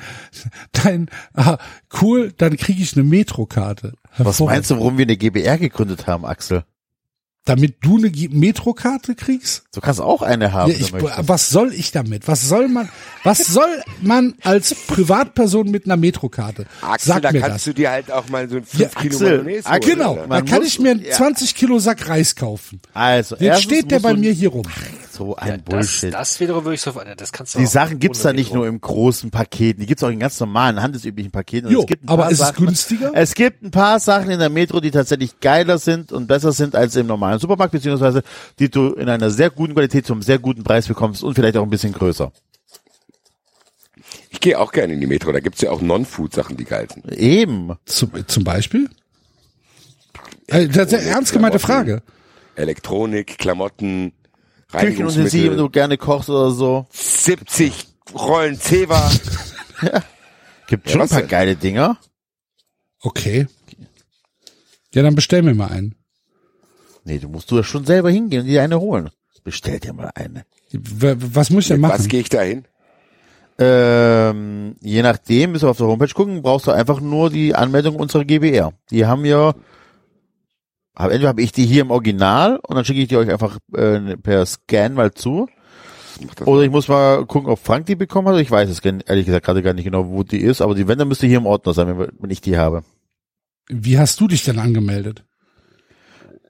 dein, 0.72 1.08
ah, 1.34 1.58
cool, 2.00 2.32
dann 2.36 2.56
kriege 2.56 2.82
ich 2.82 2.94
eine 2.94 3.04
Metrokarte. 3.04 3.94
Was 4.18 4.40
meinst 4.40 4.70
du, 4.70 4.76
warum 4.76 4.98
wir 4.98 5.04
eine 5.04 5.16
GBR 5.16 5.58
gegründet 5.58 6.06
haben, 6.06 6.24
Axel? 6.24 6.64
Damit 7.46 7.76
du 7.80 7.96
eine 7.96 8.10
Metrokarte 8.10 9.14
kriegst? 9.14 9.62
Du 9.72 9.80
kannst 9.80 10.00
auch 10.00 10.20
eine 10.20 10.52
haben, 10.52 10.70
Ja, 10.72 10.78
ich, 10.78 10.92
was 10.92 11.48
soll 11.48 11.72
ich 11.72 11.90
damit? 11.90 12.28
Was 12.28 12.46
soll 12.48 12.68
man, 12.68 12.88
was 13.24 13.38
soll 13.38 13.82
man 14.02 14.34
als 14.42 14.74
Privatperson 14.74 15.70
mit 15.70 15.86
einer 15.86 15.96
Metrokarte? 15.96 16.66
Axel, 16.82 17.14
Sag 17.14 17.22
da 17.22 17.32
mir 17.32 17.40
kannst 17.40 17.56
das. 17.56 17.64
du 17.64 17.74
dir 17.74 17.90
halt 17.90 18.12
auch 18.12 18.28
mal 18.28 18.48
so 18.48 18.56
ein 18.56 18.64
5 18.64 18.80
Ja, 18.82 18.88
Kilo 19.00 19.14
Axel, 19.16 19.62
Axel, 19.64 19.70
holen, 19.72 19.80
Genau, 19.80 20.26
da 20.28 20.40
kann 20.42 20.58
muss- 20.58 20.68
ich 20.68 20.78
mir 20.80 20.90
einen 20.92 21.02
ja. 21.04 21.12
20 21.12 21.54
Kilo 21.54 21.78
Sack 21.78 22.08
Reis 22.08 22.36
kaufen. 22.36 22.80
Also, 22.92 23.36
Jetzt 23.36 23.62
steht 23.62 23.90
der 23.90 24.00
bei 24.00 24.14
mir 24.14 24.32
hier 24.32 24.50
rum. 24.50 24.64
So 25.10 25.34
ein 25.36 25.62
Das, 25.64 25.74
Bullshit. 25.76 26.14
das 26.14 26.40
wiederum 26.40 26.64
würde 26.64 26.76
ich 26.76 26.80
so, 26.80 26.92
das 27.16 27.32
kannst 27.32 27.54
du 27.54 27.58
die 27.58 27.66
auch 27.66 27.70
Sachen 27.70 27.98
gibt's 27.98 28.22
da 28.22 28.32
nicht 28.32 28.46
Metro. 28.50 28.56
nur 28.58 28.66
im 28.68 28.80
großen 28.80 29.30
Paket, 29.30 29.78
die 29.80 29.84
gibt's 29.86 30.02
auch 30.02 30.08
in 30.08 30.18
ganz 30.20 30.38
normalen, 30.40 30.80
handelsüblichen 30.80 31.30
Paketen. 31.32 31.66
Und 31.66 31.72
Jo, 31.74 31.80
es 31.80 31.86
gibt 31.86 32.04
ein 32.04 32.08
aber 32.08 32.22
paar 32.22 32.30
ist 32.30 32.40
es 32.40 32.46
Sachen, 32.46 32.66
günstiger? 32.66 33.10
Es 33.14 33.34
gibt 33.34 33.62
ein 33.62 33.70
paar 33.70 33.98
Sachen 34.00 34.30
in 34.30 34.38
der 34.38 34.48
Metro, 34.50 34.80
die 34.80 34.90
tatsächlich 34.90 35.40
geiler 35.40 35.78
sind 35.78 36.12
und 36.12 36.26
besser 36.26 36.52
sind 36.52 36.74
als 36.74 36.96
im 36.96 37.06
normalen 37.06 37.38
Supermarkt, 37.40 37.72
beziehungsweise 37.72 38.22
die 38.58 38.70
du 38.70 38.92
in 38.94 39.08
einer 39.08 39.30
sehr 39.30 39.50
guten 39.50 39.74
Qualität 39.74 40.06
zum 40.06 40.22
sehr 40.22 40.38
guten 40.38 40.62
Preis 40.62 40.86
bekommst 40.86 41.22
und 41.24 41.34
vielleicht 41.34 41.56
auch 41.56 41.62
ein 41.64 41.70
bisschen 41.70 41.92
größer. 41.92 42.32
Ich 44.30 44.40
gehe 44.40 44.58
auch 44.58 44.72
gerne 44.72 44.94
in 44.94 45.00
die 45.00 45.06
Metro, 45.06 45.32
da 45.32 45.40
gibt's 45.40 45.60
ja 45.60 45.70
auch 45.70 45.82
Non-Food-Sachen, 45.82 46.56
die 46.56 46.64
geil 46.64 46.88
sind. 46.92 47.10
Eben. 47.12 47.72
Zum, 47.84 48.10
zum 48.26 48.44
Beispiel? 48.44 48.88
Äh, 50.46 50.68
das 50.68 50.92
ist 50.92 50.94
eine 50.94 51.02
ernst 51.08 51.32
gemeinte 51.32 51.58
Frage. 51.58 52.02
Elektronik, 52.56 53.38
Klamotten, 53.38 54.12
Küchenutensilien, 54.72 55.50
wenn 55.50 55.56
du 55.58 55.64
Reinigungsmittel, 55.64 55.70
gerne 55.70 55.98
kochst 55.98 56.30
oder 56.30 56.50
so. 56.50 56.86
70 56.90 57.86
Rollen 58.14 58.58
Zewa. 58.58 59.10
Gibt 60.68 60.86
Ja, 60.86 60.92
schon 60.92 61.02
ein 61.02 61.08
paar 61.08 61.20
denn? 61.20 61.28
geile 61.28 61.56
Dinger. 61.56 61.98
Okay. 63.02 63.46
Ja, 64.94 65.02
dann 65.02 65.14
bestell 65.14 65.42
mir 65.42 65.54
mal 65.54 65.68
einen. 65.68 65.94
Nee, 67.04 67.18
du 67.18 67.28
musst 67.28 67.50
du 67.50 67.56
ja 67.56 67.62
schon 67.64 67.84
selber 67.84 68.10
hingehen 68.10 68.42
und 68.42 68.46
dir 68.48 68.62
eine 68.62 68.78
holen. 68.80 69.10
Bestell 69.42 69.80
dir 69.80 69.92
mal 69.94 70.10
eine. 70.14 70.44
W- 70.70 71.16
Was 71.18 71.48
muss 71.50 71.64
ich 71.64 71.68
denn 71.68 71.82
Was 71.82 71.98
machen? 71.98 72.08
gehe 72.08 72.20
ich 72.20 72.28
da 72.28 72.42
hin? 72.42 72.64
Ähm, 73.58 74.76
je 74.80 75.02
nachdem, 75.02 75.52
müssen 75.52 75.64
wir 75.66 75.70
auf 75.70 75.76
der 75.76 75.86
Homepage 75.86 76.12
gucken, 76.14 76.42
brauchst 76.42 76.66
du 76.66 76.70
einfach 76.70 77.00
nur 77.00 77.30
die 77.30 77.54
Anmeldung 77.54 77.96
unserer 77.96 78.24
GBR. 78.24 78.72
Die 78.90 79.06
haben 79.06 79.24
ja, 79.24 79.54
hab, 80.96 81.10
entweder 81.10 81.28
habe 81.28 81.42
ich 81.42 81.52
die 81.52 81.66
hier 81.66 81.82
im 81.82 81.90
Original 81.90 82.58
und 82.62 82.76
dann 82.76 82.84
schicke 82.84 83.00
ich 83.00 83.08
die 83.08 83.16
euch 83.16 83.30
einfach 83.30 83.58
äh, 83.74 84.16
per 84.16 84.44
Scan 84.46 84.90
mal 84.94 85.12
zu. 85.12 85.48
Oder 86.44 86.62
ich 86.62 86.70
muss 86.70 86.88
mal 86.88 87.24
gucken, 87.26 87.50
ob 87.50 87.58
Frank 87.58 87.86
die 87.86 87.96
bekommen 87.96 88.28
hat. 88.28 88.38
Ich 88.40 88.50
weiß 88.50 88.68
es 88.68 88.80
ehrlich 88.80 89.24
gesagt 89.26 89.46
gerade 89.46 89.62
gar 89.62 89.72
nicht 89.72 89.84
genau, 89.84 90.08
wo 90.08 90.22
die 90.22 90.40
ist, 90.40 90.60
aber 90.60 90.74
die, 90.74 90.86
wenn, 90.86 90.98
dann 90.98 91.08
müsste 91.08 91.26
hier 91.26 91.38
im 91.38 91.46
Ordner 91.46 91.72
sein, 91.72 91.98
wenn 91.98 92.30
ich 92.30 92.42
die 92.42 92.58
habe. 92.58 92.82
Wie 93.68 93.98
hast 93.98 94.20
du 94.20 94.28
dich 94.28 94.44
denn 94.44 94.58
angemeldet? 94.58 95.24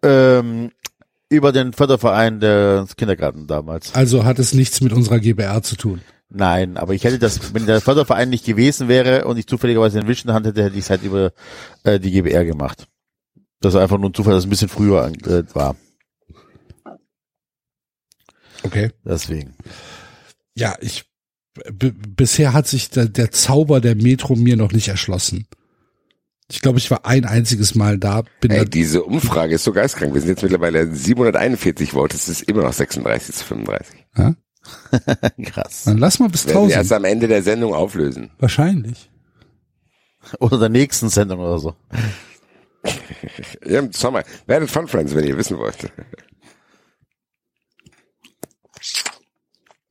Ähm, 0.02 0.70
über 1.28 1.52
den 1.52 1.72
Förderverein 1.72 2.40
des 2.40 2.96
Kindergarten 2.96 3.46
damals. 3.46 3.94
Also 3.94 4.24
hat 4.24 4.38
es 4.38 4.52
nichts 4.52 4.80
mit 4.80 4.92
unserer 4.92 5.20
GBR 5.20 5.62
zu 5.62 5.76
tun. 5.76 6.00
Nein, 6.28 6.76
aber 6.76 6.94
ich 6.94 7.04
hätte 7.04 7.18
das, 7.18 7.54
wenn 7.54 7.66
der 7.66 7.80
Förderverein 7.80 8.30
nicht 8.30 8.44
gewesen 8.44 8.88
wäre 8.88 9.24
und 9.24 9.36
ich 9.36 9.46
zufälligerweise 9.46 9.98
den 9.98 10.08
Wisch 10.08 10.22
in 10.22 10.28
der 10.28 10.34
Hand 10.34 10.46
hätte, 10.46 10.62
hätte 10.62 10.76
ich 10.76 10.84
es 10.84 10.90
halt 10.90 11.02
über 11.02 11.32
äh, 11.82 11.98
die 11.98 12.12
GBR 12.12 12.44
gemacht. 12.44 12.86
Das 13.60 13.74
war 13.74 13.82
einfach 13.82 13.98
nur 13.98 14.10
ein 14.10 14.14
Zufall, 14.14 14.34
dass 14.34 14.44
es 14.44 14.46
ein 14.46 14.50
bisschen 14.50 14.68
früher 14.68 15.12
äh, 15.26 15.42
war. 15.54 15.76
Okay. 18.62 18.90
Deswegen. 19.04 19.54
Ja, 20.54 20.76
ich 20.80 21.04
bisher 21.72 22.52
hat 22.52 22.68
sich 22.68 22.90
der, 22.90 23.06
der 23.06 23.32
Zauber 23.32 23.80
der 23.80 23.96
Metro 23.96 24.36
mir 24.36 24.56
noch 24.56 24.72
nicht 24.72 24.88
erschlossen. 24.88 25.46
Ich 26.50 26.60
glaube, 26.62 26.78
ich 26.78 26.90
war 26.90 27.06
ein 27.06 27.24
einziges 27.24 27.76
Mal 27.76 27.96
da, 27.96 28.22
bin 28.40 28.50
Ey, 28.50 28.58
da, 28.58 28.64
diese 28.64 29.04
Umfrage 29.04 29.54
ist 29.54 29.62
so 29.62 29.72
geistkrank. 29.72 30.12
Wir 30.14 30.20
sind 30.20 30.30
jetzt 30.30 30.42
mittlerweile 30.42 30.92
741 30.92 31.94
Volt. 31.94 32.12
Es 32.12 32.28
ist 32.28 32.42
immer 32.42 32.62
noch 32.62 32.72
36 32.72 33.36
zu 33.36 33.44
35. 33.44 34.06
Krass. 35.44 35.84
dann 35.84 35.98
lass 35.98 36.18
mal 36.18 36.28
bis 36.28 36.46
Werden 36.46 36.68
wir 36.68 36.74
erst 36.74 36.92
1000. 36.92 36.92
am 36.92 37.04
Ende 37.04 37.28
der 37.28 37.42
Sendung 37.42 37.72
auflösen. 37.72 38.30
Wahrscheinlich. 38.38 39.10
Oder 40.40 40.58
der 40.58 40.68
nächsten 40.68 41.08
Sendung 41.08 41.38
oder 41.38 41.58
so. 41.58 41.76
Ja, 43.64 43.78
im 43.78 43.92
Sommer. 43.92 44.24
Werdet 44.46 44.70
Fun 44.70 44.88
Friends, 44.88 45.14
wenn 45.14 45.24
ihr 45.24 45.36
wissen 45.36 45.56
wollt. 45.56 45.76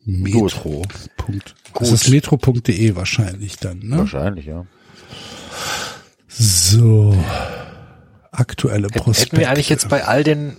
Metro. 0.06 0.84
Punkt. 1.18 1.56
Das 1.74 1.92
ist 1.92 2.10
metro.de 2.10 2.96
wahrscheinlich 2.96 3.58
dann, 3.58 3.80
ne? 3.80 4.00
Wahrscheinlich, 4.00 4.46
ja. 4.46 4.66
So. 6.40 7.16
Aktuelle 8.32 8.88
Prospekte. 8.88 9.22
Hätten 9.22 9.38
wir 9.38 9.50
eigentlich 9.50 9.68
jetzt 9.68 9.90
bei 9.90 10.06
all 10.06 10.24
den 10.24 10.56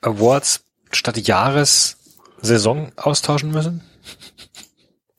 Awards 0.00 0.62
statt 0.92 1.18
Jahres 1.18 1.98
Saison 2.40 2.90
austauschen 2.96 3.50
müssen? 3.50 3.82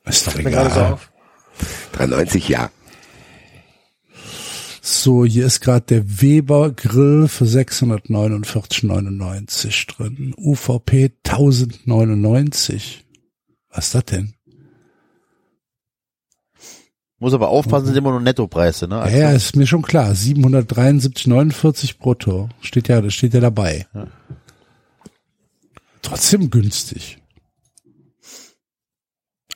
Ist 0.06 0.26
doch 0.26 0.34
so 0.34 0.40
egal. 0.40 0.94
auf. 0.94 1.12
93, 1.94 2.50
ja. 2.50 2.72
So, 4.82 5.24
hier 5.26 5.46
ist 5.46 5.60
gerade 5.60 5.86
der 5.86 6.22
Weber 6.22 6.72
Grill 6.72 7.28
für 7.28 7.46
649,99 7.46 9.96
drin. 9.96 10.34
UVP 10.38 11.12
1099. 11.24 13.06
Was 13.70 13.88
ist 13.88 13.96
das 13.96 14.06
denn? 14.06 14.37
Muss 17.20 17.34
aber 17.34 17.50
aufpassen, 17.50 17.88
sind 17.88 17.98
immer 17.98 18.12
nur 18.12 18.20
Nettopreise, 18.22 18.88
ne? 18.88 18.98
Ja, 18.98 19.10
ja, 19.10 19.32
ist 19.32 19.56
mir 19.56 19.66
schon 19.66 19.82
klar. 19.82 20.12
773,49 20.12 21.98
brutto. 21.98 22.50
Steht 22.62 22.90
ja, 22.90 23.02
das 23.02 23.16
steht 23.16 23.34
ja 23.34 23.40
dabei. 23.40 23.88
Trotzdem 26.04 26.52
günstig. 26.52 27.18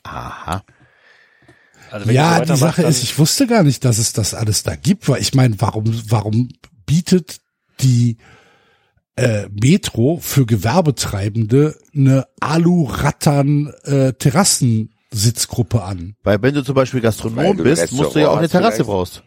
Aha. 0.02 0.64
Also 1.92 2.10
Ja, 2.10 2.44
die 2.44 2.56
Sache 2.56 2.82
ist, 2.82 3.02
ich 3.02 3.18
wusste 3.18 3.46
gar 3.46 3.62
nicht, 3.62 3.84
dass 3.84 3.98
es 3.98 4.12
das 4.12 4.34
alles 4.34 4.64
da 4.64 4.74
gibt, 4.74 5.08
weil 5.08 5.20
ich 5.20 5.34
meine, 5.34 5.60
warum, 5.60 5.84
warum 6.08 6.48
bietet 6.86 7.40
die 7.80 8.16
äh, 9.14 9.46
Metro 9.50 10.18
für 10.20 10.46
Gewerbetreibende 10.46 11.76
eine 11.94 12.26
Alu-Rattern-Terrassensitzgruppe 15.12 15.82
an? 15.82 16.16
Weil 16.22 16.42
wenn 16.42 16.54
du 16.54 16.62
zum 16.62 16.74
Beispiel 16.74 17.00
Gastronom 17.00 17.56
du 17.56 17.64
bist, 17.64 17.92
musst 17.92 18.14
du 18.14 18.20
ja 18.20 18.30
auch 18.30 18.38
eine 18.38 18.48
Terrasse 18.48 18.84
brauchst. 18.84 19.22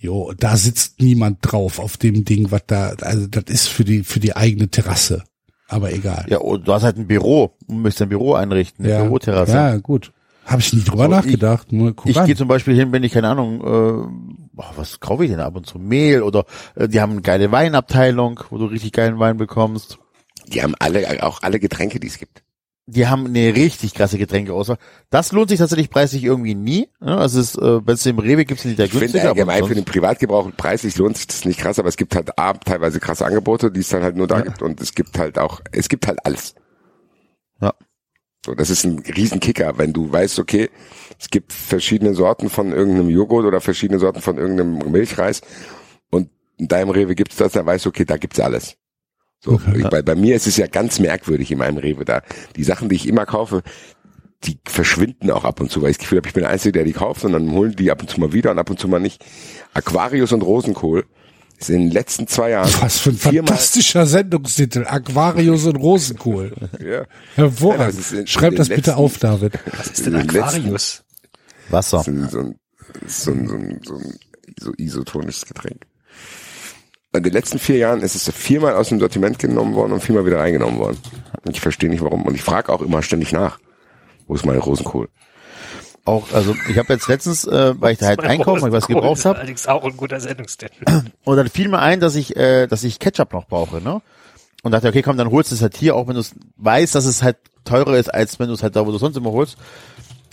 Jo, 0.00 0.32
da 0.38 0.56
sitzt 0.56 1.00
niemand 1.00 1.38
drauf 1.42 1.80
auf 1.80 1.96
dem 1.96 2.24
Ding, 2.24 2.52
was 2.52 2.62
da, 2.66 2.90
also 3.00 3.26
das 3.26 3.44
ist 3.48 3.68
für 3.68 3.84
die, 3.84 4.04
für 4.04 4.20
die 4.20 4.36
eigene 4.36 4.68
Terrasse. 4.68 5.24
Aber 5.66 5.92
egal. 5.92 6.24
Ja, 6.28 6.38
und 6.38 6.66
du 6.68 6.72
hast 6.72 6.84
halt 6.84 6.96
ein 6.96 7.06
Büro. 7.08 7.56
Du 7.66 7.74
möchtest 7.74 8.02
ein 8.02 8.08
Büro 8.08 8.34
einrichten, 8.34 8.86
eine 8.86 9.02
Büroterrasse. 9.02 9.52
Ja, 9.52 9.76
gut. 9.76 10.12
Habe 10.46 10.62
ich 10.62 10.72
nie 10.72 10.82
drüber 10.82 11.04
So, 11.04 11.10
nachgedacht. 11.10 11.72
Nur 11.72 11.94
guck 11.94 12.08
Ich 12.08 12.24
gehe 12.24 12.36
zum 12.36 12.48
Beispiel 12.48 12.74
hin, 12.74 12.90
wenn 12.92 13.02
ich, 13.02 13.12
keine 13.12 13.28
Ahnung, 13.28 13.60
äh, 13.60 14.08
was 14.54 14.98
kaufe 15.00 15.24
ich 15.24 15.30
denn 15.30 15.40
ab 15.40 15.56
und 15.56 15.66
zu? 15.66 15.78
Mehl 15.78 16.22
oder 16.22 16.46
äh, 16.74 16.88
die 16.88 17.00
haben 17.02 17.12
eine 17.12 17.20
geile 17.20 17.52
Weinabteilung, 17.52 18.40
wo 18.48 18.56
du 18.56 18.64
richtig 18.66 18.92
geilen 18.92 19.18
Wein 19.18 19.36
bekommst. 19.36 19.98
Die 20.46 20.62
haben 20.62 20.74
alle, 20.78 21.22
auch 21.22 21.42
alle 21.42 21.58
Getränke, 21.60 22.00
die 22.00 22.06
es 22.06 22.18
gibt. 22.18 22.42
Die 22.90 23.06
haben 23.06 23.26
eine 23.26 23.54
richtig 23.54 23.92
krasse 23.92 24.16
Getränkeauswahl. 24.16 24.78
Das 25.10 25.32
lohnt 25.32 25.50
sich 25.50 25.58
tatsächlich 25.58 25.90
preislich 25.90 26.24
irgendwie 26.24 26.54
nie. 26.54 26.88
Also 27.00 27.38
es 27.38 27.50
ist, 27.50 27.58
äh, 27.58 27.86
wenn 27.86 27.94
es 27.94 28.06
im 28.06 28.18
Rewe 28.18 28.46
gibt, 28.46 28.60
sind 28.60 28.70
die 28.70 28.76
da 28.76 28.84
Ich 28.84 28.90
finde 28.92 29.04
günstiger. 29.08 29.24
aber 29.30 29.40
allgemein 29.40 29.64
für 29.66 29.74
den 29.74 29.84
Privatgebrauch 29.84 30.50
preislich 30.56 30.96
lohnt 30.96 31.18
sich 31.18 31.26
das 31.26 31.44
nicht 31.44 31.60
krass, 31.60 31.78
aber 31.78 31.90
es 31.90 31.98
gibt 31.98 32.16
halt 32.16 32.38
A, 32.38 32.54
teilweise 32.54 32.98
krasse 32.98 33.26
Angebote, 33.26 33.70
die 33.70 33.80
es 33.80 33.90
dann 33.90 34.02
halt 34.02 34.16
nur 34.16 34.26
da 34.26 34.40
gibt 34.40 34.62
und 34.62 34.80
es 34.80 34.94
gibt 34.94 35.18
halt 35.18 35.38
auch, 35.38 35.60
es 35.70 35.90
gibt 35.90 36.06
halt 36.06 36.24
alles. 36.24 36.54
Ja. 37.60 37.74
So, 38.46 38.54
das 38.54 38.70
ist 38.70 38.84
ein 38.84 39.00
Riesenkicker, 39.00 39.76
wenn 39.76 39.92
du 39.92 40.10
weißt, 40.10 40.38
okay, 40.38 40.70
es 41.20 41.28
gibt 41.28 41.52
verschiedene 41.52 42.14
Sorten 42.14 42.48
von 42.48 42.72
irgendeinem 42.72 43.10
Joghurt 43.10 43.44
oder 43.44 43.60
verschiedene 43.60 43.98
Sorten 43.98 44.22
von 44.22 44.38
irgendeinem 44.38 44.90
Milchreis 44.90 45.42
und 46.10 46.30
in 46.56 46.68
deinem 46.68 46.88
Rewe 46.88 47.14
gibt's 47.14 47.36
das, 47.36 47.52
dann 47.52 47.66
weißt 47.66 47.84
du, 47.84 47.90
okay, 47.90 48.06
da 48.06 48.16
gibt's 48.16 48.40
alles. 48.40 48.78
So, 49.40 49.52
Okay. 49.52 49.78
ich, 49.78 49.88
bei, 49.88 50.02
bei 50.02 50.14
mir 50.14 50.34
ist 50.36 50.46
es 50.46 50.56
ja 50.56 50.66
ganz 50.66 50.98
merkwürdig 50.98 51.50
in 51.52 51.58
meinem 51.58 51.78
Rewe 51.78 52.04
da. 52.04 52.22
Die 52.56 52.64
Sachen, 52.64 52.88
die 52.88 52.96
ich 52.96 53.06
immer 53.06 53.24
kaufe, 53.26 53.62
die 54.44 54.58
verschwinden 54.66 55.30
auch 55.30 55.44
ab 55.44 55.60
und 55.60 55.70
zu, 55.70 55.82
weil 55.82 55.90
ich 55.90 55.96
das 55.98 56.02
Gefühl 56.04 56.18
habe, 56.18 56.28
ich 56.28 56.34
bin 56.34 56.42
der 56.42 56.50
Einzige, 56.50 56.72
der 56.72 56.84
die 56.84 56.92
kauft, 56.92 57.24
und 57.24 57.32
dann 57.32 57.50
holen 57.52 57.74
die 57.76 57.90
ab 57.90 58.00
und 58.02 58.10
zu 58.10 58.20
mal 58.20 58.32
wieder 58.32 58.50
und 58.52 58.58
ab 58.58 58.70
und 58.70 58.78
zu 58.78 58.88
mal 58.88 59.00
nicht. 59.00 59.24
Aquarius 59.74 60.32
und 60.32 60.42
Rosenkohl 60.42 61.04
ist 61.58 61.70
in 61.70 61.80
den 61.82 61.90
letzten 61.90 62.28
zwei 62.28 62.50
Jahren 62.50 62.70
Was 62.80 62.98
für 62.98 63.10
ein 63.10 63.16
viermal, 63.16 63.48
fantastischer 63.48 64.06
Sendungstitel. 64.06 64.84
Aquarius 64.86 65.64
und 65.66 65.76
Rosenkohl. 65.76 66.52
ja, 66.84 67.04
Hervorragend. 67.34 68.12
Ja, 68.12 68.18
in- 68.20 68.26
Schreib 68.28 68.52
in 68.52 68.58
das 68.58 68.68
den 68.68 68.76
bitte 68.76 68.90
letzten- 68.90 69.02
auf, 69.02 69.18
David. 69.18 69.58
Was 69.76 69.86
ist 69.88 70.06
denn 70.06 70.12
letzten- 70.14 70.38
Aquarius? 70.38 71.02
Wasser. 71.70 72.02
so 72.04 72.10
ein, 72.10 72.28
so 72.28 72.38
ein, 72.38 72.54
so 73.08 73.30
ein, 73.32 73.46
so 73.48 73.54
ein, 73.54 73.80
so 73.84 73.94
ein 73.96 74.14
so 74.60 74.72
isotonisches 74.76 75.46
Getränk. 75.46 75.82
In 77.14 77.22
den 77.22 77.32
letzten 77.32 77.58
vier 77.58 77.78
Jahren 77.78 78.02
ist 78.02 78.14
es 78.14 78.30
viermal 78.34 78.74
aus 78.74 78.90
dem 78.90 79.00
Sortiment 79.00 79.38
genommen 79.38 79.74
worden 79.74 79.92
und 79.92 80.02
viermal 80.02 80.26
wieder 80.26 80.38
reingenommen 80.40 80.78
worden. 80.78 80.98
Und 81.44 81.54
ich 81.56 81.60
verstehe 81.60 81.88
nicht 81.88 82.02
warum. 82.02 82.22
Und 82.22 82.34
ich 82.34 82.42
frage 82.42 82.70
auch 82.70 82.82
immer 82.82 83.02
ständig 83.02 83.32
nach. 83.32 83.58
Wo 84.26 84.34
ist 84.34 84.44
meine 84.44 84.58
Rosenkohl? 84.58 85.08
Auch, 86.04 86.32
also 86.32 86.54
ich 86.68 86.76
habe 86.76 86.92
jetzt 86.92 87.08
letztens, 87.08 87.46
äh, 87.46 87.74
weil 87.80 87.92
ich 87.92 87.98
da 87.98 88.06
halt 88.06 88.20
einkaufen, 88.22 88.62
weil 88.62 88.68
ich 88.68 88.74
was 88.74 88.86
gebraucht 88.86 89.24
habe, 89.24 89.38
Allerdings 89.38 89.66
auch 89.66 89.84
ein 89.84 89.96
guter 89.96 90.20
Sendungstitel. 90.20 90.84
und 91.24 91.36
dann 91.36 91.48
fiel 91.48 91.68
mir 91.68 91.80
ein, 91.80 92.00
dass 92.00 92.14
ich, 92.14 92.36
äh, 92.36 92.66
dass 92.66 92.84
ich 92.84 92.98
Ketchup 92.98 93.32
noch 93.32 93.46
brauche, 93.46 93.80
ne? 93.80 94.02
Und 94.62 94.72
dachte, 94.72 94.88
okay, 94.88 95.02
komm, 95.02 95.16
dann 95.16 95.30
holst 95.30 95.50
du 95.50 95.54
es 95.54 95.62
halt 95.62 95.76
hier, 95.76 95.94
auch 95.96 96.08
wenn 96.08 96.14
du 96.14 96.20
es 96.20 96.34
weißt, 96.56 96.94
dass 96.94 97.04
es 97.04 97.22
halt 97.22 97.36
teurer 97.64 97.96
ist, 97.96 98.12
als 98.12 98.38
wenn 98.38 98.48
du 98.48 98.54
es 98.54 98.62
halt 98.62 98.76
da, 98.76 98.86
wo 98.86 98.90
du 98.90 98.98
sonst 98.98 99.16
immer 99.16 99.32
holst. 99.32 99.56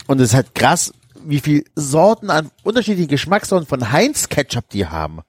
Und 0.06 0.20
es 0.20 0.30
ist 0.30 0.34
halt 0.34 0.54
krass, 0.54 0.92
wie 1.24 1.40
viel 1.40 1.64
Sorten 1.74 2.30
an 2.30 2.50
unterschiedlichen 2.62 3.08
Geschmackssorten 3.08 3.66
von 3.66 3.92
Heinz 3.92 4.28
Ketchup 4.28 4.68
die 4.70 4.86
haben. 4.86 5.20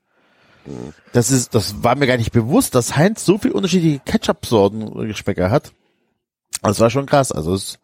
Das 1.13 1.31
ist, 1.31 1.53
das 1.55 1.83
war 1.83 1.95
mir 1.95 2.07
gar 2.07 2.17
nicht 2.17 2.31
bewusst, 2.31 2.75
dass 2.75 2.95
Heinz 2.95 3.25
so 3.25 3.37
viel 3.37 3.51
unterschiedliche 3.51 3.99
Ketchup-Sorten 3.99 5.07
Geschmäcker 5.07 5.49
hat. 5.51 5.71
Das 6.61 6.79
war 6.79 6.89
schon 6.89 7.05
krass. 7.05 7.31
Also 7.31 7.53
es, 7.53 7.79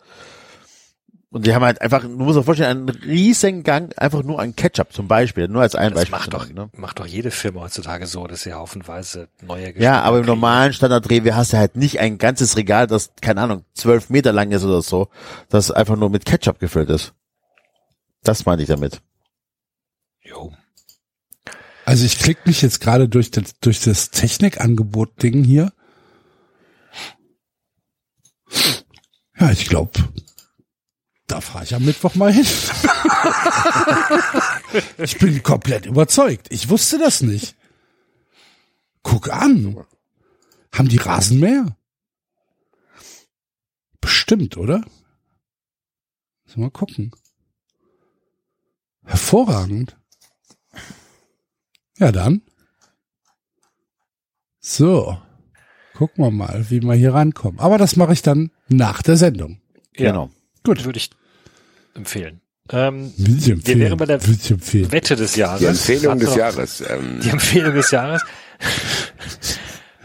und 1.30 1.48
die 1.48 1.56
haben 1.56 1.64
halt 1.66 1.82
einfach, 1.82 2.02
du 2.04 2.10
musst 2.10 2.38
dir 2.38 2.44
vorstellen, 2.44 2.88
einen 2.88 2.90
riesen 2.90 3.64
Gang 3.64 3.92
einfach 3.98 4.22
nur 4.22 4.40
an 4.40 4.56
Ketchup 4.56 4.94
zum 4.94 5.08
Beispiel, 5.08 5.48
nur 5.48 5.64
als 5.64 5.74
ein 5.74 5.92
Das 5.94 6.02
Beispiel. 6.02 6.18
macht 6.20 6.34
doch, 6.34 6.48
ne? 6.54 6.70
macht 6.78 7.00
doch 7.00 7.08
jede 7.08 7.32
Firma 7.32 7.62
heutzutage 7.62 8.06
so, 8.06 8.28
dass 8.28 8.44
sie 8.44 8.54
haufenweise 8.54 9.30
neue 9.42 9.74
Geschmäcker 9.74 9.84
Ja, 9.84 10.02
aber 10.02 10.18
im 10.18 10.24
kriegen. 10.26 10.36
normalen 10.36 10.74
Standard-Rewe 10.74 11.36
hast 11.36 11.54
du 11.54 11.58
halt 11.58 11.76
nicht 11.76 12.00
ein 12.00 12.20
ganzes 12.20 12.56
Regal, 12.56 12.86
das, 12.86 13.12
keine 13.22 13.42
Ahnung, 13.42 13.66
zwölf 13.74 14.10
Meter 14.12 14.32
lang 14.32 14.52
ist 14.52 14.64
oder 14.64 14.84
so, 14.84 15.08
das 15.50 15.72
einfach 15.72 15.96
nur 15.96 16.12
mit 16.12 16.26
Ketchup 16.26 16.60
gefüllt 16.60 16.90
ist. 16.92 17.14
Das 18.24 18.46
meinte 18.46 18.62
ich 18.64 18.70
damit. 18.70 19.02
Also 21.86 22.06
ich 22.06 22.18
klick 22.18 22.46
mich 22.46 22.62
jetzt 22.62 22.80
gerade 22.80 23.10
durch 23.10 23.30
das, 23.32 23.60
durch 23.60 23.82
das 23.82 24.12
Technikangebot-Ding 24.12 25.44
hier. 25.44 25.74
Ja, 29.38 29.52
ich 29.52 29.68
glaube, 29.68 29.92
da 31.28 31.42
fahre 31.42 31.66
ich 31.66 31.76
am 31.76 31.84
Mittwoch 31.84 32.16
mal 32.16 32.32
hin. 32.32 32.46
ich 34.98 35.18
bin 35.18 35.44
komplett 35.44 35.86
überzeugt. 35.86 36.48
Ich 36.52 36.70
wusste 36.70 37.00
das 37.00 37.22
nicht. 37.22 37.56
Guck 39.02 39.30
an. 39.30 39.84
Haben 40.74 40.88
die 40.88 40.98
Rasenmäher? 40.98 41.76
Bestimmt, 44.00 44.58
oder? 44.58 44.86
Mal 46.56 46.70
gucken. 46.70 47.12
Hervorragend. 49.04 49.98
Ja, 51.98 52.12
dann. 52.12 52.42
So. 54.60 55.18
Gucken 55.96 56.24
wir 56.26 56.32
mal, 56.32 56.66
wie 56.70 56.82
wir 56.82 56.94
hier 56.96 57.14
rankommen. 57.14 57.60
Aber 57.60 57.78
das 57.78 57.96
mache 57.96 58.14
ich 58.14 58.22
dann 58.22 58.52
nach 58.68 59.02
der 59.04 59.16
Sendung. 59.16 59.60
Ja, 59.96 60.12
Genau. 60.12 60.30
Gut. 60.64 60.84
würde 60.86 60.98
ich 60.98 61.10
empfehlen. 61.94 62.42
Ähm, 62.72 63.14
Will 63.18 63.38
ich 63.38 63.50
empfehlen. 63.50 63.80
wären 63.82 63.98
bei 63.98 64.06
der- 64.06 64.26
Will 64.26 64.36
ich 64.42 64.50
empfehlen. 64.50 64.92
Wette 64.92 65.16
des 65.16 65.36
Jahres. 65.36 65.60
Die 65.60 65.66
Empfehlung 65.66 66.18
des 66.18 66.36
Jahres. 66.36 66.82
Ähm, 66.88 67.20
Die 67.22 67.30
Empfehlung 67.30 67.74
des 67.76 67.92
Jahres. 67.92 68.24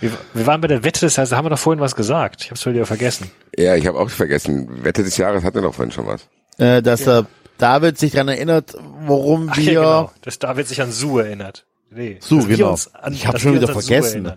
Wir, 0.01 0.11
wir 0.35 0.47
waren 0.47 0.61
bei 0.61 0.69
der 0.69 0.83
Wette 0.85 1.01
des 1.07 1.17
Jahres, 1.17 1.31
da 1.31 1.37
haben 1.37 1.47
wir 1.47 1.51
doch 1.51 1.59
vorhin 1.59 1.81
was 1.81 1.95
gesagt. 1.95 2.43
Ich 2.45 2.51
hab's 2.51 2.63
schon 2.63 2.75
wieder 2.75 2.85
vergessen. 2.87 3.31
Ja, 3.57 3.77
ich 3.77 3.87
habe 3.87 3.99
auch 3.99 4.11
vergessen. 4.11 4.85
Wette 4.85 5.05
des 5.05 5.17
Jahres 5.17 5.45
hatten 5.45 5.57
wir 5.57 5.63
doch 5.63 5.75
vorhin 5.75 5.93
schon 5.93 6.07
was. 6.07 6.29
Äh, 6.59 6.83
dass 6.83 7.05
der 7.05 7.27
David 7.59 7.97
sich 7.99 8.13
daran 8.13 8.29
erinnert, 8.29 8.75
worum 9.07 9.49
Ach 9.51 9.57
wir. 9.57 9.73
ja, 9.73 9.81
genau. 9.81 10.13
Dass 10.23 10.39
David 10.41 10.67
sich 10.69 10.83
an 10.83 10.91
Sue 10.93 11.25
erinnert. 11.25 11.65
Nee. 11.91 12.19
Sue, 12.21 12.47
genau. 12.47 12.77
An, 12.93 13.13
Ich 13.15 13.27
hab 13.27 13.33
dass 13.35 13.43
schon 13.43 13.55
wieder 13.55 13.67
Sue 13.67 13.81
vergessen. 13.83 14.33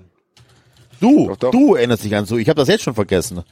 Du, 1.00 1.28
Doch, 1.30 1.38
doch. 1.38 1.52
du 1.52 1.76
erinnerst 1.76 2.04
dich 2.04 2.16
an 2.16 2.26
so. 2.26 2.38
Ich 2.38 2.48
habe 2.48 2.58
das 2.60 2.68
jetzt 2.68 2.84
schon 2.84 2.94
vergessen. 2.96 3.44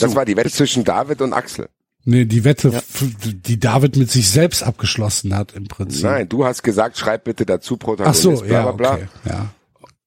Das 0.00 0.14
war 0.14 0.24
die 0.24 0.36
Wette 0.36 0.50
zwischen 0.50 0.84
David 0.84 1.20
und 1.20 1.32
Axel. 1.32 1.68
Nee, 2.04 2.24
die 2.24 2.44
Wette, 2.44 2.68
f- 2.68 3.04
die 3.22 3.58
David 3.60 3.96
mit 3.96 4.10
sich 4.10 4.30
selbst 4.30 4.62
abgeschlossen 4.62 5.36
hat 5.36 5.52
im 5.52 5.64
Prinzip. 5.68 6.04
Nein, 6.04 6.28
du 6.28 6.44
hast 6.44 6.62
gesagt, 6.62 6.96
schreib 6.96 7.24
bitte 7.24 7.44
dazu 7.44 7.74
Ach 7.74 7.78
Protagonist, 7.80 8.22
so, 8.22 8.36
bla 8.36 8.46
ja, 8.46 8.62
bla 8.62 8.72
bla. 8.72 8.94
okay. 8.94 9.08
Ja. 9.26 9.46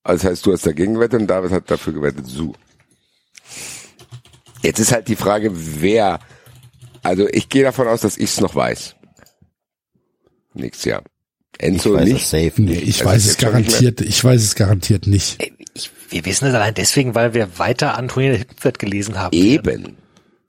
Also 0.04 0.24
das 0.24 0.32
heißt, 0.32 0.46
du 0.46 0.54
hast 0.54 0.66
dagegen 0.66 0.96
gewettet 0.96 1.22
und 1.22 1.28
David 1.28 1.52
hat 1.52 1.70
dafür 1.70 1.94
gewettet, 1.94 2.26
Su. 2.26 2.54
Jetzt 4.62 4.80
ist 4.80 4.92
halt 4.92 5.08
die 5.08 5.16
Frage, 5.16 5.52
wer, 5.54 6.20
also 7.04 7.28
ich 7.30 7.50
gehe 7.50 7.64
davon 7.64 7.88
aus, 7.88 8.02
dass 8.02 8.18
ich 8.18 8.24
es 8.32 8.42
noch 8.42 8.56
weiß. 8.56 8.96
Nächstes 10.54 10.86
Jahr. 10.86 11.04
Enzo 11.60 11.94
weiß 11.94 12.06
nicht. 12.06 12.16
das 12.24 12.30
safe 12.32 12.62
Nee, 12.62 12.74
ich 12.74 13.00
Also 13.02 13.06
weiß 13.06 13.26
es 13.26 13.38
garantiert, 13.38 14.02
ich 14.02 14.24
weiß 14.24 14.42
es 14.42 14.56
garantiert 14.56 15.08
nicht. 15.08 15.38
Ich, 15.76 15.92
wir 16.10 16.26
wissen 16.26 16.48
es 16.48 16.54
allein 16.54 16.74
deswegen, 16.74 17.16
weil 17.16 17.34
wir 17.34 17.58
weiter 17.60 17.98
Antonia 17.98 18.34
Hüttwert 18.38 18.80
gelesen 18.80 19.20
haben. 19.20 19.36
Eben. 19.36 19.98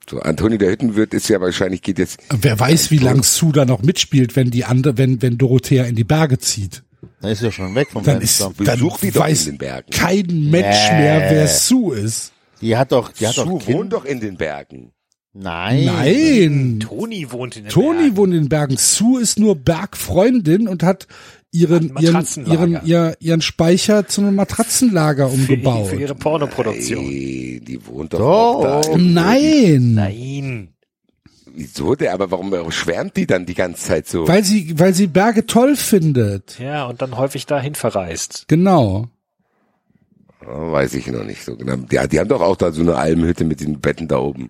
So, 0.09 0.19
Antoni 0.19 0.59
der 0.59 0.69
Hüttenwirt 0.69 1.15
ist 1.15 1.27
ja 1.29 1.41
wahrscheinlich, 1.41 1.81
geht 1.81 1.97
jetzt, 1.97 2.19
Wer 2.29 2.59
weiß, 2.59 2.91
wie 2.91 2.99
lang 2.99 3.23
Sue 3.23 3.51
da 3.51 3.65
noch 3.65 3.81
mitspielt, 3.81 4.35
wenn 4.35 4.51
die 4.51 4.63
andere, 4.63 4.99
wenn, 4.99 5.21
wenn 5.23 5.39
Dorothea 5.39 5.85
in 5.85 5.95
die 5.95 6.03
Berge 6.03 6.37
zieht. 6.37 6.83
Dann 7.21 7.31
ist 7.31 7.41
er 7.41 7.51
schon 7.51 7.73
weg 7.73 7.87
vom 7.91 8.03
Dann 8.03 8.19
Fenster. 8.19 8.49
ist, 8.51 8.59
dann 8.59 8.65
Besuch 8.77 8.99
die 8.99 9.09
doch 9.11 9.21
weiß 9.21 9.45
in 9.47 9.53
den 9.53 9.57
Bergen. 9.57 9.89
kein 9.89 10.25
Mensch 10.51 10.89
Nee. 10.91 10.97
mehr, 10.99 11.27
wer 11.31 11.47
Sue 11.47 11.97
ist. 11.97 12.33
Die 12.61 12.77
hat 12.77 12.91
doch, 12.91 13.11
die 13.13 13.27
hat 13.27 13.33
Su 13.33 13.45
doch 13.45 13.67
wohnt 13.67 13.93
doch 13.93 14.05
in 14.05 14.19
den 14.19 14.37
Bergen. 14.37 14.91
Nein. 15.37 15.85
Nein. 15.85 16.79
Toni 16.79 17.29
wohnt 17.29 17.57
in 17.57 17.63
den 17.65 17.69
Toni 17.69 17.97
Bergen. 18.03 18.17
wohnt 18.17 18.33
in 18.33 18.39
den 18.43 18.49
Bergen. 18.49 18.77
Sue 18.77 19.21
ist 19.21 19.37
nur 19.37 19.55
Bergfreundin 19.55 20.69
und 20.69 20.81
hat 20.81 21.07
ihren, 21.51 21.97
ihren, 21.99 22.25
ihren, 22.45 22.85
ihr, 22.85 23.17
ihren 23.19 23.41
Speicher 23.41 24.07
zu 24.07 24.21
einem 24.21 24.35
Matratzenlager 24.35 25.27
für, 25.29 25.35
umgebaut. 25.35 25.87
für 25.89 25.97
ihre 25.97 26.15
Pornoproduktion. 26.15 27.03
Nee, 27.05 27.61
die 27.61 27.85
wohnt 27.85 28.13
doch 28.13 28.19
Doch. 28.19 28.65
auch 28.65 28.81
da. 28.85 28.97
Nein. 28.97 29.93
Nein. 29.93 30.69
Wieso 31.53 31.95
der? 31.95 32.13
Aber 32.13 32.31
warum 32.31 32.71
schwärmt 32.71 33.17
die 33.17 33.27
dann 33.27 33.45
die 33.45 33.53
ganze 33.55 33.83
Zeit 33.83 34.07
so? 34.07 34.27
Weil 34.27 34.43
sie, 34.43 34.77
weil 34.79 34.93
sie 34.93 35.07
Berge 35.07 35.45
toll 35.45 35.75
findet. 35.75 36.59
Ja, 36.59 36.85
und 36.85 37.01
dann 37.01 37.17
häufig 37.17 37.45
dahin 37.45 37.75
verreist. 37.75 38.45
Genau. 38.47 39.07
Weiß 40.41 40.93
ich 40.93 41.07
noch 41.07 41.23
nicht 41.23 41.43
so 41.43 41.55
genau. 41.57 41.75
Ja, 41.91 42.07
die 42.07 42.19
haben 42.19 42.27
doch 42.29 42.41
auch 42.41 42.55
da 42.55 42.71
so 42.71 42.81
eine 42.81 42.95
Almhütte 42.95 43.43
mit 43.45 43.61
den 43.61 43.79
Betten 43.79 44.07
da 44.07 44.19
oben. 44.19 44.49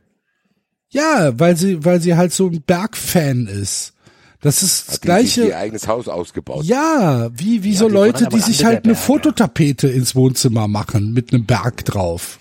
Ja, 0.90 1.38
weil 1.40 1.58
sie, 1.58 1.84
weil 1.84 2.02
sie 2.02 2.16
halt 2.16 2.34
so 2.34 2.48
ein 2.48 2.62
Bergfan 2.62 3.48
ist. 3.48 3.94
Das 4.42 4.62
ist 4.62 4.88
das 4.88 4.94
Hat 4.96 5.04
die 5.22 5.26
sich 5.26 5.34
gleiche. 5.36 5.48
ihr 5.48 5.58
eigenes 5.58 5.88
Haus 5.88 6.08
ausgebaut. 6.08 6.64
Ja, 6.66 7.30
wie, 7.34 7.64
wie 7.64 7.76
so 7.76 7.88
die 7.88 7.94
Leute, 7.96 8.28
die 8.28 8.40
sich 8.40 8.64
halt 8.64 8.86
eine. 8.86 8.94
Fototapete 8.96 9.88
ins 9.88 10.14
Wohnzimmer 10.16 10.68
machen 10.68 11.14
mit 11.14 11.34
einem 11.34 11.46
Berg 11.46 11.84
drauf. 11.86 12.38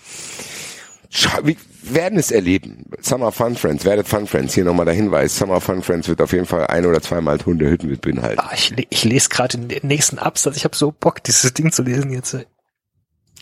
Schau, 1.09 1.39
wir 1.43 1.55
werden 1.81 2.19
es 2.19 2.29
erleben. 2.29 2.85
Summer 3.01 3.31
Fun 3.31 3.55
Friends, 3.55 3.85
werdet 3.85 4.07
Fun 4.07 4.27
Friends. 4.27 4.53
Hier 4.53 4.65
nochmal 4.65 4.85
der 4.85 4.93
Hinweis. 4.93 5.35
Summer 5.37 5.61
Fun 5.61 5.81
Friends 5.81 6.07
wird 6.07 6.21
auf 6.21 6.31
jeden 6.31 6.45
Fall 6.45 6.67
ein 6.67 6.85
oder 6.85 7.01
zweimal 7.01 7.39
Hundehütten 7.43 7.89
mit 7.89 8.01
beinhalten. 8.01 8.39
Ah, 8.39 8.51
ich, 8.53 8.73
ich 8.89 9.03
lese 9.03 9.29
gerade 9.29 9.57
den 9.57 9.87
nächsten 9.87 10.19
Absatz. 10.19 10.57
Ich 10.57 10.63
habe 10.63 10.75
so 10.75 10.91
Bock, 10.91 11.23
dieses 11.23 11.53
Ding 11.53 11.71
zu 11.71 11.81
lesen 11.83 12.11
jetzt. 12.11 12.37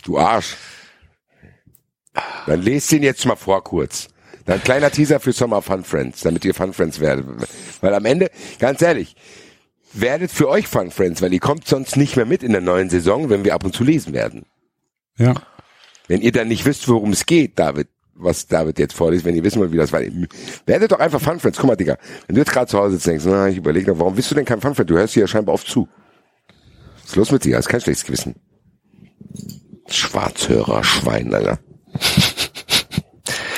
Du 0.04 0.18
Arsch. 0.18 0.56
Dann 2.46 2.62
lest 2.62 2.92
ihn 2.92 3.02
jetzt 3.02 3.26
mal 3.26 3.36
vor 3.36 3.62
kurz. 3.64 4.08
Dann 4.44 4.62
kleiner 4.62 4.90
Teaser 4.90 5.20
für 5.20 5.32
Summer 5.32 5.62
Fun 5.62 5.84
Friends, 5.84 6.20
damit 6.20 6.44
ihr 6.44 6.54
Fun 6.54 6.72
Friends 6.72 7.00
werdet. 7.00 7.26
Weil 7.80 7.94
am 7.94 8.04
Ende, 8.04 8.30
ganz 8.58 8.82
ehrlich, 8.82 9.16
werdet 9.92 10.30
für 10.30 10.48
euch 10.48 10.66
Fun 10.66 10.90
Friends, 10.90 11.22
weil 11.22 11.32
ihr 11.32 11.40
kommt 11.40 11.66
sonst 11.66 11.96
nicht 11.96 12.16
mehr 12.16 12.26
mit 12.26 12.42
in 12.42 12.52
der 12.52 12.60
neuen 12.60 12.90
Saison, 12.90 13.30
wenn 13.30 13.44
wir 13.44 13.54
ab 13.54 13.64
und 13.64 13.74
zu 13.74 13.84
lesen 13.84 14.12
werden. 14.12 14.44
Ja. 15.16 15.34
Wenn 16.08 16.20
ihr 16.20 16.32
dann 16.32 16.48
nicht 16.48 16.66
wisst, 16.66 16.88
worum 16.88 17.12
es 17.12 17.24
geht, 17.24 17.58
David, 17.58 17.88
was 18.14 18.46
David 18.46 18.78
jetzt 18.78 18.94
vorliest, 18.94 19.24
wenn 19.24 19.34
ihr 19.34 19.44
wissen 19.44 19.60
wollt, 19.60 19.72
wie 19.72 19.78
das 19.78 19.92
war, 19.92 20.00
werdet 20.66 20.92
doch 20.92 21.00
einfach 21.00 21.20
Fun 21.20 21.40
Friends. 21.40 21.58
Guck 21.58 21.68
mal, 21.68 21.76
Digga, 21.76 21.96
wenn 22.26 22.34
du 22.36 22.42
jetzt 22.42 22.52
gerade 22.52 22.66
zu 22.66 22.78
Hause 22.78 22.92
sitzt 22.92 23.06
denkst, 23.06 23.24
na, 23.26 23.48
ich 23.48 23.56
überlege 23.56 23.90
noch, 23.90 23.98
warum 23.98 24.14
bist 24.14 24.30
du 24.30 24.34
denn 24.34 24.44
kein 24.44 24.60
Fun 24.60 24.74
Friend? 24.74 24.90
Du 24.90 24.96
hörst 24.96 25.14
hier 25.14 25.22
ja 25.22 25.26
scheinbar 25.26 25.54
oft 25.54 25.66
zu. 25.66 25.88
Was 27.00 27.10
ist 27.10 27.16
los 27.16 27.30
mit 27.30 27.44
dir? 27.44 27.56
Das 27.56 27.66
ist 27.66 27.70
kein 27.70 27.80
schlechtes 27.80 28.04
Gewissen. 28.04 28.34
Schwarzhörer, 29.88 30.84
Schwein, 30.84 31.32
Alter. 31.32 31.58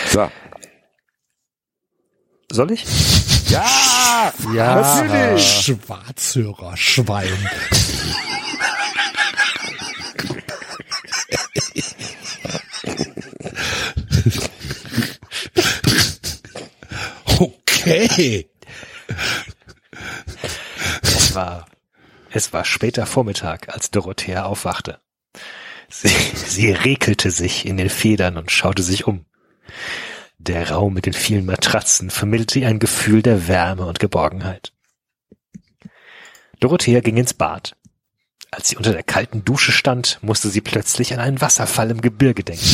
So. 0.08 0.28
Soll 2.50 2.72
ich? 2.72 2.84
Ja! 3.48 4.32
Ja. 4.54 4.74
Natürlich! 4.76 5.64
Schwarzhörer, 5.64 6.76
Schwein. 6.76 7.48
Okay. 17.38 18.48
Es 21.02 21.34
war, 21.34 21.66
es 22.30 22.52
war 22.52 22.64
später 22.64 23.06
Vormittag, 23.06 23.68
als 23.68 23.90
Dorothea 23.90 24.44
aufwachte. 24.44 24.98
Sie, 25.88 26.08
sie 26.08 26.72
rekelte 26.72 27.30
sich 27.30 27.64
in 27.66 27.76
den 27.76 27.90
Federn 27.90 28.36
und 28.36 28.50
schaute 28.50 28.82
sich 28.82 29.06
um. 29.06 29.24
Der 30.38 30.70
Raum 30.70 30.94
mit 30.94 31.06
den 31.06 31.12
vielen 31.12 31.46
Matratzen 31.46 32.10
vermittelte 32.10 32.58
ihr 32.60 32.68
ein 32.68 32.78
Gefühl 32.78 33.22
der 33.22 33.48
Wärme 33.48 33.86
und 33.86 33.98
Geborgenheit. 33.98 34.72
Dorothea 36.60 37.00
ging 37.00 37.16
ins 37.16 37.34
Bad. 37.34 37.74
Als 38.50 38.68
sie 38.68 38.76
unter 38.76 38.92
der 38.92 39.02
kalten 39.02 39.44
Dusche 39.44 39.72
stand, 39.72 40.18
musste 40.22 40.48
sie 40.48 40.60
plötzlich 40.60 41.12
an 41.12 41.20
einen 41.20 41.40
Wasserfall 41.40 41.90
im 41.90 42.00
Gebirge 42.00 42.44
denken. 42.44 42.64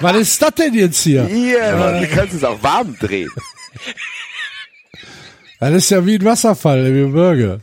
Was 0.00 0.16
ist 0.16 0.42
das 0.42 0.54
denn 0.56 0.74
jetzt 0.74 1.00
hier? 1.02 1.26
Hier, 1.26 1.76
Mann, 1.76 2.00
du 2.02 2.08
kannst 2.08 2.34
es 2.34 2.44
auch 2.44 2.62
warm 2.62 2.98
drehen. 2.98 3.30
Das 5.60 5.72
ist 5.72 5.90
ja 5.90 6.04
wie 6.06 6.16
ein 6.16 6.24
Wasserfall 6.24 6.86
im 6.86 7.12
Gebirge. 7.12 7.60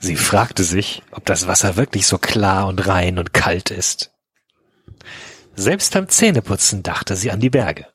Sie 0.00 0.16
fragte 0.16 0.64
sich, 0.64 1.02
ob 1.12 1.24
das 1.24 1.46
Wasser 1.46 1.76
wirklich 1.76 2.06
so 2.06 2.18
klar 2.18 2.66
und 2.66 2.86
rein 2.86 3.18
und 3.18 3.32
kalt 3.32 3.70
ist. 3.70 4.13
Selbst 5.56 5.92
beim 5.92 6.08
Zähneputzen 6.08 6.82
dachte 6.82 7.16
sie 7.16 7.30
an 7.30 7.40
die 7.40 7.50
Berge. 7.50 7.86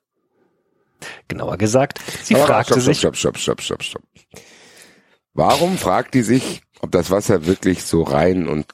Genauer 1.27 1.57
gesagt, 1.57 1.99
sie 2.23 2.35
Aber 2.35 2.45
fragte 2.47 2.73
stopp, 2.73 2.83
sich, 2.83 2.99
Stopp, 2.99 3.15
stopp, 3.17 3.37
stopp, 3.37 3.61
stopp, 3.61 3.83
stopp. 3.83 4.03
Warum 5.33 5.77
fragt 5.77 6.13
die 6.13 6.21
sich, 6.23 6.61
ob 6.81 6.91
das 6.91 7.09
Wasser 7.11 7.45
wirklich 7.45 7.83
so 7.83 8.03
rein 8.03 8.47
und 8.47 8.65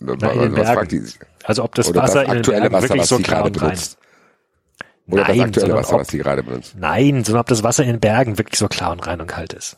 in 0.00 0.06
den 0.08 0.20
was 0.20 0.28
Bergen. 0.28 0.64
fragt 0.66 0.92
die 0.92 0.98
sich? 0.98 1.18
also 1.44 1.64
ob 1.64 1.74
das 1.74 1.88
Oder 1.88 2.02
Wasser 2.02 2.14
das 2.14 2.22
in 2.24 2.28
den 2.30 2.38
aktuelle 2.38 2.60
Bergen 2.62 2.74
Wasser, 2.74 2.82
wirklich 2.88 3.02
was 3.02 3.08
so 3.08 3.16
sie 3.18 3.22
klar 3.22 3.38
gerade 3.42 3.48
und 3.50 3.62
rein. 3.62 3.68
benutzt? 3.70 3.98
Oder 5.08 5.24
das 5.24 5.28
Nein, 5.28 5.40
aktuelle 5.40 5.66
sondern 5.66 5.78
Wasser, 5.84 5.94
ob- 5.94 6.00
was 6.00 6.08
sie 6.08 6.18
gerade 6.18 6.42
benutzt? 6.42 6.74
Nein, 6.76 7.24
sondern 7.24 7.40
ob 7.40 7.46
das 7.48 7.62
Wasser 7.62 7.82
in 7.84 7.88
den 7.90 8.00
Bergen 8.00 8.38
wirklich 8.38 8.58
so 8.58 8.68
klar 8.68 8.92
und 8.92 9.06
rein 9.06 9.20
und 9.20 9.26
kalt 9.26 9.52
ist. 9.52 9.76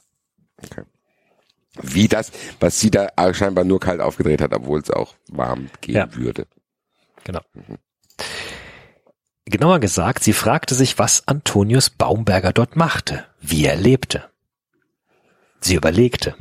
Wie 1.80 2.08
das, 2.08 2.32
was 2.60 2.78
sie 2.80 2.90
da 2.90 3.08
scheinbar 3.32 3.64
nur 3.64 3.80
kalt 3.80 4.00
aufgedreht 4.00 4.40
hat, 4.42 4.52
obwohl 4.52 4.80
es 4.80 4.90
auch 4.90 5.14
warm 5.28 5.70
gehen 5.80 5.94
Ja. 5.96 6.14
würde. 6.14 6.46
Genau. 7.24 7.40
Genauer 9.44 9.80
gesagt, 9.80 10.22
sie 10.22 10.32
fragte 10.32 10.74
sich, 10.74 10.98
was 10.98 11.26
Antonius 11.26 11.90
Baumberger 11.90 12.52
dort 12.52 12.76
machte, 12.76 13.26
wie 13.40 13.64
er 13.64 13.76
lebte. 13.76 14.30
Sie 15.60 15.74
überlegte. 15.74 16.34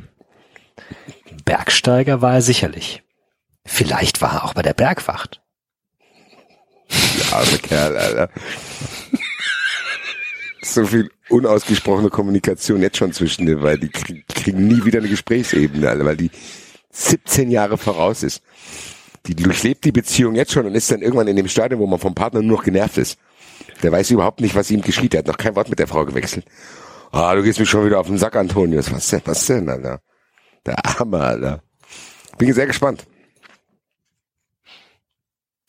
Bergsteiger 1.44 2.22
war 2.22 2.34
er 2.34 2.42
sicherlich. 2.42 3.02
Vielleicht 3.64 4.20
war 4.20 4.34
er 4.34 4.44
auch 4.44 4.54
bei 4.54 4.62
der 4.62 4.74
Bergwacht. 4.74 5.40
Der 6.90 7.36
arme 7.36 7.58
Kerl, 7.58 7.96
Alter. 7.96 8.28
so 10.62 10.86
viel 10.86 11.10
unausgesprochene 11.28 12.10
Kommunikation 12.10 12.82
jetzt 12.82 12.98
schon 12.98 13.12
zwischen 13.12 13.46
denen, 13.46 13.62
weil 13.62 13.78
die 13.78 13.88
krieg, 13.88 14.26
kriegen 14.28 14.66
nie 14.66 14.84
wieder 14.84 14.98
eine 14.98 15.08
Gesprächsebene, 15.08 15.88
Alter, 15.88 16.04
weil 16.04 16.16
die 16.16 16.30
17 16.90 17.50
Jahre 17.50 17.78
voraus 17.78 18.22
ist. 18.22 18.42
Die 19.26 19.34
durchlebt 19.36 19.84
die 19.84 19.92
Beziehung 19.92 20.34
jetzt 20.34 20.52
schon 20.52 20.66
und 20.66 20.74
ist 20.74 20.90
dann 20.90 21.00
irgendwann 21.00 21.28
in 21.28 21.36
dem 21.36 21.48
Stadium, 21.48 21.80
wo 21.80 21.86
man 21.86 22.00
vom 22.00 22.14
Partner 22.14 22.42
nur 22.42 22.58
noch 22.58 22.64
genervt 22.64 22.98
ist. 22.98 23.18
Der 23.82 23.92
weiß 23.92 24.10
überhaupt 24.10 24.40
nicht, 24.40 24.54
was 24.54 24.70
ihm 24.70 24.80
geschieht. 24.82 25.12
Der 25.12 25.18
hat 25.20 25.26
noch 25.28 25.36
kein 25.36 25.54
Wort 25.54 25.68
mit 25.68 25.78
der 25.78 25.86
Frau 25.86 26.04
gewechselt. 26.04 26.44
Ah, 27.12 27.34
du 27.34 27.42
gehst 27.42 27.60
mich 27.60 27.68
schon 27.70 27.86
wieder 27.86 28.00
auf 28.00 28.06
den 28.06 28.18
Sack, 28.18 28.34
Antonius. 28.36 28.90
Was 28.90 29.08
denn, 29.10 29.22
was 29.24 29.46
denn, 29.46 29.68
Alter? 29.68 30.00
Der 30.66 30.84
Arme, 30.84 31.20
Alter. 31.20 31.62
Bin 32.38 32.52
sehr 32.52 32.66
gespannt. 32.66 33.06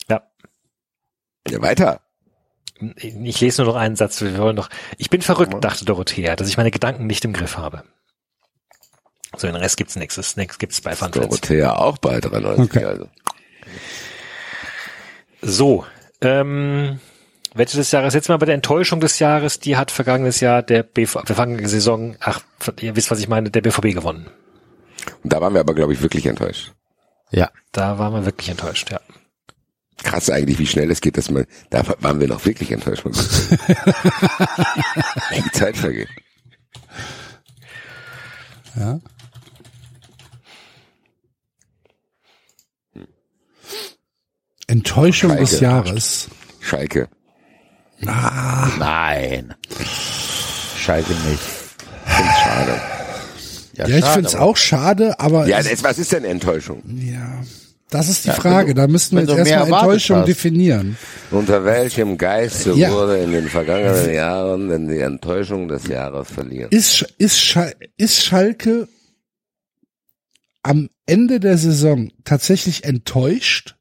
Ja. 0.09 0.23
Ja, 1.49 1.61
weiter. 1.61 2.01
Ich 2.97 3.39
lese 3.39 3.61
nur 3.63 3.73
noch 3.73 3.79
einen 3.79 3.95
Satz. 3.95 4.21
Wir 4.21 4.37
wollen 4.37 4.55
noch. 4.55 4.69
Ich 4.97 5.09
bin 5.09 5.21
verrückt, 5.21 5.53
dachte 5.63 5.85
Dorothea, 5.85 6.35
dass 6.35 6.47
ich 6.47 6.57
meine 6.57 6.71
Gedanken 6.71 7.05
nicht 7.07 7.23
im 7.25 7.33
Griff 7.33 7.57
habe. 7.57 7.83
So, 9.37 9.47
den 9.47 9.55
Rest 9.55 9.77
gibt's 9.77 9.95
nächstes. 9.95 10.35
Next 10.37 10.59
gibt's 10.59 10.81
bei 10.81 10.95
Fun. 10.95 11.11
Dorothea 11.11 11.75
auch 11.75 11.97
bei 11.97 12.19
93, 12.19 12.65
Okay. 12.65 12.85
also. 12.85 13.09
So, 15.45 15.85
ähm, 16.21 16.99
Wette 17.53 17.77
des 17.77 17.91
Jahres. 17.91 18.13
Jetzt 18.13 18.29
mal 18.29 18.37
bei 18.37 18.45
der 18.45 18.55
Enttäuschung 18.55 19.01
des 19.01 19.19
Jahres. 19.19 19.59
Die 19.59 19.75
hat 19.77 19.91
vergangenes 19.91 20.39
Jahr 20.39 20.63
der 20.63 20.83
BV, 20.83 21.21
vergangene 21.25 21.67
Saison, 21.67 22.15
ach, 22.19 22.39
ihr 22.79 22.95
wisst, 22.95 23.11
was 23.11 23.19
ich 23.19 23.27
meine, 23.27 23.51
der 23.51 23.61
BVB 23.61 23.93
gewonnen. 23.93 24.27
Und 25.21 25.33
da 25.33 25.41
waren 25.41 25.53
wir 25.53 25.59
aber, 25.59 25.75
glaube 25.75 25.91
ich, 25.93 26.01
wirklich 26.01 26.25
enttäuscht. 26.25 26.71
Ja. 27.29 27.51
Da 27.71 27.99
war 27.99 28.09
man 28.09 28.25
wirklich 28.25 28.49
enttäuscht, 28.49 28.89
ja. 28.91 29.01
Krass 30.01 30.29
eigentlich, 30.29 30.59
wie 30.59 30.67
schnell 30.67 30.89
es 30.91 31.01
geht, 31.01 31.17
dass 31.17 31.29
man, 31.29 31.45
da 31.69 31.83
waren 31.99 32.19
wir 32.19 32.27
noch 32.27 32.45
wirklich 32.45 32.71
enttäuscht. 32.71 33.05
Die 35.35 35.51
Zeit 35.51 35.77
vergeht. 35.77 36.09
Ja. 38.75 38.99
Enttäuschung 44.73 45.29
Schalke. 45.29 45.43
des 45.45 45.59
Jahres. 45.59 46.27
Schalke. 46.59 47.07
Nein. 47.99 49.53
Schalke 50.77 51.11
nicht. 51.29 51.43
Find's 52.05 52.39
schade. 52.43 52.81
Ja, 53.75 53.87
ich 53.87 53.99
schade, 54.01 54.13
finde 54.13 54.29
es 54.29 54.35
auch 54.35 54.57
schade, 54.57 55.19
aber 55.19 55.47
Ja, 55.47 55.59
es- 55.59 55.83
was 55.83 55.99
ist 55.99 56.11
denn 56.11 56.25
Enttäuschung? 56.25 56.81
ja, 56.87 57.43
das 57.91 58.09
ist 58.09 58.23
die 58.25 58.29
Ja, 58.29 58.33
Frage. 58.35 58.73
du- 58.73 58.81
da 58.81 58.87
müssten 58.87 59.15
wir 59.15 59.23
jetzt 59.23 59.47
erstmal 59.47 59.81
Enttäuschung 59.81 60.17
hast. 60.17 60.27
definieren. 60.27 60.97
Unter 61.31 61.63
welchem 61.65 62.17
Geiste 62.17 62.71
Ja. 62.73 62.91
wurde 62.91 63.17
in 63.19 63.31
den 63.31 63.47
vergangenen 63.47 64.11
Jahren 64.13 64.69
denn 64.69 64.87
die 64.87 64.99
Enttäuschung 64.99 65.67
des 65.67 65.87
Jahres 65.87 66.29
verlieren? 66.31 66.71
Ist, 66.71 67.01
ist, 67.19 67.39
Schal 67.39 67.73
ist 67.97 68.23
Schalke 68.23 68.87
am 70.63 70.89
Ende 71.05 71.39
der 71.39 71.57
Saison 71.57 72.09
tatsächlich 72.23 72.83
enttäuscht? 72.85 73.75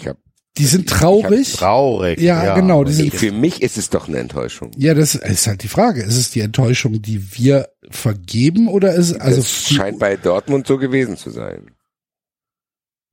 Ich 0.00 0.06
hab, 0.08 0.16
Die 0.58 0.66
sind 0.66 0.88
traurig. 0.88 1.52
Traurig. 1.54 2.20
Ja, 2.20 2.54
genau, 2.54 2.84
die 2.84 2.92
sind- 2.92 3.14
für 3.14 3.32
mich 3.32 3.60
ist 3.62 3.76
es 3.78 3.90
doch 3.90 4.08
eine 4.08 4.18
Enttäuschung. 4.18 4.70
Ja, 4.76 4.94
das 4.94 5.14
ist 5.14 5.46
halt 5.46 5.62
die 5.62 5.68
Frage. 5.68 6.02
Ist 6.02 6.16
es 6.16 6.30
die 6.30 6.40
Enttäuschung, 6.40 7.00
die 7.02 7.36
wir 7.36 7.68
vergeben 7.90 8.68
oder 8.68 8.94
ist 8.94 9.10
es 9.10 9.20
also 9.20 9.36
das 9.38 9.50
scheint 9.68 9.98
bei 9.98 10.16
Dortmund 10.16 10.66
so 10.66 10.78
gewesen 10.78 11.16
zu 11.16 11.30
sein. 11.30 11.70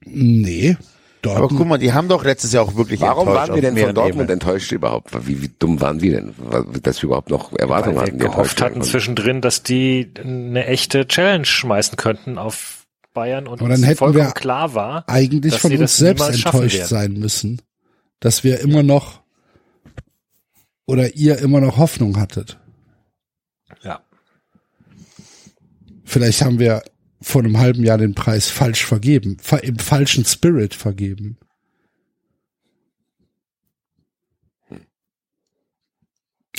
nee, 0.05 0.75
Aber 1.23 1.35
Dortmund. 1.39 1.57
guck 1.59 1.67
mal, 1.67 1.77
die 1.77 1.93
haben 1.93 2.07
doch 2.07 2.23
letztes 2.23 2.51
Jahr 2.53 2.63
auch 2.63 2.75
wirklich 2.75 2.99
Warum 3.01 3.27
enttäuscht 3.27 3.49
waren 3.49 3.55
wir 3.55 3.61
denn 3.61 3.77
von 3.77 3.95
Dortmund 3.95 4.13
Ebenen. 4.15 4.29
enttäuscht 4.29 4.71
überhaupt? 4.71 5.27
Wie, 5.27 5.41
wie 5.41 5.51
dumm 5.59 5.79
waren 5.81 6.01
wir 6.01 6.11
denn, 6.13 6.33
dass 6.81 7.01
wir 7.01 7.07
überhaupt 7.07 7.29
noch 7.29 7.53
Erwartungen 7.57 7.95
Weil 7.97 8.07
hatten? 8.07 8.19
wir 8.19 8.27
gehofft 8.29 8.61
hatten 8.61 8.81
zwischendrin, 8.81 9.41
dass 9.41 9.61
die 9.63 10.11
eine 10.23 10.65
echte 10.65 11.07
Challenge 11.07 11.45
schmeißen 11.45 11.95
könnten 11.97 12.37
auf 12.37 12.80
Bayern 13.13 13.47
und 13.47 13.59
Aber 13.59 13.69
dann 13.69 13.83
hätten 13.83 14.13
wir 14.13 14.31
klar 14.31 14.73
war, 14.73 15.07
eigentlich 15.07 15.53
dass 15.53 15.61
von 15.61 15.75
uns 15.75 15.97
selbst 15.97 16.29
enttäuscht 16.29 16.83
sein 16.85 17.13
müssen, 17.13 17.61
dass 18.19 18.43
wir 18.43 18.59
immer 18.59 18.83
noch 18.83 19.21
oder 20.85 21.15
ihr 21.15 21.37
immer 21.39 21.61
noch 21.61 21.77
Hoffnung 21.77 22.19
hattet. 22.19 22.59
ja. 23.83 24.01
Vielleicht 26.03 26.41
haben 26.41 26.59
wir 26.59 26.83
vor 27.21 27.41
einem 27.41 27.57
halben 27.57 27.83
Jahr 27.83 27.97
den 27.97 28.15
Preis 28.15 28.49
falsch 28.49 28.85
vergeben, 28.85 29.37
im 29.61 29.79
falschen 29.79 30.25
Spirit 30.25 30.73
vergeben. 30.73 31.37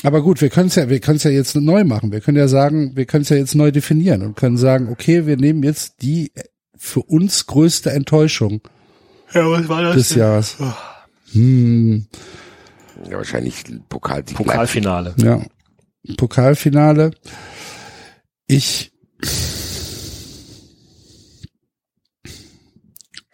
Aber 0.05 0.22
gut, 0.22 0.40
wir 0.40 0.50
können 0.50 0.68
es 0.68 0.74
ja, 0.74 0.89
wir 0.89 1.00
können 1.00 1.16
es 1.16 1.22
ja 1.24 1.31
jetzt 1.31 1.55
neu 1.55 1.84
machen. 1.84 2.10
Wir 2.12 2.20
können 2.20 2.36
ja 2.39 2.48
sagen, 2.48 2.97
wir 2.97 3.06
können 3.06 3.22
es 3.22 3.28
ja 3.28 3.36
jetzt 3.36 3.55
neu 3.55 3.70
definieren 3.70 4.22
und 4.22 4.36
können 4.36 4.56
sagen, 4.56 4.89
okay, 4.89 5.26
wir 5.26 5.36
nehmen 5.36 5.62
jetzt 5.62 6.02
die 6.02 6.32
für 6.76 7.00
uns 7.02 7.47
größte 7.47 7.90
Enttäuschung 7.92 8.60
Ja, 9.32 9.48
was 9.48 9.68
war 9.68 9.82
das? 9.82 9.94
des 9.97 10.14
Jahres. 10.16 10.56
Hm, 11.32 12.06
Ja, 13.08 13.16
wahrscheinlich 13.16 13.62
Pokal. 13.89 14.22
Pokalfinale. 14.24 15.14
ja. 15.18 15.40
Pokalfinale. 16.16 17.12
Ich. 18.48 18.90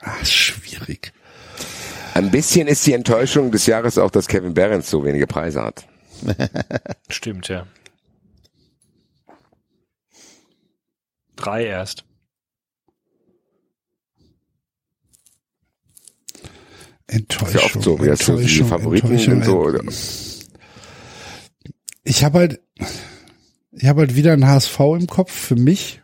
Ah, 0.00 0.24
schwierig. 0.24 1.12
Ein 2.14 2.30
bisschen 2.30 2.68
ist 2.68 2.86
die 2.86 2.92
Enttäuschung 2.92 3.50
des 3.50 3.66
Jahres 3.66 3.96
auch, 3.98 4.10
dass 4.10 4.28
Kevin 4.28 4.54
Behrens 4.54 4.90
so 4.90 5.04
wenige 5.04 5.26
Preise 5.26 5.62
hat. 5.62 5.86
Stimmt, 7.08 7.48
ja. 7.48 7.66
Drei 11.36 11.64
erst. 11.66 12.04
Enttäuschung. 17.06 17.48
Ist 17.48 17.54
ja 17.54 17.64
oft 17.64 17.82
so, 17.82 18.02
wie 18.02 18.06
das 18.06 18.18
so 18.20 18.36
die 18.36 18.42
Enttäuschung, 18.42 18.68
Favoriten 18.68 19.10
Enttäuschung. 19.12 19.34
und 19.34 19.44
so. 19.44 19.60
Oder? 19.60 19.82
Ich 22.04 22.24
habe 22.24 22.38
halt, 22.38 22.60
ich 23.72 23.86
habe 23.86 24.00
halt 24.00 24.14
wieder 24.14 24.32
ein 24.32 24.46
HSV 24.46 24.78
im 24.80 25.06
Kopf 25.06 25.32
für 25.32 25.56
mich. 25.56 26.02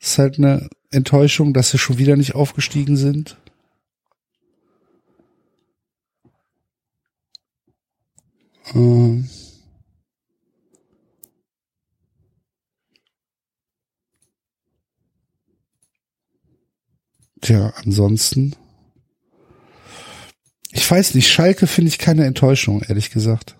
ist 0.00 0.18
halt 0.18 0.38
eine 0.38 0.68
Enttäuschung, 0.90 1.52
dass 1.52 1.70
sie 1.70 1.78
schon 1.78 1.98
wieder 1.98 2.16
nicht 2.16 2.34
aufgestiegen 2.34 2.96
sind. 2.96 3.36
Ähm. 8.72 9.28
Tja, 17.40 17.74
ansonsten. 17.76 18.56
Ich 20.70 20.90
weiß 20.90 21.14
nicht, 21.14 21.28
Schalke 21.28 21.66
finde 21.66 21.88
ich 21.88 21.98
keine 21.98 22.24
Enttäuschung, 22.24 22.82
ehrlich 22.82 23.10
gesagt. 23.10 23.56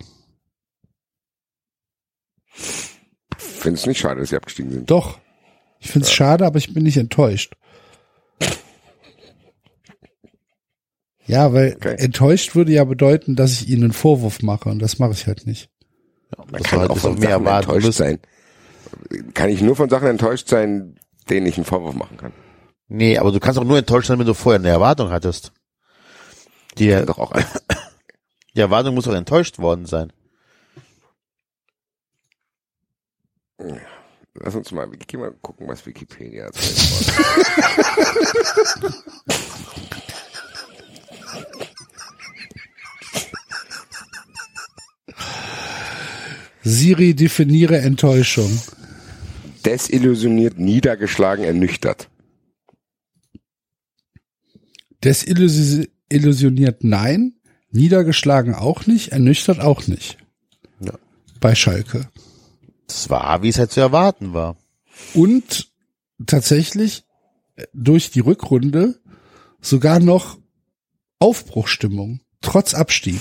Finde 3.36 3.78
es 3.78 3.86
nicht 3.86 4.00
schade, 4.00 4.20
dass 4.20 4.30
sie 4.30 4.36
abgestiegen 4.36 4.72
sind. 4.72 4.90
Doch. 4.90 5.20
Ich 5.80 5.90
finde 5.90 6.06
es 6.06 6.12
schade, 6.12 6.46
aber 6.46 6.58
ich 6.58 6.72
bin 6.72 6.82
nicht 6.82 6.96
enttäuscht. 6.96 7.54
Ja, 11.26 11.52
weil 11.52 11.74
Okay. 11.76 11.94
enttäuscht 11.98 12.54
würde 12.54 12.72
ja 12.72 12.84
bedeuten, 12.84 13.34
dass 13.36 13.52
ich 13.52 13.68
ihnen 13.68 13.84
einen 13.84 13.92
Vorwurf 13.92 14.42
mache 14.42 14.68
und 14.68 14.78
das 14.80 14.98
mache 14.98 15.12
ich 15.12 15.26
halt 15.26 15.46
nicht. 15.46 15.70
Man 16.36 16.48
Das 16.52 16.62
kann 16.64 16.80
war- 16.80 16.90
auch 16.90 16.98
von 16.98 17.14
mehr 17.14 17.30
Sachen 17.30 17.46
erwarten 17.46 17.64
enttäuscht 17.70 17.86
müssen. 17.86 17.98
sein. 17.98 18.18
Kann 19.34 19.50
ich 19.50 19.60
nur 19.60 19.76
von 19.76 19.88
Sachen 19.88 20.08
enttäuscht 20.08 20.48
sein, 20.48 20.98
denen 21.30 21.46
ich 21.46 21.56
einen 21.56 21.64
Vorwurf 21.64 21.94
machen 21.94 22.16
kann. 22.16 22.32
Nee, 22.88 23.16
aber 23.18 23.32
du 23.32 23.40
kannst 23.40 23.58
auch 23.58 23.64
nur 23.64 23.78
enttäuscht 23.78 24.08
sein, 24.08 24.18
wenn 24.18 24.26
du 24.26 24.34
vorher 24.34 24.58
eine 24.60 24.68
Erwartung 24.68 25.10
hattest. 25.10 25.52
Die, 26.78 26.90
Doch 27.06 27.18
auch 27.18 27.32
die 28.54 28.60
Erwartung 28.60 28.94
muss 28.94 29.08
auch 29.08 29.14
enttäuscht 29.14 29.58
worden 29.58 29.86
sein. 29.86 30.12
Lass 34.34 34.54
uns 34.56 34.72
mal, 34.72 34.88
geh 34.90 35.16
mal 35.16 35.32
gucken, 35.40 35.68
was 35.68 35.86
Wikipedia 35.86 36.50
sagt. 36.52 37.14
Siri 46.62 47.14
definiere 47.14 47.78
Enttäuschung. 47.78 48.50
Desillusioniert, 49.64 50.58
niedergeschlagen, 50.58 51.44
ernüchtert. 51.44 52.08
Desillusioniert 55.02 56.84
nein, 56.84 57.34
niedergeschlagen 57.70 58.54
auch 58.54 58.86
nicht, 58.86 59.12
ernüchtert 59.12 59.60
auch 59.60 59.86
nicht. 59.86 60.18
Ja. 60.80 60.94
Bei 61.40 61.54
Schalke. 61.54 62.08
Das 62.86 63.10
war, 63.10 63.42
wie 63.42 63.48
es 63.48 63.58
halt 63.58 63.72
zu 63.72 63.80
erwarten 63.80 64.32
war. 64.32 64.56
Und 65.12 65.70
tatsächlich 66.26 67.04
äh, 67.56 67.66
durch 67.74 68.10
die 68.10 68.20
Rückrunde 68.20 69.00
sogar 69.60 69.98
noch 70.00 70.38
Aufbruchstimmung, 71.18 72.20
trotz 72.40 72.74
Abstieg. 72.74 73.20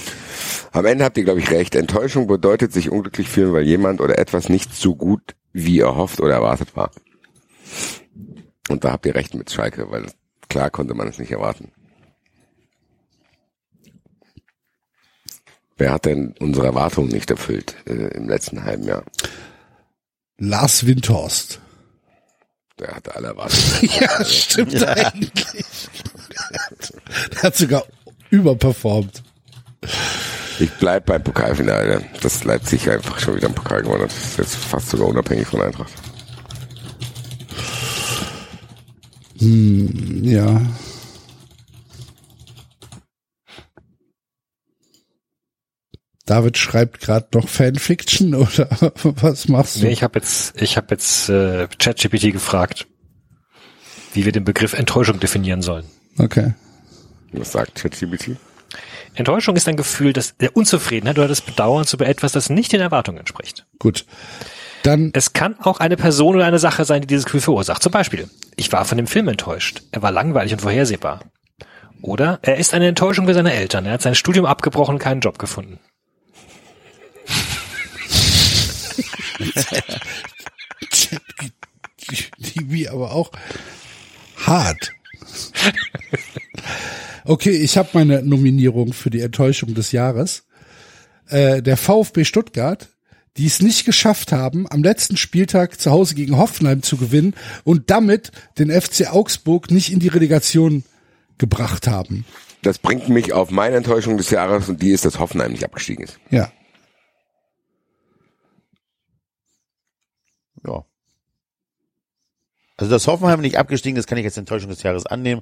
Am 0.74 0.86
Ende 0.88 1.06
habt 1.06 1.18
ihr, 1.18 1.24
glaube 1.24 1.40
ich, 1.40 1.52
recht. 1.52 1.76
Enttäuschung 1.76 2.26
bedeutet 2.26 2.74
sich 2.74 2.90
unglücklich 2.90 3.30
fühlen, 3.30 3.54
weil 3.54 3.64
jemand 3.64 4.02
oder 4.02 4.18
etwas 4.18 4.50
nicht 4.50 4.74
so 4.74 4.96
gut 4.96 5.36
wie 5.54 5.80
erhofft 5.80 6.20
oder 6.20 6.34
erwartet 6.34 6.76
war. 6.76 6.90
Und 8.70 8.84
da 8.84 8.92
habt 8.92 9.06
ihr 9.06 9.14
recht 9.14 9.36
mit 9.36 9.52
Schalke, 9.52 9.92
weil 9.92 10.08
klar 10.50 10.72
konnte 10.72 10.96
man 10.96 11.08
es 11.08 11.20
nicht 11.20 11.32
erwarten. 11.32 11.72
Wer 15.78 15.92
hat 15.92 16.06
denn 16.06 16.34
unsere 16.40 16.66
Erwartungen 16.66 17.10
nicht 17.10 17.30
erfüllt 17.30 17.76
äh, 17.86 18.08
im 18.16 18.28
letzten 18.28 18.64
halben 18.64 18.84
Jahr? 18.84 19.04
Lars 20.40 20.88
Windhorst. 20.88 21.62
Der 22.80 22.96
hatte 22.96 23.16
alle 23.16 23.28
Erwartungen. 23.28 23.90
Ja, 24.00 24.26
stimmt 24.26 24.84
eigentlich. 24.84 25.58
Der 27.32 27.44
hat 27.44 27.56
sogar 27.56 27.86
überperformt. 28.32 29.22
Ich 30.60 30.72
bleib 30.80 31.06
beim 31.08 31.24
Pokalfinale. 31.24 32.04
Das 32.22 32.44
Leipzig 32.44 32.90
einfach 32.90 33.20
schon 33.20 33.36
wieder 33.36 33.48
im 33.48 33.56
Pokal 33.56 33.82
gewonnen 33.82 34.04
hat. 34.04 34.12
Das 34.12 34.24
ist 34.24 34.38
jetzt 34.38 34.56
fast 34.56 34.90
sogar 34.90 35.08
unabhängig 35.08 35.48
von 35.48 35.62
Eintracht. 35.62 35.92
Ja. 39.40 40.62
David 46.26 46.58
schreibt 46.58 47.02
gerade 47.02 47.28
noch 47.34 47.50
Fanfiction 47.50 48.34
oder 48.36 48.70
was 49.04 49.50
machst 49.50 49.78
du? 49.78 49.86
Nee, 49.86 49.92
ich 49.92 50.04
habe 50.04 50.20
jetzt, 50.20 50.62
ich 50.62 50.78
habe 50.78 50.88
jetzt 50.92 51.28
äh, 51.30 51.68
ChatGPT 51.78 52.32
gefragt, 52.32 52.88
wie 54.14 54.24
wir 54.24 54.32
den 54.32 54.46
Begriff 54.46 54.74
Enttäuschung 54.74 55.20
definieren 55.20 55.62
sollen. 55.62 55.86
Okay. 56.18 56.54
Was 57.34 57.52
sagt 57.52 57.76
ChatGPT? 57.76 58.38
Enttäuschung 59.16 59.56
ist 59.56 59.68
ein 59.68 59.76
Gefühl 59.76 60.14
das, 60.14 60.38
der 60.38 60.56
Unzufriedenheit 60.56 61.18
oder 61.18 61.28
des 61.28 61.42
Bedauerns 61.42 61.94
über 61.94 62.08
etwas, 62.08 62.32
das 62.32 62.50
nicht 62.50 62.72
den 62.72 62.82
Erwartungen 62.82 63.20
entspricht. 63.20 63.66
Gut. 63.80 64.06
Dann 64.84 65.12
Es 65.14 65.34
kann 65.34 65.56
auch 65.60 65.80
eine 65.80 65.96
Person 65.96 66.36
oder 66.36 66.46
eine 66.46 66.60
Sache 66.60 66.84
sein, 66.86 67.02
die 67.02 67.08
dieses 67.08 67.26
Gefühl 67.26 67.42
verursacht. 67.42 67.82
Zum 67.82 67.92
Beispiel, 67.92 68.30
ich 68.56 68.72
war 68.72 68.86
von 68.86 68.98
dem 68.98 69.08
Film 69.08 69.28
enttäuscht. 69.28 69.84
Er 69.92 70.02
war 70.02 70.12
langweilig 70.12 70.54
und 70.54 70.62
vorhersehbar. 70.62 71.22
Oder 72.02 72.40
er 72.42 72.58
ist 72.58 72.74
eine 72.74 72.88
Enttäuschung 72.88 73.28
für 73.28 73.34
seine 73.34 73.54
Eltern. 73.54 73.86
Er 73.86 73.94
hat 73.94 74.02
sein 74.02 74.16
Studium 74.16 74.46
abgebrochen 74.46 74.96
und 74.96 75.00
keinen 75.00 75.22
Job 75.22 75.40
gefunden. 75.40 75.80
TV 82.42 82.92
aber 82.92 83.14
auch 83.14 83.32
hart. 84.38 84.92
Okay, 87.26 87.52
ich 87.52 87.78
habe 87.78 87.90
meine 87.94 88.22
Nominierung 88.22 88.92
für 88.92 89.10
die 89.10 89.22
Enttäuschung 89.22 89.74
des 89.74 89.92
Jahres. 89.92 90.44
Äh, 91.30 91.62
der 91.62 91.78
VfB 91.78 92.26
Stuttgart, 92.26 92.90
die 93.38 93.46
es 93.46 93.62
nicht 93.62 93.86
geschafft 93.86 94.32
haben, 94.32 94.70
am 94.70 94.84
letzten 94.84 95.16
Spieltag 95.16 95.80
zu 95.80 95.92
Hause 95.92 96.16
gegen 96.16 96.38
Hoffenheim 96.38 96.84
zu 96.84 96.98
gewinnen 96.98 97.34
und 97.64 97.90
damit 97.90 98.32
den 98.58 98.70
FC 98.70 99.12
Augsburg 99.12 99.72
nicht 99.72 99.92
in 99.92 100.00
die 100.00 100.10
Relegation 100.10 100.84
gebracht 101.38 101.88
haben. 101.88 102.26
Das 102.62 102.78
bringt 102.78 103.10
mich 103.10 103.34
auf 103.34 103.52
meine 103.52 103.78
Enttäuschung 103.78 104.18
des 104.18 104.30
Jahres 104.30 104.70
und 104.70 104.82
die 104.82 104.92
ist, 104.92 105.06
dass 105.06 105.20
Hoffenheim 105.20 105.52
nicht 105.52 105.64
abgestiegen 105.64 106.04
ist. 106.04 106.20
Ja. 106.30 106.40
Ja. 106.40 106.52
Also 112.78 112.92
dass 112.92 113.08
Hoffenheim 113.08 113.42
nicht 113.42 113.58
abgestiegen 113.58 113.98
ist, 114.00 114.08
kann 114.08 114.18
ich 114.18 114.26
als 114.26 114.38
Enttäuschung 114.38 114.70
des 114.70 114.82
Jahres 114.84 115.06
annehmen. 115.06 115.42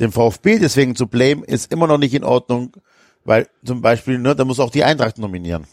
Den 0.00 0.10
VfB 0.12 0.58
deswegen 0.58 0.96
zu 0.96 1.06
blame 1.06 1.44
ist 1.44 1.72
immer 1.72 1.86
noch 1.86 1.98
nicht 1.98 2.14
in 2.14 2.24
Ordnung, 2.24 2.72
weil 3.24 3.48
zum 3.64 3.82
Beispiel, 3.82 4.18
ne, 4.18 4.34
da 4.34 4.44
muss 4.44 4.58
auch 4.60 4.70
die 4.70 4.82
Eintracht 4.84 5.18
nominieren. 5.18 5.66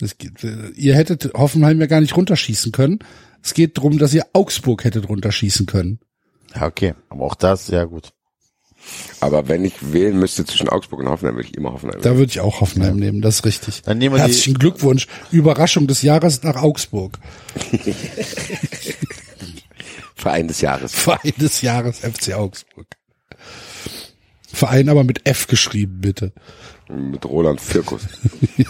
Es 0.00 0.16
geht, 0.18 0.42
äh, 0.42 0.70
ihr 0.74 0.94
hättet 0.96 1.32
Hoffenheim 1.34 1.80
ja 1.80 1.86
gar 1.86 2.00
nicht 2.00 2.16
runterschießen 2.16 2.72
können. 2.72 2.98
Es 3.42 3.52
geht 3.54 3.76
darum, 3.76 3.98
dass 3.98 4.14
ihr 4.14 4.24
Augsburg 4.32 4.84
hättet 4.84 5.08
runterschießen 5.08 5.66
können. 5.66 6.00
Ja, 6.54 6.66
okay. 6.66 6.94
Aber 7.10 7.24
auch 7.24 7.34
das, 7.34 7.68
ja 7.68 7.84
gut. 7.84 8.12
Aber 9.20 9.48
wenn 9.48 9.64
ich 9.64 9.92
wählen 9.92 10.18
müsste 10.18 10.44
zwischen 10.44 10.68
Augsburg 10.68 11.00
und 11.00 11.08
Hoffenheim, 11.08 11.36
würde 11.36 11.48
ich 11.48 11.56
immer 11.56 11.72
Hoffenheim 11.72 12.00
Da 12.00 12.10
wählen. 12.10 12.18
würde 12.18 12.30
ich 12.30 12.40
auch 12.40 12.60
Hoffenheim 12.60 12.96
nehmen, 12.96 13.22
das 13.22 13.36
ist 13.36 13.44
richtig. 13.46 13.82
Dann 13.82 13.96
nehmen 13.98 14.14
wir 14.14 14.18
die- 14.18 14.30
Herzlichen 14.30 14.58
Glückwunsch. 14.58 15.06
Überraschung 15.30 15.86
des 15.86 16.02
Jahres 16.02 16.42
nach 16.42 16.56
Augsburg. 16.62 17.18
Verein 20.24 20.48
des 20.48 20.62
Jahres. 20.62 20.94
Verein 20.94 21.34
des 21.36 21.60
Jahres 21.60 21.98
FC 21.98 22.32
Augsburg. 22.32 22.86
Verein 24.50 24.88
aber 24.88 25.04
mit 25.04 25.28
F 25.28 25.48
geschrieben, 25.48 26.00
bitte. 26.00 26.32
Mit 26.88 27.26
Roland 27.26 27.60
Firkus. 27.60 28.06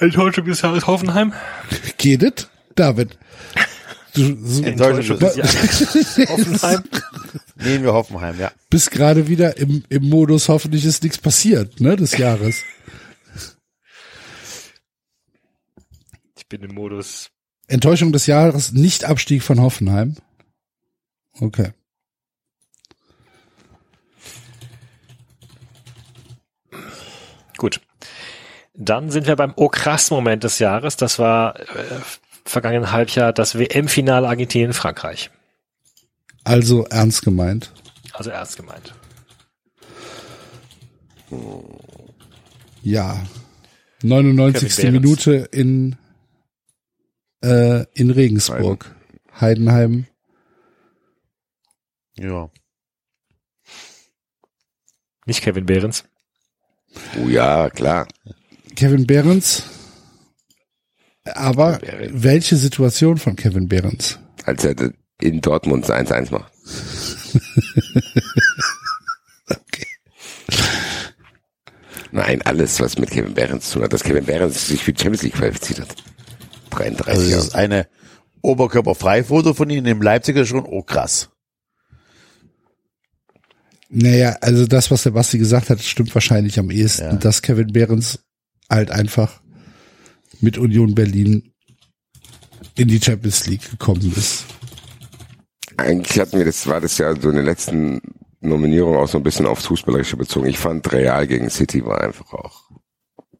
Enttäuschung 0.00 0.46
des 0.46 0.62
Jahres 0.62 0.88
Hoffenheim? 0.88 1.32
Geht 1.96 2.24
es? 2.24 2.48
David. 2.74 3.16
Du 4.14 4.36
so, 4.44 4.64
Enttäuschung 4.64 5.20
des 5.20 5.36
Jahres. 5.36 6.18
Hoffenheim? 6.28 6.82
Nehmen 7.54 7.84
wir 7.84 7.92
Hoffenheim, 7.92 8.40
ja. 8.40 8.50
bist 8.68 8.90
gerade 8.90 9.28
wieder 9.28 9.58
im, 9.58 9.84
im 9.88 10.08
Modus, 10.08 10.48
hoffentlich 10.48 10.84
ist 10.84 11.04
nichts 11.04 11.18
passiert, 11.18 11.80
ne, 11.80 11.94
des 11.94 12.18
Jahres. 12.18 12.64
Ich 16.36 16.48
bin 16.48 16.62
im 16.62 16.74
Modus. 16.74 17.30
Enttäuschung 17.68 18.12
des 18.12 18.26
Jahres, 18.26 18.72
nicht 18.72 19.04
Abstieg 19.04 19.42
von 19.42 19.60
Hoffenheim. 19.60 20.16
Okay. 21.40 21.72
Gut. 27.56 27.80
Dann 28.74 29.10
sind 29.10 29.26
wir 29.26 29.36
beim 29.36 29.52
Oh 29.56 29.68
krass 29.68 30.10
Moment 30.10 30.44
des 30.44 30.58
Jahres. 30.58 30.96
Das 30.96 31.18
war 31.18 31.60
äh, 31.60 31.64
vergangenen 32.44 32.90
Halbjahr 32.90 33.32
das 33.32 33.58
WM-Finale 33.58 34.26
Argentinien-Frankreich. 34.26 35.30
Also 36.44 36.84
ernst 36.86 37.22
gemeint. 37.22 37.72
Also 38.12 38.30
ernst 38.30 38.56
gemeint. 38.56 38.94
Ja. 42.82 43.22
99. 44.02 44.74
Kevin 44.74 44.92
Behrens. 44.92 45.02
Minute 45.02 45.48
in, 45.52 45.96
äh, 47.42 47.84
in 47.94 48.10
Regensburg. 48.10 48.94
Heidenheim. 49.40 50.06
Ja. 52.18 52.50
Nicht 55.26 55.42
Kevin 55.42 55.66
Behrens. 55.66 56.04
Oh 57.22 57.28
ja, 57.28 57.70
klar. 57.70 58.06
Kevin 58.76 59.06
Behrens. 59.06 59.62
Aber 61.24 61.78
Behrens. 61.78 62.22
welche 62.22 62.56
Situation 62.56 63.18
von 63.18 63.36
Kevin 63.36 63.68
Behrens? 63.68 64.18
Als 64.44 64.64
er 64.64 64.92
in 65.20 65.40
Dortmund 65.40 65.86
1-1 65.86 66.32
macht. 66.32 66.52
Nein, 72.10 72.42
alles, 72.42 72.78
was 72.80 72.98
mit 72.98 73.10
Kevin 73.10 73.32
Behrens 73.32 73.68
zu 73.68 73.74
tun 73.74 73.84
hat, 73.84 73.92
dass 73.94 74.02
Kevin 74.04 74.26
Behrens 74.26 74.66
sich 74.68 74.84
für 74.84 74.92
die 74.92 75.00
Champions 75.02 75.22
League 75.22 75.34
qualifiziert 75.34 75.80
hat. 75.80 75.94
33 76.72 77.08
Also 77.08 77.30
das 77.30 77.44
ist 77.48 77.54
eine 77.54 77.86
Oberkörperfreifoto 78.42 79.54
von 79.54 79.70
Ihnen 79.70 79.86
im 79.86 80.02
Leipziger 80.02 80.44
schon, 80.46 80.64
oh 80.64 80.82
krass. 80.82 81.30
Naja, 83.88 84.36
also 84.40 84.66
das, 84.66 84.90
was 84.90 85.02
der 85.02 85.10
Basti 85.10 85.38
gesagt 85.38 85.68
hat, 85.70 85.80
stimmt 85.80 86.14
wahrscheinlich 86.14 86.58
am 86.58 86.70
ehesten, 86.70 87.02
Ja. 87.04 87.12
dass 87.14 87.42
Kevin 87.42 87.72
Behrens 87.72 88.20
halt 88.70 88.90
einfach 88.90 89.40
mit 90.40 90.56
Union 90.56 90.94
Berlin 90.94 91.52
in 92.74 92.88
die 92.88 93.00
Champions 93.00 93.46
League 93.46 93.70
gekommen 93.70 94.12
ist. 94.16 94.46
Eigentlich 95.76 96.18
hatten 96.18 96.38
wir 96.38 96.44
das, 96.46 96.66
war 96.66 96.80
das 96.80 96.96
ja 96.98 97.14
so 97.20 97.28
in 97.30 97.36
den 97.36 97.44
letzten 97.44 98.00
Nominierungen 98.40 98.98
auch 98.98 99.08
so 99.08 99.18
ein 99.18 99.22
bisschen 99.24 99.46
aufs 99.46 99.66
Fußballerische 99.66 100.16
bezogen. 100.16 100.46
Ich 100.48 100.58
fand 100.58 100.90
Real 100.90 101.26
gegen 101.26 101.50
City 101.50 101.84
war 101.84 102.00
einfach 102.00 102.32
auch 102.32 102.62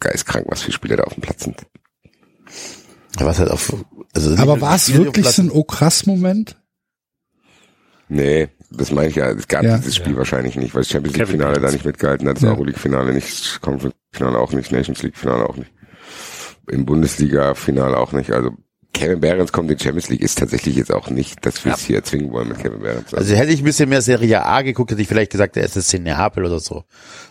geistkrank, 0.00 0.46
was 0.48 0.62
für 0.62 0.72
Spieler 0.72 0.96
da 0.98 1.04
auf 1.04 1.14
dem 1.14 1.22
Platz 1.22 1.44
sind. 1.44 1.66
Ja, 3.18 3.26
Was 3.26 3.38
halt 3.38 3.50
auf, 3.50 3.74
also 4.14 4.36
Aber 4.36 4.60
war 4.60 4.74
es 4.76 4.92
wirklich 4.94 5.26
so 5.28 5.42
ein 5.42 5.50
Oh 5.50 5.64
krass 5.64 6.06
Moment? 6.06 6.58
Nee, 8.08 8.48
das 8.70 8.90
meine 8.90 9.08
ich 9.08 9.16
ja. 9.16 9.30
Es 9.30 9.48
gab 9.48 9.62
Ja. 9.64 9.78
dieses 9.78 9.96
Spiel 9.96 10.16
wahrscheinlich 10.16 10.56
nicht, 10.56 10.74
weil 10.74 10.82
das 10.82 10.90
Champions 10.90 11.16
League 11.16 11.26
Kevin 11.26 11.40
Finale 11.40 11.60
da 11.60 11.70
nicht 11.70 11.84
mitgehalten 11.84 12.28
hat, 12.28 12.36
das 12.36 12.42
Ja. 12.42 12.50
Euro 12.50 12.64
League 12.64 12.78
Finale 12.78 13.12
nicht, 13.14 13.60
Conference 13.62 13.94
Finale 14.12 14.38
auch 14.38 14.52
nicht, 14.52 14.70
Nations 14.72 15.02
League 15.02 15.16
Finale 15.16 15.48
auch 15.48 15.56
nicht. 15.56 15.70
Im 16.70 16.84
Bundesliga 16.86 17.54
Finale 17.54 17.96
auch 17.96 18.12
nicht. 18.12 18.30
Also 18.32 18.50
Kevin 18.94 19.20
Behrens 19.20 19.52
kommt 19.52 19.70
in 19.70 19.78
die 19.78 19.82
Champions 19.84 20.10
League 20.10 20.20
ist 20.20 20.38
tatsächlich 20.38 20.76
jetzt 20.76 20.92
auch 20.92 21.08
nicht, 21.08 21.44
dass 21.46 21.64
wir 21.64 21.72
es 21.72 21.80
hier 21.80 21.96
erzwingen 21.96 22.30
wollen 22.30 22.48
mit 22.48 22.58
Kevin 22.58 22.80
Behrens. 22.80 23.14
Also 23.14 23.34
hätte 23.34 23.52
ich 23.52 23.60
ein 23.62 23.64
bisschen 23.64 23.88
mehr 23.88 24.02
Serie 24.02 24.44
A 24.44 24.60
geguckt, 24.62 24.90
hätte 24.90 25.00
ich 25.00 25.08
vielleicht 25.08 25.32
gesagt, 25.32 25.56
der 25.56 25.64
SSC 25.64 25.98
Neapel 25.98 26.44
oder 26.44 26.60
so, 26.60 26.84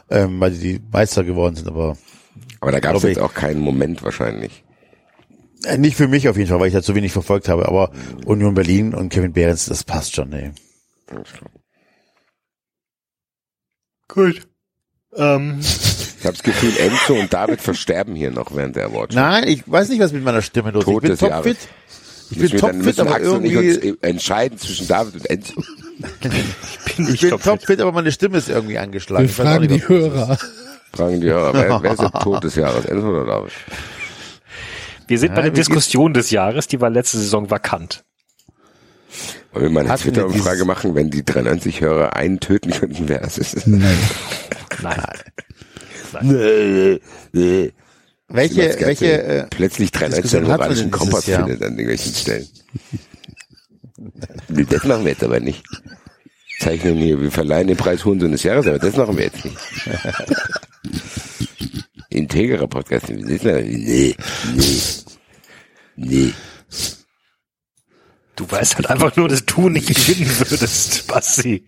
ähm, 0.09 0.39
weil 0.39 0.51
die 0.51 0.81
Meister 0.91 1.23
geworden 1.23 1.55
sind, 1.55 1.67
aber 1.67 1.97
aber 2.59 2.71
da 2.71 2.79
gab 2.79 2.95
es 2.95 3.03
jetzt 3.03 3.19
auch 3.19 3.33
keinen 3.33 3.59
Moment 3.59 4.03
wahrscheinlich. 4.03 4.63
Äh, 5.65 5.77
nicht 5.77 5.95
für 5.97 6.07
mich 6.07 6.27
auf 6.29 6.37
jeden 6.37 6.49
Fall, 6.49 6.59
weil 6.59 6.67
ich 6.67 6.73
da 6.73 6.81
zu 6.81 6.95
wenig 6.95 7.11
verfolgt 7.11 7.47
habe, 7.49 7.67
aber 7.67 7.91
Union 8.25 8.53
Berlin 8.53 8.93
und 8.93 9.09
Kevin 9.09 9.33
Behrens, 9.33 9.65
das 9.65 9.83
passt 9.83 10.15
schon, 10.15 10.31
ey. 10.33 10.51
Gut. 14.07 14.41
Ähm, 15.15 15.59
Ich 15.59 16.25
habe 16.25 16.33
das 16.33 16.43
Gefühl, 16.43 16.73
Enzo 16.77 17.13
und 17.15 17.33
David 17.33 17.61
versterben 17.61 18.15
hier 18.15 18.31
noch 18.31 18.53
während 18.55 18.75
der 18.75 18.85
Award. 18.85 19.13
Nein, 19.13 19.47
ich 19.47 19.63
weiß 19.69 19.89
nicht, 19.89 19.99
was 19.99 20.11
mit 20.11 20.23
meiner 20.23 20.41
Stimme 20.41 20.71
los 20.71 20.85
ist. 20.85 20.91
Ich 20.93 21.19
bin 21.19 21.29
topfit. 21.29 21.57
Ich 22.29 22.37
bin 22.39 22.57
topfit, 22.57 22.99
aber 22.99 23.15
Axel 23.15 23.29
und 23.31 23.43
ich 23.45 23.51
irgendwie, 23.51 23.91
uns 23.91 24.01
entscheiden 24.03 24.57
zwischen 24.57 24.87
David 24.87 25.15
und 25.15 25.29
Enzo. 25.29 25.63
ich 26.97 27.21
bin 27.21 27.39
topfit, 27.39 27.81
aber 27.81 27.91
meine 27.91 28.11
Stimme 28.11 28.37
ist 28.37 28.49
irgendwie 28.49 28.77
angeschlagen. 28.77 29.25
Wir 29.25 29.29
Ich 29.31 29.37
weiß 29.37 29.45
auch 29.45 29.49
fragen 29.49 29.67
nicht, 29.67 29.73
die 29.75 29.81
was 29.83 29.89
los 29.89 30.05
ist. 30.05 30.13
Hörer. 30.13 30.37
Fragen 30.93 31.21
die 31.21 31.27
Hörer, 31.29 31.53
wer, 31.53 31.83
wer 31.83 31.91
ist 31.91 32.01
der 32.01 32.11
Tod 32.21 32.43
des 32.43 32.55
Jahres, 32.55 32.85
Enzo 32.85 33.09
oder 33.09 33.25
David? 33.25 33.51
Wir 35.11 35.19
sind 35.19 35.29
Ja, 35.31 35.35
bei 35.35 35.41
der 35.43 35.51
Diskussion 35.51 36.13
des 36.13 36.31
Jahres, 36.31 36.67
die 36.67 36.79
war 36.81 36.89
letzte 36.89 37.17
Saison 37.17 37.49
vakant. 37.51 38.03
Wollen 39.51 39.65
wir 39.65 39.69
mal 39.71 39.85
eine 39.85 39.95
Twitter-Umfrage 39.99 40.63
machen, 40.63 40.95
wenn 40.95 41.09
die 41.09 41.23
93 41.25 41.81
Hörer 41.81 42.15
einen 42.15 42.39
töten 42.39 42.71
könnten, 42.71 43.09
wer 43.09 43.21
es 43.21 43.37
ist? 43.37 43.67
Nein. 43.67 43.97
Nein. 44.81 45.03
Welche, 48.29 48.69
Ganz 48.69 48.81
welche, 48.81 49.05
geil. 49.05 49.39
äh, 49.41 49.47
plötzlich 49.49 49.91
dran 49.91 50.05
als 50.05 50.15
Diskussion 50.15 50.43
den 50.43 50.51
hat 50.53 50.59
man 50.59 50.69
moralischen 50.69 50.91
Kompass 50.91 51.27
Jahr? 51.27 51.45
findet 51.45 51.61
an 51.61 51.71
irgendwelchen 51.73 52.13
Stellen. 52.13 52.47
nee, 54.47 54.65
das 54.69 54.85
machen 54.85 55.03
wir 55.03 55.11
jetzt 55.11 55.23
aber 55.25 55.41
nicht. 55.41 55.63
Zeichnen 56.59 56.95
hier, 56.97 57.19
wir 57.19 57.31
verleihen 57.31 57.67
den 57.67 57.75
Preis 57.75 58.05
Hurensohn 58.05 58.31
des 58.31 58.43
Jahres, 58.43 58.65
aber 58.67 58.79
das 58.79 58.95
machen 58.95 59.17
wir 59.17 59.25
jetzt 59.25 59.43
nicht. 59.43 59.57
Integrer 62.11 62.67
Podcast, 62.67 63.09
nee, 63.09 63.39
nee, 63.39 64.15
nee. 65.95 66.33
Du 68.35 68.51
weißt 68.51 68.75
halt 68.75 68.89
einfach 68.89 69.15
nur, 69.15 69.29
dass 69.29 69.45
du 69.45 69.69
nicht 69.69 69.87
gewinnen 69.87 70.29
würdest, 70.39 71.07
Basti. 71.07 71.65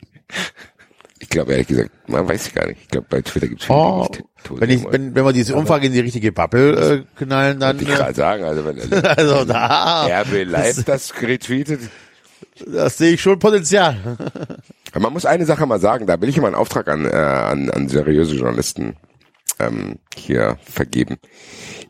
Ich 1.20 1.30
glaube 1.30 1.54
ehrlich 1.54 1.68
gesagt, 1.68 1.92
man 2.08 2.28
weiß 2.28 2.48
ich 2.48 2.54
gar 2.54 2.68
nicht. 2.68 2.82
Ich 2.82 2.88
glaube 2.90 3.08
bei 3.10 3.22
Twitter 3.22 3.48
gibt 3.48 3.62
es 3.62 3.68
viele, 3.68 3.80
oh, 3.80 4.08
die 4.12 4.18
nicht 4.18 4.62
wenn 4.62 4.70
ich, 4.70 4.84
wenn, 4.92 5.16
wenn 5.16 5.26
wir 5.26 5.32
diese 5.32 5.56
Umfrage 5.56 5.88
in 5.88 5.94
die 5.94 6.02
richtige 6.02 6.34
Bubble 6.34 7.06
äh, 7.18 7.24
knallen, 7.24 7.62
dann, 7.62 7.80
ich 7.80 7.88
äh, 7.88 7.94
gerade 7.94 8.14
sagen, 8.14 8.44
also 8.44 8.66
wenn 8.66 8.94
also 9.06 9.46
da, 9.46 10.06
RB 10.24 10.44
Live 10.46 10.84
das 10.84 11.14
retweetet, 11.22 11.80
das 12.68 12.98
sehe 12.98 13.14
ich 13.14 13.22
schon 13.22 13.40
Potenzial. 13.40 14.18
Man 15.00 15.14
muss 15.14 15.26
eine 15.26 15.46
Sache 15.46 15.66
mal 15.66 15.80
sagen, 15.80 16.06
da 16.06 16.20
will 16.20 16.28
ich 16.28 16.38
immer 16.38 16.48
einen 16.48 16.56
Auftrag 16.56 16.90
an, 16.90 17.06
äh, 17.06 17.14
an, 17.14 17.70
an 17.70 17.88
seriöse 17.88 18.36
Journalisten 18.36 18.98
ähm, 19.60 20.00
hier 20.16 20.58
vergeben. 20.64 21.18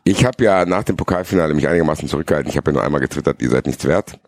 Ich 0.04 0.24
habe 0.24 0.44
ja 0.44 0.64
nach 0.66 0.84
dem 0.84 0.96
Pokalfinale 0.96 1.54
mich 1.54 1.68
einigermaßen 1.68 2.08
zurückgehalten. 2.08 2.50
Ich 2.50 2.56
habe 2.56 2.70
ja 2.70 2.74
nur 2.74 2.84
einmal 2.84 3.00
getwittert, 3.00 3.40
ihr 3.42 3.50
seid 3.50 3.66
nichts 3.66 3.84
wert. 3.84 4.18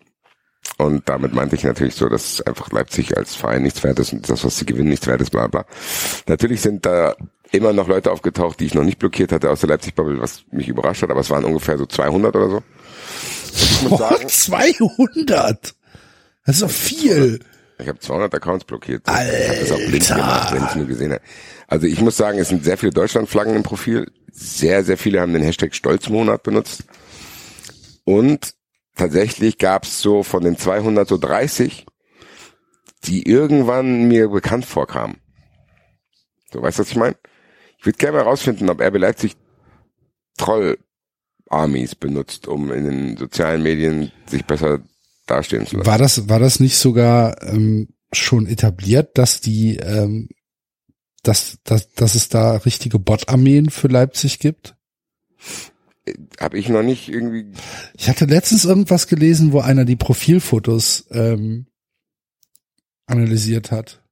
Und 0.78 1.08
damit 1.08 1.32
meinte 1.32 1.55
ich 1.55 1.65
natürlich 1.65 1.94
so, 1.94 2.08
dass 2.08 2.42
einfach 2.42 2.70
Leipzig 2.70 3.16
als 3.16 3.34
Verein 3.34 3.62
nichts 3.62 3.82
wert 3.82 3.98
ist 3.98 4.12
und 4.12 4.28
das, 4.28 4.44
was 4.44 4.58
sie 4.58 4.66
gewinnen, 4.66 4.89
nichts 4.89 5.06
wert 5.06 5.20
ist, 5.20 5.31
bla 5.31 5.47
bla. 5.47 5.65
Natürlich 6.26 6.60
sind 6.60 6.84
da 6.84 7.15
immer 7.52 7.73
noch 7.73 7.89
Leute 7.89 8.10
aufgetaucht, 8.10 8.60
die 8.60 8.66
ich 8.66 8.74
noch 8.74 8.82
nicht 8.82 8.98
blockiert 8.98 9.32
hatte 9.32 9.50
aus 9.50 9.60
der 9.60 9.70
Leipzig-Bubble, 9.70 10.20
was 10.20 10.44
mich 10.50 10.68
überrascht 10.68 11.02
hat, 11.02 11.10
aber 11.10 11.20
es 11.20 11.31
waren 11.31 11.44
ungefähr 11.44 11.78
so 11.78 11.86
200 11.86 12.34
oder 12.36 12.50
so. 12.50 12.56
Und 12.56 12.65
ich 13.56 13.82
muss 13.89 13.98
sagen, 13.98 14.28
200! 14.28 15.74
Das 16.44 16.56
ist 16.56 16.62
doch 16.62 16.70
viel. 16.70 17.40
Ich 17.78 17.88
habe 17.88 17.98
200 17.98 18.34
Accounts 18.34 18.64
blockiert. 18.64 19.02
Ich 19.06 19.12
habe 19.48 19.60
das 19.60 19.72
auch 19.72 19.76
blind 19.76 20.08
gemacht, 20.08 20.55
wenn 20.55 20.64
ich 20.64 20.74
nur 20.74 20.86
gesehen 20.86 21.12
habe. 21.12 21.22
Also 21.66 21.86
ich 21.86 22.00
muss 22.00 22.16
sagen, 22.16 22.38
es 22.38 22.48
sind 22.48 22.64
sehr 22.64 22.78
viele 22.78 22.92
Deutschlandflaggen 22.92 23.55
im 23.55 23.62
Profil. 23.62 24.10
Sehr, 24.32 24.82
sehr 24.84 24.96
viele 24.96 25.20
haben 25.20 25.32
den 25.32 25.42
Hashtag 25.42 25.74
Stolzmonat 25.74 26.42
benutzt. 26.42 26.84
Und 28.05 28.55
tatsächlich 28.94 29.58
gab 29.58 29.84
es 29.84 30.00
so 30.00 30.22
von 30.22 30.42
den 30.42 30.56
200 30.56 31.06
so 31.06 31.18
30, 31.18 31.86
die 33.05 33.28
irgendwann 33.28 34.08
mir 34.08 34.28
bekannt 34.28 34.64
vorkamen. 34.64 35.18
So, 36.52 36.62
weißt 36.62 36.78
du, 36.78 36.82
was 36.82 36.90
ich 36.90 36.96
meine? 36.96 37.16
Ich 37.78 37.84
würde 37.84 37.98
gerne 37.98 38.18
mal 38.18 38.24
rausfinden, 38.24 38.70
ob 38.70 38.80
RB 38.80 38.96
Leipzig 38.96 39.36
Troll-Armies 40.38 41.94
benutzt, 41.94 42.48
um 42.48 42.72
in 42.72 42.84
den 42.84 43.16
sozialen 43.16 43.62
Medien 43.62 44.12
sich 44.26 44.44
besser 44.44 44.80
dastehen 45.26 45.66
zu 45.66 45.76
lassen. 45.76 45.86
War 45.86 45.98
das, 45.98 46.28
war 46.28 46.38
das 46.38 46.60
nicht 46.60 46.76
sogar 46.76 47.42
ähm, 47.42 47.88
schon 48.12 48.46
etabliert, 48.46 49.18
dass 49.18 49.40
die, 49.40 49.76
ähm, 49.76 50.28
dass, 51.22 51.58
dass, 51.64 51.92
dass 51.92 52.14
es 52.14 52.28
da 52.28 52.56
richtige 52.56 52.98
Bot-Armeen 52.98 53.70
für 53.70 53.88
Leipzig 53.88 54.38
gibt? 54.38 54.76
Habe 56.38 56.56
ich 56.58 56.68
noch 56.68 56.82
nicht 56.82 57.08
irgendwie 57.08 57.52
Ich 57.96 58.08
hatte 58.08 58.26
letztens 58.26 58.64
irgendwas 58.64 59.08
gelesen, 59.08 59.52
wo 59.52 59.60
einer 59.60 59.84
die 59.84 59.96
Profilfotos 59.96 61.06
ähm, 61.10 61.66
analysiert 63.06 63.72
hat. 63.72 64.02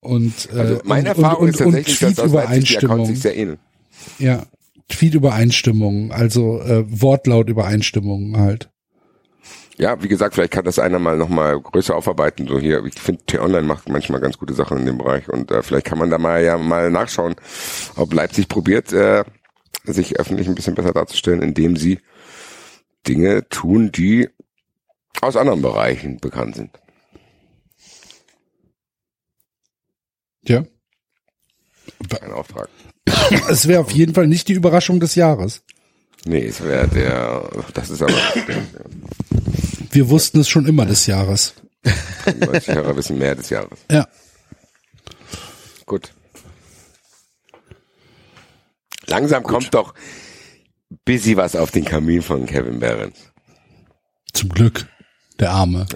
Und, 0.00 0.50
äh, 0.52 0.58
Also 0.58 0.80
meine 0.84 1.10
und, 1.10 1.16
Erfahrung 1.16 1.42
und, 1.44 1.48
ist 1.48 1.60
und, 1.60 1.66
und 1.68 1.72
tatsächlich, 1.74 2.16
dass 2.16 2.18
aus 2.18 2.32
Leipzig 2.32 2.68
die 2.68 2.76
Accounts 2.84 3.08
sich 3.08 3.20
sehr 3.20 3.36
ähneln. 3.36 3.58
Ja, 4.18 4.46
Tweet-Übereinstimmung, 4.88 6.12
also 6.12 6.60
äh, 6.60 6.84
Wortlaut-Übereinstimmung 6.88 8.38
halt. 8.38 8.70
Ja, 9.78 10.02
wie 10.02 10.08
gesagt, 10.08 10.34
vielleicht 10.34 10.52
kann 10.52 10.64
das 10.64 10.78
einer 10.78 10.98
mal 10.98 11.18
nochmal 11.18 11.60
größer 11.60 11.94
aufarbeiten. 11.94 12.46
So 12.48 12.58
hier, 12.58 12.82
ich 12.84 12.94
finde, 12.94 13.24
T-Online 13.24 13.66
macht 13.66 13.88
manchmal 13.88 14.20
ganz 14.20 14.38
gute 14.38 14.54
Sachen 14.54 14.78
in 14.78 14.86
dem 14.86 14.98
Bereich 14.98 15.28
und 15.28 15.50
äh, 15.50 15.62
vielleicht 15.62 15.86
kann 15.86 15.98
man 15.98 16.10
da 16.10 16.18
mal 16.18 16.42
ja 16.42 16.56
mal 16.56 16.90
nachschauen, 16.90 17.34
ob 17.96 18.14
Leipzig 18.14 18.48
probiert, 18.48 18.92
äh, 18.92 19.24
sich 19.84 20.18
öffentlich 20.18 20.48
ein 20.48 20.54
bisschen 20.54 20.74
besser 20.74 20.92
darzustellen, 20.92 21.42
indem 21.42 21.76
sie 21.76 22.00
Dinge 23.06 23.48
tun, 23.48 23.92
die 23.92 24.28
aus 25.20 25.36
anderen 25.36 25.62
Bereichen 25.62 26.18
bekannt 26.18 26.56
sind. 26.56 26.70
Ja. 30.42 30.64
Ein 32.22 32.32
Auftrag. 32.32 32.68
Es 33.48 33.66
wäre 33.68 33.80
auf 33.80 33.90
jeden 33.90 34.14
Fall 34.14 34.26
nicht 34.26 34.48
die 34.48 34.52
Überraschung 34.54 35.00
des 35.00 35.14
Jahres. 35.14 35.62
Nee, 36.24 36.46
es 36.46 36.62
wäre 36.62 36.88
der, 36.88 37.48
das 37.74 37.90
ist 37.90 38.02
aber, 38.02 38.12
Wir 39.90 40.08
wussten 40.08 40.40
es 40.40 40.48
schon 40.48 40.66
immer 40.66 40.86
des 40.86 41.06
Jahres. 41.06 41.54
die 41.84 42.44
90 42.44 42.74
Hörer 42.74 42.96
wissen 42.96 43.18
mehr 43.18 43.34
des 43.36 43.50
Jahres. 43.50 43.78
Ja. 43.90 44.08
Gut. 45.84 46.12
Langsam 49.06 49.44
kommt 49.44 49.72
doch 49.72 49.94
busy 51.04 51.36
was 51.36 51.54
auf 51.54 51.70
den 51.70 51.84
Kamin 51.84 52.22
von 52.22 52.46
Kevin 52.46 52.80
Behrens. 52.80 53.18
Zum 54.32 54.48
Glück. 54.48 54.86
Der 55.38 55.50
Arme. 55.52 55.86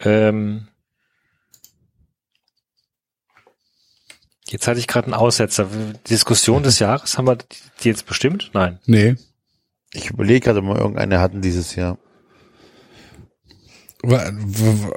Ähm, 0.00 0.68
jetzt 4.48 4.66
hatte 4.66 4.78
ich 4.78 4.86
gerade 4.86 5.06
einen 5.06 5.14
Aussetzer. 5.14 5.68
Diskussion 6.08 6.62
des 6.62 6.78
Jahres, 6.78 7.18
haben 7.18 7.26
wir 7.26 7.38
die 7.82 7.88
jetzt 7.88 8.06
bestimmt? 8.06 8.50
Nein. 8.52 8.78
Nee. 8.86 9.16
Ich 9.92 10.10
überlege 10.10 10.40
gerade, 10.40 10.62
wir 10.62 10.76
irgendeine 10.76 11.20
hatten 11.20 11.40
dieses 11.40 11.76
Jahr. 11.76 11.98
War, 14.02 14.32
war, 14.34 14.92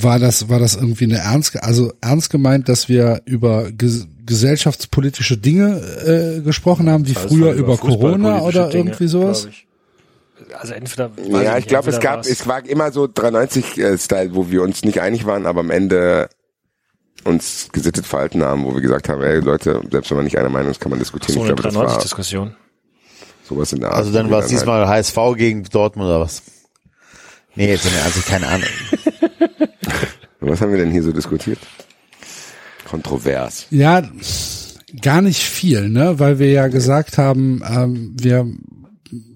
war 0.00 0.18
das, 0.20 0.48
war 0.48 0.60
das 0.60 0.76
irgendwie 0.76 1.04
eine 1.04 1.18
ernst, 1.18 1.60
also 1.64 1.92
ernst 2.00 2.30
gemeint, 2.30 2.68
dass 2.68 2.88
wir 2.88 3.22
über 3.24 3.72
ges 3.72 4.06
gesellschaftspolitische 4.24 5.36
Dinge 5.36 5.80
äh, 6.06 6.40
gesprochen 6.42 6.88
haben, 6.88 7.08
wie 7.08 7.16
Also 7.16 7.28
früher 7.28 7.46
war 7.46 7.54
über 7.54 7.76
Corona 7.76 8.42
oder 8.42 8.68
Dinge, 8.68 8.90
irgendwie 8.90 9.08
sowas? 9.08 9.46
ich. 9.46 9.66
Also 10.56 10.74
entweder. 10.74 11.10
Ja, 11.28 11.54
nicht, 11.54 11.58
ich 11.58 11.66
glaube, 11.66 11.90
es 11.90 11.98
gab, 11.98 12.24
es 12.24 12.46
war 12.46 12.64
immer 12.64 12.92
so 12.92 13.04
390-Style, 13.04 14.34
wo 14.34 14.48
wir 14.48 14.62
uns 14.62 14.84
nicht 14.84 15.00
einig 15.00 15.26
waren, 15.26 15.46
aber 15.46 15.60
am 15.60 15.70
Ende 15.70 16.28
uns 17.24 17.68
gesittet 17.72 18.06
verhalten 18.06 18.42
haben, 18.42 18.64
wo 18.64 18.74
wir 18.74 18.80
gesagt 18.80 19.08
haben, 19.08 19.22
ey 19.22 19.40
Leute, 19.40 19.80
selbst 19.90 20.10
wenn 20.10 20.16
man 20.16 20.24
nicht 20.24 20.38
einer 20.38 20.48
Meinung 20.48 20.70
ist, 20.70 20.80
kann 20.80 20.90
man 20.90 20.98
diskutieren. 20.98 21.34
so 21.34 21.40
ich 21.44 21.46
eine 21.50 21.54
glaube, 21.54 21.62
das 21.62 21.74
war 21.74 21.98
93-Diskussion. 21.98 22.54
sowas 23.48 23.72
in 23.72 23.80
der 23.80 23.90
Art. 23.90 23.98
Also 23.98 24.12
dann 24.12 24.26
wir 24.26 24.32
war 24.32 24.38
es 24.40 24.44
halt- 24.44 24.52
diesmal 24.52 24.88
HSV 24.88 25.16
gegen 25.36 25.64
Dortmund 25.64 26.06
oder 26.08 26.20
was? 26.20 26.42
Nee, 27.54 27.68
jetzt 27.68 27.86
also 28.04 28.20
keine 28.22 28.46
Ahnung. 28.46 28.68
Was 30.40 30.60
haben 30.62 30.70
wir 30.70 30.78
denn 30.78 30.90
hier 30.90 31.02
so 31.02 31.12
diskutiert? 31.12 31.58
Kontrovers. 32.88 33.66
Ja, 33.70 34.02
gar 35.02 35.20
nicht 35.20 35.42
viel, 35.42 35.90
ne, 35.90 36.18
weil 36.18 36.38
wir 36.38 36.50
ja 36.50 36.68
gesagt 36.68 37.18
haben, 37.18 37.62
ähm, 37.68 38.16
wir 38.18 38.50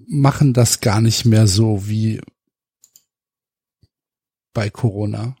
machen 0.07 0.53
das 0.53 0.81
gar 0.81 1.01
nicht 1.01 1.25
mehr 1.25 1.45
so 1.47 1.87
wie 1.87 2.21
bei 4.53 4.69
Corona. 4.69 5.35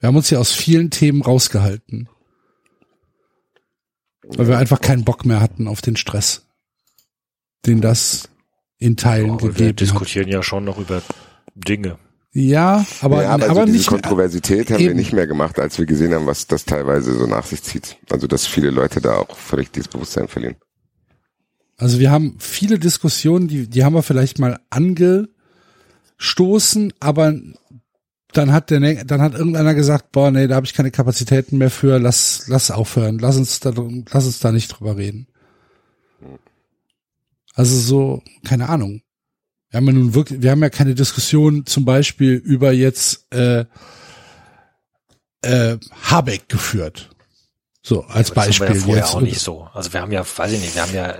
Wir 0.00 0.08
haben 0.08 0.16
uns 0.16 0.30
ja 0.30 0.38
aus 0.38 0.52
vielen 0.52 0.90
Themen 0.90 1.22
rausgehalten. 1.22 2.08
Weil 4.28 4.48
wir 4.48 4.58
einfach 4.58 4.80
keinen 4.80 5.04
Bock 5.04 5.24
mehr 5.24 5.40
hatten 5.40 5.68
auf 5.68 5.80
den 5.80 5.96
Stress, 5.96 6.46
den 7.64 7.80
das 7.80 8.28
in 8.78 8.96
Teilen 8.96 9.40
wir 9.40 9.48
gegeben 9.48 9.70
hat. 9.70 9.80
diskutieren 9.80 10.28
ja 10.28 10.42
schon 10.42 10.64
noch 10.64 10.78
über 10.78 11.02
Dinge. 11.54 11.98
Ja, 12.32 12.84
aber, 13.00 13.22
ja, 13.22 13.30
aber, 13.30 13.48
aber 13.48 13.60
so 13.60 13.66
diese 13.66 13.78
nicht, 13.78 13.86
Kontroversität 13.86 14.70
haben 14.70 14.80
wir 14.80 14.90
eben. 14.90 14.98
nicht 14.98 15.14
mehr 15.14 15.26
gemacht, 15.26 15.58
als 15.58 15.78
wir 15.78 15.86
gesehen 15.86 16.12
haben, 16.12 16.26
was 16.26 16.46
das 16.46 16.66
teilweise 16.66 17.14
so 17.14 17.26
nach 17.26 17.46
sich 17.46 17.62
zieht. 17.62 17.96
Also 18.10 18.26
dass 18.26 18.46
viele 18.46 18.70
Leute 18.70 19.00
da 19.00 19.16
auch 19.16 19.34
völlig 19.36 19.70
dieses 19.70 19.88
Bewusstsein 19.88 20.28
verlieren. 20.28 20.56
Also 21.78 21.98
wir 21.98 22.10
haben 22.10 22.36
viele 22.38 22.78
Diskussionen, 22.78 23.48
die, 23.48 23.68
die 23.68 23.84
haben 23.84 23.94
wir 23.94 24.02
vielleicht 24.02 24.38
mal 24.38 24.60
angestoßen, 24.68 26.92
aber 27.00 27.34
dann 28.36 28.52
hat 28.52 28.70
der, 28.70 29.04
dann 29.04 29.20
hat 29.22 29.34
irgendeiner 29.34 29.74
gesagt, 29.74 30.12
boah, 30.12 30.30
nee, 30.30 30.46
da 30.46 30.56
habe 30.56 30.66
ich 30.66 30.74
keine 30.74 30.90
Kapazitäten 30.90 31.58
mehr 31.58 31.70
für, 31.70 31.98
lass, 31.98 32.44
lass 32.48 32.70
aufhören, 32.70 33.18
lass 33.18 33.36
uns 33.36 33.60
da, 33.60 33.72
lass 34.10 34.26
uns 34.26 34.38
da 34.40 34.52
nicht 34.52 34.68
drüber 34.68 34.96
reden. 34.96 35.26
Also 37.54 37.78
so, 37.78 38.22
keine 38.44 38.68
Ahnung. 38.68 39.02
Wir 39.70 39.78
haben 39.78 39.86
ja 39.86 39.92
nun 39.92 40.14
wirklich, 40.14 40.42
wir 40.42 40.50
haben 40.50 40.62
ja 40.62 40.70
keine 40.70 40.94
Diskussion 40.94 41.66
zum 41.66 41.84
Beispiel 41.84 42.34
über 42.34 42.72
jetzt 42.72 43.26
äh, 43.32 43.64
äh, 45.42 45.78
Habeck 46.02 46.48
geführt. 46.48 47.10
So, 47.82 48.02
als 48.04 48.30
Aber 48.30 48.46
das 48.46 48.60
haben 48.60 48.60
wir 48.60 48.66
Beispiel 48.66 48.76
ja 48.76 48.82
vorher 48.82 49.04
jetzt. 49.04 49.14
auch 49.14 49.20
nicht 49.20 49.40
so. 49.40 49.68
Also 49.72 49.92
wir 49.92 50.00
haben 50.00 50.12
ja, 50.12 50.24
weiß 50.24 50.52
ich 50.52 50.60
nicht, 50.60 50.74
wir 50.74 50.82
haben 50.82 50.94
ja, 50.94 51.14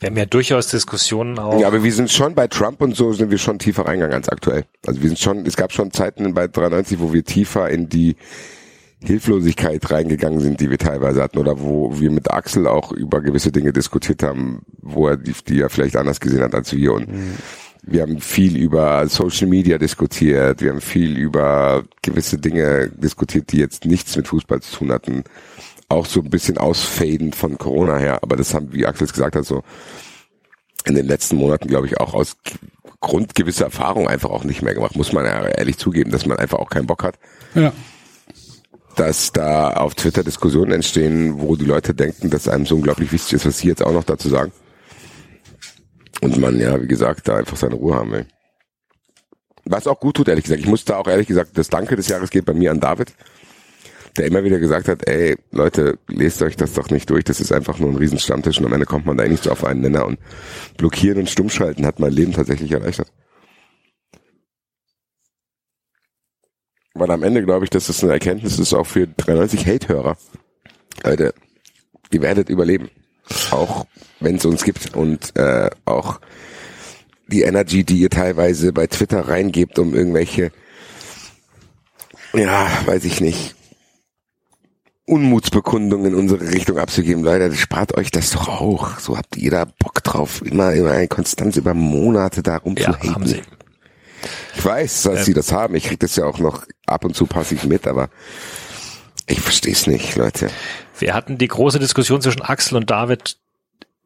wir 0.00 0.08
haben 0.08 0.16
ja 0.16 0.24
durchaus 0.24 0.68
Diskussionen 0.68 1.38
auch. 1.38 1.60
Ja, 1.60 1.66
aber 1.66 1.84
wir 1.84 1.92
sind 1.92 2.10
schon 2.10 2.34
bei 2.34 2.46
Trump 2.46 2.80
und 2.80 2.96
so 2.96 3.12
sind 3.12 3.30
wir 3.30 3.36
schon 3.36 3.58
tiefer 3.58 3.86
reingegangen 3.86 4.16
als 4.16 4.30
aktuell. 4.30 4.64
Also 4.86 5.02
wir 5.02 5.08
sind 5.10 5.18
schon, 5.18 5.44
es 5.44 5.56
gab 5.56 5.72
schon 5.72 5.92
Zeiten 5.92 6.32
bei 6.32 6.48
93, 6.48 6.98
wo 7.00 7.12
wir 7.12 7.22
tiefer 7.22 7.68
in 7.68 7.90
die 7.90 8.16
Hilflosigkeit 9.02 9.90
reingegangen 9.90 10.40
sind, 10.40 10.60
die 10.60 10.70
wir 10.70 10.78
teilweise 10.78 11.22
hatten 11.22 11.38
oder 11.38 11.60
wo 11.60 12.00
wir 12.00 12.10
mit 12.10 12.30
Axel 12.30 12.66
auch 12.66 12.92
über 12.92 13.20
gewisse 13.20 13.52
Dinge 13.52 13.72
diskutiert 13.72 14.22
haben, 14.22 14.62
wo 14.80 15.08
er 15.08 15.18
die, 15.18 15.34
die 15.46 15.60
er 15.60 15.68
vielleicht 15.68 15.96
anders 15.96 16.20
gesehen 16.20 16.42
hat 16.42 16.54
als 16.54 16.74
wir 16.74 16.94
und 16.94 17.08
mhm. 17.08 17.34
wir 17.82 18.02
haben 18.02 18.20
viel 18.20 18.56
über 18.56 19.06
Social 19.08 19.48
Media 19.48 19.78
diskutiert, 19.78 20.62
wir 20.62 20.70
haben 20.70 20.82
viel 20.82 21.16
über 21.16 21.84
gewisse 22.02 22.38
Dinge 22.38 22.90
diskutiert, 22.90 23.52
die 23.52 23.58
jetzt 23.58 23.86
nichts 23.86 24.16
mit 24.16 24.28
Fußball 24.28 24.60
zu 24.60 24.78
tun 24.78 24.92
hatten, 24.92 25.24
auch 25.90 26.06
so 26.06 26.20
ein 26.20 26.30
bisschen 26.30 26.58
ausfadend 26.58 27.34
von 27.34 27.58
Corona 27.58 27.96
her, 27.98 28.20
aber 28.22 28.36
das 28.36 28.54
haben, 28.54 28.72
wie 28.72 28.86
Axel 28.86 29.06
es 29.06 29.12
gesagt 29.12 29.36
hat, 29.36 29.44
so 29.44 29.62
in 30.86 30.94
den 30.94 31.06
letzten 31.06 31.36
Monaten, 31.36 31.68
glaube 31.68 31.86
ich, 31.86 31.98
auch 31.98 32.14
aus 32.14 32.36
Grund 33.00 33.34
gewisser 33.34 33.66
Erfahrung 33.66 34.08
einfach 34.08 34.30
auch 34.30 34.44
nicht 34.44 34.62
mehr 34.62 34.74
gemacht, 34.74 34.96
muss 34.96 35.12
man 35.12 35.24
ja 35.24 35.46
ehrlich 35.46 35.78
zugeben, 35.78 36.10
dass 36.10 36.26
man 36.26 36.38
einfach 36.38 36.58
auch 36.58 36.70
keinen 36.70 36.86
Bock 36.86 37.02
hat. 37.02 37.18
Ja 37.54 37.72
dass 38.96 39.32
da 39.32 39.70
auf 39.70 39.94
Twitter 39.94 40.22
Diskussionen 40.22 40.72
entstehen, 40.72 41.40
wo 41.40 41.56
die 41.56 41.64
Leute 41.64 41.94
denken, 41.94 42.28
dass 42.28 42.48
einem 42.48 42.66
so 42.66 42.74
unglaublich 42.74 43.12
wichtig 43.12 43.34
ist, 43.34 43.46
was 43.46 43.58
sie 43.58 43.68
jetzt 43.68 43.82
auch 43.82 43.92
noch 43.92 44.04
dazu 44.04 44.28
sagen. 44.28 44.52
Und 46.20 46.38
man 46.38 46.58
ja, 46.58 46.80
wie 46.82 46.86
gesagt, 46.86 47.26
da 47.26 47.36
einfach 47.36 47.56
seine 47.56 47.76
Ruhe 47.76 47.94
haben 47.94 48.12
will. 48.12 48.26
Was 49.64 49.86
auch 49.86 50.00
gut 50.00 50.16
tut, 50.16 50.28
ehrlich 50.28 50.44
gesagt. 50.44 50.60
Ich 50.60 50.68
muss 50.68 50.84
da 50.84 50.98
auch 50.98 51.06
ehrlich 51.06 51.28
gesagt, 51.28 51.56
das 51.56 51.68
Danke 51.68 51.96
des 51.96 52.08
Jahres 52.08 52.30
geht 52.30 52.44
bei 52.44 52.52
mir 52.52 52.70
an 52.72 52.80
David, 52.80 53.14
der 54.16 54.26
immer 54.26 54.44
wieder 54.44 54.58
gesagt 54.58 54.88
hat, 54.88 55.08
ey, 55.08 55.36
Leute, 55.52 55.98
lest 56.08 56.42
euch 56.42 56.56
das 56.56 56.72
doch 56.72 56.90
nicht 56.90 57.08
durch, 57.10 57.24
das 57.24 57.40
ist 57.40 57.52
einfach 57.52 57.78
nur 57.78 57.90
ein 57.90 57.96
Riesenstammtisch 57.96 58.58
und 58.58 58.66
am 58.66 58.72
Ende 58.72 58.86
kommt 58.86 59.06
man 59.06 59.16
da 59.16 59.24
eh 59.24 59.28
nicht 59.28 59.44
so 59.44 59.50
auf 59.50 59.64
einen 59.64 59.80
Nenner 59.80 60.06
und 60.06 60.18
blockieren 60.76 61.18
und 61.18 61.30
stummschalten 61.30 61.86
hat 61.86 62.00
mein 62.00 62.12
Leben 62.12 62.32
tatsächlich 62.32 62.72
erleichtert. 62.72 63.12
Weil 66.94 67.10
am 67.10 67.22
Ende 67.22 67.44
glaube 67.44 67.64
ich, 67.64 67.70
dass 67.70 67.86
das 67.86 68.02
eine 68.02 68.12
Erkenntnis 68.12 68.58
ist 68.58 68.74
auch 68.74 68.86
für 68.86 69.06
93 69.06 69.66
Hate-Hörer. 69.66 70.16
Leute, 71.04 71.34
ihr 72.10 72.22
werdet 72.22 72.50
überleben. 72.50 72.90
Auch 73.52 73.86
wenn 74.18 74.36
es 74.36 74.44
uns 74.44 74.64
gibt 74.64 74.94
und 74.96 75.36
äh, 75.36 75.70
auch 75.84 76.20
die 77.28 77.42
Energy, 77.42 77.84
die 77.84 78.00
ihr 78.00 78.10
teilweise 78.10 78.72
bei 78.72 78.88
Twitter 78.88 79.28
reingebt, 79.28 79.78
um 79.78 79.94
irgendwelche, 79.94 80.50
ja, 82.34 82.68
weiß 82.86 83.04
ich 83.04 83.20
nicht, 83.20 83.54
Unmutsbekundungen 85.10 86.12
in 86.12 86.14
unsere 86.14 86.52
Richtung 86.52 86.78
abzugeben. 86.78 87.24
Leute, 87.24 87.52
spart 87.54 87.96
euch 87.96 88.10
das 88.12 88.30
doch 88.30 88.48
auch. 88.48 88.98
So 88.98 89.18
habt 89.18 89.36
ihr 89.36 89.50
da 89.50 89.64
Bock 89.64 90.04
drauf, 90.04 90.40
immer, 90.44 90.72
immer 90.72 90.92
eine 90.92 91.08
Konstanz 91.08 91.56
über 91.56 91.74
Monate 91.74 92.42
darum 92.42 92.76
ja, 92.76 92.84
zu 92.84 92.92
haten. 92.92 93.14
Haben 93.14 93.26
sie. 93.26 93.42
Ich 94.54 94.64
weiß, 94.64 95.02
dass 95.02 95.18
ähm, 95.20 95.24
sie 95.24 95.34
das 95.34 95.50
haben. 95.52 95.74
Ich 95.74 95.84
krieg 95.84 95.98
das 95.98 96.14
ja 96.14 96.26
auch 96.26 96.38
noch 96.38 96.64
ab 96.86 97.04
und 97.04 97.16
zu 97.16 97.26
passiv 97.26 97.64
mit, 97.64 97.88
aber 97.88 98.08
ich 99.26 99.40
verstehe 99.40 99.72
es 99.72 99.86
nicht, 99.86 100.16
Leute. 100.16 100.48
Wir 100.98 101.14
hatten 101.14 101.38
die 101.38 101.48
große 101.48 101.78
Diskussion 101.78 102.20
zwischen 102.20 102.42
Axel 102.42 102.76
und 102.76 102.90
David 102.90 103.38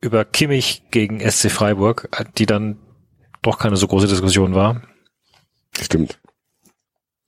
über 0.00 0.24
Kimmich 0.24 0.84
gegen 0.90 1.20
SC 1.20 1.50
Freiburg, 1.50 2.08
die 2.38 2.46
dann 2.46 2.78
doch 3.42 3.58
keine 3.58 3.76
so 3.76 3.86
große 3.86 4.06
Diskussion 4.06 4.54
war. 4.54 4.82
Stimmt. 5.80 6.18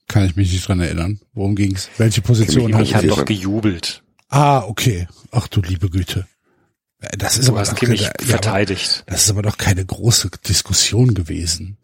Kann 0.08 0.24
ich 0.24 0.36
mich 0.36 0.52
nicht 0.52 0.66
dran 0.68 0.80
erinnern. 0.80 1.20
Worum 1.32 1.56
ging's? 1.56 1.88
Welche 1.98 2.22
Position 2.22 2.74
hat 2.74 2.82
Ich 2.82 2.94
hat 2.94 3.08
doch 3.08 3.24
gejubelt. 3.24 4.02
Ah, 4.28 4.60
okay. 4.60 5.08
Ach 5.30 5.48
du 5.48 5.60
liebe 5.60 5.90
Güte. 5.90 6.26
Das 7.18 7.36
ist 7.36 7.48
du 7.48 7.52
aber 7.52 7.60
hast 7.60 7.76
Kimmich 7.76 8.10
keine, 8.10 8.30
verteidigt. 8.30 9.04
Ja, 9.06 9.12
das 9.12 9.24
ist 9.24 9.30
aber 9.30 9.42
doch 9.42 9.58
keine 9.58 9.84
große 9.84 10.30
Diskussion 10.48 11.14
gewesen. 11.14 11.76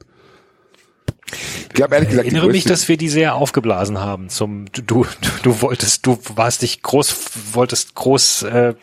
Ich 1.33 1.68
glaube 1.70 1.94
ehrlich 1.94 2.10
gesagt, 2.10 2.26
ich 2.26 2.34
erinnere 2.34 2.52
mich, 2.52 2.65
dass 2.65 2.89
wir 2.89 2.97
die 2.97 3.09
sehr 3.09 3.34
aufgeblasen 3.34 3.99
haben. 3.99 4.28
Zum 4.28 4.67
du, 4.73 4.83
du, 4.83 5.07
du 5.42 5.60
wolltest, 5.62 6.07
du 6.07 6.18
warst 6.34 6.62
dich 6.62 6.83
groß, 6.83 7.15
wolltest 7.52 7.94
groß 7.94 8.42
äh, 8.42 8.75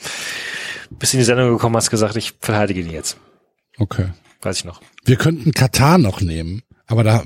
bis 0.90 1.14
in 1.14 1.20
die 1.20 1.26
Sendung 1.26 1.50
gekommen, 1.50 1.76
hast 1.76 1.90
gesagt, 1.92 2.16
ich 2.16 2.34
verteidige 2.40 2.82
ihn 2.82 2.90
jetzt. 2.90 3.18
Okay. 3.78 4.10
Weiß 4.42 4.58
ich 4.58 4.66
noch. 4.66 4.82
Wir 5.06 5.18
könnten 5.18 5.52
Katar 5.52 5.98
noch 5.98 6.22
nehmen, 6.22 6.64
aber 6.88 7.04
da, 7.04 7.24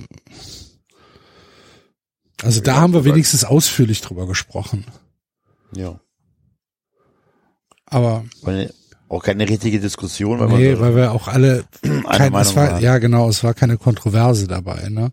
also 2.43 2.61
da 2.61 2.75
haben 2.75 2.93
wir 2.93 3.05
wenigstens 3.05 3.45
ausführlich 3.45 4.01
drüber 4.01 4.27
gesprochen. 4.27 4.85
Ja. 5.75 5.99
Aber 7.85 8.25
auch 9.07 9.23
keine 9.23 9.47
richtige 9.47 9.80
Diskussion. 9.80 10.39
Weil 10.39 10.47
nee, 10.49 10.80
weil 10.80 10.95
wir 10.95 11.11
auch 11.11 11.27
alle, 11.27 11.65
kein, 11.81 12.33
es 12.33 12.55
war, 12.55 12.80
ja 12.80 12.97
genau, 12.97 13.30
es 13.30 13.43
war 13.43 13.53
keine 13.53 13.77
Kontroverse 13.77 14.47
dabei, 14.47 14.89
ne? 14.89 15.11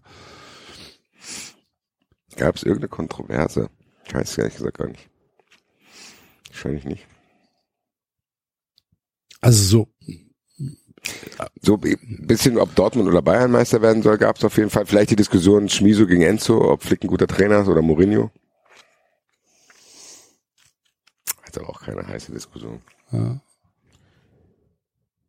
Gab 2.36 2.57
es 2.57 2.62
irgendeine 2.62 2.89
Kontroverse? 2.89 3.68
Ich 4.07 4.15
weiß 4.15 4.39
ehrlich 4.39 4.55
gesagt 4.55 4.78
gar 4.78 4.89
nicht. 4.89 5.09
Wahrscheinlich 6.49 6.84
nicht. 6.84 7.07
Also 9.41 9.62
so. 9.62 9.89
So 11.63 11.79
ein 11.83 11.99
bisschen, 12.27 12.59
ob 12.59 12.75
Dortmund 12.75 13.09
oder 13.09 13.23
Bayern 13.23 13.51
Meister 13.51 13.83
werden 13.83 14.03
soll, 14.03 14.19
gab 14.19 14.37
es 14.37 14.45
auf 14.45 14.57
jeden 14.57 14.71
Fall. 14.71 14.87
Vielleicht 14.87 15.11
die 15.11 15.17
Diskussion 15.17 15.69
Schmiso 15.69 16.07
gegen 16.07 16.23
Enzo, 16.23 16.71
ob 16.71 16.83
Flick 16.83 17.05
ein 17.05 17.09
guter 17.09 17.27
Trainer 17.27 17.61
ist 17.61 17.69
oder 17.69 17.83
Mourinho. 17.83 18.31
Hat 21.43 21.59
auch 21.59 21.83
keine 21.83 22.07
heiße 22.07 22.33
Diskussion. 22.33 22.81
Ja. 23.13 23.41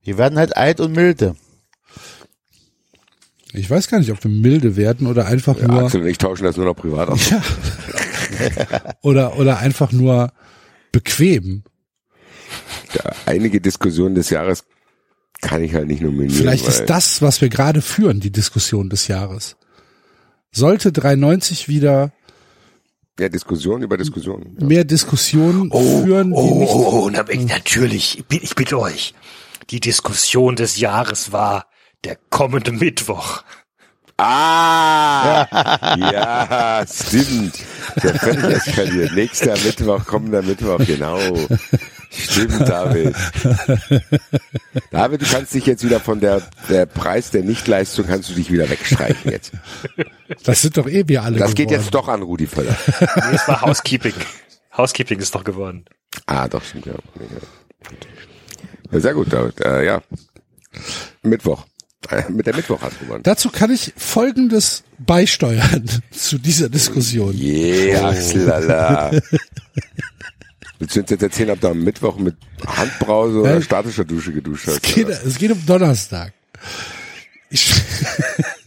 Wir 0.03 0.17
werden 0.17 0.37
halt 0.37 0.55
alt 0.57 0.79
und 0.79 0.93
milde. 0.93 1.35
Ich 3.53 3.69
weiß 3.69 3.89
gar 3.89 3.99
nicht, 3.99 4.11
ob 4.11 4.23
wir 4.23 4.31
milde 4.31 4.75
werden 4.75 5.07
oder 5.07 5.25
einfach 5.25 5.57
ja, 5.57 5.67
nur. 5.67 5.83
Axel 5.83 6.01
und 6.01 6.07
ich 6.07 6.17
tauschen 6.17 6.43
das 6.43 6.57
nur 6.57 6.65
noch 6.65 6.75
privat 6.75 7.09
aus. 7.09 7.29
Ja. 7.29 7.41
oder, 9.01 9.37
oder 9.37 9.59
einfach 9.59 9.91
nur 9.91 10.31
bequem. 10.91 11.63
Ja, 12.93 13.11
einige 13.25 13.61
Diskussionen 13.61 14.15
des 14.15 14.29
Jahres 14.29 14.63
kann 15.41 15.63
ich 15.63 15.73
halt 15.73 15.87
nicht 15.87 16.01
nominieren. 16.01 16.31
Vielleicht 16.31 16.67
ist 16.67 16.85
das, 16.85 17.21
was 17.21 17.41
wir 17.41 17.49
gerade 17.49 17.81
führen, 17.81 18.19
die 18.19 18.31
Diskussion 18.31 18.89
des 18.89 19.07
Jahres. 19.07 19.57
Sollte 20.51 20.91
390 20.91 21.67
wieder 21.67 22.11
ja, 23.19 23.29
Diskussion 23.29 23.83
über 23.83 23.97
Diskussion. 23.97 24.55
Ja. 24.59 24.65
Mehr 24.65 24.83
Diskussionen 24.83 25.69
oh, 25.71 26.03
führen. 26.03 26.31
Oh, 26.33 26.47
die 26.47 26.53
nicht 26.59 26.73
oh, 26.73 27.03
oh, 27.05 27.09
natürlich, 27.09 28.23
ich 28.29 28.55
bitte 28.55 28.79
euch. 28.79 29.13
Die 29.69 29.79
Diskussion 29.79 30.55
des 30.55 30.79
Jahres 30.79 31.31
war 31.31 31.67
der 32.03 32.17
kommende 32.29 32.71
Mittwoch. 32.71 33.43
Ah, 34.17 35.47
ja, 35.97 36.85
stimmt. 36.87 37.59
Der 38.03 38.15
völlig 38.15 38.43
eskaliert. 38.43 39.13
Nächster 39.13 39.57
Mittwoch, 39.57 40.05
kommender 40.05 40.41
Mittwoch, 40.41 40.79
genau. 40.85 41.19
Stimmt, 42.11 42.67
David. 42.67 43.15
David, 44.91 45.21
du 45.21 45.25
kannst 45.25 45.53
dich 45.53 45.65
jetzt 45.65 45.83
wieder 45.83 45.99
von 46.01 46.19
der, 46.19 46.41
der 46.69 46.85
Preis 46.85 47.31
der 47.31 47.43
Nichtleistung 47.43 48.05
kannst 48.05 48.29
du 48.29 48.33
dich 48.33 48.51
wieder 48.51 48.69
wegstreichen 48.69 49.31
jetzt. 49.31 49.53
Das 50.43 50.61
sind 50.61 50.75
doch 50.75 50.87
eh 50.87 51.07
wir 51.07 51.23
alle. 51.23 51.37
Das 51.37 51.51
geworden. 51.51 51.55
geht 51.55 51.71
jetzt 51.71 51.93
doch 51.93 52.09
an 52.09 52.21
Rudi 52.21 52.47
Völler. 52.47 52.75
Nee, 52.99 53.35
es 53.35 53.47
war 53.47 53.61
Housekeeping. 53.61 54.13
Housekeeping 54.75 55.19
ist 55.19 55.33
doch 55.33 55.43
geworden. 55.43 55.85
Ah, 56.25 56.47
doch, 56.47 56.63
stimmt, 56.63 56.85
ja. 56.85 56.93
ja 58.91 58.99
sehr 58.99 59.13
gut, 59.13 59.31
David. 59.31 59.61
Äh, 59.61 59.85
ja. 59.85 60.01
Mittwoch. 61.23 61.65
Äh, 62.09 62.29
mit 62.29 62.47
der 62.47 62.55
Mittwoch 62.55 62.81
hast 62.81 62.99
du 62.99 63.05
gewonnen. 63.05 63.23
Dazu 63.23 63.49
kann 63.49 63.71
ich 63.71 63.93
Folgendes 63.95 64.83
beisteuern 64.97 65.85
zu 66.11 66.37
dieser 66.37 66.67
Diskussion. 66.67 67.37
Yeah, 67.37 68.13
lala. 68.33 69.11
Willst 70.81 70.95
du 70.95 71.01
uns 71.01 71.11
jetzt 71.11 71.21
erzählen, 71.21 71.51
ob 71.51 71.61
du 71.61 71.67
am 71.67 71.83
Mittwoch 71.83 72.17
mit 72.17 72.37
Handbrause 72.65 73.41
oder 73.41 73.53
ja, 73.53 73.61
statischer 73.61 74.03
Dusche 74.03 74.33
geduscht 74.33 74.65
hast? 74.65 74.77
Es 74.77 74.95
geht, 74.95 75.09
es 75.09 75.37
geht 75.37 75.51
um 75.51 75.63
Donnerstag. 75.67 76.33
Ich, 77.51 77.71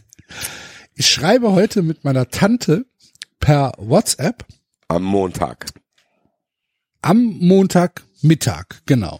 ich 0.95 1.09
schreibe 1.09 1.51
heute 1.51 1.81
mit 1.81 2.05
meiner 2.05 2.29
Tante 2.29 2.85
per 3.41 3.73
WhatsApp. 3.77 4.45
Am 4.87 5.03
Montag. 5.03 5.65
Am 7.01 7.21
Montagmittag, 7.21 8.67
genau. 8.85 9.19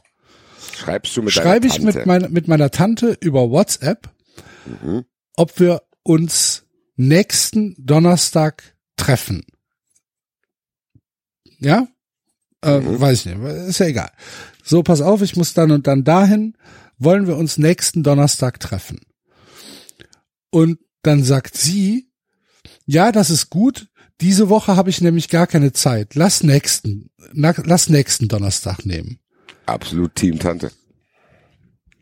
Schreibst 0.73 1.17
du 1.17 1.21
mit 1.21 1.33
Schreibe 1.33 1.67
ich 1.67 1.81
mit, 1.81 2.05
mein, 2.05 2.31
mit 2.31 2.47
meiner 2.47 2.71
Tante 2.71 3.17
über 3.19 3.51
WhatsApp, 3.51 4.09
mhm. 4.65 5.03
ob 5.35 5.59
wir 5.59 5.81
uns 6.03 6.63
nächsten 6.95 7.75
Donnerstag 7.77 8.77
treffen. 8.95 9.43
Ja? 11.59 11.89
Äh, 12.65 12.79
mhm. 12.79 12.99
Weiß 12.99 13.19
ich 13.19 13.25
nicht, 13.27 13.39
ist 13.67 13.79
ja 13.79 13.85
egal. 13.85 14.11
So, 14.63 14.81
pass 14.81 15.01
auf, 15.01 15.21
ich 15.21 15.35
muss 15.35 15.53
dann 15.53 15.71
und 15.71 15.87
dann 15.87 16.03
dahin. 16.03 16.57
Wollen 16.97 17.27
wir 17.27 17.37
uns 17.37 17.57
nächsten 17.57 18.03
Donnerstag 18.03 18.59
treffen? 18.59 18.99
Und 20.49 20.79
dann 21.03 21.23
sagt 21.23 21.57
sie, 21.57 22.09
ja, 22.85 23.11
das 23.11 23.29
ist 23.29 23.49
gut. 23.49 23.87
Diese 24.21 24.49
Woche 24.49 24.75
habe 24.75 24.89
ich 24.89 25.01
nämlich 25.01 25.29
gar 25.29 25.45
keine 25.45 25.73
Zeit. 25.73 26.15
Lass 26.15 26.41
nächsten, 26.41 27.09
na, 27.33 27.53
lass 27.63 27.89
nächsten 27.89 28.27
Donnerstag 28.27 28.85
nehmen. 28.85 29.19
Absolut 29.65 30.15
Team 30.15 30.39
Tante. 30.39 30.71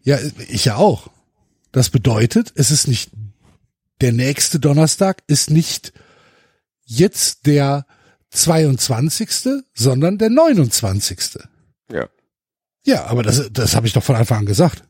Ja, 0.03 0.19
ich 0.47 0.65
ja 0.65 0.75
auch. 0.75 1.09
Das 1.71 1.89
bedeutet, 1.89 2.53
es 2.55 2.69
ist 2.71 2.87
nicht 2.87 3.11
der 4.01 4.11
nächste 4.11 4.59
Donnerstag, 4.59 5.23
ist 5.27 5.49
nicht 5.49 5.91
jetzt 6.85 7.47
der 7.47 7.85
22., 8.33 9.63
sondern 9.73 10.17
der 10.17 10.29
29. 10.29 11.39
Ja, 11.91 12.09
Ja, 12.85 13.05
aber 13.05 13.23
das, 13.23 13.49
das 13.51 13.75
habe 13.75 13.87
ich 13.87 13.93
doch 13.93 14.03
von 14.03 14.15
Anfang 14.15 14.39
an 14.39 14.45
gesagt. 14.45 14.83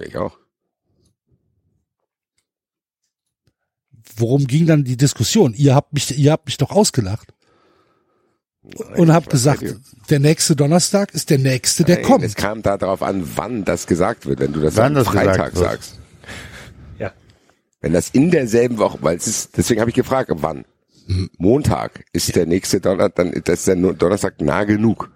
ich 0.00 0.16
auch. 0.16 0.38
Worum 4.16 4.46
ging 4.46 4.66
dann 4.66 4.84
die 4.84 4.96
Diskussion? 4.96 5.54
Ihr 5.54 5.74
habt 5.74 5.92
mich, 5.92 6.16
ihr 6.16 6.32
habt 6.32 6.46
mich 6.46 6.56
doch 6.56 6.70
ausgelacht 6.70 7.32
und 8.96 9.12
habt 9.12 9.30
gesagt, 9.30 9.64
der 10.10 10.18
nächste 10.18 10.56
Donnerstag 10.56 11.14
ist 11.14 11.30
der 11.30 11.38
nächste, 11.38 11.84
der 11.84 11.96
Nein, 11.96 12.04
kommt. 12.04 12.24
Es 12.24 12.34
kam 12.34 12.62
da 12.62 12.76
darauf 12.76 13.02
an, 13.02 13.28
wann 13.36 13.64
das 13.64 13.86
gesagt 13.86 14.26
wird. 14.26 14.40
Wenn 14.40 14.52
du 14.52 14.60
das 14.60 14.76
Wann 14.76 14.96
am 14.96 15.04
das 15.04 15.08
Freitag 15.08 15.56
sagst. 15.56 15.98
Ja. 16.98 17.12
Wenn 17.80 17.92
das 17.92 18.10
in 18.10 18.30
derselben 18.30 18.78
Woche, 18.78 18.98
weil 19.00 19.16
es 19.16 19.26
ist, 19.26 19.56
deswegen 19.56 19.80
habe 19.80 19.90
ich 19.90 19.96
gefragt, 19.96 20.30
wann. 20.34 20.64
Montag 21.38 22.04
ist 22.12 22.34
der 22.36 22.46
nächste 22.46 22.80
Donnerstag, 22.80 23.14
dann 23.16 23.42
das 23.44 23.60
ist 23.60 23.68
der 23.68 23.76
Donnerstag 23.76 24.40
nah 24.40 24.64
genug. 24.64 25.10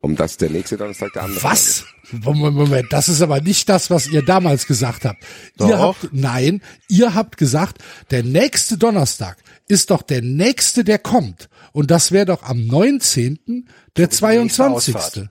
Um 0.00 0.14
das 0.14 0.36
der 0.36 0.50
nächste 0.50 0.76
Donnerstag 0.76 1.12
der 1.14 1.24
andere. 1.24 1.42
Was? 1.42 1.84
Moment, 2.12 2.54
Moment, 2.54 2.92
das 2.92 3.08
ist 3.08 3.20
aber 3.20 3.40
nicht 3.40 3.68
das, 3.68 3.90
was 3.90 4.06
ihr 4.06 4.22
damals 4.24 4.66
gesagt 4.66 5.04
habt. 5.04 5.22
Ihr 5.58 5.66
Doch. 5.66 5.78
habt, 6.02 6.12
nein, 6.12 6.62
ihr 6.88 7.14
habt 7.14 7.36
gesagt, 7.36 7.78
der 8.12 8.22
nächste 8.22 8.78
Donnerstag 8.78 9.38
ist 9.66 9.90
doch 9.90 10.02
der 10.02 10.22
nächste, 10.22 10.84
der 10.84 10.98
kommt. 11.00 11.48
Und 11.72 11.90
das 11.90 12.12
wäre 12.12 12.26
doch 12.26 12.44
am 12.44 12.64
19. 12.66 13.66
der 13.96 14.06
nächste 14.06 14.18
22. 14.18 14.94
Ausfahrt. 14.96 15.28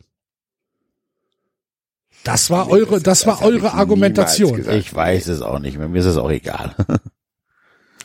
Das 2.23 2.49
war 2.49 2.65
Nee, 2.65 2.73
eure, 2.73 2.99
das- 3.01 3.25
war 3.25 3.41
eure 3.41 3.73
Argumentation. 3.73 4.57
gesagt. 4.57 4.77
Ich 4.77 4.93
weiß 4.93 5.27
es 5.27 5.41
auch 5.41 5.59
nicht 5.59 5.77
mehr. 5.77 5.87
Mir 5.87 5.99
ist 5.99 6.05
es 6.07 6.17
auch 6.17 6.29
egal. 6.31 6.75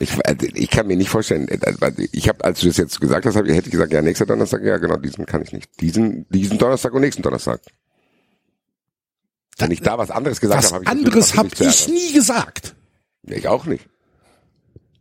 Ich, 0.02 0.18
ich 0.54 0.68
kann 0.68 0.88
mir 0.88 0.96
nicht 0.96 1.10
vorstellen, 1.10 1.46
äh, 1.46 1.60
ich 2.10 2.28
habe, 2.28 2.44
als 2.44 2.58
du 2.58 2.66
das 2.66 2.76
jetzt 2.76 3.00
gesagt 3.00 3.24
hast, 3.24 3.36
hab, 3.36 3.46
hätte 3.46 3.66
ich 3.66 3.70
gesagt, 3.70 3.92
ja, 3.92 4.02
nächster 4.02 4.26
Donnerstag, 4.26 4.64
ja 4.64 4.78
genau, 4.78 4.96
diesen 4.96 5.26
kann 5.26 5.42
ich 5.42 5.52
nicht. 5.52 5.80
Diesen, 5.80 6.26
diesen 6.28 6.58
Donnerstag 6.58 6.92
und 6.92 7.02
nächsten 7.02 7.22
Donnerstag. 7.22 7.60
Wenn 9.58 9.70
ich 9.70 9.80
da 9.80 9.96
was 9.98 10.10
anderes 10.10 10.40
gesagt 10.40 10.58
Was 10.58 10.72
habe, 10.72 10.84
habe 10.84 10.98
ich 10.98 11.06
anderes 11.06 11.36
habe 11.36 11.48
ich 11.60 11.86
nie 11.86 12.12
gesagt. 12.12 12.74
Ich 13.26 13.46
auch 13.46 13.64
nicht. 13.64 13.86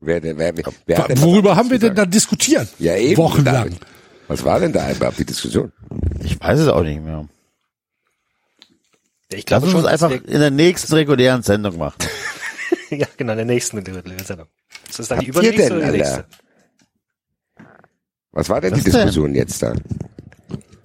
Wer, 0.02 0.22
wer, 0.22 0.38
wer, 0.38 0.54
wer 0.86 1.22
Worüber 1.22 1.56
haben 1.56 1.72
wir 1.72 1.80
denn 1.80 1.96
da 1.96 2.06
diskutiert? 2.06 2.68
Ja, 2.78 2.96
eben. 2.96 3.18
Wochenlang. 3.18 3.76
Was 4.28 4.46
war 4.46 4.60
denn 4.60 4.72
da 4.72 4.92
überhaupt 4.92 5.18
die 5.18 5.26
Diskussion? 5.26 5.72
Ich 6.24 6.40
weiß 6.40 6.60
es 6.60 6.68
auch 6.68 6.84
nicht 6.84 7.04
mehr. 7.04 7.28
Ich 9.30 9.50
Lass 9.50 9.64
glaube 9.64 9.66
uns 9.66 9.72
schon, 9.72 9.86
einfach 9.88 10.12
in 10.12 10.40
der 10.40 10.52
nächsten 10.52 10.94
regulären 10.94 11.42
Sendung 11.42 11.80
machen. 11.80 11.98
ja, 12.92 13.08
genau, 13.18 13.32
in 13.32 13.38
der 13.40 13.46
nächsten 13.48 13.84
Sendung. 13.84 14.48
Das 14.88 15.00
ist 15.00 15.11
dann 15.11 15.19
die 15.19 15.27
Habt 15.27 15.43
ihr 15.43 15.50
übernächste 15.51 15.69
denn, 15.69 15.77
oder 15.77 15.91
die 15.91 15.98
nächste? 16.00 16.25
Was 18.32 18.50
war 18.50 18.61
denn 18.61 18.72
Was 18.72 18.80
die 18.80 18.85
denn? 18.85 18.93
Diskussion 18.93 19.35
jetzt 19.35 19.61
da? 19.61 19.74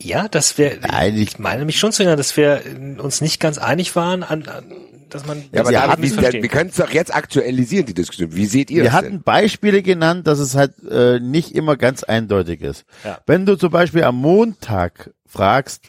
Ja, 0.01 0.29
dass 0.29 0.59
wir, 0.59 0.79
Eigentlich- 0.93 1.31
ich 1.31 1.39
meine 1.39 1.65
mich 1.65 1.79
schon 1.79 1.93
zu 1.93 2.03
erinnern, 2.03 2.19
dass 2.19 2.37
wir 2.37 2.63
uns 2.99 3.21
nicht 3.21 3.41
ganz 3.41 3.59
einig 3.59 3.97
waren, 3.97 4.23
an, 4.23 4.47
an 4.47 4.65
dass 5.09 5.27
man 5.27 5.45
Ja, 5.53 5.61
aber 5.63 5.71
wir 5.71 5.97
missverstehen 5.99 6.43
wir 6.43 6.51
können 6.51 6.71
es 6.71 6.77
doch 6.77 6.91
jetzt 6.91 7.15
aktualisieren, 7.15 7.87
die 7.87 7.95
Diskussion. 7.95 8.35
Wie 8.35 8.47
seht 8.47 8.71
ihr 8.71 8.79
Wir 8.79 8.85
das 8.85 8.93
hatten 8.93 9.11
denn? 9.11 9.23
Beispiele 9.23 9.83
genannt, 9.83 10.27
dass 10.27 10.41
es 10.41 10.55
halt 10.57 10.75
äh, 10.91 11.21
nicht 11.21 11.55
immer 11.55 11.77
ganz 11.77 12.03
eindeutig 12.03 12.61
ist. 12.61 12.85
Ja. 13.05 13.21
Wenn 13.27 13.47
du 13.47 13.57
zum 13.57 13.71
Beispiel 13.71 14.03
am 14.03 14.17
Montag 14.17 15.13
fragst, 15.25 15.85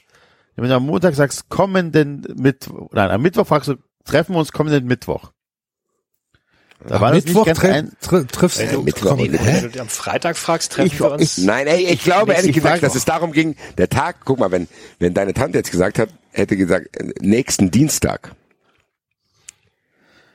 wenn 0.55 0.69
du 0.69 0.75
am 0.75 0.85
Montag 0.85 1.15
sagst, 1.15 1.49
kommenden 1.49 2.25
Mittwoch, 2.37 2.89
nein, 2.93 3.09
am 3.09 3.21
Mittwoch 3.21 3.45
fragst 3.47 3.69
du, 3.69 3.75
treffen 4.05 4.33
wir 4.35 4.39
uns 4.39 4.51
kommenden 4.51 4.85
Mittwoch. 4.85 5.31
Da 6.85 7.01
war 7.01 7.09
Am 7.09 7.15
das 7.15 7.25
Mittwoch 7.25 7.45
nicht 7.47 7.59
ganz 7.61 7.97
tre 8.01 8.27
triffst 8.27 8.59
Wenn 8.59 8.71
du, 8.71 8.81
Mittwoch, 8.83 9.09
komm, 9.17 9.19
wenn 9.19 9.71
du 9.71 9.81
am 9.81 9.89
Freitag 9.89 10.37
fragst, 10.37 10.71
treffen 10.73 10.87
Ich- 10.93 10.99
wir 10.99 11.11
uns. 11.11 11.37
Nein, 11.39 11.65
ey, 11.67 11.85
ich 11.85 12.03
glaube 12.03 12.33
ehrlich 12.33 12.49
ich 12.49 12.55
gesagt, 12.55 12.75
frag 12.75 12.81
dass 12.81 12.95
es 12.95 13.03
darum 13.03 13.31
ging, 13.31 13.55
der 13.77 13.89
Tag, 13.89 14.17
guck 14.25 14.37
mal, 14.39 14.51
wenn, 14.51 14.67
wenn 14.99 15.13
deine 15.13 15.33
Tante 15.33 15.57
jetzt 15.57 15.71
gesagt 15.71 15.97
hat, 15.99 16.09
hätte 16.31 16.55
gesagt, 16.55 16.95
äh, 16.97 17.11
nächsten 17.19 17.71
Dienstag. 17.71 18.31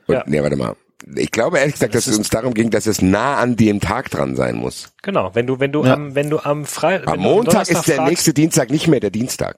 Und, 0.07 0.15
Ja. 0.15 0.23
Nee, 0.27 0.41
warte 0.43 0.57
mal. 0.57 0.75
Ich 1.15 1.31
glaube 1.31 1.59
ehrlich 1.59 1.73
gesagt, 1.75 1.95
dass 1.95 2.07
es 2.07 2.17
uns 2.17 2.29
darum 2.29 2.53
ging, 2.53 2.69
dass 2.71 2.85
es 2.87 3.01
nah 3.01 3.37
an 3.37 3.55
dem 3.55 3.79
Tag 3.81 4.09
dran 4.11 4.35
sein 4.35 4.55
muss. 4.55 4.93
Genau, 5.01 5.33
wenn 5.35 5.47
du, 5.47 5.59
wenn 5.59 5.71
du 5.71 5.83
Ja. 5.85 5.93
am, 5.93 6.13
wenn 6.15 6.29
du 6.29 6.39
am 6.39 6.65
Freitag, 6.65 7.07
Am 7.09 7.19
Montag 7.19 7.69
ist 7.69 7.87
der 7.87 8.03
nächste 8.03 8.33
Dienstag 8.33 8.69
nicht 8.69 8.87
mehr 8.87 8.99
der 8.99 9.09
Dienstag. 9.11 9.57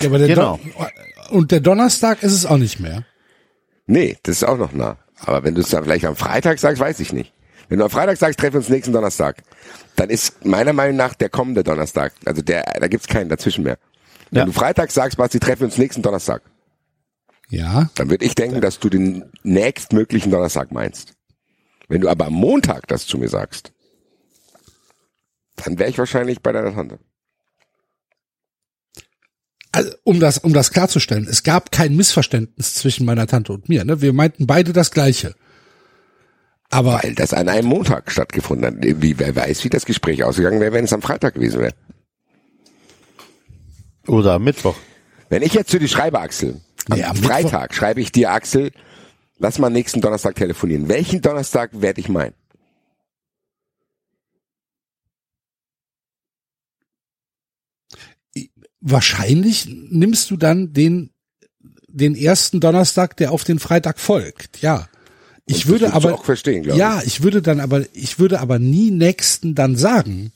Ja, 0.00 0.08
aber 0.08 0.18
der 0.18 0.28
Genau. 0.28 0.58
Don 0.62 0.86
und 1.30 1.50
der 1.50 1.60
Donnerstag 1.60 2.22
ist 2.22 2.32
es 2.32 2.46
auch 2.46 2.58
nicht 2.58 2.78
mehr. 2.80 3.04
Nee, 3.86 4.18
das 4.24 4.36
ist 4.36 4.44
auch 4.44 4.58
noch 4.58 4.72
nah. 4.72 4.96
Aber 5.20 5.44
wenn 5.44 5.54
du 5.54 5.60
es 5.62 5.70
dann 5.70 5.84
vielleicht 5.84 6.04
am 6.04 6.16
Freitag 6.16 6.58
sagst, 6.58 6.80
weiß 6.80 7.00
ich 7.00 7.12
nicht. 7.12 7.32
Wenn 7.68 7.78
du 7.78 7.84
am 7.84 7.90
Freitag 7.90 8.16
sagst, 8.18 8.38
treffen 8.38 8.54
wir 8.54 8.58
uns 8.60 8.68
nächsten 8.68 8.92
Donnerstag, 8.92 9.42
dann 9.96 10.10
ist 10.10 10.44
meiner 10.44 10.72
Meinung 10.72 10.96
nach 10.96 11.14
der 11.14 11.30
kommende 11.30 11.64
Donnerstag. 11.64 12.12
Also 12.24 12.42
der, 12.42 12.62
da 12.78 12.86
gibt's 12.88 13.08
keinen 13.08 13.28
dazwischen 13.28 13.64
mehr. 13.64 13.78
Wenn 14.30 14.40
Ja. 14.40 14.44
du 14.44 14.52
Freitag 14.52 14.90
sagst, 14.90 15.16
Basti, 15.18 15.38
treffen 15.40 15.60
wir 15.62 15.66
uns 15.66 15.78
nächsten 15.78 16.02
Donnerstag, 16.02 16.42
Ja. 17.48 17.90
dann 17.94 18.10
würde 18.10 18.24
ich 18.24 18.34
denken, 18.34 18.60
dass 18.60 18.78
du 18.78 18.88
den 18.88 19.24
nächstmöglichen 19.42 20.30
Donnerstag 20.30 20.70
meinst. 20.72 21.14
Wenn 21.88 22.00
du 22.00 22.08
aber 22.08 22.26
am 22.26 22.34
Montag 22.34 22.86
das 22.88 23.06
zu 23.06 23.18
mir 23.18 23.28
sagst, 23.28 23.72
dann 25.56 25.78
wäre 25.78 25.88
ich 25.90 25.98
wahrscheinlich 25.98 26.42
bei 26.42 26.52
deiner 26.52 26.74
Tante. 26.74 26.98
Also, 29.76 29.92
um 30.04 30.20
das, 30.20 30.38
um 30.38 30.54
das 30.54 30.70
klarzustellen, 30.70 31.26
es 31.28 31.42
gab 31.42 31.70
kein 31.70 31.94
Missverständnis 31.94 32.74
zwischen 32.74 33.04
meiner 33.04 33.26
Tante 33.26 33.52
und 33.52 33.68
mir. 33.68 33.84
Ne? 33.84 34.00
Wir 34.00 34.14
meinten 34.14 34.46
beide 34.46 34.72
das 34.72 34.90
Gleiche. 34.90 35.34
Aber 36.70 37.00
Weil 37.02 37.14
das 37.14 37.34
an 37.34 37.50
einem 37.50 37.68
Montag 37.68 38.10
stattgefunden 38.10 38.66
hat. 38.66 38.74
Wie, 38.80 39.18
wer 39.18 39.36
weiß, 39.36 39.64
wie 39.64 39.68
das 39.68 39.84
Gespräch 39.84 40.24
ausgegangen 40.24 40.60
wäre, 40.60 40.72
wenn 40.72 40.86
es 40.86 40.94
am 40.94 41.02
Freitag 41.02 41.34
gewesen 41.34 41.60
wäre. 41.60 41.74
oder 44.08 44.32
am 44.32 44.44
Mittwoch. 44.44 44.76
Wenn 45.28 45.42
ich 45.42 45.52
jetzt 45.52 45.70
zu 45.70 45.78
dir 45.78 45.88
schreibe, 45.88 46.20
Axel, 46.20 46.60
am 46.88 46.96
Nee, 46.96 47.04
am 47.04 47.16
Freitag 47.16 47.74
schreibe 47.74 48.00
ich 48.00 48.12
dir, 48.12 48.30
Axel, 48.30 48.70
lass 49.38 49.58
mal 49.58 49.68
nächsten 49.68 50.00
Donnerstag 50.00 50.36
telefonieren. 50.36 50.88
Welchen 50.88 51.20
Donnerstag 51.20 51.82
werde 51.82 52.00
ich 52.00 52.08
meinen? 52.08 52.32
Wahrscheinlich 58.80 59.66
nimmst 59.66 60.30
du 60.30 60.36
dann 60.36 60.72
den, 60.72 61.10
den 61.88 62.14
ersten 62.14 62.60
Donnerstag, 62.60 63.16
der 63.16 63.32
auf 63.32 63.44
den 63.44 63.58
Freitag 63.58 63.98
folgt. 63.98 64.62
Ja. 64.62 64.88
Ich 65.46 65.62
das 65.62 65.66
würde 65.68 65.92
aber, 65.92 66.18
verstehen, 66.18 66.64
ja, 66.64 67.02
ich 67.04 67.22
würde 67.22 67.40
dann 67.40 67.60
aber, 67.60 67.84
ich 67.92 68.18
würde 68.18 68.40
aber 68.40 68.58
nie 68.58 68.90
nächsten 68.90 69.54
dann 69.54 69.76
sagen. 69.76 70.32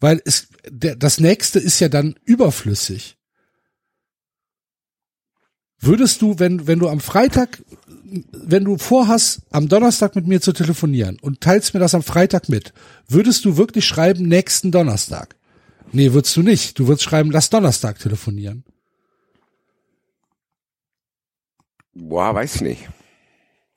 Weil 0.00 0.22
es, 0.24 0.48
der, 0.68 0.94
das 0.94 1.18
nächste 1.18 1.58
ist 1.58 1.80
ja 1.80 1.88
dann 1.88 2.14
überflüssig. 2.24 3.16
Würdest 5.80 6.22
du, 6.22 6.38
wenn, 6.38 6.66
wenn 6.66 6.78
du 6.78 6.88
am 6.88 7.00
Freitag, 7.00 7.62
wenn 8.32 8.64
du 8.64 8.78
vorhast, 8.78 9.40
am 9.50 9.68
Donnerstag 9.68 10.16
mit 10.16 10.26
mir 10.26 10.40
zu 10.40 10.52
telefonieren 10.52 11.18
und 11.20 11.40
teilst 11.40 11.74
mir 11.74 11.80
das 11.80 11.94
am 11.94 12.02
Freitag 12.02 12.48
mit, 12.48 12.72
würdest 13.08 13.44
du 13.44 13.56
wirklich 13.56 13.86
schreiben, 13.86 14.26
nächsten 14.26 14.70
Donnerstag? 14.70 15.36
Nee, 15.92 16.12
würdest 16.12 16.36
du 16.36 16.42
nicht. 16.42 16.78
Du 16.78 16.86
würdest 16.86 17.04
schreiben, 17.04 17.30
lass 17.30 17.50
Donnerstag 17.50 17.98
telefonieren. 17.98 18.64
Boah, 21.94 22.34
weiß 22.34 22.56
ich 22.56 22.60
nicht. 22.62 22.88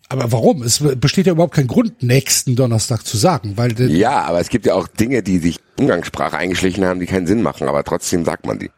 Aber 0.10 0.32
warum? 0.32 0.62
Es 0.62 0.84
besteht 0.98 1.26
ja 1.26 1.32
überhaupt 1.32 1.56
kein 1.56 1.68
Grund, 1.68 2.04
nächsten 2.04 2.56
Donnerstag 2.56 3.06
zu 3.06 3.16
sagen, 3.16 3.56
weil 3.56 3.80
Ja, 3.90 4.24
aber 4.24 4.42
es 4.42 4.50
gibt 4.50 4.66
ja 4.66 4.74
auch 4.74 4.88
Dinge, 4.88 5.24
die 5.24 5.40
sich 5.40 5.60
Umgangssprache 5.80 6.38
eingeschlichen 6.38 6.84
haben, 6.84 7.00
die 7.00 7.06
keinen 7.06 7.28
Sinn 7.28 7.42
machen, 7.42 7.68
aber 7.70 7.84
trotzdem 7.86 8.26
sagt 8.26 8.46
man 8.46 8.60
die. 8.60 8.70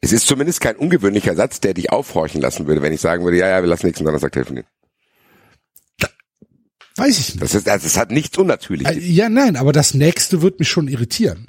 Es 0.00 0.12
ist 0.12 0.26
zumindest 0.26 0.60
kein 0.60 0.76
ungewöhnlicher 0.76 1.34
Satz, 1.34 1.60
der 1.60 1.74
dich 1.74 1.90
aufhorchen 1.90 2.40
lassen 2.40 2.66
würde, 2.66 2.82
wenn 2.82 2.92
ich 2.92 3.00
sagen 3.00 3.24
würde, 3.24 3.38
ja, 3.38 3.48
ja, 3.48 3.60
wir 3.60 3.68
lassen 3.68 3.86
nächsten 3.86 4.04
Donnerstag 4.04 4.32
telefonieren. 4.32 4.66
Weiß 6.98 7.18
ich 7.18 7.34
nicht. 7.34 7.42
Das 7.42 7.54
ist, 7.54 7.66
das, 7.66 7.96
hat 7.96 8.10
nichts 8.10 8.36
Äh, 8.36 8.40
Unnatürliches. 8.40 8.96
Ja, 9.00 9.28
nein, 9.28 9.56
aber 9.56 9.72
das 9.72 9.94
nächste 9.94 10.42
wird 10.42 10.58
mich 10.58 10.68
schon 10.68 10.88
irritieren. 10.88 11.46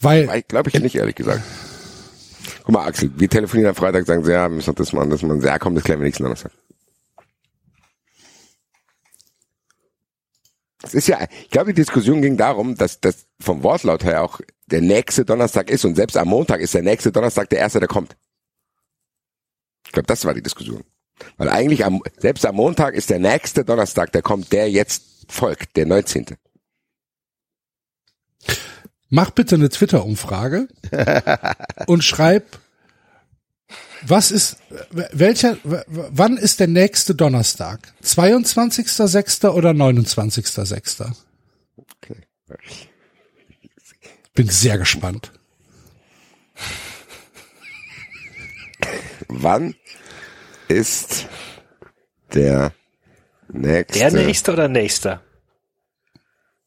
Weil, 0.00 0.42
Glaube 0.48 0.70
ich 0.70 0.80
nicht, 0.80 0.96
ehrlich 0.96 1.14
gesagt. 1.14 1.42
Guck 2.64 2.74
mal, 2.74 2.86
Axel, 2.86 3.10
wir 3.16 3.28
telefonieren 3.28 3.70
am 3.70 3.74
Freitag, 3.74 4.06
sagen 4.06 4.24
sie, 4.24 4.32
ja, 4.32 4.48
wir 4.48 4.56
müssen 4.56 4.74
das 4.74 4.92
machen, 4.92 5.10
das 5.10 5.22
machen. 5.22 5.40
Ja, 5.42 5.58
komm, 5.58 5.74
das 5.74 5.84
klären 5.84 6.00
wir 6.00 6.04
nächsten 6.04 6.22
Donnerstag. 6.22 6.52
Es 10.82 10.94
ist 10.94 11.08
ja, 11.08 11.18
ich 11.42 11.50
glaube, 11.50 11.74
die 11.74 11.80
Diskussion 11.80 12.22
ging 12.22 12.38
darum, 12.38 12.74
dass 12.74 13.00
das 13.00 13.26
vom 13.38 13.62
Wortlaut 13.62 14.02
her 14.02 14.22
auch 14.22 14.40
der 14.66 14.80
nächste 14.80 15.24
Donnerstag 15.24 15.68
ist 15.68 15.84
und 15.84 15.94
selbst 15.94 16.16
am 16.16 16.28
Montag 16.28 16.60
ist 16.60 16.72
der 16.72 16.82
nächste 16.82 17.12
Donnerstag 17.12 17.50
der 17.50 17.58
erste, 17.58 17.80
der 17.80 17.88
kommt. 17.88 18.16
Ich 19.84 19.92
glaube, 19.92 20.06
das 20.06 20.24
war 20.24 20.32
die 20.32 20.42
Diskussion. 20.42 20.82
Weil 21.36 21.48
eigentlich 21.48 21.84
am, 21.84 22.02
selbst 22.18 22.44
am 22.46 22.56
Montag 22.56 22.94
ist 22.94 23.10
der 23.10 23.18
nächste 23.18 23.64
Donnerstag, 23.64 24.12
der 24.12 24.22
kommt, 24.22 24.52
der 24.52 24.70
jetzt 24.70 25.02
folgt, 25.28 25.76
der 25.76 25.86
19. 25.86 26.26
mach 29.10 29.30
bitte 29.30 29.56
eine 29.56 29.68
Twitter-Umfrage 29.68 30.68
und 31.86 32.02
schreib 32.04 32.58
Was 34.02 34.30
ist, 34.30 34.56
welcher, 34.90 35.58
wann 35.64 36.36
ist 36.38 36.60
der 36.60 36.68
nächste 36.68 37.14
Donnerstag? 37.14 37.92
22.06. 38.02 39.48
oder 39.50 39.70
29.06.? 39.70 41.12
Okay. 41.76 42.16
Bin 44.34 44.48
sehr 44.48 44.78
gespannt. 44.78 45.32
Wann 49.28 49.74
ist 50.70 51.26
der 52.34 52.72
nächste? 53.52 53.98
Der 53.98 54.10
nächste 54.12 54.52
oder 54.52 54.68
nächster? 54.68 55.20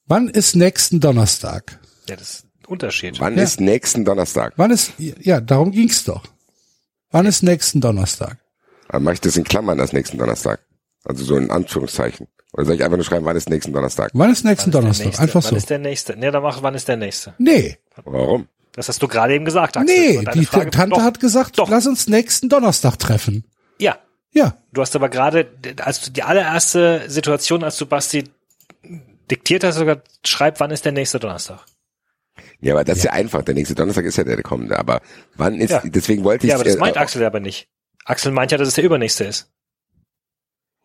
Wann 0.05 0.27
ist 0.27 0.55
nächsten 0.55 0.99
Donnerstag? 0.99 1.79
Ja, 2.09 2.15
das 2.17 2.29
ist 2.35 2.45
ein 2.45 2.65
Unterschied. 2.67 3.19
Wann 3.19 3.37
Ja. 3.37 3.43
ist 3.43 3.61
nächsten 3.61 4.03
Donnerstag? 4.05 4.53
Wann 4.57 4.71
ist, 4.71 4.91
ja, 4.97 5.39
darum 5.39 5.71
ging's 5.71 6.03
doch. 6.03 6.23
Wann 7.11 7.25
ist 7.25 7.41
nächsten 7.43 7.79
Donnerstag? 7.81 8.37
Dann 8.89 9.03
mache 9.03 9.15
ich 9.15 9.21
das 9.21 9.37
in 9.37 9.43
Klammern, 9.43 9.77
das 9.77 9.93
nächsten 9.93 10.17
Donnerstag. 10.17 10.59
Also 11.05 11.23
so 11.23 11.37
in 11.37 11.49
Anführungszeichen. 11.49 12.27
Oder 12.53 12.65
soll 12.65 12.75
ich 12.75 12.83
einfach 12.83 12.97
nur 12.97 13.05
schreiben, 13.05 13.25
wann 13.25 13.35
ist 13.35 13.49
nächsten 13.49 13.73
Donnerstag? 13.73 14.11
Wann 14.13 14.31
ist 14.31 14.43
nächsten 14.45 14.71
Wann 14.73 14.89
ist 14.91 14.99
Donnerstag? 14.99 15.05
nächste? 15.07 15.21
Einfach 15.23 15.43
Wann 15.43 15.49
so. 15.49 15.55
ist 15.55 15.69
der 15.69 15.79
nächste? 15.79 16.15
Nee, 16.17 16.31
dann 16.31 16.43
mach, 16.43 16.61
wann 16.61 16.75
ist 16.75 16.87
der 16.87 16.97
nächste? 16.97 17.33
Nee, 17.39 17.77
Warum? 18.03 18.47
Das 18.75 18.89
hast 18.89 19.01
du 19.03 19.07
gerade 19.07 19.35
eben 19.35 19.45
gesagt, 19.45 19.77
Axel. 19.77 19.95
nee, 19.95 20.25
die 20.33 20.45
Frage- 20.45 20.71
Tante 20.71 20.95
doch, 20.95 21.03
hat 21.03 21.19
gesagt, 21.19 21.59
doch. 21.59 21.69
lass 21.69 21.85
uns 21.85 22.07
nächsten 22.07 22.49
Donnerstag 22.49 22.97
treffen. 22.97 23.45
Ja, 23.79 23.97
Ja, 24.33 24.57
du 24.71 24.81
hast 24.81 24.95
aber 24.95 25.09
gerade, 25.09 25.47
als 25.79 26.01
du 26.01 26.11
die 26.11 26.23
allererste 26.23 27.03
Situation, 27.09 27.63
als 27.63 27.77
du 27.77 27.85
Basti 27.85 28.23
diktiert 29.29 29.63
hast, 29.63 29.75
sogar 29.75 30.01
schreib, 30.25 30.59
wann 30.59 30.71
ist 30.71 30.85
der 30.85 30.91
nächste 30.91 31.19
Donnerstag? 31.19 31.59
Ja, 32.61 32.73
aber 32.73 32.83
das 32.83 32.97
ist 32.99 33.03
ja 33.03 33.11
einfach. 33.11 33.43
Der 33.43 33.53
nächste 33.53 33.75
Donnerstag 33.75 34.05
ist 34.05 34.17
ja 34.17 34.23
der 34.23 34.41
kommende. 34.41 34.79
Aber 34.79 35.01
wann 35.35 35.55
ist, 35.59 35.69
Ja. 35.71 35.81
deswegen 35.85 36.23
wollte 36.23 36.47
ich 36.47 36.49
Ja, 36.51 36.55
aber 36.55 36.63
das 36.63 36.75
äh, 36.75 36.79
meint 36.79 36.97
Axel 36.97 37.23
aber 37.23 37.39
nicht. 37.39 37.67
Axel 38.05 38.31
meint 38.31 38.51
ja, 38.51 38.57
dass 38.57 38.67
es 38.69 38.73
der 38.73 38.83
übernächste 38.83 39.23
ist. 39.25 39.51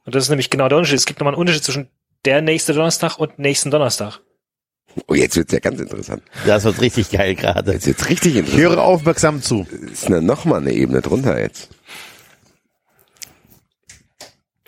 Und 0.05 0.15
das 0.15 0.25
ist 0.25 0.29
nämlich 0.31 0.51
genau 0.51 0.69
der 0.69 0.79
Unterschied. 0.79 0.99
Es 0.99 1.07
gibt 1.07 1.21
nochmal 1.21 1.35
einen 1.35 1.41
Unterschied 1.41 1.65
zwischen 1.65 1.89
der 2.25 2.43
nächste 2.43 2.75
Donnerstag 2.75 3.19
und 3.19 3.39
nächsten 3.39 3.71
Donnerstag. 3.71 4.21
Oh, 5.07 5.15
jetzt 5.15 5.37
wird's 5.37 5.53
ja 5.53 5.61
ganz 5.61 5.81
interessant. 5.81 6.23
Das 6.47 6.65
wird 6.65 6.81
richtig 6.81 7.11
geil 7.11 7.35
gerade. 7.35 7.73
Jetzt 7.73 7.87
wird's 7.87 8.09
richtig 8.09 8.33
Ich 8.33 8.39
interessant. 8.41 8.63
höre 8.63 8.83
aufmerksam 8.83 9.43
zu. 9.43 9.67
ist 9.93 10.07
eine, 10.07 10.21
noch 10.21 10.45
mal 10.45 10.61
eine 10.61 10.73
Ebene 10.73 11.01
drunter 11.01 11.39
jetzt. 11.41 11.69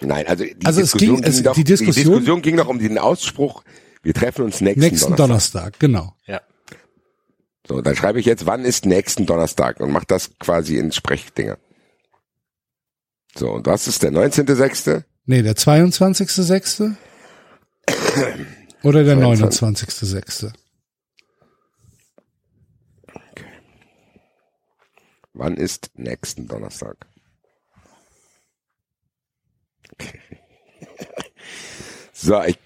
Nein, 0.00 0.26
also 0.26 0.44
die 0.44 0.56
Also 0.64 0.80
es 0.80 0.92
Diskussion 0.92 1.16
ging- 1.16 1.24
es- 1.24 1.34
ging 1.36 1.44
doch, 1.44 1.54
die 1.54 1.64
Diskussion- 1.64 2.04
Diskussion 2.06 2.42
ging 2.42 2.56
doch 2.56 2.68
um 2.68 2.78
den 2.78 2.98
Ausspruch, 2.98 3.62
wir 4.02 4.14
treffen 4.14 4.44
uns 4.44 4.60
nächsten, 4.60 4.80
nächsten 4.80 5.14
Donnerstag. 5.16 5.78
Donnerstag, 5.78 5.80
genau. 5.80 6.14
Ja. 6.26 6.40
So, 7.68 7.82
dann 7.82 7.94
schreibe 7.94 8.18
ich 8.18 8.26
jetzt, 8.26 8.46
wann 8.46 8.64
ist 8.64 8.86
nächsten 8.86 9.26
Donnerstag 9.26 9.78
und 9.80 9.92
mach 9.92 10.04
das 10.04 10.30
quasi 10.38 10.76
in 10.78 10.90
Sprechdinger. 10.92 11.58
So, 13.36 13.52
und 13.52 13.66
was 13.66 13.86
ist 13.86 14.02
der 14.02 14.10
19.06.? 14.10 15.04
Nee, 15.26 15.42
der 15.42 15.54
22.06. 15.54 16.96
oder 18.82 19.04
der 19.04 19.16
22.. 19.18 19.60
29.06. 19.60 20.52
Wann 25.32 25.56
ist 25.56 25.90
nächsten 25.94 26.48
Donnerstag? 26.48 27.06
So, 32.22 32.42
ich, 32.42 32.58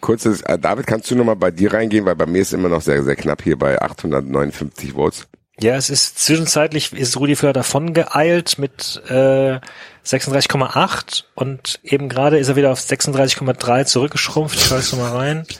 kurzes, 0.00 0.42
äh, 0.42 0.56
David, 0.56 0.86
kannst 0.86 1.10
du 1.10 1.16
nochmal 1.16 1.34
bei 1.34 1.50
dir 1.50 1.72
reingehen, 1.72 2.04
weil 2.04 2.14
bei 2.14 2.26
mir 2.26 2.42
ist 2.42 2.52
immer 2.52 2.68
noch 2.68 2.80
sehr, 2.80 3.02
sehr 3.02 3.16
knapp 3.16 3.42
hier 3.42 3.58
bei 3.58 3.82
859 3.82 4.92
Votes. 4.92 5.26
Ja, 5.60 5.74
es 5.74 5.90
ist 5.90 6.18
zwischenzeitlich 6.18 6.92
ist 6.94 7.18
Rudi 7.18 7.36
Völler 7.36 7.52
davon 7.52 7.92
geeilt 7.92 8.58
mit 8.58 9.02
äh, 9.08 9.58
36,8 10.06 11.24
und 11.34 11.80
eben 11.82 12.08
gerade 12.08 12.38
ist 12.38 12.48
er 12.48 12.56
wieder 12.56 12.72
auf 12.72 12.80
36,3 12.80 13.84
zurückgeschrumpft. 13.84 14.56
Ich 14.56 14.64
schaue 14.64 14.78
jetzt 14.78 14.92
noch 14.92 15.00
mal 15.00 15.16
rein. 15.16 15.46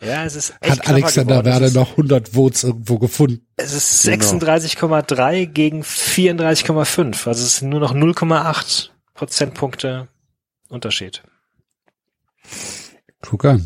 Ja, 0.00 0.24
es 0.24 0.36
ist 0.36 0.54
echt 0.60 0.80
Hat 0.80 0.88
Alexander 0.88 1.42
geworden. 1.42 1.46
Werder 1.46 1.70
noch 1.70 1.92
100 1.92 2.28
Votes 2.28 2.64
irgendwo 2.64 2.98
gefunden. 2.98 3.46
Es 3.56 3.72
ist 3.72 4.06
36,3 4.06 5.46
gegen 5.46 5.82
34,5. 5.82 7.26
Also 7.26 7.44
es 7.44 7.56
sind 7.56 7.70
nur 7.70 7.80
noch 7.80 7.94
0,8 7.94 8.90
Prozentpunkte 9.14 10.08
Unterschied. 10.68 11.22
Guck 13.20 13.44
an. 13.44 13.64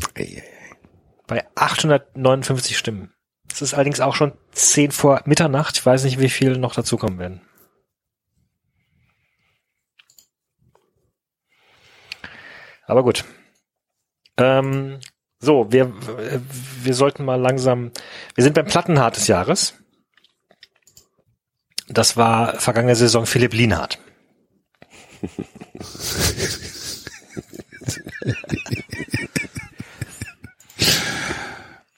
Bei 1.27 1.45
859 1.55 2.77
Stimmen. 2.77 3.13
Es 3.51 3.61
ist 3.61 3.73
allerdings 3.73 3.99
auch 3.99 4.15
schon 4.15 4.33
10 4.51 4.91
vor 4.91 5.21
Mitternacht. 5.25 5.77
Ich 5.77 5.85
weiß 5.85 6.03
nicht, 6.03 6.19
wie 6.19 6.29
viel 6.29 6.57
noch 6.57 6.73
dazukommen 6.73 7.19
werden. 7.19 7.41
Aber 12.85 13.03
gut. 13.03 13.25
Ähm, 14.37 14.99
so, 15.39 15.71
wir, 15.71 15.93
wir 16.81 16.93
sollten 16.93 17.23
mal 17.23 17.39
langsam, 17.39 17.91
wir 18.35 18.43
sind 18.43 18.53
beim 18.53 18.65
Plattenhart 18.65 19.15
des 19.15 19.27
Jahres. 19.27 19.75
Das 21.87 22.17
war 22.17 22.59
vergangene 22.59 22.95
Saison 22.95 23.25
Philipp 23.25 23.53
Lienhardt. 23.53 23.99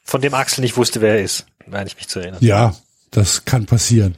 Von 0.03 0.21
dem 0.21 0.33
Axel 0.33 0.61
nicht 0.61 0.77
wusste, 0.77 1.01
wer 1.01 1.15
er 1.15 1.23
ist, 1.23 1.45
meine 1.67 1.87
ich 1.87 1.95
mich 1.95 2.07
zu 2.09 2.19
erinnern. 2.19 2.43
Ja, 2.43 2.75
das 3.11 3.45
kann 3.45 3.65
passieren. 3.65 4.17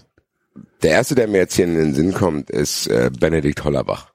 Der 0.81 0.91
erste, 0.91 1.15
der 1.15 1.27
mir 1.27 1.37
jetzt 1.37 1.55
hier 1.55 1.65
in 1.65 1.75
den 1.75 1.93
Sinn 1.95 2.13
kommt, 2.13 2.49
ist 2.49 2.87
äh, 2.87 3.09
Benedikt 3.11 3.63
Hollerbach. 3.63 4.11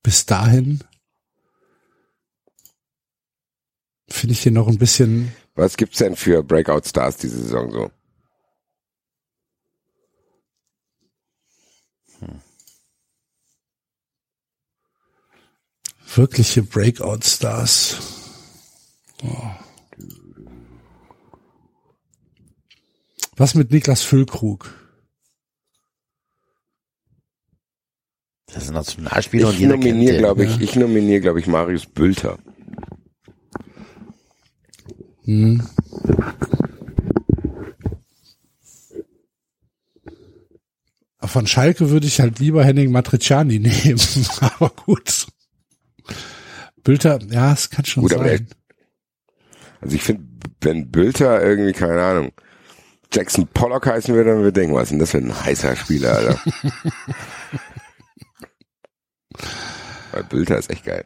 bis 0.03 0.25
dahin 0.25 0.83
finde 4.09 4.33
ich 4.33 4.41
hier 4.41 4.51
noch 4.51 4.67
ein 4.67 4.77
bisschen. 4.77 5.33
Was 5.55 5.77
gibt's 5.77 5.97
denn 5.99 6.15
für 6.15 6.43
Breakout 6.43 6.87
Stars 6.87 7.17
diese 7.17 7.41
Saison 7.41 7.71
so? 7.71 7.91
Wirkliche 16.15 16.63
Breakout-Stars. 16.63 17.97
Oh. 19.23 19.27
Was 23.35 23.55
mit 23.55 23.71
Niklas 23.71 24.01
Füllkrug? 24.01 24.73
Das 28.47 28.63
ist 28.63 28.69
ein 28.69 28.73
Nationalspieler 28.73 29.47
und 29.47 29.53
Ich 29.53 29.59
jeder 29.59 29.73
kennt 29.73 29.83
nominiere, 29.85 30.13
den. 30.13 30.19
glaube 30.21 30.43
ich, 30.45 30.55
ja. 30.55 30.61
ich 30.61 30.75
nominiere, 30.75 31.21
glaube 31.21 31.39
ich, 31.39 31.47
Marius 31.47 31.85
Bülter. 31.85 32.39
Hm. 35.25 35.61
Von 41.21 41.45
Schalke 41.47 41.89
würde 41.91 42.07
ich 42.07 42.19
halt 42.19 42.39
lieber 42.39 42.63
Henning 42.63 42.91
Matriciani 42.91 43.59
nehmen, 43.59 43.99
aber 44.41 44.69
gut. 44.69 45.27
Bülter, 46.83 47.19
ja, 47.29 47.53
es 47.53 47.69
kann 47.69 47.85
schon 47.85 48.03
Gut, 48.03 48.13
sein. 48.13 48.47
Also 49.81 49.95
ich 49.95 50.03
finde, 50.03 50.23
wenn 50.61 50.91
Bülter 50.91 51.41
irgendwie, 51.43 51.73
keine 51.73 52.01
Ahnung, 52.01 52.31
Jackson 53.11 53.47
Pollock 53.47 53.87
heißen 53.87 54.13
würde, 54.13 54.29
dann 54.31 54.39
würde 54.39 54.49
ich 54.49 54.53
denken, 54.53 54.75
was 54.75 54.83
ist 54.83 54.91
denn 54.91 54.99
das 54.99 55.11
für 55.11 55.17
ein 55.17 55.45
heißer 55.45 55.75
Spieler, 55.75 56.15
Alter. 56.15 56.39
Weil 60.11 60.23
Bülter 60.23 60.57
ist 60.57 60.69
echt 60.69 60.85
geil. 60.85 61.05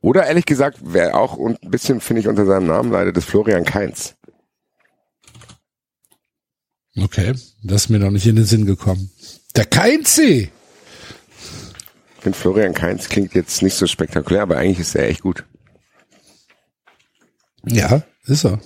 Oder 0.00 0.26
ehrlich 0.26 0.46
gesagt, 0.46 0.78
wer 0.82 1.16
auch 1.16 1.36
und 1.36 1.62
ein 1.62 1.70
bisschen, 1.70 2.00
finde 2.00 2.20
ich, 2.20 2.28
unter 2.28 2.44
seinem 2.44 2.66
Namen 2.66 2.92
leidet, 2.92 3.16
ist 3.16 3.24
Florian 3.24 3.64
Kainz. 3.64 4.16
Okay, 6.96 7.34
das 7.62 7.84
ist 7.84 7.88
mir 7.88 7.98
noch 7.98 8.10
nicht 8.10 8.26
in 8.26 8.36
den 8.36 8.44
Sinn 8.44 8.66
gekommen. 8.66 9.10
Der 9.56 9.64
Keinzi! 9.64 10.50
Finde 12.24 12.36
Florian 12.38 12.74
Kainz 12.74 13.08
klingt 13.08 13.34
jetzt 13.34 13.62
nicht 13.62 13.74
so 13.76 13.86
spektakulär, 13.86 14.42
aber 14.42 14.56
eigentlich 14.58 14.80
ist 14.80 14.96
er 14.96 15.08
echt 15.08 15.20
gut. 15.22 15.44
Ja, 17.64 18.02
ist 18.24 18.44
er. 18.44 18.60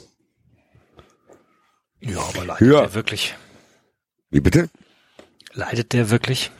Ja, 2.00 2.20
aber 2.20 2.44
leidet 2.46 2.68
Ja. 2.72 2.80
der 2.80 2.94
wirklich? 2.94 3.34
Wie 4.30 4.40
bitte? 4.40 4.70
Leidet 5.52 5.92
der 5.92 6.10
wirklich? 6.10 6.50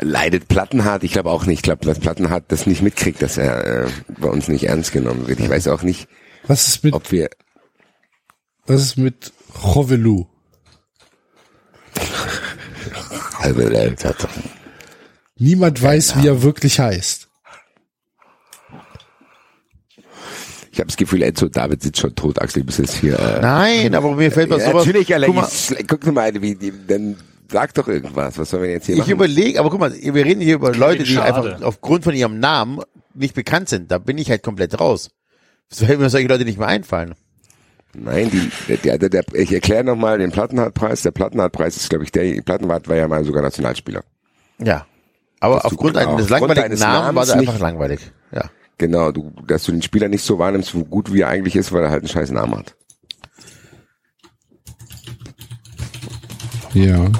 Leidet 0.00 0.48
Plattenhardt? 0.48 1.02
Ich 1.04 1.12
glaube 1.12 1.30
auch 1.30 1.44
nicht. 1.44 1.58
Ich 1.58 1.62
glaube, 1.62 1.84
dass 1.84 1.98
Plattenhardt 1.98 2.50
das 2.52 2.66
nicht 2.66 2.82
mitkriegt, 2.82 3.20
dass 3.20 3.36
er 3.36 3.86
äh, 3.86 3.90
bei 4.18 4.28
uns 4.28 4.48
nicht 4.48 4.64
ernst 4.64 4.92
genommen 4.92 5.26
wird. 5.26 5.40
Ich 5.40 5.48
weiß 5.48 5.68
auch 5.68 5.82
nicht, 5.82 6.08
Was 6.46 6.68
ist 6.68 6.84
mit, 6.84 6.94
ob 6.94 7.10
wir 7.12 7.30
was 8.66 8.82
ist 8.82 8.96
mit 8.98 9.32
Rovelu? 9.62 10.26
Niemand 15.38 15.82
weiß, 15.82 16.20
wie 16.20 16.26
er 16.26 16.42
wirklich 16.42 16.80
heißt. 16.80 17.28
Ich 20.70 20.80
habe 20.80 20.86
das 20.88 20.96
Gefühl, 20.96 21.22
Enzo 21.22 21.48
David 21.48 21.82
sitzt 21.82 21.98
schon 21.98 22.14
tot, 22.14 22.40
Axel, 22.40 22.62
bis 22.62 22.78
jetzt 22.78 22.94
hier. 22.94 23.18
Äh, 23.18 23.40
Nein, 23.40 23.94
aber 23.96 24.14
mir 24.14 24.30
fällt 24.30 24.50
was 24.50 24.62
ja, 24.62 24.70
sowas. 24.70 24.86
natürlich, 24.86 25.12
Alter, 25.12 25.26
guck 25.26 25.34
mal, 25.34 25.48
ich, 25.50 25.88
guck 25.88 26.06
mal, 26.12 26.42
wie, 26.42 26.54
die, 26.54 26.72
dann 26.86 27.16
sag 27.50 27.74
doch 27.74 27.88
irgendwas. 27.88 28.38
Was 28.38 28.50
sollen 28.50 28.62
wir 28.62 28.70
jetzt 28.70 28.86
hier 28.86 28.94
ich 28.94 29.00
machen? 29.00 29.12
überlege, 29.12 29.58
aber 29.58 29.70
guck 29.70 29.80
mal, 29.80 29.92
wir 29.92 30.24
reden 30.24 30.40
hier 30.40 30.54
über 30.54 30.72
Leute, 30.72 31.02
die 31.02 31.18
einfach 31.18 31.62
aufgrund 31.62 32.04
von 32.04 32.14
ihrem 32.14 32.38
Namen 32.38 32.80
nicht 33.14 33.34
bekannt 33.34 33.68
sind. 33.68 33.90
Da 33.90 33.98
bin 33.98 34.18
ich 34.18 34.30
halt 34.30 34.42
komplett 34.42 34.78
raus. 34.78 35.10
Es 35.70 35.86
werden 35.86 36.00
mir 36.00 36.10
solche 36.10 36.28
Leute 36.28 36.44
nicht 36.44 36.58
mehr 36.58 36.68
einfallen. 36.68 37.14
Nein, 37.94 38.30
die, 38.30 38.76
der, 38.76 38.98
der, 38.98 39.08
der, 39.08 39.24
ich 39.34 39.52
erkläre 39.52 39.82
nochmal 39.82 40.18
den 40.18 40.30
Plattenhardt-Preis. 40.30 41.02
Der 41.02 41.10
Plattenhardt-Preis 41.10 41.76
ist, 41.76 41.88
glaube 41.88 42.04
ich, 42.04 42.12
der, 42.12 42.40
Plattenhardt 42.42 42.86
war 42.88 42.96
ja 42.96 43.08
mal 43.08 43.24
sogar 43.24 43.42
Nationalspieler. 43.42 44.04
Ja. 44.62 44.86
Aber 45.40 45.54
Dass 45.56 45.62
du- 45.64 45.68
aufgrund 45.68 45.94
genau, 45.94 46.10
eines 46.14 46.22
aufgrund 46.32 46.40
langweiligen 46.40 46.62
deines 46.62 46.80
Namen 46.80 46.94
war 46.94 47.12
Namens 47.12 47.28
der 47.28 47.36
einfach 47.38 47.58
langweilig. 47.60 48.12
Ja. 48.32 48.50
Genau, 48.78 49.12
du, 49.12 49.32
dass 49.46 49.64
du 49.64 49.72
den 49.72 49.82
Spieler 49.82 50.08
nicht 50.08 50.24
so 50.24 50.38
wahrnimmst, 50.38 50.70
so 50.70 50.84
gut 50.84 51.12
wie 51.12 51.20
er 51.22 51.28
eigentlich 51.28 51.56
ist, 51.56 51.72
weil 51.72 51.82
er 51.84 51.90
halt 51.90 52.02
einen 52.02 52.08
scheiß 52.08 52.30
Namen 52.30 52.56
hat. 52.58 52.74
Ja. 56.74 57.10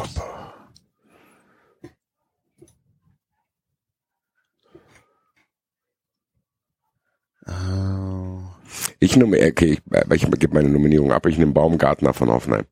Ich 9.00 9.16
nehme, 9.16 9.36
okay, 9.38 9.78
ich, 9.78 9.92
äh, 9.92 10.14
ich 10.14 10.30
gebe 10.38 10.54
meine 10.54 10.68
Nominierung 10.68 11.12
ab. 11.12 11.26
Ich 11.26 11.38
nehme 11.38 11.52
Baumgartner 11.52 12.12
von 12.12 12.30
Hoffenheim. 12.30 12.64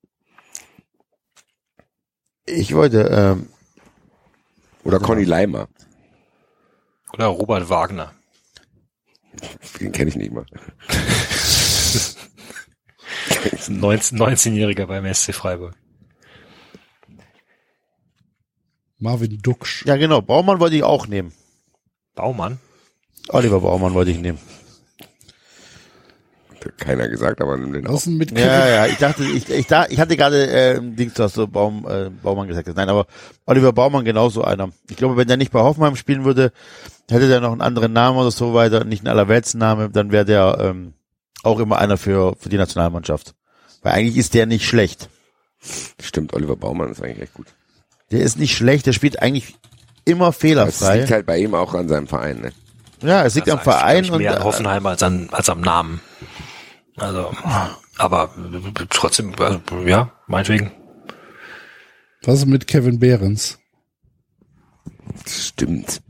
Ich 2.44 2.75
wollte, 2.75 3.08
ähm, 3.10 3.49
Oder 4.86 5.00
Conny 5.00 5.24
Leimer. 5.24 5.68
Oder 7.12 7.26
Robert 7.26 7.68
Wagner? 7.68 8.12
Den 9.81 9.90
kenne 9.90 10.10
ich 10.10 10.16
nicht 10.16 10.32
mal. 10.32 10.47
19 13.68 14.16
19-Jähriger 14.18 14.86
beim 14.86 15.12
SC 15.12 15.34
Freiburg. 15.34 15.74
Marvin 18.98 19.39
Duksch. 19.42 19.84
ja 19.86 19.97
genau, 19.97 20.23
Baumann 20.23 20.60
wollte 20.60 20.76
ich 20.76 20.84
auch 20.84 21.08
nehmen. 21.08 21.32
Baumann? 22.15 22.60
Oliver 23.28 23.60
Baumann 23.60 23.92
wollte 23.94 24.12
ich 24.12 24.18
nehmen. 24.18 24.39
Hat 26.67 26.78
keiner 26.78 27.09
gesagt, 27.09 27.41
aber 27.41 27.57
nimm 27.57 27.73
den 27.73 27.85
denn 27.85 28.17
mit? 28.17 28.39
Ja, 28.39 28.69
ja, 28.69 28.86
ich 28.86 28.97
dachte, 28.99 29.25
ich, 29.25 29.49
ich, 29.49 29.67
da, 29.67 29.86
ich 29.89 29.99
hatte 30.01 30.17
gerade 30.17 30.49
äh, 30.51 30.81
Dings, 30.81 31.15
du 31.15 31.23
hast 31.23 31.35
so 31.35 31.47
Baum, 31.47 31.86
äh, 31.89 32.11
Baumann 32.11 32.49
gesagt. 32.49 32.69
Nein, 32.75 32.89
aber 32.89 33.07
Oliver 33.47 33.73
Baumann 33.73 34.05
genauso 34.05 34.43
einer. 34.45 34.70
Ich 34.91 34.97
glaube, 34.97 35.17
wenn 35.17 35.28
der 35.28 35.36
nicht 35.36 35.53
bei 35.53 35.61
Hoffenheim 35.61 35.97
spielen 35.97 36.25
würde, 36.25 36.53
hätte 37.11 37.28
der 37.28 37.41
noch 37.41 37.53
einen 37.53 37.61
anderen 37.61 37.93
Namen 37.93 38.19
oder 38.19 38.31
so 38.31 38.55
weiter, 38.55 38.85
nicht 38.85 39.01
einen 39.01 39.09
Allerweltsname, 39.09 39.91
dann 39.91 40.12
wäre 40.12 40.25
der 40.25 40.59
ähm, 40.61 40.95
auch 41.43 41.61
immer 41.61 41.78
einer 41.78 41.97
für, 41.97 42.35
für 42.39 42.49
die 42.49 42.59
Nationalmannschaft. 42.59 43.35
Weil 43.83 43.93
eigentlich 43.93 44.17
ist 44.17 44.35
der 44.35 44.47
nicht 44.47 44.67
schlecht. 44.67 45.09
Stimmt, 46.01 46.35
Oliver 46.35 46.57
Baumann 46.57 46.91
ist 46.91 47.03
eigentlich 47.03 47.23
echt 47.23 47.35
gut. 47.35 47.47
Der 48.11 48.20
ist 48.20 48.39
nicht 48.39 48.57
schlecht, 48.57 48.86
der 48.86 48.93
spielt 48.93 49.20
eigentlich 49.23 49.57
immer 50.05 50.27
Das 50.27 50.36
fehlerfrei. 50.39 50.99
liegt 50.99 51.11
halt 51.11 51.27
bei 51.27 51.39
ihm 51.39 51.55
auch 51.55 51.75
an 51.75 51.89
seinem 51.89 52.07
Verein, 52.07 52.41
ne? 52.41 52.53
ja, 53.03 53.25
es 53.25 53.35
liegt 53.35 53.51
am 53.51 53.59
Also 53.59 53.70
eigentlich, 53.70 53.78
Verein 53.81 54.03
glaub 54.05 54.15
und 54.15 54.20
ich, 54.20 54.27
mehr 54.28 54.36
an 54.36 54.45
Hoffenheim 54.45 54.86
als 54.86 55.03
an 55.03 55.28
als 55.33 55.49
am 55.49 55.61
Namen. 55.61 56.01
Also, 56.97 57.31
aber 57.99 58.31
trotzdem, 58.91 59.33
äh, 59.39 59.89
ja, 59.89 60.12
meinetwegen. 60.26 60.70
Was 62.25 62.39
ist 62.41 62.47
mit 62.47 62.66
Kevin 62.66 62.99
Behrens? 62.99 63.58
Stimmt. 65.26 66.00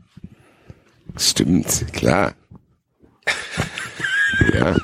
Stimmt, 1.17 1.85
klar. 1.93 2.33
ja. 4.53 4.75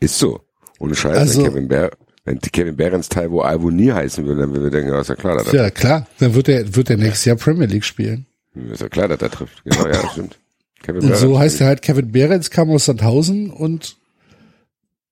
Ist 0.00 0.18
so. 0.18 0.40
Ohne 0.78 0.94
Scheiß, 0.94 1.16
Also- 1.16 1.42
Kevin 1.44 1.68
Bär, 1.68 1.90
wenn 2.24 2.38
Kevin 2.40 2.76
Behrens 2.76 3.08
Taiwo 3.08 3.40
Alvoni 3.40 3.86
heißen 3.86 4.24
würde, 4.26 4.42
dann 4.42 4.50
würden 4.52 4.64
wir 4.64 4.70
denken, 4.70 4.92
ja, 4.92 5.00
ist 5.00 5.08
ja 5.08 5.14
klar, 5.16 5.36
dass 5.38 5.48
er, 5.48 5.64
Ja, 5.64 5.70
klar. 5.70 6.06
Dann 6.18 6.34
wird 6.34 6.48
er, 6.48 6.74
wird 6.76 6.90
er 6.90 6.96
nächstes 6.98 7.24
Jahr 7.24 7.36
Premier 7.36 7.66
League 7.66 7.84
spielen. 7.84 8.26
ist 8.54 8.80
ja 8.82 8.88
klar, 8.88 9.08
dass 9.08 9.20
er 9.22 9.30
trifft. 9.30 9.64
Genau, 9.64 9.86
ja, 9.86 10.08
stimmt. 10.10 10.38
Kevin 10.82 11.02
Und 11.02 11.16
so 11.16 11.28
Behrens. 11.28 11.38
heißt 11.40 11.60
er 11.62 11.66
halt 11.68 11.82
Kevin 11.82 12.12
Behrens, 12.12 12.50
kam 12.50 12.70
aus 12.70 12.84
Sandhausen 12.84 13.50
und 13.50 13.96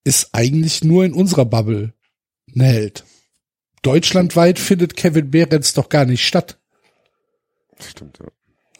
ist 0.04 0.28
eigentlich 0.32 0.84
nur 0.84 1.04
in 1.04 1.12
unserer 1.12 1.44
Bubble 1.44 1.92
ein 2.54 2.60
Held. 2.60 3.04
Deutschlandweit 3.82 4.58
findet 4.58 4.96
Kevin 4.96 5.30
Behrens 5.30 5.74
doch 5.74 5.88
gar 5.88 6.04
nicht 6.04 6.24
statt. 6.26 6.58
Stimmt, 7.80 8.18
ja. 8.18 8.26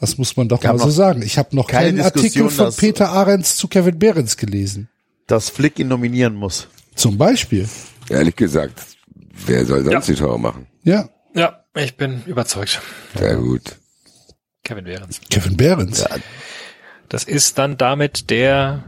Das 0.00 0.18
muss 0.18 0.36
man 0.36 0.48
doch 0.48 0.62
mal 0.62 0.78
so 0.78 0.90
sagen. 0.90 1.22
Ich 1.22 1.38
habe 1.38 1.54
noch 1.56 1.66
keine 1.66 1.88
keinen 1.96 2.00
Artikel 2.04 2.50
von 2.50 2.66
dass- 2.66 2.76
Peter 2.76 3.10
Ahrens 3.10 3.56
zu 3.56 3.68
Kevin 3.68 3.98
Behrens 3.98 4.36
gelesen. 4.36 4.88
dass 5.26 5.48
Flick 5.48 5.78
ihn 5.78 5.88
nominieren 5.88 6.34
muss. 6.34 6.68
Zum 6.94 7.16
Beispiel. 7.16 7.66
Ehrlich 8.10 8.36
gesagt, 8.36 8.78
wer 9.46 9.64
soll 9.64 9.82
sonst 9.84 10.08
die 10.08 10.14
Tore 10.14 10.38
machen? 10.38 10.66
Ja, 10.82 11.08
Ja, 11.34 11.64
ich 11.74 11.96
bin 11.96 12.22
überzeugt. 12.26 12.80
Sehr 13.18 13.36
gut. 13.36 13.78
Kevin 14.62 14.84
Behrens. 14.84 15.20
Kevin 15.30 15.56
Behrens. 15.56 16.04
Das 17.08 17.24
ist 17.24 17.56
dann 17.58 17.76
damit 17.78 18.28
der 18.30 18.84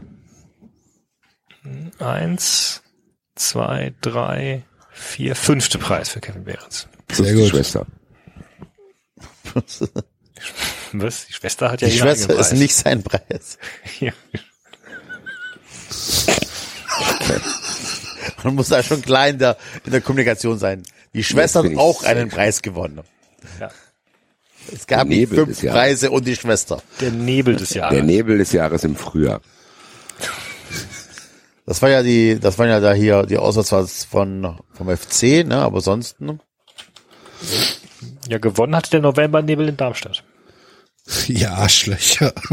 eins, 1.99 2.81
zwei, 3.35 3.93
drei, 4.01 4.63
vier, 4.91 5.35
fünfte 5.35 5.77
Preis 5.77 6.09
für 6.09 6.19
Kevin 6.21 6.43
Behrens. 6.43 6.87
Plus 7.07 7.25
Sehr 7.27 7.35
die 7.35 7.41
gut. 7.41 7.49
Schwester. 7.49 7.85
Was? 10.93 11.25
Die 11.27 11.33
Schwester 11.33 11.71
hat 11.71 11.81
ja 11.81 11.87
Die 11.89 11.97
Schwester 11.97 12.33
ist 12.33 12.49
Preis. 12.49 12.53
nicht 12.53 12.75
sein 12.75 13.03
Preis. 13.03 13.57
Ja. 13.99 14.11
Man 18.43 18.55
muss 18.55 18.69
da 18.69 18.83
schon 18.83 19.01
klar 19.01 19.27
in 19.29 19.39
der, 19.39 19.57
in 19.85 19.91
der 19.91 20.01
Kommunikation 20.01 20.57
sein. 20.59 20.83
Die 21.13 21.23
Schwester 21.23 21.63
hat 21.63 21.75
auch 21.77 22.03
einen 22.03 22.29
Preis 22.29 22.61
gewonnen. 22.61 23.01
Ja. 23.59 23.69
Es 24.73 24.85
gab 24.85 25.07
Der 25.07 25.17
nicht 25.17 25.29
fünf. 25.33 25.61
Preise 25.61 26.11
und 26.11 26.25
die 26.27 26.35
Schwester. 26.35 26.81
Der 26.99 27.11
Nebel 27.11 27.55
des 27.55 27.69
Der 27.69 27.83
Jahres. 27.83 28.03
Nebel 28.03 28.37
des 28.37 28.51
Jahres 28.51 28.83
im 28.83 28.95
Frühjahr. 28.95 29.41
Das 31.67 31.81
war 31.81 31.89
ja 31.89 32.01
die, 32.01 32.39
das 32.39 32.57
waren 32.57 32.69
ja 32.69 32.79
da 32.79 32.93
hier 32.93 33.23
die 33.25 33.37
Auswärtsfahrt 33.37 33.89
von, 33.89 34.57
vom 34.73 34.97
FC, 34.97 35.45
ne, 35.45 35.57
aber 35.57 35.81
sonst, 35.81 36.21
ne? 36.21 36.39
Ja, 38.29 38.37
gewonnen 38.39 38.75
hat 38.75 38.91
der 38.93 39.01
Novembernebel 39.01 39.67
in 39.69 39.77
Darmstadt. 39.77 40.23
Ja, 41.27 41.53
Arschlöcher. 41.53 42.33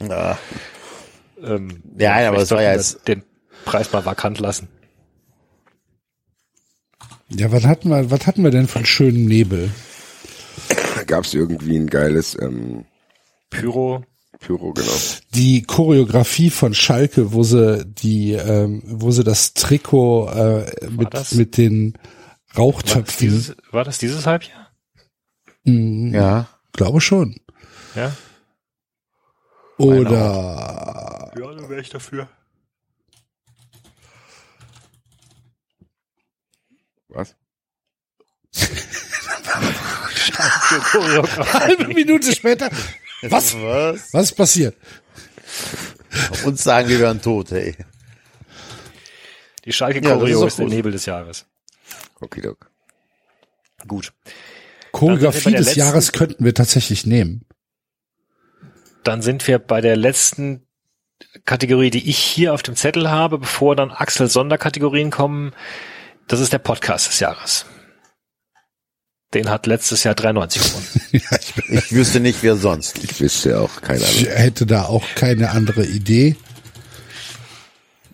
Ja. 0.00 0.38
Ähm, 1.42 1.82
Ja, 1.98 2.12
aber 2.14 2.20
vielleicht 2.20 2.40
das 2.42 2.50
war 2.52 2.62
ja 2.62 2.72
jetzt- 2.74 3.06
Den 3.08 3.22
Preis 3.64 3.92
mal 3.92 4.04
vakant 4.04 4.38
lassen. 4.38 4.68
Ja, 7.28 7.52
was 7.52 7.64
hatten 7.64 7.90
wir, 7.90 8.10
was 8.10 8.26
hatten 8.26 8.42
wir 8.42 8.50
denn 8.50 8.68
von 8.68 8.86
schönem 8.86 9.26
Nebel? 9.26 9.70
Gab 11.08 11.24
es 11.24 11.34
irgendwie 11.34 11.76
ein 11.76 11.86
geiles 11.88 12.36
ähm, 12.40 12.84
Pyro. 13.50 14.04
Pyro, 14.38 14.72
genau. 14.74 14.92
Die 15.34 15.62
Choreografie 15.62 16.50
von 16.50 16.74
Schalke, 16.74 17.32
wo 17.32 17.42
sie 17.42 17.84
die, 17.84 18.32
ähm, 18.34 18.82
wo 18.84 19.10
sie 19.10 19.24
das 19.24 19.54
Trikot 19.54 20.28
äh, 20.28 20.90
mit, 20.90 21.12
das? 21.14 21.32
mit 21.32 21.56
den 21.56 21.94
War 21.94 22.02
das, 22.52 22.58
Rauchtöpfen, 22.58 23.18
dieses, 23.18 23.56
war 23.72 23.84
das 23.84 23.98
dieses 23.98 24.26
Halbjahr? 24.26 24.70
Hm, 25.64 26.14
Ja. 26.14 26.46
glaube 26.72 27.00
schon. 27.00 27.40
Ja. 27.96 28.14
Oder 29.78 31.32
Ja, 31.38 31.52
dann 31.54 31.68
wäre 31.70 31.80
ich 31.80 31.88
dafür. 31.88 32.28
Was? 37.08 37.34
Halbe 40.36 41.88
Minute 41.88 42.34
später. 42.34 42.70
Was? 43.22 43.54
Was? 43.54 44.12
Was 44.12 44.22
ist 44.24 44.34
passiert? 44.36 44.76
Uns 46.44 46.62
sagen, 46.62 46.88
wir 46.88 46.98
wären 47.00 47.20
tot, 47.20 47.52
ey. 47.52 47.76
Die 49.64 49.72
Schalke 49.72 50.00
Ja, 50.00 50.02
das 50.02 50.12
ist 50.12 50.18
Choreo 50.20 50.46
ist 50.46 50.58
der. 50.58 50.66
Nebel 50.66 50.92
des 50.92 51.06
Jahres. 51.06 51.46
Okidok. 52.20 52.70
Gut. 53.86 54.12
Choreografie 54.92 55.52
des 55.52 55.66
letzten- 55.66 55.80
Jahres 55.80 56.12
könnten 56.12 56.44
wir 56.44 56.54
tatsächlich 56.54 57.06
nehmen. 57.06 57.44
Dann 59.04 59.22
sind 59.22 59.46
wir 59.46 59.58
bei 59.58 59.80
der 59.80 59.96
letzten 59.96 60.66
Kategorie, 61.44 61.90
die 61.90 62.08
ich 62.08 62.18
hier 62.18 62.54
auf 62.54 62.62
dem 62.62 62.76
Zettel 62.76 63.10
habe, 63.10 63.38
bevor 63.38 63.76
dann 63.76 63.90
Axel 63.90 64.28
Sonderkategorien 64.28 65.10
kommen. 65.10 65.52
Das 66.26 66.40
ist 66.40 66.52
der 66.52 66.58
Podcast 66.58 67.08
des 67.08 67.20
Jahres. 67.20 67.66
Den 69.34 69.50
hat 69.50 69.66
letztes 69.66 70.04
Jahr 70.04 70.14
93 70.14 70.62
gewonnen. 70.62 70.86
ja, 71.12 71.38
ich, 71.38 71.74
Ich 71.84 71.92
wüsste 71.92 72.20
nicht, 72.20 72.42
wer 72.42 72.56
sonst. 72.56 73.02
Ich 73.04 73.20
wüsste 73.20 73.60
auch 73.60 73.82
keine 73.82 74.00
ich 74.00 74.26
Ahnung. 74.26 74.38
hätte 74.38 74.66
da 74.66 74.84
auch 74.86 75.04
keine 75.14 75.50
andere 75.50 75.84
Idee. 75.84 76.36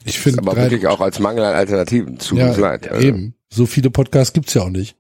Ich 0.04 0.18
finde 0.18 0.38
Aber 0.40 0.54
drei- 0.54 0.62
wirklich 0.64 0.86
auch 0.88 1.00
als 1.00 1.18
Mangel 1.20 1.44
an 1.44 1.54
Alternativen. 1.54 2.18
Tut 2.18 2.38
ja, 2.38 2.52
leid. 2.56 2.90
Also, 2.90 3.06
eben. 3.06 3.34
So 3.48 3.64
viele 3.66 3.90
Podcasts 3.90 4.32
gibt's 4.32 4.54
ja 4.54 4.62
auch 4.62 4.70
nicht. 4.70 4.96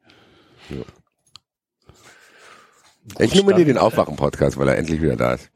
Ich 3.18 3.34
nominiere 3.34 3.66
den 3.66 3.78
Aufwachen-Podcast, 3.78 4.56
weil 4.56 4.68
er 4.68 4.78
endlich 4.78 5.02
wieder 5.02 5.16
da 5.16 5.34
ist. 5.34 5.50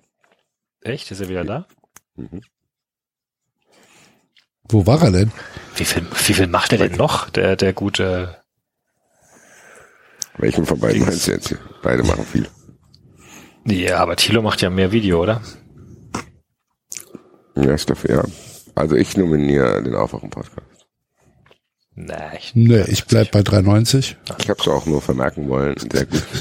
Echt? 0.82 1.10
Ist 1.10 1.20
er 1.20 1.28
wieder 1.28 1.44
da? 1.44 1.66
Wo 4.68 4.86
war 4.86 5.02
er 5.02 5.12
denn? 5.12 5.32
Wie 5.76 5.84
viel, 5.84 6.04
wie 6.26 6.34
viel 6.34 6.46
macht 6.46 6.72
er 6.72 6.78
denn 6.78 6.96
noch, 6.96 7.30
der, 7.30 7.56
der 7.56 7.72
gute, 7.72 8.42
Welchen 10.38 10.64
von 10.66 10.78
beiden 10.78 11.02
meinst 11.04 11.26
du 11.26 11.32
jetzt? 11.32 11.54
Beide 11.82 12.02
machen 12.04 12.24
viel. 12.24 12.48
ja, 13.64 13.98
aber 13.98 14.16
Thilo 14.16 14.42
macht 14.42 14.62
ja 14.62 14.70
mehr 14.70 14.92
Video, 14.92 15.22
oder? 15.22 15.42
Ja, 17.56 17.76
Steffi, 17.76 18.12
ja. 18.12 18.22
Also 18.74 18.94
ich 18.94 19.16
nominiere 19.16 19.82
den 19.82 19.96
Aufwachen-Podcast. 19.96 20.62
Nee, 21.96 22.14
ich, 22.38 22.54
Nee, 22.54 22.84
ich 22.86 23.06
bleib 23.06 23.32
bei 23.32 23.40
3,90. 23.40 24.14
Ich 24.38 24.48
habe 24.48 24.60
es 24.60 24.68
auch 24.68 24.86
nur 24.86 25.02
vermerken 25.02 25.48
wollen. 25.48 25.74
Sehr 25.92 26.06
gut. 26.06 26.22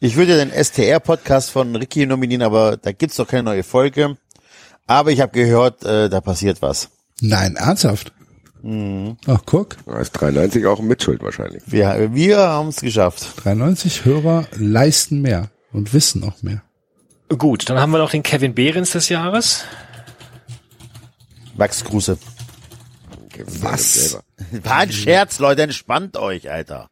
Ich 0.00 0.14
würde 0.14 0.36
den 0.36 0.52
STR-Podcast 0.52 1.50
von 1.50 1.74
Ricky 1.74 2.06
nominieren, 2.06 2.42
aber 2.42 2.76
da 2.76 2.92
gibt's 2.92 3.16
doch 3.16 3.26
keine 3.26 3.42
neue 3.42 3.64
Folge. 3.64 4.16
Aber 4.86 5.10
ich 5.10 5.20
habe 5.20 5.32
gehört, 5.32 5.84
äh, 5.84 6.08
da 6.08 6.20
passiert 6.20 6.62
was. 6.62 6.90
Nein, 7.20 7.56
ernsthaft? 7.56 8.12
Mhm. 8.62 9.16
Ach, 9.26 9.40
guck. 9.44 9.76
Da 9.86 10.00
ist 10.00 10.12
93 10.12 10.66
auch 10.66 10.80
Mitschuld 10.80 11.22
wahrscheinlich. 11.22 11.62
Wir, 11.66 12.14
wir 12.14 12.38
haben 12.38 12.68
es 12.68 12.80
geschafft. 12.80 13.44
93 13.44 14.04
Hörer 14.04 14.46
leisten 14.56 15.20
mehr 15.22 15.50
und 15.72 15.92
wissen 15.92 16.24
auch 16.24 16.42
mehr. 16.42 16.62
Gut, 17.28 17.68
dann 17.68 17.78
haben 17.78 17.90
wir 17.90 17.98
noch 17.98 18.10
den 18.10 18.22
Kevin 18.22 18.54
Behrens 18.54 18.92
des 18.92 19.08
Jahres. 19.08 19.64
Wachsgruße. 21.56 22.18
Was? 23.60 23.94
Selber. 23.94 24.24
War 24.64 24.76
ein 24.76 24.92
Scherz, 24.92 25.38
Leute, 25.38 25.62
entspannt 25.62 26.16
euch, 26.16 26.50
Alter. 26.50 26.90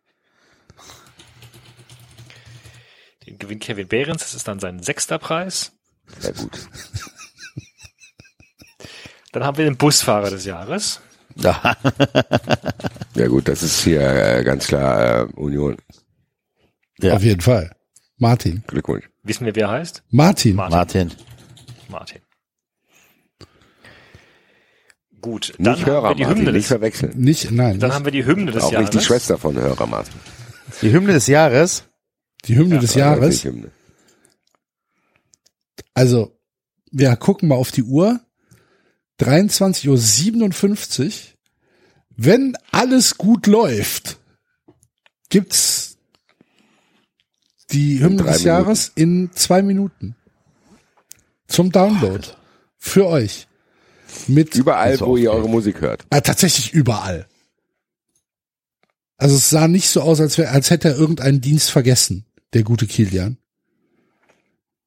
Den 3.27 3.39
gewinnt 3.39 3.63
Kevin 3.63 3.89
Behrens, 3.89 4.23
das 4.23 4.35
ist 4.35 4.47
dann 4.47 4.61
sein 4.61 4.83
sechster 4.83 5.19
Preis. 5.19 5.73
Sehr 6.21 6.33
gut. 6.33 6.69
Dann 9.33 9.45
haben 9.45 9.59
wir 9.59 9.65
den 9.65 9.77
Busfahrer 9.77 10.31
des 10.31 10.45
Jahres. 10.45 11.01
Ja. 11.37 11.77
Ja 13.15 13.29
gut, 13.29 13.49
das 13.49 13.63
ist 13.63 13.83
hier 13.85 14.01
äh, 14.01 14.43
ganz 14.45 14.67
klar 14.67 15.23
äh, 15.23 15.33
Union. 15.35 15.77
Ja. 17.01 17.15
Auf 17.15 17.23
jeden 17.23 17.41
Fall. 17.41 17.71
Martin. 18.19 18.63
Glückwunsch. 18.67 19.09
Wissen 19.23 19.45
wir, 19.45 19.55
wer 19.55 19.67
er 19.67 19.71
heißt? 19.73 20.03
Martin. 20.11 20.57
Martin. 20.57 20.77
Martin. 20.79 21.13
Martin. 21.89 22.21
Gut, 25.21 25.55
dann 25.59 25.73
Nicht 25.75 25.83
haben 25.87 25.91
Hörer 25.93 26.09
wir 26.11 26.15
die 26.15 26.23
Martin, 26.23 26.39
Hymne 26.39 26.53
nicht 26.53 26.63
des, 26.65 26.69
verwechseln. 26.69 27.13
Nicht, 27.17 27.51
nein, 27.51 27.79
dann 27.81 27.89
nicht. 27.89 27.95
haben 27.97 28.05
wir 28.05 28.13
die 28.13 28.25
Hymne 28.25 28.53
des 28.53 28.63
Auch 28.63 28.73
Jahres. 28.73 28.91
nicht 28.93 29.01
die 29.03 29.05
Schwester 29.07 29.39
von 29.39 29.57
Hörer 29.57 29.87
Martin. 29.87 30.15
Die 30.83 30.93
Hymne 30.93 31.13
des 31.15 31.27
Jahres. 31.27 31.85
die 32.45 32.57
Hymne 32.57 32.79
des 32.79 32.95
Ja, 32.95 33.07
Jahres. 33.07 33.21
wirklich 33.23 33.45
Hymne. 33.45 33.71
Also, 35.95 36.39
wir 36.93 37.17
gucken 37.17 37.49
mal 37.49 37.57
auf 37.57 37.73
die 37.73 37.83
Uhr. 37.83 38.21
23.57 39.21 41.05
Uhr. 41.05 41.13
Wenn 42.17 42.57
alles 42.71 43.19
gut 43.19 43.47
läuft, 43.47 44.19
gibt's 45.29 45.99
die 47.71 48.01
Hymne 48.01 48.19
des 48.19 48.27
Minuten. 48.27 48.47
Jahres 48.47 48.93
in 48.95 49.31
zwei 49.33 49.63
Minuten. 49.63 50.17
Zum 51.49 51.73
Download. 51.73 52.27
Für 52.79 53.07
euch. 53.07 53.47
Mit 54.29 54.55
Überall, 54.55 54.99
wo 55.01 55.17
ihr 55.17 55.33
eure 55.33 55.49
Musik 55.49 55.81
hört. 55.81 56.07
Ah, 56.11 56.21
tatsächlich 56.21 56.73
überall. 56.73 57.27
Also 59.19 59.37
es 59.37 59.51
sah 59.51 59.67
nicht 59.69 59.89
so 59.89 60.01
aus, 60.03 60.21
als, 60.21 60.39
wär, 60.39 60.53
als 60.53 60.71
hätte 60.71 60.89
er 60.89 60.97
irgendeinen 60.97 61.41
Dienst 61.41 61.71
vergessen, 61.71 62.27
der 62.53 62.63
gute 62.63 62.87
Kilian. 62.87 63.39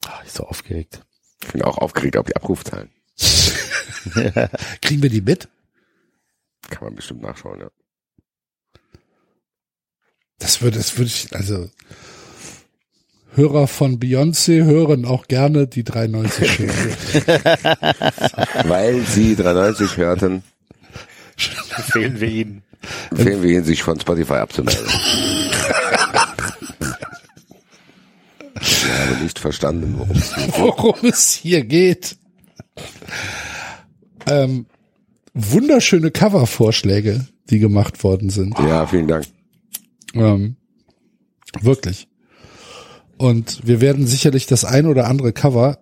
Ah, 0.06 0.22
ich 0.26 0.32
so 0.32 0.44
aufgeregt. 0.44 1.02
Ich 1.42 1.52
bin 1.52 1.62
auch 1.62 1.78
aufgeregt 1.78 2.18
auf 2.18 2.26
die 2.26 2.36
Abrufzahlen. 2.36 2.90
Kriegen 4.82 5.02
wir 5.02 5.10
die 5.10 5.22
mit? 5.22 5.48
Kann 6.70 6.84
man 6.86 6.96
bestimmt 6.96 7.22
nachschauen, 7.22 7.60
ja. 7.62 7.70
Das 10.40 10.62
würde, 10.62 10.78
das 10.78 10.98
würde 10.98 11.08
ich, 11.08 11.34
also 11.36 11.70
Hörer 13.36 13.68
von 13.68 14.00
Beyoncé 14.00 14.64
hören 14.64 15.06
auch 15.06 15.28
gerne 15.28 15.68
die 15.68 15.84
93 15.84 16.52
Schilde. 16.52 16.74
Weil 18.66 19.02
sie 19.02 19.36
93 19.36 19.98
hörten, 19.98 20.44
Empfehlen 21.78 22.20
wir 22.20 22.28
ihn. 22.28 22.64
empfehlen 23.12 23.44
wir 23.44 23.52
ihnen, 23.52 23.64
sich 23.64 23.84
von 23.84 24.00
Spotify 24.00 24.34
abzumelden. 24.36 24.86
ich 28.62 28.86
habe 28.86 29.24
nicht 29.24 29.40
verstanden, 29.40 29.96
worum 29.98 30.16
es 30.18 30.36
geht. 30.36 30.58
worum 30.60 30.96
es 31.10 31.32
hier 31.34 31.64
geht. 31.64 32.18
Ähm, 34.28 34.66
wunderschöne 35.34 36.12
Covervorschläge, 36.12 37.28
die 37.50 37.60
gemacht 37.60 38.04
worden 38.04 38.30
sind. 38.30 38.58
Ja, 38.60 38.86
vielen 38.88 39.08
Dank. 39.08 39.26
Ähm, 40.14 40.56
wirklich. 41.62 42.08
Und 43.18 43.66
wir 43.68 43.82
werden 43.82 44.08
sicherlich 44.08 44.46
das 44.48 44.66
ein 44.66 44.86
oder 44.86 45.08
andere 45.08 45.34
Cover 45.34 45.80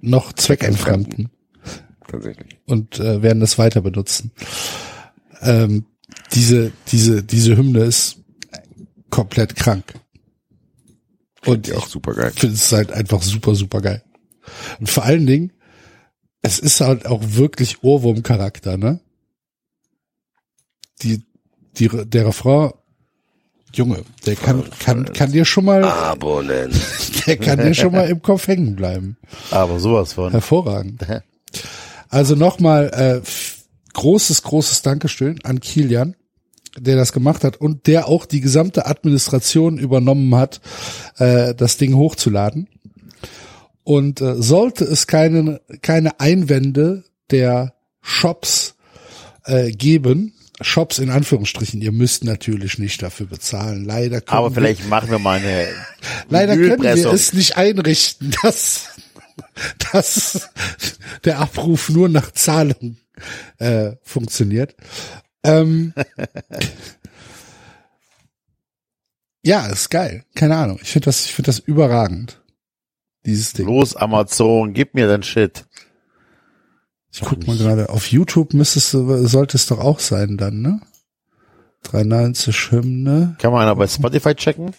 noch 0.00 0.32
zweckentfremden 0.32 1.30
Tatsächlich. 2.06 2.58
und 2.66 2.98
äh, 3.00 3.22
werden 3.22 3.42
es 3.42 3.58
weiter 3.58 3.82
benutzen. 3.82 4.32
Ähm, 5.40 5.84
diese, 6.32 6.72
diese, 6.88 7.22
diese 7.22 7.56
Hymne 7.56 7.80
ist 7.84 8.22
komplett 9.10 9.56
krank. 9.56 9.94
Und 11.44 11.72
auch 11.74 11.86
super 11.86 12.14
geil. 12.14 12.32
finde 12.34 12.56
es 12.56 12.72
halt 12.72 12.92
einfach 12.92 13.22
super, 13.22 13.54
super 13.54 13.80
geil. 13.80 14.02
Und 14.80 14.88
vor 14.88 15.04
allen 15.04 15.26
Dingen, 15.26 15.52
es 16.42 16.58
ist 16.58 16.80
halt 16.80 17.06
auch 17.06 17.22
wirklich 17.22 17.82
Ohrwurm-Charakter, 17.82 18.76
ne? 18.76 19.00
Die, 21.02 21.22
die, 21.78 21.88
der 21.88 22.26
Refrain, 22.26 22.72
Junge, 23.72 24.02
der 24.26 24.36
kann, 24.36 24.64
kann, 24.78 25.12
kann 25.12 25.32
dir 25.32 25.44
schon 25.44 25.64
mal, 25.64 25.84
Abonnent. 25.84 26.74
der 27.26 27.36
kann 27.36 27.58
dir 27.58 27.74
schon 27.74 27.92
mal 27.92 28.08
im 28.08 28.22
Kopf 28.22 28.48
hängen 28.48 28.76
bleiben. 28.76 29.16
Aber 29.50 29.78
sowas 29.78 30.14
von. 30.14 30.30
Hervorragend. 30.30 31.06
Also 32.10 32.36
nochmal 32.36 32.88
äh, 32.94 33.20
großes, 33.92 34.42
großes 34.42 34.80
Dankeschön 34.80 35.40
an 35.44 35.60
Kilian, 35.60 36.16
der 36.78 36.96
das 36.96 37.12
gemacht 37.12 37.44
hat 37.44 37.58
und 37.58 37.86
der 37.86 38.08
auch 38.08 38.24
die 38.24 38.40
gesamte 38.40 38.86
Administration 38.86 39.76
übernommen 39.76 40.34
hat, 40.34 40.62
äh, 41.18 41.54
das 41.54 41.76
Ding 41.76 41.94
hochzuladen. 41.94 42.68
Und 43.88 44.20
äh, 44.20 44.34
sollte 44.42 44.84
es 44.84 45.06
keine, 45.06 45.62
keine 45.80 46.20
Einwände 46.20 47.04
der 47.30 47.72
Shops 48.02 48.74
äh, 49.46 49.70
geben, 49.70 50.34
Shops 50.60 50.98
in 50.98 51.08
Anführungsstrichen, 51.08 51.80
ihr 51.80 51.92
müsst 51.92 52.22
natürlich 52.22 52.78
nicht 52.78 53.00
dafür 53.00 53.24
bezahlen. 53.24 53.86
Leider 53.86 54.20
können 54.20 54.36
Aber 54.36 54.50
wir- 54.50 54.56
vielleicht 54.56 54.86
machen 54.90 55.10
wir 55.10 55.18
mal 55.18 55.38
eine 55.38 55.68
Leider 56.28 56.54
können 56.54 56.82
wir 56.82 57.12
es 57.14 57.32
nicht 57.32 57.56
einrichten, 57.56 58.34
dass, 58.42 58.88
dass 59.90 60.50
der 61.24 61.38
Abruf 61.38 61.88
nur 61.88 62.10
nach 62.10 62.30
Zahlung 62.32 62.98
äh, 63.56 63.92
funktioniert. 64.02 64.76
Ähm, 65.44 65.94
ja, 69.42 69.66
ist 69.68 69.88
geil. 69.88 70.26
Keine 70.34 70.56
Ahnung. 70.56 70.78
Ich 70.82 70.90
finde 70.90 71.06
das, 71.06 71.24
ich 71.24 71.34
finde 71.34 71.48
das 71.48 71.60
überragend. 71.60 72.38
Dieses 73.28 73.52
Ding. 73.52 73.66
Los, 73.66 73.94
Amazon, 73.94 74.72
gib 74.72 74.94
mir 74.94 75.06
den 75.06 75.22
Shit. 75.22 75.66
Ich 77.12 77.20
guck 77.20 77.46
mal 77.46 77.58
gerade. 77.58 77.90
Auf 77.90 78.10
YouTube 78.10 78.54
müsstest 78.54 78.94
du, 78.94 79.26
sollte 79.26 79.58
es 79.58 79.66
doch 79.66 79.80
auch 79.80 79.98
sein 79.98 80.38
dann, 80.38 80.62
ne? 80.62 80.80
390 81.82 82.72
Hymne. 82.72 83.36
Kann 83.38 83.52
man 83.52 83.62
einer 83.62 83.76
bei 83.76 83.86
Spotify 83.86 84.34
checken? 84.34 84.74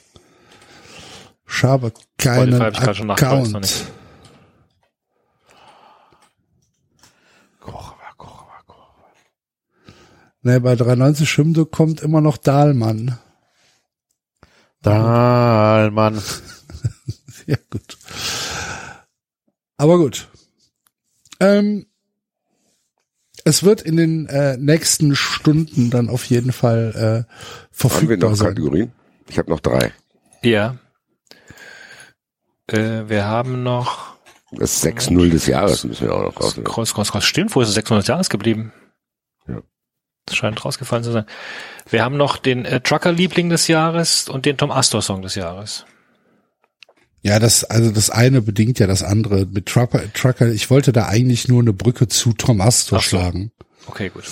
Ich 1.47 1.63
habe 1.63 1.93
keinen 2.17 2.55
Spotify 2.55 2.85
hab 2.85 2.95
ich 2.95 3.09
Account. 3.11 3.85
Ne, 10.41 10.59
bei 10.61 10.75
93 10.75 11.29
Schimde 11.29 11.65
kommt 11.67 12.01
immer 12.01 12.21
noch 12.21 12.37
Dahlmann. 12.37 13.19
Dahlmann. 14.81 16.19
Ja, 17.49 17.57
gut. 17.71 17.97
Aber 19.77 19.97
gut. 19.97 20.27
Ähm, 21.39 21.87
es 23.43 23.63
wird 23.63 23.81
in 23.81 23.97
den 23.97 24.27
äh, 24.27 24.55
nächsten 24.57 25.15
Stunden 25.15 25.89
dann 25.89 26.09
auf 26.09 26.25
jeden 26.25 26.51
Fall 26.51 26.93
äh, 26.93 26.99
Haben 26.99 27.25
wir 27.25 27.25
verfügbar 27.71 28.29
noch 28.29 28.35
sein. 28.35 28.49
Kategorien? 28.49 28.91
Ich 29.27 29.39
habe 29.39 29.49
noch 29.49 29.61
drei. 29.61 29.91
Ja. 30.43 30.77
Äh, 32.67 33.09
wir 33.09 33.25
haben 33.25 33.63
noch 33.63 34.15
Das 34.51 34.83
6-0 34.83 35.31
des 35.31 35.47
Jahres 35.47 35.83
müssen 35.85 36.05
wir 36.05 36.13
auch 36.13 36.21
noch 36.21 36.39
raus. 36.39 36.59
Kreuz, 36.63 36.93
Kreuz, 36.93 37.11
Kreuz. 37.11 37.23
Stimmt, 37.23 37.55
wo 37.55 37.61
ist 37.61 37.69
es 37.69 37.73
600 37.73 38.07
Jahres 38.07 38.29
geblieben? 38.29 38.73
Ja. 39.47 39.63
Das 40.27 40.35
scheint 40.35 40.63
rausgefallen 40.63 41.03
zu 41.03 41.11
sein. 41.11 41.25
Wir 41.89 42.03
haben 42.03 42.15
noch 42.15 42.37
den 42.37 42.65
äh, 42.65 42.79
Trucker-Liebling 42.79 43.49
des 43.49 43.67
Jahres 43.67 44.29
und 44.29 44.45
den 44.45 44.55
Tom 44.57 44.69
Astor-Song 44.69 45.23
des 45.23 45.33
Jahres. 45.33 45.87
Ja, 47.21 47.39
das, 47.39 47.63
also 47.65 47.91
das 47.91 48.09
eine 48.09 48.41
bedingt 48.41 48.79
ja 48.79 48.87
das 48.87 49.03
andere. 49.03 49.45
Mit 49.45 49.65
Trucker, 49.65 50.01
Trucker, 50.13 50.47
ich 50.47 50.69
wollte 50.69 50.93
da 50.93 51.07
eigentlich 51.07 51.47
nur 51.47 51.61
eine 51.61 51.73
Brücke 51.73 52.07
zu 52.07 52.33
Tom 52.33 52.61
Astor 52.61 52.99
Ach 52.99 53.03
so. 53.03 53.09
schlagen. 53.09 53.51
Okay, 53.87 54.09
gut. 54.09 54.23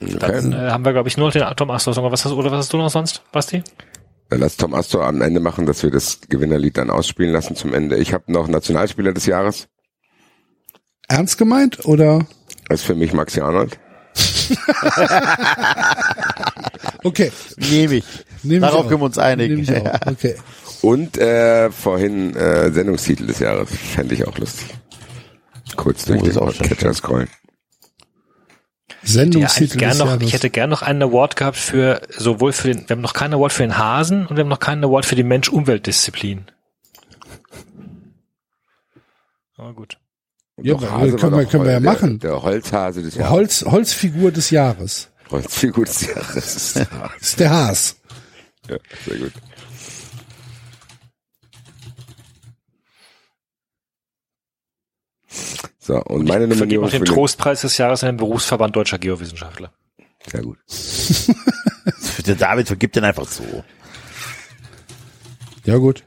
Okay. 0.00 0.16
Dann 0.18 0.52
äh, 0.52 0.56
haben 0.70 0.84
wir, 0.84 0.92
glaube 0.92 1.08
ich, 1.08 1.16
nur 1.16 1.26
noch 1.28 1.32
den 1.32 1.44
Tom 1.56 1.70
Astor-Song. 1.70 2.10
Was 2.10 2.24
hast, 2.24 2.32
oder 2.32 2.50
was 2.50 2.58
hast 2.58 2.72
du 2.72 2.78
noch 2.78 2.90
sonst, 2.90 3.22
Basti? 3.30 3.62
Lass 4.30 4.56
Tom 4.56 4.74
Astor 4.74 5.04
am 5.04 5.20
Ende 5.22 5.38
machen, 5.40 5.66
dass 5.66 5.82
wir 5.84 5.90
das 5.90 6.20
Gewinnerlied 6.28 6.76
dann 6.78 6.90
ausspielen 6.90 7.32
lassen 7.32 7.54
zum 7.54 7.72
Ende. 7.74 7.98
Ich 7.98 8.12
habe 8.12 8.32
noch 8.32 8.48
Nationalspieler 8.48 9.12
des 9.12 9.26
Jahres. 9.26 9.68
Ernst 11.06 11.38
gemeint 11.38 11.84
oder? 11.84 12.26
Das 12.68 12.80
ist 12.80 12.86
für 12.86 12.94
mich 12.94 13.12
Maxi 13.12 13.40
Arnold. 13.40 13.78
Okay, 17.04 17.32
Nehme 17.56 17.94
ich. 17.96 18.04
nehme 18.44 18.64
ich 18.66 18.70
Darauf 18.70 18.84
auch. 18.84 18.88
können 18.88 19.00
wir 19.00 19.06
uns 19.06 19.18
einigen. 19.18 19.58
Ich. 19.58 19.70
Okay. 20.06 20.36
Und 20.82 21.16
äh, 21.18 21.70
vorhin 21.70 22.34
äh, 22.36 22.72
Sendungstitel 22.72 23.26
des 23.26 23.38
Jahres. 23.38 23.70
Fände 23.70 24.14
ich 24.14 24.26
auch 24.26 24.36
lustig. 24.38 24.66
Kurz 25.76 26.04
durch 26.04 26.20
Oh, 26.22 26.26
ist 26.26 26.36
den 26.36 26.42
auch 26.42 26.52
schön. 26.52 26.66
Catcher 26.68 26.92
scrollen. 26.92 27.28
Ja, 28.88 28.96
Sendungstitel 29.04 29.78
gern 29.78 29.90
des 29.90 29.98
noch, 30.00 30.06
Jahres. 30.06 30.22
ich 30.22 30.32
hätte 30.34 30.50
gern 30.50 30.70
noch 30.70 30.82
einen 30.82 31.02
Award 31.02 31.36
gehabt 31.36 31.56
für 31.56 32.02
sowohl 32.16 32.52
für 32.52 32.68
den, 32.68 32.88
wir 32.88 32.94
haben 32.96 33.00
noch 33.00 33.14
keinen 33.14 33.34
Award 33.34 33.52
für 33.52 33.62
den 33.62 33.78
Hasen 33.78 34.26
und 34.26 34.36
wir 34.36 34.42
haben 34.44 34.48
noch 34.50 34.60
keinen 34.60 34.84
Award 34.84 35.06
für 35.06 35.16
die 35.16 35.22
Mensch-Umwelt-Disziplin. 35.24 36.46
Aber 39.56 39.74
gut. 39.74 39.98
Ja, 40.60 40.76
können 40.76 41.12
wir- 41.36 41.46
können 41.46 41.64
wir 41.64 41.72
ja 41.72 41.80
der, 41.80 41.92
machen. 41.92 42.18
Der 42.18 42.42
Holzhase 42.42 43.02
des 43.02 43.14
Jahres. 43.14 43.30
Holz, 43.32 43.64
Holzfigur 43.64 44.30
des 44.32 44.50
Jahres. 44.50 45.08
Holzfigur 45.30 45.84
des 45.84 46.06
Jahres. 46.06 46.76
ist 47.20 47.40
der 47.40 47.50
Haas. 47.50 47.96
ja, 48.68 48.76
sehr 49.06 49.18
gut. 49.18 49.32
So, 55.84 56.00
und 56.00 56.28
meine 56.28 56.46
Vergeben 56.46 56.60
Nominierung 56.60 56.86
auch 56.86 56.90
den 56.90 57.00
für 57.00 57.06
den, 57.06 57.14
Trostpreis 57.14 57.62
des 57.62 57.76
Jahres 57.76 58.04
an 58.04 58.10
den 58.10 58.16
Berufsverband 58.18 58.76
Deutscher 58.76 58.98
Geowissenschaftler. 58.98 59.72
Sehr 60.30 60.42
gut. 60.42 60.58
Der 62.26 62.36
David 62.36 62.68
vergibt 62.68 62.94
den 62.94 63.02
einfach 63.02 63.26
so. 63.26 63.64
Ja 65.64 65.78
gut. 65.78 66.04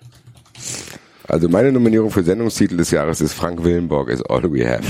Also 1.28 1.50
meine 1.50 1.74
Nominierung 1.74 2.10
für 2.10 2.24
Sendungstitel 2.24 2.78
des 2.78 2.92
Jahres 2.92 3.20
ist 3.20 3.34
Frank 3.34 3.66
Willenborg 3.66 4.08
is 4.10 4.22
All 4.22 4.44
We 4.50 4.66
Have. 4.66 4.86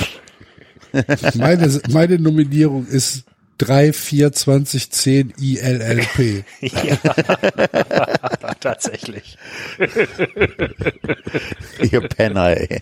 Meine, 1.37 1.81
meine 1.89 2.19
Nominierung 2.19 2.87
ist 2.87 3.25
3, 3.57 3.91
4, 3.91 4.31
20, 4.31 4.91
10 4.91 5.33
ILLP. 5.37 6.45
Ja, 6.61 6.95
tatsächlich. 8.61 9.37
Ihr 11.81 12.01
Penner, 12.01 12.55
ey. 12.55 12.81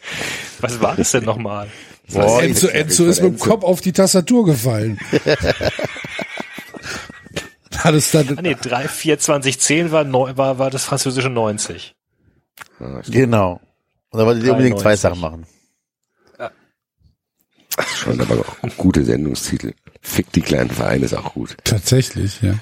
Was 0.59 0.79
war 0.79 0.95
das 0.95 1.11
denn 1.11 1.23
nochmal? 1.23 1.69
Boah, 2.11 2.43
Enzo, 2.43 2.67
Enzo 2.67 3.05
ist 3.05 3.21
mit 3.21 3.33
dem 3.33 3.39
Kopf 3.39 3.63
auf 3.63 3.81
die 3.81 3.93
Tastatur 3.93 4.45
gefallen. 4.45 4.99
Hat 7.77 7.95
es 7.95 8.11
dann, 8.11 8.37
Ah, 8.37 8.41
nee, 8.41 8.55
3, 8.59 8.87
4, 8.87 9.19
20, 9.19 9.59
10 9.59 9.91
war, 9.91 10.03
neu, 10.03 10.37
war, 10.37 10.57
war 10.59 10.69
das 10.69 10.83
französische 10.85 11.29
90. 11.29 11.95
Genau. 13.07 13.59
Und 14.09 14.19
da 14.19 14.25
wollte 14.25 14.41
ich 14.43 14.49
unbedingt 14.49 14.79
zwei 14.79 14.95
93. 14.95 14.99
Sachen 15.01 15.19
machen. 15.21 15.45
Schon 17.95 18.21
aber 18.21 18.39
auch 18.39 18.77
gute 18.77 19.03
Sendungstitel. 19.03 19.73
Fick 20.01 20.31
die 20.31 20.41
kleinen 20.41 20.69
Vereine 20.69 21.05
ist 21.05 21.15
auch 21.15 21.33
gut. 21.33 21.57
tatsächlich, 21.63 22.39
ja. 22.41 22.59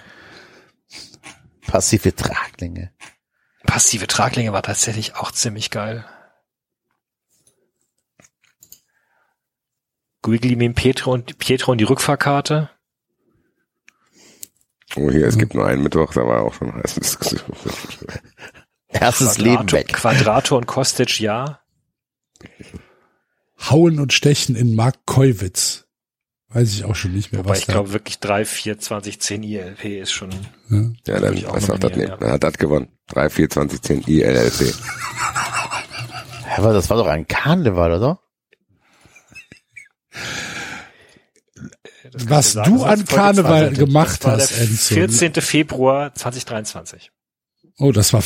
Passive 1.67 2.15
Traglinge. 2.15 2.91
Passive 3.65 4.07
Traglinge 4.07 4.53
war 4.53 4.63
tatsächlich 4.63 5.15
auch 5.15 5.31
ziemlich 5.31 5.69
geil. 5.69 6.05
Guigli 10.21 10.55
mit 10.55 10.75
Pietro 10.75 11.13
und, 11.13 11.37
Pietro 11.37 11.71
und 11.71 11.77
die 11.79 11.85
Rückfahrkarte. 11.85 12.69
Oh, 14.95 15.09
hier, 15.09 15.25
es 15.25 15.37
gibt 15.37 15.53
nur 15.53 15.65
einen 15.65 15.83
Mittwoch, 15.83 16.13
da 16.13 16.27
war 16.27 16.43
auch 16.43 16.53
schon 16.53 16.73
heiße 16.73 16.99
Diskussion. 16.99 17.41
Erstes 18.89 19.37
Leben 19.37 19.65
Quadrato, 19.67 19.77
weg. 19.77 19.87
Quadrato 19.93 20.57
und 20.57 20.67
Kostic, 20.67 21.19
ja. 21.21 21.61
Hauen 23.69 23.99
und 23.99 24.11
Stechen 24.11 24.55
in 24.55 24.75
Mark 24.75 25.05
Koiwitz. 25.05 25.85
Weiß 26.49 26.73
ich 26.73 26.83
auch 26.83 26.95
schon 26.95 27.13
nicht 27.13 27.31
mehr, 27.31 27.39
Wobei 27.39 27.51
was 27.51 27.59
ich 27.59 27.67
glaube 27.67 27.93
wirklich 27.93 28.19
3, 28.19 28.43
4, 28.43 28.77
20, 28.79 29.21
10 29.21 29.43
ILP 29.43 29.85
ist 29.85 30.11
schon. 30.11 30.31
ja. 30.69 30.91
Ja, 31.07 31.19
dann 31.21 31.37
ich 31.37 31.47
auch 31.47 31.57
du 31.57 31.73
auch 31.73 31.79
das 31.79 31.91
nehmen. 31.91 32.09
ja. 32.09 32.17
Dann 32.17 32.31
hat 32.31 32.43
das 32.43 32.57
gewonnen. 32.57 32.89
3, 33.07 33.29
4, 33.29 33.49
20, 33.49 33.81
10 33.81 34.01
ILLC. 34.07 34.75
Aber 36.57 36.73
das 36.73 36.89
war 36.89 36.97
doch 36.97 37.07
ein 37.07 37.25
Karneval, 37.25 37.93
oder? 37.93 38.19
Das 40.11 40.19
kann 42.00 42.00
Was 42.13 42.53
sagen, 42.53 42.75
du 42.75 42.83
an 42.83 43.05
Karneval 43.05 43.67
20. 43.67 43.85
gemacht 43.85 44.25
hast, 44.25 44.51
Enzo. 44.51 44.93
14. 44.93 45.33
Februar 45.35 46.13
2023. 46.13 47.11
Oh, 47.77 47.91
das 47.91 48.13
war, 48.13 48.21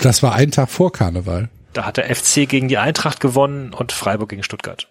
das 0.00 0.22
war 0.22 0.34
ein 0.34 0.50
Tag 0.50 0.70
vor 0.70 0.92
Karneval. 0.92 1.50
Da 1.72 1.84
hat 1.84 1.96
der 1.96 2.14
FC 2.14 2.48
gegen 2.48 2.68
die 2.68 2.78
Eintracht 2.78 3.20
gewonnen 3.20 3.72
und 3.74 3.92
Freiburg 3.92 4.30
gegen 4.30 4.42
Stuttgart. 4.42 4.88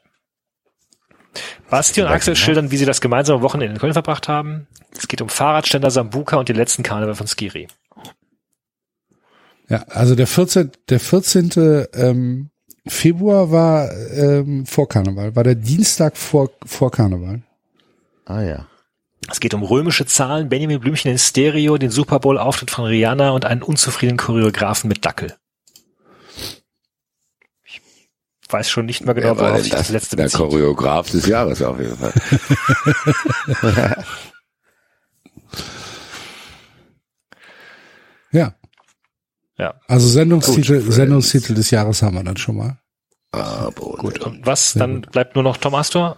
Basti 1.70 2.02
und 2.02 2.08
Axel 2.08 2.36
schildern, 2.36 2.70
wie 2.70 2.78
sie 2.78 2.86
das 2.86 3.02
gemeinsame 3.02 3.42
Wochenende 3.42 3.74
in 3.74 3.80
Köln 3.80 3.94
verbracht 3.94 4.28
haben. 4.28 4.68
Es 4.96 5.08
geht 5.08 5.22
um 5.22 5.30
Fahrradständer 5.30 5.90
Sambuka 5.90 6.38
und 6.38 6.50
die 6.50 6.54
letzten 6.54 6.84
Karneval 6.84 7.16
von 7.16 7.28
Skiri. 7.28 7.68
Ja, 9.70 9.84
also 9.90 10.14
der 10.14 10.28
14. 10.28 10.72
Der 10.90 11.00
14. 11.00 11.88
Ähm, 11.94 12.52
Februar 12.86 13.50
war 13.50 13.92
ähm, 14.12 14.66
vor 14.66 14.90
Karneval, 14.90 15.36
war 15.36 15.44
der 15.44 15.56
Dienstag 15.56 16.18
vor, 16.18 16.52
vor 16.66 16.92
Karneval. 16.92 17.42
Ah 18.26 18.42
ja. 18.42 18.68
Es 19.30 19.40
geht 19.40 19.54
um 19.54 19.64
römische 19.64 20.06
Zahlen, 20.06 20.50
Benjamin 20.50 20.80
Blümchen 20.80 21.12
in 21.12 21.18
Stereo, 21.18 21.78
den 21.78 21.90
Super 21.92 22.20
Bowl 22.20 22.38
Auftritt 22.38 22.72
von 22.72 22.86
Rihanna 22.86 23.30
und 23.32 23.46
einen 23.46 23.62
unzufriedenen 23.64 24.18
Choreografen 24.18 24.88
mit 24.90 25.06
Dackel. 25.06 25.36
Ich 27.66 27.82
weiß 28.50 28.70
schon 28.70 28.86
nicht 28.86 29.06
mehr 29.06 29.14
genau, 29.16 29.28
Wer 29.28 29.38
war 29.38 29.44
worauf 29.46 29.56
denn 29.56 29.64
sich 29.64 29.72
das 29.72 29.82
das? 29.84 29.90
letzte 29.92 30.16
Der 30.18 30.26
bezieht. 30.26 30.40
Choreograf 30.40 31.10
des 31.10 31.26
Jahres 31.26 31.62
auf 31.62 31.80
jeden 31.80 31.98
Fall. 31.98 32.14
Ja. 38.32 38.56
Ja. 39.58 39.76
Also 39.88 40.08
Sendungstitel, 40.08 40.84
Gut, 40.84 40.94
Sendungstitel 40.94 41.54
des 41.54 41.70
Jahres 41.72 42.02
haben 42.02 42.16
wir 42.16 42.24
dann 42.24 42.38
schon 42.38 42.58
mal. 42.58 42.80
Aber 43.32 43.72
Gut, 43.98 44.20
und 44.20 44.46
was? 44.46 44.74
Dann 44.74 45.02
bleibt 45.02 45.36
nur 45.36 45.44
noch 45.44 45.58
Tom 45.58 45.76
Astor. 45.76 46.18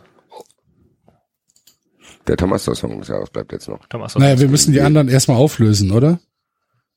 Der 2.27 2.37
Thomas 2.37 2.63
Song 2.63 2.99
des 2.99 3.07
Jahres 3.07 3.29
bleibt 3.29 3.51
jetzt 3.51 3.67
noch. 3.67 3.85
Tom 3.87 4.01
Astor. 4.01 4.21
Naja, 4.21 4.39
wir 4.39 4.47
müssen 4.47 4.73
die 4.73 4.81
anderen 4.81 5.09
erstmal 5.09 5.37
auflösen, 5.37 5.91
oder? 5.91 6.19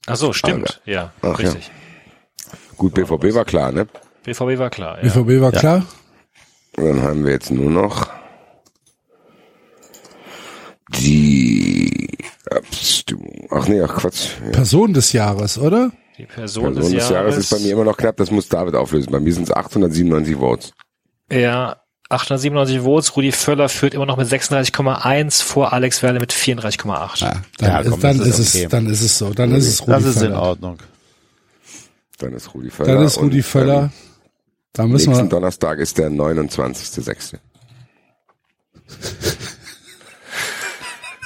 Ach 0.07 0.17
so, 0.17 0.33
stimmt. 0.33 0.81
Ja, 0.87 1.13
Ach, 1.21 1.39
ja. 1.39 1.51
richtig. 1.51 1.71
Gut, 2.77 2.95
BVB 2.95 3.35
war 3.35 3.45
klar, 3.45 3.73
ne? 3.73 3.87
BVB 4.25 4.59
war 4.59 4.71
klar. 4.71 5.03
Ja. 5.03 5.03
BVB 5.03 5.41
war 5.41 5.53
klar. 5.53 5.87
Und 6.77 6.85
dann 6.85 7.03
haben 7.03 7.25
wir 7.25 7.33
jetzt 7.33 7.51
nur 7.51 7.71
noch 7.71 8.09
die 10.97 12.09
Abstimmung. 12.51 13.49
Ach 13.51 13.69
nee, 13.69 13.83
ach 13.83 13.97
Quatsch. 13.97 14.31
Ja. 14.45 14.51
Person 14.53 14.95
des 14.95 15.13
Jahres, 15.13 15.59
oder? 15.59 15.91
Die 16.17 16.27
Person, 16.27 16.75
Person 16.75 16.93
des 16.95 17.09
Jahres 17.11 17.37
ist 17.37 17.51
bei 17.51 17.59
mir 17.59 17.73
immer 17.73 17.85
noch 17.85 17.97
knapp, 17.97 18.17
das 18.17 18.31
muss 18.31 18.49
David 18.49 18.75
auflösen. 18.75 19.13
Bei 19.13 19.21
mir 19.21 19.33
sind 19.33 19.45
es 19.45 19.53
897 19.53 20.37
Votes. 20.37 20.73
Ja, 21.31 21.77
897 22.11 22.81
Votes. 22.85 23.17
Rudi 23.17 23.33
Völler 23.33 23.69
führt 23.69 23.95
immer 23.95 24.07
noch 24.07 24.17
mit 24.17 24.27
36,1 24.29 25.43
vor 25.43 25.73
Alex 25.73 26.03
Werle 26.03 26.21
mit 26.21 26.33
34,8. 26.33 27.21
Ja, 27.21 27.43
dann, 27.59 27.71
Ja, 27.71 27.81
ist, 27.81 28.03
dann 28.05 28.21
ist 28.21 28.39
ist 28.39 28.55
okay. 28.55 28.65
es, 28.65 28.71
dann 28.71 28.87
ist 28.87 29.01
es 29.03 29.19
so. 29.19 29.31
Dann 29.35 29.55
ist 29.55 29.67
es 29.67 29.83
Rudi 29.83 29.93
Das 29.93 30.05
ist 30.05 30.17
in 30.17 30.21
Völler. 30.29 30.43
Ordnung. 30.43 30.79
Dann 32.19 32.33
ist 32.33 32.55
Rudi 32.55 32.71
Völler. 32.71 32.95
Dann 32.95 33.05
ist 33.05 33.19
Rudi 33.19 33.43
Völler. 33.43 33.83
Ähm, 33.83 33.91
Da 34.73 34.87
müssen 34.87 35.11
nächsten 35.11 35.27
wir, 35.27 35.31
Donnerstag 35.31 35.79
ist 35.79 35.99
der 35.99 36.11
29.06. 36.11 37.35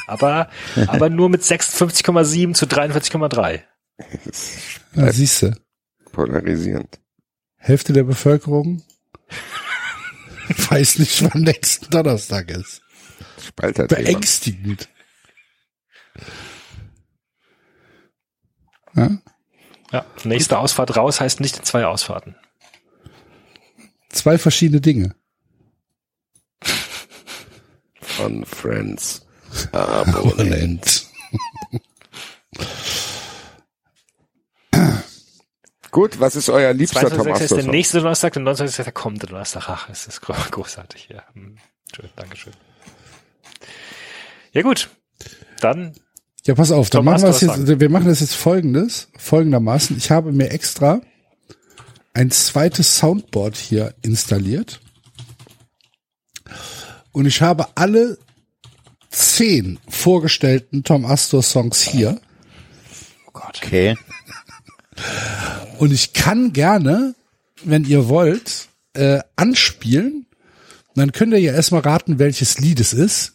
Aber, 0.09 0.49
aber 0.89 1.09
nur 1.11 1.29
mit 1.29 1.43
56,7 1.43 2.55
zu 2.55 2.67
43,3. 2.67 3.61
Ja, 4.97 5.13
siehste. 5.13 5.55
Polarisierend. 6.13 6.99
Hälfte 7.57 7.93
der 7.93 8.03
Bevölkerung 8.03 8.83
weiß 10.71 10.99
nicht, 10.99 11.23
wann 11.23 11.43
nächsten 11.43 11.91
Donnerstag 11.91 12.51
ist. 12.51 12.83
Spalterthema. 13.47 14.01
Beängstigend. 14.03 14.89
Ja? 18.95 19.11
Ja, 19.91 20.07
nächste 20.25 20.59
Ausfahrt 20.59 20.97
raus 20.97 21.21
heißt 21.21 21.41
nicht 21.41 21.65
zwei 21.67 21.85
Ausfahrten. 21.87 22.35
Zwei 24.09 24.39
verschiedene 24.39 24.81
Dinge. 24.81 25.15
Von 28.01 28.45
Friends. 28.45 29.27
Abonnent. 29.73 31.07
Gut, 35.93 36.19
was 36.19 36.35
ist 36.37 36.49
euer 36.49 36.73
liebster 36.73 37.01
22. 37.03 37.19
Tom 37.19 37.33
ist 37.35 37.51
der 37.51 37.59
Astor 37.59 37.71
nächste 37.73 37.99
Donnerstag, 37.99 38.33
der 38.33 38.43
29. 38.43 38.79
ist 38.81 38.85
der 38.87 38.93
kommende 38.93 39.27
Donnerstag. 39.27 39.69
Ach, 39.69 39.89
es 39.91 40.07
ist 40.09 40.21
gro- 40.23 40.35
großartig. 40.51 41.09
Ja, 41.13 41.23
Hm, 41.35 41.57
schön, 41.95 42.09
Dankeschön. 42.17 42.53
Ja 44.53 44.63
gut, 44.63 44.89
dann 45.61 45.95
Ja, 46.47 46.55
pass 46.55 46.73
auf, 46.73 46.91
dann 46.91 47.05
machen 47.05 47.23
wir 47.23 47.29
Astor 47.29 47.57
jetzt, 47.57 47.81
wir 47.81 47.89
machen 47.91 48.07
das 48.07 48.21
jetzt 48.21 48.35
folgendes, 48.35 49.09
folgendermaßen. 49.17 49.97
Ich 49.97 50.11
habe 50.11 50.33
mir 50.33 50.51
extra 50.51 51.01
ein 52.15 52.31
zweites 52.31 52.97
Soundboard 52.99 53.57
hier 53.57 53.95
installiert. 54.03 54.81
Und 57.13 57.27
ich 57.27 57.43
habe 57.43 57.69
alle 57.75 58.17
zehn 59.11 59.79
vorgestellten 59.89 60.85
Tom 60.85 61.05
Astor 61.05 61.43
Songs 61.43 61.83
hier. 61.83 62.19
Okay. 63.35 63.97
Und 65.79 65.93
ich 65.93 66.13
kann 66.13 66.53
gerne, 66.53 67.15
wenn 67.65 67.85
ihr 67.85 68.09
wollt, 68.09 68.69
äh, 68.95 69.21
anspielen. 69.37 70.27
Dann 70.95 71.13
könnt 71.13 71.33
ihr 71.33 71.41
ja 71.41 71.53
erstmal 71.53 71.81
raten, 71.81 72.19
welches 72.19 72.59
Lied 72.59 72.81
es 72.81 72.93
ist. 72.93 73.33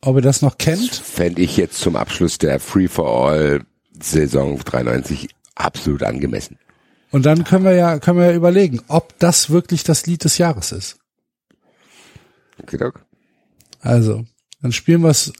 Ob 0.00 0.16
ihr 0.16 0.22
das 0.22 0.42
noch 0.42 0.58
kennt. 0.58 0.94
Fände 0.94 1.40
ich 1.40 1.56
jetzt 1.56 1.78
zum 1.78 1.96
Abschluss 1.96 2.38
der 2.38 2.60
Free 2.60 2.88
for 2.88 3.08
All 3.08 3.64
Saison 3.98 4.58
93 4.58 5.28
absolut 5.54 6.02
angemessen. 6.02 6.58
Und 7.10 7.24
dann 7.24 7.44
können 7.44 7.64
wir 7.64 7.74
ja, 7.74 7.98
können 8.00 8.18
wir 8.18 8.26
ja 8.26 8.34
überlegen, 8.34 8.82
ob 8.88 9.18
das 9.18 9.48
wirklich 9.48 9.84
das 9.84 10.06
Lied 10.06 10.24
des 10.24 10.36
Jahres 10.36 10.72
ist. 10.72 10.98
Okay, 12.60 12.76
Doc? 12.76 13.04
Also, 13.80 14.24
dann 14.60 14.72
spielen 14.72 15.02
wir 15.02 15.10
es 15.10 15.32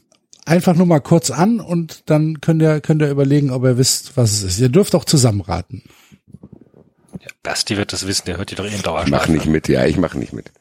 einfach 0.44 0.74
nur 0.74 0.86
mal 0.86 1.00
kurz 1.00 1.30
an 1.30 1.60
und 1.60 2.08
dann 2.10 2.40
könnt 2.40 2.62
ihr, 2.62 2.80
könnt 2.80 3.02
ihr 3.02 3.10
überlegen, 3.10 3.50
ob 3.50 3.64
ihr 3.64 3.78
wisst, 3.78 4.16
was 4.16 4.32
es 4.32 4.42
ist. 4.42 4.60
Ihr 4.60 4.68
dürft 4.68 4.94
auch 4.94 5.04
zusammen 5.04 5.40
raten. 5.40 5.82
ja, 7.20 7.28
Basti 7.42 7.76
wird 7.76 7.92
das 7.92 8.06
wissen, 8.06 8.24
der 8.26 8.36
hört 8.38 8.50
die 8.50 8.54
doch 8.54 8.64
eh 8.64 8.68
in 8.68 8.74
Ich 8.74 8.82
Dauerschleife. 8.82 9.10
mach 9.10 9.28
nicht 9.28 9.46
mit, 9.46 9.68
ja, 9.68 9.84
ich 9.86 9.96
mache 9.96 10.18
nicht 10.18 10.32
mit. 10.32 10.52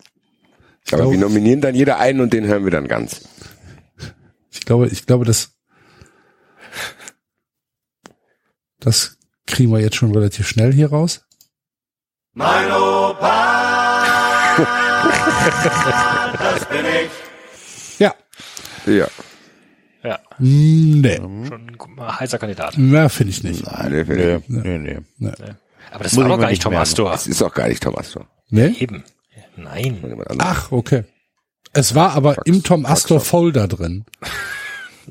Aber 0.91 1.03
glaub- 1.03 1.11
wir 1.11 1.19
nominieren 1.19 1.61
dann 1.61 1.75
jeder 1.75 1.99
einen 1.99 2.21
und 2.21 2.33
den 2.33 2.45
hören 2.45 2.63
wir 2.63 2.71
dann 2.71 2.87
ganz. 2.87 3.21
Ich 4.51 4.61
glaube, 4.65 4.87
ich 4.87 5.05
glaube, 5.05 5.25
das, 5.25 5.51
das 8.79 9.17
kriegen 9.47 9.71
wir 9.71 9.79
jetzt 9.79 9.95
schon 9.95 10.13
relativ 10.13 10.47
schnell 10.47 10.73
hier 10.73 10.89
raus. 10.89 11.25
Ja, 17.99 18.13
Ja. 18.85 19.07
Ja, 20.03 20.19
nee, 20.37 21.15
schon 21.15 21.77
ein 21.97 22.19
heißer 22.19 22.37
Kandidat. 22.37 22.73
na, 22.77 23.07
finde 23.09 23.31
ich 23.31 23.43
nicht. 23.43 23.63
Nee, 23.65 24.03
Nee, 24.03 24.39
nee. 24.47 24.77
nee, 24.77 24.77
nee. 25.17 25.31
Aber 25.91 26.03
das 26.03 26.13
Muss 26.13 26.23
war 26.23 26.29
doch 26.29 26.39
gar 26.39 26.49
nicht 26.49 26.61
Tom. 26.61 26.75
Astor. 26.75 27.13
Es 27.13 27.27
ist 27.27 27.41
auch 27.41 27.53
gar 27.53 27.67
nicht 27.67 27.81
Tom 27.81 27.97
Astor. 27.97 28.27
Nee? 28.49 28.75
Eben. 28.79 29.03
Nein. 29.55 30.03
Ach, 30.39 30.71
okay. 30.71 31.03
Es 31.73 31.95
war 31.95 32.13
aber 32.13 32.35
im 32.45 32.63
Tom 32.63 32.85
Astor 32.85 33.19
Folder 33.19 33.67
drin. 33.67 34.05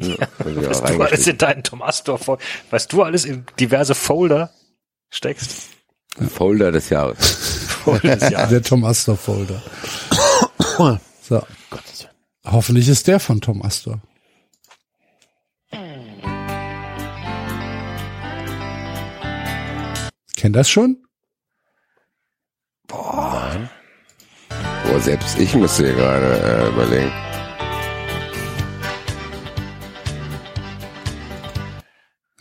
Auch 0.01 0.05
Was 0.45 0.83
du 0.83 1.03
alles 1.03 1.27
in 1.27 1.39
deinen 1.39 1.63
Tom 1.63 1.83
Astor, 1.83 2.19
Fol- 2.19 2.39
was 2.71 2.89
du 2.89 3.03
alles 3.03 3.25
in 3.25 3.45
diverse 3.61 3.95
Folder 3.95 4.51
steckst. 5.11 5.69
Folder 6.29 6.73
des 6.73 6.89
Jahres. 6.91 7.19
Folgendes 7.85 8.31
Jahr. 8.31 8.47
Der 8.49 8.63
Tom 8.63 8.85
Astor 8.85 9.17
Folder. 9.17 9.63
So. 11.23 11.43
Hoffentlich 12.45 12.89
ist 12.89 13.07
der 13.07 13.21
von 13.21 13.41
Tom 13.41 13.63
Astor. 13.63 14.01
Kennt 20.43 20.57
das 20.57 20.69
schon? 20.69 20.97
Boah, 22.89 23.61
selbst 24.99 25.39
ich 25.39 25.55
musste 25.55 25.85
hier 25.85 25.95
gerade 25.95 26.27
äh, 26.27 26.69
überlegen. 26.69 27.13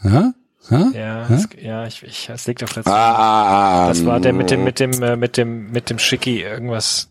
Ha? 0.04 0.34
Ha? 0.72 0.92
Ja, 0.96 1.28
es, 1.30 1.48
ja, 1.62 1.86
ich, 1.86 2.02
ich, 2.02 2.28
es 2.28 2.48
liegt 2.48 2.64
auf 2.64 2.74
der 2.74 2.88
Ah, 2.88 2.92
ah, 2.92 3.84
ah, 3.84 3.88
Das 3.90 4.04
war 4.04 4.20
der 4.20 4.34
mit 4.34 4.50
dem, 4.50 4.64
mit 4.64 4.80
dem, 4.80 5.04
äh, 5.04 5.16
mit 5.16 5.38
dem, 5.38 5.70
mit 5.70 5.92
dem 5.92 6.00
Schicki 6.00 6.42
irgendwas, 6.42 7.08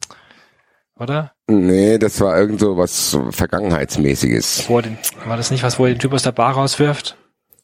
oder? 0.97 1.35
Nee, 1.47 1.99
das 1.99 2.20
war 2.20 2.36
irgend 2.36 2.59
so 2.59 2.77
was 2.77 3.17
Vergangenheitsmäßiges. 3.31 4.69
Wo 4.69 4.78
er 4.78 4.83
den, 4.83 4.99
war 5.25 5.36
das 5.36 5.52
nicht 5.52 5.62
was, 5.62 5.78
wo 5.78 5.86
er 5.86 5.94
den 5.94 6.01
Typ 6.01 6.12
aus 6.15 6.25
der 6.25 6.33
Bar 6.33 6.55
rauswirft? 6.55 7.17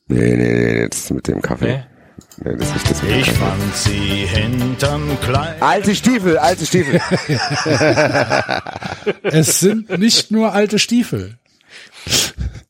Nee, 0.07 0.37
nee, 0.37 0.53
nee, 0.53 0.89
das 0.89 1.11
mit 1.11 1.27
dem 1.27 1.43
Kaffee. 1.43 1.79
Nee? 1.79 1.96
Nee, 2.39 2.57
das 2.57 2.69
ist 2.69 2.75
nicht 2.75 2.91
das 2.91 3.03
Ich 3.03 3.31
fand 3.33 3.77
sie 3.77 4.27
hinterm 4.27 5.21
Kleid. 5.21 5.63
Alte 5.63 5.95
Stiefel, 5.95 6.39
alte 6.39 6.67
Stiefel. 6.67 7.01
Es 9.23 9.61
sind 9.61 9.99
nicht 9.99 10.31
nur 10.31 10.53
alte 10.53 10.79
Stiefel. 10.79 11.39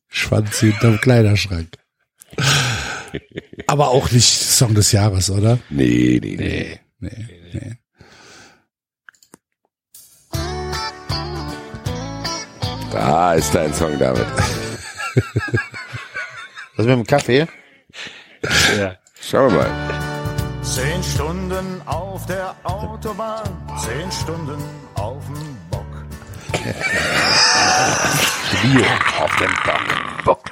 Schwanz 0.09 0.61
hinterm 0.61 1.01
Kleiderschrank. 1.01 1.69
Aber 3.67 3.89
auch 3.89 4.11
nicht 4.11 4.29
Song 4.29 4.75
des 4.75 4.93
Jahres, 4.93 5.31
oder? 5.31 5.59
nee, 5.71 6.21
nee, 6.23 6.37
nee. 6.37 6.81
Nee, 6.99 7.27
nee. 7.53 7.77
Da 12.93 13.35
ist 13.35 13.55
dein 13.55 13.73
Song, 13.75 13.99
David. 13.99 14.27
Was 16.77 16.87
mit 16.87 16.97
dem 16.97 17.07
Kaffee? 17.07 17.47
Ja. 18.79 18.97
Schauen 19.29 19.51
wir 19.53 19.59
mal. 19.59 20.63
Zehn 20.63 21.03
Stunden 21.03 21.83
auf 21.87 22.27
der 22.27 22.55
Autobahn, 22.63 23.49
zehn 23.85 24.11
Stunden 24.13 24.63
auf 24.95 25.25
dem 25.27 25.57
Bock. 25.71 25.87
Auf 29.19 29.37
dem 29.37 30.25
Bock. 30.25 30.45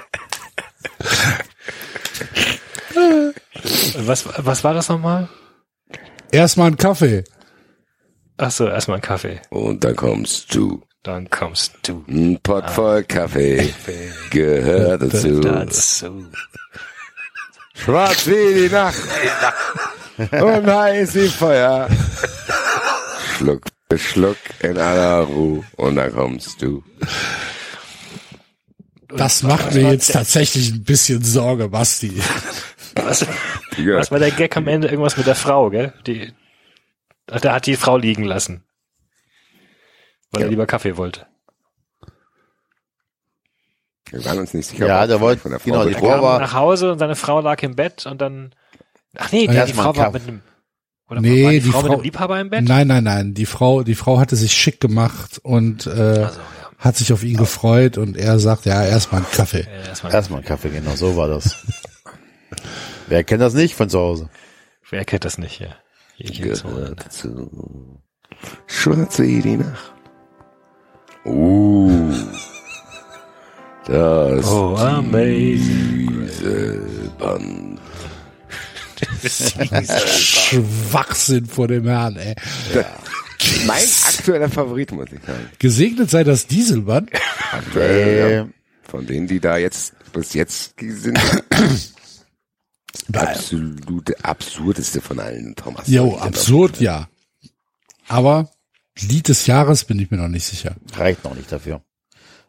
Was, 3.99 4.25
was 4.39 4.65
war 4.65 4.75
das 4.75 4.89
nochmal? 4.89 5.29
Erstmal 6.33 6.69
ein 6.73 6.77
Kaffee. 6.77 7.23
Ach 8.37 8.51
so, 8.51 8.67
erstmal 8.67 8.99
ein 8.99 9.03
Kaffee. 9.03 9.41
Und 9.51 9.85
dann 9.85 9.95
kommst 9.95 10.53
du. 10.55 10.83
Dann 11.05 11.29
kommst 11.31 11.75
du 11.85 12.05
Ein 12.09 12.41
Pott 12.43 12.69
voll 12.71 13.05
Kaffee 13.05 13.73
gehört 14.31 15.03
dazu. 15.03 15.41
dazu. 15.41 16.25
Schwarz 17.75 18.27
wie 18.27 18.55
die 18.55 18.69
Nacht 18.69 19.03
und 20.33 20.67
heiß 20.67 21.15
wie 21.15 21.29
Feuer. 21.29 21.89
Schluck 23.37 23.63
für 23.91 23.99
Schluck 23.99 24.37
in 24.61 24.79
aller 24.79 25.21
Ruhe 25.21 25.65
und 25.77 25.97
dann 25.97 26.13
kommst 26.13 26.63
du. 26.63 26.83
Das 29.09 29.43
macht 29.43 29.75
mir 29.75 29.93
jetzt 29.93 30.13
tatsächlich 30.13 30.73
ein 30.73 30.85
bisschen 30.85 31.23
Sorge, 31.23 31.69
Basti. 31.69 32.21
Was, 32.97 33.27
Ja, 33.77 33.97
was 33.97 34.11
war 34.11 34.19
der 34.19 34.31
Gag 34.31 34.57
am 34.57 34.69
Ende? 34.69 34.89
Irgendwas 34.89 35.17
mit 35.17 35.27
der 35.27 35.35
Frau, 35.35 35.71
gell? 35.71 35.93
Die, 36.07 36.33
der 37.29 37.53
hat 37.53 37.67
die 37.67 37.77
Frau 37.77 37.97
liegen 37.97 38.25
lassen. 38.25 38.65
Weil 40.31 40.43
er 40.43 40.49
lieber 40.49 40.67
Kaffee 40.67 40.97
wollte. 40.97 41.27
Wir 44.11 44.25
waren 44.25 44.39
uns 44.39 44.55
nicht 44.55 44.67
sicher. 44.69 44.87
Ja, 44.87 45.07
der 45.07 45.21
wollte- 45.21 45.43
von 45.43 45.51
der 45.51 45.61
Frau 45.61 45.71
genau, 45.71 45.85
die. 45.87 45.93
Er 45.95 45.99
Frau 45.99 46.09
kam 46.09 46.23
war- 46.23 46.39
nach 46.41 46.55
Hause 46.55 46.93
und 46.93 46.99
seine 46.99 47.17
Frau 47.17 47.41
lag 47.41 47.63
im 47.63 47.75
Bett 47.77 48.07
und 48.07 48.21
dann. 48.21 48.55
Ach 49.17 49.31
nee, 49.33 49.47
die, 49.47 49.55
Ja, 49.55 49.65
die 49.67 49.73
Frau 49.73 49.89
einen 49.91 49.97
war 49.97 50.05
Kaffee. 50.07 50.19
mit 50.19 50.29
einem. 50.29 50.41
Oder 51.11 51.21
Nee, 51.21 51.45
war 51.45 51.51
die, 51.53 51.61
die 51.61 51.71
Frau, 51.71 51.79
mit 51.79 51.87
Frau- 51.87 51.95
einem 51.95 52.03
Liebhaber 52.03 52.41
im 52.41 52.51
Bett? 52.51 52.65
Nein, 52.65 52.87
nein, 52.89 53.05
nein. 53.05 53.35
Die 53.35 53.47
Frau, 53.47 53.83
die 53.83 53.95
Frau 53.95 54.19
hatte 54.19 54.37
sich 54.37 54.53
schick 54.55 54.81
gemacht 54.81 55.39
und 55.43 55.87
äh, 55.87 56.27
hat 56.79 56.97
sich 56.97 57.13
auf 57.13 57.23
ihn 57.23 57.37
gefreut 57.37 57.99
und 57.99 58.17
er 58.17 58.39
sagt, 58.39 58.65
ja, 58.67 58.83
erstmal 58.85 59.21
einen 59.23 59.31
Kaffee. 59.31 59.67
Erstmal, 59.87 60.13
Erstmal 60.13 60.39
einen 60.41 60.47
Kaffee, 60.49 60.71
genau, 60.71 60.95
so 60.97 61.17
war 61.17 61.29
das. 61.29 61.65
Wer 63.07 63.23
kennt 63.25 63.43
das 63.43 63.53
nicht 63.55 63.75
von 63.75 63.89
zu 63.89 63.99
Hause? 63.99 64.29
wer 64.91 65.05
kennt 65.05 65.25
das 65.25 65.39
nicht? 65.39 65.61
Ja. 65.61 65.75
Hier, 66.17 66.31
hier 66.31 66.57
so. 66.57 66.69
Gehört 66.69 67.05
dazu. 67.05 68.01
Schwarz 68.67 69.19
wie 69.19 69.43
die 69.43 69.57
Nacht. 69.57 69.93
Uh. 71.27 72.13
Das 73.87 74.47
Oh, 74.47 74.77
amazing. 74.77 76.27
Dieselband. 76.27 77.81
Schwachsinn 80.19 81.47
vor 81.47 81.69
dem 81.69 81.87
Herrn, 81.87 82.17
ey. 82.17 82.35
Mein 83.67 83.85
aktueller 84.09 84.49
Favorit, 84.49 84.93
muss 84.93 85.13
ich 85.13 85.21
sagen. 85.25 85.51
Gesegnet 85.59 86.11
sei 86.11 86.25
das 86.25 86.47
Dieselband. 86.47 87.11
Aktuell, 87.53 88.07
Äh, 88.09 88.35
ja. 88.37 88.49
Von 88.83 89.07
denen, 89.07 89.27
die 89.27 89.41
da 89.41 89.57
jetzt 89.59 89.93
bis 90.13 90.33
jetzt 90.35 90.75
sind. 90.81 91.19
Absolute 93.13 94.15
absurdeste 94.25 95.01
von 95.01 95.19
allen, 95.21 95.55
Thomas. 95.57 95.89
Jo, 95.89 96.17
absurd, 96.17 96.81
ja. 96.81 97.09
Aber 98.09 98.49
Lied 99.01 99.29
des 99.29 99.47
Jahres 99.47 99.85
bin 99.85 99.99
ich 99.99 100.11
mir 100.11 100.17
noch 100.19 100.29
nicht 100.29 100.45
sicher. 100.47 100.77
reicht 100.97 101.25
noch 101.25 101.35
nicht 101.35 101.51
dafür. 101.51 101.83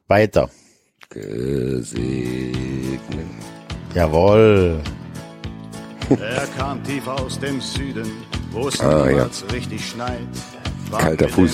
Weiter. 0.07 0.49
Gesegnet. 1.15 2.59
Jawohl. 3.93 4.81
Er 6.09 6.45
kam 6.57 6.83
tief 6.83 7.07
aus 7.07 7.39
dem 7.39 7.61
Süden, 7.61 8.11
wo 8.51 8.67
es 8.67 8.79
Ah, 8.81 9.05
niemals 9.07 9.45
richtig 9.51 9.89
schneit. 9.89 10.19
War 10.91 10.99
Kalter 10.99 11.29
Fuß. 11.29 11.51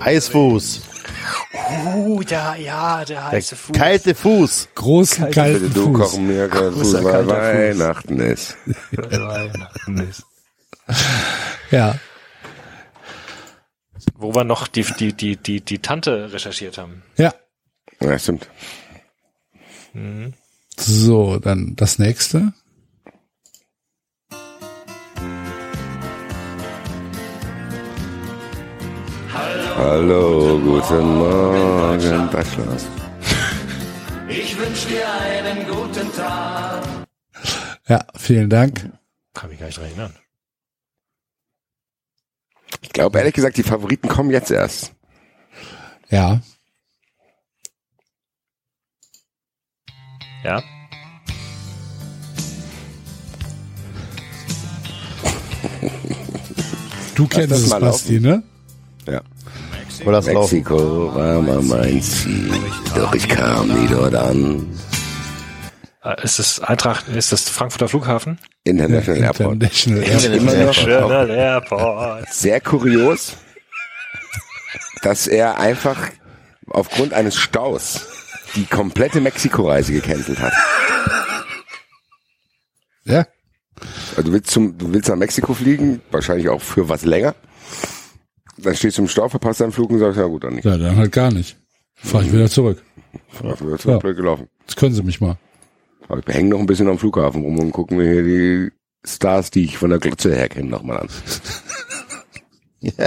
Eisfuß. 0.00 0.80
Oh, 1.86 2.20
ja, 2.28 2.56
ja, 2.56 3.04
der 3.04 3.04
Der 3.06 3.28
heiße 3.30 3.54
Fuß. 3.56 3.76
kalte 3.76 4.14
Fuß. 4.14 4.68
Großen 4.74 5.30
kalten 5.30 5.72
du 5.72 5.84
Fuß. 5.84 5.98
kochen 6.00 6.26
mir 6.26 6.48
Fuß, 6.50 6.94
weil 7.04 7.12
kalter 7.12 7.36
Fuß. 7.36 7.80
Weihnachten 7.80 8.18
ist. 8.20 8.56
Weihnachten 8.92 9.98
ist. 9.98 10.24
Ja. 11.70 11.94
Wo 14.16 14.34
wir 14.34 14.42
noch 14.44 14.66
die, 14.66 14.82
die, 14.98 15.12
die, 15.12 15.36
die, 15.36 15.60
die 15.60 15.78
Tante 15.78 16.32
recherchiert 16.32 16.76
haben. 16.76 17.02
Ja. 17.16 17.32
Ja, 18.02 18.18
stimmt. 18.18 18.48
So, 20.76 21.38
dann 21.38 21.76
das 21.76 21.98
nächste. 21.98 22.52
Hallo, 29.76 30.58
guten 30.58 31.14
Morgen, 31.16 32.30
Deutschland. 32.30 32.82
Ja, 37.88 38.06
vielen 38.16 38.48
Dank. 38.48 38.90
Kann 39.34 39.50
mich 39.50 39.58
gar 39.58 39.66
nicht 39.66 39.78
dran 39.78 39.86
erinnern. 39.86 40.14
Ich 42.82 42.90
glaube 42.90 43.18
ehrlich 43.18 43.34
gesagt, 43.34 43.56
die 43.56 43.62
Favoriten 43.62 44.08
kommen 44.08 44.30
jetzt 44.30 44.50
erst. 44.50 44.92
Ja. 46.08 46.40
Ja? 50.44 50.62
Du 57.14 57.26
kennst 57.26 57.50
das 57.50 57.60
es, 57.60 57.68
mal 57.70 57.80
Basti, 57.80 58.20
ne? 58.20 58.42
Ja. 59.06 59.20
Wo 60.04 60.10
das? 60.10 60.26
Mexiko 60.26 61.14
war 61.14 61.42
mal 61.42 61.60
mein 61.60 62.00
Ziel, 62.00 62.50
doch 62.94 63.14
ich 63.14 63.28
kam 63.28 63.68
nie 63.68 63.88
dort 63.88 64.14
an. 64.14 64.66
Äh, 66.02 66.22
Ist 66.22 66.38
das 66.38 66.60
Eintracht, 66.60 67.08
ist 67.08 67.32
das 67.32 67.50
Frankfurter 67.50 67.88
Flughafen? 67.88 68.38
International 68.64 69.22
Airport. 69.22 69.52
International 69.52 70.02
Airport. 70.02 70.34
International 70.34 71.30
Airport. 71.30 72.32
sehr 72.32 72.60
kurios, 72.62 73.36
dass 75.02 75.26
er 75.26 75.58
einfach 75.58 76.08
aufgrund 76.70 77.12
eines 77.12 77.36
Staus 77.36 78.06
die 78.56 78.66
komplette 78.66 79.20
Mexiko-Reise 79.20 79.92
gecancelt 79.92 80.38
hat. 80.40 80.52
Ja. 83.04 83.26
Also 84.16 84.22
du 84.24 84.32
willst 84.32 84.50
zum, 84.50 84.76
du 84.76 84.92
willst 84.92 85.08
nach 85.08 85.16
Mexiko 85.16 85.54
fliegen, 85.54 86.00
wahrscheinlich 86.10 86.48
auch 86.48 86.60
für 86.60 86.88
was 86.88 87.04
länger. 87.04 87.34
Dann 88.58 88.74
stehst 88.76 88.98
du 88.98 89.02
im 89.02 89.08
Stau, 89.08 89.28
verpasst 89.28 89.60
deinen 89.60 89.72
Flug 89.72 89.90
und 89.90 89.98
sagst, 90.00 90.18
ja 90.18 90.26
gut, 90.26 90.44
dann 90.44 90.54
nicht. 90.54 90.64
ja, 90.64 90.76
dann 90.76 90.96
halt 90.96 91.12
gar 91.12 91.32
nicht. 91.32 91.56
Fahr 91.94 92.22
ich 92.22 92.32
wieder 92.32 92.48
zurück. 92.50 92.82
Das 93.42 93.60
wird 93.60 93.84
Ja. 93.84 93.98
blöd 93.98 94.16
gelaufen. 94.16 94.48
Jetzt 94.60 94.76
können 94.76 94.94
sie 94.94 95.02
mich 95.02 95.20
mal. 95.20 95.38
Aber 96.08 96.26
wir 96.26 96.34
hängen 96.34 96.48
noch 96.50 96.58
ein 96.58 96.66
bisschen 96.66 96.88
am 96.88 96.98
Flughafen 96.98 97.42
rum 97.42 97.58
und 97.58 97.72
gucken 97.72 97.96
mir 97.96 98.12
hier 98.12 98.22
die 98.22 98.72
Stars, 99.06 99.50
die 99.50 99.64
ich 99.64 99.78
von 99.78 99.90
der 99.90 99.98
Glotze 99.98 100.34
her 100.34 100.48
kenne, 100.48 100.68
nochmal 100.68 100.98
an. 101.00 101.08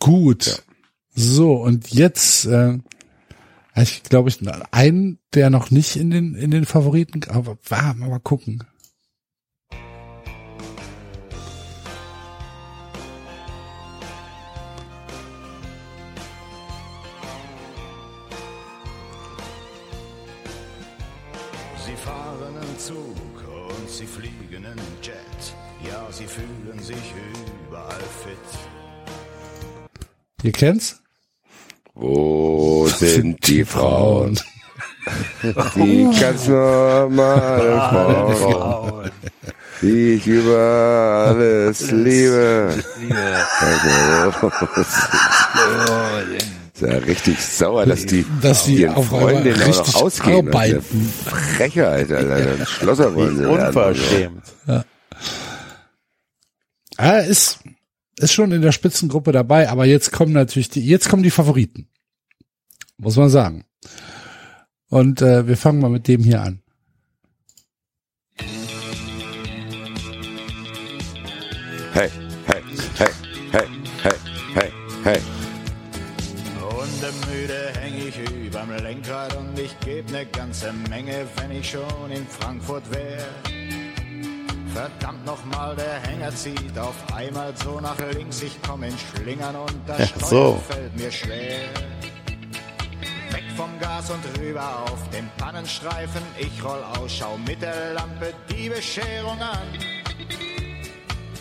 Gut. 0.00 0.62
So, 1.16 1.54
und 1.54 1.92
jetzt, 1.92 2.44
äh, 2.46 2.78
ich 3.76 4.02
glaube 4.02 4.28
ich, 4.28 4.40
einen, 4.72 5.20
der 5.32 5.48
noch 5.48 5.70
nicht 5.70 5.94
in 5.94 6.10
den, 6.10 6.34
in 6.34 6.50
den 6.50 6.66
Favoriten, 6.66 7.20
aber 7.28 7.56
war, 7.68 7.94
mal, 7.94 8.18
gucken. 8.18 8.64
Sie 21.86 21.96
fahren 21.96 22.56
einen 22.56 22.78
Zug 22.78 22.96
und 22.96 23.88
sie 23.88 24.06
fliegen 24.06 24.66
einen 24.66 24.78
Jet. 25.00 25.54
Ja, 25.88 26.10
sie 26.10 26.26
fühlen 26.26 26.78
sich 26.80 27.14
überall 27.68 28.00
fit. 28.00 28.36
Ihr 30.42 30.52
kennt's? 30.52 31.03
Wo 31.94 32.88
sind 32.88 33.46
die 33.46 33.64
Frauen? 33.64 34.38
Die 35.76 36.08
ganz 36.18 36.48
normale 36.48 37.80
Frauen, 38.38 39.10
die 39.82 40.14
ich 40.14 40.26
über 40.26 41.26
alles 41.28 41.90
liebe. 41.90 42.74
Ist 46.72 46.80
ja 46.80 46.98
richtig 46.98 47.38
sauer, 47.44 47.84
dass 47.84 48.06
die, 48.06 48.24
Dass 48.40 48.64
die 48.64 48.76
ihren 48.76 49.04
Freundinnen 49.04 49.62
auch 49.62 49.86
noch 49.86 49.94
ausgehen. 49.94 50.46
Ja 50.46 50.52
arbeiten. 50.52 51.12
Frechheit, 51.54 52.10
Alter. 52.10 52.34
Ein 52.60 52.66
Schlosser 52.66 53.14
wollen 53.14 53.36
sie 53.36 53.44
werden. 53.44 53.66
Unverschämt. 53.66 54.42
Ah, 56.96 57.18
ist, 57.18 57.58
ist 58.18 58.32
schon 58.32 58.52
in 58.52 58.62
der 58.62 58.72
Spitzengruppe 58.72 59.32
dabei, 59.32 59.68
aber 59.68 59.84
jetzt 59.84 60.12
kommen 60.12 60.32
natürlich 60.32 60.68
die, 60.68 60.86
jetzt 60.86 61.08
kommen 61.08 61.22
die 61.22 61.30
Favoriten. 61.30 61.88
Muss 62.96 63.16
man 63.16 63.28
sagen. 63.28 63.64
Und 64.88 65.22
äh, 65.22 65.46
wir 65.48 65.56
fangen 65.56 65.80
mal 65.80 65.90
mit 65.90 66.06
dem 66.06 66.22
hier 66.22 66.42
an. 66.42 66.60
Hey, 71.92 72.10
hey, 72.46 72.62
hey, 72.98 73.08
hey, 73.52 73.66
hey, 74.02 74.12
hey, 74.54 74.72
hey. 75.04 75.20
Hundemüde 76.60 77.72
häng 77.80 77.94
ich 78.08 78.46
überm 78.46 78.70
Lenkrad 78.82 79.36
und 79.36 79.58
ich 79.58 79.78
geb 79.80 80.10
ne 80.10 80.26
ganze 80.26 80.72
Menge, 80.88 81.26
wenn 81.36 81.50
ich 81.52 81.70
schon 81.70 82.10
in 82.10 82.26
Frankfurt 82.26 82.82
wär. 82.92 83.63
Verdammt 84.74 85.24
nochmal, 85.24 85.76
der 85.76 86.00
Hänger 86.00 86.34
zieht 86.34 86.76
auf 86.78 86.94
einmal 87.14 87.52
so 87.62 87.80
nach 87.80 87.96
links. 88.12 88.42
Ich 88.42 88.58
komm 88.66 88.82
in 88.82 88.94
Schlingern 88.98 89.54
und 89.54 89.80
das 89.86 89.98
Ja, 90.00 90.06
Steuern 90.06 90.28
so. 90.28 90.62
fällt 90.68 90.96
mir 90.96 91.12
schwer. 91.12 91.68
Weg 93.30 93.44
vom 93.56 93.70
Gas 93.78 94.10
und 94.10 94.24
rüber 94.40 94.84
auf 94.86 95.08
den 95.10 95.30
Pannenstreifen. 95.38 96.22
Ich 96.38 96.62
roll 96.64 96.82
aus, 96.98 97.12
schau 97.16 97.38
mit 97.46 97.62
der 97.62 97.94
Lampe 97.94 98.34
die 98.50 98.68
Bescherung 98.68 99.40
an. 99.40 99.68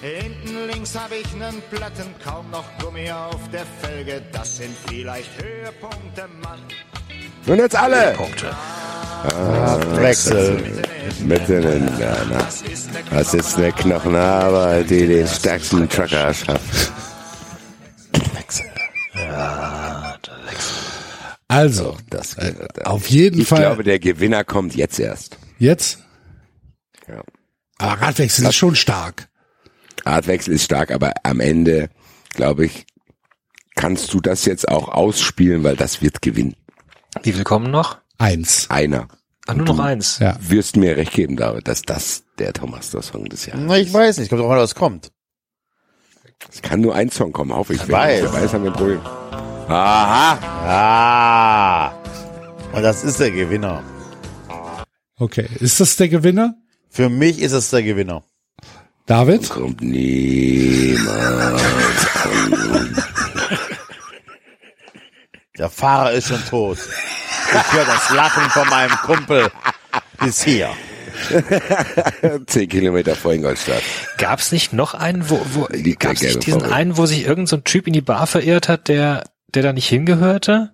Hinten 0.02 0.68
links 0.68 0.96
hab 0.96 1.12
ich 1.12 1.34
nen 1.34 1.62
Platten, 1.72 2.14
kaum 2.24 2.52
noch 2.52 2.66
Gummi 2.80 3.10
auf 3.10 3.40
der 3.52 3.66
Felge. 3.82 4.22
Das 4.32 4.58
sind 4.58 4.76
vielleicht 4.88 5.30
Höhepunkte, 5.42 6.28
Mann. 6.44 6.60
Und 7.48 7.58
jetzt 7.58 7.76
alle! 7.76 8.16
Punkte. 9.30 10.02
Wechsel. 10.02 10.84
Mitten 11.26 11.64
in 11.64 11.98
der 11.98 12.26
Nacht. 12.26 12.64
Das 13.12 13.34
ist 13.34 13.58
eine 13.58 13.72
Knochenarbeit, 13.72 14.90
die 14.90 15.08
den 15.08 15.28
stärksten 15.28 15.88
Trucker 15.88 16.34
schafft. 16.34 16.92
Also, 21.48 21.98
Das 22.10 22.38
äh, 22.38 22.54
auf 22.84 23.10
jeden 23.10 23.42
ich 23.42 23.48
Fall 23.48 23.60
glaube, 23.62 23.84
der 23.84 24.00
Gewinner 24.00 24.44
kommt 24.44 24.76
jetzt 24.76 25.00
erst. 25.00 25.38
jetzt. 25.60 26.00
Ja. 27.08 27.22
Aber 27.78 28.02
Radwechsel 28.02 28.46
ist 28.48 28.56
schon 28.56 28.76
stark. 28.76 29.28
Artwechsel 30.06 30.54
ist 30.56 30.64
stark, 30.64 30.92
aber 30.92 31.14
am 31.24 31.40
Ende, 31.40 31.90
glaube 32.34 32.66
ich, 32.66 32.86
kannst 33.76 34.14
du 34.14 34.20
das 34.20 34.46
jetzt 34.46 34.68
auch 34.68 34.88
ausspielen, 34.90 35.64
weil 35.64 35.76
das 35.76 36.02
wird 36.02 36.22
gewinnen. 36.22 36.56
Wie 37.22 37.34
viel 37.34 37.44
kommen 37.44 37.70
noch? 37.72 37.98
Eins. 38.24 38.70
Einer. 38.70 39.10
Ah, 39.48 39.54
nur 39.54 39.66
noch 39.66 39.80
eins. 39.80 40.20
Ja. 40.20 40.38
Wirst 40.40 40.78
mir 40.78 40.96
recht 40.96 41.12
geben, 41.12 41.36
David, 41.36 41.68
dass 41.68 41.82
das 41.82 42.24
der 42.40 42.54
Thomas 42.54 42.92
der 42.92 43.02
Song 43.02 43.26
des 43.26 43.46
Jahres 43.46 43.64
Na, 43.66 43.78
ich 43.78 43.92
weiß 43.92 44.20
nicht, 44.20 44.30
kommt 44.30 44.42
drauf 44.42 44.52
an, 44.52 44.60
was 44.60 44.76
kommt. 44.76 45.12
Es 46.50 46.62
kann 46.62 46.80
nur 46.80 46.96
ein 46.96 47.10
Song 47.12 47.34
kommen, 47.34 47.54
hoffe 47.54 47.74
ich. 47.74 47.82
Weiß. 47.82 48.24
Wer 48.24 48.34
weiß, 48.34 48.54
haben 48.54 48.64
wir 48.64 48.72
ein 48.72 48.78
Problem. 48.78 49.02
Aha. 49.68 50.40
Ah. 50.66 51.92
Und 52.72 52.82
das 52.82 53.04
ist 53.04 53.20
der 53.20 53.32
Gewinner. 53.32 53.84
Okay, 55.18 55.50
ist 55.60 55.82
das 55.82 55.98
der 55.98 56.08
Gewinner? 56.08 56.56
Für 56.90 57.10
mich 57.10 57.42
ist 57.42 57.52
es 57.52 57.72
der 57.72 57.84
Gewinner. 57.84 58.24
David? 59.06 59.50
Kommt 59.50 59.82
niemand. 59.82 61.62
Der 65.60 65.70
Fahrer 65.70 66.14
ist 66.14 66.30
schon 66.30 66.44
tot. 66.50 66.80
Ich 67.56 67.74
höre 67.74 67.86
das 67.86 68.10
Lachen 68.12 68.50
von 68.50 68.68
meinem 68.70 68.96
Kumpel 68.98 69.52
bis 70.20 70.44
hier. 70.44 70.70
Zehn 72.48 72.68
Kilometer 72.70 73.16
vor 73.16 73.34
Ingolstadt. 73.34 73.84
Gab's 74.18 74.52
nicht 74.52 74.74
noch 74.74 74.94
einen, 74.96 75.30
wo, 75.30 75.40
wo 75.54 75.68
der 75.68 75.96
gab's 75.96 76.22
gelbe 76.22 76.38
nicht 76.38 76.48
diesen 76.48 76.62
VW. 76.62 76.72
einen, 76.74 76.98
wo 76.98 77.06
sich 77.06 77.22
irgendein 77.22 77.48
so 77.48 77.58
ein 77.58 77.64
Typ 77.64 77.86
in 77.88 77.94
die 77.94 78.02
Bar 78.02 78.26
verirrt 78.28 78.68
hat, 78.68 78.88
der, 78.88 79.24
der 79.54 79.64
da 79.64 79.74
nicht 79.74 79.88
hingehörte? 79.88 80.72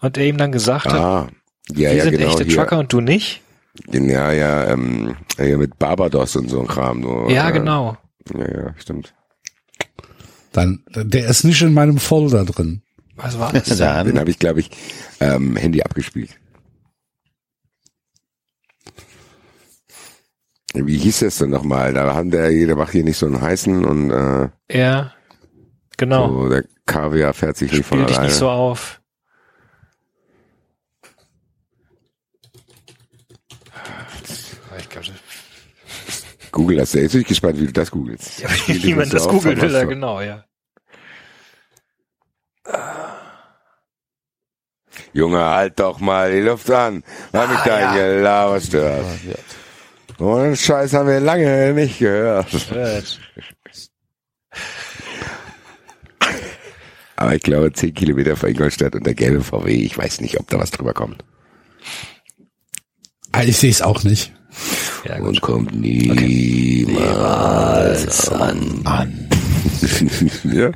Und 0.00 0.16
er 0.16 0.26
ihm 0.26 0.36
dann 0.36 0.52
gesagt 0.52 0.86
hat, 0.86 0.94
Ah. 0.94 1.28
Ja, 1.70 1.90
wir 1.90 1.94
ja, 1.96 2.02
sind 2.04 2.12
genau. 2.12 2.28
echte 2.30 2.44
Hier. 2.44 2.56
Trucker 2.56 2.78
und 2.78 2.92
du 2.92 3.00
nicht? 3.00 3.42
Ja, 3.90 4.32
ja, 4.32 4.66
ähm, 4.66 5.16
ja, 5.38 5.56
mit 5.56 5.78
Barbados 5.78 6.34
und 6.36 6.48
so 6.48 6.60
ein 6.60 6.66
Kram. 6.66 7.02
So, 7.02 7.28
Ja, 7.28 7.48
äh, 7.48 7.52
genau. 7.52 7.96
Ja, 8.34 8.40
ja, 8.50 8.74
stimmt. 8.78 9.14
Dann, 10.52 10.82
der 10.94 11.28
ist 11.28 11.44
nicht 11.44 11.60
in 11.62 11.74
meinem 11.74 11.98
Folder 11.98 12.44
drin. 12.44 12.82
Was 13.18 13.38
war 13.38 13.52
das? 13.52 13.64
Den 13.64 13.78
Dann, 13.78 14.18
habe 14.18 14.30
ich, 14.30 14.38
glaube 14.38 14.60
ich, 14.60 14.70
ähm, 15.20 15.56
Handy 15.56 15.82
abgespielt. 15.82 16.30
Wie 20.74 20.98
hieß 20.98 21.20
das 21.20 21.38
denn 21.38 21.50
nochmal? 21.50 21.92
Da 21.94 22.14
haben 22.14 22.30
der, 22.30 22.50
jeder 22.52 22.76
macht 22.76 22.92
hier 22.92 23.02
nicht 23.04 23.16
so 23.16 23.26
einen 23.26 23.40
heißen 23.40 23.84
und 23.84 24.10
äh, 24.10 24.48
Ja, 24.70 25.12
genau. 25.96 26.28
so, 26.44 26.48
der 26.48 26.64
Kaviar 26.86 27.32
fährt 27.34 27.56
sich 27.56 27.72
nicht 27.72 27.86
von 27.86 27.98
Spiel 27.98 28.06
dich 28.06 28.16
alleine. 28.16 28.30
nicht 28.30 28.38
so 28.38 28.48
auf. 28.48 29.00
Ich 34.78 34.88
glaube, 34.88 35.06
Google 36.52 36.76
das. 36.78 36.92
Jetzt 36.92 37.12
bin 37.12 37.22
ich 37.22 37.26
gespannt, 37.26 37.58
wie 37.60 37.66
du 37.66 37.72
das 37.72 37.90
googelst. 37.90 38.42
Spiel 38.58 38.74
dich 38.80 38.84
wie 38.96 39.04
so 39.04 39.10
das 39.10 39.26
auf, 39.26 39.32
googeln 39.32 39.60
will, 39.60 39.72
ja, 39.72 39.80
so. 39.82 39.86
genau, 39.88 40.20
ja. 40.20 40.44
Junge, 45.18 45.44
halt 45.44 45.80
doch 45.80 45.98
mal 45.98 46.30
die 46.30 46.42
Luft 46.42 46.70
an. 46.70 47.02
Mach 47.32 47.50
mich 47.50 47.58
da 47.64 47.92
gelauert 47.92 48.62
stört. 48.62 49.04
So 50.16 50.34
einen 50.34 50.56
Scheiß 50.56 50.92
haben 50.94 51.08
wir 51.08 51.18
lange 51.18 51.72
nicht 51.74 51.98
gehört. 51.98 52.46
Aber 57.16 57.34
ich 57.34 57.42
glaube, 57.42 57.72
10 57.72 57.94
Kilometer 57.94 58.36
vor 58.36 58.48
Ingolstadt 58.48 58.94
und 58.94 59.04
der 59.04 59.14
gelbe 59.14 59.42
VW, 59.42 59.72
ich 59.72 59.98
weiß 59.98 60.20
nicht, 60.20 60.38
ob 60.38 60.48
da 60.50 60.58
was 60.60 60.70
drüber 60.70 60.94
kommt. 60.94 61.24
Ah, 63.32 63.42
Ich 63.42 63.58
sehe 63.58 63.70
es 63.70 63.82
auch 63.82 64.04
nicht. 64.04 64.32
Ja. 65.04 65.16
Und 65.18 65.40
kommt 65.40 65.74
niemals 65.74 66.98
an. 68.28 68.84
ja? 70.44 70.70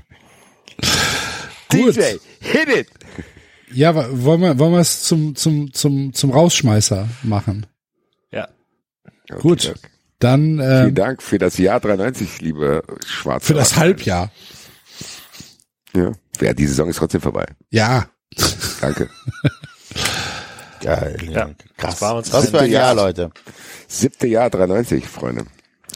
Gut. 1.71 1.97
DJ, 1.97 2.17
hit 2.41 2.69
it! 2.69 2.89
Ja, 3.73 3.95
wollen 3.95 4.41
wir, 4.41 4.59
wollen 4.59 4.73
wir 4.73 4.81
es 4.81 5.03
zum, 5.05 5.35
zum, 5.35 5.73
zum, 5.73 6.13
zum 6.13 6.31
Rausschmeißer 6.31 7.09
machen? 7.23 7.67
Ja. 8.31 8.49
Gut. 9.41 9.71
Okay, 9.71 9.89
Dann, 10.19 10.59
äh, 10.59 10.83
Vielen 10.83 10.95
Dank 10.95 11.23
für 11.23 11.39
das 11.39 11.59
Jahr 11.59 11.81
93, 11.81 12.41
liebe 12.41 12.83
Schwarze. 13.07 13.47
für 13.47 13.55
das 13.55 13.77
Halbjahr. 13.77 14.31
Ja. 15.95 16.13
ja, 16.41 16.53
die 16.55 16.67
Saison 16.67 16.89
ist 16.89 16.97
trotzdem 16.97 17.21
vorbei. 17.21 17.47
Ja. 17.71 18.09
Danke. 18.81 19.09
geil. 20.81 21.17
Ja, 21.31 21.51
Krass. 21.77 21.95
das 21.95 22.03
war 22.03 22.17
uns 22.17 22.33
Was 22.33 22.51
für 22.51 22.61
ein 22.61 22.71
Jahr. 22.71 22.87
Jahr, 22.87 22.95
Leute. 22.95 23.31
Siebte 23.89 24.27
Jahr 24.27 24.49
93, 24.51 25.07
Freunde. 25.07 25.45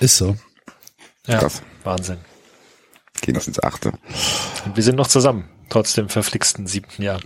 Ist 0.00 0.16
so. 0.18 0.36
Ja, 1.26 1.38
Krass. 1.38 1.62
Wahnsinn. 1.84 2.18
Gehen 3.22 3.34
ins 3.34 3.62
achte. 3.62 3.92
Und 4.66 4.76
wir 4.76 4.82
sind 4.82 4.96
noch 4.96 5.06
zusammen, 5.06 5.48
trotz 5.70 5.94
dem 5.94 6.08
verflixten 6.08 6.66
siebten 6.66 7.02
Jahr. 7.02 7.20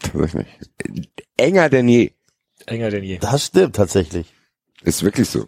Tatsächlich. 0.00 0.46
Enger 1.36 1.68
denn 1.68 1.88
je. 1.88 2.10
Enger 2.66 2.90
denn 2.90 3.04
je. 3.04 3.18
Das 3.18 3.46
stimmt 3.46 3.76
tatsächlich. 3.76 4.32
Ist 4.82 5.02
wirklich 5.02 5.28
so. 5.28 5.46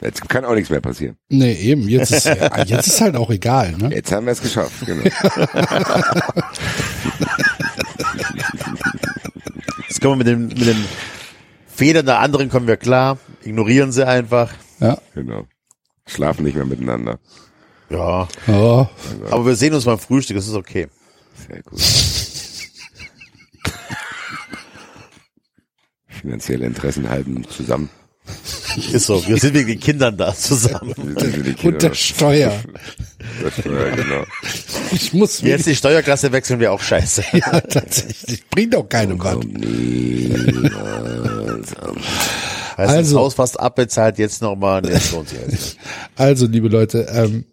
Jetzt 0.00 0.28
kann 0.28 0.44
auch 0.44 0.54
nichts 0.54 0.70
mehr 0.70 0.80
passieren. 0.80 1.16
Nee, 1.28 1.54
eben. 1.54 1.88
Jetzt 1.88 2.10
ist, 2.10 2.26
ja, 2.26 2.64
jetzt 2.64 2.88
ist 2.88 3.00
halt 3.00 3.16
auch 3.16 3.30
egal, 3.30 3.72
ne? 3.72 3.90
Jetzt 3.94 4.12
haben 4.12 4.26
wir 4.26 4.32
es 4.32 4.42
geschafft. 4.42 4.84
Genau. 4.84 5.04
Jetzt 9.88 10.00
kommen 10.00 10.18
wir 10.18 10.24
mit 10.24 10.26
den, 10.26 10.48
mit 10.48 10.66
den 10.66 10.84
Federn 11.66 12.06
der 12.06 12.18
anderen 12.18 12.48
kommen 12.50 12.66
wir 12.66 12.76
klar. 12.76 13.18
Ignorieren 13.42 13.92
sie 13.92 14.06
einfach. 14.06 14.52
Ja. 14.80 14.98
genau. 15.14 15.46
Schlafen 16.06 16.44
nicht 16.44 16.56
mehr 16.56 16.66
miteinander. 16.66 17.18
Ja. 17.90 18.28
Oh. 18.48 18.86
Aber 19.30 19.46
wir 19.46 19.56
sehen 19.56 19.74
uns 19.74 19.84
beim 19.84 19.98
Frühstück, 19.98 20.36
das 20.36 20.48
ist 20.48 20.54
okay. 20.54 20.88
Sehr 21.48 21.62
gut. 21.62 21.80
Finanzielle 26.24 26.64
Interessen 26.64 27.10
halten 27.10 27.44
zusammen. 27.50 27.90
Ist 28.92 29.04
so. 29.04 29.26
Wir 29.28 29.36
sind 29.36 29.52
wegen 29.52 29.66
den 29.68 29.78
Kindern 29.80 30.16
da 30.16 30.34
zusammen. 30.34 30.94
Und 31.62 31.82
der 31.82 31.92
Steuer. 31.92 32.62
Das 33.42 33.52
Steuer, 33.60 33.90
genau. 33.90 34.24
Ich 34.92 35.12
muss 35.12 35.42
Jetzt 35.42 35.66
die 35.66 35.76
Steuerklasse 35.76 36.32
wechseln 36.32 36.60
wir 36.60 36.72
auch 36.72 36.80
scheiße. 36.80 37.22
Ja, 37.34 37.60
tatsächlich. 37.60 38.42
Bringt 38.48 38.74
auch 38.74 38.88
keinem 38.88 39.18
was. 39.18 39.36
Heißt, 42.78 42.88
Also- 42.88 43.16
das 43.16 43.20
Haus 43.22 43.34
fast 43.34 43.60
abbezahlt, 43.60 44.16
jetzt 44.18 44.40
nochmal, 44.40 44.82
alles. 44.82 45.12
Also, 46.16 46.46
liebe 46.46 46.68
Leute, 46.68 47.06
ähm, 47.12 47.44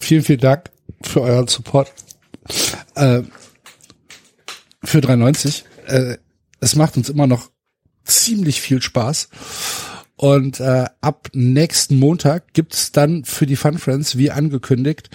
vielen, 0.00 0.24
vielen 0.24 0.40
Dank 0.40 0.70
für 1.02 1.20
euren 1.20 1.46
Support. 1.46 1.92
Äh, 2.96 3.22
für 4.82 5.00
390. 5.00 5.64
Äh, 5.86 6.16
es 6.58 6.74
macht 6.74 6.96
uns 6.96 7.08
immer 7.08 7.28
noch 7.28 7.50
ziemlich 8.08 8.60
viel 8.60 8.82
Spaß. 8.82 9.28
Und 10.16 10.58
äh, 10.58 10.86
ab 11.00 11.28
nächsten 11.32 11.96
Montag 11.96 12.52
gibt's 12.52 12.90
dann 12.90 13.24
für 13.24 13.46
die 13.46 13.56
Fun 13.56 13.78
Friends, 13.78 14.18
wie 14.18 14.32
angekündigt, 14.32 15.10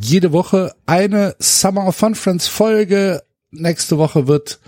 jede 0.00 0.32
Woche 0.32 0.74
eine 0.86 1.34
Summer 1.38 1.86
of 1.86 1.96
Fun 1.96 2.14
Friends 2.14 2.46
Folge. 2.46 3.22
Nächste 3.50 3.98
Woche 3.98 4.28
wird 4.28 4.60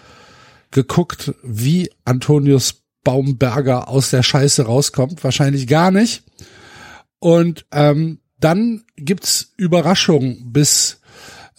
geguckt, 0.70 1.34
wie 1.42 1.90
Antonius 2.04 2.82
Baumberger 3.04 3.88
aus 3.88 4.10
der 4.10 4.22
Scheiße 4.22 4.64
rauskommt. 4.64 5.22
Wahrscheinlich 5.22 5.66
gar 5.66 5.90
nicht. 5.90 6.24
Und 7.20 7.66
ähm, 7.72 8.20
dann 8.40 8.84
gibt's 8.96 9.52
Überraschungen 9.56 10.52
bis 10.52 11.00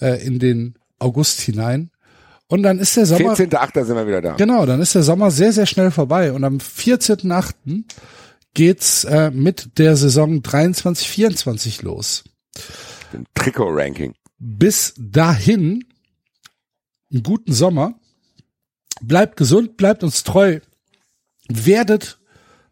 äh, 0.02 0.26
in 0.26 0.40
den 0.40 0.76
August 0.98 1.42
hinein. 1.42 1.92
Und 2.50 2.64
dann 2.64 2.80
ist 2.80 2.98
der 2.98 3.06
Sommer. 3.06 3.36
14.8. 3.36 3.86
sind 3.86 3.96
wir 3.96 4.08
wieder 4.08 4.22
da. 4.22 4.34
Genau, 4.34 4.66
dann 4.66 4.82
ist 4.82 4.96
der 4.96 5.04
Sommer 5.04 5.30
sehr, 5.30 5.54
sehr 5.54 5.68
schnell 5.68 5.92
vorbei. 5.92 6.34
Und 6.34 6.44
am 6.44 6.58
14.8. 6.58 7.84
geht's 8.56 9.04
äh, 9.04 9.30
mit 9.30 9.78
der 9.78 9.96
Saison 9.96 10.42
23-24 10.42 11.86
los. 11.86 12.24
Im 13.14 13.26
Trikot-Ranking. 13.36 14.16
Bis 14.40 14.96
dahin 14.98 15.86
einen 17.12 17.22
guten 17.24 17.54
Sommer. 17.54 17.94
Bleibt 19.02 19.38
gesund, 19.38 19.78
bleibt 19.78 20.04
uns 20.04 20.24
treu. 20.24 20.60
Werdet 21.48 22.20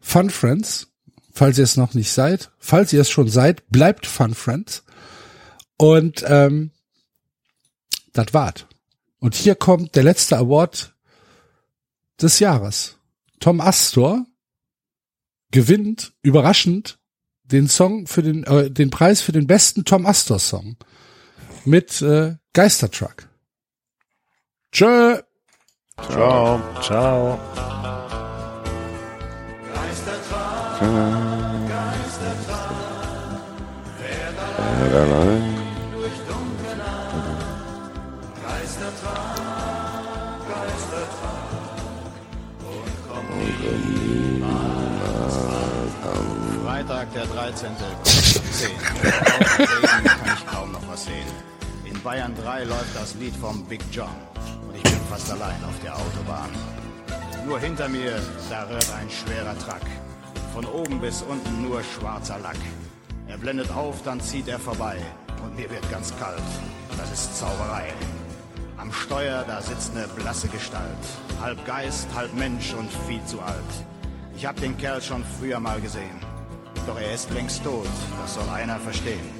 Fun 0.00 0.30
Friends, 0.30 0.88
falls 1.32 1.56
ihr 1.58 1.64
es 1.64 1.76
noch 1.76 1.94
nicht 1.94 2.10
seid. 2.10 2.50
Falls 2.58 2.92
ihr 2.92 3.00
es 3.00 3.10
schon 3.10 3.28
seid, 3.28 3.68
bleibt 3.70 4.06
Fun 4.06 4.34
Friends. 4.34 4.84
Und 5.76 6.24
ähm, 6.26 6.72
das 8.12 8.34
wart. 8.34 8.67
Und 9.20 9.34
hier 9.34 9.54
kommt 9.54 9.96
der 9.96 10.04
letzte 10.04 10.36
Award 10.36 10.94
des 12.20 12.38
Jahres. 12.38 12.98
Tom 13.40 13.60
Astor 13.60 14.26
gewinnt 15.50 16.12
überraschend 16.22 16.98
den 17.42 17.68
Song 17.68 18.06
für 18.06 18.22
den 18.22 18.44
äh, 18.44 18.70
den 18.70 18.90
Preis 18.90 19.20
für 19.20 19.32
den 19.32 19.46
besten 19.46 19.84
Tom 19.84 20.06
Astor 20.06 20.38
Song 20.38 20.76
mit 21.64 22.02
äh, 22.02 22.36
Geistertruck. 22.52 23.28
Tschö. 24.72 25.20
Ciao. 26.08 26.60
Ciao. 26.82 27.38
Freitag, 34.88 35.57
der 47.18 47.26
13. 47.26 47.70
10. 48.04 48.70
kann 50.04 50.36
ich 50.36 50.46
kaum 50.46 50.70
noch 50.70 50.88
was 50.88 51.04
sehen. 51.04 51.26
In 51.84 51.98
In 51.98 52.04
Bayern 52.04 52.32
3 52.44 52.62
läuft 52.62 52.94
das 52.94 53.16
Lied 53.16 53.34
vom 53.34 53.64
Big 53.64 53.80
John 53.90 54.14
und 54.68 54.76
ich 54.76 54.84
bin 54.84 55.00
fast 55.10 55.28
allein 55.32 55.58
auf 55.64 55.76
der 55.82 55.96
Autobahn. 55.96 56.48
Nur 57.44 57.58
hinter 57.58 57.88
mir, 57.88 58.22
da 58.48 58.62
rührt 58.68 58.86
ein 59.00 59.10
schwerer 59.10 59.58
Truck. 59.58 59.82
Von 60.54 60.64
oben 60.66 61.00
bis 61.00 61.22
unten 61.22 61.60
nur 61.60 61.82
schwarzer 61.82 62.38
Lack. 62.38 62.54
Er 63.26 63.36
blendet 63.36 63.72
auf, 63.72 64.00
dann 64.04 64.20
zieht 64.20 64.46
er 64.46 64.60
vorbei 64.60 64.98
und 65.42 65.56
mir 65.56 65.68
wird 65.68 65.90
ganz 65.90 66.16
kalt. 66.20 66.38
Das 66.96 67.10
ist 67.10 67.36
Zauberei. 67.36 67.92
Am 68.76 68.92
Steuer, 68.92 69.44
da 69.44 69.60
sitzt 69.60 69.90
eine 69.96 70.06
blasse 70.06 70.46
Gestalt. 70.46 71.04
Halb 71.40 71.66
Geist, 71.66 72.06
halb 72.14 72.32
Mensch 72.34 72.74
und 72.74 72.90
viel 73.08 73.24
zu 73.24 73.40
alt. 73.40 73.56
Ich 74.36 74.46
hab 74.46 74.54
den 74.60 74.78
Kerl 74.78 75.02
schon 75.02 75.24
früher 75.40 75.58
mal 75.58 75.80
gesehen. 75.80 76.28
Doch 76.86 76.98
er 76.98 77.14
ist 77.14 77.30
längst 77.30 77.64
tot, 77.64 77.86
das 78.20 78.34
soll 78.34 78.48
einer 78.48 78.78
verstehen. 78.78 79.30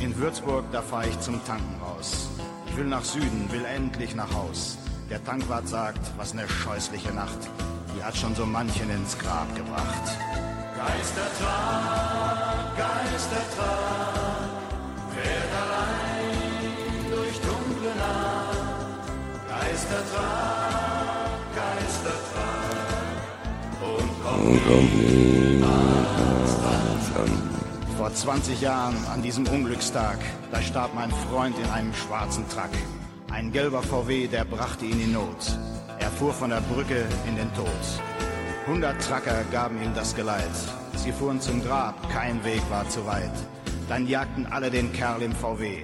In 0.00 0.16
Würzburg, 0.16 0.64
da 0.70 0.80
fahr 0.80 1.04
ich 1.06 1.20
zum 1.20 1.44
Tanken 1.44 1.74
raus. 1.82 2.28
Ich 2.68 2.76
will 2.76 2.86
nach 2.86 3.04
Süden, 3.04 3.50
will 3.50 3.64
endlich 3.64 4.14
nach 4.14 4.32
Haus. 4.32 4.78
Der 5.10 5.24
Tankwart 5.24 5.66
sagt, 5.66 6.12
was 6.16 6.34
ne 6.34 6.48
scheußliche 6.48 7.12
Nacht. 7.12 7.50
Die 7.96 8.04
hat 8.04 8.16
schon 8.16 8.34
so 8.34 8.46
manchen 8.46 8.88
ins 8.90 9.18
Grab 9.18 9.52
gebracht. 9.56 10.16
Geistertrag, 10.76 12.76
Geistertrag, 12.76 14.38
fährt 15.10 15.52
allein 15.62 17.10
durch 17.10 17.40
dunkle 17.40 17.96
Nacht. 17.96 19.08
Geistertrag, 19.48 21.40
Geistertrag, 21.56 23.08
und 23.80 24.22
kommt 24.22 24.68
vor 28.08 28.14
20 28.14 28.62
Jahren 28.62 28.96
an 29.12 29.20
diesem 29.20 29.46
Unglückstag, 29.48 30.16
da 30.50 30.62
starb 30.62 30.94
mein 30.94 31.10
Freund 31.10 31.54
in 31.58 31.68
einem 31.68 31.92
schwarzen 31.92 32.48
Truck. 32.48 32.70
Ein 33.30 33.52
gelber 33.52 33.82
VW, 33.82 34.26
der 34.28 34.46
brachte 34.46 34.86
ihn 34.86 34.98
in 34.98 35.12
Not. 35.12 35.58
Er 35.98 36.10
fuhr 36.10 36.32
von 36.32 36.48
der 36.48 36.62
Brücke 36.62 37.04
in 37.26 37.36
den 37.36 37.52
Tod. 37.52 37.66
100 38.66 38.98
Tracker 39.02 39.44
gaben 39.52 39.82
ihm 39.82 39.92
das 39.94 40.16
Geleit. 40.16 40.56
Sie 40.96 41.12
fuhren 41.12 41.38
zum 41.38 41.62
Grab, 41.62 41.96
kein 42.10 42.42
Weg 42.44 42.62
war 42.70 42.88
zu 42.88 43.04
weit. 43.04 43.36
Dann 43.90 44.06
jagten 44.06 44.46
alle 44.46 44.70
den 44.70 44.90
Kerl 44.94 45.20
im 45.20 45.32
VW. 45.32 45.82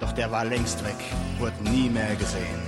Doch 0.00 0.10
der 0.10 0.32
war 0.32 0.44
längst 0.44 0.84
weg, 0.84 0.98
wurde 1.38 1.62
nie 1.70 1.88
mehr 1.88 2.16
gesehen. 2.16 2.62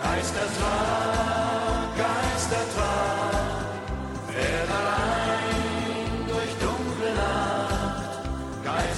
Geistertrag, 0.00 1.96
Geistertrag, 1.98 3.64
fährt 4.28 4.70
allein 4.70 5.19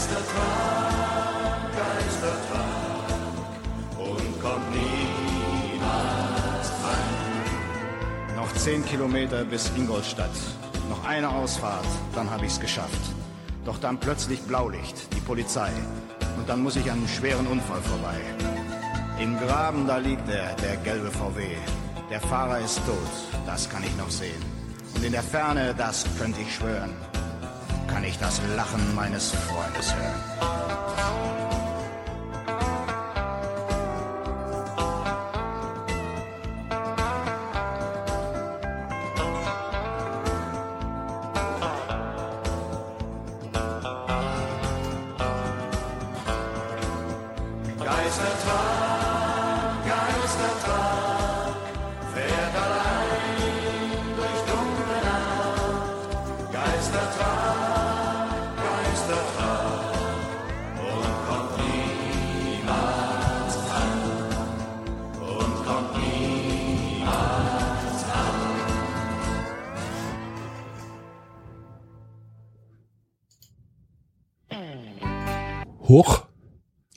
Geistertrag, 0.02 1.70
Geistertrag 1.76 3.06
und 3.98 4.42
kommt 4.42 4.70
niemals 4.72 6.70
an. 6.82 8.34
Noch 8.34 8.52
zehn 8.54 8.84
Kilometer 8.84 9.44
bis 9.44 9.70
Ingolstadt. 9.76 10.30
Noch 10.88 11.04
eine 11.04 11.28
Ausfahrt, 11.28 11.86
dann 12.16 12.28
hab 12.28 12.42
ich's 12.42 12.58
geschafft. 12.58 13.00
Doch 13.64 13.78
dann 13.78 13.98
plötzlich 13.98 14.42
Blaulicht, 14.42 15.14
die 15.14 15.20
Polizei. 15.20 15.70
Und 16.36 16.48
dann 16.48 16.64
muss 16.64 16.74
ich 16.74 16.90
an 16.90 16.98
einem 16.98 17.08
schweren 17.08 17.46
Unfall 17.46 17.80
vorbei. 17.82 18.18
Im 19.20 19.38
Graben, 19.38 19.86
da 19.86 19.98
liegt 19.98 20.28
er, 20.28 20.52
der 20.54 20.78
gelbe 20.78 21.12
VW. 21.12 21.46
Der 22.10 22.20
Fahrer 22.20 22.58
ist 22.58 22.78
tot, 22.86 23.46
das 23.46 23.70
kann 23.70 23.84
ich 23.84 23.96
noch 23.96 24.10
sehen. 24.10 24.42
Und 24.96 25.04
in 25.04 25.12
der 25.12 25.22
Ferne, 25.22 25.76
das 25.78 26.04
könnte 26.18 26.40
ich 26.40 26.52
schwören, 26.52 26.90
kann 27.86 28.04
ich 28.04 28.18
das 28.18 28.40
Lachen 28.56 28.94
meines 28.94 29.32
Freundes 29.32 29.94
hören. 29.94 31.41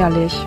Ehrlich, 0.00 0.46